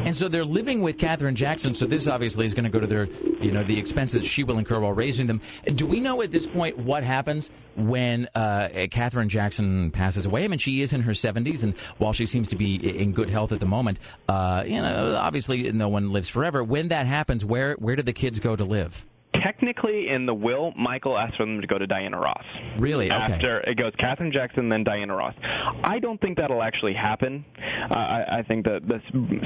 And 0.04 0.16
so 0.16 0.28
they're 0.28 0.44
living 0.44 0.80
with 0.80 0.96
Catherine 0.96 1.34
Jackson. 1.34 1.74
So 1.74 1.86
this 1.86 2.06
obviously 2.06 2.51
is 2.52 2.54
going 2.54 2.64
to 2.64 2.70
go 2.70 2.80
to 2.80 2.86
their, 2.86 3.06
you 3.40 3.50
know, 3.50 3.62
the 3.62 3.78
expenses 3.78 4.26
she 4.26 4.44
will 4.44 4.58
incur 4.58 4.80
while 4.80 4.92
raising 4.92 5.26
them. 5.26 5.40
Do 5.74 5.86
we 5.86 6.00
know 6.00 6.22
at 6.22 6.30
this 6.30 6.46
point 6.46 6.78
what 6.78 7.02
happens 7.02 7.50
when 7.76 8.28
uh, 8.34 8.86
Catherine 8.90 9.28
Jackson 9.28 9.90
passes 9.90 10.26
away? 10.26 10.44
I 10.44 10.48
mean, 10.48 10.58
she 10.58 10.82
is 10.82 10.92
in 10.92 11.02
her 11.02 11.12
70s, 11.12 11.64
and 11.64 11.76
while 11.98 12.12
she 12.12 12.26
seems 12.26 12.48
to 12.48 12.56
be 12.56 12.74
in 12.74 13.12
good 13.12 13.30
health 13.30 13.52
at 13.52 13.60
the 13.60 13.66
moment, 13.66 13.98
uh, 14.28 14.64
you 14.66 14.80
know, 14.80 15.16
obviously 15.16 15.72
no 15.72 15.88
one 15.88 16.12
lives 16.12 16.28
forever. 16.28 16.62
When 16.62 16.88
that 16.88 17.06
happens, 17.06 17.44
where 17.44 17.74
where 17.74 17.96
do 17.96 18.02
the 18.02 18.12
kids 18.12 18.40
go 18.40 18.54
to 18.54 18.64
live? 18.64 19.06
Technically 19.34 20.08
in 20.08 20.26
the 20.26 20.34
will, 20.34 20.72
Michael 20.76 21.16
asked 21.18 21.36
for 21.36 21.44
them 21.44 21.60
to 21.60 21.66
go 21.66 21.78
to 21.78 21.86
Diana 21.86 22.18
Ross. 22.18 22.44
Really? 22.78 23.10
Okay. 23.10 23.14
After 23.16 23.60
it 23.60 23.76
goes 23.76 23.92
Catherine 23.98 24.32
Jackson, 24.32 24.68
then 24.68 24.84
Diana 24.84 25.14
Ross. 25.16 25.34
I 25.82 25.98
don't 25.98 26.20
think 26.20 26.36
that'll 26.38 26.62
actually 26.62 26.94
happen. 26.94 27.44
Uh, 27.90 27.94
I, 27.94 28.38
I 28.38 28.42
think 28.42 28.64
that 28.66 28.86
the 28.86 29.00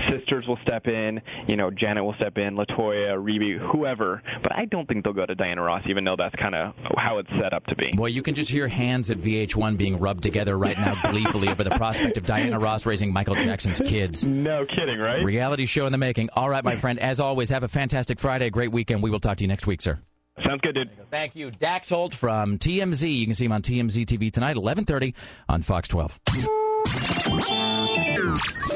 sisters 0.08 0.46
will 0.46 0.58
step 0.62 0.86
in. 0.86 1.20
You 1.48 1.56
know, 1.56 1.70
Janet 1.70 2.04
will 2.04 2.14
step 2.14 2.36
in, 2.38 2.56
Latoya, 2.56 3.16
Rebbie, 3.16 3.58
whoever. 3.72 4.22
But 4.42 4.54
I 4.54 4.64
don't 4.66 4.86
think 4.88 5.04
they'll 5.04 5.12
go 5.12 5.26
to 5.26 5.34
Diana 5.34 5.62
Ross, 5.62 5.82
even 5.88 6.04
though 6.04 6.16
that's 6.16 6.34
kind 6.36 6.54
of 6.54 6.74
how 6.98 7.18
it's 7.18 7.30
set 7.40 7.52
up 7.52 7.64
to 7.66 7.76
be. 7.76 7.90
Boy, 7.94 8.06
you 8.06 8.22
can 8.22 8.34
just 8.34 8.50
hear 8.50 8.68
hands 8.68 9.10
at 9.10 9.18
VH1 9.18 9.76
being 9.76 9.98
rubbed 9.98 10.22
together 10.22 10.58
right 10.58 10.78
now 10.78 10.96
gleefully 11.10 11.48
over 11.48 11.64
the 11.64 11.70
prospect 11.70 12.16
of 12.16 12.24
Diana 12.26 12.58
Ross 12.58 12.86
raising 12.86 13.12
Michael 13.12 13.34
Jackson's 13.36 13.80
kids. 13.80 14.26
No 14.46 14.64
kidding, 14.66 14.98
right? 14.98 15.24
Reality 15.24 15.66
show 15.66 15.86
in 15.86 15.92
the 15.92 15.98
making. 15.98 16.28
All 16.34 16.48
right, 16.48 16.62
my 16.62 16.76
friend. 16.76 17.00
As 17.00 17.18
always, 17.20 17.50
have 17.50 17.62
a 17.62 17.68
fantastic 17.68 18.20
Friday, 18.20 18.48
great 18.50 18.70
weekend. 18.70 19.02
We 19.02 19.10
will 19.10 19.18
talk 19.18 19.38
to 19.38 19.44
you 19.44 19.48
next 19.48 19.66
week, 19.66 19.75
sir. 19.82 19.98
Sounds 20.44 20.60
good, 20.60 20.74
dude. 20.74 20.90
Thank 21.10 21.34
you, 21.34 21.50
Dax 21.50 21.88
Holt 21.88 22.14
from 22.14 22.58
TMZ. 22.58 23.18
You 23.20 23.26
can 23.26 23.34
see 23.34 23.46
him 23.46 23.52
on 23.52 23.62
TMZ 23.62 24.04
TV 24.04 24.30
tonight, 24.30 24.56
11:30 24.56 25.14
on 25.48 25.62
Fox 25.62 25.88
12. 25.88 26.18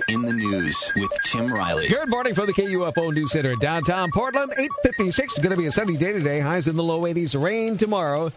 In 0.09 0.23
the 0.23 0.33
news 0.33 0.93
with 0.97 1.11
Tim 1.25 1.53
Riley. 1.53 1.89
Good 1.89 2.09
morning 2.09 2.35
from 2.35 2.47
the 2.47 2.53
KUFO 2.53 3.13
News 3.13 3.33
Center 3.33 3.53
in 3.53 3.59
downtown 3.59 4.11
Portland. 4.13 4.53
856 4.53 5.35
is 5.35 5.39
going 5.39 5.51
to 5.51 5.57
be 5.57 5.67
a 5.67 5.73
sunny 5.73 5.97
day 5.97 6.13
today. 6.13 6.41
Highs 6.41 6.67
in 6.67 6.77
the 6.77 6.83
low 6.83 7.03
80s. 7.03 7.41
Rain 7.41 7.77
tomorrow. 7.77 8.33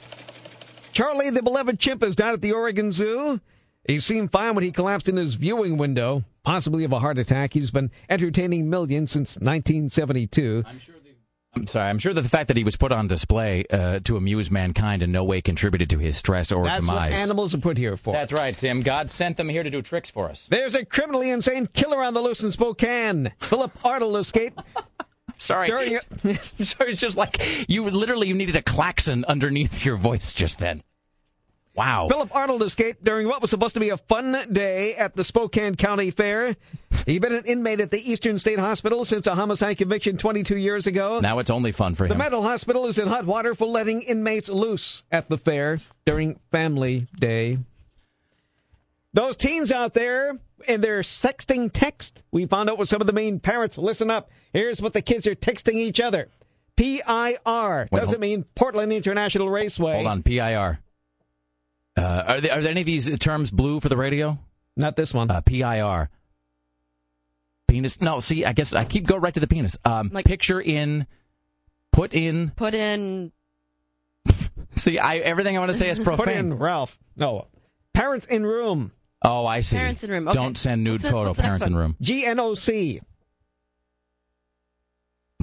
Charlie, 0.92 1.32
the 1.32 1.42
beloved 1.42 1.80
chimp, 1.80 2.04
is 2.04 2.16
down 2.16 2.34
at 2.34 2.42
the 2.42 2.52
Oregon 2.52 2.92
Zoo. 2.92 3.40
He 3.88 4.00
seemed 4.00 4.32
fine 4.32 4.54
when 4.54 4.64
he 4.64 4.72
collapsed 4.72 5.10
in 5.10 5.18
his 5.18 5.36
viewing 5.36 5.78
window, 5.78 6.24
possibly 6.44 6.84
of 6.84 6.92
a 6.92 7.00
heart 7.00 7.18
attack. 7.18 7.54
He's 7.54 7.72
been 7.72 7.90
entertaining 8.10 8.70
millions 8.70 9.12
since 9.12 9.36
1972. 9.38 10.64
I'm 10.66 10.80
sorry. 11.68 11.90
I'm 11.90 12.00
sure 12.00 12.14
that 12.14 12.22
the 12.22 12.30
fact 12.30 12.48
that 12.48 12.58
he 12.58 12.64
was 12.64 12.76
put 12.76 12.92
on 12.92 13.08
display 13.08 13.66
uh, 13.70 14.00
to 14.06 14.18
amuse 14.18 14.50
mankind 14.52 15.04
in 15.04 15.12
no 15.12 15.24
way 15.24 15.42
contributed 15.42 15.90
to 15.92 16.00
his 16.00 16.18
stress 16.18 16.52
or 16.52 16.66
That's 16.66 16.82
demise. 16.82 17.12
what 17.12 17.20
animals 17.20 17.54
are 17.56 17.60
put 17.60 17.78
here 17.78 17.98
for. 17.98 18.14
That's 18.14 18.32
right, 18.32 18.58
Tim. 18.58 18.82
God 18.82 19.10
sent 19.10 19.38
them 19.38 19.50
here 19.50 19.64
to 19.64 19.70
do 19.70 19.82
tricks 19.82 20.10
for 20.10 20.30
us. 20.30 20.48
There's 20.50 20.76
a 20.76 20.86
criminally 20.86 21.30
insane 21.30 21.68
killer 21.74 22.04
on 22.04 22.14
the 22.14 22.22
loose 22.22 22.44
in 22.44 22.52
Spokane. 22.52 23.32
Philip 23.40 23.72
escaped. 24.16 24.60
Sorry. 25.38 25.68
During 25.68 26.00
sorry, 26.36 26.92
it's 26.92 27.02
just 27.02 27.18
like 27.18 27.68
you 27.68 27.90
literally 27.90 28.28
you 28.28 28.34
needed 28.36 28.56
a 28.56 28.62
klaxon 28.62 29.26
underneath 29.26 29.84
your 29.84 29.98
voice 29.98 30.34
just 30.34 30.60
then. 30.60 30.84
Wow. 31.76 32.08
Philip 32.08 32.34
Arnold 32.36 32.62
escaped 32.62 33.04
during 33.04 33.28
what 33.28 33.42
was 33.42 33.50
supposed 33.50 33.74
to 33.74 33.80
be 33.80 33.90
a 33.90 33.98
fun 33.98 34.54
day 34.54 34.96
at 34.96 35.16
the 35.16 35.24
Spokane 35.24 35.74
County 35.76 36.12
Fair. 36.12 36.56
He'd 37.08 37.20
been 37.20 37.34
an 37.34 37.46
inmate 37.46 37.80
at 37.80 37.90
the 37.90 38.12
Eastern 38.12 38.38
State 38.38 38.60
Hospital 38.60 39.06
since 39.06 39.26
a 39.26 39.34
homicide 39.34 39.80
conviction 39.80 40.18
22 40.18 40.56
years 40.58 40.86
ago. 40.86 41.20
Now 41.20 41.40
it's 41.40 41.50
only 41.50 41.72
fun 41.72 41.96
for 41.96 42.06
him. 42.06 42.10
The 42.10 42.16
mental 42.16 42.44
hospital 42.44 42.86
is 42.86 43.00
in 43.00 43.08
hot 43.08 43.26
water 43.26 43.56
for 43.56 43.66
letting 43.68 44.04
inmates 44.04 44.50
loose 44.50 45.04
at 45.12 45.30
the 45.30 45.38
fair 45.38 45.82
during 46.06 46.40
Family 46.52 47.08
Day. 47.20 47.58
Those 49.14 49.36
teens 49.36 49.72
out 49.72 49.96
there 49.96 50.40
and 50.68 50.84
their 50.84 51.02
sexting 51.02 51.72
text, 51.74 52.24
we 52.32 52.46
found 52.46 52.70
out 52.70 52.78
what 52.78 52.88
some 52.88 53.02
of 53.02 53.08
the 53.08 53.14
main 53.14 53.40
parents. 53.40 53.78
Listen 53.80 54.12
up. 54.12 54.30
Here's 54.54 54.80
what 54.82 54.94
the 54.94 55.02
kids 55.02 55.26
are 55.26 55.36
texting 55.36 55.76
each 55.76 56.00
other. 56.00 56.30
PIR 56.76 57.00
Wait, 57.92 58.00
doesn't 58.00 58.14
hold- 58.14 58.22
mean 58.22 58.46
Portland 58.56 58.94
International 58.94 59.50
Raceway. 59.50 59.96
Hold 59.96 60.08
on, 60.08 60.24
PIR. 60.24 60.80
Uh, 61.96 62.24
are, 62.28 62.42
they, 62.42 62.50
are 62.50 62.62
there 62.62 62.72
any 62.72 62.82
of 62.82 62.86
these 62.88 63.18
terms 63.20 63.52
blue 63.52 63.80
for 63.80 63.90
the 63.90 63.98
radio? 63.98 64.40
Not 64.76 64.96
this 64.96 65.14
one. 65.14 65.30
Uh, 65.30 65.42
PIR. 65.42 66.10
Penis. 67.68 68.02
No, 68.02 68.20
see, 68.20 68.46
I 68.46 68.54
guess 68.54 68.74
I 68.74 68.84
keep 68.84 69.06
go 69.06 69.18
right 69.18 69.34
to 69.34 69.40
the 69.40 69.48
penis. 69.48 69.78
Um, 69.86 70.10
like, 70.14 70.26
picture 70.26 70.60
in, 70.60 71.06
put 71.92 72.14
in. 72.14 72.52
Put 72.56 72.74
in. 72.74 73.32
See, 74.76 74.98
I 74.98 75.18
everything 75.18 75.56
I 75.56 75.60
want 75.60 75.72
to 75.72 75.78
say 75.78 75.90
is 75.90 76.00
Put 76.00 76.18
profane. 76.18 76.38
in 76.38 76.54
Ralph. 76.58 76.98
No. 77.16 77.48
Parents 77.94 78.26
in 78.26 78.44
room. 78.46 78.92
Oh, 79.24 79.46
I 79.46 79.60
see. 79.60 79.78
Parents 79.78 80.04
in 80.04 80.10
room. 80.10 80.28
Okay. 80.28 80.34
Don't 80.36 80.58
send 80.58 80.84
nude 80.84 81.02
What's 81.02 81.12
photo. 81.12 81.30
what's 81.30 81.38
the 81.38 81.44
Parents 81.44 81.66
in 81.68 81.76
room. 81.76 81.96
GNOC. 82.02 83.00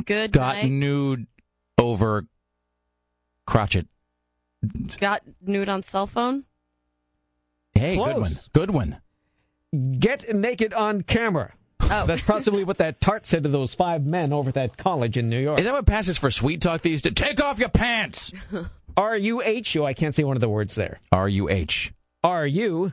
Good 0.05 0.33
Got 0.33 0.57
night. 0.57 0.71
nude 0.71 1.27
over 1.79 2.27
crotchet. 3.47 3.87
Got 4.99 5.23
nude 5.41 5.69
on 5.69 5.82
cell 5.82 6.07
phone. 6.07 6.45
Hey, 7.73 7.97
good 7.97 8.19
one. 8.19 8.32
Good 8.53 8.70
one. 8.70 8.99
Get 9.99 10.35
naked 10.35 10.74
on 10.74 11.03
camera. 11.03 11.55
Oh. 11.82 12.07
That's 12.07 12.23
possibly 12.23 12.65
what 12.65 12.78
that 12.78 13.01
tart 13.01 13.27
said 13.27 13.43
to 13.45 13.49
those 13.49 13.74
five 13.74 14.05
men 14.05 14.32
over 14.32 14.49
at 14.49 14.55
that 14.55 14.77
college 14.77 15.16
in 15.16 15.28
New 15.28 15.41
York. 15.41 15.59
Is 15.59 15.65
that 15.65 15.73
what 15.73 15.87
passes 15.87 16.19
for 16.19 16.31
sweet 16.31 16.61
talk 16.61 16.82
these 16.82 17.03
days? 17.03 17.15
Take 17.15 17.43
off 17.43 17.59
your 17.59 17.69
pants. 17.69 18.32
R 18.97 19.16
U 19.16 19.43
H. 19.43 19.77
Oh, 19.77 19.85
I 19.85 19.95
can't 19.95 20.15
say 20.15 20.24
one 20.24 20.37
of 20.37 20.41
the 20.41 20.49
words 20.49 20.74
there. 20.74 21.01
R 21.12 21.28
U 21.28 21.49
H. 21.49 21.93
R 22.23 22.47
U. 22.47 22.93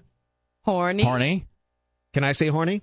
Horny. 0.64 1.04
Horny. 1.04 1.48
Can 2.14 2.24
I 2.24 2.32
say 2.32 2.48
horny? 2.48 2.82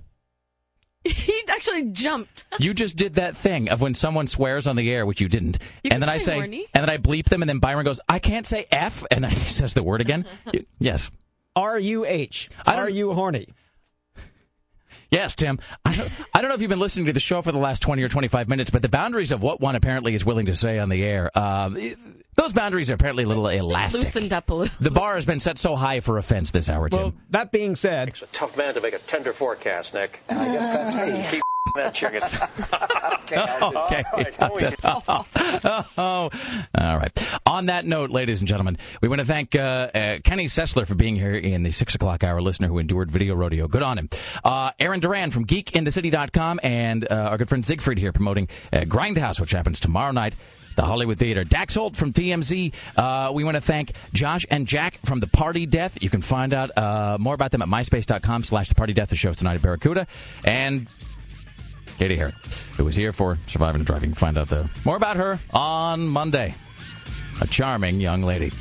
he 1.09 1.41
actually 1.51 1.85
jumped. 1.91 2.45
You 2.61 2.73
just 2.73 2.97
did 2.97 3.15
that 3.17 3.37
thing 3.37 3.69
of 3.69 3.81
when 3.81 3.95
someone 3.95 4.27
swears 4.27 4.67
on 4.67 4.77
the 4.77 4.91
air, 4.91 5.05
which 5.07 5.21
you 5.21 5.29
didn't, 5.29 5.59
You 5.83 5.89
and 5.91 5.93
can 5.95 6.01
then 6.01 6.09
I 6.09 6.19
say 6.19 6.25
say, 6.25 6.35
horny. 6.37 6.67
and 6.73 6.83
then 6.83 6.91
I 6.91 6.99
bleep 6.99 7.25
them, 7.27 7.43
and 7.43 7.49
then 7.49 7.59
Byron 7.59 7.85
goes, 7.85 7.99
"I 8.09 8.19
can't 8.21 8.47
say 8.47 8.67
f," 8.71 9.05
and 9.11 9.27
he 9.31 9.37
says 9.37 9.75
the 9.75 9.83
word 9.83 10.01
again. 10.01 10.25
Yes, 10.79 11.11
R 11.57 11.79
U 11.79 12.05
H. 12.07 12.49
I 12.67 12.73
don't- 12.77 12.85
Are 12.85 12.89
you 12.89 13.13
horny? 13.13 13.49
Yes, 15.11 15.35
Tim. 15.35 15.59
I 15.85 15.97
don't, 15.97 16.11
I 16.35 16.41
don't 16.41 16.49
know 16.49 16.55
if 16.55 16.61
you've 16.61 16.69
been 16.71 16.79
listening 16.81 17.07
to 17.07 17.13
the 17.13 17.21
show 17.21 17.43
for 17.43 17.53
the 17.53 17.59
last 17.59 17.81
twenty 17.83 18.03
or 18.03 18.09
twenty-five 18.09 18.49
minutes, 18.49 18.71
but 18.71 18.83
the 18.83 18.89
boundaries 18.89 19.33
of 19.33 19.43
what 19.43 19.61
one 19.61 19.75
apparently 19.77 20.15
is 20.15 20.25
willing 20.25 20.47
to 20.47 20.55
say 20.55 20.79
on 20.79 20.89
the 20.89 21.03
air, 21.05 21.37
um, 21.39 21.77
it- 21.77 21.99
those 22.37 22.53
boundaries 22.53 22.91
are 22.91 22.95
apparently 22.95 23.23
a 23.23 23.29
little 23.29 23.47
elastic. 23.47 24.01
Loosened 24.03 24.33
up 24.33 24.51
a 24.51 24.55
little. 24.55 24.77
The 24.81 24.91
bar 24.91 25.15
has 25.15 25.25
been 25.25 25.39
set 25.39 25.57
so 25.57 25.77
high 25.77 26.01
for 26.01 26.19
offense 26.19 26.51
this 26.51 26.69
hour, 26.69 26.89
Tim. 26.89 27.01
Well, 27.01 27.15
that 27.31 27.53
being 27.53 27.77
said, 27.77 28.09
It's 28.09 28.23
a 28.23 28.27
tough 28.27 28.57
man 28.57 28.75
to 28.75 28.81
make 28.81 28.93
a 28.93 28.99
tender 28.99 29.33
forecast, 29.33 29.95
Nick. 29.95 30.19
I 30.29 30.35
guess 30.47 30.69
that's 30.95 31.33
me. 31.33 31.41
That 31.75 31.93
chicken. 31.93 32.23
Okay, 33.25 33.37
I'll 33.61 33.71
do 33.73 33.79
it. 34.19 34.39
Okay. 34.39 34.75
oh, 35.99 36.31
all 36.79 36.97
right. 36.97 37.39
On 37.47 37.67
that 37.67 37.87
note, 37.87 38.11
ladies 38.11 38.41
and 38.41 38.47
gentlemen, 38.49 38.77
we 39.01 39.09
want 39.09 39.21
to 39.21 39.25
thank 39.25 39.57
uh, 39.57 39.89
uh, 39.95 40.19
Kenny 40.23 40.47
Sessler 40.47 40.87
for 40.87 40.95
being 40.95 41.17
here 41.17 41.35
in 41.35 41.63
the 41.63 41.71
six 41.71 41.95
o'clock 41.95 42.23
hour. 42.23 42.43
Listener 42.43 42.69
who 42.69 42.79
endured 42.79 43.11
video 43.11 43.35
rodeo. 43.35 43.67
Good 43.67 43.83
on 43.83 43.99
him. 43.99 44.09
Uh, 44.45 44.73
Aaron 44.79 45.01
Duran 45.01 45.31
from 45.31 45.47
GeekInTheCity.com 45.47 46.61
and 46.63 47.11
uh, 47.11 47.15
our 47.31 47.39
good 47.39 47.49
friend 47.49 47.65
Siegfried 47.65 47.99
here 47.99 48.13
promoting 48.13 48.49
uh, 48.73 48.81
Grindhouse, 48.81 49.41
which 49.41 49.53
happens 49.53 49.81
tomorrow 49.81 50.13
night. 50.13 50.35
The 50.77 50.85
Hollywood 50.85 51.19
Theater. 51.19 51.45
Dax 51.45 51.77
Holt 51.77 51.97
from 51.97 52.13
TMZ. 52.13 52.73
Uh, 52.97 53.31
we 53.33 53.43
want 53.43 53.55
to 53.55 53.61
thank 53.61 53.93
Josh 54.13 54.45
and 54.51 54.67
Jack 54.67 54.99
from 55.07 55.21
The 55.21 55.29
Party 55.29 55.67
Death. 55.67 56.03
You 56.03 56.11
can 56.11 56.21
find 56.21 56.53
out 56.53 56.77
uh, 56.77 57.17
more 57.19 57.35
about 57.35 57.53
them 57.53 57.63
at 57.63 57.69
myspace.com 57.69 58.43
slash 58.43 58.69
The 58.69 58.75
Party 58.75 58.93
Death. 58.93 59.09
The 59.09 59.17
show's 59.17 59.37
tonight 59.37 59.55
at 59.55 59.63
Barracuda. 59.63 60.07
And 60.45 60.89
Katie 61.99 62.17
Harrod, 62.17 62.35
who 62.77 62.85
was 62.85 62.97
here 62.97 63.13
for 63.13 63.39
Surviving 63.47 63.81
and 63.81 63.87
Driving. 63.87 64.15
Find 64.15 64.37
out 64.37 64.49
the, 64.49 64.69
more 64.85 64.97
about 64.97 65.17
her 65.17 65.39
on 65.53 66.07
Monday. 66.07 66.55
A 67.41 67.47
charming 67.47 68.01
young 68.01 68.23
lady. 68.23 68.53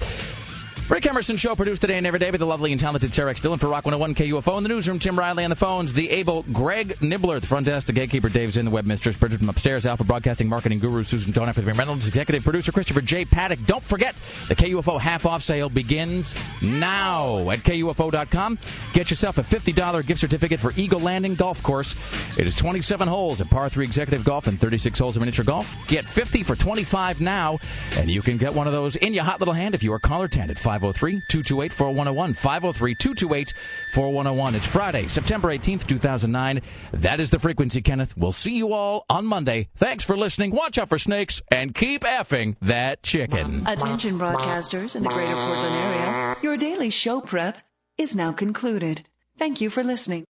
Rick 0.94 1.08
Emerson 1.08 1.38
Show 1.38 1.56
produced 1.56 1.82
today 1.82 1.98
and 1.98 2.06
every 2.06 2.20
day 2.20 2.30
by 2.30 2.38
the 2.38 2.46
lovely 2.46 2.72
and 2.72 2.80
talented 2.80 3.12
Sarah. 3.12 3.34
Dillon 3.34 3.58
for 3.58 3.68
Rock 3.68 3.84
101 3.84 4.14
KUFO. 4.14 4.58
In 4.58 4.62
the 4.62 4.70
newsroom, 4.70 5.00
Tim 5.00 5.18
Riley 5.18 5.44
on 5.44 5.50
the 5.50 5.56
phones, 5.56 5.92
the 5.92 6.08
able 6.12 6.44
Greg 6.54 7.02
Nibbler 7.02 7.40
the 7.40 7.48
front 7.48 7.66
desk, 7.66 7.88
the 7.88 7.94
gatekeeper 7.94 8.30
Dave's 8.30 8.58
in, 8.58 8.66
the 8.66 8.70
web 8.70 8.86
mistress 8.86 9.18
Bridget 9.18 9.40
from 9.40 9.50
upstairs, 9.50 9.88
Alpha 9.88 10.04
Broadcasting 10.04 10.48
Marketing 10.48 10.78
Guru 10.78 11.02
Susan 11.02 11.32
Donner 11.32 11.52
for 11.52 11.62
the 11.62 11.74
Reynolds, 11.74 12.08
executive 12.08 12.44
producer 12.44 12.72
Christopher 12.72 13.02
J. 13.02 13.26
Paddock. 13.26 13.66
Don't 13.66 13.84
forget, 13.84 14.22
the 14.50 14.56
KUFO 14.56 15.02
half 15.02 15.26
off 15.26 15.42
sale 15.42 15.68
begins 15.68 16.36
now 16.62 17.50
at 17.50 17.62
KUFO.com. 17.62 18.60
Get 18.94 19.10
yourself 19.10 19.40
a 19.40 19.42
$50 19.42 20.06
gift 20.06 20.22
certificate 20.22 20.60
for 20.60 20.74
Eagle 20.76 21.00
Landing 21.00 21.34
Golf 21.34 21.64
Course. 21.64 21.96
It 22.38 22.46
is 22.46 22.54
27 22.54 23.08
holes 23.08 23.42
at 23.42 23.50
par 23.50 23.68
3 23.68 23.84
executive 23.84 24.24
golf 24.24 24.46
and 24.46 24.62
36 24.62 25.00
holes 25.00 25.16
of 25.16 25.22
miniature 25.22 25.44
golf. 25.44 25.76
Get 25.88 26.08
50 26.08 26.44
for 26.44 26.56
25 26.56 27.20
now, 27.20 27.58
and 27.98 28.12
you 28.12 28.22
can 28.22 28.38
get 28.38 28.54
one 28.54 28.68
of 28.68 28.74
those 28.74 28.96
in 28.98 29.16
your 29.16 29.24
hot 29.24 29.40
little 29.40 29.56
hand 29.56 29.74
if 29.74 29.82
you 29.82 29.92
are 29.92 29.98
caller 30.00 30.28
10 30.28 30.52
at 30.52 30.58
503 30.84 31.22
228 31.30 31.72
4101. 31.72 32.34
503 32.34 32.96
228 32.96 33.54
4101. 33.94 34.56
It's 34.56 34.68
Friday, 34.68 35.08
September 35.08 35.48
18th, 35.50 35.88
2009. 35.88 36.62
That 36.92 37.20
is 37.22 37.32
the 37.32 37.40
frequency, 37.40 37.82
Kenneth. 37.82 38.18
We'll 38.18 38.34
see 38.34 38.58
you 38.58 38.74
all 38.74 39.06
on 39.10 39.26
Monday. 39.26 39.70
Thanks 39.76 40.04
for 40.04 40.18
listening. 40.18 40.52
Watch 40.52 40.78
out 40.78 40.90
for 40.90 41.00
snakes 41.00 41.42
and 41.50 41.74
keep 41.74 42.02
effing 42.02 42.58
that 42.62 43.02
chicken. 43.02 43.66
Attention 43.66 44.20
broadcasters 44.20 44.96
in 44.96 45.04
the 45.04 45.10
greater 45.10 45.34
Portland 45.34 45.76
area. 45.76 46.36
Your 46.44 46.58
daily 46.58 46.90
show 46.90 47.22
prep 47.22 47.60
is 47.98 48.16
now 48.16 48.34
concluded. 48.34 49.08
Thank 49.38 49.62
you 49.62 49.70
for 49.70 49.84
listening. 49.84 50.26